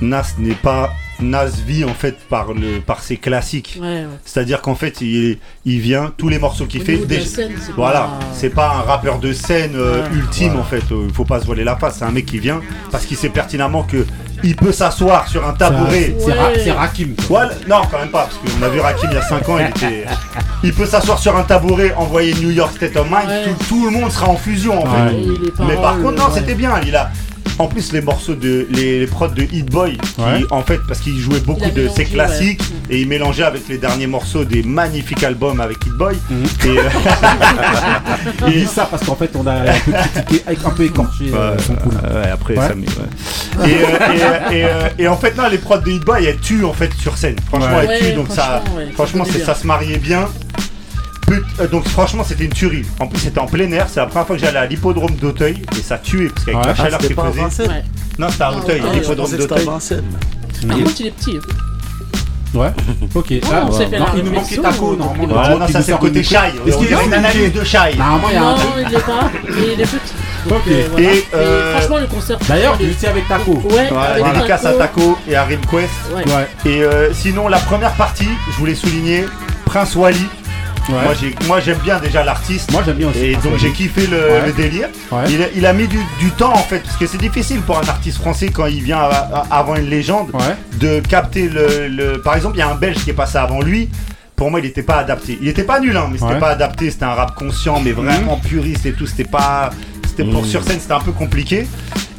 Nas 0.00 0.34
n'est 0.38 0.54
pas 0.54 0.90
Nas 1.20 1.46
vit 1.46 1.84
en 1.84 1.94
fait 1.94 2.16
par 2.28 2.52
le 2.52 2.80
par 2.80 3.02
ses 3.02 3.16
classiques. 3.16 3.78
Ouais, 3.80 3.86
ouais. 3.86 4.06
C'est-à-dire 4.24 4.62
qu'en 4.62 4.74
fait, 4.74 5.00
il, 5.00 5.38
il 5.64 5.80
vient 5.80 6.12
tous 6.16 6.28
les 6.28 6.38
morceaux 6.38 6.66
qu'il 6.66 6.82
fait. 6.82 6.92
niveau 6.92 7.06
de 7.06 7.10
la 7.14 7.18
déjà- 7.20 7.30
scène, 7.30 7.52
c'est 7.60 7.72
voilà, 7.72 8.00
pas- 8.02 8.18
c'est 8.32 8.50
pas 8.50 8.68
un 8.76 8.82
rappeur 8.82 9.18
de 9.18 9.32
scène 9.32 9.72
euh, 9.74 10.02
Ouais. 10.02 10.14
ultime 10.16 10.56
en 10.56 10.62
fait. 10.64 10.84
Euh, 10.92 11.06
Il 11.08 11.12
faut 11.14 11.24
pas 11.24 11.40
se 11.40 11.46
voiler 11.46 11.64
la 11.64 11.76
face. 11.76 11.96
C'est 11.98 12.04
un 12.04 12.10
mec 12.12 12.26
qui 12.26 12.38
vient 12.38 12.60
parce 12.90 13.04
qu'il 13.06 13.16
sait 13.16 13.30
pertinemment 13.30 13.82
que 13.82 14.06
il 14.44 14.56
peut 14.56 14.72
s'asseoir 14.72 15.26
sur 15.28 15.46
un 15.46 15.52
tabouret. 15.52 16.14
C'est 16.18 16.32
Ra- 16.32 16.48
Ouais. 16.48 16.60
c'est 16.64 16.72
Rakim. 16.72 17.14
quoi. 17.16 17.24
Voilà. 17.28 17.50
Non, 17.68 17.82
quand 17.90 17.98
même 17.98 18.08
pas, 18.08 18.28
parce 18.28 18.36
qu'on 18.36 18.62
a 18.64 18.68
vu 18.68 18.80
Rakim 18.80 19.08
il 19.10 19.14
y 19.14 19.18
a 19.18 19.22
5 19.22 19.48
ans, 19.48 19.58
il 19.58 19.66
était. 19.66 20.04
Il 20.64 20.72
peut 20.74 20.86
s'asseoir 20.86 21.20
sur 21.20 21.36
un 21.36 21.44
tabouret, 21.44 21.94
envoyer 21.96 22.34
New 22.34 22.50
York 22.50 22.72
State 22.74 22.96
of 22.96 23.06
Mind, 23.08 23.28
Ouais. 23.28 23.44
tout, 23.44 23.64
tout 23.68 23.84
le 23.84 23.92
monde 23.92 24.10
sera 24.10 24.26
en 24.28 24.36
fusion 24.36 24.82
en 24.82 24.86
Ouais. 25.06 25.10
fait. 25.56 25.64
Mais 25.68 25.76
par 25.76 25.96
contre, 25.98 26.16
non, 26.18 26.24
ouais. 26.24 26.30
c'était 26.40 26.54
bien. 26.56 26.72
Il 26.84 26.96
a. 26.96 27.10
En 27.60 27.66
plus, 27.66 27.92
les 27.92 28.00
morceaux 28.00 28.34
de. 28.36 28.68
Les, 28.70 29.00
les 29.00 29.06
prods 29.08 29.28
de 29.28 29.42
Hit 29.42 29.68
Boy, 29.70 29.96
qui, 29.98 30.20
Ouais. 30.20 30.44
en 30.50 30.62
fait, 30.62 30.78
parce 30.86 31.00
qu'il 31.00 31.18
jouait 31.18 31.40
beaucoup 31.40 31.62
Il 31.64 31.72
de 31.74 31.80
mélangé, 31.82 31.96
ses 31.96 32.04
classiques 32.10 32.62
et 32.88 33.00
il 33.00 33.08
mélangeait 33.08 33.42
avec 33.44 33.68
les 33.68 33.78
derniers 33.78 34.06
morceaux 34.06 34.44
des 34.44 34.62
magnifiques 34.62 35.22
albums 35.24 35.60
avec 35.60 35.76
Hit 35.84 35.92
Boy. 35.94 36.16
Mhm. 36.30 36.44
Et, 36.66 36.78
euh, 36.78 36.82
Il 38.46 38.52
dit 38.60 38.66
ça 38.66 38.86
parce 38.90 39.04
qu'en 39.04 39.16
fait, 39.16 39.30
on 39.34 39.46
a 39.46 39.52
un 39.52 39.64
peu 39.84 39.92
critiqué, 39.92 40.42
un 40.64 40.70
peu 40.70 40.84
écorché 40.84 41.24
euh, 41.34 41.56
son 41.58 41.72
ouais, 41.74 42.30
après 42.32 42.56
Ouais. 42.56 42.68
ça 42.68 42.74
met- 42.74 42.86
ouais. 42.86 43.70
Et, 43.70 43.74
euh, 43.74 43.86
et, 44.14 44.22
euh, 44.22 44.27
et, 44.52 44.64
euh, 44.64 44.88
et 44.98 45.08
en 45.08 45.16
fait, 45.16 45.36
non, 45.36 45.48
les 45.48 45.58
prods 45.58 45.78
de 45.78 45.90
Hit 45.90 46.04
Boy, 46.04 46.24
elles 46.26 46.38
tuent 46.38 46.64
en 46.64 46.72
fait 46.72 46.92
sur 46.94 47.16
scène. 47.16 47.36
Franchement, 47.48 47.76
Ouais. 47.78 47.86
elles 47.90 47.98
tuent, 47.98 48.04
Ouais, 48.06 48.12
donc 48.14 48.28
ça, 48.32 48.62
franchement, 48.94 49.24
ouais, 49.24 49.30
ça 49.40 49.54
c'est, 49.54 49.62
se 49.62 49.66
mariait 49.66 49.98
bien. 49.98 50.28
Euh, 51.60 51.68
donc 51.68 51.86
franchement 51.86 52.24
c'était 52.26 52.44
une 52.46 52.54
tuerie. 52.54 52.86
En 53.00 53.06
plus 53.06 53.18
c'était 53.20 53.38
en 53.38 53.44
plein 53.46 53.70
air, 53.72 53.86
c'est 53.92 54.00
la 54.00 54.06
première 54.06 54.26
fois 54.26 54.36
que 54.36 54.40
j'allais 54.42 54.60
à 54.60 54.64
l'hippodrome 54.64 55.14
d'Auteuil 55.16 55.62
et 55.78 55.82
ça 55.82 55.98
tuait 55.98 56.28
parce 56.30 56.46
qu'avec 56.46 56.60
Ouais. 56.60 56.66
la 56.66 56.72
Ah, 56.72 56.74
chaleur 56.74 57.00
à 57.00 57.02
faisait. 57.02 57.40
Vincennes 57.42 57.68
Ouais. 57.70 57.84
Non 58.18 58.28
c'était 58.30 58.44
à 58.44 58.52
Auteuil, 58.52 58.80
Ah, 58.82 58.86
ouais, 58.86 58.94
Je 58.94 59.00
l'hippodrome 59.00 59.34
à 59.34 59.36
d'Auteuil. 59.36 59.64
Vincennes. 59.66 60.04
Par 60.66 60.76
contre, 60.78 60.90
il 61.00 61.06
est 61.06 61.10
petit. 61.10 61.36
hein. 61.36 62.58
Ouais. 62.58 62.68
Ok. 63.14 63.26
Oh, 63.42 63.46
on 63.68 63.72
fait 63.72 63.98
non, 63.98 64.06
il 64.16 64.24
nous 64.24 64.32
manquait 64.32 64.56
Taco 64.56 64.92
on- 64.94 64.96
normalement. 64.96 65.34
Voilà, 65.34 65.56
non, 65.58 65.66
qui 65.66 65.72
ça 65.72 65.82
c'est 65.82 65.92
le 65.92 65.98
côté 65.98 66.22
shy. 66.22 66.34
Est-ce 66.66 66.76
qu'il 66.78 66.86
dirait 66.86 67.02
est 67.02 67.06
une 67.06 67.12
analyse 67.12 67.52
de 67.52 67.62
shy. 67.64 67.76
Normalement, 67.98 68.28
il 68.30 68.34
y 68.34 68.36
a 68.38 68.42
un 68.42 68.52
Non, 68.54 68.58
il 68.78 68.88
l'est 68.90 69.00
pas. 69.00 69.30
Il 69.50 69.80
est 69.82 69.84
petit. 69.84 70.14
Donc, 70.46 70.60
euh, 70.68 70.84
voilà. 70.90 71.06
Et, 71.12 71.24
euh, 71.34 71.76
franchement, 71.76 71.98
le 71.98 72.06
concert. 72.06 72.38
D'ailleurs, 72.48 72.76
est- 72.80 72.84
étiez 72.84 73.08
avec 73.08 73.26
Taco. 73.28 73.54
Ouais, 73.70 73.88
Voilà, 73.90 74.10
avec 74.14 74.24
dédicace 74.34 74.64
à 74.64 74.72
Taco 74.72 75.18
et 75.28 75.34
à 75.36 75.44
RimQuest. 75.44 75.90
Ouais. 76.14 76.24
Ouais. 76.24 76.48
Et 76.70 76.82
euh, 76.82 77.12
sinon 77.12 77.48
la 77.48 77.58
première 77.58 77.92
partie, 77.92 78.28
je 78.50 78.56
voulais 78.56 78.74
souligner 78.74 79.24
Prince 79.64 79.94
Wally. 79.96 80.18
Ouais. 80.88 80.94
Moi 81.04 81.12
j'ai, 81.20 81.34
moi 81.46 81.60
j'aime 81.60 81.76
bien 81.84 81.98
déjà 81.98 82.24
l'artiste. 82.24 82.72
Moi, 82.72 82.82
j'aime 82.86 82.96
bien 82.96 83.08
aussi. 83.10 83.18
Et 83.18 83.36
donc 83.36 83.58
j'ai 83.58 83.72
kiffé 83.72 84.06
le, 84.06 84.16
Ouais. 84.16 84.46
le 84.46 84.52
délire. 84.52 84.88
Ouais. 85.12 85.24
Il, 85.28 85.42
a, 85.42 85.46
il 85.54 85.66
a 85.66 85.72
mis 85.74 85.86
du, 85.86 85.98
du 86.18 86.30
temps 86.30 86.52
en 86.54 86.62
fait, 86.62 86.78
parce 86.78 86.96
que 86.96 87.06
c'est 87.06 87.18
difficile 87.18 87.60
pour 87.60 87.76
un 87.76 87.86
artiste 87.86 88.16
français 88.16 88.48
quand 88.48 88.64
il 88.66 88.82
vient 88.82 88.98
à- 89.00 89.46
à- 89.50 89.58
avant 89.58 89.76
une 89.76 89.90
légende 89.90 90.28
Ouais. 90.32 90.56
de 90.80 91.00
capter 91.00 91.48
le, 91.50 91.88
le- 91.88 92.22
Par 92.22 92.36
exemple, 92.36 92.56
il 92.56 92.60
y 92.60 92.62
a 92.62 92.70
un 92.70 92.74
Belge 92.74 93.04
qui 93.04 93.10
est 93.10 93.14
passé 93.14 93.36
avant 93.36 93.60
lui. 93.60 93.90
Pour 94.34 94.50
moi, 94.50 94.60
il 94.60 94.66
n'était 94.66 94.82
pas 94.84 94.98
adapté. 94.98 95.36
Il 95.42 95.48
n'était 95.48 95.64
pas 95.64 95.80
nul, 95.80 95.94
hein, 95.96 96.08
mais 96.10 96.16
c'était 96.16 96.34
Ouais. 96.34 96.38
pas 96.38 96.50
adapté. 96.50 96.90
C'était 96.92 97.04
un 97.04 97.12
rap 97.14 97.34
conscient, 97.34 97.80
mais 97.84 97.90
vraiment 97.92 98.36
puriste 98.36 98.86
et 98.86 98.92
tout. 98.92 99.06
C'était 99.06 99.24
pas. 99.28 99.68
C'était 100.18 100.30
pour 100.32 100.44
sur 100.46 100.62
scène, 100.64 100.78
c'était 100.80 100.92
un 100.94 101.00
peu 101.00 101.12
compliqué. 101.12 101.66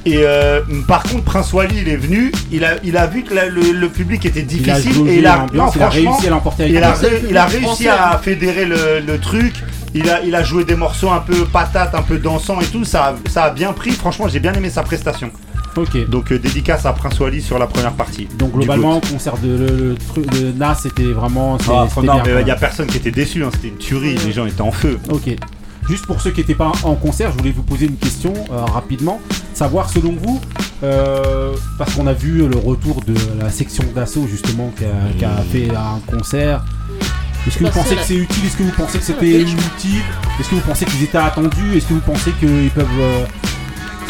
Et 0.05 0.17
euh, 0.19 0.61
par 0.87 1.03
contre, 1.03 1.23
Prince 1.25 1.51
Wally, 1.53 1.79
il 1.81 1.89
est 1.89 1.97
venu. 1.97 2.31
Il 2.51 2.63
a, 2.63 2.75
il 2.83 2.95
a 2.97 3.05
vu 3.07 3.23
que 3.23 3.33
la- 3.33 3.47
le, 3.47 3.61
le 3.73 3.89
public 3.89 4.25
était 4.25 4.39
Il 4.39 4.69
a 4.71 4.75
difficile 4.79 5.07
et 5.09 5.17
il 5.17 5.27
a, 5.27 5.45
non, 5.53 5.69
il 5.75 5.81
a 5.81 5.89
réussi 5.89 6.27
à 6.27 6.29
l'emporter 6.29 6.63
avec 6.63 6.75
il 6.75 6.83
a, 6.83 6.87
il 7.29 7.37
a 7.37 7.45
réussi 7.45 7.87
à 8.13 8.17
fédérer 8.23 8.65
le, 8.65 9.01
le 9.05 9.19
truc. 9.19 9.53
il 9.93 10.09
a, 10.09 10.21
il 10.23 10.33
a 10.35 10.43
joué 10.43 10.63
des 10.63 10.75
morceaux 10.75 11.09
un 11.09 11.19
peu 11.19 11.45
patates, 11.45 11.93
un 11.95 12.01
peu 12.01 12.17
dansants 12.17 12.61
et 12.61 12.65
tout. 12.65 12.85
Ça, 12.85 13.07
a- 13.07 13.29
ça 13.29 13.43
a 13.45 13.49
bien 13.51 13.73
pris. 13.73 13.91
Franchement, 13.91 14.27
j'ai 14.29 14.39
bien 14.39 14.53
aimé 14.53 14.69
sa 14.69 14.83
prestation. 14.83 15.31
Ok. 15.75 16.09
Donc, 16.09 16.31
euh, 16.31 16.39
dédicace 16.39 16.85
à 16.85 16.93
Prince 16.93 17.19
Wally 17.19 17.41
sur 17.41 17.59
la 17.59 17.67
première 17.67 17.91
partie. 17.93 18.27
Donc 18.37 18.53
globalement, 18.53 18.99
concert 19.01 19.37
de, 19.37 19.49
le, 19.49 19.89
le 19.89 19.95
truc 19.95 20.25
de 20.31 20.51
Nas, 20.57 20.75
c'était 20.81 21.03
vraiment. 21.11 21.57
Ah, 21.69 21.87
il 22.41 22.47
y 22.47 22.51
a 22.51 22.55
personne 22.55 22.87
qui 22.87 22.97
était 22.97 23.11
déçu. 23.11 23.43
hein, 23.43 23.49
C'était 23.53 23.67
une 23.67 23.77
tuerie. 23.77 24.15
Les 24.25 24.31
gens 24.31 24.45
étaient 24.45 24.61
en 24.61 24.71
feu. 24.71 24.97
Ok. 25.09 25.35
Juste 25.89 26.05
pour 26.05 26.21
ceux 26.21 26.29
qui 26.29 26.41
n'étaient 26.41 26.53
pas 26.55 26.71
en 26.83 26.93
concert, 26.93 27.31
je 27.31 27.37
voulais 27.39 27.51
vous 27.51 27.63
poser 27.63 27.87
une 27.87 27.97
question 27.97 28.31
euh, 28.51 28.63
rapidement. 28.65 29.19
Savoir 29.55 29.89
selon 29.89 30.13
vous, 30.21 30.39
euh, 30.83 31.55
parce 31.79 31.95
qu'on 31.95 32.05
a 32.05 32.13
vu 32.13 32.47
le 32.47 32.57
retour 32.57 33.01
de 33.01 33.15
la 33.41 33.49
section 33.49 33.83
d'assaut 33.95 34.27
justement 34.27 34.71
qui 34.77 34.85
a, 34.85 34.89
qui 35.17 35.25
a 35.25 35.35
fait 35.51 35.75
un 35.75 35.99
concert. 36.15 36.63
Est-ce 37.47 37.57
que 37.57 37.63
vous 37.63 37.69
Bah, 37.71 37.75
pensez 37.81 37.95
que 37.95 38.03
c'est 38.03 38.15
utile? 38.15 38.45
Est-ce 38.45 38.57
que 38.57 38.63
vous 38.63 38.71
pensez 38.71 38.99
que 38.99 39.03
c'était 39.03 39.41
inutile 39.41 40.03
Est-ce 40.39 40.49
que 40.49 40.55
vous 40.55 40.61
pensez 40.61 40.85
qu'ils 40.85 41.03
étaient 41.03 41.17
attendus? 41.17 41.75
Est-ce 41.75 41.87
que 41.87 41.93
vous 41.95 42.01
pensez 42.01 42.31
qu'ils 42.39 42.69
peuvent... 42.69 42.85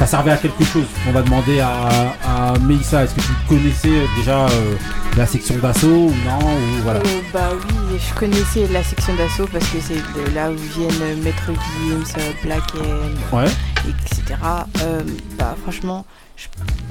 euh, 0.01 0.05
ça 0.05 0.07
servait 0.07 0.31
à 0.31 0.38
quelque 0.38 0.63
chose 0.63 0.85
On 1.07 1.11
va 1.11 1.21
demander 1.21 1.59
à, 1.59 1.89
à 2.26 2.53
est-ce 2.53 3.13
que 3.15 3.21
tu 3.21 3.34
connaissais 3.47 4.01
déjà 4.17 4.45
euh, 4.47 4.76
la 5.17 5.26
section 5.26 5.57
d'assaut 5.57 5.88
ou 5.88 6.13
non 6.26 6.39
ou 6.39 6.81
voilà. 6.84 6.99
Euh, 6.99 7.21
bah 7.34 7.49
oui, 7.53 7.97
je 7.99 8.13
connaissais 8.19 8.67
la 8.71 8.84
section 8.84 9.15
d'assaut 9.15 9.47
parce 9.51 9.67
que 9.67 9.77
c'est 9.81 9.95
de 9.95 10.34
là 10.35 10.51
où 10.51 10.55
viennent 10.55 11.21
Maître 11.23 11.47
Gims, 11.47 12.13
euh, 12.17 12.31
Black 12.43 12.63
M, 12.76 13.15
Ouais. 13.31 13.45
etc. 13.88 14.39
Euh, 14.84 15.01
bah 15.38 15.55
franchement, 15.63 16.05
je, 16.38 16.45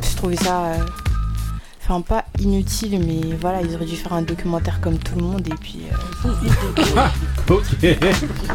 je 0.09 0.17
trouvais 0.17 0.37
ça, 0.37 0.65
euh, 0.67 0.77
enfin 1.83 2.01
pas 2.03 2.25
inutile, 2.39 3.01
mais 3.05 3.37
voilà, 3.41 3.63
ils 3.63 3.75
auraient 3.75 3.87
dû 3.87 3.97
faire 3.97 4.13
un 4.13 4.23
documentaire 4.23 4.81
comme 4.81 4.99
tout 4.99 5.17
le 5.17 5.23
monde 5.25 5.47
et 5.47 5.55
puis. 5.61 5.81
euh, 6.27 6.31
ok, 7.49 7.99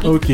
ok. 0.04 0.32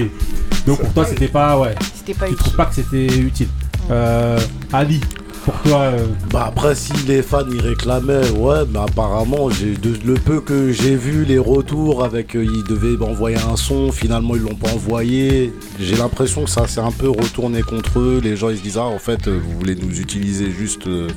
Donc 0.66 0.80
pour 0.80 0.92
toi 0.92 1.06
c'était 1.06 1.28
pas 1.28 1.58
ouais. 1.58 1.74
C'était 1.94 2.14
pas 2.14 2.26
tu 2.26 2.32
utile. 2.32 2.44
trouves 2.44 2.56
pas 2.56 2.66
que 2.66 2.74
c'était 2.74 3.06
utile. 3.06 3.48
Euh, 3.90 4.38
Ali, 4.72 5.00
pour 5.44 5.54
toi. 5.62 5.78
euh, 5.80 6.06
Bah 6.32 6.44
après 6.48 6.74
si 6.74 6.92
les 7.08 7.22
fans 7.22 7.48
y 7.50 7.58
réclamaient, 7.60 8.28
ouais, 8.30 8.60
mais 8.72 8.78
apparemment 8.78 9.50
j'ai 9.50 9.74
de- 9.74 9.98
le 10.06 10.14
peu 10.14 10.40
que 10.40 10.70
j'ai 10.70 10.94
vu 10.94 11.24
les 11.24 11.38
retours 11.38 12.04
avec 12.04 12.36
euh, 12.36 12.44
ils 12.44 12.64
devaient 12.64 13.02
envoyer 13.04 13.36
un 13.38 13.56
son, 13.56 13.90
finalement 13.90 14.36
ils 14.36 14.42
l'ont 14.42 14.54
pas 14.54 14.70
envoyé. 14.72 15.52
J'ai 15.80 15.96
l'impression 15.96 16.44
que 16.44 16.50
ça 16.50 16.66
s'est 16.68 16.80
un 16.80 16.92
peu 16.92 17.08
retourné 17.08 17.62
contre 17.62 17.98
eux. 17.98 18.20
Les 18.22 18.36
gens 18.36 18.50
ils 18.50 18.58
se 18.58 18.62
disent 18.62 18.78
ah 18.78 18.84
en 18.84 18.98
fait 18.98 19.26
euh, 19.26 19.40
vous 19.42 19.58
voulez 19.58 19.74
nous 19.74 19.98
utiliser 20.00 20.50
juste 20.52 20.86
euh, 20.86 21.08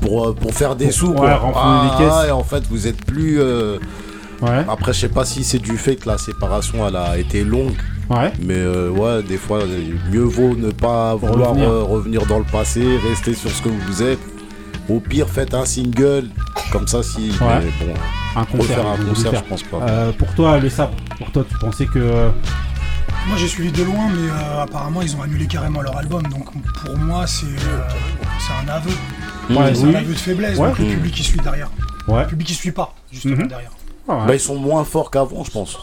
pour, 0.00 0.34
pour 0.36 0.52
faire 0.54 0.76
des 0.76 0.86
Pour- 0.86 0.94
sous 0.94 1.08
ouais, 1.08 1.16
quoi. 1.16 1.36
renflouer 1.36 1.62
Ah, 1.64 1.96
les 1.98 2.04
caisses. 2.04 2.28
et 2.28 2.30
en 2.30 2.44
fait 2.44 2.62
vous 2.70 2.86
êtes 2.86 3.04
plus. 3.04 3.40
euh, 3.40 3.78
Ouais. 4.42 4.64
Après 4.68 4.92
je 4.92 5.00
sais 5.00 5.08
pas 5.08 5.24
si 5.24 5.42
c'est 5.42 5.60
du 5.60 5.78
fait 5.78 5.96
que 5.96 6.08
la 6.08 6.18
séparation 6.18 6.86
elle 6.86 6.96
a 6.96 7.16
été 7.18 7.44
longue. 7.44 7.72
Ouais. 8.10 8.32
Mais 8.40 8.54
euh, 8.58 8.90
ouais, 8.90 9.22
des 9.22 9.36
fois, 9.38 9.60
mieux 10.10 10.22
vaut 10.22 10.54
ne 10.54 10.70
pas 10.70 11.14
vouloir 11.14 11.50
Revenir. 11.50 11.70
euh, 11.70 11.82
revenir 11.84 12.26
dans 12.26 12.38
le 12.38 12.44
passé, 12.44 12.98
rester 13.08 13.34
sur 13.34 13.50
ce 13.50 13.62
que 13.62 13.68
vous 13.70 14.02
êtes. 14.02 14.18
Au 14.88 15.00
pire, 15.00 15.28
faites 15.28 15.54
un 15.54 15.64
single, 15.64 16.28
comme 16.70 16.86
ça, 16.86 17.02
si. 17.02 17.30
Ouais. 17.40 17.60
mais 17.60 17.86
bon, 17.86 17.94
un 18.36 18.44
concert. 18.44 18.60
refaire 18.78 18.86
un 18.86 18.96
concert, 19.08 19.30
faire. 19.30 19.42
je 19.44 19.48
pense 19.48 19.62
pas. 19.62 19.78
Euh, 19.88 20.12
pour 20.12 20.34
toi, 20.34 20.58
le 20.58 20.68
sabre, 20.68 20.94
pour 21.16 21.30
toi, 21.32 21.44
tu 21.48 21.56
pensais 21.58 21.86
que. 21.86 21.98
euh, 21.98 22.30
Moi 23.28 23.38
j'ai 23.38 23.48
suivi 23.48 23.72
de 23.72 23.82
loin, 23.82 24.08
mais 24.14 24.28
euh, 24.28 24.62
apparemment 24.62 25.00
ils 25.00 25.16
ont 25.16 25.22
annulé 25.22 25.46
carrément 25.46 25.80
leur 25.80 25.96
album. 25.96 26.22
Donc 26.24 26.44
pour 26.84 26.98
moi 26.98 27.26
c'est 27.26 27.46
euh, 27.46 27.80
c'est 28.38 28.52
un 28.52 28.74
aveu. 28.74 28.90
Ouais, 29.48 29.74
c'est 29.74 29.84
oui. 29.84 29.94
un 29.96 29.98
aveu 30.00 30.12
de 30.12 30.18
faiblesse. 30.18 30.58
Ouais. 30.58 30.68
Donc 30.68 30.78
le 30.78 30.84
public 30.86 31.14
qui 31.14 31.22
suit 31.22 31.40
derrière. 31.40 31.70
Ouais. 32.06 32.20
Le 32.24 32.28
public 32.28 32.48
qui 32.48 32.54
suit 32.54 32.70
pas 32.72 32.94
justement 33.10 33.36
Mhm. 33.36 33.46
derrière. 33.48 33.70
ah 34.08 34.16
ouais. 34.16 34.26
Bah, 34.26 34.34
ils 34.34 34.40
sont 34.40 34.56
moins 34.56 34.84
forts 34.84 35.10
qu'avant, 35.10 35.42
je 35.44 35.50
pense. 35.50 35.78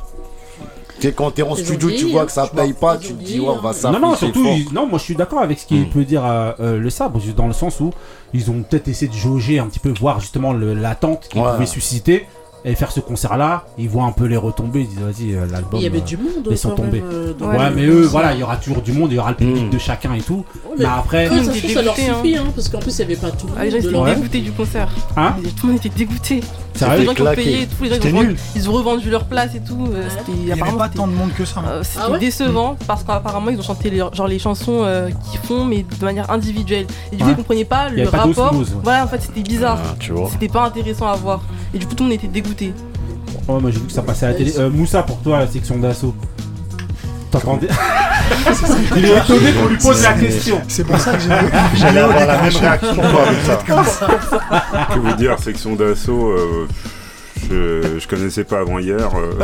Tu 1.01 1.07
sais, 1.07 1.13
quand 1.13 1.31
t'es 1.31 1.41
en 1.41 1.55
studio, 1.55 1.89
tu 1.89 2.05
vois 2.05 2.21
hein. 2.21 2.25
que 2.25 2.31
ça 2.31 2.47
paye 2.47 2.73
pas, 2.73 2.97
tu 2.97 3.13
te 3.13 3.23
dis, 3.23 3.39
ouais, 3.39 3.47
on 3.49 3.53
hein. 3.53 3.59
va 3.61 3.69
non, 3.69 3.73
s'afficher 3.73 3.99
non, 4.01 4.15
surtout, 4.15 4.45
ils- 4.45 4.73
non, 4.73 4.87
moi 4.87 4.99
je 4.99 5.03
suis 5.03 5.15
d'accord 5.15 5.39
avec 5.41 5.59
ce 5.59 5.65
qu'il 5.65 5.81
Mm. 5.81 5.89
peut 5.89 6.05
dire 6.05 6.23
euh, 6.25 6.51
euh, 6.59 6.79
le 6.79 6.89
sabre, 6.89 7.19
juste 7.19 7.35
dans 7.35 7.47
le 7.47 7.53
sens 7.53 7.79
où 7.79 7.89
ils 8.33 8.49
ont 8.51 8.61
peut-être 8.63 8.87
essayé 8.87 9.09
de 9.11 9.15
jauger 9.17 9.59
un 9.59 9.65
petit 9.67 9.79
peu, 9.79 9.91
voir 9.99 10.19
justement 10.19 10.53
le- 10.53 10.73
l'attente 10.75 11.27
qu'ils 11.29 11.41
Ouais. 11.41 11.51
pouvaient 11.53 11.65
susciter 11.65 12.27
et 12.63 12.75
faire 12.75 12.91
ce 12.91 12.99
concert-là. 12.99 13.65
Ils 13.79 13.89
voient 13.89 14.03
un 14.03 14.11
peu 14.11 14.25
les 14.25 14.37
retombées, 14.37 14.81
ils 14.81 14.87
disent 14.87 14.99
vas-y, 14.99 15.33
euh, 15.33 15.47
l'album. 15.51 15.79
Il 15.79 15.83
y 15.83 15.87
avait 15.87 15.97
euh, 15.97 16.01
du 16.01 16.17
monde. 16.17 16.47
laissons 16.47 16.69
quand 16.69 16.75
tomber. 16.83 17.01
même, 17.01 17.09
euh, 17.11 17.33
dans 17.33 17.47
Ouais, 17.49 17.69
le 17.71 17.75
mais 17.75 17.85
eux, 17.87 18.01
voilà, 18.03 18.33
il 18.35 18.39
y 18.39 18.43
aura 18.43 18.57
toujours 18.57 18.83
du 18.83 18.91
monde, 18.91 19.11
il 19.11 19.15
y 19.15 19.19
aura 19.19 19.31
le 19.31 19.37
public 19.37 19.65
Mm. 19.65 19.69
de 19.71 19.77
chacun 19.79 20.13
et 20.13 20.21
tout. 20.21 20.35
Ouais, 20.69 20.75
Mais 20.77 20.83
mais 20.83 20.85
après. 20.85 21.27
eux, 21.29 21.43
ça, 21.43 21.53
ça 21.73 21.81
leur 21.81 21.95
suffit, 21.95 22.35
hein, 22.37 22.45
parce 22.53 22.69
qu'en 22.69 22.77
plus, 22.77 22.95
il 22.99 23.07
n'y 23.07 23.13
avait 23.13 23.21
pas 23.21 23.31
tout 23.31 23.47
le 23.47 23.53
Ah, 23.57 23.65
les 23.65 23.71
gens 23.71 23.77
monde. 23.77 23.85
étaient 23.85 23.91
leur- 23.91 24.15
dégoûtés 24.15 24.41
du 24.41 24.51
concert. 24.51 24.89
Hein 25.17 25.33
Tout 25.59 25.65
le 25.65 25.73
monde 25.73 25.83
était 25.83 25.97
dégoûté. 25.97 26.41
Sérieux 26.73 26.99
les 26.99 27.05
gens 27.05 27.13
qui 27.13 27.21
ont 27.21 27.33
payé, 27.35 27.67
tous 27.67 27.83
les 27.83 27.89
gens 27.89 27.95
ont, 27.95 28.21
vendu- 28.23 28.35
ils 28.55 28.69
ont 28.69 28.73
revendu 28.73 29.09
leur 29.09 29.25
place 29.25 29.53
et 29.55 29.59
tout. 29.59 29.87
euh, 29.93 30.03
Ouais. 30.03 30.09
C'était 30.09 30.31
Il 30.31 30.39
y 30.47 30.51
avait 30.51 30.61
apparemment, 30.61 30.77
pas 30.77 30.85
c'était- 30.85 30.97
tant 30.97 31.07
de 31.07 31.13
monde 31.13 31.33
que 31.33 31.45
ça. 31.45 31.59
hein. 31.59 31.63
euh, 31.67 31.83
c'était 31.83 31.99
Ah 32.03 32.11
ouais 32.11 32.19
décevant 32.19 32.77
parce 32.87 33.03
qu'apparemment 33.03 33.49
ils 33.51 33.59
ont 33.59 33.63
chanté 33.63 33.89
les, 33.89 33.97
genre 33.97 34.27
les 34.27 34.39
chansons 34.39 34.81
euh, 34.83 35.09
qu'ils 35.29 35.39
font 35.41 35.65
mais 35.65 35.83
de 35.83 36.05
manière 36.05 36.29
individuelle 36.31 36.85
et 37.11 37.15
du 37.15 37.21
coup 37.23 37.25
Ouais. 37.29 37.33
ils 37.33 37.35
comprenaient 37.37 37.65
pas 37.65 37.89
y 37.89 37.95
le 37.95 38.01
avait 38.03 38.11
pas 38.11 38.17
rapport 38.19 38.51
d'osmose, 38.51 38.69
ouais. 38.75 38.79
voilà 38.83 39.03
en 39.03 39.07
fait 39.07 39.21
c'était 39.21 39.41
bizarre 39.41 39.77
Ah, 39.83 39.95
tu 39.99 40.11
vois. 40.13 40.29
c'était 40.31 40.47
pas 40.47 40.65
intéressant 40.65 41.07
à 41.07 41.15
voir 41.15 41.41
et 41.73 41.77
du 41.77 41.85
coup 41.85 41.93
tout 41.95 42.03
le 42.03 42.09
monde 42.09 42.17
était 42.17 42.27
dégoûté 42.27 42.73
Ouais, 43.47 43.59
moi 43.59 43.71
j'ai 43.71 43.79
vu 43.79 43.85
que 43.87 43.91
ça 43.91 44.01
passait 44.03 44.25
à 44.27 44.29
la 44.29 44.35
télé. 44.35 44.57
Euh, 44.59 44.69
Moussa, 44.69 45.01
pour 45.03 45.17
toi, 45.19 45.39
la 45.39 45.47
section 45.47 45.77
d'assaut. 45.79 46.13
T'entendais 47.31 47.69
Il 48.97 49.05
est 49.05 49.17
étonné 49.17 49.53
qu'on 49.53 49.67
lui 49.67 49.77
pose 49.77 50.03
la 50.03 50.13
question. 50.13 50.61
C'est 50.67 50.83
pour 50.83 50.99
ça 50.99 51.13
que 51.13 51.19
J'allais 51.75 52.01
avoir 52.01 52.25
la 52.25 52.41
même 52.41 52.53
réaction. 52.53 52.95
Que 54.93 54.99
vous 54.99 55.13
dire, 55.13 55.39
section 55.39 55.75
d'assaut, 55.75 56.31
euh, 56.31 56.67
je, 57.49 57.99
je 57.99 58.07
connaissais 58.07 58.43
pas 58.43 58.59
avant 58.59 58.79
hier. 58.79 59.09
euh. 59.15 59.31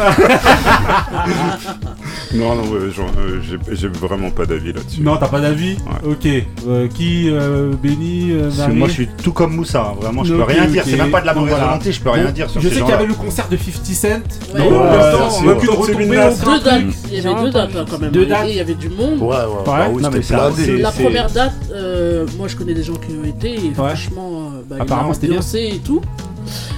non, 2.33 2.55
non, 2.55 2.63
euh, 2.73 2.91
genre, 2.91 3.09
euh, 3.17 3.39
j'ai- 3.41 3.75
j'ai 3.75 3.87
vraiment 3.87 4.29
pas 4.31 4.45
d'avis 4.45 4.73
là-dessus. 4.73 5.01
Non, 5.01 5.17
t'as 5.17 5.27
pas 5.27 5.39
d'avis 5.39 5.77
Ouais. 6.05 6.11
Ok. 6.11 6.27
Euh, 6.67 6.87
qui 6.87 7.29
euh, 7.29 7.73
Béni 7.81 8.31
euh, 8.31 8.43
Parce 8.43 8.55
que 8.55 8.61
Marie 8.61 8.75
Moi, 8.75 8.87
je 8.87 8.93
suis 8.93 9.07
tout 9.23 9.31
comme 9.31 9.55
Moussa. 9.55 9.91
hein. 9.91 9.95
Vraiment, 10.01 10.23
je 10.23 10.33
peux 10.33 10.41
Ok, 10.41 10.49
rien 10.49 10.65
dire. 10.67 10.83
ok. 10.83 10.89
C'est 10.91 10.97
même 10.97 11.11
pas 11.11 11.21
de 11.21 11.25
la 11.25 11.33
Donc, 11.33 11.41
mauvaise 11.43 11.55
voilà. 11.57 11.71
volonté. 11.73 11.91
Je 11.91 12.01
peux 12.01 12.09
rien 12.09 12.25
Bon, 12.25 12.31
dire 12.31 12.49
sur 12.49 12.61
Je 12.61 12.67
ces 12.69 12.75
sais 12.75 12.79
qu'il 12.81 12.87
y 12.87 12.91
gens-là. 12.91 12.97
avait 12.99 13.07
le 13.07 13.13
concert 13.13 13.47
de 13.49 13.57
50 13.57 13.85
Cent. 13.85 14.07
Ouais, 14.07 14.17
Donc, 14.17 14.57
ouais, 14.57 14.63
ouais, 14.63 14.71
on 14.71 14.81
ouais, 14.81 14.87
va 14.87 15.53
ouais. 15.53 15.59
que 15.59 15.61
de 15.61 15.65
Celui 15.65 15.67
de 15.67 15.71
retomber 15.71 16.15
Nas. 16.17 16.31
au 16.31 16.35
Deux 16.35 16.59
dates. 16.63 16.81
truc. 16.81 16.95
Il 17.11 17.13
y 17.13 17.19
avait 17.27 17.41
deux 17.43 17.51
dates 17.51 17.75
hein, 17.75 17.85
quand 17.89 17.99
même. 17.99 18.11
Deux 18.11 18.23
Et 18.23 18.25
dates. 18.25 18.45
Il 18.49 18.55
y 18.55 18.59
avait 18.59 18.73
du 18.75 18.89
monde. 18.89 19.19
Ouais, 19.21 19.27
ouais, 19.27 19.35
bah 19.65 19.87
oui, 19.91 20.01
Non, 20.01 20.09
mais 20.11 20.21
c'était 20.21 20.35
ça, 20.35 20.47
blindé. 20.49 20.65
c'est- 20.65 20.77
La 20.77 20.91
première 20.91 21.29
date, 21.29 21.53
euh, 21.73 22.25
moi 22.37 22.47
je 22.47 22.55
connais 22.55 22.73
des 22.73 22.83
gens 22.83 22.95
qui 22.95 23.13
y 23.13 23.17
ont 23.17 23.23
été 23.23 23.53
et 23.55 23.71
franchement, 23.73 24.51
euh, 24.55 24.61
bah, 24.69 24.75
il 24.77 24.81
Apparemment, 24.83 25.11
a 25.11 25.13
c'était 25.13 25.27
bien. 25.27 25.37
ambiancé 25.37 25.71
et 25.75 25.79
tout. 25.79 26.01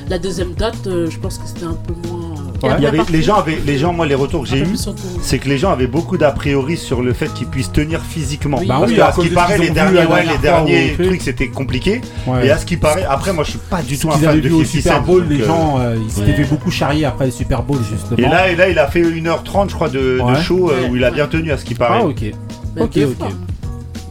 La 0.09 0.17
deuxième 0.17 0.53
date, 0.53 0.87
euh, 0.87 1.07
je 1.09 1.19
pense 1.19 1.37
que 1.37 1.47
c'était 1.47 1.65
un 1.65 1.73
peu 1.87 1.93
moins. 2.07 2.19
euh, 2.19 2.39
Ouais. 2.61 2.69
Il 2.79 2.83
y 2.83 2.87
avait, 2.87 2.99
les 3.09 3.21
gens 3.21 3.35
avaient, 3.37 3.57
les 3.65 3.77
gens, 3.77 3.93
moi, 3.93 4.05
les 4.05 4.15
retours 4.15 4.43
que 4.43 4.49
j'ai 4.49 4.63
tout. 4.63 4.75
c'est 5.21 5.39
que 5.39 5.47
les 5.47 5.57
gens 5.57 5.71
avaient 5.71 5.87
beaucoup 5.87 6.17
d'a 6.17 6.31
priori 6.31 6.75
sur 6.75 7.01
le 7.01 7.13
fait 7.13 7.33
qu'ils 7.33 7.47
puissent 7.47 7.71
tenir 7.71 8.01
physiquement. 8.01 8.57
Oui. 8.59 8.67
Bah 8.67 8.79
Parce 8.79 8.91
oui, 8.91 8.97
que, 8.97 9.01
à 9.01 9.11
ce 9.13 9.21
qui 9.21 9.29
paraît, 9.29 9.57
les 9.57 9.69
derniers, 9.69 10.05
ouais, 10.05 10.25
les 10.25 10.37
derniers 10.39 10.93
trucs, 10.93 11.21
c'était 11.21 11.47
compliqué. 11.47 12.01
Ouais. 12.27 12.47
Et 12.47 12.51
à 12.51 12.57
ce 12.57 12.65
qui 12.65 12.75
paraît, 12.75 13.05
après, 13.09 13.31
moi, 13.31 13.45
je 13.45 13.51
suis 13.51 13.59
pas 13.59 13.81
du 13.81 13.97
tout 13.97 14.09
un 14.09 14.17
fan 14.17 14.41
de 14.41 14.49
au 14.49 14.57
50 14.63 14.65
Super 14.67 15.01
Bowl, 15.03 15.21
donc, 15.21 15.29
les 15.37 15.41
euh, 15.41 15.47
gens, 15.47 15.77
euh, 15.79 15.95
ils 16.03 16.11
s'étaient 16.11 16.31
Ouais. 16.31 16.35
fait 16.35 16.49
beaucoup 16.49 16.69
charrier 16.69 17.05
après 17.05 17.25
le 17.27 17.31
Super 17.31 17.63
Bowl, 17.63 17.79
justement. 17.89 18.17
Et 18.17 18.23
là, 18.29 18.49
et 18.51 18.55
là, 18.57 18.67
il 18.67 18.77
a 18.77 18.87
fait 18.87 19.03
1h30, 19.03 19.69
je 19.69 19.75
crois, 19.75 19.87
de, 19.87 20.17
de 20.17 20.21
Ouais. 20.21 20.41
show 20.41 20.69
euh, 20.69 20.89
où 20.89 20.97
il 20.97 21.03
a 21.05 21.11
bien 21.11 21.27
tenu 21.27 21.51
à 21.53 21.57
ce 21.57 21.63
qui 21.63 21.75
paraît. 21.75 21.99
Ah, 22.01 22.05
ok. 22.07 22.23
Ok, 22.77 22.97
ok. 22.97 23.29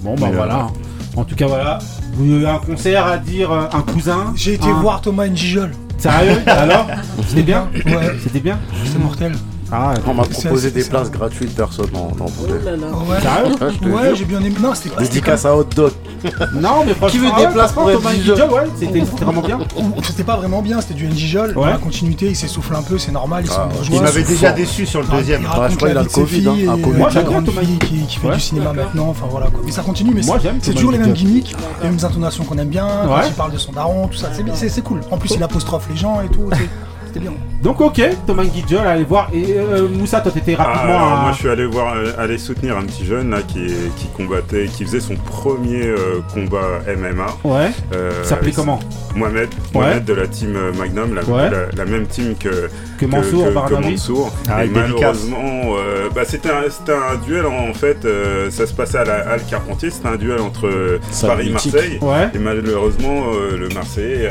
Bon, 0.00 0.14
bah 0.14 0.30
voilà. 0.32 0.68
En 1.16 1.24
tout 1.24 1.34
cas, 1.34 1.46
voilà. 1.48 1.80
Vous 2.14 2.32
avez 2.34 2.46
un 2.46 2.58
concert 2.58 3.06
à 3.06 3.18
dire, 3.18 3.52
un 3.52 3.82
cousin 3.82 4.32
J'ai 4.36 4.54
été 4.54 4.68
voir 4.80 5.02
Thomas 5.02 5.26
Njijol. 5.26 5.72
Sérieux? 5.98 6.38
Alors? 6.46 6.86
C'était 7.26 7.42
bien? 7.42 7.68
Ouais, 7.86 8.16
C'était 8.22 8.40
bien? 8.40 8.58
C'était 8.84 8.98
mortel. 8.98 9.32
Ah, 9.70 9.92
On 10.06 10.14
m'a 10.14 10.24
proposé 10.24 10.70
des 10.70 10.84
places 10.84 11.10
gratuites, 11.10 11.54
personne 11.54 11.90
n'en 11.92 12.10
Oh 12.20 12.24
voulait. 12.26 12.62
là 12.64 12.76
là. 12.76 12.86
Ouais, 12.88 13.20
Sérieux 13.20 13.94
Ouais, 13.94 14.14
j'ai 14.16 14.24
bien 14.24 14.40
aimé. 14.40 14.54
Non, 14.60 14.72
c'était 14.74 14.88
pas. 14.90 15.02
c'était 15.02 15.14
Dédicace 15.14 15.44
à 15.44 15.54
Hot 15.56 15.64
Dog. 15.64 15.92
Non, 16.54 16.84
mais 16.84 16.94
franchement, 16.94 17.08
Qui 17.08 17.18
veut 17.18 17.30
des 17.46 17.52
places 17.52 17.72
pour 17.72 17.84
ouais, 17.84 17.94
c'était 18.78 19.00
vraiment 19.24 19.40
bien. 19.42 19.58
C'était 20.02 20.24
pas 20.24 20.36
vraiment 20.36 20.62
bien, 20.62 20.80
c'était 20.80 20.94
du 20.94 21.08
Ouais. 21.08 21.70
la 21.70 21.76
continuité, 21.76 22.26
il 22.28 22.36
s'essouffle 22.36 22.74
un 22.74 22.82
peu, 22.82 22.96
c'est 22.98 23.12
normal, 23.12 23.44
ils 23.44 23.50
sont 23.50 23.60
Ah, 23.60 23.68
bourgeois. 23.72 23.96
Il 23.96 24.02
m'avait 24.02 24.22
déjà 24.22 24.52
déçu 24.52 24.86
sur 24.86 25.00
le 25.02 25.06
deuxième. 25.08 25.42
Il 25.42 25.44
je 25.44 25.50
crois 25.50 25.68
la 25.68 25.76
qu'il 25.76 25.98
a 25.98 26.02
le 26.02 26.08
Covid, 26.08 26.48
hein, 26.48 26.76
Moi, 26.96 27.10
grande 27.24 27.44
Thomas 27.44 27.60
fille 27.60 27.78
qui, 27.78 28.18
fait 28.18 28.30
du 28.30 28.40
cinéma 28.40 28.72
maintenant, 28.72 29.08
enfin 29.08 29.26
voilà 29.30 29.46
quoi. 29.46 29.60
Mais 29.64 29.72
ça 29.72 29.82
continue, 29.82 30.12
mais 30.14 30.22
c'est- 30.22 30.72
toujours 30.72 30.92
les 30.92 30.98
mêmes 30.98 31.12
gimmicks, 31.12 31.54
les 31.82 31.88
mêmes 31.90 31.98
intonations 32.02 32.44
qu'on 32.44 32.58
aime 32.58 32.68
bien, 32.68 32.86
quand 33.06 33.20
il 33.26 33.32
parle 33.34 33.52
de 33.52 33.58
son 33.58 33.72
daron, 33.72 34.08
tout 34.08 34.16
ça, 34.18 34.30
c'est 34.32 34.42
bien, 34.42 34.54
c'est 34.56 34.68
c'est 34.68 34.82
cool. 34.82 35.00
En 35.10 35.18
plus, 35.18 35.30
il 35.34 35.42
apostrophe 35.42 35.86
les 35.90 35.96
gens 35.96 36.20
et 36.20 36.28
tout, 36.28 36.48
c'était 37.08 37.20
bien. 37.20 37.32
Donc, 37.62 37.80
ok, 37.80 38.00
Thomas 38.26 38.44
Guidjol, 38.44 38.86
allez 38.86 39.04
voir. 39.04 39.28
Et 39.32 39.54
euh, 39.56 39.88
Moussa, 39.88 40.20
toi, 40.20 40.30
t'étais 40.30 40.54
Ah, 40.58 40.62
rapidement 40.64 40.98
à. 41.16 41.20
moi 41.22 41.32
je 41.32 41.38
suis 41.38 41.48
allé 41.48 41.66
voir, 41.66 41.94
euh, 41.96 42.12
aller 42.18 42.38
soutenir 42.38 42.76
un 42.76 42.82
petit 42.84 43.04
jeune 43.04 43.30
là 43.30 43.38
qui, 43.42 43.74
combattait, 44.16 44.66
qui 44.66 44.84
faisait 44.84 45.00
son 45.00 45.16
premier 45.16 45.82
euh, 45.86 46.20
combat 46.32 46.80
MMA. 46.86 47.26
Ouais. 47.44 47.70
Euh, 47.94 48.22
s'appelait 48.24 48.52
comment? 48.52 48.78
Mohamed, 49.16 49.48
Mohamed 49.74 50.04
de 50.04 50.12
la 50.14 50.26
team 50.28 50.54
euh, 50.54 50.72
Magnum, 50.74 51.14
la, 51.14 51.24
Ouais. 51.24 51.50
la- 51.50 51.66
la 51.76 51.84
même 51.84 52.06
team 52.06 52.34
que, 52.38 52.68
Que 52.98 53.06
Mansour 53.06 53.46
que, 53.66 53.74
Mansour. 53.74 54.32
Ah, 54.48 54.64
et 54.64 54.68
malheureusement, 54.68 55.74
euh, 55.76 56.08
bah, 56.14 56.22
c'était 56.24 56.50
un, 56.50 57.16
duel 57.26 57.46
en 57.46 57.72
fait, 57.74 58.04
euh, 58.04 58.50
ça 58.50 58.66
se 58.66 58.72
passait 58.74 58.98
à 58.98 59.04
la 59.04 59.28
Halle 59.30 59.42
Carpentier, 59.48 59.90
c'était 59.90 60.08
un 60.08 60.16
duel 60.16 60.40
entre 60.40 60.68
Paris 61.26 61.48
et. 61.48 61.52
Marseille. 61.52 61.98
Ouais. 62.00 62.28
Et 62.34 62.38
malheureusement, 62.38 63.24
euh, 63.34 63.56
le 63.56 63.68
Marseillais 63.70 64.28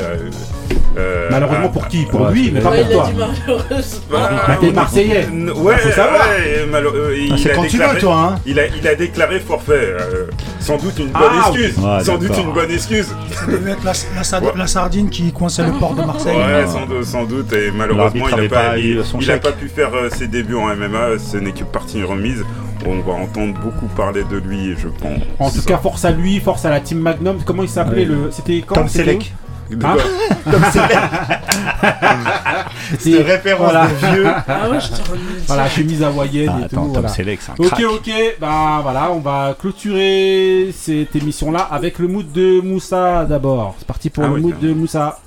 Euh, 0.96 1.28
Malheureusement 1.30 1.66
ah, 1.66 1.72
pour 1.72 1.88
qui? 1.88 2.04
Pour 2.06 2.22
ouais, 2.22 2.32
lui, 2.32 2.50
mais 2.52 2.60
pas 2.70 2.76
Ouais, 2.76 2.82
pour 2.84 2.90
il 2.90 2.92
a 2.92 2.96
toi. 2.96 3.06
dit 3.06 3.18
malheureusement. 3.46 4.00
Bah, 4.10 4.58
t'es 4.60 4.70
Marseillais. 4.72 5.22
N- 5.30 5.50
Ouais, 5.56 5.74
Bah, 5.74 5.78
faut 5.78 5.90
savoir. 5.90 6.28
ouais, 6.28 6.66
malo- 6.70 6.94
euh, 6.94 7.16
il 7.18 7.32
Ah, 7.32 7.36
c'est 7.38 7.50
a 7.50 7.54
quand 7.54 7.62
tu 7.64 7.76
déclaré- 7.76 7.94
veux, 7.94 8.00
toi, 8.00 8.30
hein. 8.34 8.40
il, 8.46 8.58
a, 8.60 8.66
il 8.66 8.86
a 8.88 8.94
déclaré 8.94 9.40
forfait. 9.40 9.72
euh, 9.72 10.26
sans 10.60 10.76
doute 10.76 10.98
une 10.98 11.06
bonne 11.08 11.22
Ah, 11.32 11.48
excuse. 11.48 11.78
ouais, 11.78 12.04
sans 12.04 12.16
doute 12.18 12.36
une 12.38 12.52
bonne 12.52 12.70
excuse. 12.70 13.08
Ça 13.32 13.46
devait 13.46 13.72
être 13.72 13.84
la, 13.84 13.92
la 14.16 14.24
sa- 14.24 14.40
Ouais. 14.40 14.52
la 14.56 14.66
sardine 14.66 15.08
qui 15.10 15.32
coinçait 15.32 15.62
le 15.64 15.72
port 15.72 15.94
de 15.94 16.02
Marseille. 16.02 16.36
Ouais, 16.36 16.66
sans, 16.66 16.86
doute- 16.86 17.04
sans 17.04 17.24
doute. 17.24 17.52
Et 17.52 17.70
malheureusement, 17.70 18.26
il 18.28 18.36
n'a 18.42 18.48
pas, 18.48 18.70
pas 18.70 18.78
il, 18.78 18.98
eu 18.98 19.04
son 19.04 19.18
il 19.20 19.30
a 19.30 19.34
chèque. 19.34 19.42
pas 19.42 19.52
pu 19.52 19.68
faire 19.68 19.90
euh, 19.94 20.08
ses 20.10 20.26
débuts 20.28 20.56
en 20.56 20.68
MMA. 20.74 21.18
Ce 21.18 21.36
n'est 21.36 21.52
que 21.52 21.64
partie 21.64 22.02
remise. 22.02 22.44
On 22.86 23.00
va 23.00 23.14
entendre 23.14 23.54
beaucoup 23.60 23.86
parler 23.88 24.22
de 24.30 24.36
lui, 24.36 24.74
je 24.78 24.86
pense. 24.88 25.18
En 25.40 25.50
tout 25.50 25.62
cas, 25.62 25.78
force 25.78 26.04
à 26.04 26.10
lui, 26.12 26.38
force 26.38 26.64
à 26.64 26.70
la 26.70 26.80
team 26.80 26.98
Magnum. 27.00 27.38
Comment 27.44 27.64
il 27.64 27.68
s'appelait 27.68 28.04
le 28.04 28.30
C'était 28.30 28.62
quand 28.64 28.76
Tom 28.76 28.88
Selleck. 28.88 29.34
De 29.70 29.84
Hein 29.86 29.96
quoi 30.44 30.52
Comme 30.52 30.62
c'est 30.72 30.80
C'est- 32.98 33.10
une 33.10 33.16
référence 33.22 33.70
voilà. 33.70 33.86
de 33.86 33.94
vieux. 34.14 34.26
Ah 34.48 34.68
ouais, 34.70 34.78
je 34.80 35.10
remets. 35.10 35.20
Voilà, 35.46 35.68
chemise 35.68 36.02
hawaïenne 36.02 36.50
Ah, 36.54 36.60
et 36.60 36.64
attends, 36.64 36.76
tout. 36.76 36.82
Tom 36.84 36.92
voilà. 36.94 37.08
Selleck, 37.08 37.40
c'est 37.42 37.52
un 37.52 37.54
Ok, 37.58 37.66
crack. 37.68 37.80
ok, 37.84 38.10
bah 38.40 38.80
voilà, 38.82 39.10
on 39.12 39.18
va 39.20 39.54
clôturer 39.58 40.70
cette 40.76 41.14
émission-là 41.16 41.68
avec 41.70 41.98
le 41.98 42.08
mood 42.08 42.30
de 42.32 42.60
Moussa 42.62 43.24
d'abord. 43.26 43.74
C'est 43.78 43.86
parti 43.86 44.08
pour 44.10 44.24
Ah 44.24 44.28
le 44.28 44.32
oui, 44.34 44.40
mood 44.40 44.58
de 44.58 44.72
Moussa. 44.72 45.20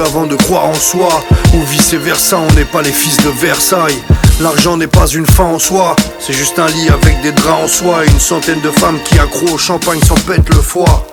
Avant 0.00 0.26
de 0.26 0.36
croire 0.36 0.64
en 0.64 0.74
soi 0.74 1.22
Ou 1.54 1.62
vice 1.66 1.92
versa, 1.94 2.38
on 2.38 2.52
n'est 2.54 2.64
pas 2.64 2.80
les 2.80 2.92
fils 2.92 3.18
de 3.18 3.28
Versailles. 3.28 3.98
L'argent 4.40 4.76
n'est 4.78 4.86
pas 4.86 5.06
une 5.06 5.26
fin 5.26 5.44
en 5.44 5.58
soi 5.58 5.94
C'est 6.18 6.32
juste 6.32 6.58
un 6.58 6.66
lit 6.68 6.88
avec 6.88 7.20
des 7.20 7.32
draps 7.32 7.64
en 7.64 7.68
soie 7.68 8.04
Et 8.04 8.08
une 8.08 8.18
centaine 8.20 8.60
de 8.62 8.70
femmes 8.70 8.98
qui 9.04 9.18
accro 9.18 9.46
au 9.48 9.58
champagne 9.58 10.00
s'en 10.00 10.14
pètent 10.14 10.48
le 10.48 10.62
foie. 10.62 11.06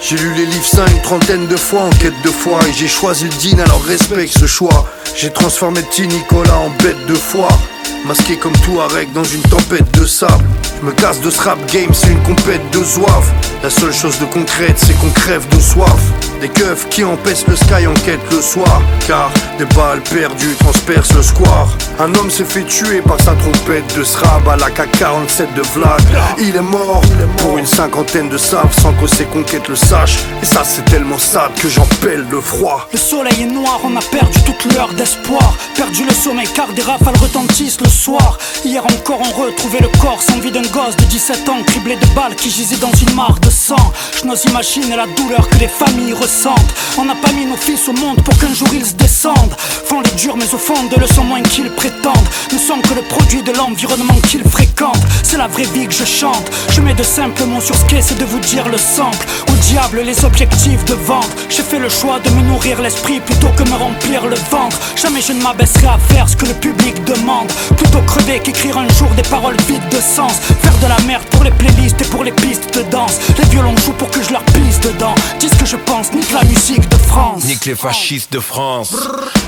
J'ai 0.00 0.16
lu 0.16 0.34
les 0.34 0.46
livres 0.46 0.66
saints 0.66 0.86
une 0.86 1.02
trentaine 1.02 1.46
de 1.46 1.56
fois 1.56 1.82
en 1.82 1.90
quête 1.90 2.20
de 2.24 2.30
foi 2.30 2.58
Et 2.68 2.72
j'ai 2.72 2.88
choisi 2.88 3.24
le 3.24 3.54
din 3.54 3.62
alors 3.62 3.84
respecte 3.84 4.36
ce 4.36 4.46
choix. 4.46 4.86
J'ai 5.16 5.30
transformé 5.30 5.80
petit 5.82 6.08
Nicolas 6.08 6.58
en 6.58 6.70
bête 6.82 7.06
de 7.06 7.14
foi 7.14 7.48
Masqué 8.06 8.36
comme 8.36 8.56
Touareg 8.64 9.12
dans 9.12 9.24
une 9.24 9.42
tempête 9.42 9.90
de 9.98 10.06
sable. 10.06 10.44
Je 10.80 10.86
me 10.86 10.92
casse 10.92 11.20
de 11.20 11.30
ce 11.30 11.40
rap 11.42 11.58
game, 11.72 11.92
c'est 11.92 12.10
une 12.10 12.22
compète 12.22 12.62
de 12.72 12.82
zouave. 12.82 13.30
La 13.62 13.70
seule 13.70 13.92
chose 13.92 14.18
de 14.20 14.24
concrète, 14.26 14.76
c'est 14.76 14.96
qu'on 15.00 15.10
crève 15.10 15.46
de 15.48 15.60
soif. 15.60 16.00
Des 16.40 16.48
keufs 16.48 16.88
qui 16.88 17.02
empêchent 17.02 17.46
le 17.48 17.56
sky 17.56 17.88
en 17.88 17.94
quête 17.94 18.20
le 18.30 18.40
soir. 18.40 18.80
Car 19.08 19.30
des 19.58 19.64
balles 19.74 20.00
perdues 20.02 20.54
transpercent 20.60 21.14
le 21.14 21.22
square. 21.22 21.76
Un 21.98 22.14
homme 22.14 22.30
s'est 22.30 22.44
fait 22.44 22.62
tuer 22.62 23.00
par 23.00 23.20
sa 23.20 23.32
trompette 23.32 23.98
de 23.98 24.04
srab 24.04 24.48
à 24.48 24.56
la 24.56 24.70
K47 24.70 25.54
de 25.56 25.62
Vlad. 25.74 26.00
Il 26.38 26.54
est 26.54 26.60
mort 26.60 27.02
pour 27.38 27.58
une 27.58 27.66
cinquantaine 27.66 28.28
de 28.28 28.38
saves 28.38 28.72
sans 28.80 28.92
que 28.92 29.08
ses 29.08 29.24
conquêtes 29.24 29.66
le 29.68 29.74
sachent. 29.74 30.18
Et 30.40 30.46
ça 30.46 30.62
c'est 30.64 30.84
tellement 30.84 31.18
sad 31.18 31.52
que 31.60 31.68
j'en 31.68 31.86
pèle 32.00 32.24
le 32.30 32.40
froid. 32.40 32.88
Le 32.92 32.98
soleil 32.98 33.42
est 33.42 33.52
noir, 33.52 33.80
on 33.82 33.96
a 33.96 34.02
perdu 34.12 34.38
toute 34.42 34.72
l'heure 34.72 34.94
d'espoir. 34.94 35.56
Perdu 35.74 36.04
le 36.04 36.14
sommeil 36.14 36.46
car 36.54 36.68
des 36.72 36.82
rafales 36.82 37.16
retentissent 37.20 37.80
Hier 38.64 38.82
encore, 38.84 39.20
on 39.20 39.42
retrouvait 39.42 39.80
le 39.80 39.88
corps 40.00 40.22
sans 40.22 40.38
vie 40.40 40.50
d'un 40.50 40.62
gosse 40.62 40.96
de 40.96 41.04
17 41.04 41.48
ans, 41.48 41.62
criblé 41.66 41.96
de 41.96 42.06
balles 42.14 42.34
qui 42.34 42.50
gisait 42.50 42.76
dans 42.76 42.92
une 42.92 43.14
mare 43.14 43.38
de 43.40 43.50
sang. 43.50 43.92
Je 44.18 44.26
n'ose 44.26 44.44
imaginer 44.44 44.96
la 44.96 45.06
douleur 45.06 45.48
que 45.48 45.56
les 45.58 45.68
familles 45.68 46.12
ressentent. 46.12 46.74
On 46.96 47.04
n'a 47.04 47.14
pas 47.14 47.30
mis 47.32 47.44
nos 47.46 47.56
fils 47.56 47.88
au 47.88 47.92
monde 47.92 48.22
pour 48.22 48.36
qu'un 48.38 48.52
jour 48.52 48.68
ils 48.72 48.84
se 48.84 48.94
descendent. 48.94 49.54
Font 49.58 50.00
les 50.00 50.10
durs, 50.12 50.36
mais 50.36 50.52
au 50.54 50.58
fond 50.58 50.82
de 50.88 51.00
le 51.00 51.06
sont 51.06 51.24
moins 51.24 51.42
qu'ils 51.42 51.70
prétendent. 51.70 52.28
Nous 52.52 52.58
sommes 52.58 52.82
que 52.82 52.94
le 52.94 53.02
produit 53.02 53.42
de 53.42 53.52
l'environnement 53.52 54.18
qu'ils 54.28 54.44
fréquentent. 54.44 55.06
C'est 55.22 55.38
la 55.38 55.46
vraie 55.46 55.68
vie 55.74 55.86
que 55.86 55.94
je 55.94 56.04
chante. 56.04 56.50
Je 56.70 56.80
mets 56.80 56.94
de 56.94 57.02
simples 57.02 57.44
mots 57.44 57.60
sur 57.60 57.76
ce 57.76 57.84
qu'est, 57.84 58.02
c'est 58.02 58.18
de 58.18 58.24
vous 58.24 58.40
dire 58.40 58.68
le 58.68 58.78
sample. 58.78 59.26
Au 59.48 59.56
diable, 59.70 60.00
les 60.00 60.24
objectifs 60.24 60.84
de 60.84 60.94
vente. 60.94 61.30
J'ai 61.48 61.62
fait 61.62 61.78
le 61.78 61.88
choix 61.88 62.18
de 62.20 62.30
me 62.30 62.42
nourrir 62.42 62.80
l'esprit 62.80 63.20
plutôt 63.20 63.50
que 63.56 63.62
me 63.64 63.76
remplir 63.76 64.26
le 64.26 64.36
ventre. 64.50 64.78
Jamais 64.96 65.20
je 65.20 65.32
ne 65.32 65.42
m'abaisserai 65.42 65.86
à 65.86 65.98
faire 66.12 66.28
ce 66.28 66.36
que 66.36 66.46
le 66.46 66.54
public 66.54 67.04
demande. 67.04 67.52
Plutôt 67.78 68.00
crever 68.02 68.40
qu'écrire 68.40 68.76
un 68.78 68.88
jour 68.94 69.08
des 69.16 69.22
paroles 69.22 69.56
vides 69.68 69.88
de 69.90 70.00
sens. 70.00 70.34
Faire 70.62 70.78
de 70.82 70.86
la 70.86 70.98
merde 71.06 71.24
pour 71.30 71.44
les 71.44 71.50
playlists 71.50 72.00
et 72.00 72.04
pour 72.04 72.24
les 72.24 72.32
pistes 72.32 72.74
de 72.74 72.82
danse. 72.90 73.18
Les 73.38 73.44
violons 73.46 73.76
jouent 73.84 73.92
pour 73.92 74.10
que 74.10 74.22
je 74.22 74.32
leur 74.32 74.42
pisse 74.44 74.80
dedans. 74.80 75.14
Dis 75.40 75.48
ce 75.48 75.56
que 75.56 75.66
je 75.66 75.76
pense, 75.76 76.12
nique 76.12 76.32
la 76.32 76.44
musique 76.44 76.88
de 76.88 76.96
France. 76.96 77.44
Nique 77.44 77.66
les 77.66 77.74
fascistes 77.74 78.32
de 78.32 78.40
France. 78.40 78.94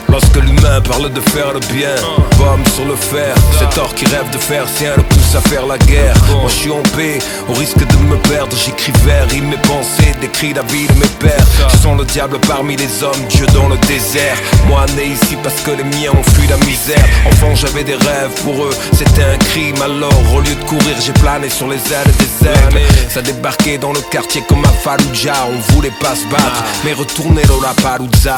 Lorsque 0.08 0.36
l'humain 0.36 0.80
parle 0.80 1.12
de 1.12 1.20
faire 1.20 1.52
le 1.52 1.60
bien, 1.72 1.94
bombe 2.38 2.66
sur 2.74 2.84
le 2.84 2.96
fer. 2.96 3.34
Cet 3.58 3.78
or 3.78 3.94
qui 3.94 4.06
rêve 4.06 4.28
de 4.30 4.38
faire 4.38 4.66
sien 4.76 4.92
le 4.96 5.02
pousse 5.02 5.34
à 5.34 5.40
faire 5.48 5.66
la 5.66 5.78
guerre. 5.78 6.14
Moi 6.30 6.48
je 6.48 6.54
suis 6.54 6.70
en 6.70 6.82
paix, 6.96 7.18
au 7.48 7.54
risque 7.54 7.78
de 7.78 7.96
me 8.08 8.16
perdre. 8.28 8.56
J'écris 8.56 8.92
vers 9.04 9.28
rimes 9.28 9.48
mes 9.48 9.56
pensées, 9.58 10.14
décris 10.20 10.52
la 10.52 10.62
vie 10.62 10.86
de 10.86 10.94
mes 10.94 11.12
pères. 11.18 11.46
Je 11.72 11.76
sens 11.76 11.96
le 11.98 12.04
diable 12.04 12.38
parmi 12.46 12.76
les 12.76 13.02
hommes, 13.02 13.24
Dieu 13.28 13.46
dans 13.54 13.68
le 13.68 13.76
désert. 13.86 14.36
Moi 14.66 14.84
né 14.96 15.06
ici 15.06 15.36
parce 15.42 15.60
que 15.60 15.70
les 15.70 15.84
miens 15.84 16.12
ont 16.12 16.30
fui 16.34 16.46
la 16.48 16.56
misère. 16.58 17.04
Enfant 17.26 17.54
j'avais 17.54 17.84
des 17.84 17.94
rêves, 17.94 18.19
pour 18.42 18.64
eux 18.64 18.70
c'était 18.92 19.24
un 19.24 19.38
crime. 19.38 19.80
Alors 19.82 20.34
au 20.34 20.40
lieu 20.40 20.54
de 20.54 20.64
courir, 20.64 20.96
j'ai 21.00 21.12
plané 21.12 21.48
sur 21.48 21.68
les 21.68 21.76
ailes 21.76 22.12
des 22.18 22.48
aigles. 22.48 22.86
Ça 23.08 23.22
débarquait 23.22 23.78
dans 23.78 23.92
le 23.92 24.00
quartier 24.10 24.42
comme 24.48 24.64
à 24.64 24.68
Fallujah. 24.68 25.46
On 25.48 25.74
voulait 25.74 25.92
pas 26.00 26.14
se 26.14 26.26
battre, 26.26 26.64
mais 26.84 26.92
retourner 26.92 27.42
dans 27.44 27.60
la 27.60 27.74
Palooza. 27.82 28.36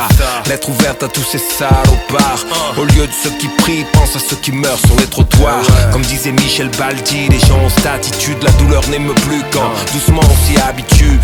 Lettre 0.48 0.70
ouverte 0.70 1.02
à 1.02 1.08
tous 1.08 1.24
ces 1.24 1.38
salopards. 1.38 2.44
Au 2.78 2.84
lieu 2.84 3.06
de 3.06 3.12
ceux 3.22 3.30
qui 3.40 3.48
prient, 3.58 3.84
pense 3.92 4.16
à 4.16 4.18
ceux 4.18 4.36
qui 4.36 4.52
meurent 4.52 4.78
sur 4.86 4.96
les 4.96 5.06
trottoirs. 5.06 5.64
Comme 5.92 6.02
disait 6.02 6.32
Michel 6.32 6.70
Baldi, 6.78 7.28
les 7.28 7.40
gens 7.40 7.58
ont 7.58 7.68
cette 7.68 7.86
attitude. 7.86 8.42
La 8.42 8.52
douleur 8.52 8.88
n'aime 8.88 9.12
plus 9.26 9.42
quand 9.52 9.70
doucement 9.92 10.22
on 10.22 10.46
s'y 10.46 10.58
habitue. 10.60 11.18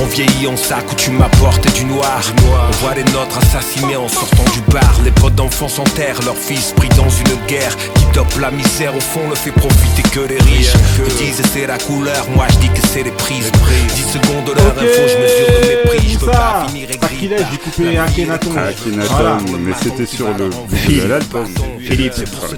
On 0.00 0.06
vieillit, 0.06 0.46
on 0.46 0.56
s'accoutume 0.56 1.20
à 1.22 1.28
porter 1.40 1.70
du 1.70 1.84
noir. 1.84 2.20
On 2.68 2.70
voit 2.84 2.94
les 2.94 3.04
nôtres 3.04 3.38
assassinés 3.38 3.96
en 3.96 4.08
sortant 4.08 4.44
du 4.52 4.60
bar. 4.72 4.94
Les 5.04 5.10
potes 5.10 5.34
d'enfants 5.34 5.68
s'enterrent, 5.68 6.20
leurs 6.24 6.36
fils 6.36 6.72
pris 6.76 6.88
dans 6.90 7.08
une 7.08 7.46
guerre 7.46 7.76
qui 7.76 8.03
dope 8.14 8.38
la 8.40 8.50
misère. 8.50 8.94
Au 8.96 9.00
fond, 9.00 9.20
ne 9.28 9.34
fait 9.34 9.50
profiter 9.50 10.02
que 10.02 10.20
les 10.20 10.38
riches. 10.38 10.72
Ils 10.98 11.14
disent 11.26 11.42
c'est 11.52 11.66
la 11.66 11.78
couleur, 11.78 12.26
moi 12.34 12.46
je 12.50 12.58
dis 12.58 12.68
que 12.68 12.86
c'est 12.92 13.02
les 13.02 13.10
prises. 13.10 13.50
10 13.94 14.02
secondes 14.02 14.44
de 14.46 14.52
leur 14.52 14.72
info, 14.72 15.02
je 15.08 15.22
mesure 15.22 15.60
le 15.60 15.68
mépris. 15.68 16.08
Je 16.08 16.18
Moussa, 16.24 16.66
pas 17.00 17.08
finir 17.08 17.32
est, 17.32 17.44
j'ai 17.50 17.58
coupé 17.58 17.98
Akhenaton. 17.98 18.50
Akhenaton, 18.56 19.12
Voilà. 19.14 19.38
mais 19.58 19.72
c'était 19.80 20.06
sur 20.06 20.28
le 20.28 20.48
de 20.48 21.08
l'album. 21.08 21.46
Philippe, 21.80 22.14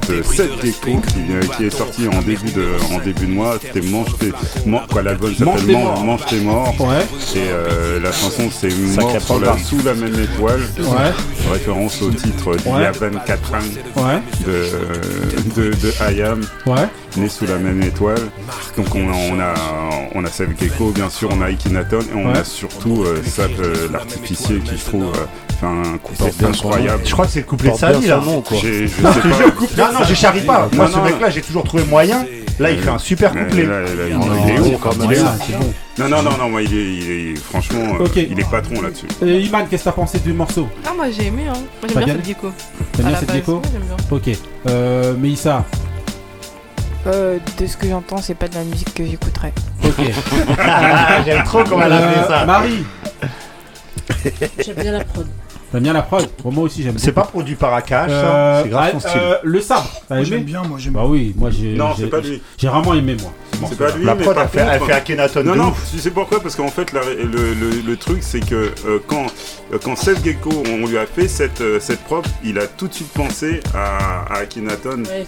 de 0.08 0.22
7 0.22 0.50
déco 0.62 1.00
qui, 1.56 1.64
est 1.64 1.70
sorti 1.70 2.06
en 2.08 2.20
début 2.22 2.50
de, 2.52 2.66
en 2.94 2.98
début 2.98 3.26
de 3.26 3.32
mois. 3.32 3.56
C'était 3.60 3.86
Mange 3.86 4.16
tes 4.18 4.32
Man- 4.66 4.82
quoi 4.90 5.02
l'album 5.02 5.34
s'appelle 5.34 5.66
morts. 5.66 6.04
Mange 6.04 6.26
tes 6.26 6.40
morts. 6.40 6.74
Ouais. 6.80 7.06
Et 7.34 7.38
euh, 7.50 8.00
la 8.00 8.12
chanson 8.12 8.48
c'est 8.50 8.68
Mort 8.96 9.16
sous 9.64 9.82
la 9.84 9.94
même 9.94 10.14
étoile. 10.20 10.60
Ouais. 10.78 11.52
Référence 11.52 12.02
au 12.02 12.10
titre 12.10 12.56
d'il 12.56 12.66
y 12.72 12.74
a 12.74 12.90
Ouais. 12.92 12.92
24 12.92 13.52
ans 13.54 13.56
Ouais. 13.96 14.20
De, 15.54 15.70
de. 15.70 16.70
Ouais. 16.70 16.88
Né 17.16 17.28
sous 17.28 17.46
la 17.46 17.58
même 17.58 17.82
étoile. 17.82 18.18
Donc 18.76 18.94
on 18.94 19.08
a, 19.10 19.14
on 19.14 19.40
a, 19.40 19.54
on 20.14 20.24
a 20.24 20.28
Seth 20.28 20.58
Gecko, 20.60 20.90
bien 20.90 21.08
sûr, 21.10 21.28
on 21.32 21.40
a 21.42 21.46
Akhenaton 21.46 22.00
et 22.00 22.14
on 22.14 22.26
Ouais. 22.32 22.38
a 22.38 22.44
surtout 22.44 23.04
euh, 23.04 23.22
Sap 23.24 23.50
euh, 23.58 23.88
l'artificier 23.92 24.58
qui 24.60 24.76
je 24.76 24.84
trouve 24.84 25.04
euh, 25.14 25.45
fait 25.56 25.66
un 25.66 25.98
couplet 25.98 26.46
incroyable. 26.48 27.02
Je 27.04 27.12
crois 27.12 27.26
que 27.26 27.32
c'est 27.32 27.40
le 27.40 27.46
couplet 27.46 27.70
de 27.70 27.76
sa 27.76 27.92
vie 27.92 28.06
là. 28.06 28.18
nom, 28.18 28.40
quoi. 28.42 28.56
J'ai- 28.60 28.86
je 28.88 29.02
Non, 29.02 29.12
sais 29.12 29.20
je 29.22 29.76
pas. 29.76 29.86
non, 29.92 29.98
non, 29.98 30.04
j'ai 30.06 30.14
charrie 30.14 30.40
pas. 30.42 30.68
Moi, 30.72 30.86
Non, 30.88 30.92
ce 30.94 30.98
mec-là, 31.00 31.30
j'ai 31.30 31.42
toujours 31.42 31.64
trouvé 31.64 31.84
moyen. 31.84 32.24
Là, 32.58 32.70
il 32.70 32.80
fait 32.80 32.88
un 32.88 32.98
super 32.98 33.32
couplet. 33.32 33.64
il, 33.64 34.10
est 34.10 34.14
non, 34.14 34.20
haut. 34.74 34.78
quand 34.78 34.96
même. 34.96 35.24
Ah. 35.26 35.34
Non, 35.98 36.08
non, 36.08 36.22
non, 36.22 36.36
non, 36.38 36.48
moi, 36.50 36.62
il 36.62 36.72
est, 36.74 36.94
il 36.94 37.10
est 37.32 37.36
franchement, 37.36 37.96
euh, 38.00 38.06
il 38.16 38.38
est 38.40 38.50
patron 38.50 38.80
là-dessus. 38.82 39.06
Euh, 39.22 39.40
Iman, 39.40 39.66
qu'est-ce 39.68 39.84
que 39.84 39.88
t'as 39.90 39.92
pensé 39.92 40.18
du 40.18 40.32
morceau? 40.32 40.68
Ah, 40.86 40.92
moi 40.96 41.06
j'ai 41.10 41.26
aimé, 41.26 41.44
hein. 41.48 41.52
Moi 41.82 41.88
j'aime 41.94 42.04
bien 42.04 42.14
cette 42.14 42.22
déco. 42.26 42.50
T'aimes 42.92 43.06
bien 43.06 43.16
cette 43.16 43.32
déco 43.32 43.52
ouais, 43.56 43.60
j'aime 43.72 43.82
bien. 43.82 43.96
Ok. 44.10 44.38
Euh, 44.68 45.14
Meissa 45.16 45.64
Euh, 47.06 47.38
de 47.58 47.66
ce 47.66 47.76
que 47.76 47.88
j'entends, 47.88 48.18
c'est 48.18 48.34
pas 48.34 48.48
de 48.48 48.54
la 48.56 48.64
musique 48.64 48.92
que 48.94 49.04
j'écouterais. 49.06 49.52
Ok. 49.84 49.94
J'aime 51.24 51.44
trop 51.44 51.62
comment 51.64 51.82
elle 51.84 51.92
a 51.92 51.98
fait 51.98 52.18
Euh, 52.20 52.28
ça. 52.28 52.44
Marie, 52.46 52.84
J'aime 54.64 54.74
bien 54.76 54.92
la 54.92 55.04
prod. 55.04 55.26
T'aimes 55.72 55.82
bien 55.82 55.92
la 55.92 56.02
prod 56.02 56.26
Bon, 56.42 56.52
Moi 56.52 56.64
aussi, 56.64 56.82
j'aime 56.82 56.98
C'est 56.98 57.12
pas 57.12 57.22
produit 57.24 57.54
par 57.54 57.74
Akash, 57.74 58.10
Euh, 58.10 58.56
ça. 58.56 58.62
C'est 58.62 58.68
grave 58.70 58.84
ah, 58.88 58.92
son 58.92 59.00
style. 59.00 59.20
euh, 59.22 59.34
le 59.42 59.60
sabre, 59.60 59.90
t'as 60.08 60.16
aimé 60.16 60.24
j'aime 60.26 60.42
bien, 60.44 60.62
moi 60.62 60.78
j'aime 60.78 60.92
Bah 60.94 61.04
oui, 61.06 61.34
moi 61.36 61.50
j'ai. 61.50 61.74
Non, 61.74 61.90
c'est 61.98 62.06
pas 62.06 62.20
lui. 62.20 62.40
J'ai 62.58 62.68
vraiment 62.68 62.94
aimé 62.94 63.16
moi. 63.20 63.32
ce 63.52 63.58
C'est 63.70 63.78
pas 63.78 63.96
lui, 63.96 64.04
La 64.04 64.14
mais 64.14 64.22
prod, 64.22 64.36
elle 64.40 64.48
fait, 64.48 64.66
elle 64.70 64.80
fait 64.80 64.92
Akhenaton 64.92 65.42
Non, 65.44 65.54
non, 65.56 65.72
tu 65.90 65.98
sais 65.98 66.10
pourquoi? 66.10 66.40
Parce 66.40 66.56
qu'en 66.56 66.68
fait, 66.68 66.92
la- 66.92 67.02
le, 67.04 67.54
le- 67.54 67.82
le 67.86 67.96
truc, 67.96 68.18
c'est 68.20 68.40
que 68.40 68.54
euh, 68.86 68.98
quand 69.06 69.26
euh, 69.72 69.78
quand 69.82 69.96
Seth 69.96 70.24
Gecko, 70.24 70.50
on 70.66 70.86
lui 70.86 70.98
a 70.98 71.06
fait 71.06 71.26
cette, 71.28 71.60
euh, 71.60 71.78
cette 71.80 72.00
prop, 72.04 72.26
il 72.44 72.58
a 72.58 72.66
tout 72.66 72.86
de 72.88 72.94
suite 72.94 73.08
pensé 73.12 73.60
à, 73.74 74.24
à 74.32 74.38
Akhenaton 74.40 75.02
Ouais. 75.04 75.26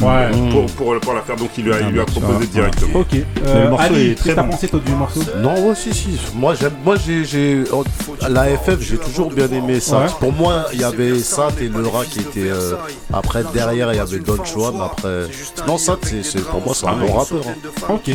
Ouais. 0.00 0.30
pour, 0.50 0.66
pour, 0.66 1.00
pour 1.00 1.14
la 1.14 1.20
faire. 1.22 1.36
Donc 1.36 1.50
il 1.58 1.64
lui 1.64 1.72
a, 1.72 1.80
il 1.80 1.88
lui 1.88 2.00
a 2.00 2.04
proposé 2.04 2.46
directement. 2.46 3.00
Ok. 3.00 3.14
Euh, 3.46 3.70
Ali, 3.78 4.14
qu'est-ce 4.14 4.28
que 4.28 4.32
t'as 4.34 4.42
pensé 4.44 4.68
toi 4.68 4.80
du 4.84 4.92
morceau? 4.92 5.20
Non, 5.38 5.68
ouais, 5.68 5.74
si, 5.74 5.92
si. 5.92 6.18
Moi, 6.34 6.54
j'aime, 6.54 6.72
moi, 6.84 6.96
j'ai, 6.96 7.64
la 8.28 8.44
FF, 8.56 8.80
j'ai 8.80 8.96
toujours 9.10 9.30
bien 9.30 9.48
aimé 9.50 9.80
ça. 9.80 9.98
Ouais. 10.00 10.06
Pour 10.18 10.32
moi, 10.32 10.66
il 10.72 10.80
y 10.80 10.84
avait 10.84 11.18
Sat 11.20 11.48
et 11.60 11.68
Leura 11.68 12.04
qui 12.04 12.20
étaient, 12.20 12.50
euh, 12.50 12.74
après, 13.12 13.42
derrière, 13.52 13.92
il 13.92 13.96
y 13.96 14.00
avait 14.00 14.18
Don 14.18 14.42
Juan, 14.44 14.74
après. 14.82 15.26
Non, 15.66 15.78
Sat, 15.78 15.98
c'est, 16.02 16.22
c'est, 16.22 16.44
pour 16.44 16.60
moi, 16.64 16.74
c'est 16.74 16.86
un 16.86 16.96
bon 16.96 17.12
rappeur. 17.12 17.40
hein. 17.46 17.54
Ok. 17.88 18.10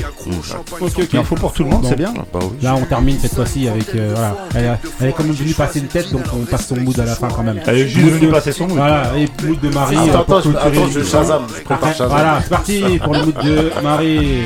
Ok, 0.81 0.91
ok. 0.97 1.07
Il 1.13 1.19
en 1.19 1.23
faut 1.23 1.35
pour 1.35 1.53
tout 1.53 1.63
le 1.63 1.69
monde, 1.69 1.85
c'est 1.87 1.95
bien. 1.97 2.13
Là, 2.61 2.75
on 2.75 2.85
termine 2.85 3.17
cette 3.19 3.35
fois-ci 3.35 3.67
avec. 3.67 3.93
euh, 3.95 4.11
voilà. 4.13 4.35
Elle, 4.55 4.67
a- 4.67 4.79
elle 5.01 5.09
est 5.09 5.13
quand 5.13 5.23
même 5.23 5.33
venue 5.33 5.53
passer 5.53 5.79
une 5.79 5.87
tête, 5.87 6.11
donc 6.11 6.23
on 6.33 6.45
passe 6.45 6.67
son 6.67 6.75
mood 6.77 6.99
à 6.99 7.05
la 7.05 7.15
fin 7.15 7.27
quand 7.29 7.43
même. 7.43 7.59
Elle 7.65 7.77
est 7.79 7.87
juste 7.87 8.07
venue 8.15 8.27
de- 8.27 8.31
passer 8.31 8.51
son 8.51 8.67
mood. 8.67 8.77
Voilà, 8.77 9.11
et 9.17 9.27
mood 9.45 9.59
de 9.59 9.69
Marie. 9.69 9.97
Attends, 9.97 10.09
euh, 10.09 10.21
attends, 10.21 10.41
je- 10.41 10.57
attends, 10.57 10.87
je. 10.91 11.03
Shazam, 11.03 11.43
je 11.49 11.53
prépare 11.63 11.77
Après, 11.77 11.91
Shazam. 11.93 12.09
Voilà, 12.09 12.39
c'est 12.41 12.49
parti 12.49 12.99
pour 13.03 13.13
le 13.13 13.25
mood 13.25 13.35
de 13.43 13.71
Marie. 13.83 14.41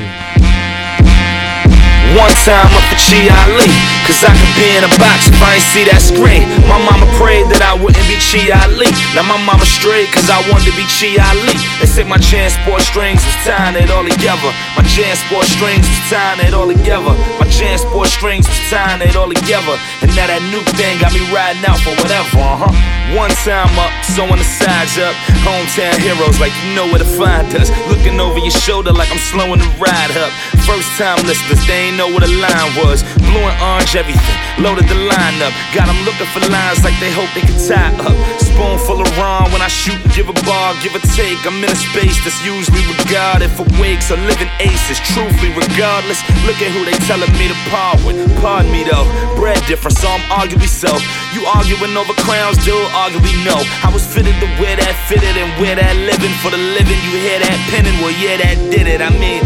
One 2.18 2.34
time 2.41 2.65
up 2.73 2.81
for 2.90 2.98
Chi 2.98 3.30
Ali, 3.30 3.69
cause 4.10 4.26
I 4.26 4.34
could 4.34 4.53
be 4.57 4.65
in 4.73 4.81
a 4.81 4.90
box 4.98 5.30
if 5.30 5.38
I 5.45 5.61
ain't 5.61 5.68
see 5.69 5.86
that 5.86 6.02
screen. 6.02 6.41
My 6.65 6.81
mama 6.81 7.06
prayed 7.22 7.45
that 7.53 7.61
I 7.61 7.77
wouldn't 7.77 8.02
be 8.10 8.18
Chi 8.18 8.49
Ali. 8.49 8.90
Now 9.14 9.30
my 9.30 9.38
mama 9.38 9.61
straight 9.61 10.10
cause 10.10 10.26
I 10.26 10.41
wanted 10.49 10.73
to 10.73 10.76
be 10.76 10.90
Chi 10.90 11.22
Ali. 11.22 11.53
They 11.77 11.86
said 11.86 12.10
my 12.10 12.18
transport 12.18 12.81
strings 12.81 13.22
was 13.22 13.38
tying 13.45 13.77
it 13.77 13.94
all 13.94 14.02
together. 14.02 14.49
My 14.73 14.81
transport 14.90 15.45
strings 15.45 15.86
was 15.86 16.02
tying 16.10 16.41
it 16.41 16.57
all 16.57 16.65
together. 16.65 17.14
My 17.38 17.45
transport 17.45 18.10
strings 18.10 18.49
was 18.49 18.61
tying 18.73 19.06
it 19.06 19.14
all 19.14 19.30
together. 19.30 19.77
And 20.02 20.10
now 20.18 20.34
that 20.34 20.41
new 20.49 20.65
thing 20.81 20.98
got 20.98 21.14
me 21.14 21.22
riding 21.30 21.61
out 21.69 21.77
for 21.86 21.94
whatever, 21.94 22.41
uh 22.41 22.65
huh. 22.65 22.73
One 23.14 23.34
time 23.41 23.73
up, 23.81 23.90
sewing 24.06 24.38
the 24.38 24.45
sides 24.45 24.98
up. 24.98 25.14
Hometown 25.45 25.98
heroes, 25.98 26.38
like 26.41 26.53
you 26.65 26.73
know 26.73 26.90
where 26.90 27.02
to 27.02 27.10
find 27.18 27.49
us. 27.57 27.69
Looking 27.90 28.18
over 28.18 28.38
your 28.38 28.53
shoulder 28.53 28.94
like 28.94 29.10
I'm 29.14 29.22
slowing 29.22 29.61
the 29.61 29.69
ride 29.81 30.14
up. 30.18 30.30
First 30.65 30.90
time 30.98 31.18
listeners, 31.26 31.61
they 31.65 31.90
ain't 31.90 31.98
know 31.99 32.07
what 32.15 32.23
a 32.23 32.31
line 32.31 32.71
was. 32.80 33.03
Blue 33.19 33.43
and 33.43 33.57
orange, 33.59 33.91
everything. 33.99 34.39
Loaded 34.63 34.88
the 34.88 34.95
line 34.95 35.38
up. 35.43 35.51
Got 35.76 35.91
them 35.91 35.99
looking 36.07 36.31
for 36.31 36.39
lines 36.47 36.80
like 36.80 36.95
they 37.03 37.11
hope 37.11 37.27
they 37.35 37.43
can 37.43 37.59
tie 37.59 37.91
up. 37.99 38.15
Spoonful 38.39 39.03
of 39.03 39.09
rum 39.19 39.51
when 39.51 39.59
I 39.59 39.67
shoot, 39.67 39.99
give 40.15 40.31
a 40.31 40.38
bar, 40.47 40.71
give 40.80 40.95
a 40.95 41.03
take. 41.19 41.43
I'm 41.43 41.59
in 41.59 41.67
a 41.67 41.76
space 41.76 42.15
that's 42.23 42.39
usually 42.39 42.88
regarded 42.95 43.51
for 43.51 43.67
wakes 43.84 44.07
or 44.15 44.19
living 44.31 44.47
aces. 44.63 45.03
Truthfully, 45.11 45.51
regardless, 45.51 46.23
look 46.47 46.59
at 46.63 46.71
who 46.71 46.88
they 46.88 46.95
telling 47.03 47.31
me 47.35 47.51
to 47.51 47.57
par 47.67 47.99
with. 48.07 48.15
Pardon 48.39 48.71
me 48.71 48.88
though, 48.88 49.03
bread 49.35 49.59
different, 49.67 49.99
so 49.99 50.07
I'm 50.07 50.23
arguably 50.31 50.71
so. 50.71 50.95
You 51.35 51.43
arguing 51.51 51.95
over 51.99 52.15
crowns, 52.23 52.63
dude? 52.63 52.80
Arguably 52.95 53.35
no. 53.43 53.59
I 53.84 53.91
was 53.91 54.07
fitted 54.07 54.35
to 54.39 54.47
wear 54.59 54.80
that 54.80 54.95
fitted 55.11 55.35
and 55.35 55.51
wear 55.59 55.76
that 55.76 55.95
living 56.07 56.31
for 56.39 56.47
the 56.51 56.61
living. 56.80 56.99
You 57.03 57.11
hear 57.19 57.39
that 57.43 57.59
penning? 57.71 57.95
Well, 57.99 58.15
yeah, 58.15 58.39
that 58.39 58.55
did 58.71 58.88
it. 58.88 59.03
I 59.03 59.11
mean, 59.19 59.43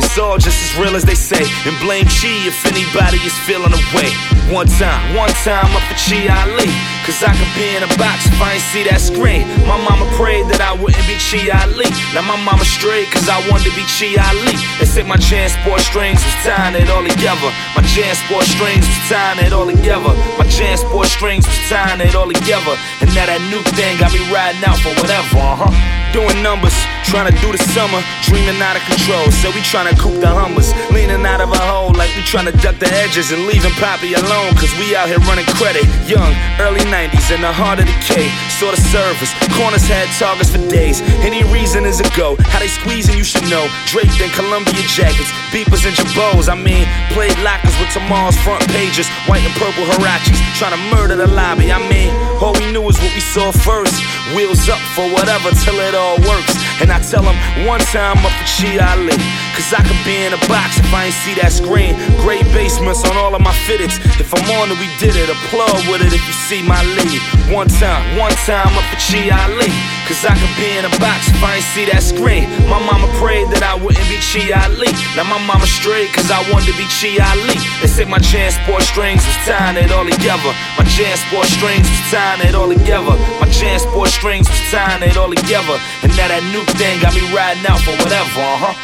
all 0.18 0.38
just 0.38 0.62
as 0.62 0.78
real 0.78 0.96
as 0.96 1.04
they 1.04 1.14
say. 1.14 1.44
And 1.68 1.78
blame 1.80 2.06
Chi 2.06 2.46
if 2.46 2.64
anybody 2.66 3.18
is 3.18 3.36
feeling 3.40 3.72
away. 3.72 4.35
One 4.46 4.68
time, 4.78 5.16
one 5.16 5.28
time 5.42 5.74
up 5.74 5.82
for 5.90 5.98
Chi 5.98 6.30
Ali. 6.30 6.70
Cause 7.02 7.22
I 7.22 7.34
could 7.34 7.50
be 7.58 7.66
in 7.74 7.82
a 7.82 7.90
box 7.98 8.26
if 8.30 8.38
I 8.38 8.54
ain't 8.54 8.66
see 8.70 8.86
that 8.86 9.02
screen. 9.02 9.46
My 9.66 9.74
mama 9.74 10.06
prayed 10.14 10.46
that 10.54 10.62
I 10.62 10.74
wouldn't 10.74 11.02
be 11.06 11.18
Chi 11.18 11.50
Ali. 11.50 11.90
Now 12.14 12.22
my 12.22 12.38
mama 12.38 12.62
straight 12.62 13.10
cause 13.10 13.26
I 13.26 13.42
wanted 13.50 13.70
to 13.70 13.74
be 13.74 13.82
Chi 13.86 14.14
Ali. 14.14 14.54
They 14.78 14.86
said 14.86 15.06
my 15.10 15.18
transport 15.18 15.82
strings 15.82 16.22
was 16.22 16.36
tying 16.46 16.78
it 16.78 16.86
all 16.90 17.02
together. 17.02 17.50
My 17.74 17.82
transport 17.90 18.46
strings 18.46 18.86
was 18.86 19.00
tying 19.10 19.42
it 19.42 19.50
all 19.50 19.66
together. 19.66 20.14
My 20.38 20.46
transport 20.46 21.10
strings 21.10 21.42
was 21.42 21.58
tying 21.66 21.98
it 21.98 22.14
all 22.14 22.30
together. 22.30 22.78
And 23.02 23.10
now 23.18 23.26
that 23.26 23.42
new 23.50 23.62
thing 23.74 23.98
got 23.98 24.14
me 24.14 24.22
riding 24.30 24.62
out 24.62 24.78
for 24.78 24.94
whatever, 25.02 25.42
uh 25.42 25.66
huh. 25.66 25.74
Doing 26.14 26.38
numbers, 26.40 26.72
trying 27.04 27.28
to 27.28 27.36
do 27.44 27.50
the 27.50 27.60
summer, 27.74 27.98
dreaming 28.24 28.56
out 28.62 28.78
of 28.78 28.82
control. 28.88 29.26
So 29.42 29.50
we 29.52 29.60
trying 29.66 29.90
to 29.90 29.96
coop 30.00 30.16
the 30.22 30.30
hummers, 30.30 30.72
leaning 30.94 31.26
out 31.26 31.42
of 31.42 31.52
a 31.52 31.60
hole 31.60 31.92
like 31.92 32.08
we 32.16 32.22
trying 32.22 32.46
to 32.46 32.56
duck 32.64 32.78
the 32.78 32.88
edges 32.88 33.30
and 33.34 33.44
leaving 33.46 33.74
Poppy 33.78 34.14
alone. 34.14 34.35
Cause 34.60 34.72
we 34.76 34.92
out 34.92 35.08
here 35.08 35.18
running 35.24 35.48
credit. 35.56 35.88
Young, 36.04 36.28
early 36.60 36.84
90s, 36.92 37.32
in 37.32 37.40
the 37.40 37.52
heart 37.52 37.80
of 37.80 37.86
the 37.88 37.96
K. 38.04 38.28
Saw 38.52 38.68
the 38.68 38.80
service, 38.80 39.32
corners 39.56 39.88
had 39.88 40.04
targets 40.20 40.52
for 40.52 40.60
days. 40.68 41.00
Any 41.24 41.40
reason 41.48 41.88
is 41.88 42.00
a 42.00 42.08
go. 42.12 42.36
How 42.52 42.60
they 42.60 42.68
squeezing, 42.68 43.16
you 43.16 43.24
should 43.24 43.48
know. 43.48 43.64
Draped 43.88 44.20
in 44.20 44.28
Columbia 44.36 44.84
jackets, 44.92 45.32
beepers 45.48 45.88
and 45.88 45.96
jabos. 45.96 46.52
I 46.52 46.56
mean, 46.56 46.84
played 47.16 47.36
lockers 47.40 47.72
with 47.80 47.88
tomorrow's 47.96 48.36
front 48.44 48.60
pages. 48.68 49.08
White 49.24 49.44
and 49.46 49.54
purple 49.56 49.88
Hirachis, 49.96 50.36
trying 50.60 50.76
to 50.76 50.82
murder 50.92 51.16
the 51.16 51.28
lobby. 51.32 51.72
I 51.72 51.80
mean, 51.88 52.12
all 52.42 52.52
we 52.52 52.68
knew 52.72 52.84
is 52.92 53.00
what 53.00 53.12
we 53.16 53.24
saw 53.24 53.52
first. 53.52 53.96
Wheels 54.36 54.68
up 54.68 54.82
for 54.92 55.08
whatever 55.16 55.48
till 55.64 55.80
it 55.80 55.94
all 55.96 56.20
works. 56.28 56.52
And 56.80 56.92
I 56.92 57.00
tell 57.00 57.22
them 57.22 57.36
one 57.66 57.80
time 57.92 58.18
up 58.20 58.32
for 58.36 58.46
Chi 58.46 58.76
Ali. 58.76 59.16
Cause 59.56 59.72
I 59.72 59.80
could 59.80 59.96
be 60.04 60.12
in 60.20 60.36
a 60.36 60.40
box 60.52 60.76
if 60.76 60.92
I 60.92 61.08
ain't 61.08 61.16
see 61.24 61.32
that 61.40 61.48
screen. 61.48 61.96
Great 62.20 62.44
basements 62.52 63.00
on 63.08 63.16
all 63.16 63.32
of 63.32 63.40
my 63.40 63.56
fitteds. 63.64 63.96
If 64.20 64.28
I'm 64.36 64.44
on 64.60 64.68
it, 64.68 64.76
we 64.76 64.84
did 65.00 65.16
it. 65.16 65.32
Applaud 65.32 65.88
with 65.88 66.04
it 66.04 66.12
if 66.12 66.20
you 66.20 66.36
see 66.44 66.60
my 66.60 66.76
lead. 66.92 67.20
One 67.48 67.64
time, 67.64 68.04
one 68.20 68.36
time 68.44 68.68
up 68.76 68.84
for 68.92 69.00
Chi 69.00 69.32
Ali. 69.32 69.72
Cause 70.04 70.28
I 70.28 70.36
could 70.36 70.52
be 70.60 70.68
in 70.76 70.84
a 70.84 70.92
box 71.00 71.32
if 71.32 71.40
I 71.40 71.56
ain't 71.56 71.68
see 71.72 71.88
that 71.88 72.04
screen. 72.04 72.52
My 72.68 72.76
mama 72.76 73.08
prayed 73.16 73.48
that 73.56 73.64
I 73.64 73.80
wouldn't 73.80 74.04
be 74.12 74.20
Chi 74.20 74.52
Ali. 74.52 74.92
Now 75.16 75.24
my 75.24 75.40
mama 75.40 75.64
straight 75.64 76.12
cause 76.12 76.28
I 76.28 76.44
wanted 76.52 76.70
to 76.70 76.76
be 76.76 76.84
Chi 76.92 77.16
Ali. 77.16 77.56
They 77.80 77.88
said 77.88 78.12
my 78.12 78.20
transport 78.20 78.84
strings 78.84 79.24
was 79.24 79.38
tying 79.48 79.80
it 79.80 79.88
all 79.88 80.04
together. 80.04 80.52
My 80.76 80.84
transport 80.92 81.48
strings 81.48 81.88
was 81.88 82.02
tying 82.12 82.44
it 82.44 82.52
all 82.52 82.68
together. 82.68 83.16
My 83.40 83.48
transport 83.48 84.12
strings 84.12 84.46
was 84.52 84.60
tying 84.68 85.00
it 85.00 85.16
all 85.16 85.32
together. 85.32 85.80
And 86.04 86.12
now 86.12 86.28
that 86.28 86.44
new 86.52 86.62
thing 86.74 87.00
got 87.00 87.14
me 87.14 87.22
riding 87.34 87.64
out 87.68 87.80
for 87.80 87.92
whatever, 88.02 88.40
uh 88.40 88.58
huh. 88.58 88.74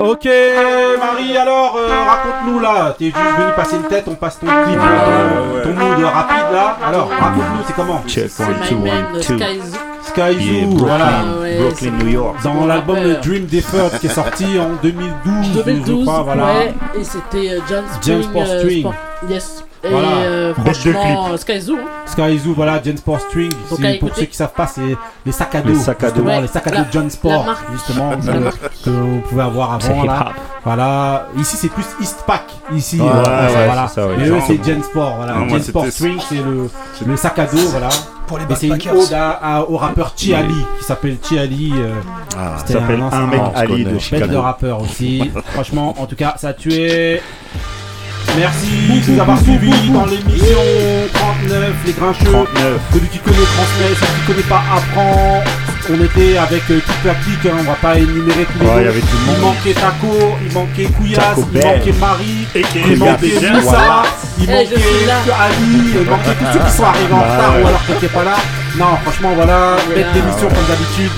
Ok, 0.00 0.24
Marie, 0.98 1.36
alors, 1.36 1.76
euh, 1.76 1.88
raconte-nous 2.08 2.60
là. 2.60 2.94
T'es 2.98 3.06
juste 3.06 3.16
venu 3.16 3.52
passer 3.54 3.76
une 3.76 3.82
tête, 3.82 4.04
on 4.06 4.14
passe 4.14 4.38
ton 4.38 4.46
clip, 4.46 4.78
ton, 4.78 5.62
ton 5.62 5.74
mood 5.74 6.04
rapide 6.04 6.52
là. 6.52 6.78
Alors, 6.86 7.08
raconte-nous, 7.10 7.64
c'est 7.66 7.74
comment 7.74 8.02
Check 8.06 8.30
one, 8.40 8.54
two, 8.66 8.76
My 8.76 8.90
Man, 8.90 9.04
one, 9.12 9.20
two. 9.20 9.36
Sky 9.38 9.60
Zoo. 9.60 9.78
Sky 10.02 10.20
Yeah, 10.20 10.64
Brooklyn, 10.66 10.86
voilà. 10.86 11.10
Ouais, 11.40 11.58
Brooklyn, 11.58 11.90
New 12.02 12.08
York. 12.08 12.36
Dans 12.42 12.66
l'album. 12.66 12.98
Dream 13.22 13.46
Deferred 13.46 13.98
qui 14.00 14.06
est 14.06 14.10
sorti 14.10 14.58
en 14.58 14.70
2012, 14.82 15.12
je 15.54 15.62
2012, 15.62 16.06
crois, 16.06 16.22
voilà. 16.22 16.44
ouais, 16.46 16.74
et 16.98 17.04
c'était 17.04 17.50
euh, 17.50 17.60
John 17.68 17.84
Spring. 18.00 18.22
Sport 18.22 18.42
euh, 18.48 18.62
Yes. 19.28 19.64
Et 19.82 19.88
Voilà. 19.88 20.08
euh, 20.08 20.54
franchement, 20.54 21.36
Sky 21.38 21.60
Zoo. 21.60 21.76
hein. 21.76 21.86
Sky 22.06 22.38
Zoo, 22.38 22.52
voilà, 22.54 22.80
John 22.84 22.96
Sport 22.98 23.20
String. 23.20 23.50
Pour 23.98 24.14
ceux 24.14 24.24
qui 24.26 24.36
savent 24.36 24.52
pas, 24.52 24.66
c'est 24.66 24.96
les 25.24 25.32
sacs 25.32 25.54
à 25.54 25.60
dos. 25.62 25.70
Les 25.70 25.74
sacs 25.78 26.04
à 26.04 26.10
dos. 26.10 26.22
Ouais, 26.22 26.40
les 26.42 26.46
sacs 26.48 26.66
à 26.66 26.70
dos 26.70 26.84
John 26.92 27.08
Sport, 27.10 27.44
marque. 27.44 27.72
justement, 27.72 28.10
que, 28.84 28.90
vous 28.90 29.20
pouvez 29.28 29.42
avoir 29.42 29.74
avant 29.74 30.04
là. 30.04 30.32
Voilà, 30.64 31.28
ici 31.38 31.56
c'est 31.56 31.68
plus 31.70 31.84
Eastpak. 32.00 32.42
Ici, 32.74 33.00
Ouais, 33.00 33.08
euh, 33.08 33.46
ouais, 33.48 33.64
voilà. 33.66 33.88
c'est 33.88 33.94
ça, 33.94 34.06
ouais. 34.06 34.14
Et 34.22 34.28
eux 34.28 34.36
c'est. 34.46 34.62
Gen 34.62 34.82
Sport, 34.82 35.14
voilà. 35.16 35.34
Non, 35.34 35.48
Gen 35.48 35.62
Sport 35.62 35.86
String, 35.86 36.18
c'est 36.28 36.34
le, 36.36 36.68
le 37.06 37.16
sac 37.16 37.38
à 37.38 37.46
dos, 37.46 37.56
voilà. 37.70 37.88
Pour 38.26 38.38
les 38.38 38.44
Et 38.44 38.54
c'est 38.54 38.66
une 38.68 38.74
ode 38.74 39.12
à- 39.14 39.30
à- 39.56 39.62
au 39.62 39.76
rappeur 39.78 40.12
Chi 40.14 40.34
Ali, 40.34 40.54
qui 40.78 40.84
s'appelle 40.84 41.16
Chi 41.26 41.38
Ali. 41.38 41.72
euh, 41.74 41.94
Ah, 42.38 42.56
c'était 42.58 42.78
un 42.78 43.26
mec 43.26 43.40
Ali 43.56 43.84
de 43.84 44.26
de 44.26 44.36
rappeur 44.36 44.82
aussi. 44.82 45.30
Franchement, 45.54 45.94
en 45.98 46.06
tout 46.06 46.16
cas, 46.16 46.34
ça 46.36 46.48
a 46.48 46.52
tué. 46.52 47.20
Merci 48.36 49.02
de 49.06 49.12
nous 49.12 49.20
avoir 49.20 49.38
suivis 49.40 49.90
dans 49.90 50.06
l'émission 50.06 50.58
39, 51.12 51.70
les 51.86 51.92
grincheux. 51.92 52.24
39. 52.30 52.80
Celui 52.92 53.08
qui 53.08 53.18
connaît 53.18 53.36
transmet, 53.36 53.94
celui 53.94 54.20
qui 54.20 54.26
connaît 54.32 54.48
pas 54.48 54.62
apprend. 54.74 55.42
On 55.92 56.04
était 56.04 56.38
avec 56.38 56.62
euh, 56.70 56.78
Click, 57.02 57.46
hein, 57.46 57.56
on 57.58 57.62
va 57.64 57.74
pas 57.74 57.98
énumérer 57.98 58.46
tous 58.52 58.60
les 58.60 58.66
Ouais, 58.66 58.72
il 58.76 58.80
y 58.80 58.84
noms. 58.84 58.90
avait 58.90 59.00
tout 59.00 59.06
le 59.16 59.32
Il 59.34 59.40
monde. 59.40 59.40
manquait 59.54 59.74
Taco, 59.74 60.36
il 60.46 60.52
manquait 60.54 60.84
Couillasse, 60.84 61.20
Taco 61.34 61.40
il 61.52 61.58
Bell. 61.60 61.66
manquait 61.78 61.92
Marie, 61.98 62.46
Et 62.54 62.62
qui 62.62 62.78
il 62.78 62.96
manquait 62.98 63.50
Moussa, 63.50 63.60
voilà. 63.62 64.02
il 64.38 64.44
Eh, 64.44 64.46
je 64.46 64.52
manquait 64.54 64.80
suis 64.80 65.06
là. 65.06 65.14
Ali, 65.40 65.90
il 65.94 66.10
manquait 66.10 66.36
tous 66.38 66.52
ceux 66.52 66.58
qui 66.64 66.72
sont 66.76 66.84
arrivés 66.84 67.12
en 67.14 67.18
Bah, 67.18 67.26
retard 67.34 67.54
ouais. 67.56 67.62
ou 67.62 67.66
alors 67.66 67.84
qui 67.86 67.92
n'étaient 67.92 68.06
pas 68.14 68.24
là. 68.24 68.36
Non, 68.78 68.86
franchement, 69.02 69.32
voilà, 69.34 69.76
bête 69.92 70.12
d'émission 70.14 70.48
comme 70.48 70.66
d'habitude. 70.68 71.10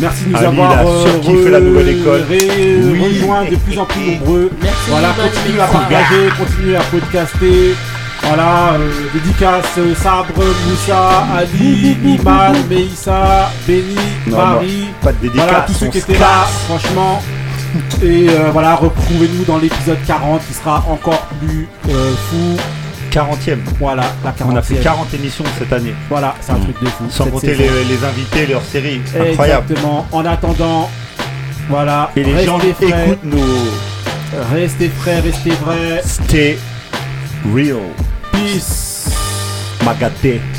Merci 0.00 0.24
de 0.24 0.30
nous 0.30 0.36
Ali, 0.36 0.46
avoir 0.46 0.86
euh, 0.86 1.04
surkiffé 1.06 1.50
la 1.50 1.60
nouvelle 1.60 1.88
école. 1.88 2.22
ré- 2.28 2.80
Oui. 2.84 3.02
rejoints 3.20 3.44
de 3.50 3.56
plus 3.56 3.78
en 3.78 3.84
plus 3.84 4.00
nombreux. 4.18 4.50
Merci, 4.62 4.76
Voilà, 4.88 5.08
continuez 5.20 5.60
à 5.60 5.66
partager, 5.66 6.28
continuez 6.38 6.76
à 6.76 6.80
podcaster. 6.82 7.74
Voilà, 8.22 8.72
euh, 8.74 8.90
dédicace 9.14 9.64
euh, 9.78 9.94
Sabre, 9.94 10.26
Moussa, 10.68 11.24
Ali, 11.36 11.96
Iman, 12.04 12.52
Meissa, 12.68 13.50
Benny, 13.66 13.96
Non, 14.26 14.36
Marie. 14.36 14.86
Pas 15.02 15.12
de 15.12 15.18
dédicace. 15.18 15.44
Voilà, 15.48 15.60
tous 15.66 15.72
ceux 15.74 15.86
qui 15.86 15.98
étaient 15.98 16.18
là, 16.18 16.46
franchement. 16.66 17.22
Et 18.02 18.28
euh, 18.28 18.50
voilà, 18.52 18.74
retrouvez-nous 18.76 19.44
dans 19.44 19.58
l'épisode 19.58 19.98
40 20.06 20.40
qui 20.46 20.54
sera 20.54 20.84
encore 20.88 21.26
plus 21.40 21.68
euh, 21.90 22.12
fou. 22.30 22.56
40ème. 23.18 23.58
Voilà, 23.78 24.04
la 24.24 24.32
40 24.32 24.52
On 24.52 24.56
a 24.56 24.62
fait 24.62 24.76
40 24.76 25.12
émissions 25.14 25.44
cette 25.58 25.72
année. 25.72 25.94
Voilà, 26.08 26.34
c'est 26.40 26.52
un 26.52 26.60
truc 26.60 26.80
de 26.80 26.86
fou. 26.86 27.04
Sans 27.10 27.24
cette 27.24 27.32
compter 27.32 27.54
les, 27.54 27.68
les 27.84 28.04
invités, 28.04 28.46
leurs 28.46 28.62
séries. 28.62 29.00
Incroyable. 29.18 29.64
Exactement. 29.70 30.06
En 30.12 30.24
attendant, 30.24 30.88
voilà, 31.68 32.10
Et 32.16 32.22
les 32.24 32.44
gens 32.44 32.58
frais, 32.58 32.70
écoutent 32.80 33.24
nos 33.24 33.38
restez 34.52 34.88
frais, 34.88 35.20
restez 35.20 35.50
vrais. 35.50 36.02
Stay 36.04 36.58
Real. 37.54 37.78
Peace. 38.32 39.10
Magaté. 39.84 40.40